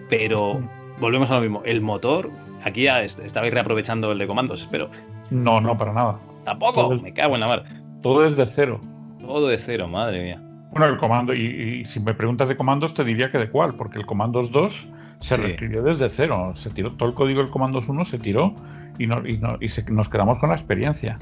pero 0.09 0.63
volvemos 1.01 1.29
a 1.33 1.35
lo 1.35 1.41
mismo. 1.41 1.63
El 1.65 1.81
motor 1.81 2.31
Aquí 2.67 2.83
ya 2.83 3.03
estabais 3.03 3.55
reaprovechando 3.55 4.11
el 4.11 4.19
de 4.19 4.27
comandos, 4.27 4.69
pero. 4.73 4.91
No, 5.31 5.61
no, 5.61 5.79
para 5.79 5.93
nada. 5.93 6.19
Tampoco, 6.45 6.91
me 6.97 7.15
cago 7.15 7.35
en 7.35 7.41
la 7.41 7.47
mar. 7.47 7.65
Todo 8.03 8.27
es 8.27 8.37
de 8.37 8.45
cero. 8.45 8.81
Todo 9.21 9.47
de 9.47 9.57
cero, 9.57 9.87
madre 9.87 10.21
mía. 10.21 10.43
Bueno, 10.73 10.87
el 10.87 10.97
comando, 10.97 11.33
y, 11.33 11.85
si 11.87 12.01
me 12.01 12.13
preguntas 12.13 12.49
de 12.49 12.57
comandos, 12.57 12.93
te 12.93 13.05
diría 13.05 13.31
que 13.31 13.39
de 13.39 13.49
cuál, 13.49 13.77
porque 13.77 13.99
el 13.99 14.05
comandos 14.05 14.51
2 14.51 14.89
se 15.21 15.37
reescribió 15.37 15.85
desde 15.85 16.11
cero. 16.11 16.55
Se 16.57 16.71
tiró 16.71 16.91
todo 16.97 17.09
el 17.09 17.15
código 17.15 17.41
del 17.41 17.51
comandos 17.51 17.89
1 17.89 18.05
se 18.05 18.19
tiró 18.19 18.53
y, 18.99 19.07
no, 19.07 19.25
y, 19.25 19.39
no, 19.39 19.59
y 19.61 19.69
nos 19.93 20.09
quedamos 20.09 20.39
con 20.39 20.49
la 20.49 20.57
experiencia 20.57 21.19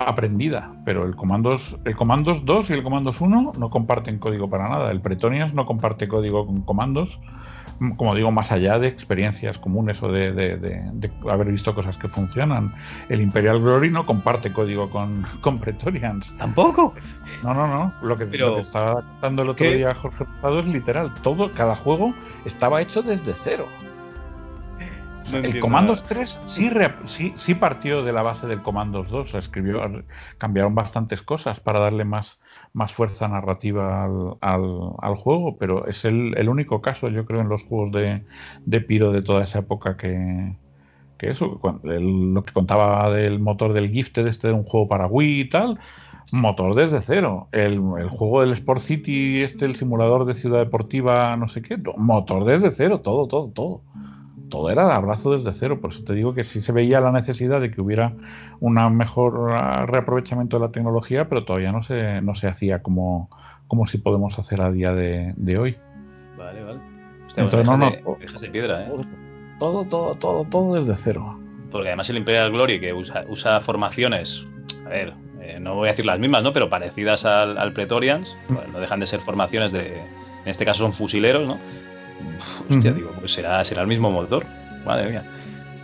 aprendida, 0.00 0.72
pero 0.84 1.04
el 1.04 1.14
comandos, 1.14 1.76
el 1.84 1.94
comandos 1.94 2.44
2 2.44 2.70
y 2.70 2.72
el 2.72 2.82
comandos 2.82 3.20
1 3.20 3.52
no 3.56 3.70
comparten 3.70 4.18
código 4.18 4.50
para 4.50 4.68
nada. 4.68 4.90
El 4.90 5.00
Pretonians 5.00 5.54
no 5.54 5.64
comparte 5.64 6.08
código 6.08 6.44
con 6.44 6.62
comandos 6.62 7.20
como 7.96 8.14
digo, 8.14 8.30
más 8.30 8.52
allá 8.52 8.78
de 8.78 8.88
experiencias 8.88 9.58
comunes 9.58 10.02
o 10.02 10.12
de, 10.12 10.82
haber 11.28 11.50
visto 11.50 11.74
cosas 11.74 11.96
que 11.96 12.08
funcionan. 12.08 12.74
El 13.08 13.20
Imperial 13.22 13.60
Glory 13.60 13.90
no 13.90 14.04
comparte 14.04 14.52
código 14.52 14.90
con, 14.90 15.24
con 15.40 15.58
Pretorians. 15.58 16.34
¿Tampoco? 16.36 16.94
No, 17.42 17.54
no, 17.54 17.66
no. 17.66 17.94
Lo 18.02 18.16
que, 18.16 18.28
estaba 18.60 19.02
contando 19.02 19.42
el 19.42 19.48
otro 19.50 19.70
día 19.70 19.94
Jorge 19.94 20.24
Rosado 20.24 20.60
es 20.60 20.66
literal. 20.68 21.14
Todo, 21.22 21.50
cada 21.52 21.74
juego 21.74 22.14
estaba 22.44 22.82
hecho 22.82 23.02
desde 23.02 23.34
cero 23.34 23.66
el 25.32 25.60
Commandos 25.60 26.02
3 26.04 26.40
sí, 26.46 26.70
sí, 27.04 27.32
sí, 27.36 27.54
partió 27.54 28.02
de 28.02 28.12
la 28.12 28.22
base 28.22 28.46
del 28.46 28.62
Commandos 28.62 29.08
2. 29.10 29.34
Escribió, 29.34 29.80
cambiaron 30.38 30.74
bastantes 30.74 31.22
cosas 31.22 31.60
para 31.60 31.78
darle 31.78 32.04
más, 32.04 32.38
más 32.72 32.92
fuerza 32.92 33.28
narrativa 33.28 34.04
al, 34.04 34.36
al, 35.00 35.16
juego, 35.16 35.56
pero 35.58 35.86
es 35.86 36.04
el, 36.04 36.36
el, 36.36 36.48
único 36.48 36.80
caso, 36.80 37.08
yo 37.08 37.24
creo, 37.26 37.40
en 37.40 37.48
los 37.48 37.64
juegos 37.64 37.92
de, 37.92 38.22
de 38.64 38.80
Piro 38.80 39.12
de 39.12 39.22
toda 39.22 39.42
esa 39.42 39.60
época 39.60 39.96
que, 39.96 40.54
que 41.18 41.30
eso, 41.30 41.60
lo 41.82 42.42
que 42.44 42.52
contaba 42.52 43.10
del 43.10 43.40
motor 43.40 43.72
del 43.72 43.90
Gifted, 43.90 44.26
este 44.26 44.48
de 44.48 44.54
un 44.54 44.64
juego 44.64 44.88
para 44.88 45.06
Wii 45.06 45.40
y 45.40 45.48
tal, 45.48 45.78
motor 46.32 46.76
desde 46.76 47.02
cero. 47.02 47.48
El, 47.50 47.82
el, 47.98 48.08
juego 48.08 48.42
del 48.42 48.52
Sport 48.52 48.80
City, 48.80 49.42
este, 49.42 49.64
el 49.64 49.74
simulador 49.74 50.24
de 50.24 50.34
ciudad 50.34 50.60
deportiva, 50.60 51.36
no 51.36 51.48
sé 51.48 51.62
qué, 51.62 51.76
motor 51.96 52.44
desde 52.44 52.70
cero, 52.70 53.00
todo, 53.00 53.26
todo, 53.26 53.48
todo 53.48 53.82
todo 54.50 54.70
era 54.70 54.86
de 54.86 54.92
abrazo 54.92 55.32
desde 55.32 55.52
cero. 55.52 55.80
Por 55.80 55.90
eso 55.90 56.04
te 56.04 56.14
digo 56.14 56.34
que 56.34 56.44
sí 56.44 56.60
se 56.60 56.72
veía 56.72 57.00
la 57.00 57.12
necesidad 57.12 57.60
de 57.60 57.70
que 57.70 57.80
hubiera 57.80 58.12
un 58.60 58.74
mejor 58.96 59.52
ah, 59.52 59.86
reaprovechamiento 59.86 60.58
de 60.58 60.66
la 60.66 60.72
tecnología, 60.72 61.28
pero 61.28 61.44
todavía 61.44 61.72
no 61.72 61.82
se, 61.82 62.20
no 62.20 62.34
se 62.34 62.48
hacía 62.48 62.82
como, 62.82 63.30
como 63.66 63.86
si 63.86 63.98
podemos 63.98 64.38
hacer 64.38 64.60
a 64.60 64.70
día 64.70 64.92
de, 64.92 65.58
hoy. 65.58 65.76
Vale, 66.36 66.62
vale. 66.62 66.80
Entonces, 67.36 67.64
no, 67.64 67.76
no, 67.76 67.90
de 67.90 68.50
piedra, 68.50 68.82
¿eh? 68.82 68.92
Todo, 69.58 69.84
todo, 69.84 70.14
todo, 70.16 70.44
todo 70.44 70.74
desde 70.74 70.94
cero. 70.96 71.38
Porque 71.70 71.88
además 71.88 72.10
el 72.10 72.16
Imperial 72.16 72.50
Glory, 72.50 72.80
que 72.80 72.92
usa, 72.92 73.24
usa 73.28 73.60
formaciones, 73.60 74.44
a 74.84 74.88
ver, 74.88 75.14
eh, 75.40 75.60
no 75.60 75.76
voy 75.76 75.88
a 75.88 75.92
decir 75.92 76.04
las 76.04 76.18
mismas, 76.18 76.42
¿no? 76.42 76.52
Pero 76.52 76.68
parecidas 76.68 77.24
al, 77.24 77.56
al 77.56 77.72
Pretorians, 77.72 78.36
mm. 78.48 78.72
no 78.72 78.80
dejan 78.80 79.00
de 79.00 79.06
ser 79.06 79.20
formaciones 79.20 79.70
de, 79.70 80.00
en 80.44 80.48
este 80.48 80.64
caso 80.64 80.82
son 80.82 80.92
fusileros, 80.92 81.46
¿no? 81.46 81.58
Hostia, 82.68 82.92
digo, 82.92 83.10
pues 83.18 83.32
será, 83.32 83.64
será 83.64 83.82
el 83.82 83.88
mismo 83.88 84.10
motor. 84.10 84.44
Madre 84.84 85.10
mía. 85.10 85.24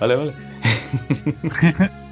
Vale, 0.00 0.16
vale. 0.16 0.32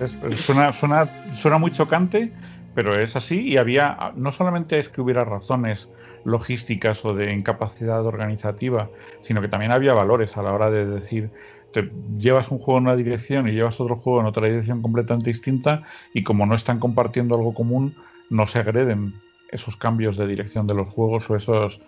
suena, 0.37 0.73
suena, 0.73 1.09
suena 1.35 1.59
muy 1.59 1.71
chocante, 1.71 2.33
pero 2.75 2.99
es 2.99 3.17
así 3.17 3.41
y 3.41 3.57
había, 3.57 4.13
no 4.17 4.33
solamente 4.33 4.79
es 4.79 4.89
que 4.89 5.01
hubiera 5.01 5.25
razones 5.25 5.91
logísticas 6.25 7.05
o 7.05 7.15
de 7.15 7.33
incapacidad 7.33 8.05
organizativa, 8.05 8.91
sino 9.21 9.41
que 9.41 9.49
también 9.49 9.73
había 9.73 9.95
valores 9.95 10.37
a 10.37 10.43
la 10.43 10.53
hora 10.53 10.71
de 10.71 10.87
decir, 10.87 11.31
te 11.73 11.91
llevas 12.19 12.51
un 12.51 12.59
juego 12.59 12.79
en 12.79 12.85
una 12.85 12.97
dirección 12.97 13.49
y 13.49 13.53
llevas 13.53 13.81
otro 13.81 13.97
juego 13.97 14.21
en 14.21 14.27
otra 14.27 14.47
dirección 14.47 14.83
completamente 14.83 15.31
distinta 15.31 15.83
y 16.13 16.23
como 16.23 16.47
no 16.47 16.55
están 16.55 16.79
compartiendo 16.79 17.35
algo 17.35 17.55
común, 17.55 17.95
no 18.31 18.47
se 18.47 18.61
agreden 18.61 19.15
esos 19.51 19.77
cambios 19.77 20.17
de 20.17 20.27
dirección 20.27 20.67
de 20.67 20.75
los 20.75 20.89
juegos 20.89 21.29
o 21.31 21.37
esos 21.37 21.81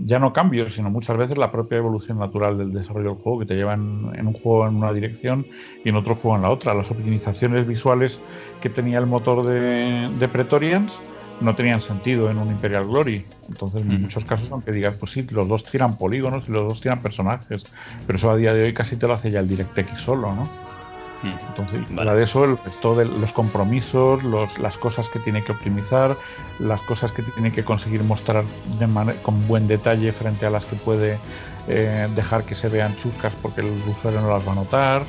ya 0.00 0.18
no 0.18 0.32
cambios, 0.32 0.74
sino 0.74 0.90
muchas 0.90 1.16
veces 1.16 1.38
la 1.38 1.52
propia 1.52 1.78
evolución 1.78 2.18
natural 2.18 2.58
del 2.58 2.72
desarrollo 2.72 3.10
del 3.10 3.18
juego, 3.18 3.38
que 3.40 3.46
te 3.46 3.54
lleva 3.54 3.74
en, 3.74 4.26
un 4.26 4.32
juego 4.32 4.66
en 4.66 4.76
una 4.76 4.92
dirección 4.92 5.46
y 5.84 5.88
en 5.88 5.96
otro 5.96 6.16
juego 6.16 6.36
en 6.36 6.42
la 6.42 6.50
otra. 6.50 6.74
Las 6.74 6.90
optimizaciones 6.90 7.66
visuales 7.66 8.20
que 8.60 8.68
tenía 8.68 8.98
el 8.98 9.06
motor 9.06 9.46
de, 9.46 10.10
de 10.18 10.28
Pretorians 10.28 11.02
no 11.40 11.54
tenían 11.54 11.80
sentido 11.80 12.30
en 12.30 12.38
un 12.38 12.48
Imperial 12.48 12.86
Glory. 12.86 13.24
Entonces, 13.48 13.82
en 13.82 14.02
muchos 14.02 14.24
casos, 14.24 14.50
aunque 14.50 14.72
digas, 14.72 14.94
pues 14.98 15.12
sí, 15.12 15.26
los 15.30 15.48
dos 15.48 15.64
tiran 15.64 15.96
polígonos 15.96 16.48
y 16.48 16.52
los 16.52 16.62
dos 16.62 16.80
tiran 16.80 17.02
personajes, 17.02 17.64
pero 18.06 18.16
eso 18.16 18.30
a 18.30 18.36
día 18.36 18.54
de 18.54 18.64
hoy 18.64 18.72
casi 18.72 18.96
te 18.96 19.06
lo 19.06 19.14
hace 19.14 19.30
ya 19.30 19.40
el 19.40 19.48
DirectX 19.48 20.00
solo, 20.00 20.34
¿no? 20.34 20.48
Entonces, 21.48 21.80
vale. 21.90 22.14
de 22.14 22.22
eso, 22.22 22.44
el 22.44 22.58
resto 22.58 22.94
de 22.94 23.04
los 23.04 23.32
compromisos, 23.32 24.22
las 24.58 24.78
cosas 24.78 25.08
que 25.08 25.18
tiene 25.18 25.42
que 25.42 25.52
optimizar, 25.52 26.16
las 26.58 26.80
cosas 26.82 27.12
que 27.12 27.22
tiene 27.22 27.52
que 27.52 27.64
conseguir 27.64 28.02
mostrar 28.02 28.44
con 29.22 29.46
buen 29.46 29.66
detalle 29.66 30.12
frente 30.12 30.46
a 30.46 30.50
las 30.50 30.66
que 30.66 30.76
puede 30.76 31.18
eh, 31.68 32.08
dejar 32.14 32.44
que 32.44 32.54
se 32.54 32.68
vean 32.68 32.96
chuscas 32.96 33.34
porque 33.42 33.60
el 33.60 33.72
usuario 33.88 34.20
no 34.20 34.28
las 34.28 34.46
va 34.46 34.52
a 34.52 34.54
notar, 34.56 35.02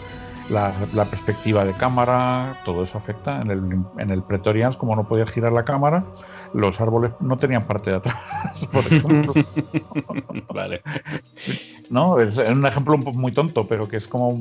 la, 0.50 1.06
perspectiva 1.06 1.66
de 1.66 1.74
cámara, 1.74 2.58
todo 2.64 2.84
eso 2.84 2.98
afecta. 2.98 3.42
En 3.42 3.52
el, 3.52 3.62
en 3.98 4.12
el 4.12 4.24
Pretorians, 4.24 4.78
como 4.78 4.96
no 4.96 5.08
podía 5.08 5.26
girar 5.26 5.52
la 5.52 5.66
cámara, 5.66 6.06
los 6.54 6.80
árboles 6.80 7.12
no 7.20 7.38
tenían 7.38 7.66
parte 7.66 7.92
de 7.92 7.98
atrás, 7.98 8.68
por 8.72 8.86
ejemplo. 8.86 9.34
vale. 10.54 10.82
¿No? 11.90 12.20
Es 12.20 12.38
un 12.38 12.66
ejemplo 12.66 12.98
muy 12.98 13.32
tonto, 13.32 13.66
pero 13.66 13.88
que 13.88 13.98
es 13.98 14.08
como 14.08 14.40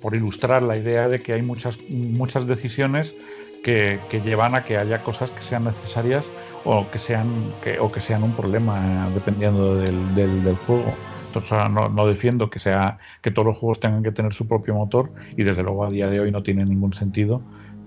por 0.00 0.14
ilustrar 0.14 0.62
la 0.62 0.76
idea 0.76 1.08
de 1.08 1.22
que 1.22 1.34
hay 1.34 1.42
muchas, 1.42 1.78
muchas 1.88 2.46
decisiones 2.46 3.14
que, 3.62 4.00
llevan 4.24 4.54
a 4.54 4.64
que 4.64 4.76
haya 4.76 5.02
cosas 5.02 5.30
que 5.30 5.42
sean 5.42 5.64
necesarias 5.64 6.30
o 6.64 6.90
que 6.90 6.98
sean, 6.98 7.28
que, 7.62 7.78
o 7.78 7.92
que 7.92 8.00
sean 8.00 8.22
un 8.22 8.32
problema 8.32 9.08
dependiendo 9.14 9.76
del, 9.76 10.14
del 10.14 10.56
juego 10.66 10.92
no, 11.70 12.06
defiendo 12.06 12.50
que 12.50 12.58
sea 12.58 12.98
que 13.22 13.30
todos 13.30 13.46
los 13.46 13.58
juegos 13.58 13.80
tengan 13.80 14.02
que 14.02 14.12
tener 14.12 14.32
su 14.32 14.46
propio 14.46 14.74
motor 14.74 15.10
y 15.36 15.44
desde 15.44 15.62
luego 15.62 15.84
a 15.84 15.90
día 15.90 16.08
de 16.08 16.20
hoy 16.20 16.30
no 16.30 16.42
tiene 16.42 16.64
ningún 16.64 16.92
sentido 16.92 17.42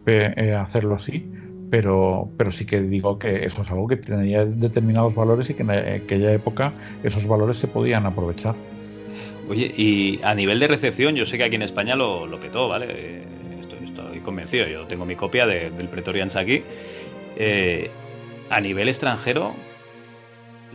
eh, 0.06 0.56
hacerlo 0.60 0.96
así. 0.96 1.30
Pero, 1.70 2.30
pero 2.38 2.52
sí 2.52 2.66
que 2.66 2.82
digo 2.82 3.18
que 3.18 3.46
eso 3.46 3.64
es 3.64 3.72
algo 3.72 3.88
que 3.88 3.98
tenía 3.98 4.46
determinados 4.46 5.16
valores 5.16 5.50
y 5.50 5.56
que 5.56 5.64
en 5.64 5.72
aquella 5.72 6.32
época 6.32 6.72
esos 7.02 7.26
valores 7.26 7.58
se 7.58 7.68
podían 7.68 8.06
aprovechar. 8.06 8.54
Oye, 9.50 9.74
y 9.76 10.20
a 10.24 10.34
nivel 10.36 10.60
de 10.60 10.68
recepción, 10.68 11.16
yo 11.16 11.26
sé 11.26 11.38
que 11.38 11.44
aquí 11.44 11.56
en 11.56 11.64
España 11.64 11.96
lo, 11.96 12.26
lo 12.26 12.40
petó, 12.40 12.70
¿vale? 12.70 13.24
Estoy, 13.62 14.20
convencido, 14.22 14.68
yo 14.68 14.86
tengo 14.86 15.06
mi 15.06 15.16
copia 15.16 15.46
del 15.46 15.90
Pretorians 15.90 16.36
aquí. 16.36 16.64
Eh, 17.36 17.92
a 18.50 18.62
nivel 18.62 18.88
extranjero, 18.88 19.54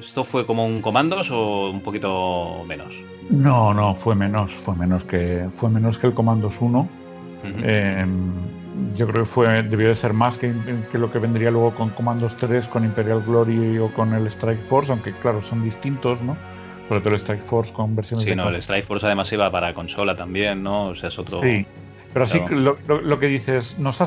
¿Esto 0.00 0.24
fue 0.24 0.46
como 0.46 0.64
un 0.64 0.80
comandos 0.80 1.30
o 1.30 1.70
un 1.70 1.80
poquito 1.80 2.64
menos? 2.66 3.02
No, 3.30 3.74
no, 3.74 3.94
fue 3.94 4.14
menos, 4.14 4.52
fue 4.52 4.76
menos 4.76 5.02
que, 5.04 5.46
fue 5.50 5.70
menos 5.70 5.98
que 5.98 6.06
el 6.06 6.14
comandos 6.14 6.60
1. 6.60 6.88
Em, 7.62 8.32
yo 8.94 9.06
creo 9.08 9.24
que 9.24 9.28
fue, 9.28 9.62
debió 9.62 9.88
de 9.88 9.94
ser 9.94 10.12
más 10.12 10.38
que, 10.38 10.54
lo 10.92 11.10
que 11.10 11.18
vendría 11.18 11.50
luego 11.50 11.74
con 11.74 11.90
comandos 11.90 12.36
3, 12.36 12.68
con 12.68 12.84
Imperial 12.84 13.22
Glory 13.26 13.78
o 13.78 13.92
con 13.92 14.14
el 14.14 14.26
Strike 14.28 14.60
Force, 14.60 14.92
aunque 14.92 15.12
claro, 15.14 15.42
son 15.42 15.62
distintos, 15.62 16.20
¿no? 16.22 16.36
Sobre 16.88 17.00
todo 17.00 17.10
el 17.10 17.20
Strike 17.20 17.42
Force 17.42 17.72
con 17.72 17.94
versiones 17.94 18.26
sí, 18.26 18.34
no, 18.34 18.48
el 18.48 18.56
Strike 18.56 18.84
Force 18.84 19.04
además 19.04 19.30
iba 19.32 19.50
para 19.50 19.74
consola 19.74 20.16
también, 20.16 20.62
¿no? 20.62 20.88
O 20.88 20.94
sea, 20.94 21.10
es 21.10 21.18
otro. 21.18 21.40
Sí. 21.40 21.66
Pero 22.12 22.24
así 22.24 22.40
lo, 22.48 22.78
lo, 22.86 23.18
que 23.18 23.26
dices, 23.26 23.78
nos 23.78 24.02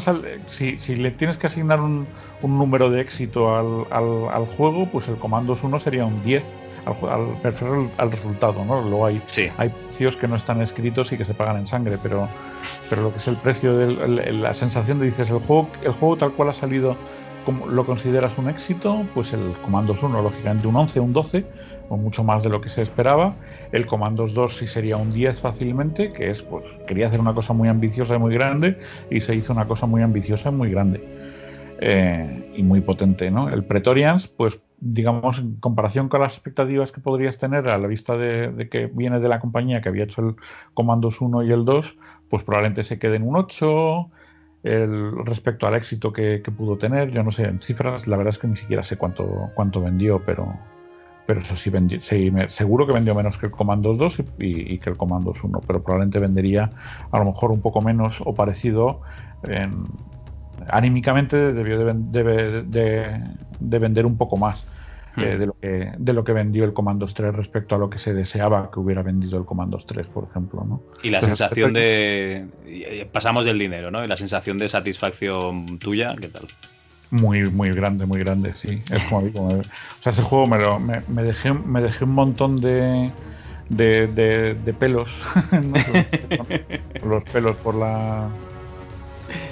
si, 0.48 0.80
si, 0.80 0.96
le 0.96 1.12
tienes 1.12 1.38
que 1.38 1.48
asignar 1.48 1.80
un, 1.80 2.08
un 2.42 2.58
número 2.58 2.90
de 2.90 3.00
éxito 3.00 3.56
al, 3.56 3.86
al, 3.92 4.28
al, 4.34 4.46
juego, 4.48 4.88
pues 4.88 5.08
el 5.08 5.18
Commandos 5.18 5.64
1 5.64 5.80
sería 5.80 6.04
un 6.06 6.22
10 6.24 6.56
al, 6.86 7.10
al, 7.10 7.92
al 7.98 8.12
resultado, 8.12 8.66
¿no? 8.66 8.82
Luego 8.82 9.06
hay, 9.06 9.22
hay 9.58 9.70
precios 9.70 10.18
que 10.18 10.28
no 10.28 10.36
están 10.36 10.62
escritos 10.62 11.12
y 11.12 11.18
que 11.18 11.26
se 11.26 11.36
pagan 11.36 11.58
en 11.58 11.68
sangre, 11.68 11.98
pero, 12.02 12.28
pero 12.90 13.04
lo 13.04 13.12
que 13.12 13.20
es 13.20 13.28
el 13.28 13.38
precio, 13.38 13.78
de 13.78 14.34
la 14.34 14.54
sensación 14.56 15.00
de 15.00 15.06
dices, 15.06 15.30
el 15.30 15.38
juego, 15.40 15.70
el 15.84 15.92
juego 15.92 16.18
tal 16.18 16.32
cual 16.32 16.50
ha 16.50 16.54
salido 16.54 16.98
como 17.46 17.68
lo 17.68 17.86
consideras 17.86 18.38
un 18.38 18.50
éxito, 18.50 19.06
pues 19.14 19.34
el 19.34 19.54
Commandos 19.62 20.04
1, 20.04 20.22
lógicamente 20.22 20.68
un 20.68 20.76
11, 20.76 21.00
un 21.00 21.14
12, 21.14 21.46
o 21.90 21.98
mucho 21.98 22.24
más 22.24 22.44
de 22.44 22.50
lo 22.50 22.62
que 22.62 22.70
se 22.70 22.82
esperaba. 22.82 23.36
El 23.72 23.86
Commandos 23.86 24.34
2 24.34 24.58
sí 24.58 24.68
sería 24.68 24.98
un 24.98 25.10
10 25.10 25.42
fácilmente, 25.42 26.14
que 26.14 26.30
es, 26.30 26.42
pues, 26.42 26.66
quería 26.88 27.08
hacer 27.08 27.20
una 27.20 27.34
cosa 27.34 27.54
muy 27.54 27.68
ambiciosa 27.68 28.16
y 28.16 28.20
muy 28.20 28.34
grande, 28.34 28.80
y 29.10 29.22
se 29.22 29.36
hizo 29.36 29.54
una 29.54 29.66
cosa 29.66 29.86
muy 29.86 30.02
ambiciosa 30.02 30.50
y 30.50 30.54
muy 30.54 30.72
grande. 30.72 31.04
Eh, 31.84 32.54
y 32.56 32.62
muy 32.62 32.82
potente, 32.82 33.32
¿no? 33.32 33.50
El 33.50 33.64
Pretorians, 33.64 34.28
pues, 34.28 34.60
digamos, 34.80 35.40
en 35.40 35.56
comparación 35.56 36.10
con 36.10 36.22
las 36.22 36.34
expectativas 36.34 36.92
que 36.92 37.02
podrías 37.02 37.40
tener 37.40 37.68
a 37.70 37.78
la 37.80 37.88
vista 37.88 38.16
de, 38.18 38.52
de 38.52 38.70
que 38.70 38.86
viene 38.86 39.20
de 39.20 39.28
la 39.28 39.40
compañía 39.40 39.82
que 39.82 39.90
había 39.90 40.04
hecho 40.04 40.22
el 40.22 40.36
Commandos 40.76 41.22
1 41.22 41.42
y 41.42 41.52
el 41.52 41.66
2, 41.66 41.98
pues 42.30 42.44
probablemente 42.44 42.84
se 42.84 43.00
quede 43.00 43.16
en 43.16 43.24
un 43.28 43.36
8, 43.36 44.12
el, 44.64 45.26
respecto 45.26 45.68
al 45.68 45.76
éxito 45.76 46.14
que, 46.14 46.42
pudo 46.56 46.78
tener. 46.78 47.12
Yo 47.12 47.24
no 47.24 47.32
sé, 47.32 47.44
en 47.46 47.60
cifras, 47.60 48.08
la 48.08 48.18
verdad 48.18 48.34
es 48.34 48.40
que 48.40 48.48
ni 48.48 48.56
siquiera 48.56 48.84
sé 48.84 48.98
cuánto, 48.98 49.50
cuánto 49.56 49.82
vendió, 49.82 50.22
pero, 50.24 50.54
pero 51.26 51.40
eso 51.40 51.56
sí, 51.56 51.70
vendió, 51.70 52.00
seguro 52.02 52.86
que 52.86 52.94
vendió 52.94 53.16
menos 53.16 53.38
que 53.38 53.48
el 53.48 53.52
Commandos 53.52 53.98
2 53.98 54.24
y, 54.40 54.78
que 54.80 54.90
el 54.90 54.98
Commandos 54.98 55.44
1, 55.44 55.62
pero 55.66 55.82
probablemente 55.82 56.20
vendería 56.20 56.72
a 57.12 57.20
lo 57.20 57.26
mejor 57.26 57.52
un 57.52 57.62
poco 57.62 57.82
menos 57.82 58.22
o 58.26 58.34
parecido. 58.34 59.02
anímicamente 60.68 61.54
debió 61.54 61.80
de 61.84 63.80
vender 63.80 64.06
un 64.06 64.18
poco 64.18 64.38
más. 64.38 64.66
Eh, 65.18 65.36
hmm. 65.36 65.40
de, 65.40 65.46
lo 65.46 65.54
que, 65.60 65.92
de 65.98 66.14
lo 66.14 66.24
que 66.24 66.32
vendió 66.32 66.64
el 66.64 66.74
Commandos 66.74 67.14
3 67.14 67.36
respecto 67.36 67.76
a 67.76 67.78
lo 67.78 67.90
que 67.90 67.98
se 67.98 68.14
deseaba 68.14 68.72
que 68.72 68.80
hubiera 68.80 69.04
vendido 69.04 69.38
el 69.38 69.46
Commandos 69.46 69.86
3, 69.86 70.08
por 70.08 70.26
ejemplo. 70.30 70.64
¿no? 70.64 70.82
Y 71.04 71.10
la 71.10 71.22
sensación 71.22 71.74
de... 71.74 72.46
Pasamos 73.12 73.46
del 73.46 73.60
dinero, 73.60 73.92
¿no? 73.92 74.04
Y 74.04 74.08
la 74.08 74.18
sensación 74.18 74.58
de 74.58 74.70
satisfacción 74.70 75.80
tuya, 75.80 76.16
¿qué 76.20 76.30
tal? 76.30 76.48
Muy, 77.10 77.50
muy 77.50 77.72
grande, 77.72 78.06
muy 78.06 78.20
grande, 78.20 78.54
sí. 78.54 78.82
Es 78.90 79.04
como 79.04 79.22
digo, 79.24 79.48
o 79.48 79.64
sea, 80.00 80.12
ese 80.12 80.22
juego 80.22 80.48
me, 80.48 80.58
lo, 80.58 80.80
me, 80.80 81.24
dejé, 81.24 81.54
me 81.54 81.82
dejé 81.82 82.06
un 82.06 82.14
montón 82.14 82.62
de, 82.62 83.12
de, 83.68 84.08
de, 84.08 84.74
pelos, 84.74 85.22
los 87.06 87.24
pelos 87.26 87.58
por 87.58 87.76
la 87.76 88.30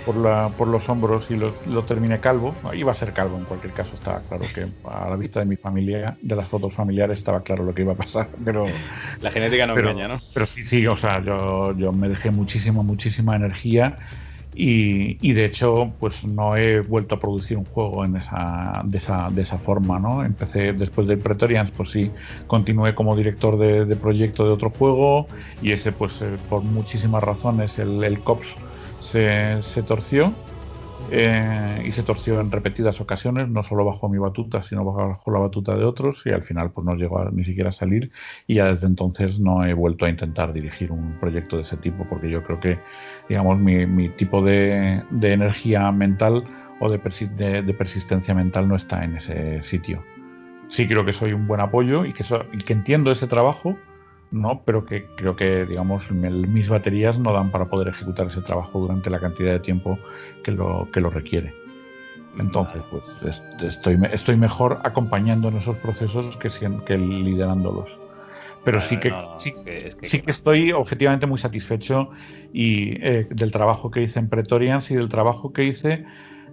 por, 0.05 0.15
la, 0.15 0.51
por 0.57 0.67
los 0.67 0.87
hombros 0.89 1.29
y 1.31 1.35
lo, 1.35 1.53
lo, 1.65 1.83
terminé 1.83 2.19
calvo. 2.19 2.55
Iba 2.73 2.91
a 2.91 2.95
ser 2.95 3.13
calvo 3.13 3.37
en 3.37 3.45
cualquier 3.45 3.73
caso, 3.73 3.93
estaba 3.93 4.21
claro 4.21 4.45
que 4.53 4.67
a 4.85 5.09
la 5.09 5.15
vista 5.15 5.39
de 5.39 5.45
mi 5.45 5.55
familia, 5.55 6.17
de 6.21 6.35
las 6.35 6.47
fotos 6.47 6.73
familiares, 6.73 7.19
estaba 7.19 7.41
claro 7.41 7.63
lo 7.63 7.73
que 7.73 7.81
iba 7.83 7.93
a 7.93 7.97
pasar. 7.97 8.29
Pero 8.45 8.65
la 9.21 9.31
genética 9.31 9.67
no 9.67 9.77
engaña, 9.77 10.07
¿no? 10.07 10.19
Pero 10.33 10.45
sí, 10.45 10.65
sí, 10.65 10.85
o 10.87 10.97
sea, 10.97 11.23
yo, 11.23 11.75
yo 11.77 11.91
me 11.91 12.09
dejé 12.09 12.31
muchísima, 12.31 12.83
muchísima 12.83 13.35
energía. 13.35 13.97
Y, 14.55 15.17
y, 15.21 15.33
de 15.33 15.45
hecho, 15.45 15.93
pues 15.99 16.25
no 16.25 16.57
he 16.57 16.81
vuelto 16.81 17.15
a 17.15 17.19
producir 17.19 17.55
un 17.55 17.65
juego 17.65 18.03
en 18.03 18.15
esa, 18.15 18.81
de, 18.83 18.97
esa, 18.97 19.29
de 19.29 19.43
esa 19.43 19.59
forma, 19.59 19.99
¿no? 19.99 20.25
Empecé 20.25 20.73
después 20.73 21.07
del 21.07 21.19
Pretorians, 21.19 21.71
pues 21.71 21.91
sí, 21.91 22.11
continué 22.47 22.95
como 22.95 23.15
director 23.15 23.57
de, 23.59 23.85
de 23.85 23.95
proyecto 23.95 24.45
de 24.45 24.51
otro 24.51 24.71
juego 24.71 25.27
y 25.61 25.71
ese, 25.71 25.91
pues 25.91 26.21
eh, 26.23 26.37
por 26.49 26.63
muchísimas 26.63 27.23
razones, 27.23 27.77
el, 27.77 28.03
el 28.03 28.21
COPS 28.21 28.55
se, 28.99 29.83
torció 29.83 30.33
eh, 31.11 31.83
y 31.85 31.91
se 31.91 32.03
torció 32.03 32.39
en 32.39 32.51
repetidas 32.51 32.99
ocasiones, 33.01 33.47
no 33.47 33.63
solo 33.63 33.85
bajo 33.85 34.09
mi 34.09 34.17
batuta, 34.17 34.61
sino 34.63 34.83
bajo 34.83 35.31
la 35.31 35.39
batuta 35.39 35.75
de 35.75 35.85
otros 35.85 36.23
y 36.25 36.29
al 36.29 36.43
final 36.43 36.71
pues 36.71 36.85
no 36.85 36.95
llegó 36.95 37.19
a, 37.19 37.31
ni 37.31 37.43
siquiera 37.43 37.69
a 37.69 37.73
salir 37.73 38.11
y 38.47 38.55
ya 38.55 38.67
desde 38.67 38.87
entonces 38.87 39.39
no 39.39 39.65
he 39.65 39.73
vuelto 39.73 40.05
a 40.05 40.09
intentar 40.09 40.53
dirigir 40.53 40.91
un 40.91 41.17
proyecto 41.19 41.55
de 41.55 41.63
ese 41.63 41.77
tipo 41.77 42.05
porque 42.09 42.29
yo 42.29 42.43
creo 42.43 42.59
que 42.59 42.79
digamos 43.27 43.59
mi, 43.59 44.09
tipo 44.09 44.41
de, 44.43 45.03
energía 45.21 45.91
mental 45.91 46.43
o 46.79 46.89
de, 46.89 46.97
de, 46.97 47.73
persistencia 47.73 48.33
mental 48.33 48.67
no 48.67 48.75
está 48.75 49.03
en 49.03 49.15
ese 49.15 49.61
sitio. 49.61 50.03
Sí 50.67 50.87
creo 50.87 51.03
que 51.03 51.13
soy 51.13 51.33
un 51.33 51.47
buen 51.47 51.61
apoyo 51.61 52.05
y 52.05 52.13
que 52.13 52.73
entiendo 52.73 53.11
ese 53.11 53.25
trabajo, 53.25 53.75
¿no? 54.31 54.61
Pero 54.63 54.85
que 54.85 55.07
creo 55.15 55.35
que, 55.35 55.65
digamos, 55.65 56.11
mis 56.11 56.69
baterías 56.69 57.19
no 57.19 57.33
dan 57.33 57.51
para 57.51 57.65
poder 57.65 57.89
ejecutar 57.89 58.27
ese 58.27 58.41
trabajo 58.41 58.79
durante 58.79 59.09
la 59.09 59.19
cantidad 59.19 59.51
de 59.51 59.59
tiempo 59.59 59.97
que 60.43 60.51
lo, 60.51 60.87
que 60.91 61.01
lo 61.01 61.09
requiere. 61.09 61.53
Entonces, 62.37 62.81
pues 62.91 63.43
estoy, 63.61 63.99
estoy 64.11 64.37
mejor 64.37 64.79
acompañando 64.83 65.47
en 65.47 65.57
esos 65.57 65.75
procesos 65.77 66.37
que, 66.37 66.49
que 66.85 66.97
liderándolos. 66.97 67.97
Pero 68.63 68.81
sí 68.81 68.97
que, 68.97 69.13
sí, 69.37 69.53
que, 69.53 69.95
estoy 70.27 70.73
objetivamente 70.73 71.25
muy 71.25 71.37
satisfecho 71.37 72.09
y, 72.53 72.91
eh, 73.03 73.25
del 73.31 73.51
trabajo 73.51 73.89
que 73.89 74.03
hice 74.03 74.19
en 74.19 74.27
Pretorians 74.27 74.91
y 74.91 74.95
del 74.95 75.07
trabajo 75.07 75.53
que 75.53 75.63
hice, 75.63 76.05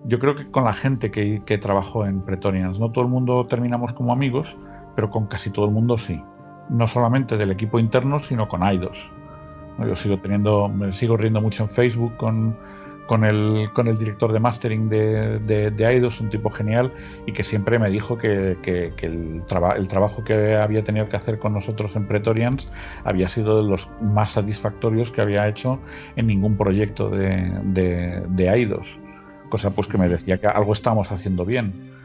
yo 0.04 0.20
creo 0.20 0.36
que 0.36 0.48
con 0.48 0.64
la 0.64 0.72
gente 0.72 1.10
que, 1.10 1.42
que 1.44 1.58
trabajó 1.58 2.06
en 2.06 2.22
Pretorians. 2.22 2.78
No 2.78 2.92
todo 2.92 3.04
el 3.04 3.10
mundo 3.10 3.46
terminamos 3.46 3.92
como 3.92 4.12
amigos, 4.12 4.56
pero 4.94 5.10
con 5.10 5.26
casi 5.26 5.50
todo 5.50 5.66
el 5.66 5.72
mundo 5.72 5.98
sí 5.98 6.22
no 6.68 6.86
solamente 6.86 7.36
del 7.36 7.51
equipo 7.51 7.78
interno, 7.78 8.18
sino 8.18 8.48
con 8.48 8.62
IDOS. 8.62 9.10
Yo 9.78 9.94
sigo 9.94 10.18
teniendo, 10.18 10.68
me 10.68 10.93
sigo 10.93 11.16
riendo 11.16 11.40
mucho 11.40 11.64
en 11.64 11.68
Facebook 11.68 12.16
con, 12.16 12.56
con, 13.06 13.24
el, 13.24 13.70
con 13.74 13.88
el 13.88 13.98
director 13.98 14.32
de 14.32 14.40
mastering 14.40 14.88
de, 14.88 15.38
de, 15.38 15.94
IDOS, 15.97 16.20
un 16.20 16.30
tipo 16.30 16.51
genial, 16.51 16.93
y 17.26 17.32
que 17.32 17.44
siempre 17.44 17.78
me 17.78 17.90
dijo 17.90 18.16
que, 18.16 18.56
que, 18.62 18.93
el, 19.02 19.43
el 19.76 19.88
trabajo 19.88 20.24
que 20.24 20.56
había 20.56 20.82
tenido 20.82 21.09
que 21.09 21.16
hacer 21.16 21.38
con 21.38 21.52
nosotros 21.52 21.94
en 21.94 22.06
Pretorians 22.06 22.68
había 23.05 23.28
sido 23.28 23.62
de 23.62 23.68
los 23.68 23.88
más 24.01 24.32
satisfactorios 24.32 25.12
que 25.12 25.20
había 25.20 25.47
hecho 25.47 25.78
en 26.16 26.26
ningún 26.26 26.56
proyecto 26.56 27.10
de, 27.10 27.52
de, 27.64 28.22
de 28.28 28.59
IDOS. 28.59 28.98
Cosa 29.51 29.70
pues 29.70 29.86
que 29.86 29.98
me 29.98 30.09
decía 30.09 30.38
que 30.38 30.47
algo 30.47 30.72
estamos 30.72 31.12
haciendo 31.12 31.44
bien. 31.44 31.95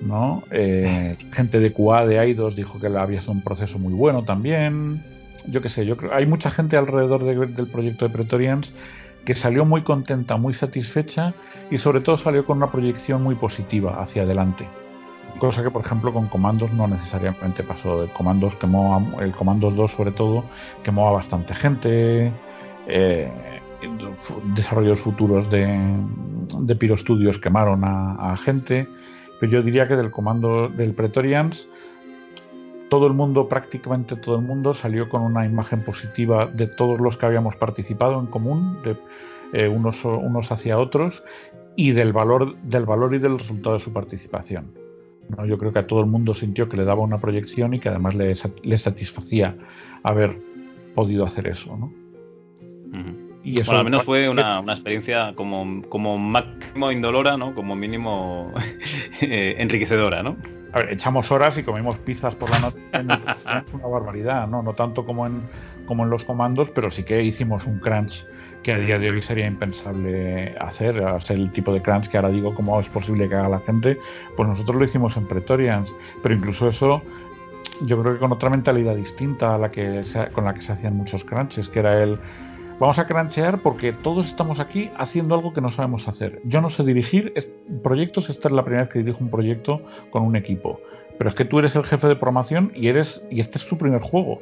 ¿No? 0.00 0.42
Eh, 0.50 1.16
gente 1.32 1.60
de 1.60 1.72
QA 1.72 2.06
de 2.06 2.18
AIDOS 2.18 2.56
dijo 2.56 2.78
que 2.80 2.86
había 2.86 3.20
sido 3.20 3.32
un 3.32 3.42
proceso 3.42 3.78
muy 3.78 3.92
bueno 3.92 4.24
también. 4.24 5.02
Yo 5.46 5.62
qué 5.62 5.68
sé, 5.68 5.86
yo 5.86 5.96
creo 5.96 6.14
hay 6.14 6.26
mucha 6.26 6.50
gente 6.50 6.76
alrededor 6.76 7.24
del 7.24 7.66
proyecto 7.66 8.06
de 8.06 8.12
Pretorians 8.12 8.72
que 9.24 9.34
salió 9.34 9.64
muy 9.64 9.82
contenta, 9.82 10.36
muy 10.36 10.54
satisfecha 10.54 11.34
y 11.70 11.78
sobre 11.78 12.00
todo 12.00 12.16
salió 12.16 12.44
con 12.44 12.58
una 12.58 12.70
proyección 12.70 13.22
muy 13.22 13.34
positiva 13.34 14.00
hacia 14.00 14.22
adelante. 14.22 14.66
Cosa 15.38 15.62
que, 15.62 15.70
por 15.70 15.84
ejemplo, 15.84 16.12
con 16.12 16.26
Comandos 16.28 16.72
no 16.72 16.86
necesariamente 16.86 17.62
pasó. 17.62 18.02
El 18.02 18.10
Comandos 18.10 18.54
quemó, 18.56 19.16
el 19.20 19.32
Comandos 19.32 19.76
2 19.76 19.90
sobre 19.90 20.10
todo, 20.10 20.44
quemó 20.82 21.08
a 21.08 21.12
bastante 21.12 21.54
gente. 21.54 22.32
Eh, 22.86 23.30
desarrollos 24.54 25.00
futuros 25.00 25.50
de, 25.50 25.66
de 26.60 26.76
Piro 26.76 26.96
Studios 26.96 27.38
quemaron 27.38 27.82
a 27.84 28.36
gente. 28.36 28.88
Pero 29.40 29.52
yo 29.52 29.62
diría 29.62 29.88
que 29.88 29.96
del 29.96 30.10
comando 30.10 30.68
del 30.68 30.94
Pretorians, 30.94 31.66
todo 32.90 33.06
el 33.06 33.14
mundo, 33.14 33.48
prácticamente 33.48 34.16
todo 34.16 34.36
el 34.36 34.42
mundo, 34.42 34.74
salió 34.74 35.08
con 35.08 35.22
una 35.22 35.46
imagen 35.46 35.82
positiva 35.82 36.46
de 36.46 36.66
todos 36.66 37.00
los 37.00 37.16
que 37.16 37.26
habíamos 37.26 37.56
participado 37.56 38.20
en 38.20 38.26
común, 38.26 38.78
eh, 39.52 39.68
unos, 39.68 40.52
hacia 40.52 40.78
otros, 40.78 41.22
y 41.76 41.92
del 41.92 42.12
valor, 42.12 42.56
del 42.62 42.84
valor 42.84 43.14
y 43.14 43.18
del 43.18 43.38
resultado 43.38 43.74
de 43.74 43.80
su 43.80 43.92
participación. 43.92 44.74
¿no? 45.28 45.46
Yo 45.46 45.56
creo 45.56 45.72
que 45.72 45.78
a 45.78 45.86
todo 45.86 46.00
el 46.00 46.06
mundo 46.06 46.34
sintió 46.34 46.68
que 46.68 46.76
le 46.76 46.84
daba 46.84 47.00
una 47.02 47.18
proyección 47.18 47.72
y 47.74 47.78
que 47.78 47.88
además 47.88 48.16
le, 48.16 48.34
le 48.64 48.78
satisfacía 48.78 49.56
haber 50.02 50.36
podido 50.94 51.24
hacer 51.24 51.46
eso. 51.46 51.76
¿no? 51.76 51.92
Y 53.42 53.60
eso 53.60 53.76
al 53.76 53.84
menos 53.84 54.04
fue 54.04 54.28
una, 54.28 54.60
una, 54.60 54.74
experiencia 54.74 55.32
como, 55.34 55.82
como 55.88 56.18
máximo 56.18 56.92
indolora, 56.92 57.36
¿no? 57.36 57.54
Como 57.54 57.74
mínimo 57.74 58.52
eh, 59.22 59.56
enriquecedora, 59.58 60.22
¿no? 60.22 60.36
a 60.72 60.78
ver, 60.78 60.92
echamos 60.92 61.30
horas 61.30 61.58
y 61.58 61.62
comemos 61.62 61.98
pizzas 61.98 62.34
por 62.34 62.50
la 62.50 62.58
noche. 62.60 62.78
es 63.66 63.74
una 63.74 63.86
barbaridad, 63.86 64.46
¿no? 64.46 64.62
No 64.62 64.72
tanto 64.74 65.04
como 65.04 65.26
en, 65.26 65.42
como 65.86 66.04
en 66.04 66.10
los 66.10 66.24
comandos, 66.24 66.70
pero 66.70 66.90
sí 66.90 67.02
que 67.02 67.22
hicimos 67.22 67.66
un 67.66 67.78
crunch 67.80 68.24
que 68.62 68.72
a 68.72 68.78
día 68.78 68.98
de 68.98 69.10
hoy 69.10 69.22
sería 69.22 69.46
impensable 69.46 70.54
hacer, 70.60 71.02
hacer 71.02 71.38
el 71.38 71.50
tipo 71.50 71.72
de 71.72 71.82
crunch 71.82 72.08
que 72.08 72.18
ahora 72.18 72.28
digo 72.28 72.54
cómo 72.54 72.78
es 72.78 72.88
posible 72.88 73.28
que 73.28 73.34
haga 73.34 73.48
la 73.48 73.60
gente, 73.60 73.98
pues 74.36 74.48
nosotros 74.48 74.76
lo 74.76 74.84
hicimos 74.84 75.16
en 75.16 75.26
Pretorians, 75.26 75.94
pero 76.22 76.34
incluso 76.34 76.68
eso 76.68 77.02
yo 77.82 78.00
creo 78.00 78.14
que 78.14 78.20
con 78.20 78.32
otra 78.32 78.50
mentalidad 78.50 78.94
distinta 78.94 79.54
a 79.54 79.58
la 79.58 79.70
que 79.70 80.02
con 80.32 80.44
la 80.44 80.52
que 80.52 80.60
se 80.60 80.72
hacían 80.72 80.96
muchos 80.96 81.24
crunches, 81.24 81.68
que 81.68 81.78
era 81.78 82.02
el 82.02 82.18
vamos 82.80 82.98
a 82.98 83.06
crunchear 83.06 83.62
porque 83.62 83.92
todos 83.92 84.26
estamos 84.26 84.58
aquí 84.58 84.90
haciendo 84.96 85.34
algo 85.34 85.52
que 85.52 85.60
no 85.60 85.68
sabemos 85.68 86.08
hacer. 86.08 86.40
Yo 86.44 86.60
no 86.60 86.70
sé 86.70 86.82
dirigir 86.82 87.32
proyectos, 87.84 88.30
esta 88.30 88.48
es 88.48 88.54
la 88.54 88.64
primera 88.64 88.82
vez 88.82 88.92
que 88.92 88.98
dirijo 89.00 89.18
un 89.20 89.30
proyecto 89.30 89.82
con 90.10 90.24
un 90.24 90.34
equipo, 90.34 90.80
pero 91.18 91.28
es 91.28 91.36
que 91.36 91.44
tú 91.44 91.58
eres 91.58 91.76
el 91.76 91.84
jefe 91.84 92.08
de 92.08 92.16
programación 92.16 92.72
y 92.74 92.88
eres 92.88 93.22
y 93.30 93.40
este 93.40 93.58
es 93.58 93.66
tu 93.68 93.76
primer 93.76 94.00
juego. 94.00 94.40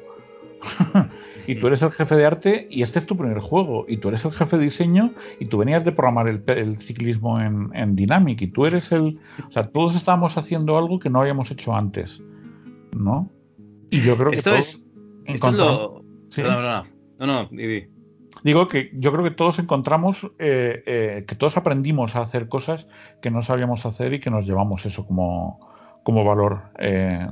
y 1.47 1.55
tú 1.57 1.67
eres 1.67 1.83
el 1.83 1.91
jefe 1.91 2.17
de 2.17 2.27
arte 2.27 2.69
y 2.71 2.83
este 2.83 3.01
es 3.01 3.07
tu 3.07 3.17
primer 3.17 3.41
juego. 3.41 3.85
Y 3.89 3.99
tú 3.99 4.09
eres 4.09 4.25
el 4.25 4.33
jefe 4.33 4.57
de 4.57 4.65
diseño 4.65 5.11
y 5.39 5.47
tú 5.47 5.59
venías 5.59 5.85
de 5.85 5.93
programar 5.93 6.29
el, 6.29 6.81
ciclismo 6.81 7.41
en, 7.41 7.71
en, 7.75 7.95
Dynamic. 7.95 8.43
Y 8.43 8.49
tú 8.49 8.67
eres 8.67 8.91
el. 8.91 9.19
O 9.49 9.53
sea, 9.53 9.69
todos 9.69 9.95
estábamos 9.95 10.37
haciendo 10.37 10.77
algo 10.77 10.99
que 10.99 11.11
no 11.11 11.21
habíamos 11.21 11.51
hecho 11.53 11.75
antes. 11.75 12.21
¿No? 12.93 13.31
Y 13.91 14.01
yo 14.01 14.17
creo 14.17 14.31
que. 14.31 14.39
Esto 14.39 14.57
es. 14.57 14.85
Esto 15.27 15.49
es 15.49 15.55
lo. 15.55 16.05
No, 16.39 16.61
no, 16.61 16.85
no. 17.19 17.49
no, 17.49 17.49
Digo 18.45 18.69
que 18.69 18.91
yo 18.95 19.13
creo 19.13 19.25
que 19.25 19.31
todos 19.31 19.59
encontramos, 19.59 20.31
eh, 20.39 20.83
eh, 20.87 21.25
que 21.27 21.35
todos 21.35 21.57
aprendimos 21.57 22.17
a 22.17 22.21
hacer 22.21 22.49
cosas 22.49 22.87
que 23.21 23.31
no 23.31 23.43
sabíamos 23.43 23.85
hacer 23.85 24.13
y 24.15 24.21
que 24.21 24.31
nos 24.31 24.47
llevamos 24.47 24.87
eso 24.87 25.07
como, 25.07 25.59
como 26.05 26.25
valor 26.25 26.71
eh, 26.79 27.27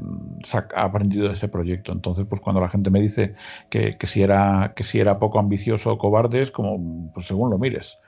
aprendido 0.74 1.28
de 1.28 1.34
ese 1.34 1.48
proyecto. 1.48 1.92
Entonces, 1.92 2.24
pues 2.28 2.40
cuando 2.40 2.60
la 2.60 2.68
gente 2.68 2.90
me 2.90 3.00
dice 3.00 3.34
que, 3.70 3.96
si, 4.02 4.22
era, 4.22 4.72
que 4.74 4.82
si 4.82 4.98
era 4.98 5.18
poco 5.18 5.38
ambicioso 5.38 5.92
o 5.92 5.98
cobarde, 5.98 6.42
es 6.42 6.50
como, 6.50 7.12
pues 7.12 7.26
según 7.26 7.50
lo 7.50 7.58
mires. 7.58 7.98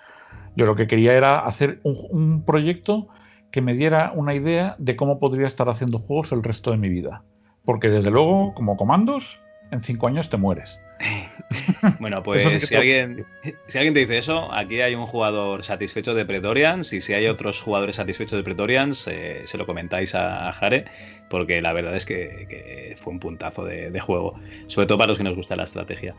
Yo 0.57 0.67
lo 0.67 0.75
que 0.75 0.87
quería 0.87 1.15
era 1.15 1.39
hacer 1.39 1.81
un 1.85 2.43
proyecto 2.45 3.09
que 3.51 3.63
me 3.63 3.75
diera 3.75 4.13
una 4.15 4.35
idea 4.35 4.75
de 4.79 4.97
cómo 4.97 5.19
podría 5.19 5.47
estar 5.47 5.69
haciendo 5.69 5.99
juegos 5.99 6.33
el 6.33 6.43
resto 6.43 6.71
de 6.71 6.77
mi 6.77 6.89
vida. 6.89 7.23
Porque 7.65 7.89
desde 7.91 8.11
luego, 8.11 8.55
como 8.55 8.77
comandos, 8.77 9.41
en 9.71 9.83
cinco 9.83 10.09
años 10.09 10.31
te 10.31 10.37
mueres. 10.37 10.81
bueno, 12.01 12.23
pues 12.23 12.43
si, 12.43 12.75
alguien, 12.75 13.25
si 13.69 13.79
alguien 13.79 13.95
te 13.95 14.01
dice 14.01 14.19
eso, 14.19 14.53
aquí 14.53 14.81
hay 14.81 14.95
un 14.95 15.07
jugador 15.07 15.65
satisfecho 15.65 16.15
de 16.15 16.25
Pretorians 16.25 16.93
y 16.93 17.01
si 17.01 17.13
hay 17.13 17.27
otros 17.27 17.61
jugadores 17.61 17.97
satisfechos 17.97 18.37
de 18.37 18.43
Pretorians, 18.43 19.07
eh, 19.09 19.43
se 19.45 19.57
lo 19.57 19.67
comentáis 19.67 20.15
a, 20.15 20.53
Jare, 20.53 20.87
porque 21.31 21.61
la 21.61 21.73
verdad 21.73 21.97
es 21.97 22.07
que, 22.07 22.95
fue 23.01 23.13
un 23.13 23.21
puntazo 23.21 23.65
de, 23.65 24.01
juego, 24.01 24.39
sobre 24.67 24.87
todo 24.87 24.99
para 24.99 25.09
los 25.09 25.19
que 25.19 25.25
nos 25.25 25.37
gusta 25.37 25.57
la 25.57 25.65
estrategia. 25.65 26.15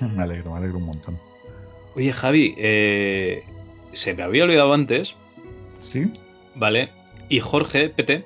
me 0.16 0.22
alegro, 0.22 0.52
me 0.52 0.58
alegro 0.58 0.78
un 0.78 0.86
montón. 0.86 1.18
Oye, 1.96 2.12
Javi, 2.12 2.54
eh, 2.58 3.44
se 3.92 4.14
me 4.14 4.22
había 4.22 4.44
olvidado 4.44 4.72
antes. 4.72 5.14
Sí. 5.80 6.10
Vale. 6.54 6.88
Y 7.28 7.40
Jorge, 7.40 7.88
PT, 7.88 8.24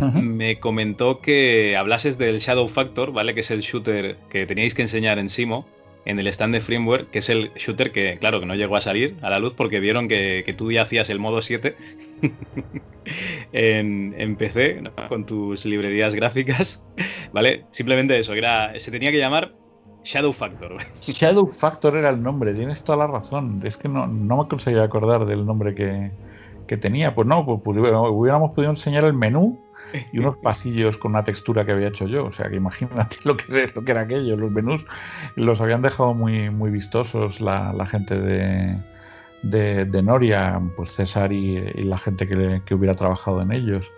me 0.00 0.58
comentó 0.58 1.20
que 1.20 1.76
hablases 1.76 2.18
del 2.18 2.38
Shadow 2.38 2.68
Factor, 2.68 3.12
¿vale? 3.12 3.34
Que 3.34 3.40
es 3.40 3.50
el 3.50 3.60
shooter 3.60 4.16
que 4.30 4.46
teníais 4.46 4.74
que 4.74 4.82
enseñar 4.82 5.18
en 5.18 5.28
Simo, 5.28 5.66
en 6.04 6.18
el 6.18 6.26
stand 6.28 6.54
de 6.54 6.60
Framework, 6.60 7.10
que 7.10 7.18
es 7.18 7.28
el 7.28 7.52
shooter 7.54 7.92
que, 7.92 8.16
claro, 8.18 8.40
que 8.40 8.46
no 8.46 8.54
llegó 8.54 8.76
a 8.76 8.80
salir 8.80 9.16
a 9.20 9.30
la 9.30 9.38
luz 9.38 9.54
porque 9.54 9.78
vieron 9.78 10.08
que, 10.08 10.54
tú 10.56 10.72
ya 10.72 10.82
hacías 10.82 11.10
el 11.10 11.18
modo 11.18 11.42
7 11.42 11.76
en, 13.52 14.36
PC, 14.36 14.82
con 15.08 15.26
tus 15.26 15.66
librerías 15.66 16.14
gráficas, 16.14 16.82
¿vale? 17.32 17.66
Simplemente 17.72 18.18
eso, 18.18 18.32
era, 18.32 18.78
se 18.78 18.90
tenía 18.90 19.12
que 19.12 19.18
llamar 19.18 19.54
Shadow 20.02 20.32
Factor. 20.32 20.78
Shadow 21.00 21.46
Factor 21.46 21.96
era 21.96 22.08
el 22.10 22.22
nombre, 22.22 22.54
tienes 22.54 22.82
toda 22.84 22.98
la 22.98 23.06
razón. 23.06 23.60
Es 23.64 23.76
que 23.76 23.88
no, 23.88 24.06
no 24.06 24.38
me 24.38 24.48
conseguía 24.48 24.84
acordar 24.84 25.26
del 25.26 25.44
nombre 25.44 25.74
que, 25.74 26.10
que 26.66 26.76
tenía. 26.78 27.14
Pues 27.14 27.26
no, 27.28 27.44
pues, 27.44 27.60
pues 27.62 27.76
hubiéramos 27.76 28.52
podido 28.52 28.70
enseñar 28.70 29.04
el 29.04 29.12
menú 29.12 29.58
y 30.12 30.18
unos 30.18 30.36
pasillos 30.38 30.96
con 30.96 31.12
una 31.12 31.24
textura 31.24 31.64
que 31.64 31.72
había 31.72 31.88
hecho 31.88 32.06
yo. 32.06 32.26
O 32.26 32.32
sea, 32.32 32.48
que 32.48 32.56
imagínate 32.56 33.16
lo 33.24 33.36
que, 33.36 33.70
lo 33.74 33.84
que 33.84 33.92
era 33.92 34.02
aquello. 34.02 34.36
Los 34.36 34.50
menús 34.50 34.86
los 35.36 35.60
habían 35.60 35.82
dejado 35.82 36.14
muy, 36.14 36.50
muy 36.50 36.70
vistosos 36.70 37.40
la, 37.40 37.86
gente 37.86 38.18
de, 38.18 38.78
de, 39.42 40.02
Noria, 40.02 40.60
pues 40.76 40.92
César 40.92 41.32
y, 41.32 41.60
la 41.84 41.98
gente 41.98 42.26
que, 42.26 42.74
hubiera 42.74 42.94
trabajado 42.94 43.42
en 43.42 43.52
ellos. 43.52 43.90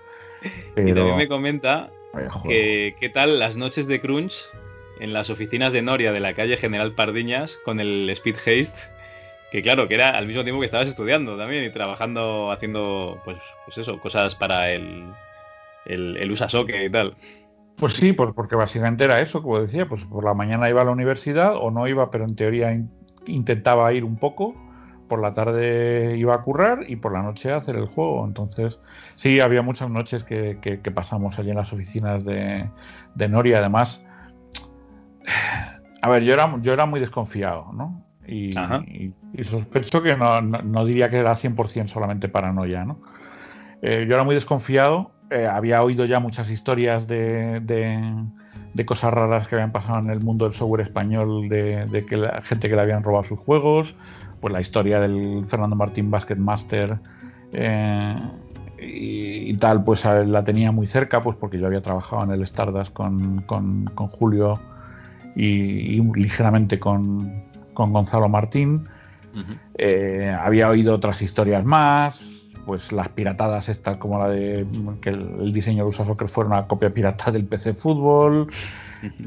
Pero... 0.75 0.89
Y 0.89 0.95
también 0.95 1.17
me 1.17 1.29
comenta 1.29 1.91
que 2.47 2.97
qué 2.99 3.09
tal 3.09 3.39
las 3.39 3.57
noches 3.57 3.87
de 3.87 4.01
crunch 4.01 4.47
en 4.99 5.13
las 5.13 5.31
oficinas 5.31 5.73
de 5.73 5.83
Noria 5.83 6.13
de 6.13 6.21
la 6.21 6.35
calle 6.35 6.57
General 6.57 6.93
Pardiñas 6.93 7.59
con 7.65 7.81
el 7.81 8.09
Speed 8.11 8.37
Haste 8.37 8.91
que 9.51 9.63
claro, 9.63 9.89
que 9.89 9.95
era 9.95 10.11
al 10.11 10.27
mismo 10.27 10.45
tiempo 10.45 10.61
que 10.61 10.67
estabas 10.67 10.89
estudiando 10.89 11.37
también 11.37 11.65
y 11.65 11.71
trabajando, 11.71 12.53
haciendo, 12.53 13.21
pues, 13.25 13.39
pues 13.65 13.79
eso, 13.79 13.99
cosas 13.99 14.35
para 14.35 14.71
el, 14.71 15.07
el, 15.87 16.17
el 16.17 16.31
Usasoke 16.31 16.85
y 16.87 16.91
tal. 16.91 17.17
Pues 17.77 17.95
sí, 17.95 18.13
pues 18.13 18.31
porque 18.35 18.57
básicamente 18.57 19.05
era 19.05 19.21
eso, 19.21 19.43
como 19.43 19.61
decía, 19.61 19.89
pues 19.89 20.03
por 20.05 20.25
la 20.25 20.35
mañana 20.35 20.69
iba 20.69 20.83
a 20.83 20.85
la 20.85 20.91
universidad 20.91 21.57
o 21.57 21.71
no 21.71 21.89
iba, 21.89 22.11
pero 22.11 22.25
en 22.25 22.37
teoría 22.37 22.79
intentaba 23.27 23.93
ir 23.93 24.05
un 24.05 24.17
poco, 24.17 24.55
por 25.09 25.21
la 25.21 25.33
tarde 25.33 26.17
iba 26.17 26.35
a 26.35 26.43
currar 26.43 26.85
y 26.89 26.97
por 26.97 27.13
la 27.13 27.23
noche 27.23 27.51
a 27.51 27.57
hacer 27.57 27.77
el 27.77 27.87
juego. 27.87 28.25
Entonces, 28.27 28.81
sí, 29.17 29.41
había 29.41 29.63
muchas 29.63 29.91
noches 29.91 30.25
que, 30.25 30.81
pasamos 30.95 31.39
allí 31.39 31.51
en 31.51 31.57
las 31.57 31.73
oficinas 31.73 32.25
de, 32.25 32.69
de 33.15 33.29
Nori. 33.29 33.55
Además, 33.55 34.03
a 36.03 36.11
ver, 36.11 36.23
yo 36.23 36.35
era, 36.35 36.55
yo 36.61 36.73
era 36.73 36.87
muy 36.87 37.01
desconfiado, 37.01 37.73
¿no? 37.73 38.05
Y, 38.27 38.53
sospecho 39.43 40.03
que 40.03 40.17
no, 40.17 40.85
diría 40.85 41.11
que 41.11 41.17
era 41.17 41.33
100% 41.33 41.89
solamente 41.89 42.29
paranoia, 42.29 42.85
¿no? 42.85 43.01
Eh, 43.83 44.07
yo 44.09 44.15
era 44.15 44.25
muy 44.25 44.35
desconfiado 44.35 45.13
eh, 45.31 45.47
había 45.47 45.83
oído 45.85 46.05
ya 46.07 46.19
muchas 46.19 46.51
historias 46.51 47.07
de, 47.07 47.61
de, 47.61 48.85
cosas 48.85 49.13
raras 49.13 49.47
que 49.47 49.55
habían 49.55 49.71
pasado 49.71 50.01
en 50.01 50.11
el 50.11 50.19
mundo 50.19 50.45
del 50.45 50.55
software 50.55 50.81
español, 50.81 51.49
de, 51.49 52.05
que 52.09 52.17
la 52.17 52.41
gente 52.43 52.69
que 52.69 52.75
le 52.75 52.83
habían 52.83 53.05
robado 53.05 53.23
sus 53.23 53.39
juegos, 53.39 53.95
pues 54.41 54.53
la 54.53 54.61
historia 54.61 54.99
del 54.99 55.45
Fernando 55.47 55.77
Martín 55.77 56.11
Basket 56.11 56.35
Master 56.35 56.99
eh, 57.53 58.17
y, 58.81 59.55
tal, 59.59 59.85
pues 59.85 60.05
la 60.05 60.43
tenía 60.43 60.73
muy 60.73 60.89
cerca, 60.89 61.23
pues 61.23 61.37
porque 61.37 61.59
yo 61.59 61.67
había 61.67 61.83
trabajado 61.83 62.25
en 62.25 62.33
el 62.33 62.43
Stardust 62.43 62.93
con, 62.93 63.43
con, 63.43 63.87
Julio 64.09 64.59
y, 65.37 66.01
ligeramente 66.15 66.81
con, 66.81 67.45
con, 67.75 67.93
Gonzalo 67.93 68.29
Martín. 68.29 68.89
Eh, 69.79 70.37
había 70.41 70.69
oído 70.69 70.95
otras 70.95 71.23
historias 71.23 71.65
más, 71.65 72.21
pues 72.71 72.93
las 72.93 73.09
piratadas 73.09 73.69
estas 73.69 73.97
como 73.97 74.17
la 74.21 74.29
de 74.29 74.65
que 75.01 75.11
el, 75.11 75.53
diseño 75.53 75.83
de 75.83 75.91
USA 75.91 76.05
Soccer 76.05 76.29
fuera 76.29 76.47
una 76.47 76.69
copia 76.69 76.95
pirata 76.95 77.33
del 77.33 77.45
PC 77.45 77.75
Fútbol. 77.75 78.47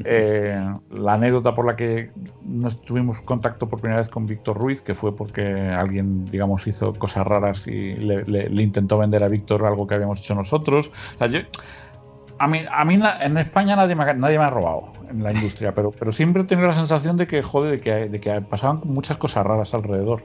Eh, 0.04 0.56
la 0.92 1.14
anécdota 1.14 1.52
por 1.52 1.66
la 1.66 1.74
que 1.74 2.12
nos 2.44 2.80
tuvimos 2.82 3.20
contacto 3.22 3.68
por 3.68 3.80
primera 3.80 4.00
vez 4.00 4.08
con 4.08 4.24
Víctor 4.24 4.56
Ruiz, 4.56 4.80
que 4.82 4.94
fue 4.94 5.16
porque 5.16 5.42
alguien, 5.42 6.26
digamos, 6.26 6.64
hizo 6.68 6.94
cosas 6.94 7.26
raras 7.26 7.66
y 7.66 7.94
le, 7.96 8.62
intentó 8.62 8.98
vender 8.98 9.24
a 9.24 9.28
Víctor 9.28 9.66
algo 9.66 9.88
que 9.88 9.96
habíamos 9.96 10.20
hecho 10.20 10.36
nosotros. 10.36 10.92
a 11.18 12.46
mí, 12.46 12.60
a 12.70 12.84
mí 12.84 13.00
en 13.20 13.36
España 13.36 13.74
nadie 13.74 13.96
nadie 13.96 14.38
me 14.38 14.44
ha 14.44 14.50
robado 14.50 14.92
en 15.14 15.22
la 15.22 15.32
industria, 15.32 15.74
pero, 15.74 15.90
pero 15.92 16.12
siempre 16.12 16.42
he 16.42 16.44
tenido 16.44 16.68
la 16.68 16.74
sensación 16.74 17.16
de 17.16 17.26
que, 17.26 17.42
joder, 17.42 17.78
de 17.78 17.80
que, 17.80 18.08
de 18.08 18.20
que 18.20 18.40
pasaban 18.42 18.80
muchas 18.84 19.16
cosas 19.16 19.46
raras 19.46 19.72
alrededor. 19.72 20.22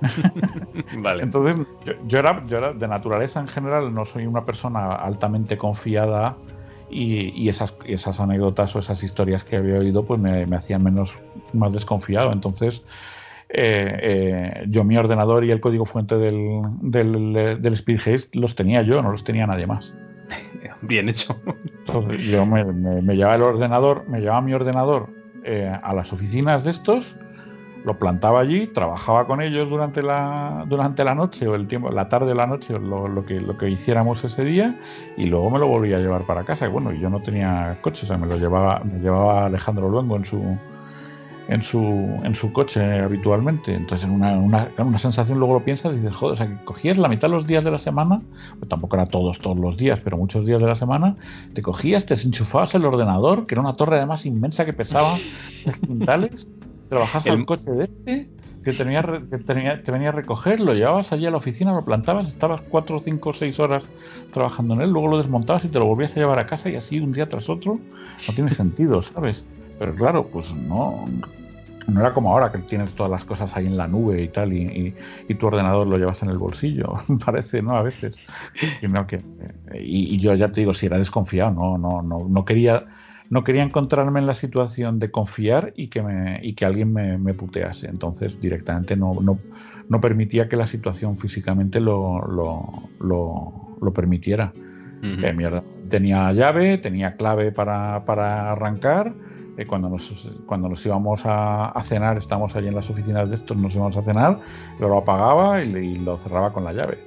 vale. 0.98 1.22
Entonces, 1.22 1.56
yo, 2.06 2.18
era, 2.18 2.44
yo 2.46 2.58
era 2.58 2.72
de 2.72 2.88
naturaleza 2.88 3.40
en 3.40 3.48
general, 3.48 3.94
no 3.94 4.04
soy 4.04 4.26
una 4.26 4.44
persona 4.44 4.92
altamente 4.92 5.56
confiada 5.56 6.36
y, 6.90 7.48
esas, 7.48 7.74
esas 7.86 8.20
anécdotas 8.20 8.74
o 8.76 8.78
esas 8.78 9.02
historias 9.02 9.44
que 9.44 9.56
había 9.56 9.78
oído 9.78 10.04
pues 10.04 10.20
me, 10.20 10.44
hacían 10.54 10.82
menos, 10.82 11.14
más 11.52 11.72
desconfiado. 11.72 12.32
Entonces, 12.32 12.82
eh, 13.48 13.98
eh, 14.02 14.64
yo 14.68 14.84
mi 14.84 14.96
ordenador 14.96 15.44
y 15.44 15.50
el 15.50 15.60
código 15.60 15.84
fuente 15.84 16.16
del, 16.16 16.62
del, 16.80 17.62
del 17.62 17.72
Speed 17.74 18.00
Haste 18.00 18.38
los 18.38 18.54
tenía 18.54 18.82
yo, 18.82 19.00
no 19.02 19.10
los 19.12 19.24
tenía 19.24 19.46
nadie 19.46 19.66
más. 19.66 19.94
Bien 20.82 21.08
hecho. 21.08 21.40
yo 22.18 22.46
me, 22.46 22.64
llevaba 23.14 23.34
el 23.34 23.42
ordenador, 23.42 24.04
me 24.08 24.20
llevaba 24.20 24.40
mi 24.40 24.54
ordenador 24.54 25.08
eh, 25.44 25.70
a 25.82 25.94
las 25.94 26.12
oficinas 26.12 26.64
de 26.64 26.70
estos, 26.70 27.16
lo 27.84 27.98
plantaba 27.98 28.40
allí, 28.40 28.66
trabajaba 28.66 29.26
con 29.26 29.42
ellos 29.42 29.68
durante 29.68 30.02
la, 30.02 30.64
durante 30.66 31.04
la 31.04 31.14
noche 31.14 31.46
o 31.46 31.54
el 31.54 31.66
tiempo, 31.66 31.90
la 31.90 32.08
tarde 32.08 32.32
o 32.32 32.34
la 32.34 32.46
noche, 32.46 32.78
lo, 32.78 33.24
que, 33.26 33.40
lo 33.40 33.56
que 33.58 33.68
hiciéramos 33.68 34.24
ese 34.24 34.44
día, 34.44 34.78
y 35.16 35.24
luego 35.26 35.50
me 35.50 35.58
lo 35.58 35.66
volvía 35.66 35.98
a 35.98 36.00
llevar 36.00 36.24
para 36.24 36.44
casa. 36.44 36.66
Y 36.66 36.70
bueno, 36.70 36.92
yo 36.92 37.10
no 37.10 37.20
tenía 37.20 37.78
coche, 37.82 38.06
o 38.06 38.08
sea, 38.08 38.16
me 38.16 38.26
lo 38.26 38.38
llevaba, 38.38 38.80
me 38.80 39.00
llevaba 39.00 39.46
Alejandro 39.46 39.90
Luengo 39.90 40.16
en 40.16 40.24
su 40.24 40.58
en 41.48 41.62
su, 41.62 41.80
en 42.22 42.34
su 42.34 42.52
coche 42.52 42.82
habitualmente. 43.00 43.74
Entonces, 43.74 44.08
una, 44.08 44.32
una, 44.32 44.68
una 44.78 44.98
sensación, 44.98 45.38
luego 45.38 45.54
lo 45.54 45.64
piensas 45.64 45.94
y 45.94 45.98
dices, 45.98 46.16
joder, 46.16 46.32
o 46.32 46.36
sea, 46.36 46.46
que 46.46 46.64
cogías 46.64 46.98
la 46.98 47.08
mitad 47.08 47.28
de 47.28 47.34
los 47.34 47.46
días 47.46 47.64
de 47.64 47.70
la 47.70 47.78
semana, 47.78 48.20
pues 48.58 48.68
tampoco 48.68 48.96
era 48.96 49.06
todos, 49.06 49.38
todos 49.40 49.58
los 49.58 49.76
días, 49.76 50.00
pero 50.00 50.16
muchos 50.16 50.46
días 50.46 50.60
de 50.60 50.66
la 50.66 50.76
semana, 50.76 51.16
te 51.54 51.62
cogías, 51.62 52.06
te 52.06 52.14
desenchufabas 52.14 52.74
el 52.74 52.84
ordenador, 52.84 53.46
que 53.46 53.54
era 53.54 53.62
una 53.62 53.74
torre 53.74 53.96
además 53.96 54.26
inmensa 54.26 54.64
que 54.64 54.72
pesaba 54.72 55.18
quintales, 55.86 56.48
trabajas 56.88 57.26
el 57.26 57.44
coche 57.44 57.70
de 57.70 57.84
este, 57.84 58.28
que, 58.64 58.72
tenía, 58.72 59.02
que 59.02 59.38
tenía, 59.38 59.82
te 59.82 59.92
venía 59.92 60.08
a 60.08 60.12
recoger, 60.12 60.60
lo 60.60 60.72
llevabas 60.72 61.12
allí 61.12 61.26
a 61.26 61.30
la 61.30 61.36
oficina, 61.36 61.72
lo 61.72 61.84
plantabas, 61.84 62.28
estabas 62.28 62.62
cuatro, 62.62 62.98
cinco, 62.98 63.32
seis 63.32 63.60
horas 63.60 63.84
trabajando 64.32 64.74
en 64.74 64.80
él, 64.80 64.90
luego 64.90 65.08
lo 65.08 65.18
desmontabas 65.18 65.64
y 65.66 65.68
te 65.68 65.78
lo 65.78 65.86
volvías 65.86 66.12
a 66.12 66.20
llevar 66.20 66.38
a 66.38 66.46
casa 66.46 66.70
y 66.70 66.76
así 66.76 67.00
un 67.00 67.12
día 67.12 67.28
tras 67.28 67.48
otro, 67.50 67.78
no 68.26 68.34
tiene 68.34 68.50
sentido, 68.50 69.02
¿sabes? 69.02 69.44
Pero 69.78 69.94
claro, 69.94 70.26
pues 70.28 70.52
no, 70.52 71.06
no 71.86 72.00
era 72.00 72.14
como 72.14 72.32
ahora 72.32 72.50
que 72.50 72.58
tienes 72.58 72.94
todas 72.94 73.10
las 73.10 73.24
cosas 73.24 73.54
ahí 73.56 73.66
en 73.66 73.76
la 73.76 73.86
nube 73.86 74.22
y 74.22 74.28
tal, 74.28 74.52
y, 74.52 74.94
tu 75.38 75.46
ordenador 75.46 75.86
lo 75.86 75.98
llevas 75.98 76.22
en 76.22 76.30
el 76.30 76.38
bolsillo, 76.38 76.94
parece, 77.24 77.62
¿no? 77.62 77.76
A 77.76 77.82
veces. 77.82 78.16
Y, 79.74 80.18
yo 80.18 80.34
ya 80.34 80.48
te 80.48 80.60
digo, 80.60 80.74
si 80.74 80.86
era 80.86 80.98
desconfiado, 80.98 81.50
no, 81.50 81.78
no, 81.78 82.02
no, 82.02 82.28
no 82.28 82.44
quería. 82.44 82.82
No 83.30 83.42
quería 83.42 83.62
encontrarme 83.62 84.20
en 84.20 84.26
la 84.26 84.34
situación 84.34 84.98
de 84.98 85.10
confiar 85.10 85.72
y 85.76 85.88
que, 85.88 86.02
me, 86.02 86.40
y 86.42 86.52
que 86.52 86.66
alguien 86.66 86.92
me, 86.92 87.34
putease. 87.34 87.86
Entonces, 87.86 88.38
directamente 88.38 88.96
no, 88.96 89.14
no, 89.22 89.38
no, 89.88 90.00
permitía 90.00 90.46
que 90.46 90.56
la 90.56 90.66
situación 90.66 91.16
físicamente 91.16 91.80
lo, 91.80 92.20
lo, 93.00 93.92
permitiera. 93.94 94.52
Eh, 95.02 95.60
tenía 95.88 96.32
llave, 96.32 96.76
tenía 96.76 97.16
clave 97.16 97.50
para, 97.50 98.04
para 98.04 98.52
arrancar 98.52 99.14
eh, 99.56 99.66
cuando, 99.66 99.88
nos, 99.88 100.28
cuando 100.46 100.68
nos 100.68 100.84
íbamos 100.84 101.22
a, 101.24 101.72
cenar, 101.82 102.16
estamos 102.18 102.54
allí 102.56 102.68
en 102.68 102.74
las 102.74 102.90
oficinas 102.90 103.30
de 103.30 103.36
estos, 103.36 103.56
nos 103.56 103.74
íbamos 103.74 103.96
a 103.96 104.02
cenar, 104.02 104.40
lo 104.78 104.98
apagaba 104.98 105.62
y, 105.62 105.98
lo 105.98 106.18
cerraba 106.18 106.52
con 106.52 106.64
la 106.64 106.72
llave. 106.72 106.98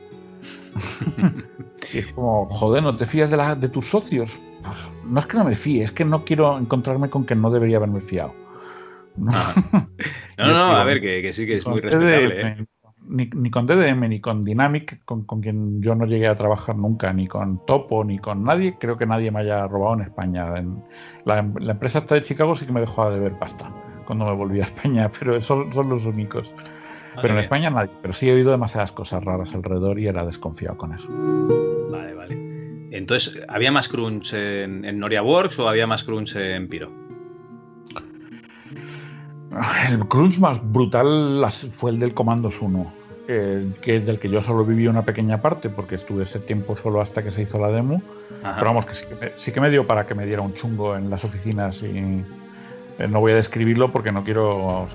y 1.94 1.98
es 2.00 2.08
como, 2.14 2.48
joder, 2.50 2.84
¿no 2.84 2.96
te 2.96 3.06
fías 3.06 3.32
de, 3.32 3.38
la, 3.38 3.56
de 3.56 3.68
tus 3.70 3.88
socios? 3.88 4.40
No 5.06 5.20
es 5.20 5.26
que 5.26 5.38
no 5.38 5.44
me 5.44 5.56
fíe, 5.56 5.84
es 5.84 5.92
que 5.92 6.06
no 6.06 6.24
quiero 6.24 6.58
encontrarme 6.58 7.10
con 7.10 7.26
que 7.26 7.36
no 7.36 7.52
debería 7.52 7.78
haberme 7.78 8.02
fiado. 8.02 8.34
No, 10.38 10.46
no, 10.46 10.54
no, 10.54 10.78
a 10.78 10.84
ver, 10.84 11.02
que, 11.02 11.24
que, 11.24 11.34
sí 11.34 11.48
que 11.48 11.58
es 11.58 11.66
muy 11.66 11.82
respetable. 11.82 12.42
¿eh? 12.42 12.68
Ni, 13.10 13.30
ni, 13.36 13.50
con 13.50 13.68
DDM, 13.68 14.10
ni 14.10 14.20
con 14.20 14.42
Dynamic, 14.42 15.04
con, 15.06 15.24
con, 15.24 15.42
quien 15.42 15.82
yo 15.82 15.96
no 15.96 16.06
llegué 16.06 16.28
a 16.28 16.36
trabajar 16.36 16.76
nunca, 16.76 17.12
ni 17.14 17.28
con 17.28 17.66
Topo, 17.66 18.04
ni 18.04 18.20
con 18.20 18.44
nadie, 18.44 18.78
creo 18.80 18.98
que 18.98 19.06
nadie 19.06 19.32
me 19.32 19.42
haya 19.42 19.68
robado 19.68 19.96
en 19.96 20.02
España. 20.02 20.58
En, 20.58 20.84
la, 21.26 21.40
empresa 21.40 22.00
está 22.00 22.16
de 22.16 22.22
Chicago 22.22 22.56
sí 22.56 22.66
que 22.66 22.72
me 22.72 22.82
dejó 22.82 23.10
de 23.10 23.20
ver 23.20 23.38
pasta 23.38 23.72
cuando 24.06 24.26
me 24.26 24.34
volví 24.34 24.60
a 24.60 24.64
España, 24.64 25.10
pero 25.20 25.40
son, 25.42 25.72
son 25.74 25.90
los 25.90 26.06
únicos. 26.06 26.54
pero 27.22 27.34
en 27.34 27.40
España 27.40 27.70
nadie. 27.70 27.92
Pero 28.02 28.14
sí 28.14 28.30
he 28.30 28.34
oído 28.34 28.52
demasiadas 28.52 28.92
cosas 28.92 29.24
raras 29.24 29.54
alrededor 29.54 30.00
y 30.00 30.08
era 30.08 30.26
desconfiado 30.26 30.78
con 30.78 30.94
eso. 30.94 31.10
Vale, 31.92 32.14
vale. 32.14 32.36
Entonces, 32.92 33.42
¿había 33.48 33.72
más 33.72 33.88
crunch 33.88 34.34
en, 34.34 34.86
en 34.86 35.00
Noria 35.00 35.22
Works 35.22 35.60
o 35.60 35.70
había 35.70 35.88
más 35.88 36.04
crunch 36.04 36.36
en 36.36 36.68
Piro? 36.68 37.07
El 39.90 40.08
crunch 40.08 40.40
más 40.40 40.60
brutal 40.72 41.46
fue 41.72 41.92
el 41.92 42.00
del 42.00 42.14
Comandos 42.14 42.62
1, 42.62 42.88
que 43.82 44.00
del 44.00 44.20
que 44.20 44.30
yo 44.30 44.42
solo 44.42 44.66
viví 44.66 44.88
una 44.88 45.04
pequeña 45.04 45.42
parte 45.42 45.70
porque 45.70 45.96
estuve 45.96 46.24
ese 46.24 46.40
tiempo 46.40 46.76
solo 46.76 47.02
hasta 47.02 47.24
que 47.24 47.32
se 47.32 47.44
hizo 47.44 47.60
la 47.60 47.70
demo. 47.70 48.02
Pero 48.42 48.66
vamos, 48.66 48.86
que 48.86 48.94
sí, 49.36 49.52
que 49.52 49.62
me, 49.62 49.70
dio 49.70 49.88
para 49.88 50.06
que 50.06 50.16
me 50.16 50.26
diera 50.26 50.42
un 50.42 50.54
chungo 50.54 50.96
en 50.96 51.10
las 51.10 51.24
oficinas 51.24 51.82
y 51.82 52.24
eh, 53.00 53.08
no 53.08 53.20
voy 53.20 53.34
a 53.34 53.36
describirlo 53.36 53.92
porque 53.92 54.12
no 54.12 54.24
quiero 54.24 54.88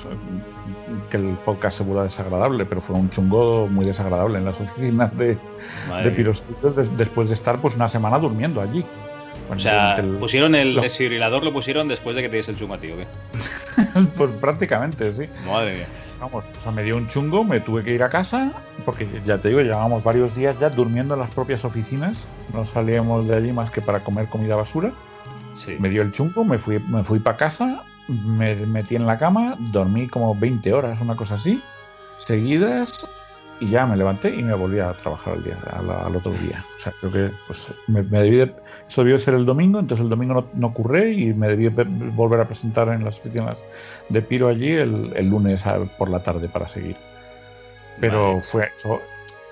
que 1.10 1.16
el 1.16 1.36
podcast 1.44 1.78
se 1.78 1.84
vuelva 1.84 2.04
desagradable, 2.04 2.64
pero 2.64 2.80
fue 2.80 2.96
un 2.96 3.10
chungo 3.10 3.66
muy 3.68 3.84
desagradable 3.84 4.38
en 4.38 4.44
las 4.44 4.60
oficinas 4.60 5.16
de, 5.16 5.38
de 6.02 6.88
después 6.96 7.28
de 7.28 7.34
estar 7.34 7.60
pues 7.60 7.76
una 7.76 7.88
semana 7.88 8.18
durmiendo 8.18 8.60
allí. 8.60 8.84
O 9.50 9.58
sea, 9.58 9.96
pusieron 10.18 10.54
el 10.54 10.74
desfibrilador, 10.74 11.44
lo 11.44 11.52
pusieron 11.52 11.88
después 11.88 12.16
de 12.16 12.22
que 12.22 12.28
te 12.28 12.36
diese 12.36 12.52
el 12.52 12.58
chungo 12.58 12.74
a 12.74 12.78
ti, 12.78 12.90
¿o 12.90 12.96
qué? 12.96 13.06
pues 14.16 14.30
prácticamente, 14.40 15.12
sí. 15.12 15.24
Madre 15.46 15.76
mía. 15.76 15.86
Vamos, 16.20 16.44
o 16.58 16.62
sea, 16.62 16.72
me 16.72 16.82
dio 16.82 16.96
un 16.96 17.08
chungo, 17.08 17.44
me 17.44 17.60
tuve 17.60 17.82
que 17.82 17.92
ir 17.92 18.02
a 18.02 18.08
casa, 18.08 18.52
porque 18.84 19.08
ya 19.26 19.38
te 19.38 19.48
digo, 19.48 19.60
llevábamos 19.60 20.04
varios 20.04 20.34
días 20.34 20.58
ya 20.58 20.70
durmiendo 20.70 21.14
en 21.14 21.20
las 21.20 21.30
propias 21.32 21.64
oficinas. 21.64 22.28
No 22.52 22.64
salíamos 22.64 23.26
de 23.26 23.36
allí 23.36 23.52
más 23.52 23.70
que 23.70 23.80
para 23.80 24.00
comer 24.00 24.28
comida 24.28 24.56
basura. 24.56 24.92
Sí. 25.54 25.76
Me 25.78 25.88
dio 25.88 26.02
el 26.02 26.12
chungo, 26.12 26.44
me 26.44 26.58
fui, 26.58 26.78
me 26.78 27.02
fui 27.02 27.18
para 27.18 27.36
casa, 27.36 27.82
me 28.08 28.54
metí 28.54 28.96
en 28.96 29.06
la 29.06 29.18
cama, 29.18 29.56
dormí 29.58 30.06
como 30.08 30.34
20 30.34 30.72
horas, 30.72 31.00
una 31.00 31.16
cosa 31.16 31.34
así, 31.34 31.62
seguidas, 32.18 33.06
y 33.62 33.68
ya 33.68 33.86
me 33.86 33.96
levanté 33.96 34.34
y 34.34 34.42
me 34.42 34.54
volví 34.54 34.80
a 34.80 34.92
trabajar 34.92 35.34
al, 35.34 35.44
día, 35.44 35.56
al, 35.70 36.16
otro 36.16 36.32
día. 36.32 36.64
O 36.76 36.80
sea, 36.80 36.92
creo 36.98 37.12
que 37.12 37.30
pues, 37.46 37.68
me, 37.86 38.02
debí 38.02 38.36
de, 38.38 38.52
eso 38.88 39.04
debió 39.04 39.18
ser 39.20 39.34
el 39.34 39.46
domingo, 39.46 39.78
entonces 39.78 40.02
el 40.02 40.10
domingo 40.10 40.34
no, 40.34 40.46
no 40.54 40.66
ocurre 40.66 41.12
y 41.12 41.32
me 41.32 41.46
debí 41.46 41.68
volver 41.68 42.40
a 42.40 42.44
presentar 42.44 42.88
en 42.88 43.04
las 43.04 43.20
oficinas 43.20 43.62
de 44.08 44.20
Piro 44.20 44.48
allí 44.48 44.72
el, 44.72 45.12
el 45.14 45.28
lunes 45.28 45.62
por 45.96 46.10
la 46.10 46.20
tarde 46.24 46.48
para 46.48 46.66
seguir. 46.66 46.96
Pero 48.00 48.40
fue 48.40 48.68
eso. 48.76 49.00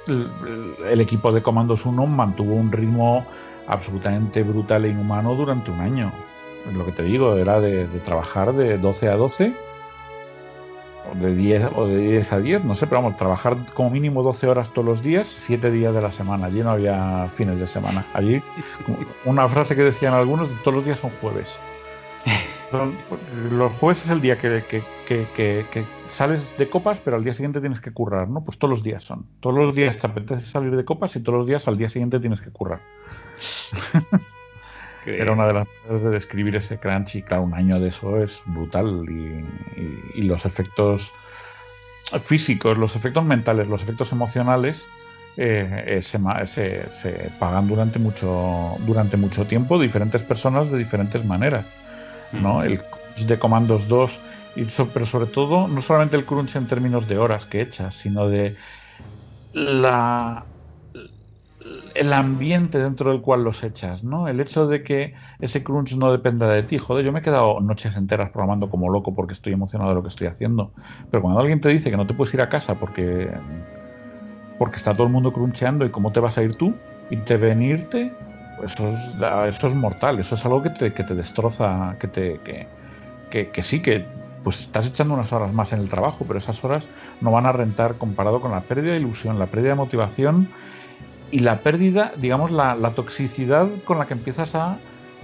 El, 0.09 1.01
equipo 1.01 1.31
de 1.31 1.41
Comandos 1.41 1.87
1 1.87 2.05
mantuvo 2.09 2.57
un 2.57 2.73
ritmo 2.73 3.25
absolutamente 3.69 4.43
brutal 4.43 4.87
e 4.87 4.89
inhumano 4.89 5.37
durante 5.37 5.71
un 5.71 5.81
año. 5.81 6.11
Lo 6.75 6.85
que 6.85 6.91
te 6.91 7.05
digo, 7.05 7.37
era 7.37 7.61
de, 7.61 7.87
de 7.87 8.01
trabajar 8.01 8.53
de 8.55 8.77
12 8.77 9.09
a 9.09 9.17
12 9.17 9.70
de 11.15 11.35
10 11.35 11.71
o 11.75 11.87
de 11.87 11.97
10 11.97 12.33
a 12.33 12.39
10, 12.39 12.65
no 12.65 12.75
sé, 12.75 12.87
pero 12.87 13.03
vamos, 13.03 13.17
trabajar 13.17 13.57
como 13.75 13.91
mínimo 13.91 14.23
12 14.23 14.47
horas 14.47 14.71
todos 14.71 14.87
los 14.87 15.03
días, 15.03 15.27
7 15.27 15.71
días 15.71 15.95
de 15.95 16.03
la 16.03 16.13
semana. 16.13 16.47
Allí 16.47 16.63
no 16.63 16.71
había 16.71 17.29
fines 17.33 17.59
de 17.59 17.67
semana. 17.67 18.07
Allí, 18.15 18.43
una 19.25 19.49
frase 19.49 19.75
que 19.77 19.83
decían 19.83 20.15
algunos, 20.15 20.51
todos 20.63 20.77
los 20.77 20.85
días 20.85 20.99
son 20.99 21.11
jueves. 21.21 21.59
los 23.51 23.73
jueves 23.73 24.05
es 24.05 24.11
el 24.11 24.21
día 24.21 24.39
que, 24.39 24.63
que, 24.69 24.83
que, 25.07 25.67
que, 25.71 25.85
sales 26.09 26.55
de 26.57 26.69
copas, 26.69 27.01
pero 27.01 27.17
al 27.17 27.25
día 27.25 27.35
siguiente 27.35 27.61
tienes 27.61 27.81
que 27.81 27.93
currar, 27.93 28.29
¿no? 28.29 28.45
Pues 28.45 28.59
todos 28.59 28.71
los 28.71 28.83
días 28.83 29.03
son. 29.03 29.27
Todos 29.41 29.57
los 29.57 29.75
días 29.75 29.99
te 29.99 30.07
apetece 30.07 30.43
salir 30.43 30.77
de 30.77 30.85
copas 30.85 31.17
y 31.17 31.21
todos 31.21 31.39
los 31.39 31.47
días 31.47 31.67
al 31.69 31.79
día 31.79 31.89
siguiente 31.89 32.21
tienes 32.21 32.41
que 32.41 32.51
currar. 32.51 32.81
Era 35.07 35.33
una 35.33 35.47
de 35.47 35.55
las 35.55 35.69
maneras 35.69 36.05
de 36.05 36.11
describir 36.11 36.57
ese 36.57 36.79
crunch 36.79 37.17
y 37.17 37.23
claro, 37.23 37.45
un 37.45 37.55
año 37.55 37.81
de 37.81 37.89
eso 37.89 38.23
es 38.23 38.43
brutal 38.47 39.07
y, 39.09 40.23
los 40.23 40.45
efectos 40.45 41.13
físicos, 42.23 42.77
los 42.77 42.97
efectos 42.97 43.25
mentales, 43.25 43.69
los 43.69 43.83
efectos 43.83 44.13
emocionales 44.13 44.87
eh, 45.37 45.85
eh, 45.87 46.03
se, 46.03 46.93
se, 46.93 47.31
pagan 47.39 47.69
durante 47.69 47.99
mucho, 47.99 48.77
durante 48.81 49.17
mucho 49.17 49.47
tiempo 49.47 49.79
diferentes 49.79 50.23
personas 50.23 50.71
de 50.71 50.79
diferentes 50.79 51.25
maneras. 51.25 51.65
¿no? 52.33 52.59
Mm. 52.59 52.63
El 52.63 52.79
crunch 52.83 53.27
de 53.27 53.39
Comandos 53.39 53.89
2, 53.89 54.21
y 54.57 54.65
pero 54.93 55.07
sobre 55.07 55.27
todo, 55.27 55.69
no 55.69 55.81
solamente 55.81 56.17
el 56.17 56.25
crunch 56.25 56.57
en 56.57 56.67
términos 56.67 57.09
de 57.09 57.19
horas 57.19 57.47
que 57.47 57.63
echas, 57.63 57.95
sino 57.95 58.29
de 58.29 58.55
la, 59.53 60.45
el 61.95 62.13
ambiente 62.13 62.79
dentro 62.79 63.11
del 63.11 63.21
cual 63.21 63.45
los 63.45 63.63
echas, 63.63 64.05
¿no? 64.05 64.29
El 64.29 64.41
hecho 64.41 64.67
de 64.67 64.83
que 64.83 65.15
ese 65.41 65.63
crunch 65.63 65.97
no 65.97 66.13
dependa 66.13 66.47
de 66.49 66.63
ti. 66.63 66.79
Joder, 66.79 67.05
yo 67.05 67.13
me 67.13 67.21
he 67.21 67.23
quedado 67.23 67.61
noches 67.61 67.97
enteras 67.97 68.31
programando 68.31 68.71
como 68.71 68.89
loco 68.89 69.15
porque 69.15 69.33
estoy 69.33 69.53
emocionado 69.53 69.91
de 69.91 69.97
lo 69.97 70.03
que 70.03 70.09
estoy 70.09 70.27
haciendo. 70.27 70.73
Pero 71.11 71.23
cuando 71.23 71.41
alguien 71.41 71.61
te 71.61 71.69
dice 71.69 71.91
que 71.91 71.97
no 71.97 72.07
te 72.07 72.15
puedes 72.15 72.33
ir 72.35 72.41
a 72.41 72.49
casa 72.49 72.75
porque, 72.75 73.31
porque 74.59 74.77
está 74.77 74.95
todo 74.95 75.07
el 75.07 75.13
mundo 75.13 75.33
cruncheando 75.33 75.85
y 75.85 75.91
cómo 75.91 76.13
te 76.13 76.21
vas 76.21 76.39
a 76.39 76.43
ir 76.43 76.55
tú 76.55 76.75
y 77.11 77.17
te 77.17 77.37
ven 77.37 77.63
irte, 77.63 78.13
pues 78.59 78.73
eso 78.75 78.89
es, 78.89 79.55
eso 79.55 79.69
es 79.69 79.75
mortal. 79.75 80.19
Eso 80.19 80.35
es 80.35 80.45
algo 80.45 80.63
que 80.63 80.71
te, 80.71 80.93
que 80.93 81.05
te 81.05 81.15
destroza, 81.15 81.97
que 81.99 82.09
te... 82.09 82.41
Que, 83.31 83.49
que, 83.51 83.63
sí, 83.63 83.81
que 83.81 84.05
pues 84.43 84.63
estás 84.63 84.89
echando 84.89 85.15
unas 85.15 85.33
horas 85.33 85.53
más 85.53 85.73
en 85.73 85.79
el 85.79 85.89
trabajo, 85.89 86.25
pero 86.27 86.41
esas 86.41 86.65
horas 86.65 86.89
no 87.21 87.31
van 87.31 87.47
a 87.47 87.53
rentar 87.53 87.95
comparado 87.95 88.41
con 88.41 88.51
la 88.51 88.61
pérdida 88.61 88.93
de 88.95 88.99
ilusión, 88.99 89.39
la 89.39 89.47
pérdida 89.47 89.71
de 89.71 89.75
motivación 89.77 90.49
y 91.31 91.41
la 91.41 91.61
pérdida, 91.61 92.13
digamos, 92.17 92.51
la, 92.51 92.77
toxicidad 92.95 93.69
con 93.85 93.99
la 93.99 94.07
que 94.07 94.15
empiezas 94.15 94.55
a 94.55 94.79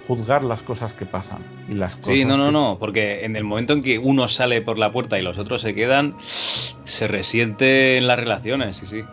juzgar 0.07 0.45
las 0.45 0.63
cosas 0.63 0.93
que 0.93 1.05
pasan. 1.05 1.39
Y 1.69 1.75
las 1.75 1.99
sí, 2.01 2.25
no, 2.25 2.37
no, 2.37 2.53
no, 2.53 2.77
porque 2.79 3.25
en 3.25 3.35
el 3.35 3.45
momento 3.45 3.73
en 3.73 3.83
que 3.83 3.99
uno 3.99 4.29
sale 4.29 4.63
por 4.63 4.79
la 4.79 4.93
puerta 4.93 5.19
y 5.19 5.23
los 5.23 5.39
otros 5.39 5.63
se 5.63 5.75
quedan, 5.75 6.15
se 6.23 7.09
resiente 7.09 7.99
en 7.99 8.07
las 8.07 8.19
relaciones, 8.19 8.77
sí, 8.77 8.87
sí. 8.87 9.05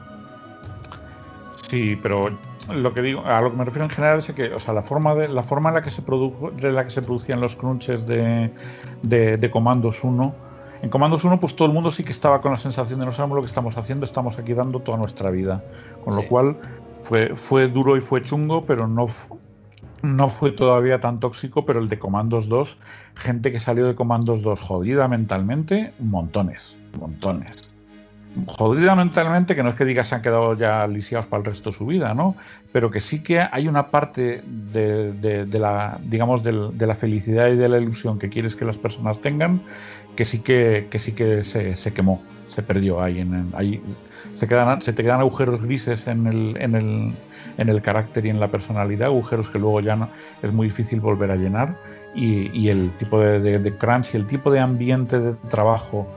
Sí, 1.67 1.97
pero 2.01 2.37
lo 2.71 2.93
que 2.93 3.01
digo, 3.01 3.25
a 3.25 3.41
lo 3.41 3.51
que 3.51 3.57
me 3.57 3.65
refiero 3.65 3.85
en 3.85 3.89
general 3.89 4.19
es 4.19 4.31
que, 4.31 4.53
o 4.53 4.59
sea, 4.59 4.73
la 4.73 4.83
forma 4.83 5.15
de 5.15 5.27
la 5.27 5.41
forma 5.41 5.69
en 5.69 5.75
la 5.75 5.81
que 5.81 5.89
se 5.89 6.03
produjo, 6.03 6.51
de 6.51 6.71
la 6.71 6.83
que 6.83 6.91
se 6.91 7.01
producían 7.01 7.41
los 7.41 7.55
crunches 7.55 8.05
de, 8.05 8.51
de, 9.01 9.37
de 9.37 9.51
Comandos 9.51 10.03
1 10.03 10.35
en 10.83 10.89
Comandos 10.89 11.23
1, 11.23 11.39
pues 11.39 11.55
todo 11.55 11.65
el 11.69 11.73
mundo 11.73 11.91
sí 11.91 12.03
que 12.03 12.11
estaba 12.11 12.41
con 12.41 12.51
la 12.51 12.57
sensación 12.57 12.99
de 12.99 13.05
no 13.05 13.13
sabemos 13.13 13.37
lo 13.37 13.41
que 13.41 13.47
estamos 13.47 13.77
haciendo, 13.77 14.03
estamos 14.03 14.37
aquí 14.37 14.53
dando 14.53 14.81
toda 14.81 14.97
nuestra 14.97 15.29
vida. 15.29 15.63
Con 16.03 16.13
lo 16.13 16.27
cual 16.27 16.57
fue, 17.03 17.35
fue 17.35 17.67
duro 17.67 17.97
y 17.97 18.01
fue 18.01 18.21
chungo, 18.21 18.65
pero 18.65 18.87
no, 18.87 19.07
no 20.01 20.29
fue 20.29 20.51
todavía 20.51 20.99
tan 20.99 21.19
tóxico, 21.19 21.65
pero 21.65 21.79
el 21.79 21.89
de 21.89 21.99
Comandos 21.99 22.49
2, 22.49 22.77
gente 23.15 23.51
que 23.51 23.59
salió 23.59 23.85
de 23.87 23.95
Comandos 23.95 24.41
2 24.41 24.59
jodida 24.59 25.07
mentalmente, 25.07 25.91
montones, 25.99 26.77
montones. 26.99 27.69
Jodida 28.47 28.95
mentalmente, 28.95 29.55
que 29.55 29.61
no 29.61 29.69
es 29.69 29.75
que 29.75 29.85
digas 29.85 30.07
se 30.07 30.15
han 30.15 30.23
quedado 30.23 30.57
ya 30.57 30.87
lisiados 30.87 31.27
para 31.27 31.41
el 31.41 31.45
resto 31.45 31.69
de 31.69 31.77
su 31.77 31.85
vida, 31.85 32.15
¿no? 32.15 32.35
Pero 32.71 32.89
que 32.89 32.99
sí 32.99 33.21
que 33.21 33.39
hay 33.39 33.67
una 33.67 33.91
parte 33.91 34.43
de, 34.43 35.47
la, 35.51 35.99
digamos, 36.03 36.41
de, 36.43 36.87
la 36.87 36.95
felicidad 36.95 37.49
y 37.49 37.55
de 37.55 37.69
la 37.69 37.77
ilusión 37.77 38.17
que 38.17 38.29
quieres 38.29 38.55
que 38.55 38.65
las 38.65 38.77
personas 38.77 39.21
tengan, 39.21 39.61
que 40.15 40.25
sí 40.25 40.39
que, 40.39 40.87
que 40.89 40.97
sí 40.97 41.11
que 41.11 41.43
se, 41.43 41.75
se 41.75 41.93
quemó 41.93 42.23
se 42.53 42.61
perdió 42.61 43.01
ahí. 43.01 43.19
En, 43.19 43.51
ahí 43.55 43.81
se, 44.33 44.47
quedan, 44.47 44.81
se 44.81 44.93
te 44.93 45.03
quedan 45.03 45.19
agujeros 45.19 45.61
grises 45.61 46.07
en 46.07 46.27
el, 46.27 46.57
en, 46.59 46.75
el, 46.75 47.13
en 47.57 47.69
el 47.69 47.81
carácter 47.81 48.25
y 48.25 48.29
en 48.29 48.39
la 48.39 48.49
personalidad, 48.49 49.07
agujeros 49.07 49.49
que 49.49 49.59
luego 49.59 49.81
ya 49.81 50.09
es 50.41 50.53
muy 50.53 50.67
difícil 50.67 51.01
volver 51.01 51.31
a 51.31 51.35
llenar. 51.35 51.75
Y, 52.15 52.51
y 52.57 52.69
el 52.69 52.91
tipo 52.97 53.19
de, 53.19 53.59
de, 53.59 53.77
crunch 53.77 54.13
y 54.13 54.17
el 54.17 54.27
tipo 54.27 54.51
de 54.51 54.59
ambiente 54.59 55.19
de 55.19 55.33
trabajo 55.49 56.07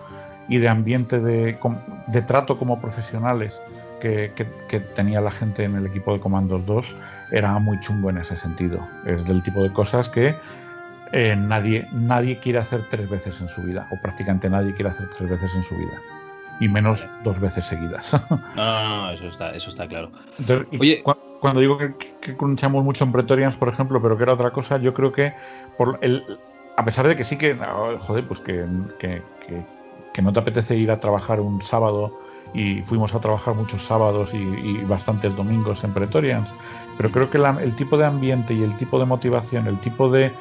y 0.47 0.59
de 0.59 0.69
ambiente 0.69 1.19
de, 1.19 1.59
de 2.09 2.23
trato 2.23 2.59
como 2.59 2.79
profesionales 2.81 3.63
que, 4.01 4.31
que, 4.69 4.81
tenía 4.81 5.23
la 5.23 5.31
gente 5.31 5.65
en 5.65 5.75
el 5.75 5.87
equipo 5.87 6.13
de 6.13 6.21
Comandos 6.21 6.67
2 6.67 6.95
era 7.33 7.59
muy 7.59 7.81
chungo 7.81 8.11
en 8.11 8.19
ese 8.19 8.37
sentido. 8.37 8.79
Es 9.07 9.25
del 9.25 9.43
tipo 9.43 9.63
de 9.63 9.73
cosas 9.73 10.11
que 10.11 10.37
eh, 11.13 11.35
nadie, 11.35 11.89
nadie 11.93 12.39
quiere 12.39 12.59
hacer 12.59 12.85
tres 12.91 13.09
veces 13.09 13.41
en 13.41 13.49
su 13.49 13.63
vida, 13.63 13.89
o 13.91 14.01
prácticamente 14.03 14.51
nadie 14.51 14.75
quiere 14.75 14.91
hacer 14.91 15.09
tres 15.17 15.31
veces 15.31 15.55
en 15.55 15.63
su 15.63 15.75
vida 15.77 15.99
y 16.61 16.69
menos 16.69 17.07
dos 17.25 17.39
veces 17.41 17.65
seguidas. 17.65 18.13
No, 18.31 18.41
no, 18.57 19.11
eso 19.11 19.27
está, 19.27 19.51
eso 19.51 19.71
está 19.71 19.87
claro. 19.87 20.11
Oye, 20.79 21.03
cuando 21.41 21.61
digo 21.61 21.79
que, 21.79 21.95
que 22.21 22.37
crunchamos 22.37 22.85
mucho 22.85 23.05
en 23.05 23.13
Pretorians, 23.13 23.57
por 23.57 23.69
ejemplo, 23.69 24.01
pero 24.01 24.17
que 24.17 24.23
era 24.23 24.33
otra 24.33 24.51
cosa, 24.51 24.79
yo 24.79 24.95
creo 24.95 25.13
que 25.13 25.35
por 25.77 25.99
el, 26.03 26.23
a 26.77 26.85
pesar 26.85 27.09
de 27.09 27.17
que 27.17 27.25
sí 27.25 27.37
que, 27.37 27.57
joder, 28.01 28.27
pues 28.27 28.41
que, 28.41 28.67
que, 28.99 29.23
que, 30.13 30.23
no 30.23 30.33
te 30.33 30.41
apetece 30.41 30.77
ir 30.77 30.91
a 30.91 31.01
trabajar 31.01 31.41
un 31.41 31.61
sábado 31.61 32.19
y 32.55 32.83
fuimos 32.83 33.15
a 33.15 33.21
trabajar 33.21 33.55
muchos 33.55 33.83
sábados 33.83 34.33
y, 34.33 34.79
bastantes 34.85 35.35
domingos 35.37 35.85
en 35.85 35.93
Pretorians, 35.93 36.55
pero 36.97 37.11
creo 37.11 37.31
que 37.31 37.39
el 37.39 37.75
tipo 37.75 37.97
de 37.97 38.07
ambiente 38.07 38.55
y 38.55 38.63
el 38.63 38.77
tipo 38.77 38.99
de 38.99 39.05
motivación, 39.05 39.67
el 39.67 39.79
tipo 39.81 40.11
de 40.11 40.33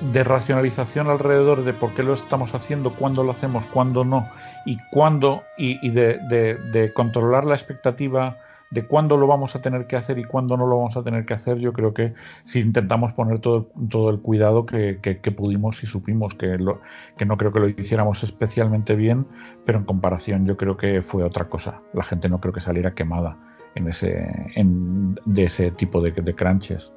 de 0.00 0.24
racionalización 0.24 1.08
alrededor 1.08 1.64
de 1.64 1.72
por 1.72 1.94
qué 1.94 2.02
lo 2.02 2.14
estamos 2.14 2.54
haciendo, 2.54 2.94
cuándo 2.94 3.22
lo 3.22 3.32
hacemos, 3.32 3.66
cuándo 3.66 4.04
no, 4.04 4.28
y 4.64 4.78
cuándo, 4.90 5.42
y, 5.58 5.90
de, 5.90 6.92
controlar 6.94 7.44
la 7.44 7.54
expectativa 7.54 8.38
de 8.70 8.86
cuándo 8.86 9.16
lo 9.16 9.26
vamos 9.26 9.56
a 9.56 9.60
tener 9.60 9.88
que 9.88 9.96
hacer 9.96 10.18
y 10.18 10.24
cuándo 10.24 10.56
no 10.56 10.64
lo 10.64 10.76
vamos 10.76 10.96
a 10.96 11.02
tener 11.02 11.26
que 11.26 11.34
hacer, 11.34 11.58
yo 11.58 11.72
creo 11.72 11.92
que 11.92 12.14
si 12.44 12.60
intentamos 12.60 13.12
poner 13.12 13.40
todo, 13.40 13.68
todo 13.88 14.10
el 14.10 14.20
cuidado 14.20 14.64
que, 14.64 15.34
pudimos 15.36 15.82
y 15.82 15.86
supimos 15.86 16.34
que, 16.34 16.56
lo, 16.56 16.80
que 17.16 17.26
no 17.26 17.36
creo 17.36 17.52
que 17.52 17.60
lo 17.60 17.68
hiciéramos 17.68 18.22
especialmente 18.22 18.94
bien, 18.94 19.26
pero 19.66 19.78
en 19.78 19.84
comparación 19.84 20.46
yo 20.46 20.56
creo 20.56 20.76
que 20.76 21.02
fue 21.02 21.24
otra 21.24 21.48
cosa. 21.48 21.82
La 21.92 22.04
gente 22.04 22.28
no 22.28 22.40
creo 22.40 22.54
que 22.54 22.60
saliera 22.60 22.94
quemada 22.94 23.36
en 23.74 23.88
ese, 23.88 24.24
en, 24.54 25.18
de 25.24 25.44
ese 25.44 25.72
tipo 25.72 26.00
de, 26.00 26.12
de 26.12 26.34
crunches. 26.34 26.92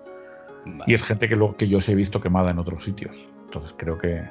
Y 0.85 0.93
es 0.93 1.03
gente 1.03 1.27
que, 1.27 1.35
lo, 1.35 1.55
que 1.55 1.67
yo 1.67 1.79
os 1.79 1.89
he 1.89 1.95
visto 1.95 2.19
quemada 2.19 2.51
en 2.51 2.59
otros 2.59 2.83
sitios. 2.83 3.15
Entonces 3.45 3.73
creo 3.77 3.97
que 3.97 4.23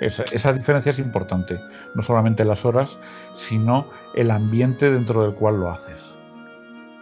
esa, 0.00 0.24
esa, 0.32 0.52
diferencia 0.52 0.90
es 0.90 0.98
importante. 0.98 1.58
No 1.94 2.02
solamente 2.02 2.44
las 2.44 2.64
horas, 2.64 2.98
sino 3.32 3.88
el 4.14 4.30
ambiente 4.30 4.90
dentro 4.90 5.22
del 5.22 5.34
cual 5.34 5.60
lo 5.60 5.70
haces. 5.70 6.02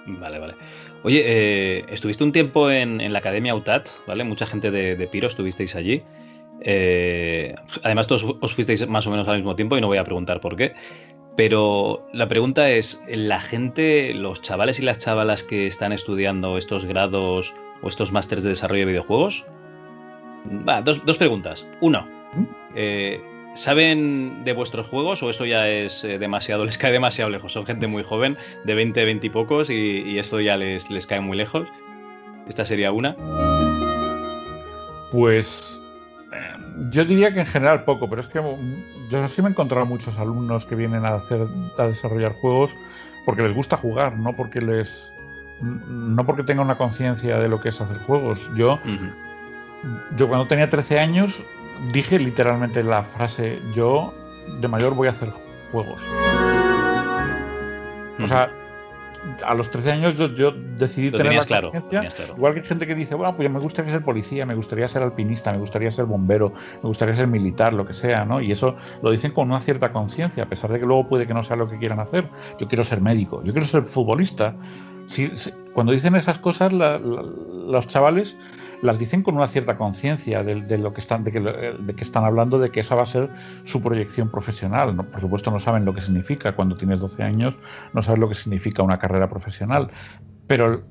Vale, 0.06 0.38
vale. 0.38 0.54
Oye, 1.06 1.22
eh, 1.24 1.84
estuviste 1.88 2.24
un 2.24 2.32
tiempo 2.32 2.68
en, 2.68 3.12
la 3.12 3.20
Academia 3.20 3.54
UTAT, 3.54 3.88
¿vale? 4.06 4.24
Mucha 4.24 4.46
gente 4.46 4.70
de, 4.70 5.06
Piro 5.06 5.28
estuvisteis 5.28 5.76
allí. 5.76 6.02
Eh, 6.62 7.54
además, 7.84 8.06
todos 8.06 8.24
os 8.40 8.54
fuisteis 8.54 8.88
más 8.88 9.06
o 9.06 9.10
menos 9.10 9.28
al 9.28 9.36
mismo 9.36 9.54
tiempo 9.54 9.76
y 9.76 9.80
no 9.80 9.86
voy 9.86 9.98
a 9.98 10.04
preguntar 10.04 10.40
por 10.40 10.56
qué. 10.56 10.74
Pero 11.36 12.08
la 12.12 12.26
pregunta 12.28 12.70
es, 12.70 13.04
¿la 13.08 13.40
gente, 13.40 14.14
los 14.14 14.42
chavales 14.42 14.80
y 14.80 14.82
las 14.82 14.98
chavalas 14.98 15.42
que 15.42 15.66
están 15.66 15.92
estudiando 15.92 16.56
estos 16.56 16.86
grados 16.86 17.54
o 17.86 17.88
estos 17.88 18.12
másteres 18.12 18.44
de 18.44 18.50
desarrollo 18.50 18.80
de 18.80 18.92
videojuegos? 18.92 19.46
Dos, 20.84 21.18
preguntas. 21.18 21.66
Uno, 21.80 22.06
¿Mm? 22.34 22.44
eh, 22.74 23.20
¿saben 23.54 24.44
de 24.44 24.52
vuestros 24.52 24.86
juegos 24.88 25.22
o 25.22 25.30
eso 25.30 25.44
ya 25.44 25.68
es 25.68 26.04
eh, 26.04 26.18
demasiado, 26.18 26.64
les 26.66 26.78
cae 26.78 26.92
demasiado 26.92 27.30
lejos? 27.30 27.52
Son 27.52 27.64
gente 27.64 27.86
muy 27.86 28.02
joven, 28.02 28.36
de 28.64 28.74
20, 28.74 29.04
20 29.04 29.26
y 29.26 29.30
pocos, 29.30 29.70
y, 29.70 30.18
esto 30.18 30.40
ya 30.40 30.56
les, 30.56 30.90
les 30.90 31.06
cae 31.06 31.20
muy 31.20 31.36
lejos. 31.36 31.66
Esta 32.48 32.66
sería 32.66 32.92
una. 32.92 33.16
Pues 35.10 35.80
yo 36.90 37.04
diría 37.04 37.32
que 37.32 37.40
en 37.40 37.46
general 37.46 37.84
poco, 37.84 38.08
pero 38.08 38.20
es 38.20 38.28
que 38.28 38.40
yo 39.10 39.28
sí 39.28 39.42
me 39.42 39.48
he 39.48 39.50
encontrado 39.50 39.86
muchos 39.86 40.18
alumnos 40.18 40.64
que 40.64 40.74
vienen 40.74 41.04
a 41.04 41.14
hacer 41.14 41.46
a 41.78 41.86
desarrollar 41.86 42.32
juegos 42.32 42.74
porque 43.24 43.42
les 43.42 43.54
gusta 43.54 43.76
jugar, 43.76 44.16
no 44.18 44.34
porque 44.34 44.60
les 44.60 45.10
no 45.60 46.24
porque 46.26 46.42
tenga 46.42 46.62
una 46.62 46.76
conciencia 46.76 47.38
de 47.38 47.48
lo 47.48 47.60
que 47.60 47.70
es 47.70 47.80
hacer 47.80 47.98
juegos. 47.98 48.50
Yo, 48.56 48.78
yo 50.16 50.28
cuando 50.28 50.46
tenía 50.46 50.68
13 50.68 50.98
años 50.98 51.42
dije 51.92 52.18
literalmente 52.18 52.82
la 52.82 53.02
frase, 53.02 53.60
yo 53.74 54.12
de 54.60 54.68
mayor 54.68 54.94
voy 54.94 55.08
a 55.08 55.10
hacer 55.10 55.30
juegos. 55.72 56.02
O 58.22 58.26
sea, 58.26 58.50
a 59.44 59.54
los 59.54 59.70
13 59.70 59.92
años 59.92 60.16
yo, 60.16 60.52
decidí 60.76 61.10
tener 61.10 61.34
la 61.34 61.44
claro, 61.44 61.72
Igual 62.36 62.54
que 62.54 62.60
hay 62.60 62.66
gente 62.66 62.86
que 62.86 62.94
dice, 62.94 63.14
bueno, 63.14 63.36
pues 63.36 63.50
me 63.50 63.58
gustaría 63.58 63.92
ser 63.92 64.02
policía, 64.02 64.46
me 64.46 64.54
gustaría 64.54 64.88
ser 64.88 65.02
alpinista, 65.02 65.52
me 65.52 65.58
gustaría 65.58 65.90
ser 65.90 66.06
bombero, 66.06 66.52
me 66.82 66.88
gustaría 66.88 67.14
ser 67.14 67.26
militar, 67.26 67.72
lo 67.72 67.84
que 67.84 67.92
sea, 67.92 68.24
¿no? 68.24 68.40
Y 68.40 68.52
eso 68.52 68.76
lo 69.02 69.10
dicen 69.10 69.32
con 69.32 69.50
una 69.50 69.60
cierta 69.60 69.92
conciencia, 69.92 70.44
a 70.44 70.46
pesar 70.46 70.72
de 70.72 70.80
que 70.80 70.86
luego 70.86 71.06
puede 71.08 71.26
que 71.26 71.34
no 71.34 71.42
sea 71.42 71.56
lo 71.56 71.68
que 71.68 71.78
quieran 71.78 72.00
hacer. 72.00 72.28
Yo 72.58 72.68
quiero 72.68 72.84
ser 72.84 73.00
médico, 73.00 73.42
yo 73.44 73.52
quiero 73.52 73.66
ser 73.66 73.86
futbolista 73.86 74.54
cuando 75.72 75.92
dicen 75.92 76.16
esas 76.16 76.38
cosas, 76.38 76.72
los 76.72 77.86
chavales 77.86 78.36
las 78.82 78.98
dicen 78.98 79.22
con 79.22 79.36
una 79.36 79.48
cierta 79.48 79.76
conciencia 79.76 80.42
de, 80.42 80.78
lo 80.78 80.92
que 80.92 81.00
están, 81.00 81.24
de 81.24 81.32
que, 81.32 82.02
están 82.02 82.24
hablando, 82.24 82.58
de 82.58 82.70
que 82.70 82.80
esa 82.80 82.94
va 82.94 83.02
a 83.02 83.06
ser 83.06 83.30
su 83.64 83.80
proyección 83.80 84.30
profesional. 84.30 84.94
Por 84.96 85.20
supuesto, 85.20 85.50
no 85.50 85.58
saben 85.58 85.84
lo 85.84 85.94
que 85.94 86.00
significa. 86.00 86.52
Cuando 86.52 86.76
tienes 86.76 87.00
12 87.00 87.22
años, 87.22 87.58
no 87.92 88.02
sabes 88.02 88.20
lo 88.20 88.28
que 88.28 88.34
significa 88.34 88.82
una 88.82 88.98
carrera 88.98 89.28
profesional. 89.28 89.90
Pero, 90.46 90.84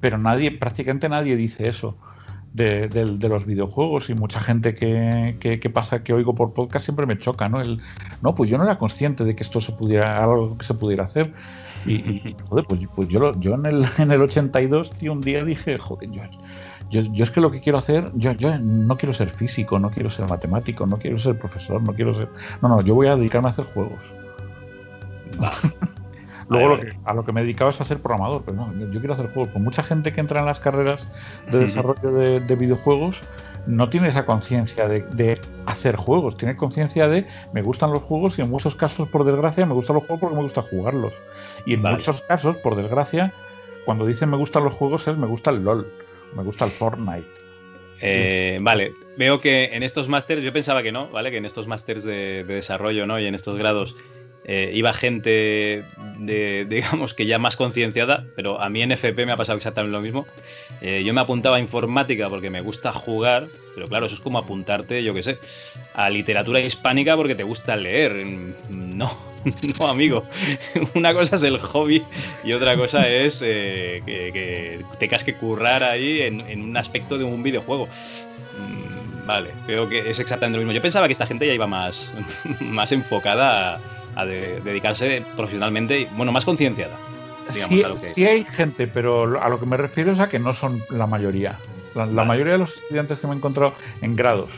pero 0.00 0.18
nadie, 0.18 0.52
prácticamente 0.52 1.08
nadie 1.08 1.36
dice 1.36 1.68
eso. 1.68 1.98
De, 2.52 2.88
los 3.20 3.46
videojuegos 3.46 4.10
y 4.10 4.14
mucha 4.14 4.40
gente 4.40 4.74
que, 4.74 5.70
pasa 5.72 6.02
que 6.02 6.12
oigo 6.12 6.34
por 6.34 6.52
podcast 6.52 6.84
siempre 6.84 7.06
me 7.06 7.16
choca, 7.16 7.48
¿no? 7.48 7.60
El, 7.60 7.80
no, 8.22 8.34
pues 8.34 8.50
yo 8.50 8.58
no 8.58 8.64
era 8.64 8.76
consciente 8.76 9.22
de 9.22 9.36
que 9.36 9.44
esto 9.44 9.60
se 9.60 9.70
pudiera, 9.70 10.16
algo 10.16 10.58
que 10.58 10.64
se 10.64 10.74
pudiera 10.74 11.04
hacer. 11.04 11.32
Y, 11.86 12.36
joder, 12.48 12.64
pues, 12.66 12.80
pues 12.94 13.08
yo, 13.08 13.38
yo 13.40 13.54
en, 13.54 13.66
el, 13.66 13.86
en 13.98 14.10
el 14.10 14.22
82, 14.22 14.92
tío, 14.92 15.12
un 15.12 15.20
día 15.20 15.44
dije, 15.44 15.78
joder, 15.78 16.10
yo, 16.10 16.22
yo, 17.02 17.24
es 17.24 17.30
que 17.30 17.40
lo 17.40 17.50
que 17.50 17.60
quiero 17.60 17.78
hacer, 17.78 18.10
yo, 18.14 18.32
yo 18.32 18.58
no 18.58 18.96
quiero 18.96 19.12
ser 19.12 19.30
físico, 19.30 19.78
no 19.78 19.90
quiero 19.90 20.10
ser 20.10 20.28
matemático, 20.28 20.86
no 20.86 20.98
quiero 20.98 21.18
ser 21.18 21.38
profesor, 21.38 21.82
no 21.82 21.94
quiero 21.94 22.14
ser... 22.14 22.28
No, 22.62 22.68
no, 22.68 22.80
yo 22.82 22.94
voy 22.94 23.06
a 23.06 23.16
dedicarme 23.16 23.48
a 23.48 23.50
hacer 23.50 23.66
juegos. 23.66 24.02
Luego 26.48 26.76
a 27.04 27.14
lo 27.14 27.24
que 27.24 27.32
me 27.32 27.42
dedicaba 27.42 27.70
es 27.70 27.80
a 27.80 27.84
ser 27.84 28.02
programador, 28.02 28.42
pero 28.44 28.56
no, 28.56 28.90
yo, 28.90 28.98
quiero 28.98 29.12
hacer 29.12 29.32
juegos. 29.32 29.52
Con 29.52 29.62
mucha 29.62 29.84
gente 29.84 30.12
que 30.12 30.20
entra 30.20 30.40
en 30.40 30.46
las 30.46 30.58
carreras 30.58 31.08
de 31.48 31.60
desarrollo 31.60 32.10
de, 32.10 32.40
de 32.40 32.56
videojuegos, 32.56 33.20
no 33.66 33.88
tiene 33.88 34.08
esa 34.08 34.24
conciencia 34.24 34.88
de, 34.88 35.40
hacer 35.66 35.96
juegos, 35.96 36.36
tiene 36.36 36.56
conciencia 36.56 37.08
de 37.08 37.26
me 37.52 37.62
gustan 37.62 37.92
los 37.92 38.02
juegos 38.02 38.38
y 38.38 38.42
en 38.42 38.50
muchos 38.50 38.74
casos, 38.74 39.08
por 39.08 39.24
desgracia, 39.24 39.66
me 39.66 39.74
gustan 39.74 39.94
los 39.96 40.04
juegos 40.04 40.20
porque 40.20 40.36
me 40.36 40.42
gusta 40.42 40.62
jugarlos. 40.62 41.12
Y 41.66 41.74
en 41.74 41.82
muchos 41.82 42.22
casos, 42.22 42.56
por 42.58 42.76
desgracia, 42.76 43.32
cuando 43.84 44.06
dicen 44.06 44.30
me 44.30 44.36
gustan 44.36 44.64
los 44.64 44.74
juegos 44.74 45.06
es 45.08 45.16
me 45.16 45.26
gusta 45.26 45.50
el 45.50 45.64
LOL, 45.64 45.92
me 46.34 46.42
gusta 46.42 46.64
el 46.64 46.70
Fortnite. 46.70 47.28
Eh, 48.02 48.58
vale, 48.62 48.94
veo 49.18 49.38
que 49.38 49.70
en 49.72 49.82
estos 49.82 50.08
másteres, 50.08 50.42
yo 50.42 50.52
pensaba 50.52 50.82
que 50.82 50.90
no, 50.90 51.08
¿vale? 51.10 51.30
Que 51.30 51.36
en 51.36 51.44
estos 51.44 51.66
másteres 51.66 52.02
de, 52.02 52.44
de, 52.44 52.54
desarrollo, 52.54 53.06
¿no? 53.06 53.20
Y 53.20 53.26
en 53.26 53.34
estos 53.34 53.56
grados 53.56 53.94
eh, 54.44 54.70
iba 54.74 54.92
gente, 54.92 55.84
de, 56.18 56.66
digamos, 56.68 57.14
que 57.14 57.26
ya 57.26 57.38
más 57.38 57.56
concienciada, 57.56 58.24
pero 58.36 58.60
a 58.60 58.68
mí 58.68 58.82
en 58.82 58.92
FP 58.92 59.26
me 59.26 59.32
ha 59.32 59.36
pasado 59.36 59.58
exactamente 59.58 59.92
lo 59.92 60.00
mismo. 60.00 60.26
Eh, 60.80 61.02
yo 61.04 61.12
me 61.12 61.20
apuntaba 61.20 61.56
a 61.56 61.60
informática 61.60 62.28
porque 62.28 62.50
me 62.50 62.60
gusta 62.60 62.92
jugar, 62.92 63.48
pero 63.74 63.86
claro, 63.86 64.06
eso 64.06 64.14
es 64.14 64.20
como 64.20 64.38
apuntarte, 64.38 65.02
yo 65.02 65.12
qué 65.12 65.22
sé, 65.22 65.38
a 65.94 66.08
literatura 66.08 66.60
hispánica 66.60 67.16
porque 67.16 67.34
te 67.34 67.42
gusta 67.42 67.76
leer. 67.76 68.24
No, 68.70 69.16
no, 69.80 69.86
amigo. 69.86 70.24
Una 70.94 71.12
cosa 71.12 71.36
es 71.36 71.42
el 71.42 71.58
hobby 71.58 72.02
y 72.42 72.52
otra 72.52 72.76
cosa 72.76 73.08
es 73.08 73.42
eh, 73.44 74.02
que, 74.06 74.80
tengas 74.98 75.22
que 75.22 75.34
currar 75.34 75.84
ahí 75.84 76.22
en, 76.22 76.40
en 76.40 76.62
un 76.62 76.76
aspecto 76.76 77.18
de 77.18 77.24
un 77.24 77.42
videojuego. 77.42 77.88
Mm, 78.58 79.26
vale, 79.26 79.50
creo 79.66 79.88
que 79.88 80.10
es 80.10 80.18
exactamente 80.18 80.58
lo 80.58 80.62
mismo. 80.64 80.72
Yo 80.72 80.82
pensaba 80.82 81.06
que 81.06 81.12
esta 81.12 81.26
gente 81.26 81.46
ya 81.46 81.52
iba 81.52 81.66
más, 81.66 82.10
más 82.60 82.90
enfocada 82.92 83.76
a 83.76 83.80
a 84.16 84.24
dedicarse 84.24 85.22
profesionalmente, 85.36 86.00
y, 86.00 86.04
bueno, 86.16 86.32
más 86.32 86.44
concienciada. 86.44 86.96
Digamos, 87.52 88.00
sí, 88.00 88.24
hay 88.24 88.44
gente, 88.44 88.86
pero 88.86 89.42
a 89.42 89.48
lo 89.48 89.58
que 89.58 89.66
me 89.66 89.76
refiero 89.76 90.12
es 90.12 90.20
a 90.20 90.28
que 90.28 90.38
no 90.38 90.52
son 90.52 90.82
la 90.90 91.06
mayoría. 91.06 91.58
La, 91.94 92.24
mayoría 92.24 92.52
de 92.52 92.58
los 92.58 92.76
estudiantes 92.76 93.18
que 93.18 93.26
me 93.26 93.32
he 93.32 93.36
encontrado 93.36 93.74
en 94.00 94.14
grados, 94.14 94.52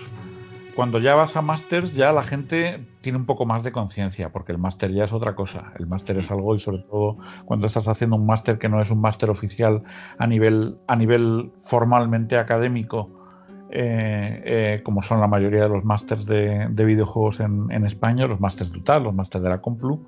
cuando 0.75 0.99
ya 0.99 1.15
vas 1.15 1.35
a 1.37 1.43
másters, 1.43 1.95
ya 1.95 2.13
la 2.13 2.23
gente 2.23 2.87
tiene 3.01 3.19
un 3.19 3.25
poco 3.25 3.47
más 3.47 3.63
de 3.63 3.73
conciencia, 3.73 4.31
porque 4.31 4.53
el 4.53 4.59
máster 4.59 4.93
ya 4.93 5.05
es 5.05 5.13
otra 5.13 5.35
cosa. 5.35 5.73
El 5.79 5.87
máster 5.87 6.19
es 6.19 6.31
algo, 6.31 6.55
y 6.55 6.59
sobre 6.59 6.79
todo 6.83 7.17
cuando 7.47 7.67
estás 7.67 7.89
haciendo 7.89 8.17
un 8.17 8.27
máster 8.27 8.59
que 8.59 8.69
no 8.69 8.81
es 8.81 8.91
un 8.91 9.01
máster 9.01 9.31
oficial 9.31 9.83
a 10.19 10.27
nivel, 10.27 10.77
a 10.87 10.97
nivel 10.97 11.51
formalmente 11.59 12.37
académico, 12.37 13.22
eh, 13.73 14.43
eh, 14.45 14.81
como 14.83 15.03
son 15.03 15.21
la 15.21 15.27
mayoría 15.27 15.63
de 15.63 15.69
los 15.69 15.85
másters 15.85 16.27
de, 16.27 16.69
videojuegos 16.69 17.41
en, 17.41 17.71
en, 17.71 17.87
España, 17.87 18.27
los 18.27 18.39
másters 18.39 18.71
de 18.73 19.01
los 19.01 19.15
másters 19.15 19.43
de 19.43 19.51
la 19.51 19.61
Complu, 19.61 20.07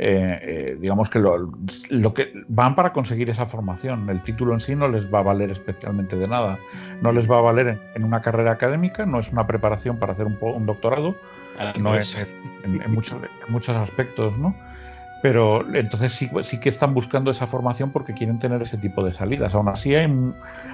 eh, 0.00 0.38
eh, 0.42 0.76
digamos 0.78 1.08
que 1.08 1.18
lo, 1.18 2.14
que 2.14 2.32
van 2.46 2.76
para 2.76 2.92
conseguir 2.92 3.30
esa 3.30 3.46
formación. 3.46 4.08
El 4.08 4.22
título 4.22 4.54
en 4.54 4.60
sí 4.60 4.76
no 4.76 4.88
les 4.88 5.12
va 5.12 5.18
a 5.18 5.22
valer 5.22 5.50
especialmente 5.50 6.16
de 6.16 6.28
nada. 6.28 6.58
No 7.02 7.10
les 7.10 7.28
va 7.28 7.38
a 7.38 7.40
valer 7.40 7.80
en, 7.94 8.04
una 8.04 8.20
carrera 8.20 8.52
académica, 8.52 9.06
no 9.06 9.18
es 9.18 9.32
una 9.32 9.46
preparación 9.46 9.98
para 9.98 10.12
hacer 10.12 10.26
un, 10.26 10.38
un 10.40 10.66
doctorado, 10.66 11.16
no 11.80 11.96
es 11.96 12.16
en, 12.62 12.92
muchos, 12.92 13.18
en 13.22 13.52
muchos 13.52 13.76
aspectos, 13.76 14.38
¿no? 14.38 14.54
Pero 15.20 15.66
entonces 15.74 16.12
sí, 16.12 16.30
sí, 16.42 16.60
que 16.60 16.68
están 16.68 16.94
buscando 16.94 17.30
esa 17.30 17.46
formación 17.46 17.90
porque 17.90 18.14
quieren 18.14 18.38
tener 18.38 18.62
ese 18.62 18.78
tipo 18.78 19.02
de 19.02 19.12
salidas. 19.12 19.54
Aún 19.54 19.68
así 19.68 19.94
hay, 19.94 20.06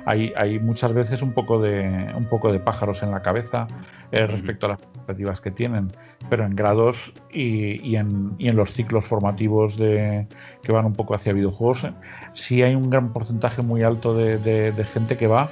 hay, 0.06 0.58
muchas 0.58 0.92
veces 0.92 1.22
un 1.22 1.32
poco, 1.32 1.60
de, 1.60 2.12
un 2.14 2.26
poco 2.28 2.52
de 2.52 2.60
pájaros 2.60 3.02
en 3.02 3.10
la 3.10 3.22
cabeza 3.22 3.66
eh, 4.12 4.26
respecto 4.26 4.66
a 4.66 4.70
las 4.70 4.80
expectativas 4.80 5.40
que 5.40 5.50
tienen, 5.50 5.92
pero 6.28 6.44
en 6.44 6.54
grados 6.54 7.12
y, 7.32 7.96
en, 7.96 8.34
y 8.38 8.48
en, 8.48 8.56
los 8.56 8.70
ciclos 8.70 9.06
formativos 9.06 9.78
de, 9.78 10.26
que 10.62 10.72
van 10.72 10.84
un 10.84 10.92
poco 10.92 11.14
hacia 11.14 11.32
videojuegos, 11.32 11.86
sí 12.34 12.62
hay 12.62 12.74
un 12.74 12.90
gran 12.90 13.12
porcentaje 13.12 13.62
muy 13.62 13.82
alto 13.82 14.14
de, 14.14 14.38
de, 14.38 14.84
gente 14.84 15.16
que 15.16 15.26
va 15.26 15.48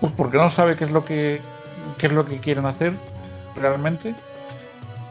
pues 0.00 0.12
porque 0.12 0.36
no 0.36 0.50
sabe 0.50 0.76
qué 0.76 0.84
es 0.84 0.90
lo 0.90 1.04
que, 1.04 1.40
qué 1.98 2.06
es 2.06 2.12
lo 2.12 2.26
que 2.26 2.38
quieren 2.38 2.66
hacer 2.66 2.92
realmente, 3.56 4.14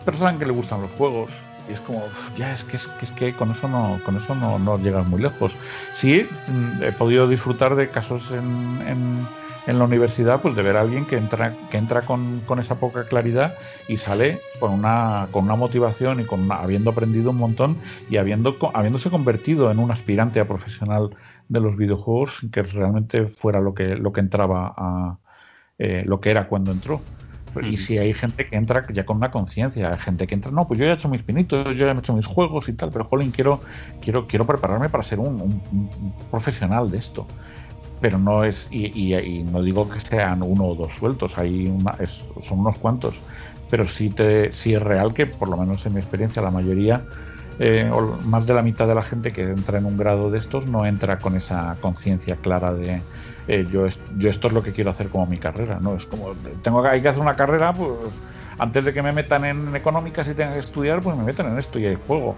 pero 0.05 0.17
saben 0.17 0.37
que 0.37 0.45
le 0.45 0.51
gustan 0.51 0.81
los 0.81 0.91
juegos 0.91 1.31
y 1.69 1.73
es 1.73 1.81
como, 1.81 2.03
ya 2.35 2.53
es 2.53 2.63
que, 2.63 2.77
es 2.77 3.11
que, 3.11 3.33
con 3.33 3.51
eso 3.51 3.67
no 3.67 3.99
con 4.03 4.17
eso 4.17 4.35
no, 4.35 4.59
no, 4.59 4.77
llegas 4.77 5.07
muy 5.07 5.21
lejos. 5.21 5.55
Sí, 5.91 6.27
mm, 6.47 6.83
he 6.83 6.91
podido 6.91 7.27
disfrutar 7.27 7.75
de 7.75 7.89
casos 7.89 8.31
en, 8.31 8.79
en, 8.87 9.27
la 9.77 9.83
universidad, 9.83 10.41
pues 10.41 10.55
de 10.55 10.63
ver 10.63 10.77
a 10.77 10.81
alguien 10.81 11.05
que 11.05 11.15
entra, 11.15 11.53
que 11.69 11.77
entra 11.77 12.01
con, 12.01 12.39
con, 12.47 12.57
esa 12.57 12.79
poca 12.79 13.03
claridad 13.03 13.53
y 13.87 13.97
sale 13.97 14.41
con 14.59 14.71
una, 14.71 15.27
con 15.31 15.43
una 15.43 15.55
motivación 15.55 16.19
y 16.19 16.23
con 16.25 16.51
habiendo 16.51 16.89
aprendido 16.89 17.29
un 17.29 17.37
montón 17.37 17.77
y 18.09 18.17
habiendo, 18.17 18.57
habiéndose 18.73 19.11
convertido 19.11 19.69
en 19.69 19.77
un 19.77 19.91
aspirante 19.91 20.39
a 20.39 20.47
profesional 20.47 21.11
de 21.49 21.59
los 21.59 21.77
videojuegos 21.77 22.41
que 22.51 22.63
realmente 22.63 23.27
fuera 23.27 23.59
lo 23.59 23.75
que, 23.75 23.95
lo 23.95 24.11
que 24.11 24.21
entraba 24.21 24.73
a 24.75 25.17
eh, 25.79 26.03
lo 26.05 26.19
que 26.19 26.29
era 26.29 26.47
cuando 26.47 26.71
entró. 26.71 27.01
Y 27.61 27.77
si 27.77 27.97
hay 27.97 28.13
gente 28.13 28.47
que 28.47 28.55
entra 28.55 28.85
ya 28.91 29.05
con 29.05 29.17
una 29.17 29.31
conciencia, 29.31 29.91
hay 29.91 29.99
gente 29.99 30.27
que 30.27 30.35
entra, 30.35 30.51
no, 30.51 30.67
pues 30.67 30.79
yo 30.79 30.85
ya 30.85 30.91
he 30.91 30.93
hecho 30.93 31.09
mis 31.09 31.23
pinitos, 31.23 31.65
yo 31.67 31.85
ya 31.85 31.91
he 31.91 31.97
hecho 31.97 32.13
mis 32.13 32.25
juegos 32.25 32.69
y 32.69 32.73
tal, 32.73 32.91
pero 32.91 33.05
jolín, 33.05 33.31
quiero, 33.31 33.61
quiero, 34.01 34.27
quiero 34.27 34.45
prepararme 34.45 34.89
para 34.89 35.03
ser 35.03 35.19
un, 35.19 35.61
profesional 36.31 36.89
de 36.91 36.97
esto. 36.97 37.27
Pero 38.01 38.17
no 38.17 38.43
es, 38.43 38.67
y, 38.71 39.43
no 39.43 39.61
digo 39.61 39.89
que 39.89 39.99
sean 39.99 40.41
uno 40.41 40.65
o 40.65 40.75
dos 40.75 40.93
sueltos, 40.93 41.37
hay 41.37 41.67
una, 41.67 41.97
son 42.39 42.59
unos 42.59 42.77
cuantos, 42.77 43.21
pero 43.69 43.85
sí, 43.85 44.09
te, 44.09 44.53
sí 44.53 44.73
es 44.73 44.81
real 44.81 45.13
que, 45.13 45.25
por 45.25 45.49
lo 45.49 45.57
menos 45.57 45.85
en 45.85 45.93
mi 45.93 45.99
experiencia, 45.99 46.41
la 46.41 46.51
mayoría 46.51 47.03
eh, 47.59 47.89
o 47.91 48.17
más 48.23 48.47
de 48.47 48.53
la 48.53 48.61
mitad 48.61 48.87
de 48.87 48.95
la 48.95 49.01
gente 49.01 49.33
que 49.33 49.41
entra 49.41 49.79
en 49.79 49.85
un 49.85 49.97
grado 49.97 50.31
de 50.31 50.39
estos 50.39 50.65
no 50.65 50.85
entra 50.85 51.19
con 51.19 51.35
esa 51.35 51.75
conciencia 51.81 52.37
clara 52.37 52.73
de 52.73 53.01
eh, 53.49 53.65
yo, 53.71 53.87
yo 54.15 54.29
esto 54.29 54.47
es 54.47 54.53
lo 54.53 54.61
que 54.61 54.71
quiero 54.71 54.91
hacer 54.91 55.09
como 55.09 55.25
mi 55.25 55.39
carrera, 55.39 55.79
¿no? 55.79 55.95
Es 55.95 56.05
como, 56.05 56.35
tengo 56.61 56.85
hay 56.85 57.01
que 57.01 57.07
hacer 57.07 57.21
una 57.21 57.35
carrera, 57.35 57.73
pues 57.73 57.91
antes 58.59 58.85
de 58.85 58.93
que 58.93 59.01
me 59.01 59.11
metan 59.11 59.43
en 59.43 59.75
económicas 59.75 60.27
y 60.27 60.35
tenga 60.35 60.53
que 60.53 60.59
estudiar, 60.59 61.01
pues 61.01 61.17
me 61.17 61.23
metan 61.23 61.47
en 61.47 61.57
esto 61.57 61.79
y 61.79 61.87
hay 61.87 61.95
juego. 61.95 62.35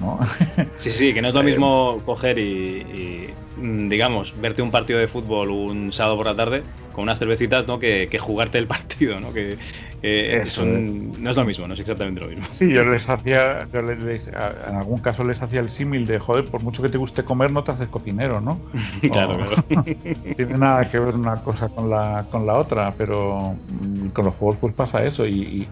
¿No? 0.00 0.18
Sí, 0.76 0.90
sí, 0.90 1.14
que 1.14 1.22
no 1.22 1.28
es 1.28 1.34
lo 1.34 1.40
eh, 1.40 1.44
mismo 1.44 2.00
coger 2.04 2.38
y, 2.38 3.28
mm, 3.56 3.88
digamos, 3.88 4.34
verte 4.40 4.62
un 4.62 4.70
partido 4.70 4.98
de 4.98 5.08
fútbol 5.08 5.50
un 5.50 5.92
sábado 5.92 6.16
por 6.16 6.26
la 6.26 6.34
tarde 6.34 6.62
con 6.92 7.04
unas 7.04 7.18
cervecitas, 7.18 7.66
¿no? 7.66 7.78
Que, 7.78 8.08
que 8.10 8.18
jugarte 8.18 8.58
el 8.58 8.66
partido, 8.66 9.18
¿no? 9.20 9.32
Que, 9.32 9.56
no 10.02 11.30
es 11.30 11.36
lo 11.36 11.44
mismo, 11.44 11.68
no 11.68 11.74
es 11.74 11.80
exactamente 11.80 12.20
lo 12.20 12.26
mismo. 12.26 12.44
Sí, 12.50 12.68
yo 12.68 12.84
les 12.84 13.08
hacía, 13.08 13.68
en 13.72 14.76
algún 14.76 14.98
caso 14.98 15.22
les 15.22 15.40
hacía 15.40 15.60
el 15.60 15.70
símil 15.70 16.06
de, 16.06 16.18
joder, 16.18 16.44
por 16.44 16.62
mucho 16.62 16.82
que 16.82 16.88
te 16.88 16.98
guste 16.98 17.22
comer, 17.22 17.52
no 17.52 17.62
te 17.62 17.70
haces 17.70 17.88
cocinero, 17.88 18.40
¿no? 18.40 18.60
claro, 19.12 19.38
claro. 19.38 19.84
tiene 20.36 20.58
nada 20.58 20.90
que 20.90 20.98
ver 20.98 21.14
una 21.14 21.36
cosa 21.42 21.68
con 21.68 21.88
la, 21.88 22.26
con 22.30 22.46
la 22.46 22.54
otra, 22.54 22.92
pero 22.98 23.54
mm, 23.68 24.08
con 24.08 24.24
los 24.24 24.34
juegos 24.34 24.56
pues 24.60 24.72
pasa 24.72 25.04
eso 25.04 25.26
y, 25.26 25.68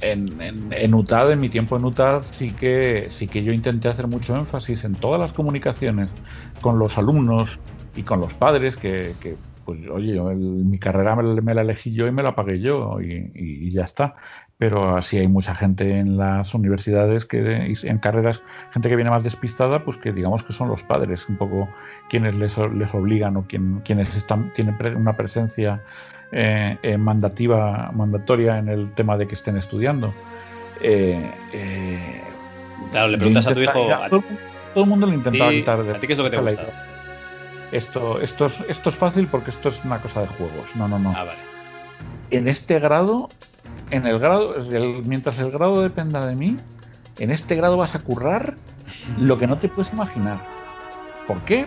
en, 0.00 0.40
en, 0.40 0.72
en, 0.72 0.94
UTAD, 0.94 1.32
en 1.32 1.40
mi 1.40 1.48
tiempo 1.48 1.76
en 1.76 1.84
UTAD, 1.84 2.20
sí 2.20 2.52
que, 2.52 3.06
sí 3.08 3.26
que 3.26 3.42
yo 3.42 3.52
intenté 3.52 3.88
hacer 3.88 4.06
mucho 4.06 4.36
énfasis 4.36 4.84
en 4.84 4.94
todas 4.94 5.20
las 5.20 5.32
comunicaciones 5.32 6.10
con 6.60 6.78
los 6.78 6.98
alumnos 6.98 7.58
y 7.94 8.02
con 8.02 8.20
los 8.20 8.34
padres 8.34 8.76
que, 8.76 9.14
que 9.20 9.36
pues 9.66 9.80
oye, 9.90 10.18
mi 10.20 10.78
carrera 10.78 11.16
me, 11.16 11.54
la 11.54 11.60
elegí 11.60 11.92
yo 11.92 12.06
y 12.06 12.12
me 12.12 12.22
la 12.22 12.36
pagué 12.36 12.60
yo 12.60 13.00
y, 13.00 13.70
ya 13.72 13.82
está. 13.82 14.14
Pero 14.58 14.96
así 14.96 15.18
hay 15.18 15.26
mucha 15.26 15.54
gente 15.54 15.98
en 15.98 16.16
las 16.16 16.54
universidades 16.54 17.26
que 17.26 17.74
en 17.82 17.98
carreras, 17.98 18.42
gente 18.70 18.88
que 18.88 18.96
viene 18.96 19.10
más 19.10 19.24
despistada, 19.24 19.84
pues 19.84 19.98
que 19.98 20.12
digamos 20.12 20.44
que 20.44 20.52
son 20.52 20.68
los 20.68 20.84
padres 20.84 21.28
un 21.28 21.36
poco 21.36 21.68
quienes 22.08 22.36
les, 22.36 22.56
les 22.56 22.94
obligan 22.94 23.36
o 23.36 23.46
quien, 23.46 23.80
quienes 23.80 24.16
están, 24.16 24.52
tienen 24.54 24.76
una 24.96 25.16
presencia 25.16 25.82
eh, 26.32 26.76
eh, 26.82 26.98
mandativa, 26.98 27.90
mandatoria 27.92 28.58
en 28.58 28.68
el 28.68 28.92
tema 28.92 29.16
de 29.16 29.26
que 29.26 29.34
estén 29.34 29.56
estudiando. 29.56 30.12
Eh, 30.80 31.30
claro, 32.90 33.08
le 33.08 33.18
preguntas 33.18 33.46
a 33.46 33.54
tu 33.54 33.60
hijo. 33.60 33.88
todo, 34.10 34.84
el 34.84 34.86
mundo 34.86 35.06
le 35.06 35.14
intentaba 35.14 35.50
quitar 35.50 35.82
de. 35.82 35.92
¿A 35.92 36.00
ti 36.00 36.06
qué 36.06 36.12
es 36.12 36.18
lo 36.18 36.24
que 36.24 36.30
te 36.30 36.38
gusta? 36.38 36.66
esto, 37.72 38.20
esto, 38.20 38.46
es, 38.46 38.64
esto 38.68 38.90
es 38.90 38.96
fácil 38.96 39.26
porque 39.26 39.50
esto 39.50 39.68
es 39.68 39.84
una 39.84 40.00
cosa 40.00 40.22
de 40.22 40.28
juegos. 40.28 40.74
No, 40.74 40.88
no, 40.88 40.98
no. 40.98 41.14
Ah, 41.16 41.24
vale. 41.24 41.38
En 42.30 42.48
este 42.48 42.78
grado, 42.80 43.28
en 43.90 44.06
el 44.06 44.18
grado, 44.18 44.56
mientras 45.04 45.38
el 45.38 45.50
grado 45.50 45.82
dependa 45.82 46.26
de 46.26 46.34
mí, 46.34 46.56
en 47.18 47.30
este 47.30 47.54
grado 47.54 47.76
vas 47.76 47.94
a 47.94 48.00
currar 48.00 48.54
lo 49.18 49.38
que 49.38 49.46
no 49.46 49.58
te 49.58 49.68
puedes 49.68 49.92
imaginar. 49.92 50.38
¿Por 51.26 51.40
qué? 51.42 51.66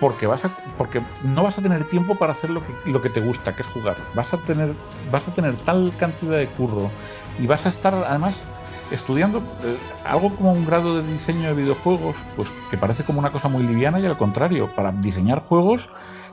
Porque 0.00 0.26
vas 0.26 0.44
a, 0.44 0.50
porque 0.78 1.02
no 1.22 1.42
vas 1.42 1.58
a 1.58 1.62
tener 1.62 1.84
tiempo 1.84 2.14
para 2.14 2.32
hacer 2.32 2.50
lo 2.50 2.62
que, 2.64 2.90
lo 2.90 3.02
que 3.02 3.10
te 3.10 3.20
gusta, 3.20 3.54
que 3.54 3.62
es 3.62 3.68
jugar. 3.68 3.96
Vas 4.14 4.32
a 4.32 4.38
tener, 4.38 4.74
vas 5.10 5.28
a 5.28 5.34
tener 5.34 5.56
tal 5.56 5.92
cantidad 5.98 6.38
de 6.38 6.48
curro 6.48 6.90
y 7.38 7.46
vas 7.46 7.66
a 7.66 7.68
estar 7.68 7.94
además 7.94 8.46
estudiando 8.90 9.38
eh, 9.62 9.76
algo 10.04 10.34
como 10.34 10.52
un 10.52 10.66
grado 10.66 10.96
de 11.00 11.12
diseño 11.12 11.48
de 11.48 11.54
videojuegos, 11.54 12.16
pues 12.36 12.48
que 12.70 12.76
parece 12.76 13.04
como 13.04 13.18
una 13.18 13.30
cosa 13.30 13.48
muy 13.48 13.62
liviana 13.62 14.00
y 14.00 14.06
al 14.06 14.16
contrario, 14.16 14.68
para 14.74 14.90
diseñar 14.90 15.40
juegos 15.40 15.88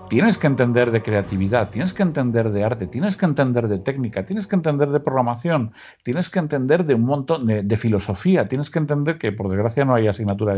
tienes 0.09 0.37
que 0.37 0.47
entender 0.47 0.91
de 0.91 1.01
creatividad, 1.01 1.69
tienes 1.69 1.93
que 1.93 2.03
entender 2.03 2.51
de 2.51 2.63
arte, 2.63 2.87
tienes 2.87 3.17
que 3.17 3.25
entender 3.25 3.67
de 3.67 3.77
técnica, 3.77 4.25
tienes 4.25 4.47
que 4.47 4.55
entender 4.55 4.89
de 4.89 4.99
programación, 4.99 5.71
tienes 6.03 6.29
que 6.29 6.39
entender 6.39 6.85
de 6.85 6.95
un 6.95 7.03
montón 7.03 7.45
de, 7.45 7.77
filosofía, 7.77 8.47
tienes 8.47 8.69
que 8.69 8.79
entender 8.79 9.17
que 9.17 9.31
por 9.31 9.49
desgracia 9.49 9.85
no 9.85 9.95
hay 9.95 10.07
asignatura 10.07 10.55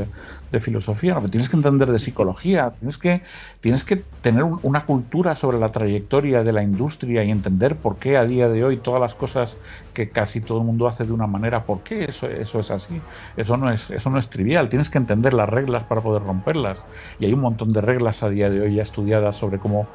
de, 0.52 0.60
filosofía, 0.60 1.16
pero 1.16 1.30
tienes 1.30 1.50
que 1.50 1.56
entender 1.56 1.92
de 1.92 2.00
psicología, 2.00 2.74
tienes 2.80 2.98
que, 2.98 3.22
tienes 3.62 3.84
que 3.84 4.04
tener 4.22 4.44
una 4.44 4.86
cultura 4.86 5.36
sobre 5.36 5.60
la 5.60 5.72
trayectoria 5.72 6.44
de 6.44 6.52
la 6.52 6.64
industria 6.64 7.24
y 7.24 7.32
entender 7.32 7.76
por 7.76 7.98
qué 7.98 8.18
a 8.18 8.26
día 8.26 8.50
de 8.50 8.64
hoy 8.64 8.78
todas 8.78 9.02
las 9.02 9.16
cosas 9.16 9.58
que 10.00 10.10
casi 10.10 10.40
todo 10.40 10.60
el 10.60 10.64
mundo 10.64 10.88
hace 10.88 11.04
de 11.04 11.12
una 11.12 11.28
manera, 11.28 11.66
por 11.66 11.82
qué 11.82 12.06
eso, 12.06 12.26
eso 12.26 12.60
es 12.60 12.72
así. 12.72 13.02
Eso 13.36 13.58
no 13.58 13.70
es, 13.70 13.92
eso 13.92 14.10
no 14.10 14.18
es 14.18 14.30
trivial, 14.30 14.70
tienes 14.70 14.90
que 14.90 14.98
entender 14.98 15.34
las 15.34 15.50
reglas 15.50 15.84
para 15.84 16.00
poder 16.00 16.24
romperlas. 16.24 16.86
Y 17.20 17.26
hay 17.26 17.34
un 17.34 17.42
montón 17.42 17.74
de 17.74 17.82
reglas 17.82 18.24
a 18.24 18.30
día 18.30 18.50
de 18.50 18.62
hoy 18.62 18.76
ya 18.76 18.84
estudiadas 18.84 19.36
sobre 19.36 19.60
cómo 19.60 19.88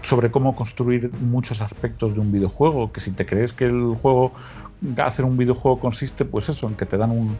sobre 0.00 0.32
cómo 0.32 0.56
construir 0.56 1.12
muchos 1.20 1.62
aspectos 1.62 2.14
de 2.14 2.20
un 2.20 2.32
videojuego, 2.32 2.90
que 2.90 2.98
si 2.98 3.12
te 3.12 3.24
crees 3.24 3.52
que 3.52 3.66
el 3.66 3.94
juego 3.94 4.32
hacer 4.96 5.24
un 5.24 5.36
videojuego 5.36 5.78
consiste 5.78 6.24
pues 6.24 6.48
eso, 6.48 6.66
en 6.66 6.74
que 6.74 6.86
te 6.86 6.96
dan 6.96 7.12
un 7.12 7.38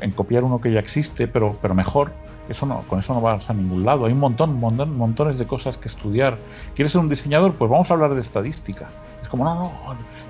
en, 0.00 0.10
copiar 0.12 0.42
uno 0.42 0.58
que 0.58 0.72
ya 0.72 0.80
existe, 0.80 1.28
pero 1.28 1.58
pero 1.60 1.74
mejor, 1.74 2.12
eso 2.48 2.64
no, 2.64 2.80
con 2.88 2.98
eso 2.98 3.12
no 3.12 3.20
vas 3.20 3.50
a 3.50 3.52
ningún 3.52 3.84
lado. 3.84 4.06
Hay 4.06 4.12
un 4.14 4.20
montón, 4.20 4.58
montón, 4.58 4.96
montones 4.96 5.38
de 5.38 5.46
cosas 5.46 5.76
que 5.76 5.88
estudiar. 5.88 6.38
¿Quieres 6.74 6.92
ser 6.92 7.02
un 7.02 7.10
diseñador? 7.10 7.52
Pues 7.52 7.70
vamos 7.70 7.90
a 7.90 7.94
hablar 7.94 8.14
de 8.14 8.22
estadística. 8.22 8.88
Como, 9.32 9.44
no, 9.44 9.54
no, 9.54 9.72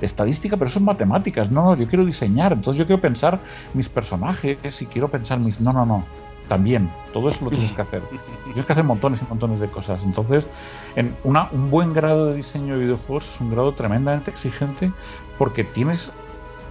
estadística, 0.01 0.57
pero 0.57 0.69
eso 0.69 0.79
es 0.79 0.85
matemáticas. 0.85 1.51
No, 1.51 1.63
no, 1.65 1.77
yo 1.77 1.89
quiero 1.89 2.07
diseñar. 2.07 2.53
Entonces 2.53 2.79
yo 2.79 2.87
quiero 2.87 3.03
pensar 3.03 3.41
mis 3.75 3.89
personajes 3.89 4.81
y 4.81 4.87
quiero 4.87 5.11
pensar 5.11 5.41
mis. 5.41 5.61
No, 5.61 5.73
no, 5.73 5.85
no 5.85 6.05
también. 6.49 6.91
Todo 7.13 7.29
eso 7.29 7.45
lo 7.45 7.51
tienes 7.51 7.73
que 7.73 7.83
hacer. 7.83 8.03
Tienes 8.45 8.65
que 8.65 8.73
hacer 8.73 8.85
montones 8.85 9.21
y 9.23 9.25
montones 9.29 9.61
de 9.61 9.69
cosas. 9.69 10.05
Entonces, 10.05 10.47
en 10.97 11.17
una, 11.25 11.49
un 11.51 11.71
buen 11.71 11.93
grado 11.93 12.27
de 12.27 12.37
diseño 12.37 12.77
de 12.77 12.85
videojuegos 12.85 13.29
es 13.35 13.41
un 13.41 13.51
grado 13.51 13.73
tremendamente 13.73 14.31
exigente 14.31 14.93
porque 15.39 15.65
tienes 15.65 16.13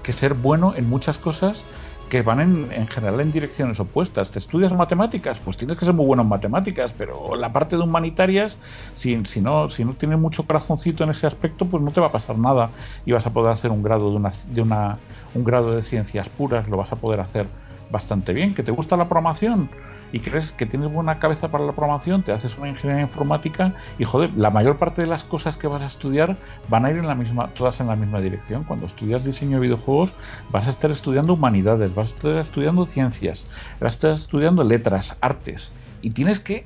que 0.04 0.14
ser 0.14 0.34
bueno 0.34 0.74
en 0.76 0.90
muchas 0.90 1.18
cosas 1.18 1.64
que 2.12 2.22
van 2.24 2.42
en, 2.42 2.88
general 2.90 3.22
en 3.22 3.32
direcciones 3.32 3.80
opuestas. 3.80 4.32
¿Te 4.32 4.40
estudias 4.40 4.74
matemáticas? 4.74 5.40
Pues 5.40 5.56
tienes 5.56 5.78
que 5.78 5.86
ser 5.86 5.94
muy 5.94 6.06
bueno 6.06 6.24
en 6.24 6.28
matemáticas, 6.28 6.92
pero 6.92 7.38
la 7.38 7.54
parte 7.54 7.78
de 7.78 7.84
humanitarias, 7.84 8.58
si, 8.96 9.24
si, 9.24 9.40
no, 9.40 9.70
si 9.70 9.86
no 9.86 9.94
tienes 9.94 10.20
mucho 10.20 10.46
corazoncito 10.46 11.06
en 11.06 11.12
ese 11.12 11.26
aspecto, 11.26 11.68
pues 11.68 11.82
no 11.82 11.90
te 11.92 12.02
va 12.02 12.08
a 12.08 12.12
pasar 12.12 12.38
nada 12.38 12.72
y 13.06 13.14
vas 13.14 13.26
a 13.26 13.30
poder 13.32 13.54
hacer 13.54 13.72
un 13.72 13.82
grado 13.82 14.10
de 14.10 14.18
una, 14.18 14.30
de 14.50 14.62
una 14.62 14.98
un 15.34 15.46
grado 15.46 15.74
de 15.74 15.84
ciencias 15.84 16.28
puras, 16.28 16.68
lo 16.68 16.76
vas 16.76 16.92
a 16.92 16.98
poder 16.98 17.22
hacer 17.22 17.48
bastante 17.90 18.34
bien. 18.34 18.54
¿Que 18.54 18.64
te 18.64 18.74
gusta 18.74 18.98
la 18.98 19.06
programación? 19.08 19.70
Y 20.12 20.20
crees 20.20 20.52
que 20.52 20.66
tienes 20.66 20.92
buena 20.92 21.20
cabeza 21.20 21.50
para 21.50 21.66
la 21.66 21.74
programación, 21.74 22.24
te 22.24 22.32
haces 22.32 22.58
una 22.58 22.70
ingeniería 22.70 23.04
informática 23.04 23.74
y 23.98 24.04
joder, 24.04 24.32
la 24.36 24.50
mayor 24.50 24.78
parte 24.78 25.02
de 25.02 25.08
las 25.08 25.24
cosas 25.24 25.58
que 25.58 25.68
vas 25.68 25.82
a 25.82 25.86
estudiar 25.86 26.38
van 26.70 26.86
a 26.86 26.92
ir 26.92 26.98
en 26.98 27.08
la 27.08 27.16
misma, 27.16 27.48
todas 27.50 27.80
en 27.80 27.88
la 27.88 27.96
misma 27.96 28.20
dirección. 28.20 28.64
Cuando 28.64 28.86
estudias 28.86 29.24
diseño 29.24 29.58
de 29.58 29.68
videojuegos, 29.68 30.14
vas 30.52 30.68
a 30.68 30.72
estar 30.72 30.92
estudiando 30.92 31.34
humanidades, 31.34 31.96
vas 31.96 32.12
a 32.12 32.16
estar 32.16 32.38
estudiando 32.38 32.86
ciencias, 32.86 33.46
vas 33.80 33.94
a 33.94 33.96
estar 33.96 34.12
estudiando 34.12 34.64
letras, 34.64 35.16
artes, 35.22 35.72
y 36.02 36.12
tienes 36.12 36.40
que 36.40 36.66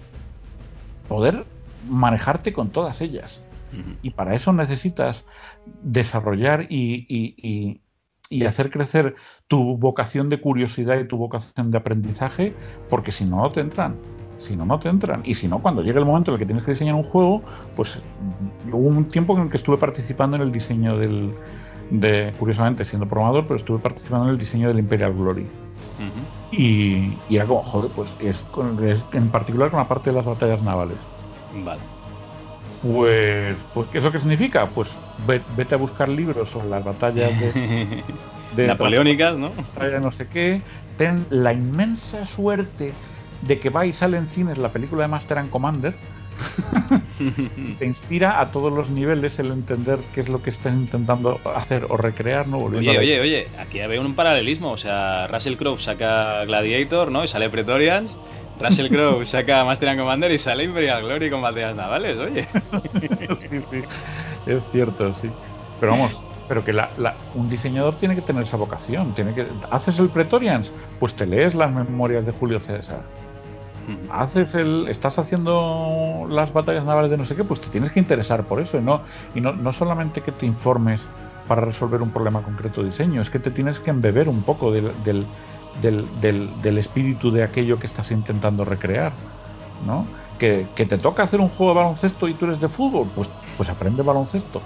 poder 1.07 1.45
manejarte 1.89 2.53
con 2.53 2.69
todas 2.69 3.01
ellas. 3.01 3.41
Y 4.01 4.11
para 4.11 4.35
eso 4.35 4.53
necesitas 4.53 5.25
desarrollar 5.83 6.67
y, 6.69 7.05
y 7.09 7.81
hacer 8.45 8.69
crecer 8.69 9.15
tu 9.47 9.77
vocación 9.77 10.29
de 10.29 10.39
curiosidad 10.39 10.99
y 10.99 11.07
tu 11.07 11.17
vocación 11.17 11.71
de 11.71 11.77
aprendizaje, 11.77 12.53
porque 12.89 13.11
si 13.11 13.25
no, 13.25 13.37
no 13.37 13.49
te 13.49 13.61
entran. 13.61 13.95
Si 14.37 14.55
no, 14.55 14.65
no 14.65 14.79
te 14.79 14.89
entran. 14.89 15.21
Y 15.25 15.33
si 15.33 15.47
no, 15.47 15.59
cuando 15.59 15.81
llegue 15.81 15.99
el 15.99 16.05
momento 16.05 16.31
en 16.31 16.35
el 16.35 16.39
que 16.39 16.45
tienes 16.45 16.65
que 16.65 16.71
diseñar 16.71 16.95
un 16.95 17.03
juego, 17.03 17.41
pues 17.75 18.01
hubo 18.71 18.87
un 18.87 19.05
tiempo 19.05 19.35
en 19.37 19.43
el 19.43 19.49
que 19.49 19.57
estuve 19.57 19.77
participando 19.77 20.35
en 20.37 20.43
el 20.43 20.51
diseño 20.51 20.97
del. 20.97 21.33
De, 21.91 22.33
curiosamente, 22.39 22.83
siendo 22.83 23.07
programador, 23.07 23.43
pero 23.43 23.57
estuve 23.57 23.77
participando 23.77 24.25
en 24.25 24.31
el 24.31 24.39
diseño 24.39 24.67
del 24.69 24.79
Imperial 24.79 25.13
Glory. 25.13 25.45
y, 26.51 27.13
y, 27.29 27.35
era 27.35 27.45
como, 27.45 27.63
joder, 27.63 27.91
pues 27.91 28.09
es, 28.19 28.43
en 29.13 29.29
particular 29.29 29.69
con 29.69 29.79
la 29.79 29.87
parte 29.87 30.09
de 30.09 30.15
las 30.15 30.25
batallas 30.25 30.63
navales. 30.63 30.97
Vale. 31.63 31.94
Pues, 32.91 33.57
pues, 33.73 33.87
¿eso 33.93 34.11
qué 34.11 34.19
significa? 34.19 34.67
Pues 34.69 34.91
vete 35.55 35.75
a 35.75 35.77
buscar 35.77 36.07
libros 36.07 36.51
sobre 36.51 36.69
las 36.69 36.83
batallas 36.83 37.31
de, 37.39 38.03
napoleónicas, 38.67 39.35
¿no? 39.37 39.51
No 40.01 40.11
sé 40.11 40.27
qué. 40.27 40.61
Ten 40.97 41.25
la 41.29 41.53
inmensa 41.53 42.25
suerte 42.25 42.93
de 43.41 43.59
que 43.59 43.69
va 43.69 43.85
y 43.85 43.93
sale 43.93 44.17
en 44.17 44.27
cines 44.27 44.57
la 44.57 44.69
película 44.69 45.03
de 45.03 45.07
Master 45.07 45.39
and 45.39 45.49
Commander. 45.49 45.95
te 47.79 47.85
inspira 47.85 48.41
a 48.41 48.51
todos 48.51 48.71
los 48.71 48.89
niveles 48.89 49.39
el 49.39 49.51
entender 49.51 49.97
qué 50.13 50.19
es 50.19 50.29
lo 50.29 50.43
que 50.43 50.49
estás 50.49 50.73
intentando 50.73 51.39
hacer 51.55 51.87
o 51.89 51.95
recrear, 51.95 52.45
¿no? 52.47 52.57
oye, 52.57 52.99
oye, 52.99 53.19
oye, 53.21 53.47
aquí 53.57 53.79
había 53.79 54.01
un 54.01 54.15
paralelismo. 54.15 54.71
O 54.71 54.77
sea, 54.77 55.27
Russell 55.27 55.55
Crowe 55.55 55.79
saca 55.79 56.45
Gladiator, 56.45 57.09
¿no? 57.09 57.23
Y 57.23 57.27
sale 57.29 57.49
Pretorians 57.49 58.11
Russell 58.59 58.89
Crowe 58.89 59.25
saca 59.25 59.65
Master 59.65 59.89
and 59.89 59.99
Commander 59.99 60.31
y 60.31 60.39
sale 60.39 60.63
Imperial 60.63 61.03
Glory 61.03 61.29
con 61.29 61.41
batallas 61.41 61.75
navales, 61.75 62.17
oye. 62.17 62.47
sí, 63.49 63.59
sí. 63.71 63.83
Es 64.45 64.63
cierto, 64.71 65.13
sí. 65.13 65.29
Pero 65.79 65.91
vamos, 65.91 66.17
pero 66.47 66.63
que 66.63 66.73
la, 66.73 66.89
un 67.33 67.49
diseñador 67.49 67.95
tiene 67.95 68.15
que 68.15 68.21
tener 68.21 68.43
esa 68.43 68.57
vocación. 68.57 69.13
Tiene 69.13 69.33
que, 69.33 69.47
¿Haces 69.71 69.99
el 69.99 70.09
Pretorians? 70.09 70.71
Pues 70.99 71.13
te 71.15 71.25
lees 71.25 71.55
las 71.55 71.71
memorias 71.71 72.25
de 72.25 72.31
Julio 72.31 72.59
César. 72.59 73.01
Haces 74.09 74.55
el, 74.55 74.87
estás 74.89 75.19
haciendo 75.19 76.25
las 76.29 76.51
batallas 76.53 76.85
navales 76.85 77.11
de 77.11 77.17
no 77.17 77.25
sé 77.25 77.35
qué, 77.35 77.43
pues 77.43 77.61
te 77.61 77.69
tienes 77.69 77.91
que 77.91 77.99
interesar 77.99 78.43
por 78.43 78.59
eso 78.59 78.79
y 78.79 78.81
no, 78.81 79.01
y 79.35 79.41
no, 79.41 79.53
no 79.53 79.71
solamente 79.71 80.21
que 80.21 80.31
te 80.31 80.47
informes 80.47 81.03
para 81.47 81.61
resolver 81.61 82.01
un 82.01 82.09
problema 82.09 82.41
concreto 82.41 82.81
de 82.81 82.87
diseño, 82.87 83.21
es 83.21 83.29
que 83.29 83.37
te 83.37 83.51
tienes 83.51 83.79
que 83.79 83.91
embeber 83.91 84.27
un 84.27 84.41
poco 84.41 84.71
del, 84.71 84.91
del, 85.03 85.27
del, 85.81 86.77
espíritu 86.77 87.31
de 87.31 87.43
aquello 87.43 87.79
que 87.79 87.87
estás 87.87 88.11
intentando 88.11 88.65
recrear, 88.65 89.13
¿no? 89.85 90.05
Que, 90.39 90.67
que, 90.75 90.85
te 90.85 90.97
toca 90.97 91.23
hacer 91.23 91.39
un 91.39 91.49
juego 91.49 91.73
de 91.73 91.79
baloncesto 91.79 92.27
y 92.27 92.33
tú 92.33 92.45
eres 92.45 92.59
de 92.59 92.69
fútbol, 92.69 93.09
pues, 93.15 93.29
pues 93.57 93.69
aprende 93.69 94.03
baloncesto. 94.03 94.61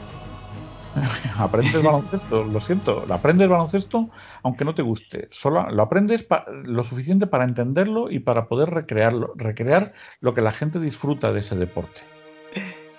aprendes 1.37 1.83
baloncesto, 1.83 2.43
lo 2.43 2.59
siento, 2.59 3.05
aprendes 3.09 3.47
baloncesto 3.47 4.09
aunque 4.43 4.65
no 4.65 4.73
te 4.73 4.81
guste. 4.81 5.27
Solo 5.31 5.69
lo 5.69 5.83
aprendes 5.83 6.25
lo 6.63 6.83
suficiente 6.83 7.27
para 7.27 7.43
entenderlo 7.43 8.09
y 8.09 8.19
para 8.19 8.47
poder 8.47 8.69
recrearlo, 8.69 9.33
recrear 9.35 9.93
lo 10.19 10.33
que 10.33 10.41
la 10.41 10.51
gente 10.51 10.79
disfruta 10.79 11.31
de 11.31 11.39
ese 11.39 11.55
deporte. 11.55 12.01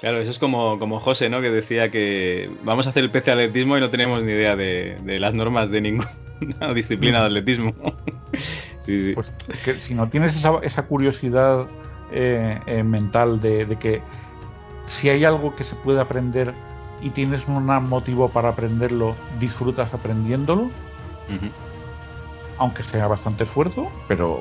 Claro, 0.01 0.19
eso 0.19 0.31
es 0.31 0.39
como, 0.39 0.79
como 0.79 0.99
José, 0.99 1.29
¿no? 1.29 1.43
Que 1.43 1.51
decía 1.51 1.91
que 1.91 2.51
vamos 2.65 2.87
a 2.87 2.91
hacer 2.91 3.05
el 3.05 3.11
PC 3.11 3.51
y 3.53 3.65
no 3.65 3.91
tenemos 3.91 4.25
ni 4.25 4.33
idea 4.33 4.57
de, 4.57 4.97
de 5.03 5.19
las 5.19 5.35
normas 5.35 5.71
de 5.71 5.83
ningún, 5.83 6.07
una 6.61 6.73
disciplina 6.75 7.21
de 7.21 7.27
atletismo. 7.27 7.75
Pues 9.15 9.31
que 9.65 9.81
si 9.81 9.95
no 9.95 10.09
tienes 10.09 10.35
esa, 10.35 10.59
esa 10.63 10.85
curiosidad 10.87 11.67
eh, 12.11 12.59
eh, 12.67 12.83
mental 12.83 13.41
de, 13.41 13.77
que 13.79 14.03
si 14.87 15.09
hay 15.09 15.25
algo 15.25 15.55
que 15.55 15.63
se 15.63 15.77
puede 15.77 16.01
aprender 16.01 16.53
y 17.01 17.11
tienes 17.11 17.47
un 17.47 17.65
motivo 17.65 18.31
para 18.31 18.49
aprenderlo, 18.49 19.15
disfrutas 19.39 19.95
aprendiéndolo, 19.95 20.71
aunque 22.59 22.83
sea 22.83 23.07
bastante 23.07 23.45
esfuerzo, 23.45 23.89
pero, 24.09 24.41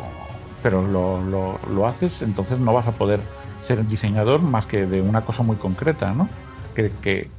pero 0.63 0.81
lo, 0.87 1.21
lo, 1.21 1.59
lo, 1.71 1.87
haces, 1.87 2.23
entonces 2.23 2.57
no 2.57 2.73
vas 2.73 2.87
a 2.87 2.93
poder 2.93 3.21
ser 3.61 3.85
diseñador 3.85 4.41
más 4.41 4.65
que 4.65 4.87
de 4.87 5.01
una 5.01 5.25
cosa 5.25 5.43
muy 5.43 5.57
concreta, 5.57 6.11
¿no? 6.11 6.27
Que, 6.73 6.91
que, 7.01 7.29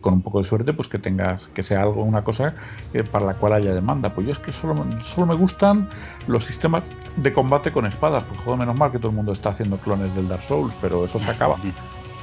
con 0.00 0.14
un 0.14 0.22
poco 0.22 0.38
de 0.38 0.44
suerte, 0.44 0.72
pues 0.72 0.88
que 0.88 0.98
tengas, 0.98 1.48
que 1.48 1.62
sea 1.62 1.82
algo, 1.82 2.02
una 2.02 2.22
cosa 2.22 2.54
eh, 2.92 3.02
para 3.02 3.26
la 3.26 3.34
cual 3.34 3.54
haya 3.54 3.74
demanda. 3.74 4.14
Pues 4.14 4.26
yo 4.26 4.32
es 4.32 4.38
que 4.38 4.52
solo, 4.52 4.86
solo 5.00 5.26
me 5.26 5.34
gustan 5.34 5.88
los 6.26 6.44
sistemas 6.44 6.84
de 7.16 7.32
combate 7.32 7.72
con 7.72 7.86
espadas, 7.86 8.24
pues 8.24 8.40
joder, 8.40 8.60
menos 8.60 8.76
mal 8.76 8.92
que 8.92 8.98
todo 8.98 9.10
el 9.10 9.16
mundo 9.16 9.32
está 9.32 9.50
haciendo 9.50 9.76
clones 9.78 10.14
del 10.14 10.28
Dark 10.28 10.42
Souls, 10.42 10.74
pero 10.80 11.04
eso 11.04 11.18
se 11.18 11.30
acaba. 11.30 11.56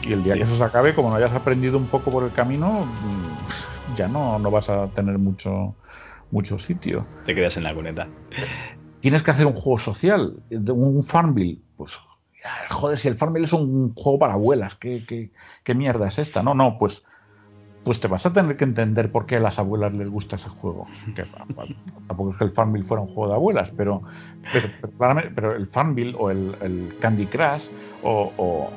Y 0.04 0.14
el 0.14 0.24
día 0.24 0.36
que 0.36 0.44
eso 0.44 0.56
se 0.56 0.64
acabe, 0.64 0.94
como 0.94 1.10
no 1.10 1.16
hayas 1.16 1.34
aprendido 1.34 1.78
un 1.78 1.88
poco 1.88 2.12
por 2.12 2.24
el 2.24 2.32
camino, 2.32 2.86
mm, 2.86 3.96
ya 3.96 4.08
no, 4.08 4.40
no 4.40 4.52
vas 4.52 4.70
a 4.70 4.88
tener 4.88 5.18
mucho, 5.18 5.76
mucho 6.32 6.58
sitio. 6.58 7.06
Te 7.26 7.36
quedas 7.36 7.58
en 7.58 7.64
la 7.64 7.74
cuneta. 7.74 8.08
Tienes 9.00 9.24
que 9.24 9.32
hacer 9.32 9.46
un 9.46 9.54
juego 9.54 9.78
social, 9.78 10.36
un 10.50 11.04
Farmville. 11.04 11.60
Pues 11.76 11.98
joder, 12.70 12.98
si 12.98 13.08
el 13.08 13.16
Farmville 13.16 13.46
es 13.46 13.54
un 13.54 13.94
juego 13.96 14.20
para 14.20 14.34
abuelas, 14.34 14.76
¿qué, 14.76 15.04
qué, 15.08 15.32
qué 15.64 15.76
mierda 15.76 16.08
es 16.08 16.20
esta? 16.20 16.44
No, 16.44 16.54
no, 16.54 16.78
pues 16.78 17.04
pues 17.86 18.00
te 18.00 18.08
vas 18.08 18.26
a 18.26 18.34
tener 18.34 18.58
que 18.58 18.64
entender 18.64 19.12
por 19.12 19.28
qué 19.28 19.36
a 19.36 19.40
las 19.40 19.60
abuelas 19.60 19.94
les 19.94 20.10
gusta 20.10 20.36
ese 20.36 20.50
juego. 20.50 20.88
Que, 21.16 21.24
tampoco 22.08 22.32
es 22.32 22.38
que 22.38 22.44
el 22.46 22.52
Farmville 22.52 22.84
fuera 22.84 23.04
un 23.04 23.08
juego 23.08 23.30
de 23.30 23.36
abuelas, 23.36 23.72
pero, 23.78 24.02
pero, 24.52 25.56
el 25.56 25.68
Farmville 25.68 26.16
o 26.18 26.32
el, 26.32 26.96
Candy 27.00 27.28
Crush 27.28 27.68
o, 28.04 28.70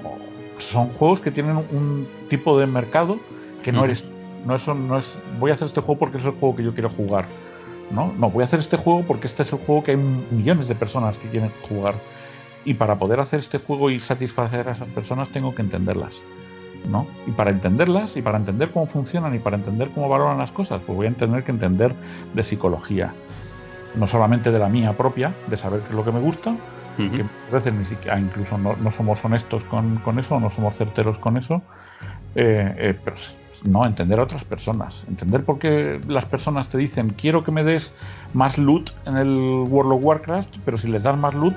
son 0.59 0.91
juegos 0.91 1.21
que 1.21 1.31
tienen 1.31 1.57
un 1.57 2.07
tipo 2.29 2.59
de 2.61 2.67
mercado 2.67 3.19
que 3.63 3.73
no 3.73 3.85
eres, 3.85 4.05
no 4.45 4.57
es, 4.57 4.69
no 4.69 4.99
es, 4.99 5.19
voy 5.41 5.53
a 5.53 5.55
hacer 5.55 5.67
este 5.67 5.81
juego 5.81 5.99
porque 5.99 6.19
es 6.19 6.25
el 6.25 6.33
juego 6.33 6.55
que 6.55 6.65
yo 6.65 6.75
quiero 6.75 6.91
jugar. 6.91 7.27
No, 7.91 8.13
no, 8.19 8.31
voy 8.31 8.43
a 8.43 8.45
hacer 8.45 8.59
este 8.59 8.77
juego 8.77 9.05
porque 9.07 9.27
este 9.27 9.43
es 9.43 9.53
el 9.53 9.61
juego 9.61 9.83
que 9.83 9.93
hay 9.93 9.97
millones 9.97 10.69
de 10.69 10.75
personas 10.75 11.17
que 11.17 11.29
quieren 11.29 11.51
jugar. 11.67 11.95
Y 12.67 12.75
para 12.75 12.99
poder 12.99 13.21
hacer 13.21 13.39
este 13.39 13.59
juego 13.59 13.89
y 13.89 14.01
satisfacer 14.01 14.69
a 14.69 14.73
esas 14.73 14.89
personas 14.89 15.31
tengo 15.31 15.55
que 15.55 15.63
entenderlas. 15.63 16.21
¿No? 16.87 17.07
Y 17.27 17.33
para 17.33 17.51
entenderlas, 17.51 18.17
y 18.17 18.23
para 18.23 18.39
entender 18.39 18.71
cómo 18.71 18.87
funcionan, 18.87 19.35
y 19.35 19.39
para 19.39 19.57
entender 19.57 19.91
cómo 19.91 20.09
valoran 20.09 20.39
las 20.39 20.53
cosas, 20.53 20.81
pues 20.87 20.97
voy 20.97 21.07
a 21.07 21.13
tener 21.13 21.45
que 21.45 21.53
entender 21.53 21.95
de 22.35 22.43
psicología. 22.43 23.13
No 23.95 24.07
solamente 24.07 24.51
de 24.51 24.59
la 24.59 24.69
mía 24.69 24.97
propia, 24.97 25.35
de 25.49 25.57
saber 25.57 25.81
qué 25.81 25.89
es 25.89 25.95
lo 25.95 26.05
que 26.05 26.13
me 26.13 26.21
gusta, 26.21 26.55
que 26.97 27.23
a 27.23 27.55
veces 27.55 27.73
ni 27.73 27.85
siquiera, 27.85 28.19
incluso 28.19 28.59
no, 28.59 28.91
somos 28.91 29.25
honestos 29.25 29.63
con, 29.65 30.19
eso, 30.19 30.41
no 30.41 30.51
somos 30.51 30.77
certeros 30.77 31.17
con 31.19 31.37
eso, 31.37 31.63
eh, 32.35 32.75
eh, 32.77 32.99
pero 33.05 33.17
no, 33.65 33.87
entender 33.87 34.19
a 34.19 34.25
otras 34.25 34.45
personas, 34.45 35.05
entender 35.09 35.45
por 35.45 35.61
qué 35.61 36.01
las 36.09 36.25
personas 36.25 36.69
te 36.69 36.77
dicen 36.77 37.11
quiero 37.11 37.45
que 37.45 37.53
me 37.53 37.63
des 37.63 37.93
más 38.35 38.59
loot 38.59 38.91
en 39.07 39.17
el 39.17 39.29
World 39.69 39.93
of 39.93 40.01
Warcraft, 40.03 40.57
pero 40.65 40.77
si 40.77 40.89
les 40.89 41.05
das 41.05 41.17
más 41.17 41.35
loot, 41.35 41.57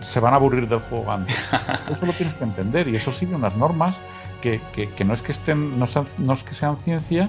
se 0.00 0.20
van 0.20 0.32
a 0.32 0.36
aburrir 0.36 0.68
del 0.68 0.80
juego 0.80 1.10
antes. 1.10 1.36
Eso 1.90 2.06
lo 2.06 2.12
tienes 2.12 2.34
que 2.34 2.44
entender 2.44 2.88
y 2.88 2.96
eso 2.96 3.12
sigue 3.12 3.34
unas 3.34 3.56
normas 3.56 4.00
que, 4.40 4.60
que, 4.72 5.04
no 5.04 5.14
es 5.14 5.22
que 5.22 5.32
estén, 5.32 5.78
no, 5.78 5.86
no, 6.18 6.32
es 6.32 6.42
que 6.42 6.54
sean 6.54 6.78
ciencia, 6.78 7.28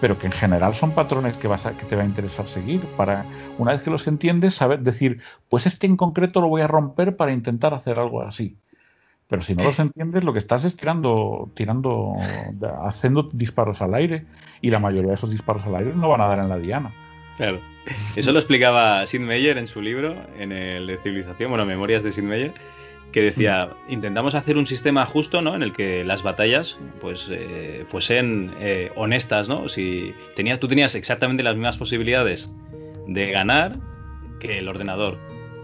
pero 0.00 0.18
que 0.18 0.26
en 0.26 0.32
general 0.32 0.74
son 0.74 0.92
patrones 0.92 1.36
que, 1.36 1.48
vas 1.48 1.66
a, 1.66 1.76
que 1.76 1.84
te 1.84 1.96
va 1.96 2.02
a 2.02 2.06
interesar 2.06 2.48
seguir. 2.48 2.84
Para 2.96 3.24
una 3.58 3.72
vez 3.72 3.82
que 3.82 3.90
los 3.90 4.06
entiendes, 4.06 4.54
saber 4.54 4.80
decir, 4.80 5.20
pues 5.48 5.66
este 5.66 5.86
en 5.86 5.96
concreto 5.96 6.40
lo 6.40 6.48
voy 6.48 6.62
a 6.62 6.66
romper 6.66 7.16
para 7.16 7.32
intentar 7.32 7.74
hacer 7.74 7.98
algo 7.98 8.22
así. 8.22 8.56
Pero 9.28 9.42
si 9.42 9.54
no 9.54 9.62
los 9.64 9.78
entiendes, 9.78 10.24
lo 10.24 10.32
que 10.32 10.38
estás 10.38 10.64
es 10.64 10.74
tirando, 10.74 11.50
tirando, 11.54 12.14
haciendo 12.82 13.28
disparos 13.30 13.82
al 13.82 13.94
aire 13.94 14.24
y 14.62 14.70
la 14.70 14.78
mayoría 14.78 15.10
de 15.10 15.14
esos 15.14 15.30
disparos 15.30 15.64
al 15.64 15.76
aire 15.76 15.92
no 15.94 16.08
van 16.08 16.22
a 16.22 16.28
dar 16.28 16.38
en 16.38 16.48
la 16.48 16.56
diana. 16.56 16.90
Claro. 17.36 17.60
Eso 18.16 18.32
lo 18.32 18.38
explicaba 18.38 19.06
Sid 19.06 19.20
Meier 19.20 19.58
en 19.58 19.68
su 19.68 19.80
libro, 19.80 20.16
en 20.38 20.52
el 20.52 20.86
de 20.86 20.98
Civilización, 20.98 21.50
bueno, 21.50 21.64
Memorias 21.64 22.02
de 22.02 22.12
Sid 22.12 22.22
Meier, 22.22 22.52
que 23.12 23.22
decía, 23.22 23.70
intentamos 23.88 24.34
hacer 24.34 24.58
un 24.58 24.66
sistema 24.66 25.06
justo, 25.06 25.40
¿no? 25.40 25.54
En 25.54 25.62
el 25.62 25.72
que 25.72 26.04
las 26.04 26.22
batallas, 26.22 26.78
pues, 27.00 27.28
eh, 27.30 27.84
fuesen 27.88 28.52
eh, 28.60 28.92
honestas, 28.96 29.48
¿no? 29.48 29.68
Si 29.68 30.14
tenías, 30.36 30.60
tú 30.60 30.68
tenías 30.68 30.94
exactamente 30.94 31.42
las 31.42 31.54
mismas 31.54 31.78
posibilidades 31.78 32.52
de 33.06 33.30
ganar, 33.30 33.78
que 34.40 34.58
el 34.58 34.68
ordenador. 34.68 35.18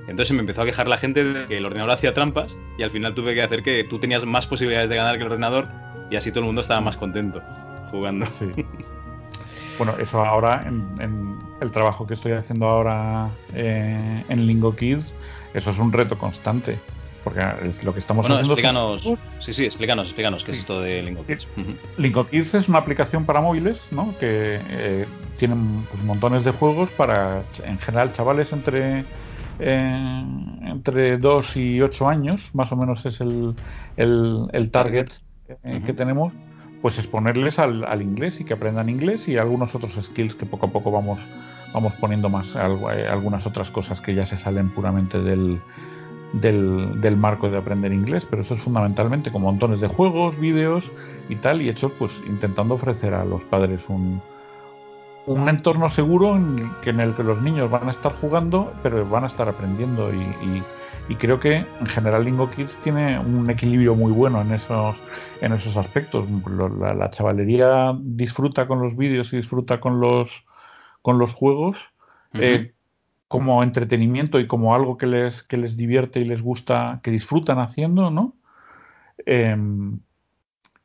Entonces 0.08 0.34
me 0.34 0.40
empezó 0.40 0.62
a 0.62 0.64
quejar 0.66 0.88
la 0.88 0.98
gente 0.98 1.24
de 1.24 1.46
que 1.46 1.56
el 1.58 1.64
ordenador 1.64 1.92
hacía 1.92 2.12
trampas 2.12 2.56
y 2.78 2.82
al 2.82 2.90
final 2.90 3.14
tuve 3.14 3.34
que 3.34 3.42
hacer 3.42 3.62
que 3.62 3.84
tú 3.84 3.98
tenías 3.98 4.24
más 4.26 4.46
posibilidades 4.46 4.90
de 4.90 4.96
ganar 4.96 5.16
que 5.16 5.22
el 5.22 5.28
ordenador 5.28 5.68
y 6.10 6.16
así 6.16 6.30
todo 6.30 6.40
el 6.40 6.46
mundo 6.46 6.60
estaba 6.60 6.80
más 6.80 6.96
contento 6.96 7.42
jugando. 7.90 8.30
Sí. 8.30 8.46
Bueno, 9.78 9.96
eso 9.98 10.24
ahora 10.24 10.64
en, 10.66 11.38
el 11.60 11.70
trabajo 11.70 12.06
que 12.06 12.14
estoy 12.14 12.32
haciendo 12.32 12.68
ahora 12.68 13.30
eh, 13.54 14.24
en 14.28 14.46
Lingo 14.46 14.74
Kids, 14.74 15.14
eso 15.54 15.70
es 15.70 15.78
un 15.78 15.92
reto 15.92 16.18
constante. 16.18 16.78
Porque 17.22 17.40
es 17.62 17.82
lo 17.82 17.94
que 17.94 18.00
estamos 18.00 18.28
bueno, 18.28 18.34
haciendo. 18.34 18.52
Explícanos, 18.52 19.18
Sí, 19.38 19.54
sí, 19.54 19.64
explícanos, 19.64 20.08
explícanos 20.08 20.44
qué 20.44 20.52
es 20.52 20.58
esto 20.58 20.82
de 20.82 21.02
Lingo 21.02 21.24
Kids. 21.24 21.48
Lingo 21.96 22.28
Kids 22.28 22.54
es 22.54 22.68
una 22.68 22.78
aplicación 22.78 23.24
para 23.24 23.40
móviles, 23.40 23.88
¿no? 23.90 24.14
Que 24.18 24.60
eh, 24.68 25.06
tienen 25.38 25.86
pues, 25.90 26.02
montones 26.02 26.44
de 26.44 26.50
juegos 26.50 26.90
para, 26.90 27.42
en 27.64 27.78
general, 27.78 28.12
chavales 28.12 28.52
entre 28.52 29.06
eh, 29.58 30.24
entre 30.64 31.16
2 31.18 31.56
y 31.56 31.80
8 31.80 32.08
años, 32.08 32.50
más 32.52 32.72
o 32.72 32.76
menos 32.76 33.06
es 33.06 33.20
el, 33.20 33.54
el, 33.96 34.70
target 34.70 35.10
eh, 35.62 35.82
que 35.84 35.92
tenemos, 35.92 36.32
pues 36.84 36.98
exponerles 36.98 37.58
al, 37.58 37.82
al, 37.86 38.02
inglés 38.02 38.40
y 38.40 38.44
que 38.44 38.52
aprendan 38.52 38.90
inglés 38.90 39.26
y 39.26 39.38
algunos 39.38 39.74
otros 39.74 39.98
skills 40.02 40.34
que 40.34 40.44
poco 40.44 40.66
a 40.66 40.68
poco 40.68 40.90
vamos, 40.90 41.18
vamos 41.72 41.94
poniendo 41.94 42.28
más, 42.28 42.54
eh, 42.54 43.08
algunas 43.08 43.46
otras 43.46 43.70
cosas 43.70 44.02
que 44.02 44.14
ya 44.14 44.26
se 44.26 44.36
salen 44.36 44.68
puramente 44.68 45.18
del, 45.18 45.62
del, 46.34 47.16
marco 47.16 47.48
de 47.48 47.56
aprender 47.56 47.90
inglés, 47.90 48.26
pero 48.28 48.42
eso 48.42 48.52
es 48.52 48.60
fundamentalmente 48.60 49.30
con 49.32 49.40
montones 49.40 49.80
de 49.80 49.88
juegos, 49.88 50.38
vídeos 50.38 50.92
y 51.30 51.36
tal, 51.36 51.62
y 51.62 51.70
hechos 51.70 51.90
pues 51.98 52.20
intentando 52.26 52.74
ofrecer 52.74 53.14
a 53.14 53.24
los 53.24 53.42
padres 53.44 53.86
un, 53.88 54.20
un 55.26 55.48
entorno 55.48 55.88
seguro 55.88 56.36
en 56.36 56.58
el, 56.58 56.70
que, 56.82 56.90
en 56.90 57.00
el 57.00 57.14
que 57.14 57.22
los 57.22 57.40
niños 57.40 57.70
van 57.70 57.88
a 57.88 57.90
estar 57.90 58.12
jugando, 58.12 58.72
pero 58.82 59.08
van 59.08 59.24
a 59.24 59.26
estar 59.26 59.48
aprendiendo. 59.48 60.12
Y, 60.12 60.62
creo 61.18 61.38
que 61.38 61.56
en 61.80 61.86
general 61.86 62.24
Lingo 62.24 62.50
Kids 62.50 62.78
tiene 62.82 63.18
un 63.18 63.48
equilibrio 63.50 63.94
muy 63.94 64.10
bueno 64.10 64.40
en 64.40 64.52
esos, 64.52 64.96
en 65.40 65.52
esos 65.52 65.76
aspectos. 65.76 66.26
La, 66.78 67.10
chavalería 67.10 67.96
disfruta 68.00 68.66
con 68.66 68.80
los 68.80 68.96
vídeos 68.96 69.32
y 69.32 69.36
disfruta 69.36 69.80
con 69.80 70.00
los, 70.00 70.44
con 71.02 71.18
los 71.18 71.34
juegos. 71.34 71.90
Eh, 72.34 72.74
como 73.28 73.62
entretenimiento 73.62 74.38
y 74.38 74.46
como 74.46 74.74
algo 74.74 74.96
que 74.96 75.06
les, 75.06 75.42
que 75.42 75.56
les 75.56 75.76
divierte 75.76 76.20
y 76.20 76.24
les 76.24 76.42
gusta, 76.42 77.00
que 77.02 77.10
disfrutan 77.10 77.58
haciendo, 77.58 78.10
¿no? 78.10 78.36
Em, 79.26 80.00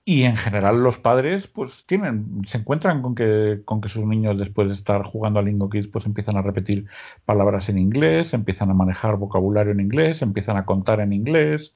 y 0.10 0.24
en 0.24 0.36
general 0.36 0.82
los 0.82 0.98
padres 0.98 1.46
pues 1.46 1.84
tienen, 1.86 2.42
se 2.44 2.58
encuentran 2.58 3.04
con 3.04 3.14
que, 3.14 3.62
con 3.64 3.80
que 3.80 3.90
sus 3.90 4.08
niños 4.08 4.40
después 4.40 4.68
de 4.68 4.74
estar 4.74 5.04
jugando 5.04 5.40
a 5.40 5.44
Lingo 5.44 5.70
Kids 5.70 5.88
pues 5.88 6.08
empiezan 6.08 6.36
a 6.36 6.42
repetir 6.42 6.88
palabras 7.26 7.70
en 7.70 7.78
inglés, 7.78 8.34
empiezan 8.34 8.72
a 8.72 8.74
manejar 8.74 9.18
vocabulario 9.18 9.72
en 9.72 9.82
inglés, 9.82 10.24
empiezan 10.24 10.58
a 10.58 10.66
contar 10.66 11.00
en 11.00 11.14
inglés, 11.14 11.76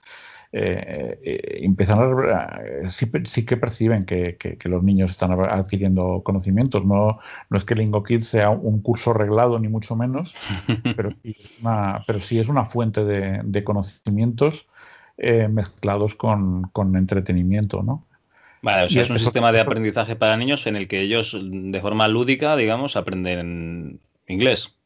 eh, 0.52 1.20
eh, 1.22 1.60
empiezan 1.62 2.00
a, 2.00 2.90
sí, 2.90 3.46
que 3.46 3.56
perciben 3.56 4.04
que, 4.04 4.58
los 4.66 4.82
niños 4.82 5.12
están 5.12 5.32
adquiriendo 5.32 6.24
conocimientos. 6.24 6.84
No, 6.86 7.20
no 7.52 7.58
es 7.58 7.64
que 7.64 7.76
Lingo 7.76 8.02
Kids 8.02 8.26
sea 8.26 8.50
un 8.50 8.82
curso 8.82 9.14
reglado 9.14 9.60
ni 9.60 9.68
mucho 9.68 9.96
menos, 9.96 10.34
pero 10.98 11.12
sí 11.22 11.36
es 11.40 11.54
una, 11.62 12.04
pero 12.08 12.20
sí 12.20 12.40
es 12.40 12.50
una 12.50 12.66
fuente 12.66 13.06
de, 13.06 13.64
conocimientos 13.64 14.66
eh, 15.20 15.48
mezclados 15.50 16.16
con, 16.16 16.64
con 16.74 16.96
entretenimiento, 16.96 17.84
¿no? 17.84 18.04
Vale, 18.64 18.86
o 18.86 18.90
sea, 18.90 19.02
es 19.02 19.10
un 19.10 19.20
sistema 19.20 19.52
de 19.52 19.60
aprendizaje 19.60 20.16
para 20.16 20.38
niños 20.38 20.66
en 20.68 20.78
el 20.78 20.88
que 20.88 21.02
ellos, 21.02 21.38
de 21.44 21.82
forma 21.82 22.08
lúdica, 22.08 22.56
digamos, 22.56 22.96
aprenden 22.96 24.00
inglés. 24.26 24.78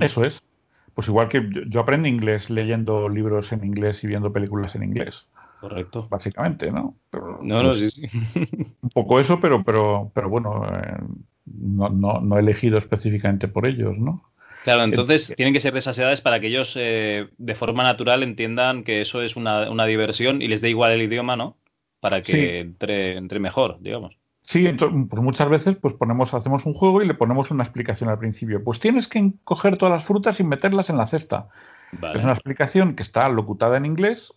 Eso 0.00 0.24
es. 0.24 0.42
Pues 0.94 1.08
igual 1.08 1.28
que 1.28 1.46
yo 1.68 1.80
aprendo 1.80 2.08
inglés 2.08 2.48
leyendo 2.48 3.10
libros 3.10 3.52
en 3.52 3.62
inglés 3.62 4.02
y 4.04 4.06
viendo 4.06 4.32
películas 4.32 4.74
en 4.74 4.84
inglés. 4.84 5.26
Correcto. 5.60 6.06
Básicamente, 6.08 6.72
¿no? 6.72 6.96
no, 7.42 7.62
no, 7.62 7.72
sí, 7.72 7.90
sí. 7.90 8.08
Un 8.80 8.90
poco 8.94 9.20
eso, 9.20 9.38
pero, 9.38 9.62
pero, 9.62 10.10
pero 10.14 10.30
bueno, 10.30 10.66
eh, 10.66 10.96
no, 11.44 11.90
no, 11.90 12.36
he 12.38 12.40
elegido 12.40 12.78
específicamente 12.78 13.48
por 13.48 13.66
ellos, 13.66 13.98
¿no? 13.98 14.30
Claro, 14.62 14.82
entonces 14.82 15.34
tienen 15.36 15.52
que 15.52 15.60
ser 15.60 15.74
de 15.74 15.80
esas 15.80 15.98
edades 15.98 16.22
para 16.22 16.40
que 16.40 16.46
ellos 16.46 16.72
eh, 16.76 17.28
de 17.36 17.54
forma 17.54 17.82
natural 17.82 18.22
entiendan 18.22 18.82
que 18.82 19.02
eso 19.02 19.20
es 19.20 19.36
una, 19.36 19.70
una 19.70 19.84
diversión 19.84 20.40
y 20.40 20.48
les 20.48 20.62
dé 20.62 20.70
igual 20.70 20.92
el 20.92 21.02
idioma, 21.02 21.36
¿no? 21.36 21.58
Para 22.04 22.20
que 22.20 22.60
entre, 22.60 23.16
entre, 23.16 23.40
mejor, 23.40 23.78
digamos. 23.80 24.18
Sí, 24.42 24.66
entonces, 24.66 25.06
pues 25.08 25.22
muchas 25.22 25.48
veces 25.48 25.76
pues 25.80 25.94
ponemos, 25.94 26.34
hacemos 26.34 26.66
un 26.66 26.74
juego 26.74 27.00
y 27.00 27.06
le 27.06 27.14
ponemos 27.14 27.50
una 27.50 27.64
explicación 27.64 28.10
al 28.10 28.18
principio. 28.18 28.62
Pues 28.62 28.78
tienes 28.78 29.08
que 29.08 29.32
coger 29.42 29.78
todas 29.78 29.94
las 29.94 30.04
frutas 30.04 30.38
y 30.38 30.44
meterlas 30.44 30.90
en 30.90 30.98
la 30.98 31.06
cesta. 31.06 31.48
Es 32.14 32.22
una 32.22 32.34
explicación 32.34 32.94
que 32.94 33.02
está 33.02 33.30
locutada 33.30 33.78
en 33.78 33.86
inglés. 33.86 34.34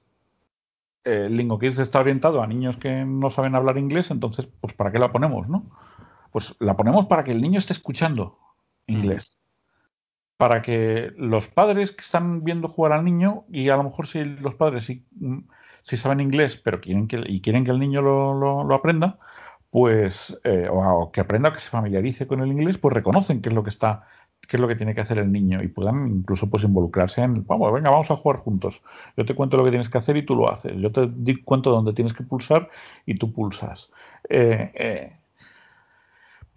Eh, 1.04 1.28
Lingo 1.30 1.60
Kids 1.60 1.80
está 1.80 2.00
orientado 2.00 2.42
a 2.42 2.48
niños 2.48 2.78
que 2.78 3.04
no 3.04 3.30
saben 3.30 3.54
hablar 3.54 3.78
inglés, 3.78 4.12
entonces, 4.12 4.48
pues 4.62 4.74
¿para 4.74 4.94
qué 4.94 5.00
la 5.00 5.12
ponemos, 5.12 5.50
no? 5.50 5.70
Pues 6.32 6.56
la 6.60 6.78
ponemos 6.78 7.08
para 7.08 7.26
que 7.26 7.32
el 7.32 7.42
niño 7.42 7.60
esté 7.60 7.74
escuchando 7.74 8.40
inglés. 8.86 9.36
Para 10.38 10.62
que 10.62 11.12
los 11.18 11.50
padres 11.50 11.92
que 11.92 12.02
están 12.02 12.46
viendo 12.46 12.70
jugar 12.70 12.94
al 12.94 13.04
niño, 13.04 13.44
y 13.50 13.68
a 13.68 13.76
lo 13.76 13.84
mejor 13.84 14.08
si 14.08 14.24
los 14.24 14.56
padres 14.56 14.86
sí 14.86 15.06
si 15.88 15.96
saben 15.96 16.20
inglés, 16.20 16.58
pero 16.58 16.82
quieren 16.82 17.08
que, 17.08 17.24
y 17.26 17.40
quieren 17.40 17.64
que 17.64 17.72
el 17.72 17.80
niño 17.80 18.02
lo, 18.02 18.74
aprenda, 18.76 19.20
pues, 19.72 20.38
eh, 20.44 20.68
o, 20.70 21.12
que 21.14 21.22
aprenda 21.22 21.48
o 21.50 21.54
que 21.54 21.62
se 21.62 21.70
familiarice 21.70 22.28
con 22.28 22.42
el 22.42 22.52
inglés, 22.52 22.78
pues 22.78 22.94
reconocen 22.94 23.42
qué 23.42 23.48
es 23.48 23.56
lo 23.56 23.64
que 23.64 23.70
está, 23.70 24.04
qué 24.50 24.58
es 24.58 24.62
lo 24.62 24.68
que 24.68 24.76
tiene 24.76 24.94
que 24.94 25.00
hacer 25.00 25.18
el 25.18 25.32
niño 25.32 25.64
y 25.64 25.70
puedan 25.70 26.10
incluso 26.10 26.50
pues 26.50 26.66
involucrarse 26.66 27.22
en, 27.22 27.46
vamos, 27.46 27.72
venga, 27.72 27.90
vamos 27.90 28.12
a 28.12 28.18
jugar 28.18 28.38
juntos. 28.38 28.82
Yo 29.16 29.24
te 29.24 29.34
cuento 29.34 29.56
lo 29.56 29.64
que 29.64 29.70
tienes 29.70 29.88
que 29.88 29.98
hacer 29.98 30.18
y 30.18 30.26
tú 30.26 30.36
lo 30.36 30.52
haces. 30.52 30.74
Yo 30.76 30.92
te 30.92 31.10
cuento 31.46 31.72
dónde 31.72 31.94
tienes 31.94 32.14
que 32.14 32.24
pulsar 32.24 32.70
y 33.06 33.18
tú 33.18 33.32
pulsas. 33.32 33.90
Eh, 34.28 34.72
eh, 34.74 35.14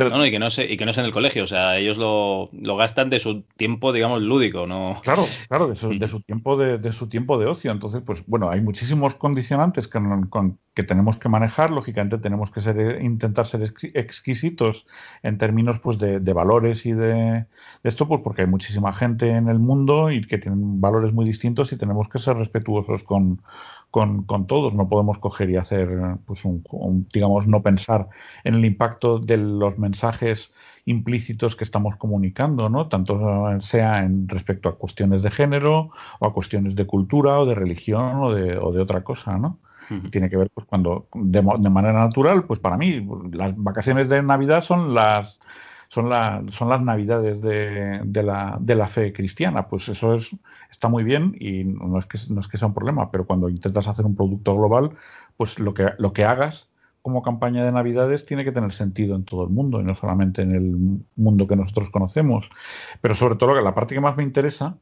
no, 0.09 0.25
y 0.25 0.31
que 0.31 0.39
no 0.39 0.51
sé, 0.51 0.71
y 0.71 0.77
que 0.77 0.85
no 0.85 0.93
es 0.93 0.99
en 0.99 1.05
el 1.05 1.13
colegio, 1.13 1.45
o 1.45 1.47
sea, 1.47 1.77
ellos 1.77 1.99
lo, 1.99 2.49
gastan 2.77 3.11
de 3.11 3.21
su 3.21 3.43
tiempo, 3.57 3.93
digamos, 3.93 4.23
lúdico, 4.23 4.67
¿no? 4.67 5.01
Claro, 5.03 5.27
claro, 5.49 5.69
de 5.69 5.75
su, 5.75 5.99
de 5.99 6.09
su 6.09 6.21
tiempo 6.21 6.57
de, 6.57 6.79
de, 6.79 6.93
su 6.93 7.09
tiempo 7.09 7.39
de 7.39 7.47
ocio. 7.47 7.71
Entonces, 7.71 8.03
pues 8.05 8.25
bueno, 8.27 8.51
hay 8.51 8.61
muchísimos 8.61 9.15
condicionantes 9.15 9.89
que, 9.89 10.01
con, 10.31 10.59
que 10.75 10.83
tenemos 10.83 11.17
que 11.19 11.29
manejar. 11.29 11.71
Lógicamente, 11.71 12.19
tenemos 12.19 12.51
que 12.51 12.61
ser, 12.61 13.03
intentar 13.03 13.47
ser 13.47 13.63
exquisitos 13.95 14.87
en 15.23 15.37
términos 15.39 15.79
pues 15.81 15.99
de, 15.99 16.33
valores 16.33 16.87
y 16.87 16.93
de, 16.93 17.47
esto, 17.83 18.09
pues 18.09 18.21
porque 18.23 18.43
hay 18.43 18.49
muchísima 18.49 18.93
gente 18.93 19.29
en 19.29 19.49
el 19.49 19.59
mundo 19.59 20.11
y 20.11 20.23
que 20.23 20.39
tienen 20.39 20.81
valores 20.81 21.13
muy 21.13 21.25
distintos 21.25 21.73
y 21.73 21.77
tenemos 21.77 22.09
que 22.09 22.19
ser 22.19 22.37
respetuosos 22.37 23.03
con, 23.03 23.43
con, 23.91 24.25
con 24.25 24.47
todos. 24.47 24.75
No 24.75 24.89
podemos 24.89 25.19
coger 25.19 25.51
y 25.51 25.57
hacer, 25.57 25.89
pues, 26.27 26.45
un, 26.45 26.63
digamos, 27.13 27.47
no 27.47 27.63
pensar 27.63 28.09
en 28.45 28.55
el 28.55 28.65
impacto 28.65 29.19
de 29.19 29.37
los 29.37 29.79
mensajes 29.79 30.53
implícitos 30.85 31.57
que 31.57 31.65
estamos 31.65 31.97
comunicando, 31.97 32.69
¿no? 32.69 32.89
Tanto 32.89 33.21
sea 33.61 34.03
en 34.03 34.29
respecto 34.29 34.69
a 34.69 34.77
cuestiones 34.79 35.23
de 35.23 35.31
género 35.31 35.91
o 36.19 36.27
a 36.27 36.33
cuestiones 36.33 36.75
de 36.75 36.87
cultura 36.87 37.39
o 37.39 37.47
de 37.47 37.55
religión 37.55 38.17
o 38.17 38.33
de, 38.33 38.57
o 38.59 38.73
de 38.73 38.81
otra 38.81 39.03
cosa, 39.03 39.39
¿no? 39.39 39.59
Tiene 40.13 40.31
que 40.31 40.37
ver, 40.37 40.51
pues, 40.55 40.67
cuando 40.69 41.09
de, 41.15 41.41
de, 41.41 41.71
manera 41.71 41.95
natural, 41.95 42.45
pues 42.45 42.61
para 42.61 42.77
mí 42.77 43.05
las 43.33 43.57
vacaciones 43.57 44.09
de 44.09 44.23
Navidad 44.23 44.63
son 44.63 44.95
las 44.95 45.41
son, 45.91 46.09
la, 46.09 46.43
son 46.49 46.69
las 46.69 46.81
navidades 46.81 47.43
de, 47.43 48.01
de, 48.05 48.23
la, 48.23 48.57
de 48.61 48.77
la 48.77 48.87
fe 48.87 49.13
cristiana. 49.13 49.67
Pues 49.67 49.89
eso 49.89 50.15
es, 50.15 50.31
está 50.71 50.89
muy 50.89 51.03
bien 51.03 51.35
y 51.41 51.65
no 51.65 51.99
es, 51.99 52.07
que, 52.07 52.17
no 52.31 52.41
es 52.41 52.47
que 52.47 52.59
sea 52.59 52.69
un 52.69 52.75
problema, 52.75 53.11
pero 53.11 53.27
cuando 53.27 53.49
intentas 53.49 53.89
hacer 53.89 54.07
un 54.07 54.15
producto 54.15 54.55
global, 54.55 54.93
pues 55.37 55.59
lo 55.59 55.75
que, 55.75 55.89
lo 55.99 56.13
que 56.13 56.25
hagas 56.25 56.71
como 57.03 57.23
campaña 57.23 57.65
de 57.65 57.73
navidades 57.73 58.25
tiene 58.25 58.45
que 58.45 58.53
tener 58.53 58.73
sentido 58.73 59.17
en 59.17 59.25
todo 59.25 59.43
el 59.43 59.51
mundo 59.51 59.81
y 59.81 59.85
no 59.85 59.97
solamente 59.97 60.43
en 60.43 60.53
el 60.53 61.05
mundo 61.17 61.49
que 61.49 61.57
nosotros 61.57 61.91
conocemos. 61.91 62.51
Pero 63.01 63.15
sobre 63.15 63.35
todo 63.35 63.61
la 63.61 63.75
parte 63.75 63.95
que 63.95 64.01
más 64.01 64.17
me 64.17 64.23
interesa 64.23 64.79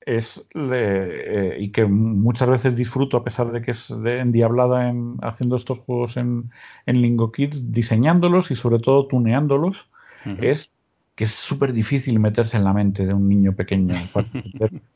es 0.00 0.44
eh, 0.54 1.58
y 1.60 1.70
que 1.70 1.86
muchas 1.86 2.50
veces 2.50 2.74
disfruto 2.74 3.16
a 3.16 3.22
pesar 3.22 3.52
de 3.52 3.62
que 3.62 3.70
es 3.70 3.94
de, 4.02 4.18
endiablada 4.18 4.88
en 4.88 5.16
haciendo 5.22 5.54
estos 5.54 5.78
juegos 5.78 6.16
en, 6.16 6.50
en 6.86 7.02
Lingo 7.02 7.30
Kids, 7.30 7.70
diseñándolos 7.70 8.50
y 8.50 8.56
sobre 8.56 8.80
todo 8.80 9.06
tuneándolos 9.06 9.89
es 10.40 10.72
que 11.14 11.24
es 11.24 11.32
súper 11.32 11.72
difícil 11.72 12.18
meterse 12.18 12.56
en 12.56 12.64
la 12.64 12.72
mente 12.72 13.06
de 13.06 13.14
un 13.14 13.28
niño 13.28 13.54
pequeño. 13.54 13.94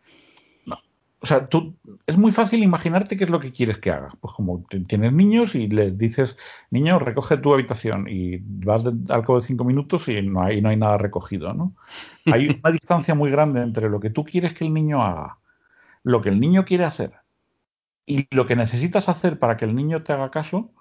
O 1.24 1.26
sea, 1.26 1.48
tú, 1.48 1.74
es 2.06 2.18
muy 2.18 2.32
fácil 2.32 2.62
imaginarte 2.62 3.16
qué 3.16 3.24
es 3.24 3.30
lo 3.30 3.40
que 3.40 3.50
quieres 3.50 3.78
que 3.78 3.90
haga. 3.90 4.12
Pues 4.20 4.34
como 4.34 4.62
tienes 4.86 5.10
niños 5.10 5.54
y 5.54 5.68
le 5.68 5.90
dices, 5.90 6.36
niño, 6.70 6.98
recoge 6.98 7.38
tu 7.38 7.54
habitación 7.54 8.06
y 8.10 8.40
vas 8.42 8.84
al 8.84 9.22
cabo 9.24 9.40
de 9.40 9.46
cinco 9.46 9.64
minutos 9.64 10.06
y 10.08 10.20
no 10.20 10.42
hay, 10.42 10.60
no 10.60 10.68
hay 10.68 10.76
nada 10.76 10.98
recogido, 10.98 11.54
¿no? 11.54 11.74
Hay 12.26 12.48
una 12.62 12.70
distancia 12.70 13.14
muy 13.14 13.30
grande 13.30 13.62
entre 13.62 13.88
lo 13.88 14.00
que 14.00 14.10
tú 14.10 14.22
quieres 14.22 14.52
que 14.52 14.66
el 14.66 14.74
niño 14.74 15.02
haga, 15.02 15.38
lo 16.02 16.20
que 16.20 16.28
el 16.28 16.38
niño 16.38 16.66
quiere 16.66 16.84
hacer 16.84 17.14
y 18.04 18.28
lo 18.30 18.44
que 18.44 18.54
necesitas 18.54 19.08
hacer 19.08 19.38
para 19.38 19.56
que 19.56 19.64
el 19.64 19.74
niño 19.74 20.02
te 20.02 20.12
haga 20.12 20.30
caso, 20.30 20.72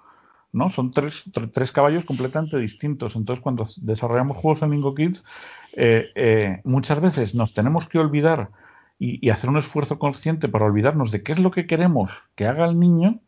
¿no? 0.53 0.69
Son 0.69 0.91
tres, 0.91 1.25
tres 1.51 1.71
caballos 1.71 2.05
completamente 2.05 2.57
distintos. 2.57 3.15
Entonces, 3.15 3.41
cuando 3.43 3.65
desarrollamos 3.77 4.37
juegos 4.37 4.61
en 4.61 4.71
Lingo 4.71 4.95
Kids, 4.95 5.25
eh, 5.73 6.09
eh, 6.15 6.61
muchas 6.63 7.01
veces 7.01 7.35
nos 7.35 7.53
tenemos 7.53 7.87
que 7.87 7.99
olvidar 7.99 8.51
y, 8.99 9.29
hacer 9.31 9.49
un 9.49 9.57
esfuerzo 9.57 9.99
consciente 9.99 10.47
para 10.47 10.65
olvidarnos 10.65 11.11
de 11.11 11.23
qué 11.23 11.33
es 11.33 11.39
lo 11.39 11.51
que 11.51 11.65
queremos 11.65 12.11
que 12.35 12.45
haga 12.45 12.65
el 12.65 12.79
niño 12.79 13.19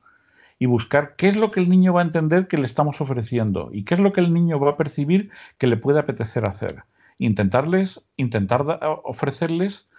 y 0.59 0.67
buscar 0.67 1.15
qué 1.17 1.27
es 1.27 1.35
lo 1.35 1.51
que 1.51 1.59
el 1.59 1.67
niño 1.67 1.93
va 1.93 2.01
a 2.01 2.05
entender 2.05 2.47
que 2.47 2.57
le 2.57 2.65
estamos 2.65 3.01
ofreciendo 3.01 3.69
y 3.73 3.83
qué 3.83 3.95
es 3.95 3.99
lo 3.99 4.13
que 4.13 4.21
el 4.21 4.31
niño 4.31 4.59
va 4.59 4.71
a 4.71 4.77
percibir 4.77 5.31
que 5.57 5.67
le 5.67 5.75
puede 5.75 5.99
apetecer 5.99 6.45
hacer. 6.45 6.83
Intentarles, 7.17 8.03
intentar 8.15 8.79
ofrecerles 9.03 9.89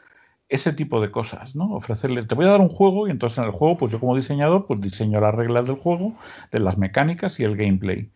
ese 0.48 0.72
tipo 0.72 1.00
de 1.00 1.10
cosas, 1.10 1.56
¿no? 1.56 1.72
Ofrecerles, 1.74 2.26
te 2.28 2.34
voy 2.34 2.46
a 2.46 2.50
dar 2.50 2.60
un 2.60 2.68
juego 2.68 3.08
y 3.08 3.10
entonces 3.10 3.38
en 3.38 3.44
el 3.44 3.50
juego, 3.50 3.76
pues 3.76 3.92
yo 3.92 4.00
como 4.00 4.16
diseñador, 4.16 4.66
pues 4.66 4.80
diseño 4.80 5.20
las 5.20 5.34
reglas 5.34 5.66
del 5.66 5.76
juego, 5.76 6.14
de 6.52 6.60
las 6.60 6.78
mecánicas 6.78 7.40
y 7.40 7.44
el 7.44 7.56
gameplay. 7.56 8.10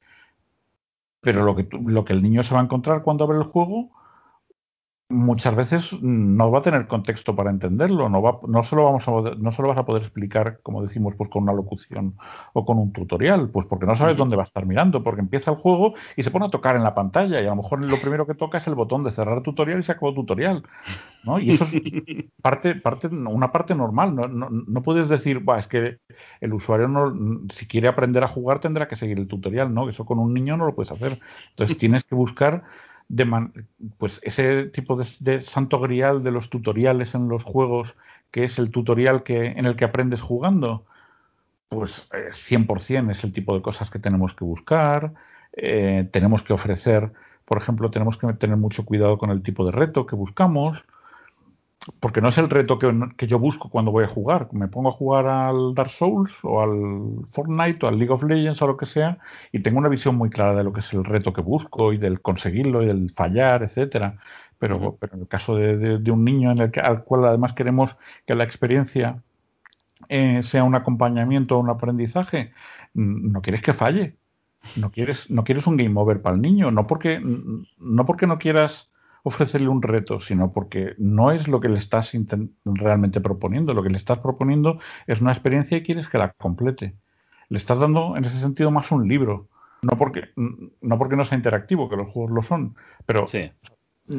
Pero 1.21 1.45
lo 1.45 1.55
que, 1.57 1.69
lo 1.87 2.05
que 2.05 2.13
el 2.13 2.23
niño 2.23 2.43
se 2.43 2.55
va 2.55 2.61
a 2.61 2.65
encontrar 2.65 3.03
cuando 3.03 3.25
abre 3.25 3.39
el 3.39 3.45
juego 3.45 3.91
muchas 5.11 5.55
veces 5.57 5.93
no 6.01 6.51
va 6.51 6.61
a 6.61 6.63
tener 6.63 6.87
contexto 6.87 7.35
para 7.35 7.51
entenderlo, 7.51 8.09
no, 8.09 8.23
va, 8.23 8.39
no, 8.47 8.63
se 8.63 8.77
lo 8.77 8.85
vamos 8.85 9.07
a, 9.09 9.11
no 9.37 9.51
se 9.51 9.61
lo 9.61 9.69
vas 9.69 9.79
a 9.79 9.85
poder 9.85 10.03
explicar, 10.03 10.61
como 10.63 10.83
decimos, 10.83 11.15
pues 11.17 11.29
con 11.29 11.43
una 11.43 11.53
locución 11.53 12.17
o 12.53 12.65
con 12.65 12.79
un 12.79 12.93
tutorial, 12.93 13.51
pues 13.51 13.67
porque 13.67 13.87
no 13.87 13.97
sabes 13.97 14.17
dónde 14.17 14.37
va 14.37 14.45
a 14.45 14.47
estar 14.47 14.67
mirando, 14.67 15.03
porque 15.03 15.21
empieza 15.21 15.51
el 15.51 15.57
juego 15.57 15.95
y 16.17 16.23
se 16.23 16.31
pone 16.31 16.47
a 16.47 16.49
tocar 16.49 16.77
en 16.77 16.85
la 16.85 16.95
pantalla 16.95 17.41
y 17.41 17.47
a 17.47 17.51
lo 17.51 17.57
mejor 17.57 17.85
lo 17.85 18.01
primero 18.01 18.25
que 18.27 18.35
toca 18.35 18.59
es 18.59 18.67
el 18.69 18.77
botón 18.77 19.03
de 19.03 19.11
cerrar 19.11 19.43
tutorial 19.43 19.81
y 19.81 19.83
se 19.83 19.93
acabó 19.93 20.15
tutorial, 20.15 20.63
¿no? 21.25 21.41
Y 21.41 21.51
eso 21.51 21.65
es 21.65 21.73
parte, 22.43 22.77
parte, 22.77 23.09
una 23.09 23.51
parte 23.51 23.75
normal, 23.75 24.15
no, 24.15 24.29
no, 24.29 24.83
puedes 24.83 25.09
decir, 25.09 25.43
es 25.59 25.67
que 25.67 25.99
el 26.41 26.55
usuario 26.55 26.87
no, 26.87 27.43
si 27.51 27.67
quiere 27.67 27.89
aprender 27.89 28.23
a 28.23 28.29
jugar 28.29 28.61
tendrá 28.61 28.87
que 28.87 28.95
seguir 28.95 29.19
el 29.19 29.27
tutorial, 29.27 29.75
¿no? 29.75 29.89
Eso 29.89 30.05
con 30.05 30.21
un 30.21 30.33
niño 30.33 30.57
no 30.57 30.67
lo 30.67 30.75
puedes 30.75 30.93
hacer. 30.93 31.19
Entonces 31.51 31.77
tienes 31.79 32.05
que 32.05 32.15
buscar 32.15 32.63
pues 33.99 34.21
ese 34.23 34.65
tipo 34.67 34.97
de, 34.97 35.41
santo 35.41 35.81
grial 35.81 36.23
de 36.23 36.31
los 36.31 36.49
tutoriales 36.49 37.15
en 37.15 37.29
los 37.29 37.43
juegos, 37.43 37.97
que 38.31 38.45
es 38.45 38.59
el 38.59 38.71
tutorial 38.71 39.23
que, 39.23 39.47
en 39.47 39.67
el 39.67 39.77
que 39.77 39.85
aprendes 39.85 40.21
jugando, 40.21 40.85
pues 41.69 42.09
100% 42.11 43.09
eh, 43.09 43.13
es 43.13 43.25
el 43.25 43.33
tipo 43.33 43.55
de 43.55 43.63
cosas 43.63 43.91
que 43.91 43.99
tenemos 43.99 44.35
que 44.35 44.45
buscar, 44.45 45.15
eh, 45.53 46.09
tenemos 46.13 46.43
que 46.43 46.53
ofrecer, 46.53 47.13
por 47.45 47.59
ejemplo, 47.59 47.91
tenemos 47.91 48.17
que 48.17 48.33
tener 48.35 48.57
mucho 48.57 48.85
cuidado 48.85 49.19
con 49.19 49.31
el 49.31 49.43
tipo 49.43 49.65
de 49.65 49.73
reto 49.73 50.07
que 50.07 50.17
buscamos, 50.17 50.85
porque 52.01 52.21
no 52.21 52.29
es 52.29 52.39
el 52.39 52.51
reto 52.51 52.79
que, 52.79 53.27
yo 53.27 53.39
busco 53.39 53.71
cuando 53.71 53.91
voy 53.91 54.05
a 54.05 54.09
jugar. 54.09 54.49
Me 54.53 54.69
pongo 54.69 54.91
a 54.91 54.93
jugar 54.93 55.27
al 55.27 55.75
Dark 55.75 55.91
Souls 55.91 56.39
o 56.43 56.61
al 56.61 57.27
Fortnite 57.27 57.87
o 57.87 57.89
al 57.89 57.99
League 57.99 58.13
of 58.13 58.23
Legends 58.23 58.61
o 58.61 58.67
lo 58.67 58.77
que 58.77 58.87
sea 58.87 59.19
y 59.51 59.61
tengo 59.61 59.79
una 59.79 59.89
visión 59.89 60.17
muy 60.17 60.29
clara 60.29 60.55
de 60.55 60.65
lo 60.65 60.73
que 60.73 60.81
es 60.81 60.93
el 60.93 61.05
reto 61.05 61.33
que 61.33 61.41
busco 61.41 61.93
y 61.93 61.99
del 61.99 62.21
conseguirlo 62.21 62.83
y 62.83 62.87
del 62.87 63.11
fallar, 63.11 63.63
etcétera. 63.63 64.19
Pero, 64.59 64.97
pero 65.01 65.15
en 65.15 65.21
el 65.23 65.29
caso 65.29 65.57
de, 65.57 66.11
un 66.11 66.25
niño 66.25 66.51
en 66.51 66.59
el 66.59 66.71
que, 66.71 66.81
al 66.81 67.03
cual 67.05 67.25
además 67.25 67.55
queremos 67.55 67.97
que 68.27 68.35
la 68.35 68.45
experiencia 68.45 69.23
eh, 70.09 70.43
sea 70.43 70.65
un 70.65 70.75
acompañamiento 70.75 71.57
o 71.57 71.61
un 71.61 71.71
aprendizaje, 71.71 72.53
no 72.95 73.41
quieres 73.41 73.63
que 73.63 73.73
falle. 73.73 74.17
No 74.77 74.91
quieres, 74.91 75.31
no 75.31 75.43
quieres 75.43 75.67
un 75.67 75.79
game 75.79 75.99
over 75.99 76.21
para 76.21 76.37
el 76.37 76.43
niño, 76.43 76.71
no 76.71 76.87
porque 76.87 77.19
no, 77.79 78.05
porque 78.05 78.27
no 78.27 78.39
quieras 78.39 78.90
ofrecerle 79.23 79.69
un 79.69 79.83
reto, 79.83 80.21
sino 80.21 80.53
porque 80.53 80.95
no 80.99 81.31
es 81.31 81.49
lo 81.49 81.61
que 81.61 81.69
le 81.69 81.79
estás 81.79 82.13
realmente 82.65 83.21
proponiendo. 83.21 83.75
Lo 83.75 83.83
que 83.83 83.91
le 83.91 83.97
estás 83.97 84.19
proponiendo 84.19 84.79
es 85.07 85.21
una 85.21 85.33
experiencia 85.33 85.77
y 85.77 85.83
quieres 85.83 86.09
que 86.09 86.19
la 86.19 86.33
complete. 86.33 86.97
Le 87.49 87.59
estás 87.59 87.81
dando, 87.81 88.17
en 88.17 88.25
ese 88.25 88.39
sentido, 88.39 88.71
más 88.71 88.93
un 88.93 89.09
libro. 89.09 89.49
No 89.83 89.97
porque 89.97 90.29
no, 90.37 90.99
porque 90.99 91.17
no 91.17 91.25
sea 91.25 91.39
interactivo, 91.39 91.89
que 91.89 91.97
los 91.97 92.09
juegos 92.13 92.33
lo 92.33 92.43
son, 92.43 92.77
pero 93.07 93.25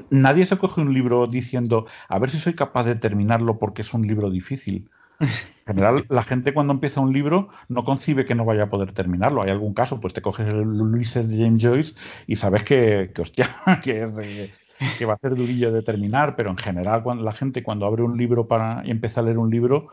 nadie 0.09 0.45
se 0.45 0.57
coge 0.57 0.81
un 0.81 0.93
libro 0.93 1.27
diciendo, 1.27 1.85
a 2.07 2.19
ver 2.19 2.29
si 2.29 2.39
soy 2.39 2.55
capaz 2.55 2.83
de 2.85 2.95
terminarlo 2.95 3.59
porque 3.59 3.83
es 3.83 3.93
un 3.93 4.01
libro 4.07 4.29
difícil. 4.29 4.89
En 5.19 5.29
general, 5.67 6.05
la 6.09 6.23
gente 6.23 6.53
cuando 6.53 6.73
empieza 6.73 6.99
un 6.99 7.13
libro 7.13 7.49
no 7.67 7.83
concibe 7.83 8.25
que 8.25 8.33
no 8.33 8.45
vaya 8.45 8.63
a 8.63 8.69
poder 8.69 8.91
terminarlo. 8.91 9.43
Hay 9.43 9.51
algún 9.51 9.73
caso, 9.73 9.99
pues 9.99 10.13
te 10.13 10.21
coges 10.21 10.49
el 10.49 10.63
Luises 10.63 11.29
de 11.29 11.43
James 11.43 11.61
Joyce 11.61 11.95
y 12.25 12.35
sabes 12.37 12.63
que, 12.63 13.11
que 13.13 13.21
hostia, 13.21 13.47
que 13.83 14.03
es, 14.03 14.51
que 14.97 15.05
va 15.05 15.13
a 15.13 15.17
ser 15.17 15.35
durillo 15.35 15.71
de 15.71 15.81
terminar, 15.81 16.35
pero 16.35 16.49
en 16.49 16.57
general 16.57 17.03
cuando 17.03 17.23
la 17.23 17.31
gente 17.31 17.63
cuando 17.63 17.85
abre 17.85 18.03
un 18.03 18.17
libro 18.17 18.47
para 18.47 18.81
y 18.85 18.91
empieza 18.91 19.21
a 19.21 19.23
leer 19.23 19.37
un 19.37 19.49
libro, 19.49 19.87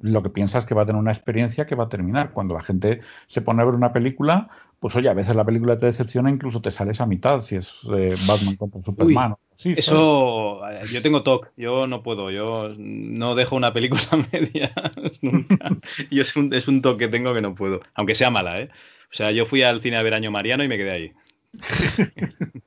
lo 0.00 0.22
que 0.22 0.30
piensa 0.30 0.58
es 0.58 0.64
que 0.64 0.74
va 0.74 0.82
a 0.82 0.86
tener 0.86 1.00
una 1.00 1.12
experiencia 1.12 1.66
que 1.66 1.74
va 1.74 1.84
a 1.84 1.88
terminar. 1.88 2.32
Cuando 2.32 2.54
la 2.54 2.62
gente 2.62 3.00
se 3.26 3.42
pone 3.42 3.60
a 3.60 3.66
ver 3.66 3.74
una 3.74 3.92
película, 3.92 4.48
pues 4.80 4.96
oye, 4.96 5.08
a 5.08 5.14
veces 5.14 5.36
la 5.36 5.44
película 5.44 5.76
te 5.76 5.86
decepciona, 5.86 6.30
incluso 6.30 6.62
te 6.62 6.70
sales 6.70 7.00
a 7.00 7.06
mitad, 7.06 7.40
si 7.40 7.56
es 7.56 7.74
eh, 7.94 8.14
Batman 8.26 8.56
contra 8.56 8.82
Superman. 8.82 9.34
eso, 9.58 10.66
eh, 10.70 10.80
yo 10.90 11.02
tengo 11.02 11.22
TOC, 11.22 11.52
yo 11.56 11.86
no 11.86 12.02
puedo, 12.02 12.30
yo 12.30 12.74
no 12.78 13.34
dejo 13.34 13.56
una 13.56 13.74
película 13.74 14.02
media 14.32 14.72
nunca. 15.20 15.76
Yo 16.10 16.22
es 16.22 16.34
un, 16.34 16.54
es 16.54 16.66
un 16.66 16.80
TOC 16.80 16.98
que 16.98 17.08
tengo 17.08 17.34
que 17.34 17.42
no 17.42 17.54
puedo, 17.54 17.80
aunque 17.94 18.14
sea 18.14 18.30
mala, 18.30 18.60
¿eh? 18.60 18.70
O 19.10 19.14
sea, 19.14 19.30
yo 19.32 19.44
fui 19.44 19.62
al 19.62 19.80
cine 19.82 19.96
a 19.96 20.02
ver 20.02 20.14
Año 20.14 20.30
Mariano 20.30 20.64
y 20.64 20.68
me 20.68 20.78
quedé 20.78 20.90
ahí. 20.90 21.12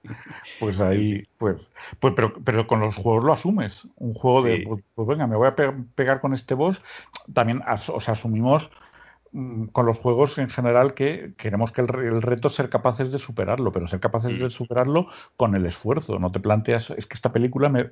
pues 0.59 0.79
ahí, 0.79 1.23
pues, 1.37 1.69
pues 1.99 2.13
pero, 2.15 2.33
pero 2.43 2.67
con 2.67 2.79
los 2.79 2.95
juegos 2.95 3.23
lo 3.23 3.33
asumes. 3.33 3.87
Un 3.95 4.13
juego 4.13 4.41
de, 4.43 4.63
pues, 4.67 4.83
pues, 4.95 5.07
venga, 5.07 5.27
me 5.27 5.35
voy 5.35 5.47
a 5.47 5.55
pegar 5.95 6.19
con 6.19 6.33
este 6.33 6.53
boss. 6.53 6.81
También, 7.33 7.61
o 7.87 8.01
sea, 8.01 8.13
asumimos 8.13 8.69
mm, 9.31 9.65
con 9.67 9.85
los 9.85 9.97
juegos 9.97 10.37
en 10.37 10.49
general 10.49 10.93
que 10.93 11.33
queremos 11.37 11.71
que 11.71 11.81
el, 11.81 12.21
reto 12.21 12.47
es 12.47 12.55
ser 12.55 12.69
capaces 12.69 13.11
de 13.11 13.19
superarlo, 13.19 13.71
pero 13.71 13.87
ser 13.87 13.99
capaces 13.99 14.37
de 14.37 14.45
mm. 14.45 14.51
superarlo 14.51 15.07
con 15.37 15.55
el 15.55 15.65
esfuerzo. 15.65 16.19
No 16.19 16.31
te 16.31 16.39
planteas, 16.39 16.91
es 16.91 17.05
que 17.05 17.15
esta 17.15 17.31
película 17.31 17.69
me 17.69 17.91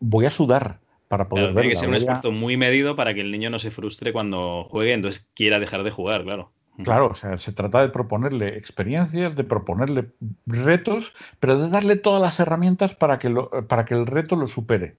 voy 0.00 0.26
a 0.26 0.30
sudar 0.30 0.80
para 1.08 1.28
poder 1.28 1.46
verla. 1.46 1.60
Tiene 1.62 1.74
que 1.74 1.80
ser 1.80 1.88
un 1.88 1.94
esfuerzo 1.94 2.32
muy 2.32 2.56
medido 2.56 2.94
para 2.96 3.14
que 3.14 3.20
el 3.20 3.30
niño 3.30 3.50
no 3.50 3.58
se 3.58 3.70
frustre 3.70 4.12
cuando 4.12 4.64
juegue, 4.64 4.92
entonces 4.92 5.30
quiera 5.34 5.58
dejar 5.58 5.82
de 5.82 5.90
jugar, 5.90 6.22
claro. 6.24 6.52
Claro, 6.84 7.08
o 7.08 7.14
sea, 7.14 7.38
se 7.38 7.52
trata 7.52 7.80
de 7.80 7.88
proponerle 7.88 8.56
experiencias, 8.56 9.34
de 9.34 9.42
proponerle 9.42 10.10
retos, 10.46 11.12
pero 11.40 11.58
de 11.58 11.68
darle 11.68 11.96
todas 11.96 12.22
las 12.22 12.38
herramientas 12.38 12.94
para 12.94 13.18
que, 13.18 13.30
lo, 13.30 13.50
para 13.66 13.84
que 13.84 13.94
el 13.94 14.06
reto 14.06 14.36
lo 14.36 14.46
supere. 14.46 14.96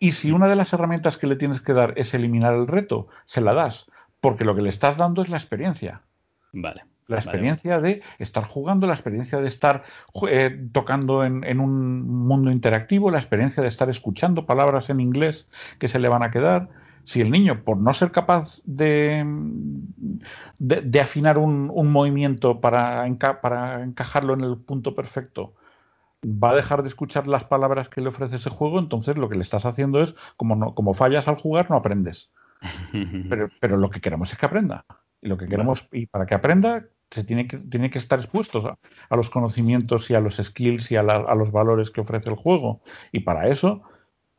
Y 0.00 0.12
si 0.12 0.32
una 0.32 0.48
de 0.48 0.56
las 0.56 0.72
herramientas 0.72 1.16
que 1.16 1.26
le 1.26 1.36
tienes 1.36 1.60
que 1.60 1.72
dar 1.72 1.94
es 1.96 2.14
eliminar 2.14 2.54
el 2.54 2.66
reto, 2.66 3.08
se 3.26 3.40
la 3.40 3.54
das, 3.54 3.86
porque 4.20 4.44
lo 4.44 4.56
que 4.56 4.62
le 4.62 4.68
estás 4.70 4.96
dando 4.96 5.22
es 5.22 5.28
la 5.28 5.36
experiencia. 5.36 6.02
Vale. 6.52 6.84
La 7.06 7.16
experiencia 7.16 7.80
de 7.80 8.02
estar 8.18 8.44
jugando, 8.44 8.86
la 8.86 8.92
experiencia 8.92 9.40
de 9.40 9.48
estar 9.48 9.82
eh, 10.28 10.68
tocando 10.72 11.24
en, 11.24 11.42
en, 11.44 11.58
un 11.58 12.02
mundo 12.06 12.50
interactivo, 12.50 13.10
la 13.10 13.16
experiencia 13.16 13.62
de 13.62 13.68
estar 13.70 13.88
escuchando 13.88 14.44
palabras 14.44 14.90
en 14.90 15.00
inglés 15.00 15.48
que 15.78 15.88
se 15.88 15.98
le 15.98 16.08
van 16.08 16.22
a 16.22 16.30
quedar, 16.30 16.68
si 17.08 17.22
el 17.22 17.30
niño, 17.30 17.64
por 17.64 17.78
no 17.78 17.94
ser 17.94 18.12
capaz 18.12 18.60
de, 18.64 19.24
de, 20.58 21.00
afinar 21.00 21.38
un, 21.38 21.70
movimiento 21.90 22.60
para, 22.60 23.06
para 23.40 23.82
encajarlo 23.82 24.34
en 24.34 24.42
el 24.42 24.58
punto 24.58 24.94
perfecto, 24.94 25.54
va 26.22 26.50
a 26.50 26.54
dejar 26.54 26.82
de 26.82 26.88
escuchar 26.88 27.26
las 27.26 27.44
palabras 27.44 27.88
que 27.88 28.02
le 28.02 28.10
ofrece 28.10 28.36
ese 28.36 28.50
juego, 28.50 28.78
entonces 28.78 29.16
lo 29.16 29.30
que 29.30 29.36
le 29.36 29.40
estás 29.40 29.64
haciendo 29.64 30.02
es, 30.02 30.14
como, 30.36 30.54
no, 30.54 30.74
como 30.74 30.92
fallas 30.92 31.28
al 31.28 31.36
jugar, 31.36 31.70
no 31.70 31.76
aprendes. 31.76 32.30
Pero, 33.30 33.48
pero 33.60 33.76
lo 33.76 33.88
que 33.88 34.00
queremos 34.00 34.32
es 34.32 34.38
que 34.38 34.44
aprenda. 34.44 34.84
Y 35.22 35.28
lo 35.28 35.38
que 35.38 35.46
queremos, 35.46 35.88
y 35.92 36.06
para 36.06 36.26
que 36.26 36.34
aprenda, 36.34 36.88
se 37.08 37.24
tiene 37.24 37.46
que, 37.46 37.56
tiene 37.56 37.88
que 37.88 37.98
estar 37.98 38.18
expuestos 38.18 38.66
a, 38.66 39.16
los 39.16 39.30
conocimientos 39.30 40.10
y 40.10 40.14
a 40.14 40.20
los 40.20 40.36
skills 40.36 40.90
y 40.90 40.96
a, 40.96 41.00
a, 41.00 41.34
los 41.36 41.52
valores 41.52 41.90
que 41.90 42.02
ofrece 42.02 42.28
el 42.28 42.36
juego. 42.36 42.82
Y 43.12 43.20
para 43.20 43.48
eso 43.48 43.82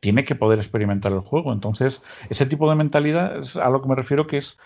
tiene 0.00 0.24
que 0.24 0.34
poder 0.34 0.58
experimentar 0.58 1.12
el 1.12 1.20
juego. 1.20 1.52
Entonces, 1.52 2.02
ese 2.30 2.46
tipo 2.46 2.68
de 2.68 2.76
mentalidad 2.76 3.38
es 3.38 3.56
a 3.56 3.68
lo 3.70 3.80
que 3.80 3.88
me 3.88 3.94
refiero 3.94 4.26
que 4.26 4.38
es 4.38 4.58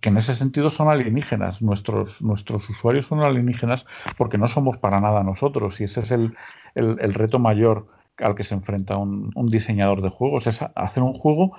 que 0.00 0.10
en 0.10 0.18
ese 0.18 0.34
sentido 0.34 0.70
son 0.70 0.88
alienígenas. 0.88 1.62
Nuestros, 1.62 2.22
nuestros 2.22 2.68
usuarios 2.68 3.06
son 3.06 3.20
alienígenas 3.20 3.86
porque 4.18 4.38
no 4.38 4.48
somos 4.48 4.76
para 4.76 5.00
nada 5.00 5.22
nosotros. 5.22 5.80
Y 5.80 5.84
ese 5.84 6.00
es 6.00 6.10
el, 6.10 6.36
reto 6.74 7.38
mayor 7.38 7.88
al 8.18 8.34
que 8.34 8.44
se 8.44 8.54
enfrenta 8.54 8.96
un, 8.96 9.32
diseñador 9.48 10.02
de 10.02 10.10
juegos. 10.10 10.46
Es 10.46 10.60
hacer 10.74 11.02
un 11.02 11.14
juego 11.14 11.56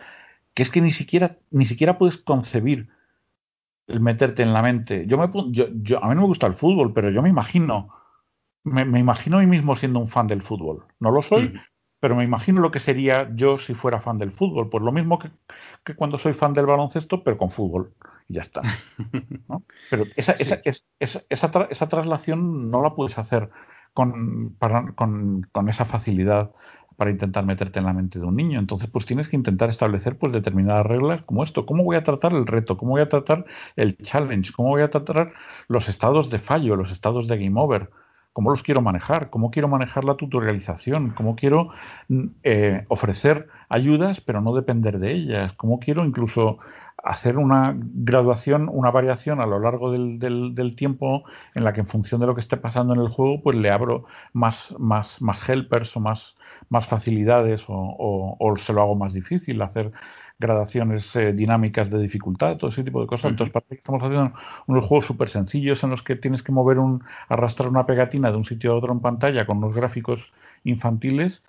que 0.54 0.64
es 0.64 0.70
que 0.70 0.82
ni 0.82 0.92
siquiera, 0.92 1.38
ni 1.52 1.66
siquiera 1.66 1.98
puedes 1.98 2.18
concebir 2.18 2.90
el 3.88 4.00
meterte 4.00 4.44
en 4.44 4.54
la 4.54 4.62
mente. 4.62 5.06
Yo 5.08 5.18
me, 5.18 5.30
yo, 5.52 6.04
a 6.04 6.08
mí 6.08 6.16
no 6.16 6.22
me 6.22 6.28
gusta 6.28 6.46
el 6.48 6.54
fútbol, 6.54 6.94
pero 6.94 7.10
yo 7.10 7.22
me 7.22 7.30
imagino, 7.30 7.90
me, 8.64 9.00
imagino 9.00 9.38
a 9.38 9.42
mí 9.42 9.48
mismo 9.48 9.76
siendo 9.76 10.00
un 10.00 10.08
fan 10.08 10.28
del 10.28 10.42
fútbol. 10.42 10.86
No 11.00 11.12
lo 11.12 11.22
soy, 11.22 11.54
pero 12.00 12.16
me 12.16 12.24
imagino 12.24 12.62
lo 12.62 12.72
que 12.72 12.80
sería 12.80 13.30
yo 13.34 13.58
si 13.58 13.74
fuera 13.74 14.00
fan 14.00 14.18
del 14.18 14.32
fútbol. 14.32 14.70
Pues 14.70 14.84
lo 14.84 14.92
mismo 14.92 15.18
que, 15.20 15.32
cuando 15.96 16.18
soy 16.18 16.34
fan 16.34 16.54
del 16.54 16.68
baloncesto, 16.68 17.24
pero 17.24 17.38
con 17.38 17.50
fútbol. 17.50 17.94
Y 18.30 18.36
ya 18.36 18.42
está. 18.42 18.62
Pero 19.90 20.04
esa, 20.18 20.34
esa, 20.34 20.60
esa, 21.00 21.22
esa, 21.30 21.90
traslación 21.90 22.70
no 22.70 22.82
la 22.82 22.94
puedes 22.94 23.18
hacer 23.18 23.50
con, 23.94 24.58
con, 24.96 25.48
con, 25.50 25.70
esa 25.70 25.86
facilidad 25.86 26.52
para 26.98 27.10
intentar 27.10 27.46
meterte 27.46 27.80
en 27.80 27.86
la 27.86 27.94
mente 27.94 28.20
de 28.20 28.26
un 28.26 28.36
niño. 28.36 28.60
Entonces, 28.60 28.90
pues 28.90 29.06
tienes 29.06 29.30
que 29.30 29.38
intentar 29.38 29.70
establecer 29.70 30.18
pues 30.18 30.34
determinadas 30.34 30.86
reglas 30.86 31.26
como 31.26 31.42
esto. 31.42 31.66
¿Cómo 31.66 31.86
voy 31.86 31.96
a 31.96 32.04
tratar 32.04 32.34
el 32.34 32.46
reto? 32.46 32.76
¿Cómo 32.76 32.92
voy 32.92 33.02
a 33.02 33.10
tratar 33.10 33.46
el 33.78 33.98
challenge? 33.98 34.52
¿Cómo 34.52 34.70
voy 34.70 34.82
a 34.82 34.90
tratar 34.90 35.32
los 35.70 35.88
estados 35.88 36.30
de 36.30 36.40
fallo, 36.40 36.76
los 36.76 36.92
estados 36.92 37.30
de 37.30 37.38
game 37.38 37.60
over? 37.60 37.90
¿Cómo 38.38 38.52
los 38.52 38.62
quiero 38.62 38.84
manejar? 38.84 39.32
¿Cómo 39.32 39.50
quiero 39.50 39.68
manejar 39.68 40.06
la 40.06 40.14
tutorialización? 40.14 41.10
¿Cómo 41.10 41.36
quiero 41.36 41.70
mm, 42.08 42.26
eh, 42.44 42.86
ofrecer 42.88 43.48
ayudas 43.68 44.22
pero 44.22 44.42
no 44.42 44.54
depender 44.54 45.00
de 45.00 45.12
ellas? 45.12 45.54
¿Cómo 45.54 45.80
quiero 45.80 46.06
incluso 46.06 46.60
hacer 47.04 47.40
una 47.40 47.76
graduación, 47.76 48.70
una 48.72 48.92
variación 48.92 49.42
a 49.42 49.48
lo 49.48 49.58
largo 49.58 49.92
del, 49.92 50.20
del, 50.20 50.76
tiempo 50.76 51.24
en 51.56 51.64
la 51.64 51.74
que 51.74 51.80
en 51.80 51.88
función 51.88 52.22
de 52.22 52.28
lo 52.28 52.36
que 52.36 52.42
esté 52.42 52.58
pasando 52.58 52.94
en 52.94 53.00
el 53.00 53.08
juego, 53.08 53.42
pues 53.42 53.56
le 53.56 53.72
abro 53.72 54.06
más, 54.34 54.76
más, 54.78 55.20
más 55.20 55.50
helpers 55.50 55.98
o 55.98 56.00
más, 56.00 56.36
más 56.70 56.86
facilidades 56.86 57.66
o, 57.70 57.96
o, 58.38 58.58
se 58.58 58.72
lo 58.72 58.84
hago 58.84 58.96
más 58.96 59.14
difícil, 59.14 59.64
hacer 59.64 59.92
gradaciones 60.40 61.16
eh, 61.16 61.34
dinámicas 61.34 61.90
de 61.90 62.00
dificultad, 62.00 62.58
todo 62.58 62.70
ese 62.70 62.84
tipo 62.84 63.02
de 63.02 63.08
cosas. 63.08 63.32
Entonces, 63.32 63.52
parece 63.52 63.76
que 63.76 63.80
estamos 63.80 64.04
haciendo 64.04 64.34
unos 64.68 64.86
juegos 64.86 65.06
súper 65.06 65.30
sencillos 65.30 65.84
en 65.84 65.90
los 65.90 66.04
que 66.04 66.16
tienes 66.16 66.44
que 66.44 66.52
mover 66.52 66.80
un, 66.80 67.04
arrastrar 67.28 67.70
una 67.70 67.86
pegatina 67.86 68.32
de 68.32 68.38
un 68.38 68.46
sitio 68.46 68.72
a 68.72 68.76
otro 68.76 68.94
en 68.94 69.00
pantalla 69.00 69.46
con 69.46 69.58
unos 69.58 69.76
gráficos 69.76 70.32
infantiles 70.64 71.44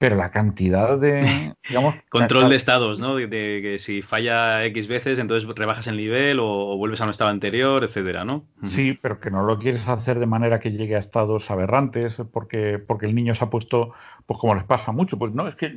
pero 0.00 0.16
la 0.16 0.30
cantidad 0.30 0.96
de. 0.96 1.54
Digamos, 1.68 1.94
Control 2.08 2.48
de 2.48 2.56
estados, 2.56 3.00
¿no? 3.00 3.16
De, 3.16 3.28
que 3.28 3.76
si 3.78 4.00
falla 4.00 4.64
X 4.64 4.88
veces, 4.88 5.18
entonces 5.18 5.46
rebajas 5.54 5.88
el 5.88 5.98
nivel 5.98 6.38
o, 6.40 6.74
vuelves 6.78 7.02
a 7.02 7.04
un 7.04 7.10
estado 7.10 7.28
anterior, 7.28 7.84
etcétera, 7.84 8.24
¿no? 8.24 8.46
Sí, 8.62 8.98
pero 9.00 9.20
que 9.20 9.30
no 9.30 9.42
lo 9.42 9.58
quieres 9.58 9.86
hacer 9.88 10.18
de 10.18 10.24
manera 10.24 10.58
que 10.58 10.72
llegue 10.72 10.96
a 10.96 10.98
estados 10.98 11.50
aberrantes, 11.50 12.16
porque, 12.32 12.78
porque 12.78 13.04
el 13.04 13.14
niño 13.14 13.34
se 13.34 13.44
ha 13.44 13.50
puesto, 13.50 13.92
pues 14.24 14.40
como 14.40 14.54
les 14.54 14.64
pasa 14.64 14.90
mucho, 14.90 15.18
pues 15.18 15.34
no, 15.34 15.46
es 15.46 15.54
que, 15.54 15.70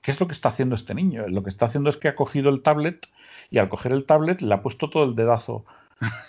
¿qué 0.00 0.10
es 0.10 0.20
lo 0.20 0.26
que 0.26 0.32
está 0.32 0.48
haciendo 0.48 0.74
este 0.74 0.94
niño? 0.94 1.28
Lo 1.28 1.42
que 1.42 1.50
está 1.50 1.66
haciendo 1.66 1.90
es 1.90 1.98
que 1.98 2.08
ha 2.08 2.14
cogido 2.14 2.48
el 2.48 2.62
tablet 2.62 3.06
y 3.50 3.58
al 3.58 3.68
coger 3.68 3.92
el 3.92 4.06
tablet 4.06 4.40
le 4.40 4.54
ha 4.54 4.62
puesto 4.62 4.88
todo 4.88 5.04
el 5.04 5.14
dedazo 5.14 5.66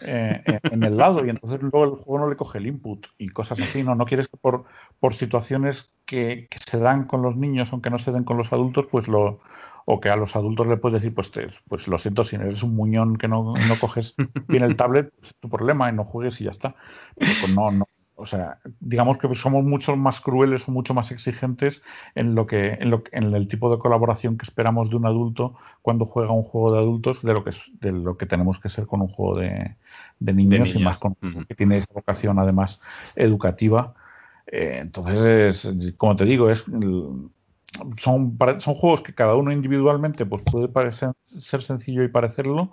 eh, 0.02 0.42
en 0.64 0.84
el 0.84 0.98
lado 0.98 1.26
y 1.26 1.30
entonces 1.30 1.62
luego 1.62 1.84
el 1.84 1.92
juego 2.04 2.20
no 2.20 2.30
le 2.30 2.36
coge 2.36 2.58
el 2.58 2.68
input 2.68 3.08
y 3.18 3.30
cosas 3.30 3.60
así. 3.60 3.84
No, 3.84 3.96
no 3.96 4.06
quieres 4.06 4.28
que 4.28 4.38
por, 4.38 4.66
por 5.00 5.14
situaciones 5.14 5.92
que, 6.06 6.48
se 6.66 6.80
dan 6.80 7.06
con 7.06 7.22
los 7.22 7.36
niños, 7.36 7.72
aunque 7.72 7.90
no 7.90 7.98
se 7.98 8.12
den 8.12 8.24
con 8.24 8.38
los 8.38 8.54
adultos, 8.54 8.88
pues 8.90 9.08
lo 9.08 9.40
o 9.90 10.02
que 10.02 10.10
a 10.10 10.18
los 10.18 10.36
adultos 10.36 10.68
le 10.68 10.76
puedes 10.76 11.02
decir, 11.02 11.16
pues, 11.16 11.32
te, 11.32 11.48
pues 11.70 11.88
lo 11.88 11.98
siento, 11.98 12.26
si 12.26 12.36
eres 12.36 12.62
un 12.62 12.76
muñón 12.76 13.16
que 13.16 13.30
no, 13.30 13.54
no 13.54 13.80
coges 13.80 14.16
bien 14.50 14.64
el 14.64 14.76
tablet, 14.76 15.14
pues 15.18 15.32
es 15.32 15.38
tu 15.38 15.50
problema 15.50 15.90
y 15.90 15.94
no 15.94 16.04
juegues 16.04 16.42
y 16.42 16.44
ya 16.44 16.50
está. 16.52 16.76
Pero 17.16 17.54
no, 17.54 17.72
no, 17.72 17.88
o 18.18 18.26
sea, 18.26 18.60
digamos 18.80 19.18
que 19.20 19.34
somos 19.36 19.64
mucho 19.64 19.96
más 19.96 20.20
crueles 20.20 20.68
o 20.68 20.72
mucho 20.72 20.94
más 20.94 21.12
exigentes 21.12 21.84
en 22.16 22.34
lo 22.34 22.48
que, 22.48 22.78
en 22.80 22.90
lo 22.90 23.04
en 23.12 23.34
el 23.34 23.48
tipo 23.48 23.70
de 23.70 23.78
colaboración 23.78 24.38
que 24.38 24.46
esperamos 24.46 24.90
de 24.90 24.96
un 24.96 25.06
adulto 25.06 25.56
cuando 25.84 26.06
juega 26.06 26.32
un 26.32 26.44
juego 26.44 26.74
de 26.74 26.80
adultos 26.80 27.22
de 27.22 27.34
lo 27.34 27.44
que 27.44 27.52
de 27.80 27.92
lo 27.92 28.18
que 28.18 28.26
tenemos 28.26 28.60
que 28.60 28.70
ser 28.70 28.88
con 28.88 29.02
un 29.02 29.08
juego 29.08 29.40
de, 29.40 29.76
niños, 30.20 30.74
y 30.76 30.80
más 30.80 30.98
con 30.98 31.16
que 31.48 31.56
tiene 31.56 31.78
esa 31.78 31.94
vocación 31.94 32.40
además 32.40 32.82
educativa. 33.16 33.94
Eh, 34.48 34.80
entonces, 34.82 35.96
como 35.98 36.16
te 36.16 36.26
digo, 36.26 36.50
es 36.50 36.66
son, 37.98 38.38
son 38.60 38.74
juegos 38.74 39.02
que 39.02 39.14
cada 39.14 39.36
uno 39.36 39.52
individualmente 39.52 40.26
pues 40.26 40.42
puede 40.44 40.68
parecer 40.68 41.12
ser 41.38 41.62
sencillo 41.62 42.04
y 42.04 42.08
parecerlo, 42.08 42.72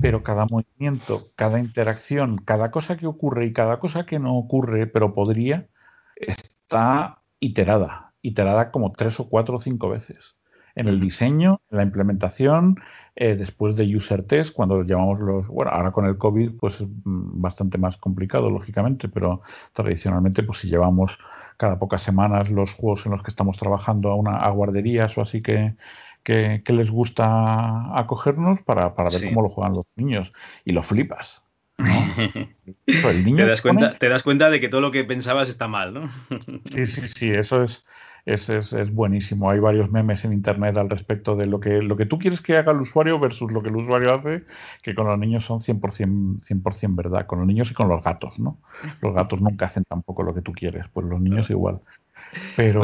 pero 0.00 0.22
cada 0.22 0.46
movimiento, 0.46 1.22
cada 1.36 1.58
interacción, 1.58 2.38
cada 2.38 2.70
cosa 2.70 2.96
que 2.96 3.06
ocurre 3.06 3.46
y 3.46 3.52
cada 3.52 3.78
cosa 3.78 4.06
que 4.06 4.18
no 4.18 4.36
ocurre, 4.36 4.86
pero 4.86 5.12
podría, 5.12 5.68
está 6.16 7.22
iterada, 7.40 8.12
iterada 8.22 8.70
como 8.70 8.92
tres 8.92 9.20
o 9.20 9.28
cuatro 9.28 9.56
o 9.56 9.60
cinco 9.60 9.88
veces. 9.88 10.36
En 10.74 10.88
el 10.88 11.00
diseño, 11.00 11.62
en 11.70 11.78
la 11.78 11.84
implementación, 11.84 12.76
eh, 13.14 13.34
después 13.34 13.76
de 13.76 13.96
user 13.96 14.24
test, 14.24 14.52
cuando 14.52 14.82
llamamos 14.82 15.20
los, 15.20 15.46
bueno, 15.48 15.70
ahora 15.70 15.90
con 15.90 16.04
el 16.04 16.18
COVID, 16.18 16.58
pues 16.58 16.82
es 16.82 16.86
bastante 16.86 17.78
más 17.78 17.96
complicado, 17.96 18.50
lógicamente, 18.50 19.08
pero 19.08 19.40
tradicionalmente, 19.72 20.42
pues 20.42 20.58
si 20.58 20.68
llevamos 20.68 21.18
cada 21.56 21.78
pocas 21.78 22.02
semanas 22.02 22.50
los 22.50 22.74
juegos 22.74 23.06
en 23.06 23.12
los 23.12 23.22
que 23.22 23.30
estamos 23.30 23.56
trabajando 23.56 24.10
a 24.10 24.16
una 24.16 24.36
a 24.36 24.50
guarderías 24.50 25.16
o 25.16 25.22
así 25.22 25.40
que, 25.40 25.74
que, 26.26 26.72
les 26.72 26.90
gusta 26.90 27.96
acogernos 27.96 28.60
para, 28.62 28.88
ver 28.88 29.28
cómo 29.28 29.42
lo 29.42 29.48
juegan 29.48 29.74
los 29.74 29.86
niños. 29.94 30.32
Y 30.64 30.72
lo 30.72 30.82
flipas. 30.82 31.44
te, 32.86 33.46
das 33.46 33.60
cuenta, 33.60 33.96
te 33.98 34.08
das 34.08 34.22
cuenta 34.22 34.50
de 34.50 34.60
que 34.60 34.68
todo 34.68 34.80
lo 34.80 34.90
que 34.90 35.04
pensabas 35.04 35.48
está 35.48 35.68
mal, 35.68 35.92
¿no? 35.92 36.10
sí, 36.64 36.86
sí, 36.86 37.06
sí, 37.06 37.30
eso 37.30 37.62
es, 37.62 37.84
es, 38.24 38.48
es, 38.48 38.94
buenísimo. 38.94 39.50
Hay 39.50 39.60
varios 39.60 39.90
memes 39.90 40.24
en 40.24 40.32
internet 40.32 40.76
al 40.78 40.88
respecto 40.88 41.36
de 41.36 41.46
lo 41.46 41.60
que, 41.60 41.82
lo 41.82 41.96
que 41.96 42.06
tú 42.06 42.18
quieres 42.18 42.40
que 42.40 42.56
haga 42.56 42.72
el 42.72 42.80
usuario 42.80 43.20
versus 43.20 43.52
lo 43.52 43.62
que 43.62 43.68
el 43.68 43.76
usuario 43.76 44.14
hace, 44.14 44.44
que 44.82 44.94
con 44.94 45.06
los 45.06 45.18
niños 45.18 45.44
son 45.44 45.60
100%, 45.60 46.72
100 46.72 46.96
verdad, 46.96 47.26
con 47.26 47.40
los 47.40 47.46
niños 47.46 47.70
y 47.70 47.74
con 47.74 47.88
los 47.88 48.02
gatos, 48.02 48.38
¿no? 48.38 48.58
Los 49.02 49.14
gatos 49.14 49.40
nunca 49.40 49.66
hacen 49.66 49.84
tampoco 49.84 50.22
lo 50.22 50.34
que 50.34 50.42
tú 50.42 50.52
quieres, 50.52 50.86
pues 50.92 51.06
los 51.06 51.20
niños 51.20 51.50
igual. 51.50 51.80
Pero... 52.56 52.82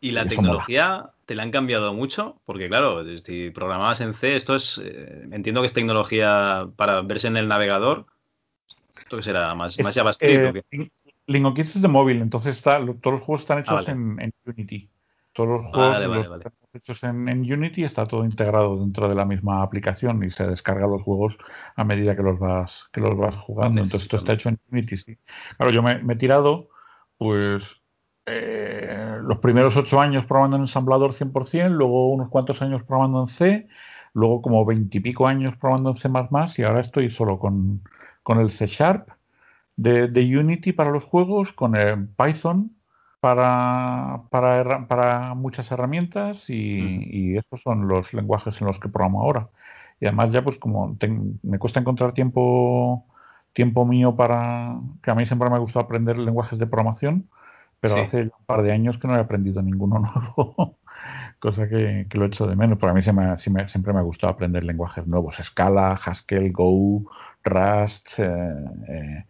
¿Y 0.00 0.10
la 0.12 0.26
tecnología 0.26 1.10
te 1.26 1.34
la 1.34 1.42
han 1.42 1.50
cambiado 1.50 1.94
mucho? 1.94 2.40
Porque 2.44 2.68
claro, 2.68 3.04
si 3.18 3.50
programabas 3.50 4.00
en 4.00 4.14
C, 4.14 4.36
esto 4.36 4.54
es, 4.56 4.80
eh, 4.82 5.26
entiendo 5.32 5.60
que 5.60 5.66
es 5.66 5.72
tecnología 5.72 6.68
para 6.76 7.02
verse 7.02 7.28
en 7.28 7.36
el 7.36 7.48
navegador. 7.48 8.06
¿Esto 8.98 9.16
qué 9.16 9.22
será? 9.22 9.54
¿Más, 9.54 9.78
más 9.78 9.94
JavaScript? 9.94 10.64
Eh, 10.70 10.90
es 11.26 11.82
de 11.82 11.88
móvil, 11.88 12.20
entonces 12.20 12.56
está, 12.56 12.78
todos 12.78 13.18
los 13.18 13.20
juegos 13.22 13.42
están 13.42 13.58
hechos 13.60 13.88
ah, 13.88 13.90
en, 13.90 14.32
Unity. 14.44 14.90
Todos 15.32 15.48
los 15.48 15.72
juegos 15.72 16.30
están 16.30 16.52
hechos 16.72 17.02
en, 17.02 17.52
Unity 17.52 17.84
está 17.84 18.06
todo 18.06 18.24
integrado 18.24 18.78
dentro 18.78 19.08
de 19.08 19.14
la 19.14 19.24
misma 19.24 19.62
aplicación 19.62 20.22
y 20.24 20.30
se 20.30 20.46
descarga 20.46 20.86
los 20.86 21.02
juegos 21.02 21.38
a 21.76 21.84
medida 21.84 22.14
que 22.14 22.22
los 22.22 22.38
vas, 22.38 22.88
que 22.92 23.00
los 23.00 23.16
vas 23.16 23.36
jugando. 23.36 23.82
Entonces 23.82 24.02
esto 24.02 24.16
está 24.16 24.34
hecho 24.34 24.50
en 24.50 24.60
Unity, 24.70 24.96
sí. 24.96 25.18
Claro, 25.56 25.72
yo 25.72 25.82
me 25.82 26.12
he 26.12 26.16
tirado, 26.16 26.68
pues 27.16 27.83
eh, 28.26 29.18
los 29.22 29.38
primeros 29.38 29.76
ocho 29.76 30.00
años 30.00 30.24
probando 30.24 30.56
en 30.56 30.62
ensamblador 30.62 31.12
100%, 31.12 31.70
luego 31.70 32.12
unos 32.12 32.28
cuantos 32.30 32.62
años 32.62 32.82
probando 32.82 33.20
en 33.20 33.26
C, 33.26 33.68
luego 34.14 34.40
como 34.40 34.64
veintipico 34.64 35.26
años 35.26 35.56
probando 35.56 35.90
en 35.90 35.96
C++ 35.96 36.08
y 36.58 36.62
ahora 36.62 36.80
estoy 36.80 37.10
solo 37.10 37.38
con, 37.38 37.82
el 38.38 38.50
C 38.50 38.66
Sharp 38.66 39.10
de, 39.76 40.38
Unity 40.38 40.72
para 40.72 40.90
los 40.90 41.04
juegos, 41.04 41.52
con 41.52 41.76
el 41.76 42.08
Python 42.08 42.74
para, 43.20 44.22
para, 44.30 44.86
para 44.86 45.34
muchas 45.34 45.70
herramientas 45.70 46.48
y, 46.50 47.36
estos 47.36 47.62
son 47.62 47.88
los 47.88 48.14
lenguajes 48.14 48.60
en 48.60 48.66
los 48.66 48.78
que 48.78 48.88
programo 48.88 49.22
ahora. 49.22 49.48
Y 50.00 50.06
además 50.06 50.32
ya 50.32 50.42
pues 50.42 50.58
como 50.58 50.96
me 51.42 51.58
cuesta 51.58 51.80
encontrar 51.80 52.12
tiempo 52.12 53.06
tiempo 53.52 53.86
mío 53.86 54.16
para 54.16 54.80
que 55.02 55.10
a 55.10 55.14
mí 55.14 55.26
siempre 55.26 55.48
me 55.48 55.56
ha 55.56 55.60
gustado 55.60 55.84
aprender 55.84 56.18
lenguajes 56.18 56.58
de 56.58 56.66
programación 56.66 57.28
pero 57.88 58.02
hace 58.02 58.22
un 58.22 58.46
par 58.46 58.62
de 58.62 58.72
años 58.72 58.96
que 58.96 59.06
no 59.06 59.16
he 59.16 59.20
aprendido 59.20 59.60
ninguno 59.60 59.98
nuevo, 60.36 60.78
cosa 61.38 61.68
que, 61.68 62.06
lo 62.14 62.24
he 62.24 62.26
hecho 62.26 62.46
de 62.46 62.56
menos. 62.56 62.78
Para 62.78 62.94
mí 62.94 63.02
siempre 63.02 63.92
me 63.92 63.98
ha 63.98 64.02
gustado 64.02 64.32
aprender 64.32 64.64
lenguajes 64.64 65.06
nuevos, 65.06 65.36
Scala, 65.42 65.92
Haskell, 65.92 66.50
Go, 66.50 67.04
Rust, 67.44 68.18
eh, 68.18 68.54
eh, 68.88 69.24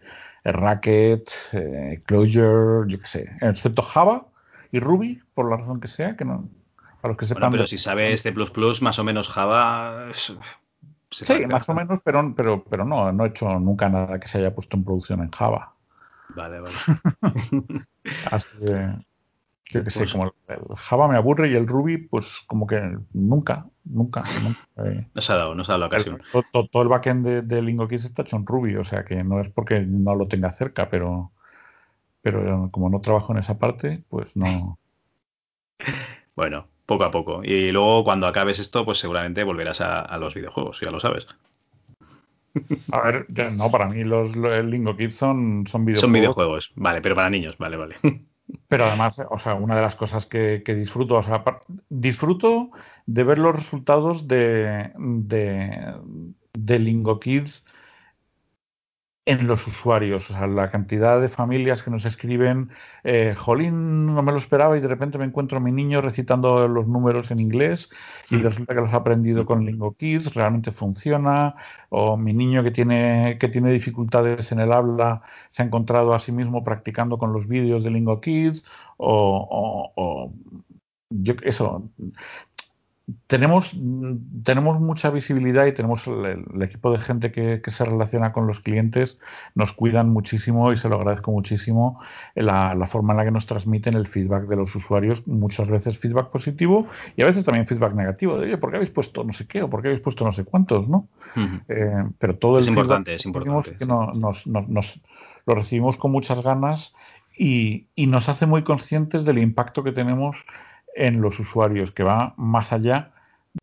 Racket, 0.45 1.31
eh, 1.53 2.03
Clojure, 2.07 2.91
yo 2.91 3.01
qué 3.01 3.07
sé, 3.07 3.31
excepto 3.41 3.83
Java 3.83 4.27
y 4.71 4.79
Ruby, 4.79 5.21
por 5.35 5.51
la 5.51 5.57
razón 5.57 5.81
que 5.81 5.89
sea, 5.89 6.17
que 6.17 6.25
no, 6.25 6.49
para 7.01 7.11
los 7.11 7.19
que 7.19 7.27
sepan. 7.27 7.43
Bueno, 7.43 7.53
pero 7.53 7.67
si 7.67 7.79
sabes 7.79 8.23
C++, 8.23 8.33
más 8.83 8.99
o 9.01 9.05
menos 9.05 9.29
Java... 9.29 10.11
sí, 11.11 11.47
más 11.47 11.69
o 11.69 11.75
menos, 11.75 12.01
pero, 12.05 12.33
pero, 12.37 12.63
pero 12.63 12.85
no, 12.85 13.11
no 13.11 13.25
he 13.25 13.29
hecho 13.29 13.59
nunca 13.59 13.89
nada 13.89 14.21
que 14.21 14.29
se 14.29 14.39
haya 14.39 14.55
puesto 14.55 14.77
en 14.77 14.85
producción 14.85 15.23
en 15.23 15.31
Java. 15.33 15.74
Vale, 16.29 16.61
vale. 16.61 16.75
Así 18.31 18.49
que, 18.59 18.97
yo 19.71 19.85
que 19.85 19.91
sé, 19.91 19.99
pues 20.01 20.13
como 20.13 20.25
el 20.25 20.33
Java 20.77 21.09
me 21.09 21.17
aburre 21.17 21.49
y 21.51 21.55
el 21.55 21.67
Ruby, 21.67 21.99
pues 21.99 22.43
como 22.47 22.67
que 22.67 22.81
nunca, 23.13 23.67
nunca. 23.85 24.25
eh. 24.79 25.07
No 25.15 25.23
se 25.23 25.33
ha 25.33 25.37
dado, 25.37 25.55
no 25.55 25.65
se 25.65 25.73
ha 25.73 25.75
dado 25.75 25.81
la 25.81 25.87
ocasión. 25.87 26.23
todo, 26.71 26.83
el 26.83 26.89
backend 26.89 27.27
de, 27.27 27.43
de 27.43 27.63
LingoKeys 27.63 28.05
está 28.05 28.23
hecho 28.23 28.37
en 28.37 28.47
Ruby, 28.47 28.77
o 28.77 28.85
sea 28.85 29.05
que 29.05 29.23
no 29.25 29.41
es 29.41 29.49
porque 29.49 29.81
no 29.81 30.15
lo 30.15 30.29
tenga 30.29 30.53
cerca, 30.53 30.89
pero, 30.91 31.33
pero 32.23 32.69
como 32.73 32.91
no 32.91 33.01
trabajo 33.01 33.33
en 33.33 33.39
esa 33.41 33.59
parte, 33.59 34.05
pues 34.09 34.37
no. 34.37 34.79
Bueno, 36.37 36.69
poco 36.87 37.05
a 37.05 37.11
poco. 37.11 37.43
Y 37.45 37.71
luego 37.73 38.05
cuando 38.05 38.27
acabes 38.27 38.59
esto, 38.59 38.85
pues 38.85 38.99
seguramente 38.99 39.45
volverás 39.45 39.81
a, 39.81 40.01
a 40.01 40.19
los 40.19 40.35
videojuegos, 40.35 40.81
ya 40.81 40.91
lo 40.91 41.01
sabes. 41.01 41.27
A 42.93 43.01
ver, 43.01 43.27
no, 43.57 43.71
para 43.71 43.89
mí 43.89 44.05
los, 44.05 44.35
el 44.37 44.71
Lingo 44.71 44.97
Kids 44.97 45.15
son, 45.15 45.67
son 45.67 45.85
videojuegos. 45.85 46.01
Son 46.01 46.13
videojuegos, 46.13 46.73
vale, 46.77 47.01
pero 47.01 47.15
para 47.15 47.31
niños, 47.31 47.57
vale, 47.59 47.77
vale. 47.77 47.97
Pero 48.69 48.85
además, 48.85 49.23
o 49.31 49.39
sea, 49.39 49.55
una 49.55 49.75
de 49.75 49.81
las 49.81 49.97
cosas 49.97 50.27
que, 50.27 50.63
disfruto, 50.67 51.15
o 51.15 51.23
sea, 51.23 51.43
disfruto 51.89 52.71
de 53.07 53.25
ver 53.25 53.39
los 53.39 53.57
resultados 53.57 54.29
de, 54.29 54.93
de, 54.99 55.95
de 56.53 56.79
Lingo 56.79 57.19
Kids 57.21 57.65
en 59.27 59.47
los 59.47 59.67
usuarios. 59.67 60.31
O 60.31 60.35
sea, 60.35 60.47
la 60.47 60.71
cantidad 60.71 61.21
de 61.21 61.29
familias 61.29 61.83
que 61.83 61.91
nos 61.91 62.05
escriben, 62.05 62.71
eh, 63.05 63.35
jolín, 63.37 64.07
no 64.07 64.23
me 64.23 64.33
lo 64.33 64.39
esperaba 64.39 64.77
y 64.77 64.81
de 64.81 64.89
repente 64.89 65.19
me 65.19 65.25
encuentro 65.25 65.59
a 65.59 65.61
mi 65.61 65.73
niño 65.73 66.01
recitando 66.01 66.69
los 66.69 66.87
números 66.87 67.31
en 67.31 67.41
inglés 67.41 67.89
y 68.31 68.37
mm. 68.37 68.43
resulta 68.43 68.75
que 68.75 68.81
los 68.81 68.93
ha 68.93 68.97
aprendido 68.97 69.47
con 69.47 69.65
Lingo 69.65 69.95
Kids, 69.97 70.35
realmente 70.35 70.73
funciona. 70.73 71.55
O 71.89 72.17
mi 72.17 72.35
niño 72.35 72.63
que 72.63 72.71
tiene, 72.71 73.39
que 73.39 73.49
tiene 73.49 73.73
dificultades 73.73 74.53
en 74.53 74.61
el 74.61 74.73
habla 74.73 75.23
se 75.51 75.63
ha 75.63 75.67
encontrado 75.67 76.15
a 76.15 76.19
sí 76.19 76.33
mismo 76.33 76.65
practicando 76.65 77.19
con 77.19 77.33
los 77.33 77.47
vídeos 77.49 77.85
de 77.85 77.91
Lingo 77.91 78.21
Kids. 78.21 78.65
O, 78.97 79.93
o 79.97 80.33
yo, 81.11 81.35
eso, 81.43 81.91
tenemos, 83.27 83.77
tenemos 84.45 84.81
mucha 84.81 85.11
visibilidad 85.11 85.67
y 85.67 85.73
tenemos 85.73 86.07
el, 86.07 86.63
equipo 86.63 86.91
de 86.91 86.99
gente 86.99 87.33
que, 87.33 87.61
se 87.67 87.85
relaciona 87.85 88.33
con 88.33 88.47
los 88.47 88.61
clientes, 88.61 89.19
nos 89.55 89.73
cuidan 89.73 90.09
muchísimo 90.09 90.73
y 90.73 90.79
se 90.79 90.89
lo 90.89 90.97
agradezco 90.97 91.31
muchísimo 91.31 92.01
la, 92.35 92.75
forma 92.87 93.13
en 93.13 93.19
la 93.19 93.25
que 93.25 93.31
nos 93.31 93.45
transmiten 93.45 93.95
el 93.95 94.07
feedback 94.07 94.47
de 94.47 94.57
los 94.57 94.75
usuarios, 94.75 95.27
muchas 95.27 95.69
veces 95.69 95.99
feedback 95.99 96.31
positivo 96.31 96.87
y 97.17 97.23
a 97.23 97.27
veces 97.27 97.45
también 97.45 97.67
feedback 97.67 97.95
negativo, 97.95 98.39
de, 98.39 98.47
oye, 98.47 98.59
¿por 98.59 98.71
qué 98.71 98.77
habéis 98.77 98.91
puesto 98.91 99.23
no 99.23 99.33
sé 99.35 99.47
qué 99.47 99.63
o 99.63 99.69
por 99.69 99.83
qué 99.83 99.89
habéis 99.89 100.03
puesto 100.03 100.25
no 100.25 100.33
sé 100.33 100.45
cuántos? 100.45 100.89
¿no? 100.89 101.09
Eh, 101.69 102.05
pero 102.19 102.37
todo 102.37 102.59
es 102.59 102.69
importante, 102.69 103.15
es 103.15 103.27
importante. 103.27 103.77
Que 103.77 103.85
nos, 103.85 104.47
lo 104.47 105.55
recibimos 105.55 105.99
con 105.99 106.11
muchas 106.11 106.43
ganas 106.43 106.95
y, 107.37 107.89
y 107.95 108.07
nos 108.07 108.31
hace 108.31 108.47
muy 108.47 108.63
conscientes 108.63 109.27
del 109.27 109.39
impacto 109.39 109.83
que 109.83 109.93
tenemos 109.93 110.47
en 110.95 111.21
los 111.21 111.39
usuarios, 111.41 111.91
que 111.91 112.03
va 112.03 112.35
más 112.37 112.73
allá 112.73 113.13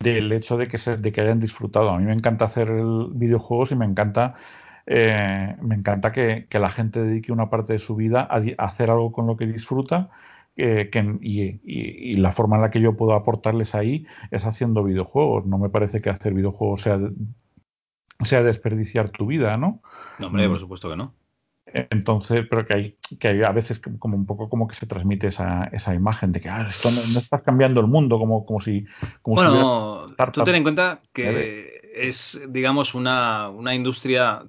del 0.00 0.32
hecho 0.32 0.56
de 0.56 0.68
que, 0.68 0.78
se, 0.78 0.96
de 0.96 1.12
que 1.12 1.20
hayan 1.20 1.40
disfrutado. 1.40 1.90
A 1.90 1.98
mí 1.98 2.04
me 2.04 2.14
encanta 2.14 2.46
hacer 2.46 2.70
videojuegos 3.12 3.72
y 3.72 3.76
me 3.76 3.84
encanta, 3.84 4.34
eh, 4.86 5.56
me 5.60 5.74
encanta 5.74 6.12
que, 6.12 6.46
la 6.50 6.70
gente 6.70 7.02
dedique 7.02 7.32
una 7.32 7.50
parte 7.50 7.74
de 7.74 7.78
su 7.78 7.96
vida 7.96 8.26
a, 8.30 8.42
hacer 8.64 8.90
algo 8.90 9.12
con 9.12 9.26
lo 9.26 9.36
que 9.36 9.46
disfruta. 9.46 10.10
Eh, 10.54 10.90
que, 10.92 11.18
y, 11.22 12.14
la 12.14 12.32
forma 12.32 12.56
en 12.56 12.62
la 12.62 12.70
que 12.70 12.80
yo 12.80 12.94
puedo 12.94 13.14
aportarles 13.14 13.74
ahí 13.74 14.06
es 14.30 14.44
haciendo 14.44 14.84
videojuegos. 14.84 15.46
No 15.46 15.58
me 15.58 15.70
parece 15.70 16.00
que 16.00 16.10
hacer 16.10 16.34
videojuegos 16.34 16.82
sea, 16.82 17.00
sea 18.22 18.42
desperdiciar 18.42 19.10
tu 19.10 19.26
vida, 19.26 19.56
¿no? 19.56 19.82
No, 20.18 20.26
hombre, 20.26 20.48
por 20.48 20.60
supuesto 20.60 20.90
que 20.90 20.96
no. 20.96 21.14
Entonces, 21.72 22.46
pero 22.48 22.66
que 22.66 22.74
hay, 22.74 22.96
que 23.18 23.28
hay 23.28 23.42
a 23.42 23.52
veces 23.52 23.80
como 23.98 24.16
un 24.16 24.26
poco 24.26 24.48
como 24.48 24.68
que 24.68 24.74
se 24.74 24.86
transmite 24.86 25.28
esa, 25.28 25.64
esa 25.72 25.94
imagen 25.94 26.32
de 26.32 26.40
que 26.40 26.48
ah, 26.48 26.66
esto 26.68 26.90
no, 26.90 27.00
estás 27.18 27.42
cambiando 27.42 27.80
el 27.80 27.86
mundo, 27.86 28.18
como, 28.18 28.44
como 28.44 28.60
si. 28.60 28.84
Como 29.22 29.36
bueno, 29.36 30.06
tú 30.32 30.44
ten 30.44 30.56
en 30.56 30.62
cuenta 30.62 31.00
que 31.12 31.92
es, 31.94 32.42
digamos, 32.48 32.94
una, 32.94 33.48
una 33.48 33.74
industria, 33.74 34.42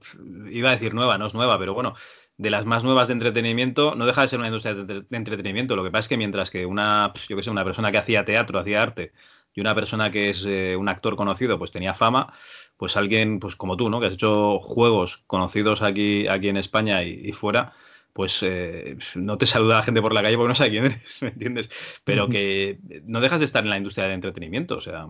iba 0.49 0.69
a 0.69 0.73
decir 0.73 0.93
nueva, 0.93 1.17
no 1.17 1.27
es 1.27 1.33
nueva, 1.33 1.57
pero 1.59 1.73
bueno, 1.73 1.93
de 2.37 2.49
las 2.49 2.65
más 2.65 2.83
nuevas 2.83 3.07
de 3.07 3.13
entretenimiento, 3.13 3.95
no 3.95 4.05
deja 4.05 4.21
de 4.21 4.27
ser 4.27 4.39
una 4.39 4.47
industria 4.47 4.73
de, 4.73 5.05
entretenimiento. 5.11 5.75
Lo 5.75 5.83
que 5.83 5.91
pasa 5.91 6.05
es 6.05 6.07
que 6.09 6.17
mientras 6.17 6.49
que 6.49 6.65
una, 6.65 7.13
yo 7.27 7.35
que 7.37 7.43
sé, 7.43 7.49
una 7.49 7.63
persona 7.63 7.91
que 7.91 7.97
hacía 7.97 8.25
teatro, 8.25 8.59
hacía 8.59 8.81
arte, 8.81 9.13
y 9.55 9.61
una 9.61 9.75
persona 9.75 10.11
que 10.11 10.31
es 10.31 10.45
eh, 10.47 10.75
un 10.75 10.89
actor 10.89 11.15
conocido, 11.15 11.59
pues 11.59 11.71
tenía 11.71 11.93
fama, 11.93 12.33
pues 12.77 12.97
alguien 12.97 13.39
pues 13.39 13.55
como 13.55 13.77
tú, 13.77 13.89
¿no? 13.89 13.99
Que 13.99 14.07
has 14.07 14.13
hecho 14.13 14.59
juegos 14.59 15.17
conocidos 15.27 15.81
aquí, 15.81 16.27
aquí 16.27 16.49
en 16.49 16.57
España 16.57 17.03
y, 17.03 17.31
fuera, 17.33 17.73
pues 18.13 18.39
eh, 18.43 18.97
no 19.15 19.37
te 19.37 19.45
saluda 19.45 19.77
la 19.77 19.83
gente 19.83 20.01
por 20.01 20.13
la 20.13 20.21
calle 20.23 20.37
porque 20.37 20.49
no 20.49 20.55
sabe 20.55 20.71
quién 20.71 20.85
eres, 20.85 21.21
¿me 21.21 21.29
entiendes? 21.29 21.69
Pero 22.03 22.29
que 22.29 22.79
no 23.05 23.21
dejas 23.21 23.39
de 23.39 23.45
estar 23.45 23.63
en 23.63 23.69
la 23.69 23.77
industria 23.77 24.05
del 24.05 24.15
entretenimiento. 24.15 24.77
O 24.77 24.81
sea, 24.81 25.07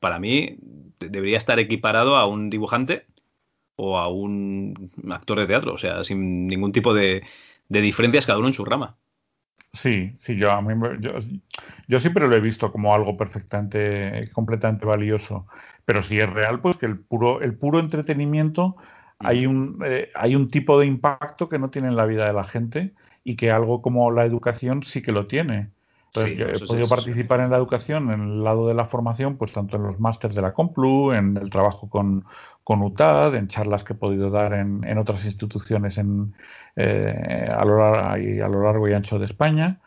para 0.00 0.18
mí 0.18 0.56
debería 1.00 1.38
estar 1.38 1.58
equiparado 1.58 2.16
a 2.16 2.26
un 2.26 2.50
dibujante 2.50 3.06
o 3.76 3.98
a 3.98 4.08
un 4.08 4.92
actor 5.10 5.38
de 5.40 5.46
teatro. 5.46 5.74
O 5.74 5.78
sea, 5.78 6.04
sin 6.04 6.46
ningún 6.46 6.72
tipo 6.72 6.94
de, 6.94 7.22
de 7.68 7.80
diferencias, 7.80 8.26
cada 8.26 8.38
uno 8.38 8.48
en 8.48 8.54
su 8.54 8.64
rama. 8.64 8.96
Sí, 9.74 10.14
sí, 10.18 10.36
yo, 10.36 10.50
a 10.52 10.60
mí, 10.60 10.74
yo, 11.00 11.12
yo, 11.88 11.98
siempre 11.98 12.28
lo 12.28 12.36
he 12.36 12.40
visto 12.40 12.70
como 12.70 12.94
algo 12.94 13.16
perfectamente, 13.16 14.28
completamente 14.32 14.84
valioso. 14.84 15.46
Pero 15.86 16.02
si 16.02 16.20
es 16.20 16.28
real, 16.28 16.60
pues 16.60 16.76
que 16.76 16.84
el 16.86 16.98
puro, 16.98 17.40
el 17.40 17.56
puro 17.56 17.78
entretenimiento 17.78 18.76
hay 19.18 19.46
un, 19.46 19.78
eh, 19.84 20.10
hay 20.14 20.36
un 20.36 20.48
tipo 20.48 20.78
de 20.78 20.86
impacto 20.86 21.48
que 21.48 21.58
no 21.58 21.70
tiene 21.70 21.88
en 21.88 21.96
la 21.96 22.04
vida 22.06 22.26
de 22.26 22.34
la 22.34 22.44
gente 22.44 22.94
y 23.24 23.36
que 23.36 23.50
algo 23.50 23.80
como 23.80 24.10
la 24.10 24.26
educación 24.26 24.82
sí 24.82 25.00
que 25.00 25.12
lo 25.12 25.26
tiene 25.26 25.70
he 26.14 26.66
podido 26.66 26.88
participar 26.88 27.40
en 27.40 27.50
la 27.50 27.56
educación, 27.56 28.10
en 28.10 28.20
el 28.20 28.44
lado 28.44 28.66
de 28.68 28.74
la 28.74 28.84
formación, 28.84 29.36
pues 29.36 29.52
tanto 29.52 29.76
en 29.76 29.82
los 29.82 30.00
másters 30.00 30.34
de 30.34 30.42
la 30.42 30.52
Complu, 30.52 31.12
en 31.12 31.36
el 31.36 31.50
trabajo 31.50 31.88
con, 31.88 32.24
con 32.64 32.82
UTAD, 32.82 33.34
en 33.34 33.48
charlas 33.48 33.84
que 33.84 33.94
he 33.94 33.96
podido 33.96 34.30
dar 34.30 34.52
en, 34.54 34.84
en 34.84 34.98
otras 34.98 35.24
instituciones 35.24 35.98
en, 35.98 36.34
eh, 36.76 37.48
a, 37.50 37.64
lo, 37.64 37.84
a, 37.84 38.16
lo, 38.16 38.62
largo 38.62 38.88
y 38.88 38.92
ancho 38.92 39.18
de 39.18 39.26
España 39.26 39.80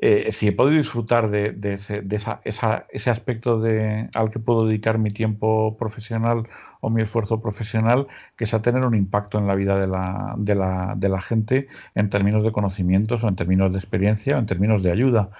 eh, 0.00 0.30
si 0.30 0.46
he 0.46 0.52
podido 0.52 0.78
disfrutar 0.78 1.28
de, 1.28 1.56
ese, 1.72 2.04
ese, 2.44 3.10
aspecto 3.10 3.60
de, 3.60 4.08
al 4.14 4.30
que 4.30 4.38
puedo 4.38 4.64
dedicar 4.66 4.96
mi 4.98 5.10
tiempo 5.10 5.76
profesional 5.76 6.48
o 6.80 6.88
mi 6.88 7.02
esfuerzo 7.02 7.42
profesional, 7.42 8.06
que 8.36 8.44
es 8.44 8.54
a 8.54 8.62
tener 8.62 8.84
un 8.84 8.94
impacto 8.94 9.38
en 9.38 9.48
la 9.48 9.56
vida 9.56 9.76
de 9.78 9.88
la, 9.88 10.34
de 10.38 10.54
la, 10.54 10.94
de 10.96 11.08
la 11.08 11.20
gente 11.20 11.66
en 11.96 12.10
términos 12.10 12.44
de 12.44 12.52
conocimientos 12.52 13.24
o 13.24 13.28
en 13.28 13.34
términos 13.34 13.72
de 13.72 13.78
experiencia 13.78 14.36
o 14.36 14.38
en 14.38 14.46
términos 14.46 14.84
de 14.84 14.92
ayuda. 14.92 15.30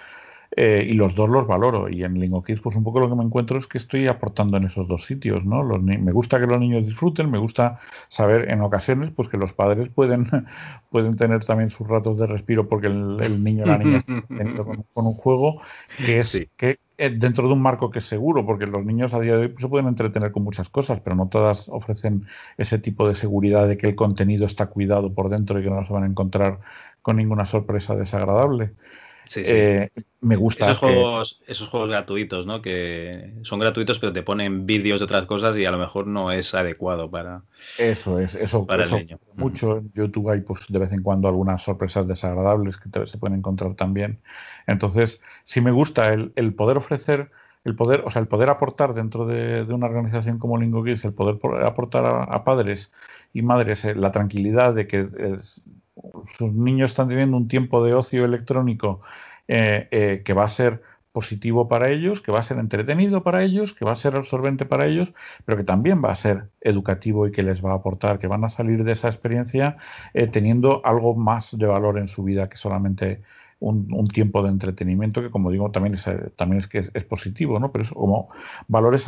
Eh, 0.60 0.84
y 0.88 0.94
los 0.94 1.14
dos 1.14 1.30
los 1.30 1.46
valoro. 1.46 1.88
Y 1.88 2.02
en 2.02 2.18
LingoKids, 2.18 2.60
pues 2.60 2.74
un 2.74 2.82
poco 2.82 2.98
lo 2.98 3.08
que 3.08 3.14
me 3.14 3.22
encuentro 3.22 3.58
es 3.58 3.68
que 3.68 3.78
estoy 3.78 4.08
aportando 4.08 4.56
en 4.56 4.64
esos 4.64 4.88
dos 4.88 5.04
sitios, 5.04 5.46
¿no? 5.46 5.62
me 5.62 6.10
gusta 6.10 6.40
que 6.40 6.48
los 6.48 6.58
niños 6.58 6.84
disfruten, 6.84 7.30
me 7.30 7.38
gusta 7.38 7.78
saber 8.08 8.50
en 8.50 8.60
ocasiones 8.62 9.12
pues 9.14 9.28
que 9.28 9.36
los 9.36 9.52
padres 9.52 9.88
pueden, 9.88 10.26
pueden 10.90 11.14
tener 11.14 11.44
también 11.44 11.70
sus 11.70 11.86
ratos 11.86 12.18
de 12.18 12.26
respiro 12.26 12.68
porque 12.68 12.88
el, 12.88 13.40
niño 13.44 13.62
o 13.62 13.66
la 13.66 13.78
niña 13.78 13.98
está 13.98 14.64
con, 14.64 14.84
con, 14.92 15.06
un 15.06 15.14
juego 15.14 15.62
que 16.04 16.18
es 16.18 16.48
que 16.56 16.80
eh, 16.96 17.10
dentro 17.10 17.46
de 17.46 17.54
un 17.54 17.62
marco 17.62 17.92
que 17.92 18.00
es 18.00 18.06
seguro, 18.06 18.44
porque 18.44 18.66
los 18.66 18.84
niños 18.84 19.14
a 19.14 19.20
día 19.20 19.36
de 19.36 19.42
hoy 19.42 19.48
pues, 19.50 19.62
se 19.62 19.68
pueden 19.68 19.86
entretener 19.86 20.32
con 20.32 20.42
muchas 20.42 20.68
cosas, 20.68 20.98
pero 20.98 21.14
no 21.14 21.28
todas 21.28 21.68
ofrecen 21.68 22.26
ese 22.56 22.80
tipo 22.80 23.06
de 23.06 23.14
seguridad 23.14 23.68
de 23.68 23.76
que 23.76 23.86
el 23.86 23.94
contenido 23.94 24.44
está 24.44 24.66
cuidado 24.66 25.14
por 25.14 25.28
dentro 25.28 25.60
y 25.60 25.62
que 25.62 25.70
no 25.70 25.84
se 25.84 25.92
van 25.92 26.02
a 26.02 26.06
encontrar 26.06 26.58
con 27.00 27.16
ninguna 27.16 27.46
sorpresa 27.46 27.94
desagradable. 27.94 28.72
Eh, 29.36 29.90
me 30.20 30.36
gusta. 30.36 30.66
Esos, 30.66 30.78
juegos, 30.78 31.42
esos 31.46 31.68
juegos 31.68 31.90
gratuitos, 31.90 32.46
¿no? 32.46 32.60
Que 32.62 33.34
son 33.42 33.60
gratuitos, 33.60 33.98
pero 33.98 34.12
te 34.12 34.22
ponen 34.22 34.66
vídeos 34.66 35.00
de 35.00 35.04
otras 35.04 35.26
cosas 35.26 35.56
y 35.56 35.64
a 35.64 35.70
lo 35.70 35.78
mejor 35.78 36.06
no 36.06 36.32
es 36.32 36.54
adecuado 36.54 37.10
para. 37.10 37.42
Eso 37.78 38.18
es, 38.18 38.34
eso, 38.34 38.66
para 38.66 38.84
el 38.84 38.90
niño. 38.90 39.18
Mucho 39.34 39.78
en 39.78 39.92
YouTube 39.94 40.30
hay, 40.30 40.40
pues, 40.40 40.60
de 40.68 40.78
vez 40.78 40.92
en 40.92 41.02
cuando 41.02 41.28
algunas 41.28 41.62
sorpresas 41.62 42.06
desagradables 42.08 42.76
que 42.76 43.06
se 43.06 43.18
pueden 43.18 43.38
encontrar 43.38 43.74
también. 43.74 44.20
Entonces, 44.66 45.20
si 45.44 45.60
me 45.60 45.70
gusta 45.70 46.12
el, 46.12 46.54
poder 46.54 46.76
ofrecer 46.76 47.30
el 47.64 47.74
poder, 47.74 48.02
o 48.06 48.10
sea, 48.10 48.22
el 48.22 48.28
poder 48.28 48.48
aportar 48.48 48.94
dentro 48.94 49.26
de, 49.26 49.62
una 49.62 49.86
organización 49.86 50.38
como 50.38 50.58
LingoGeeks, 50.58 51.04
el 51.04 51.12
poder 51.12 51.38
aportar 51.64 52.06
a, 52.06 52.44
padres 52.44 52.90
y 53.34 53.42
madres 53.42 53.84
eh, 53.84 53.94
la 53.94 54.10
tranquilidad 54.10 54.74
de 54.74 54.86
que 54.86 55.06
sus 56.28 56.52
niños 56.52 56.90
están 56.90 57.08
teniendo 57.08 57.36
un 57.36 57.48
tiempo 57.48 57.84
de 57.84 57.94
ocio 57.94 58.24
electrónico 58.24 59.00
eh, 59.48 59.88
eh, 59.90 60.22
que 60.24 60.34
va 60.34 60.44
a 60.44 60.50
ser 60.50 60.82
positivo 61.12 61.68
para 61.68 61.88
ellos, 61.90 62.20
que 62.20 62.30
va 62.30 62.40
a 62.40 62.42
ser 62.42 62.58
entretenido 62.58 63.22
para 63.24 63.42
ellos, 63.42 63.72
que 63.72 63.84
va 63.84 63.92
a 63.92 63.96
ser 63.96 64.14
absorbente 64.14 64.66
para 64.66 64.86
ellos, 64.86 65.12
pero 65.44 65.56
que 65.56 65.64
también 65.64 66.02
va 66.04 66.12
a 66.12 66.16
ser 66.16 66.50
educativo 66.60 67.26
y 67.26 67.32
que 67.32 67.42
les 67.42 67.64
va 67.64 67.72
a 67.72 67.76
aportar, 67.76 68.18
que 68.18 68.26
van 68.26 68.44
a 68.44 68.50
salir 68.50 68.84
de 68.84 68.92
esa 68.92 69.08
experiencia 69.08 69.78
eh, 70.14 70.26
teniendo 70.26 70.82
algo 70.84 71.14
más 71.16 71.56
de 71.56 71.66
valor 71.66 71.98
en 71.98 72.08
su 72.08 72.22
vida 72.22 72.46
que 72.46 72.56
solamente 72.56 73.22
un, 73.60 74.06
tiempo 74.08 74.42
de 74.42 74.50
entretenimiento, 74.50 75.20
que 75.20 75.30
como 75.30 75.50
digo 75.50 75.70
también 75.72 75.94
es, 75.94 76.04
también 76.36 76.60
es 76.60 76.68
que 76.68 76.90
es, 76.92 77.04
positivo, 77.04 77.58
¿no? 77.58 77.72
Pero 77.72 77.82
es 77.82 77.90
como 77.90 78.28
valores 78.68 79.06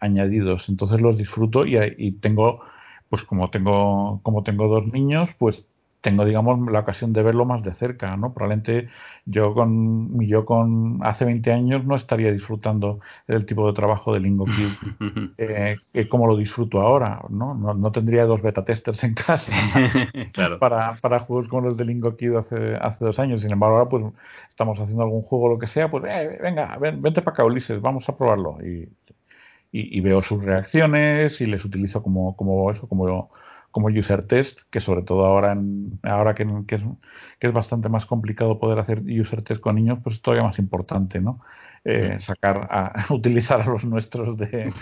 añadidos. 0.00 0.70
Entonces 0.70 1.02
los 1.02 1.18
disfruto 1.18 1.66
y, 1.66 1.76
y 1.98 2.12
tengo 2.12 2.62
pues 3.08 3.24
como 3.24 3.50
tengo, 3.50 4.20
como 4.22 4.42
tengo 4.42 4.68
dos 4.68 4.86
niños, 4.92 5.34
pues 5.38 5.64
tengo, 6.00 6.24
digamos, 6.24 6.70
la 6.70 6.80
ocasión 6.80 7.12
de 7.12 7.22
verlo 7.22 7.44
más 7.44 7.64
de 7.64 7.72
cerca, 7.72 8.16
¿no? 8.16 8.32
Probablemente 8.32 8.88
yo 9.24 9.52
con 9.52 10.18
yo 10.20 10.44
con 10.44 11.00
hace 11.02 11.24
20 11.24 11.52
años 11.52 11.84
no 11.84 11.96
estaría 11.96 12.30
disfrutando 12.32 13.00
del 13.26 13.44
tipo 13.46 13.66
de 13.66 13.72
trabajo 13.72 14.14
de 14.14 14.20
Lingo 14.20 14.44
Kids 14.44 14.80
eh, 15.38 16.08
como 16.08 16.26
lo 16.26 16.36
disfruto 16.36 16.80
ahora, 16.80 17.20
¿no? 17.28 17.54
No, 17.54 17.92
tendría 17.92 18.26
dos 18.26 18.42
beta 18.42 18.64
testers 18.64 19.02
en 19.04 19.14
casa 19.14 19.52
para, 20.60 20.96
para, 20.96 21.18
juegos 21.18 21.48
como 21.48 21.62
los 21.62 21.76
de 21.76 21.84
Lingo 21.84 22.16
Kids 22.16 22.36
hace, 22.36 22.76
hace 22.76 23.04
dos 23.04 23.18
años. 23.18 23.42
Sin 23.42 23.50
embargo, 23.50 23.78
ahora 23.78 23.88
pues 23.88 24.04
estamos 24.48 24.78
haciendo 24.78 25.02
algún 25.02 25.22
juego 25.22 25.46
o 25.46 25.48
lo 25.50 25.58
que 25.58 25.66
sea, 25.66 25.90
pues 25.90 26.04
eh, 26.08 26.38
venga, 26.40 26.76
ven, 26.78 27.02
vente 27.02 27.22
para 27.22 27.34
acá, 27.34 27.44
Ulises, 27.44 27.80
vamos 27.80 28.08
a 28.08 28.16
probarlo. 28.16 28.58
Y 28.64 28.88
y, 29.70 30.00
veo 30.00 30.22
sus 30.22 30.42
reacciones 30.42 31.40
y 31.40 31.46
les 31.46 31.64
utilizo 31.64 32.02
como, 32.02 32.36
como 32.36 32.70
eso, 32.70 32.88
como, 32.88 33.30
como 33.70 33.88
user 33.88 34.22
test, 34.22 34.62
que 34.70 34.80
sobre 34.80 35.02
todo 35.02 35.26
ahora, 35.26 35.52
en, 35.52 35.98
ahora 36.02 36.34
que, 36.34 36.46
que, 36.66 36.76
es, 36.76 36.82
que, 37.38 37.48
es, 37.48 37.52
bastante 37.52 37.88
más 37.88 38.06
complicado 38.06 38.58
poder 38.58 38.78
hacer 38.78 39.02
user 39.02 39.42
test 39.42 39.60
con 39.60 39.76
niños, 39.76 39.98
pues 40.02 40.16
es 40.16 40.22
todavía 40.22 40.44
más 40.44 40.58
importante, 40.58 41.20
¿no? 41.20 41.40
Eh, 41.84 42.16
sacar, 42.18 42.66
a, 42.70 43.04
utilizar 43.10 43.60
a 43.60 43.66
los 43.66 43.84
nuestros 43.84 44.36
de, 44.36 44.72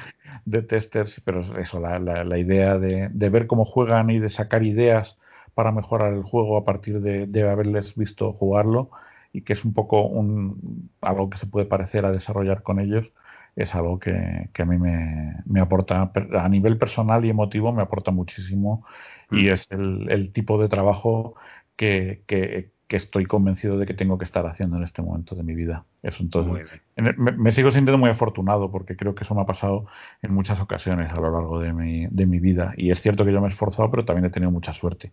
de 0.45 0.63
testers, 0.63 1.21
pero 1.25 1.41
eso, 1.59 1.81
la, 1.81 1.99
la, 1.99 2.39
idea 2.39 2.79
de, 2.79 3.09
de, 3.13 3.29
ver 3.29 3.47
cómo 3.47 3.65
juegan 3.65 4.11
y 4.11 4.19
de 4.21 4.31
sacar 4.31 4.63
ideas 4.63 5.19
para 5.55 5.73
mejorar 5.73 6.13
el 6.13 6.23
juego 6.23 6.57
a 6.57 6.65
partir 6.65 7.01
de, 7.01 7.27
de 7.27 7.49
haberles 7.49 7.95
visto 7.97 8.33
jugarlo 8.33 8.91
y 9.33 9.43
que 9.43 9.53
es 9.53 9.65
un 9.65 9.75
poco 9.75 10.03
un, 10.07 10.91
algo 11.01 11.29
que 11.29 11.39
se 11.39 11.47
puede 11.47 11.67
parecer 11.67 12.07
a 12.07 12.13
desarrollar 12.13 12.63
con 12.63 12.81
ellos, 12.81 13.13
es 13.57 13.75
algo 13.75 13.99
que, 13.99 14.51
que 14.53 14.63
a 14.63 14.67
mí 14.67 14.77
me, 14.77 15.37
me, 15.47 15.61
aporta, 15.61 16.13
a 16.39 16.49
nivel 16.49 16.77
personal 16.77 17.25
y 17.25 17.31
emotivo, 17.31 17.73
me 17.73 17.83
aporta 17.83 18.11
muchísimo 18.11 18.85
y 19.31 19.45
mm. 19.45 19.49
es 19.49 19.67
el, 19.71 20.07
el, 20.11 20.31
tipo 20.31 20.61
de 20.61 20.69
trabajo 20.69 21.35
que, 21.75 22.23
que, 22.27 22.71
que, 22.87 22.97
estoy 22.97 23.25
convencido 23.25 23.79
de 23.79 23.87
que 23.87 23.95
tengo 23.95 24.19
que 24.19 24.27
estar 24.27 24.47
haciendo 24.47 24.77
en 24.77 24.85
este 24.85 25.01
momento 25.01 25.35
de 25.35 25.43
mi 25.43 25.55
vida. 25.55 25.87
Eso 26.03 26.23
entonces, 26.23 26.69
me, 26.97 27.33
me, 27.33 27.51
sigo 27.51 27.71
sintiendo 27.71 27.99
muy 27.99 28.11
afortunado 28.11 28.71
porque 28.71 28.95
creo 28.95 29.15
que 29.15 29.25
eso 29.25 29.35
me 29.35 29.41
ha 29.41 29.47
pasado 29.47 29.87
en 30.21 30.35
muchas 30.35 30.61
ocasiones 30.61 31.11
a 31.13 31.21
lo 31.21 31.33
largo 31.33 31.59
de 31.59 31.73
mi, 31.73 32.07
de 32.09 32.27
mi 32.27 32.39
vida 32.39 32.75
y 32.77 32.91
es 32.91 33.01
cierto 33.01 33.25
que 33.25 33.33
yo 33.33 33.41
me 33.41 33.47
he 33.47 33.51
esforzado, 33.51 33.91
pero 33.91 34.05
también 34.05 34.27
he 34.27 34.31
tenido 34.31 34.51
mucha 34.51 34.75
suerte. 34.75 35.13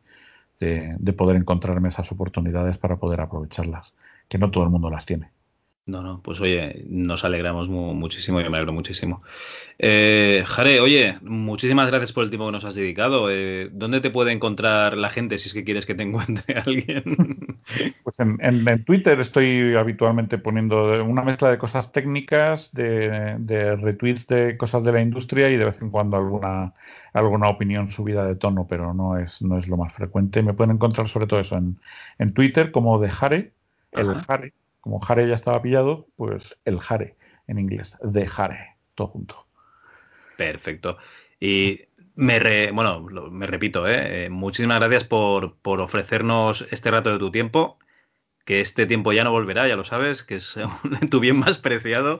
De, 0.59 0.95
de 0.99 1.13
poder 1.13 1.35
encontrarme 1.35 1.89
esas 1.89 2.09
oportunidades 2.11 2.77
para 2.77 2.97
poder 2.97 3.19
aprovecharlas, 3.19 3.93
que 4.29 4.37
no 4.37 4.51
todo 4.51 4.63
el 4.63 4.69
mundo 4.69 4.89
las 4.89 5.05
tiene. 5.05 5.32
No, 5.85 6.01
no, 6.01 6.21
pues 6.21 6.39
oye, 6.39 6.85
nos 6.87 7.25
alegramos 7.25 7.67
muchísimo 7.67 8.39
y 8.39 8.43
me 8.43 8.55
alegro 8.55 8.71
muchísimo. 8.71 9.19
Eh, 9.77 10.45
Jare, 10.47 10.79
oye, 10.79 11.17
muchísimas 11.23 11.87
gracias 11.87 12.13
por 12.13 12.23
el 12.23 12.29
tiempo 12.29 12.45
que 12.45 12.53
nos 12.53 12.63
has 12.63 12.75
dedicado. 12.75 13.29
Eh, 13.29 13.69
¿Dónde 13.69 13.99
te 13.99 14.09
puede 14.09 14.31
encontrar 14.31 14.95
la 14.95 15.09
gente 15.09 15.37
si 15.37 15.49
es 15.49 15.53
que 15.53 15.65
quieres 15.65 15.85
que 15.85 15.93
te 15.93 16.03
encuentre 16.03 16.55
alguien? 16.57 17.03
Pues 18.01 18.17
en, 18.17 18.37
en, 18.39 18.85
Twitter 18.85 19.19
estoy 19.19 19.75
habitualmente 19.75 20.37
poniendo 20.37 21.03
una 21.03 21.21
mezcla 21.21 21.49
de 21.49 21.57
cosas 21.57 21.91
técnicas, 21.91 22.73
de, 22.73 23.35
de, 23.39 23.75
retweets 23.75 24.25
de 24.27 24.55
cosas 24.55 24.85
de 24.85 24.93
la 24.93 25.01
industria 25.01 25.49
y 25.49 25.57
de 25.57 25.65
vez 25.65 25.81
en 25.81 25.89
cuando 25.89 26.15
alguna, 26.15 26.73
alguna 27.11 27.49
opinión 27.49 27.91
subida 27.91 28.25
de 28.25 28.35
tono, 28.35 28.67
pero 28.69 28.93
no 28.93 29.17
es, 29.17 29.41
no 29.41 29.57
es 29.57 29.67
lo 29.67 29.75
más 29.75 29.91
frecuente. 29.91 30.43
Me 30.43 30.53
pueden 30.53 30.75
encontrar 30.75 31.09
sobre 31.09 31.27
todo 31.27 31.41
eso 31.41 31.57
en, 31.57 31.77
en 32.19 32.33
Twitter 32.33 32.71
como 32.71 32.99
de 32.99 33.09
Jare, 33.09 33.51
el 33.91 34.15
Jare 34.15 34.53
como 34.83 34.99
Jare 34.99 35.25
ya 35.29 35.35
estaba 35.35 35.61
pillado, 35.61 36.09
pues 36.17 36.59
el 36.65 36.81
Jare 36.81 37.15
en 37.47 37.57
inglés, 37.57 37.95
de 38.03 38.27
Jare, 38.27 38.75
todo 38.95 39.07
junto. 39.07 39.47
Perfecto. 40.37 40.97
Y 41.39 41.83
me, 42.15 42.69
bueno, 42.73 42.99
me 43.31 43.45
repito, 43.47 43.87
¿eh? 43.87 44.25
¿eh? 44.25 44.29
muchísimas 44.29 44.81
gracias 44.81 45.05
por, 45.05 45.55
por, 45.59 45.79
ofrecernos 45.79 46.67
este 46.69 46.91
rato 46.91 47.13
de 47.13 47.17
tu 47.17 47.31
tiempo, 47.31 47.79
que 48.43 48.59
este 48.59 48.85
tiempo 48.85 49.13
ya 49.13 49.23
no 49.23 49.31
volverá, 49.31 49.69
ya 49.69 49.77
lo 49.77 49.85
sabes, 49.85 50.21
que 50.21 50.35
es 50.35 50.53
tu 51.09 51.21
bien 51.21 51.37
más 51.37 51.59
preciado. 51.59 52.19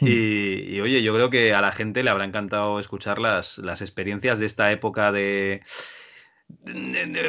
Y, 0.00 0.74
y, 0.74 0.80
oye, 0.80 1.02
yo 1.02 1.12
creo 1.12 1.28
que 1.28 1.52
a 1.52 1.60
la 1.60 1.72
gente 1.72 2.02
le 2.02 2.08
habrá 2.08 2.24
encantado 2.24 2.80
escuchar 2.80 3.18
las, 3.18 3.58
las 3.58 3.82
experiencias 3.82 4.38
de 4.38 4.46
esta 4.46 4.72
época 4.72 5.12
de, 5.12 5.60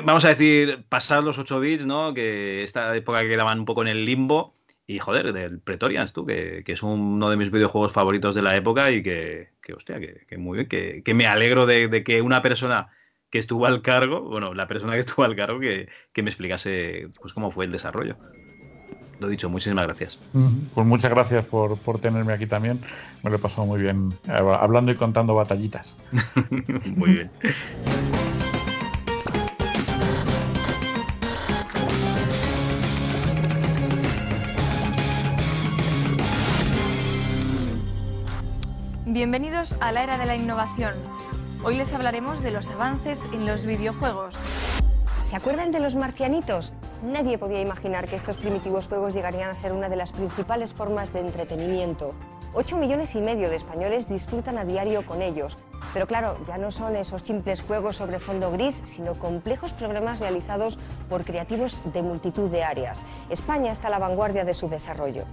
vamos 0.04 0.24
a 0.24 0.30
decir, 0.30 0.86
pasar 0.88 1.24
los 1.24 1.38
8 1.38 1.60
bits, 1.60 1.86
¿no? 1.86 2.14
Que 2.14 2.64
esta 2.64 2.96
época 2.96 3.22
que 3.22 3.28
quedaban 3.28 3.60
un 3.60 3.66
poco 3.66 3.82
en 3.82 3.90
el 3.90 4.06
limbo 4.06 4.56
y 4.92 5.00
joder, 5.00 5.32
del 5.32 5.60
Pretorians, 5.60 6.12
tú, 6.12 6.26
que, 6.26 6.64
que, 6.66 6.74
es 6.74 6.84
uno 6.84 7.30
de 7.30 7.38
mis 7.38 7.50
videojuegos 7.50 7.94
favoritos 7.94 8.36
de 8.36 8.42
la 8.42 8.56
época 8.58 8.92
y 8.92 9.02
que, 9.02 9.50
que 9.62 9.74
hostia, 9.74 10.00
que, 10.00 10.26
que 10.28 10.38
muy 10.38 10.58
bien, 10.58 10.68
que, 10.68 11.02
que 11.04 11.14
me 11.14 11.28
alegro 11.28 11.66
de, 11.66 11.88
de, 11.88 12.04
que 12.04 12.22
una 12.22 12.42
persona 12.42 12.90
que 13.30 13.40
estuvo 13.40 13.66
al 13.66 13.82
cargo, 13.82 14.22
bueno, 14.22 14.54
la 14.54 14.68
persona 14.68 14.94
que 14.94 15.00
estuvo 15.06 15.24
al 15.24 15.36
cargo, 15.36 15.60
que, 15.60 15.88
que 16.12 16.24
me 16.24 16.30
explicase 16.30 17.08
pues 17.22 17.34
cómo 17.34 17.52
fue 17.52 17.66
el 17.66 17.72
desarrollo. 17.72 18.18
Lo 19.20 19.28
dicho, 19.30 19.50
muchísimas 19.50 19.86
gracias. 19.86 20.20
Pues 20.74 20.88
muchas 20.88 21.12
gracias 21.12 21.46
por, 21.46 21.78
por 21.78 22.00
tenerme 22.00 22.34
aquí 22.34 22.48
también. 22.48 22.82
Me 23.24 23.30
lo 23.30 23.36
he 23.36 23.40
pasado 23.40 23.68
muy 23.68 23.80
bien 23.80 24.10
eh, 24.28 24.32
hablando 24.32 24.92
y 24.92 24.96
contando 24.96 25.36
batallitas. 25.36 25.96
muy 26.98 27.12
bien. 27.12 27.32
Bienvenidos 39.22 39.76
a 39.82 39.92
la 39.92 40.02
era 40.02 40.18
de 40.18 40.26
la 40.26 40.36
innovación. 40.36 40.96
Hoy 41.64 41.78
les 41.78 41.94
hablaremos 41.94 42.42
de 42.42 42.50
los 42.50 42.72
avances 42.72 43.24
en 43.32 43.46
los 43.46 43.68
videojuegos. 43.68 44.34
¿Se 45.26 45.36
acuerdan 45.36 45.72
de 45.72 45.80
los 45.80 45.94
marcianitos? 45.94 46.74
Nadie 47.04 47.38
podía 47.38 47.62
imaginar 47.62 48.08
que 48.08 48.16
estos 48.16 48.38
primitivos 48.38 48.88
juegos 48.88 49.14
llegarían 49.14 49.52
a 49.52 49.54
ser 49.54 49.74
una 49.74 49.90
de 49.90 49.96
las 49.96 50.12
principales 50.12 50.74
formas 50.74 51.14
de 51.14 51.20
entretenimiento. 51.20 52.16
8 52.56 52.78
millones 52.78 53.14
y 53.14 53.22
medio 53.22 53.52
de 53.52 53.58
españoles 53.58 54.10
disfrutan 54.10 54.58
a 54.58 54.66
diario 54.66 55.06
con 55.06 55.22
ellos. 55.22 55.56
Pero 55.94 56.08
claro, 56.08 56.40
ya 56.48 56.58
no 56.58 56.72
son 56.72 56.96
esos 56.96 57.22
simples 57.22 57.62
juegos 57.62 57.98
sobre 57.98 58.18
fondo 58.18 58.52
gris, 58.52 58.82
sino 58.86 59.20
complejos 59.20 59.74
programas 59.74 60.20
realizados 60.20 60.80
por 61.10 61.26
creativos 61.26 61.84
de 61.94 62.02
multitud 62.02 62.50
de 62.50 62.64
áreas. 62.64 63.04
España 63.30 63.72
está 63.72 63.86
a 63.86 63.92
la 63.92 64.00
vanguardia 64.00 64.46
de 64.46 64.56
su 64.56 64.68
desarrollo. 64.68 65.26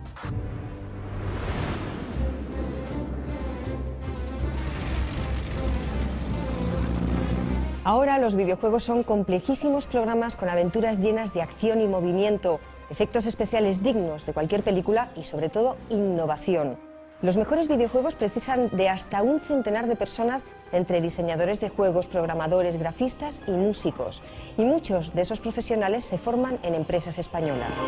Ahora 7.88 8.18
los 8.18 8.34
videojuegos 8.34 8.82
son 8.82 9.02
complejísimos 9.02 9.86
programas 9.86 10.36
con 10.36 10.50
aventuras 10.50 10.98
llenas 10.98 11.32
de 11.32 11.40
acción 11.40 11.80
y 11.80 11.88
movimiento, 11.88 12.60
efectos 12.90 13.24
especiales 13.24 13.82
dignos 13.82 14.26
de 14.26 14.34
cualquier 14.34 14.62
película 14.62 15.08
y 15.16 15.22
sobre 15.22 15.48
todo 15.48 15.78
innovación. 15.88 16.76
Los 17.22 17.38
mejores 17.38 17.66
videojuegos 17.66 18.14
precisan 18.14 18.68
de 18.76 18.90
hasta 18.90 19.22
un 19.22 19.40
centenar 19.40 19.86
de 19.86 19.96
personas 19.96 20.44
entre 20.70 21.00
diseñadores 21.00 21.60
de 21.60 21.70
juegos, 21.70 22.08
programadores, 22.08 22.76
grafistas 22.76 23.40
y 23.46 23.52
músicos. 23.52 24.22
Y 24.58 24.66
muchos 24.66 25.14
de 25.14 25.22
esos 25.22 25.40
profesionales 25.40 26.04
se 26.04 26.18
forman 26.18 26.58
en 26.64 26.74
empresas 26.74 27.18
españolas. 27.18 27.82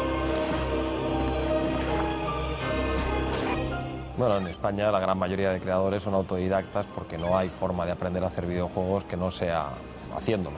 Bueno, 4.16 4.38
en 4.38 4.48
España 4.48 4.90
la 4.90 5.00
gran 5.00 5.18
mayoría 5.18 5.50
de 5.50 5.60
creadores 5.60 6.02
son 6.02 6.14
autodidactas 6.14 6.86
porque 6.94 7.16
no 7.16 7.36
hay 7.36 7.50
forma 7.50 7.84
de 7.84 7.92
aprender 7.92 8.24
a 8.24 8.28
hacer 8.28 8.46
videojuegos 8.46 9.04
que 9.04 9.16
no 9.18 9.30
sea 9.30 9.70
haciéndolo. 10.16 10.56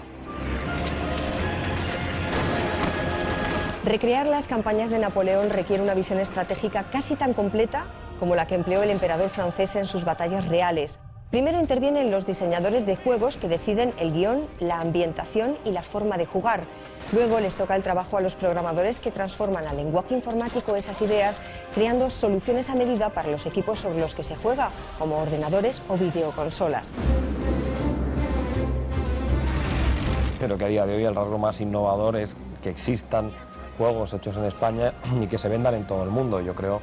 Recrear 3.85 4.27
las 4.27 4.47
campañas 4.47 4.91
de 4.91 4.99
Napoleón 4.99 5.51
requiere 5.51 5.83
una 5.83 5.95
visión 5.95 6.21
estratégica 6.21 6.85
casi 6.93 7.17
tan 7.17 7.35
completa 7.35 7.87
como 8.21 8.37
la 8.37 8.47
que 8.47 8.55
empleó 8.55 8.85
el 8.85 8.91
emperador 8.91 9.29
francés 9.29 9.75
en 9.75 9.87
sus 9.87 10.05
batallas 10.05 10.47
reales. 10.49 11.01
Primero 11.33 11.59
intervienen 11.59 12.11
los 12.11 12.27
diseñadores 12.27 12.87
de 12.87 12.95
juegos 12.95 13.39
que 13.39 13.49
deciden 13.49 13.95
el 13.99 14.13
guion, 14.13 14.47
la 14.61 14.81
ambientación 14.81 15.57
y 15.65 15.71
la 15.73 15.83
forma 15.83 16.19
de 16.19 16.27
jugar. 16.27 16.65
Luego 17.11 17.41
les 17.41 17.57
toca 17.57 17.75
el 17.75 17.83
trabajo 17.83 18.19
a 18.19 18.21
los 18.21 18.37
programadores 18.37 19.01
que 19.01 19.11
transforman 19.11 19.67
al 19.67 19.79
lenguaje 19.79 20.15
informático 20.15 20.77
esas 20.77 21.01
ideas, 21.03 21.41
creando 21.75 22.11
soluciones 22.11 22.69
a 22.69 22.75
medida 22.75 23.09
para 23.09 23.31
los 23.31 23.47
equipos 23.47 23.81
sobre 23.81 23.99
los 23.99 24.15
que 24.15 24.23
se 24.23 24.37
juega, 24.37 24.71
como 24.99 25.23
ordenadores 25.23 25.83
o 25.89 25.97
videoconsolas. 25.97 26.93
Creo 30.43 30.59
que 30.59 30.65
a 30.65 30.69
día 30.69 30.87
de 30.87 30.97
hoy 30.97 31.05
el 31.05 31.15
rasgo 31.15 31.39
más 31.39 31.61
innovador 31.61 32.17
es 32.17 32.37
que 32.65 32.71
existan 32.71 33.31
juegos 33.79 34.13
hechos 34.13 34.37
en 34.39 34.45
España 34.47 34.93
y 35.23 35.29
que 35.29 35.39
se 35.39 35.49
vendan 35.49 35.75
en 35.75 35.87
todo 35.87 36.03
el 36.03 36.11
mundo. 36.11 36.41
Yo 36.41 36.53
creo 36.53 36.81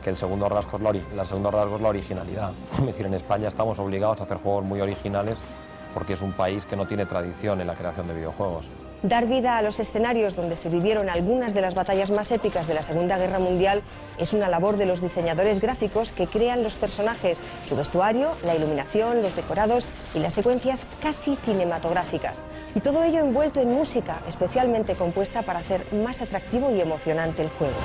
que 0.00 0.10
el 0.10 0.16
segundo 0.16 0.48
rasgo 0.48 0.76
es 0.76 1.16
la, 1.16 1.24
segundo 1.24 1.50
rasgo 1.50 1.74
es 1.74 1.82
la 1.82 1.88
originalidad. 1.88 2.52
Es 2.78 2.86
decir, 2.86 3.06
en 3.06 3.14
España 3.14 3.48
estamos 3.48 3.80
obligados 3.80 4.20
a 4.20 4.24
hacer 4.24 4.36
juegos 4.36 4.64
muy 4.64 4.80
originales 4.80 5.38
porque 5.92 6.12
es 6.12 6.22
un 6.22 6.34
país 6.34 6.64
que 6.64 6.76
no 6.76 6.86
tiene 6.86 7.04
tradición 7.04 7.60
en 7.60 7.66
la 7.66 7.74
creación 7.74 8.06
de 8.06 8.14
videojuegos. 8.14 8.66
Dar 9.02 9.26
vida 9.26 9.56
a 9.56 9.62
los 9.62 9.80
escenarios 9.80 10.36
donde 10.36 10.56
se 10.56 10.68
vivieron 10.68 11.08
algunas 11.08 11.54
de 11.54 11.62
las 11.62 11.74
batallas 11.74 12.10
más 12.10 12.30
épicas 12.32 12.66
de 12.66 12.74
la 12.74 12.82
Segunda 12.82 13.16
Guerra 13.16 13.38
Mundial 13.38 13.82
es 14.18 14.34
una 14.34 14.50
labor 14.50 14.76
de 14.76 14.84
los 14.84 15.00
diseñadores 15.00 15.58
gráficos 15.58 16.12
que 16.12 16.26
crean 16.26 16.62
los 16.62 16.76
personajes, 16.76 17.42
su 17.64 17.76
vestuario, 17.76 18.36
la 18.44 18.54
iluminación, 18.54 19.22
los 19.22 19.34
decorados 19.34 19.88
y 20.14 20.18
las 20.18 20.34
secuencias 20.34 20.86
casi 21.00 21.36
cinematográficas. 21.36 22.42
Y 22.74 22.80
todo 22.80 23.02
ello 23.02 23.20
envuelto 23.20 23.60
en 23.60 23.72
música 23.72 24.20
especialmente 24.28 24.96
compuesta 24.96 25.40
para 25.42 25.60
hacer 25.60 25.90
más 25.94 26.20
atractivo 26.20 26.70
y 26.70 26.82
emocionante 26.82 27.40
el 27.40 27.48
juego. 27.48 27.76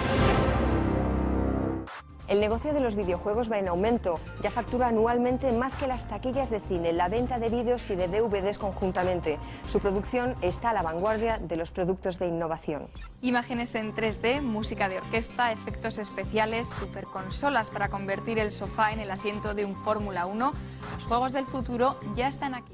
El 2.27 2.39
negocio 2.39 2.73
de 2.73 2.79
los 2.79 2.95
videojuegos 2.95 3.51
va 3.51 3.59
en 3.59 3.67
aumento, 3.67 4.19
ya 4.41 4.49
factura 4.49 4.87
anualmente 4.87 5.51
más 5.51 5.75
que 5.75 5.85
las 5.85 6.07
taquillas 6.07 6.49
de 6.49 6.59
cine, 6.59 6.91
la 6.91 7.07
venta 7.07 7.37
de 7.37 7.49
vídeos 7.49 7.87
y 7.91 7.95
de 7.95 8.07
DVDs 8.07 8.57
conjuntamente. 8.57 9.37
Su 9.67 9.79
producción 9.79 10.35
está 10.41 10.71
a 10.71 10.73
la 10.73 10.81
vanguardia 10.81 11.37
de 11.37 11.55
los 11.55 11.71
productos 11.71 12.17
de 12.17 12.27
innovación. 12.27 12.87
Imágenes 13.21 13.75
en 13.75 13.93
3D, 13.93 14.41
música 14.41 14.89
de 14.89 14.97
orquesta, 14.97 15.51
efectos 15.51 15.99
especiales, 15.99 16.67
superconsolas 16.67 17.69
para 17.69 17.89
convertir 17.89 18.39
el 18.39 18.51
sofá 18.51 18.91
en 18.91 19.01
el 19.01 19.11
asiento 19.11 19.53
de 19.53 19.65
un 19.65 19.75
Fórmula 19.75 20.25
1. 20.25 20.51
Los 20.95 21.03
juegos 21.03 21.31
del 21.33 21.45
futuro 21.45 21.99
ya 22.15 22.27
están 22.27 22.55
aquí. 22.55 22.73